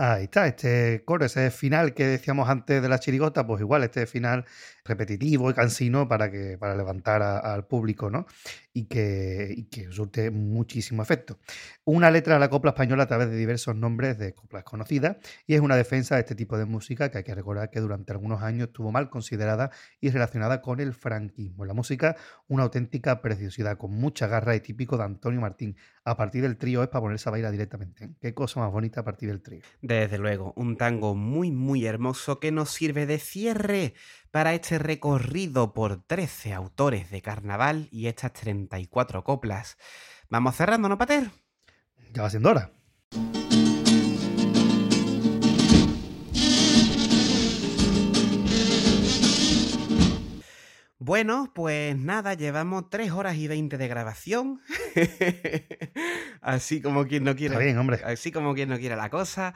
Ahí 0.00 0.24
está, 0.24 0.46
este 0.46 1.02
coro, 1.04 1.24
ese 1.24 1.50
final 1.50 1.92
que 1.92 2.06
decíamos 2.06 2.48
antes 2.48 2.80
de 2.80 2.88
la 2.88 3.00
chirigota, 3.00 3.44
pues 3.44 3.60
igual, 3.60 3.82
este 3.82 4.06
final 4.06 4.44
repetitivo 4.88 5.50
y 5.50 5.54
cansino 5.54 6.08
para 6.08 6.30
que 6.30 6.56
para 6.58 6.74
levantar 6.74 7.22
a- 7.22 7.38
al 7.38 7.66
público, 7.66 8.10
¿no? 8.10 8.26
Y 8.72 8.86
que, 8.86 9.52
y 9.56 9.64
que 9.64 9.90
surte 9.92 10.30
muchísimo 10.30 11.02
efecto. 11.02 11.38
Una 11.84 12.10
letra 12.10 12.34
de 12.34 12.40
la 12.40 12.48
copla 12.50 12.70
española 12.70 13.04
a 13.04 13.06
través 13.06 13.30
de 13.30 13.36
diversos 13.36 13.74
nombres 13.76 14.18
de 14.18 14.34
coplas 14.34 14.64
conocidas 14.64 15.16
y 15.46 15.54
es 15.54 15.60
una 15.60 15.76
defensa 15.76 16.14
de 16.14 16.20
este 16.22 16.34
tipo 16.34 16.56
de 16.58 16.64
música 16.64 17.10
que 17.10 17.18
hay 17.18 17.24
que 17.24 17.34
recordar 17.34 17.70
que 17.70 17.80
durante 17.80 18.12
algunos 18.12 18.42
años 18.42 18.68
estuvo 18.68 18.92
mal 18.92 19.10
considerada 19.10 19.70
y 20.00 20.10
relacionada 20.10 20.60
con 20.62 20.80
el 20.80 20.92
franquismo. 20.94 21.64
La 21.64 21.74
música, 21.74 22.16
una 22.46 22.62
auténtica 22.64 23.20
preciosidad, 23.20 23.76
con 23.78 23.92
mucha 23.92 24.26
garra 24.26 24.54
y 24.54 24.60
típico 24.60 24.96
de 24.96 25.04
Antonio 25.04 25.40
Martín. 25.40 25.76
A 26.04 26.16
partir 26.16 26.42
del 26.42 26.56
trío 26.56 26.82
es 26.82 26.88
para 26.88 27.02
ponerse 27.02 27.28
a 27.28 27.32
bailar 27.32 27.52
directamente. 27.52 28.04
¿eh? 28.04 28.10
Qué 28.20 28.32
cosa 28.34 28.60
más 28.60 28.70
bonita 28.72 29.00
a 29.00 29.04
partir 29.04 29.28
del 29.28 29.42
trío. 29.42 29.60
Desde 29.82 30.18
luego, 30.18 30.52
un 30.56 30.76
tango 30.76 31.14
muy 31.14 31.50
muy 31.50 31.84
hermoso 31.84 32.38
que 32.40 32.52
nos 32.52 32.70
sirve 32.70 33.06
de 33.06 33.18
cierre 33.18 33.94
para 34.30 34.54
este 34.54 34.78
recorrido 34.78 35.72
por 35.72 36.02
13 36.02 36.52
autores 36.52 37.10
de 37.10 37.22
carnaval 37.22 37.88
y 37.90 38.06
estas 38.06 38.32
34 38.32 39.24
coplas. 39.24 39.78
Vamos 40.28 40.56
cerrando, 40.56 40.88
¿no, 40.88 40.98
Pater? 40.98 41.30
Ya 42.12 42.22
va 42.22 42.30
siendo 42.30 42.50
hora. 42.50 42.70
Bueno, 51.00 51.50
pues 51.54 51.96
nada, 51.96 52.34
llevamos 52.34 52.90
3 52.90 53.12
horas 53.12 53.36
y 53.36 53.48
20 53.48 53.78
de 53.78 53.88
grabación. 53.88 54.60
así 56.42 56.82
como 56.82 57.06
quien 57.06 57.24
no 57.24 57.34
quiere. 57.34 57.54
Está 57.54 57.64
bien, 57.64 57.78
hombre. 57.78 58.00
Así 58.04 58.30
como 58.30 58.52
quien 58.52 58.68
no 58.68 58.78
quiere 58.78 58.94
la 58.94 59.08
cosa. 59.08 59.54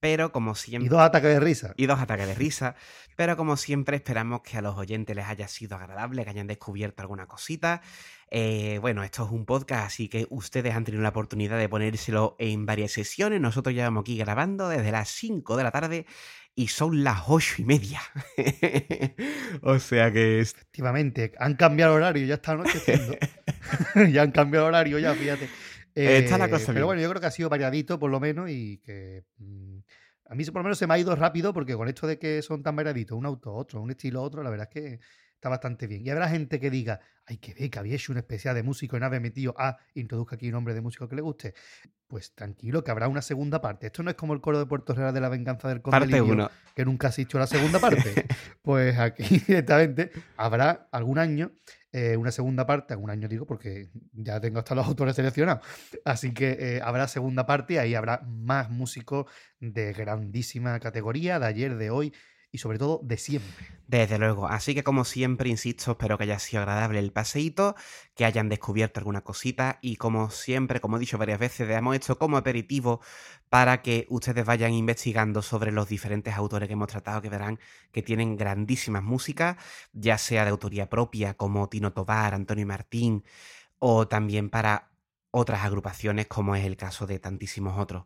Pero 0.00 0.30
como 0.32 0.54
siempre. 0.54 0.86
Y 0.86 0.88
dos 0.88 1.00
ataques 1.00 1.30
de 1.30 1.40
risa. 1.40 1.74
y 1.76 1.86
dos 1.86 1.98
ataques 2.00 2.26
de 2.26 2.34
risa. 2.34 2.76
Pero 3.16 3.36
como 3.36 3.56
siempre, 3.56 3.96
esperamos 3.96 4.42
que 4.42 4.58
a 4.58 4.62
los 4.62 4.76
oyentes 4.76 5.16
les 5.16 5.26
haya 5.26 5.48
sido 5.48 5.76
agradable, 5.76 6.22
que 6.24 6.30
hayan 6.30 6.46
descubierto 6.46 7.02
alguna 7.02 7.26
cosita. 7.26 7.82
Eh, 8.30 8.78
bueno, 8.80 9.02
esto 9.02 9.24
es 9.24 9.30
un 9.30 9.46
podcast, 9.46 9.86
así 9.86 10.08
que 10.08 10.26
ustedes 10.30 10.74
han 10.74 10.84
tenido 10.84 11.02
la 11.02 11.08
oportunidad 11.08 11.58
de 11.58 11.68
ponérselo 11.68 12.36
en 12.38 12.66
varias 12.66 12.92
sesiones. 12.92 13.40
Nosotros 13.40 13.74
llevamos 13.74 14.02
aquí 14.02 14.16
grabando 14.18 14.68
desde 14.68 14.92
las 14.92 15.08
5 15.08 15.56
de 15.56 15.64
la 15.64 15.70
tarde 15.70 16.06
y 16.54 16.68
son 16.68 17.02
las 17.04 17.22
8 17.26 17.54
y 17.58 17.64
media. 17.64 18.00
o 19.62 19.78
sea 19.78 20.12
que 20.12 20.40
es. 20.40 20.54
Efectivamente, 20.54 21.32
han 21.38 21.54
cambiado 21.54 21.96
el 21.96 22.02
horario, 22.02 22.26
ya 22.26 22.34
está 22.34 22.52
anocheciendo. 22.52 23.16
ya 24.12 24.22
han 24.22 24.32
cambiado 24.32 24.66
el 24.66 24.74
horario, 24.74 24.98
ya, 24.98 25.14
fíjate. 25.14 25.48
Está 25.94 26.38
la 26.38 26.48
cosa 26.48 26.66
pero 26.66 26.74
bien. 26.74 26.86
bueno, 26.86 27.02
yo 27.02 27.08
creo 27.10 27.20
que 27.20 27.26
ha 27.26 27.32
sido 27.32 27.48
variadito 27.48 27.98
por 27.98 28.10
lo 28.10 28.20
menos 28.20 28.48
y 28.50 28.78
que 28.78 29.24
mm, 29.38 29.77
a 30.28 30.34
mí 30.34 30.44
por 30.44 30.56
lo 30.56 30.64
menos 30.64 30.78
se 30.78 30.86
me 30.86 30.94
ha 30.94 30.98
ido 30.98 31.14
rápido 31.16 31.52
porque 31.52 31.74
con 31.74 31.88
esto 31.88 32.06
de 32.06 32.18
que 32.18 32.42
son 32.42 32.62
tan 32.62 32.76
variaditos, 32.76 33.16
un 33.16 33.26
auto, 33.26 33.52
otro, 33.54 33.80
un 33.80 33.90
estilo, 33.90 34.22
otro, 34.22 34.42
la 34.42 34.50
verdad 34.50 34.68
es 34.70 34.82
que 34.82 35.00
está 35.38 35.48
bastante 35.48 35.86
bien. 35.86 36.04
Y 36.04 36.10
habrá 36.10 36.28
gente 36.28 36.58
que 36.58 36.68
diga, 36.68 37.00
hay 37.24 37.38
que 37.38 37.54
ver 37.54 37.70
que 37.70 37.78
había 37.78 37.94
hecho 37.94 38.12
un 38.12 38.18
especial 38.18 38.54
de 38.54 38.62
músico 38.62 38.96
y 38.96 39.00
no 39.00 39.06
había 39.06 39.20
metido 39.20 39.54
a, 39.56 39.78
introduzca 39.94 40.36
aquí 40.36 40.46
un 40.46 40.52
nombre 40.52 40.74
de 40.74 40.80
músico 40.80 41.08
que 41.08 41.16
le 41.16 41.22
guste. 41.22 41.54
Pues 42.08 42.34
tranquilo, 42.34 42.82
que 42.82 42.90
habrá 42.90 43.08
una 43.08 43.22
segunda 43.22 43.60
parte. 43.60 43.86
Esto 43.86 44.02
no 44.02 44.10
es 44.10 44.16
como 44.16 44.34
el 44.34 44.40
coro 44.40 44.58
de 44.58 44.66
Puerto 44.66 44.94
Real 44.94 45.14
de 45.14 45.20
la 45.20 45.28
venganza 45.28 45.68
del 45.68 45.80
Conde 45.80 45.98
Parte 45.98 46.12
Livio, 46.12 46.32
1. 46.32 46.50
que 46.74 46.84
nunca 46.84 47.08
has 47.08 47.18
hecho 47.18 47.38
la 47.38 47.46
segunda 47.46 47.78
parte. 47.78 48.26
pues 48.62 48.98
aquí 48.98 49.38
directamente 49.46 50.10
habrá 50.36 50.88
algún 50.90 51.18
año 51.18 51.52
eh, 51.92 52.16
una 52.16 52.30
segunda 52.30 52.66
parte, 52.66 52.92
algún 52.92 53.10
año 53.10 53.28
digo, 53.28 53.46
porque 53.46 53.90
ya 54.12 54.40
tengo 54.40 54.58
hasta 54.58 54.74
los 54.74 54.86
autores 54.88 55.16
seleccionados. 55.16 55.66
Así 56.04 56.34
que 56.34 56.56
eh, 56.58 56.80
habrá 56.82 57.08
segunda 57.08 57.46
parte 57.46 57.78
ahí 57.78 57.94
habrá 57.94 58.20
más 58.26 58.70
músicos 58.70 59.26
de 59.60 59.92
grandísima 59.92 60.78
categoría, 60.80 61.38
de 61.38 61.46
ayer, 61.46 61.76
de 61.76 61.90
hoy 61.90 62.12
y 62.50 62.58
sobre 62.58 62.78
todo 62.78 63.00
de 63.02 63.16
siempre. 63.16 63.66
Desde 63.86 64.18
luego. 64.18 64.48
Así 64.48 64.74
que 64.74 64.84
como 64.84 65.04
siempre, 65.04 65.48
insisto, 65.48 65.92
espero 65.92 66.18
que 66.18 66.24
haya 66.24 66.38
sido 66.38 66.62
agradable 66.62 66.98
el 66.98 67.12
paseíto, 67.12 67.74
que 68.14 68.24
hayan 68.24 68.48
descubierto 68.48 69.00
alguna 69.00 69.22
cosita 69.22 69.78
y 69.80 69.96
como 69.96 70.30
siempre, 70.30 70.80
como 70.80 70.96
he 70.96 71.00
dicho 71.00 71.18
varias 71.18 71.38
veces, 71.38 71.68
hemos 71.70 71.96
hecho 71.96 72.18
como 72.18 72.36
aperitivo 72.36 73.00
para 73.48 73.82
que 73.82 74.06
ustedes 74.10 74.44
vayan 74.44 74.72
investigando 74.72 75.42
sobre 75.42 75.72
los 75.72 75.88
diferentes 75.88 76.34
autores 76.34 76.68
que 76.68 76.74
hemos 76.74 76.88
tratado, 76.88 77.22
que 77.22 77.30
verán 77.30 77.58
que 77.92 78.02
tienen 78.02 78.36
grandísimas 78.36 79.02
músicas, 79.02 79.56
ya 79.92 80.18
sea 80.18 80.44
de 80.44 80.50
autoría 80.50 80.88
propia 80.90 81.34
como 81.34 81.68
Tino 81.68 81.92
Tobar, 81.92 82.34
Antonio 82.34 82.66
Martín, 82.66 83.24
o 83.78 84.06
también 84.08 84.50
para 84.50 84.90
otras 85.30 85.64
agrupaciones 85.64 86.26
como 86.26 86.56
es 86.56 86.64
el 86.64 86.76
caso 86.76 87.06
de 87.06 87.18
tantísimos 87.18 87.78
otros. 87.78 88.04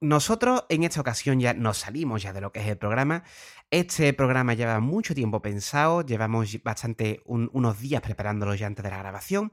Nosotros 0.00 0.64
en 0.70 0.82
esta 0.82 1.02
ocasión 1.02 1.40
ya 1.40 1.52
nos 1.52 1.78
salimos 1.78 2.22
ya 2.22 2.32
de 2.32 2.40
lo 2.40 2.52
que 2.52 2.60
es 2.60 2.66
el 2.68 2.78
programa. 2.78 3.22
Este 3.70 4.12
programa 4.14 4.54
lleva 4.54 4.80
mucho 4.80 5.14
tiempo 5.14 5.42
pensado, 5.42 6.00
llevamos 6.00 6.56
bastante 6.62 7.20
un- 7.26 7.50
unos 7.52 7.78
días 7.80 8.00
preparándolo 8.00 8.54
ya 8.54 8.66
antes 8.66 8.82
de 8.82 8.90
la 8.90 8.96
grabación 8.98 9.52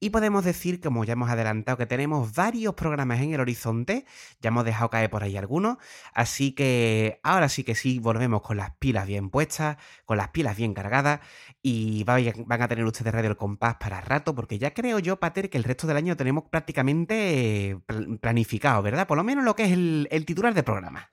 y 0.00 0.10
podemos 0.10 0.44
decir, 0.44 0.80
como 0.80 1.04
ya 1.04 1.14
hemos 1.14 1.30
adelantado, 1.30 1.76
que 1.78 1.86
tenemos 1.86 2.34
varios 2.34 2.74
programas 2.74 3.20
en 3.20 3.34
el 3.34 3.40
horizonte, 3.40 4.04
ya 4.40 4.48
hemos 4.48 4.64
dejado 4.64 4.90
caer 4.90 5.10
por 5.10 5.22
ahí 5.22 5.36
algunos, 5.36 5.78
así 6.14 6.52
que 6.52 7.20
ahora 7.22 7.48
sí 7.48 7.64
que 7.64 7.74
sí, 7.74 7.98
volvemos 7.98 8.42
con 8.42 8.56
las 8.56 8.70
pilas 8.78 9.06
bien 9.06 9.30
puestas, 9.30 9.76
con 10.04 10.16
las 10.16 10.28
pilas 10.28 10.56
bien 10.56 10.74
cargadas 10.74 11.20
y 11.62 12.04
van 12.04 12.62
a 12.62 12.68
tener 12.68 12.84
ustedes 12.84 13.12
Radio 13.12 13.30
El 13.30 13.36
Compás 13.36 13.76
para 13.76 14.00
rato, 14.00 14.34
porque 14.34 14.58
ya 14.58 14.72
creo 14.72 14.98
yo, 14.98 15.18
Pater, 15.18 15.50
que 15.50 15.58
el 15.58 15.64
resto 15.64 15.86
del 15.86 15.96
año 15.96 16.16
tenemos 16.16 16.44
prácticamente 16.50 17.70
eh, 17.70 17.80
pl- 17.86 18.18
planificado, 18.18 18.82
¿verdad? 18.82 19.06
Por 19.06 19.16
lo 19.18 19.24
menos 19.24 19.44
lo 19.44 19.56
que 19.56 19.64
es 19.64 19.72
el, 19.72 20.08
el 20.10 20.24
titular 20.24 20.54
del 20.54 20.64
programa. 20.64 21.10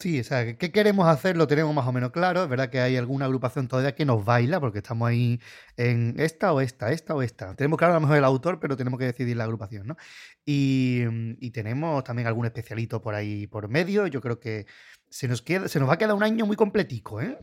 Sí, 0.00 0.20
o 0.20 0.24
sea, 0.24 0.56
¿qué 0.58 0.70
queremos 0.72 1.06
hacer? 1.08 1.36
Lo 1.36 1.46
tenemos 1.46 1.74
más 1.74 1.86
o 1.86 1.92
menos 1.92 2.10
claro. 2.10 2.42
Es 2.42 2.48
verdad 2.48 2.68
que 2.68 2.80
hay 2.80 2.96
alguna 2.96 3.24
agrupación 3.26 3.68
todavía 3.68 3.94
que 3.94 4.04
nos 4.04 4.24
baila, 4.24 4.60
porque 4.60 4.78
estamos 4.78 5.08
ahí 5.08 5.40
en 5.76 6.14
esta 6.18 6.52
o 6.52 6.60
esta, 6.60 6.90
esta 6.92 7.14
o 7.14 7.22
esta. 7.22 7.54
Tenemos 7.54 7.78
claro 7.78 7.94
a 7.94 7.96
lo 7.96 8.00
mejor 8.02 8.18
el 8.18 8.24
autor, 8.24 8.60
pero 8.60 8.76
tenemos 8.76 8.98
que 8.98 9.06
decidir 9.06 9.36
la 9.36 9.44
agrupación, 9.44 9.86
¿no? 9.86 9.96
Y, 10.44 11.04
y 11.38 11.50
tenemos 11.52 12.04
también 12.04 12.26
algún 12.28 12.44
especialito 12.44 13.00
por 13.00 13.14
ahí 13.14 13.46
por 13.46 13.68
medio. 13.68 14.06
Yo 14.06 14.20
creo 14.20 14.40
que 14.40 14.66
se 15.08 15.28
nos, 15.28 15.40
queda, 15.42 15.68
se 15.68 15.78
nos 15.80 15.88
va 15.88 15.94
a 15.94 15.98
quedar 15.98 16.14
un 16.14 16.22
año 16.24 16.44
muy 16.44 16.56
completico, 16.56 17.20
¿eh? 17.22 17.38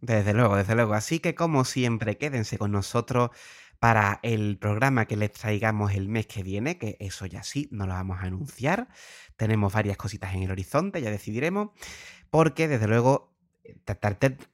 Desde 0.00 0.32
luego, 0.32 0.56
desde 0.56 0.74
luego. 0.74 0.94
Así 0.94 1.18
que 1.20 1.34
como 1.34 1.64
siempre, 1.64 2.18
quédense 2.18 2.56
con 2.58 2.70
nosotros 2.72 3.30
para 3.78 4.18
el 4.22 4.58
programa 4.58 5.06
que 5.06 5.16
les 5.16 5.32
traigamos 5.32 5.92
el 5.92 6.08
mes 6.08 6.26
que 6.26 6.42
viene, 6.42 6.78
que 6.78 6.96
eso 7.00 7.26
ya 7.26 7.42
sí, 7.42 7.68
no 7.70 7.86
lo 7.86 7.94
vamos 7.94 8.18
a 8.18 8.22
anunciar. 8.22 8.88
Tenemos 9.36 9.72
varias 9.72 9.96
cositas 9.96 10.34
en 10.34 10.42
el 10.42 10.50
horizonte, 10.50 11.00
ya 11.00 11.10
decidiremos, 11.10 11.70
porque 12.30 12.68
desde 12.68 12.88
luego 12.88 13.37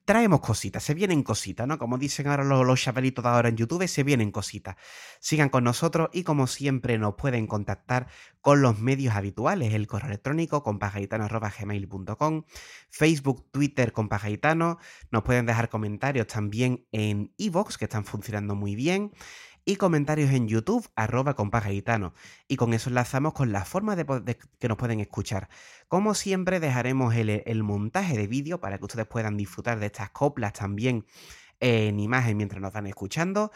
traemos 0.04 0.40
cositas, 0.40 0.82
se 0.82 0.94
vienen 0.94 1.22
cositas, 1.22 1.66
¿no? 1.66 1.78
Como 1.78 1.98
dicen 1.98 2.26
ahora 2.28 2.44
los, 2.44 2.66
los 2.66 2.80
chavalitos 2.80 3.22
de 3.22 3.28
ahora 3.30 3.48
en 3.48 3.56
YouTube, 3.56 3.86
se 3.88 4.02
vienen 4.02 4.30
cositas. 4.30 4.76
Sigan 5.20 5.48
con 5.48 5.64
nosotros 5.64 6.08
y 6.12 6.22
como 6.22 6.46
siempre 6.46 6.98
nos 6.98 7.14
pueden 7.14 7.46
contactar 7.46 8.08
con 8.40 8.62
los 8.62 8.78
medios 8.78 9.14
habituales, 9.14 9.72
el 9.74 9.86
correo 9.86 10.08
electrónico 10.08 10.62
compagaitano.gmail.com, 10.62 12.44
Facebook, 12.90 13.50
Twitter, 13.50 13.92
compagaitano, 13.92 14.78
nos 15.10 15.22
pueden 15.22 15.46
dejar 15.46 15.68
comentarios 15.68 16.26
también 16.26 16.86
en 16.92 17.32
iVoox, 17.36 17.78
que 17.78 17.86
están 17.86 18.04
funcionando 18.04 18.54
muy 18.54 18.74
bien. 18.74 19.12
Y 19.64 19.76
comentarios 19.76 20.30
en 20.30 20.48
YouTube, 20.48 20.88
arroba 20.94 21.34
compás 21.34 21.64
gitano. 21.64 22.12
Y 22.48 22.56
con 22.56 22.74
eso 22.74 22.90
enlazamos 22.90 23.32
con 23.32 23.52
la 23.52 23.64
forma 23.64 23.96
de, 23.96 24.04
po- 24.04 24.20
de 24.20 24.36
que 24.58 24.68
nos 24.68 24.76
pueden 24.76 25.00
escuchar. 25.00 25.48
Como 25.88 26.14
siempre, 26.14 26.60
dejaremos 26.60 27.14
el, 27.14 27.42
el 27.46 27.62
montaje 27.62 28.16
de 28.16 28.26
vídeo 28.26 28.60
para 28.60 28.78
que 28.78 28.84
ustedes 28.84 29.06
puedan 29.06 29.36
disfrutar 29.36 29.78
de 29.78 29.86
estas 29.86 30.10
coplas 30.10 30.52
también 30.52 31.06
en 31.60 31.98
imagen 32.00 32.36
mientras 32.36 32.60
nos 32.60 32.72
van 32.72 32.86
escuchando. 32.86 33.50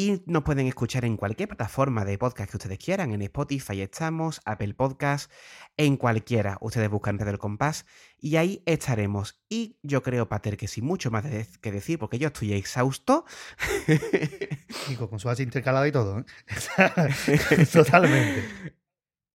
Y 0.00 0.22
nos 0.24 0.44
pueden 0.44 0.66
escuchar 0.66 1.04
en 1.04 1.18
cualquier 1.18 1.46
plataforma 1.50 2.06
de 2.06 2.16
podcast 2.16 2.50
que 2.50 2.56
ustedes 2.56 2.78
quieran. 2.78 3.12
En 3.12 3.20
Spotify 3.20 3.82
estamos, 3.82 4.40
Apple 4.46 4.72
Podcast, 4.72 5.30
en 5.76 5.98
cualquiera. 5.98 6.56
Ustedes 6.62 6.88
buscan 6.88 7.18
Red 7.18 7.26
del 7.26 7.38
Compás 7.38 7.84
y 8.18 8.36
ahí 8.36 8.62
estaremos. 8.64 9.42
Y 9.50 9.76
yo 9.82 10.02
creo, 10.02 10.26
Pater, 10.26 10.56
que 10.56 10.68
sin 10.68 10.86
mucho 10.86 11.10
más 11.10 11.24
de- 11.24 11.46
que 11.60 11.70
decir, 11.70 11.98
porque 11.98 12.18
yo 12.18 12.28
estoy 12.28 12.54
exhausto, 12.54 13.26
Nico, 14.88 15.10
con 15.10 15.18
su 15.20 15.28
H 15.28 15.42
intercalada 15.42 15.86
y 15.86 15.92
todo. 15.92 16.20
¿eh? 16.20 17.66
Totalmente. 17.70 18.42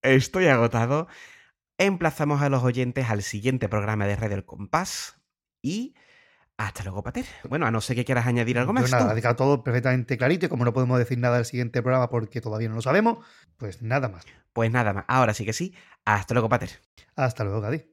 estoy 0.01 0.47
agotado. 0.47 1.07
Emplazamos 1.77 2.41
a 2.41 2.49
los 2.49 2.63
oyentes 2.63 3.07
al 3.11 3.21
siguiente 3.21 3.69
programa 3.69 4.07
de 4.07 4.15
Red 4.15 4.31
del 4.31 4.45
Compás 4.45 5.21
y 5.61 5.93
hasta 6.57 6.83
luego, 6.83 7.03
Pater. 7.03 7.25
Bueno, 7.49 7.65
a 7.65 7.71
no 7.71 7.81
ser 7.81 7.95
que 7.95 8.05
quieras 8.05 8.27
añadir 8.27 8.57
algo 8.57 8.69
Yo 8.73 8.81
más. 8.81 8.91
nada, 8.91 9.05
tú. 9.05 9.11
ha 9.11 9.15
quedado 9.15 9.35
todo 9.35 9.63
perfectamente 9.63 10.17
clarito 10.17 10.45
y 10.45 10.49
como 10.49 10.63
no 10.65 10.73
podemos 10.73 10.97
decir 10.97 11.17
nada 11.17 11.35
del 11.35 11.45
siguiente 11.45 11.81
programa 11.81 12.09
porque 12.09 12.41
todavía 12.41 12.69
no 12.69 12.75
lo 12.75 12.81
sabemos, 12.81 13.25
pues 13.57 13.81
nada 13.81 14.07
más. 14.09 14.25
Pues 14.53 14.71
nada 14.71 14.93
más. 14.93 15.05
Ahora 15.07 15.33
sí 15.33 15.45
que 15.45 15.53
sí. 15.53 15.73
Hasta 16.05 16.33
luego, 16.33 16.47
Pater. 16.49 16.69
Hasta 17.15 17.43
luego, 17.43 17.61
Cádiz. 17.61 17.85